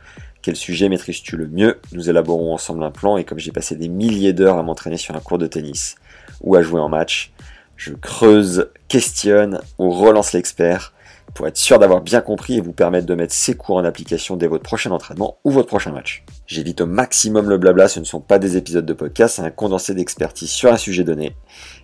Quel 0.41 0.57
sujet 0.57 0.89
maîtrises-tu 0.89 1.37
le 1.37 1.47
mieux? 1.47 1.81
Nous 1.93 2.11
élaborons 2.11 2.53
ensemble 2.53 2.83
un 2.83 2.91
plan 2.91 3.17
et 3.17 3.25
comme 3.25 3.39
j'ai 3.39 3.53
passé 3.53 3.77
des 3.77 3.89
milliers 3.89 4.33
d'heures 4.33 4.59
à 4.59 4.63
m'entraîner 4.63 4.97
sur 4.97 5.15
un 5.15 5.21
cours 5.21 5.39
de 5.39 5.47
tennis 5.47 5.97
ou 6.45 6.55
à 6.55 6.63
jouer 6.63 6.81
en 6.81 6.89
match, 6.89 7.33
je 7.77 7.93
creuse, 7.93 8.71
questionne 8.89 9.61
ou 9.79 9.91
relance 9.91 10.33
l'expert 10.33 10.93
pour 11.35 11.49
être 11.49 11.57
sûr 11.57 11.81
d'avoir 11.81 12.01
bien 12.01 12.21
compris 12.21 12.59
et 12.59 12.61
vous 12.61 12.73
permettre 12.73 13.07
de 13.07 13.15
mettre 13.15 13.35
ces 13.35 13.57
cours 13.57 13.77
en 13.77 13.85
application 13.85 14.37
dès 14.37 14.47
votre 14.47 14.63
prochain 14.63 14.93
entraînement 14.93 15.39
ou 15.43 15.51
votre 15.51 15.67
prochain 15.67 15.91
match. 15.91 16.25
J'évite 16.47 16.81
au 16.81 16.87
maximum 16.87 17.49
le 17.49 17.59
blabla, 17.59 17.89
ce 17.89 17.99
ne 17.99 18.05
sont 18.05 18.21
pas 18.21 18.39
des 18.39 18.57
épisodes 18.57 18.87
de 18.87 18.93
podcast, 18.93 19.37
c'est 19.37 19.43
un 19.43 19.51
condensé 19.51 19.95
d'expertise 19.95 20.51
sur 20.51 20.73
un 20.73 20.77
sujet 20.77 21.03
donné. 21.03 21.35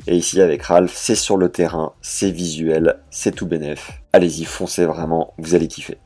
Et 0.07 0.15
ici 0.17 0.41
avec 0.41 0.63
Ralph, 0.63 0.93
c'est 0.95 1.17
sur 1.17 1.37
le 1.37 1.49
terrain, 1.49 1.95
c'est 2.01 2.31
visuel, 2.31 3.01
c'est 3.11 3.35
tout 3.35 3.47
bénef. 3.47 3.91
Allez-y, 4.13 4.45
foncez 4.45 4.85
vraiment, 4.85 5.35
vous 5.39 5.55
allez 5.55 5.67
kiffer. 5.67 5.99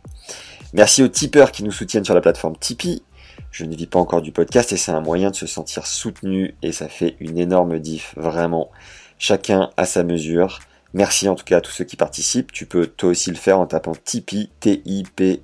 Merci 0.72 1.02
aux 1.02 1.08
tipeurs 1.08 1.52
qui 1.52 1.64
nous 1.64 1.72
soutiennent 1.72 2.04
sur 2.04 2.14
la 2.14 2.20
plateforme 2.20 2.56
Tipeee. 2.56 3.02
Je 3.50 3.64
ne 3.64 3.74
vis 3.74 3.86
pas 3.86 3.98
encore 3.98 4.22
du 4.22 4.32
podcast 4.32 4.72
et 4.72 4.76
c'est 4.76 4.92
un 4.92 5.00
moyen 5.00 5.30
de 5.30 5.36
se 5.36 5.46
sentir 5.46 5.86
soutenu 5.86 6.54
et 6.62 6.72
ça 6.72 6.88
fait 6.88 7.16
une 7.20 7.38
énorme 7.38 7.78
diff, 7.78 8.14
vraiment. 8.16 8.70
Chacun 9.18 9.70
à 9.76 9.86
sa 9.86 10.02
mesure. 10.02 10.58
Merci 10.92 11.28
en 11.28 11.34
tout 11.34 11.44
cas 11.44 11.58
à 11.58 11.60
tous 11.60 11.72
ceux 11.72 11.84
qui 11.84 11.96
participent. 11.96 12.52
Tu 12.52 12.66
peux 12.66 12.86
toi 12.86 13.10
aussi 13.10 13.30
le 13.30 13.36
faire 13.36 13.58
en 13.58 13.66
tapant 13.66 13.94
Tipeee, 13.94 14.50
T-I-P, 14.60 15.42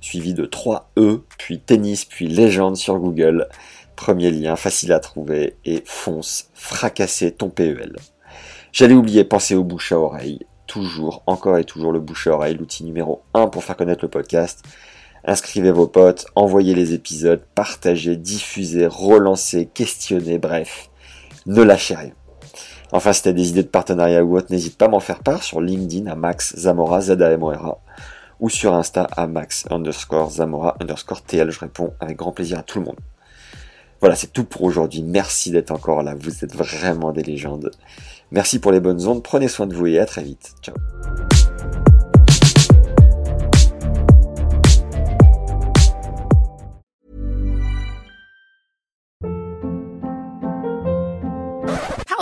suivi 0.00 0.34
de 0.34 0.44
3 0.44 0.90
E, 0.98 1.22
puis 1.38 1.60
tennis, 1.60 2.04
puis 2.04 2.28
légende 2.28 2.76
sur 2.76 2.98
Google. 2.98 3.48
Premier 3.96 4.30
lien, 4.30 4.54
facile 4.54 4.92
à 4.92 5.00
trouver, 5.00 5.56
et 5.64 5.82
fonce, 5.84 6.50
fracasser 6.54 7.32
ton 7.32 7.50
PEL. 7.50 7.96
J'allais 8.72 8.94
oublier, 8.94 9.24
penser 9.24 9.54
au 9.54 9.64
bouche 9.64 9.92
à 9.92 9.98
oreille. 9.98 10.40
Toujours, 10.66 11.22
encore 11.26 11.58
et 11.58 11.64
toujours 11.64 11.92
le 11.92 11.98
bouche 11.98 12.26
à 12.26 12.32
oreille, 12.32 12.54
l'outil 12.54 12.84
numéro 12.84 13.22
1 13.34 13.48
pour 13.48 13.64
faire 13.64 13.76
connaître 13.76 14.04
le 14.04 14.10
podcast. 14.10 14.62
Inscrivez 15.28 15.72
vos 15.72 15.86
potes, 15.86 16.24
envoyez 16.36 16.74
les 16.74 16.94
épisodes, 16.94 17.42
partagez, 17.54 18.16
diffusez, 18.16 18.86
relancez, 18.86 19.66
questionnez, 19.66 20.38
bref, 20.38 20.88
ne 21.44 21.60
lâchez 21.60 21.94
rien. 21.94 22.12
Enfin, 22.92 23.12
si 23.12 23.24
tu 23.24 23.28
as 23.28 23.34
des 23.34 23.50
idées 23.50 23.62
de 23.62 23.68
partenariat 23.68 24.24
ou 24.24 24.38
autre, 24.38 24.46
n'hésite 24.48 24.78
pas 24.78 24.86
à 24.86 24.88
m'en 24.88 25.00
faire 25.00 25.18
part 25.18 25.42
sur 25.42 25.60
LinkedIn 25.60 26.10
à 26.10 26.14
Max 26.14 26.56
Zamora, 26.56 27.02
z 27.02 27.10
a 27.20 27.30
m 27.30 27.44
ou 28.40 28.48
sur 28.48 28.72
Insta 28.72 29.06
à 29.18 29.26
Max 29.26 29.66
underscore 29.70 30.30
Zamora 30.30 30.78
underscore 30.80 31.20
TL. 31.20 31.50
Je 31.50 31.60
réponds 31.60 31.92
avec 32.00 32.16
grand 32.16 32.32
plaisir 32.32 32.60
à 32.60 32.62
tout 32.62 32.78
le 32.78 32.86
monde. 32.86 32.98
Voilà, 34.00 34.16
c'est 34.16 34.32
tout 34.32 34.44
pour 34.44 34.62
aujourd'hui. 34.62 35.02
Merci 35.02 35.50
d'être 35.50 35.72
encore 35.72 36.02
là. 36.02 36.14
Vous 36.18 36.42
êtes 36.42 36.56
vraiment 36.56 37.12
des 37.12 37.22
légendes. 37.22 37.70
Merci 38.30 38.60
pour 38.60 38.72
les 38.72 38.80
bonnes 38.80 39.06
ondes. 39.06 39.22
Prenez 39.22 39.48
soin 39.48 39.66
de 39.66 39.74
vous 39.74 39.88
et 39.88 39.98
à 39.98 40.06
très 40.06 40.22
vite. 40.22 40.54
Ciao. 40.62 40.76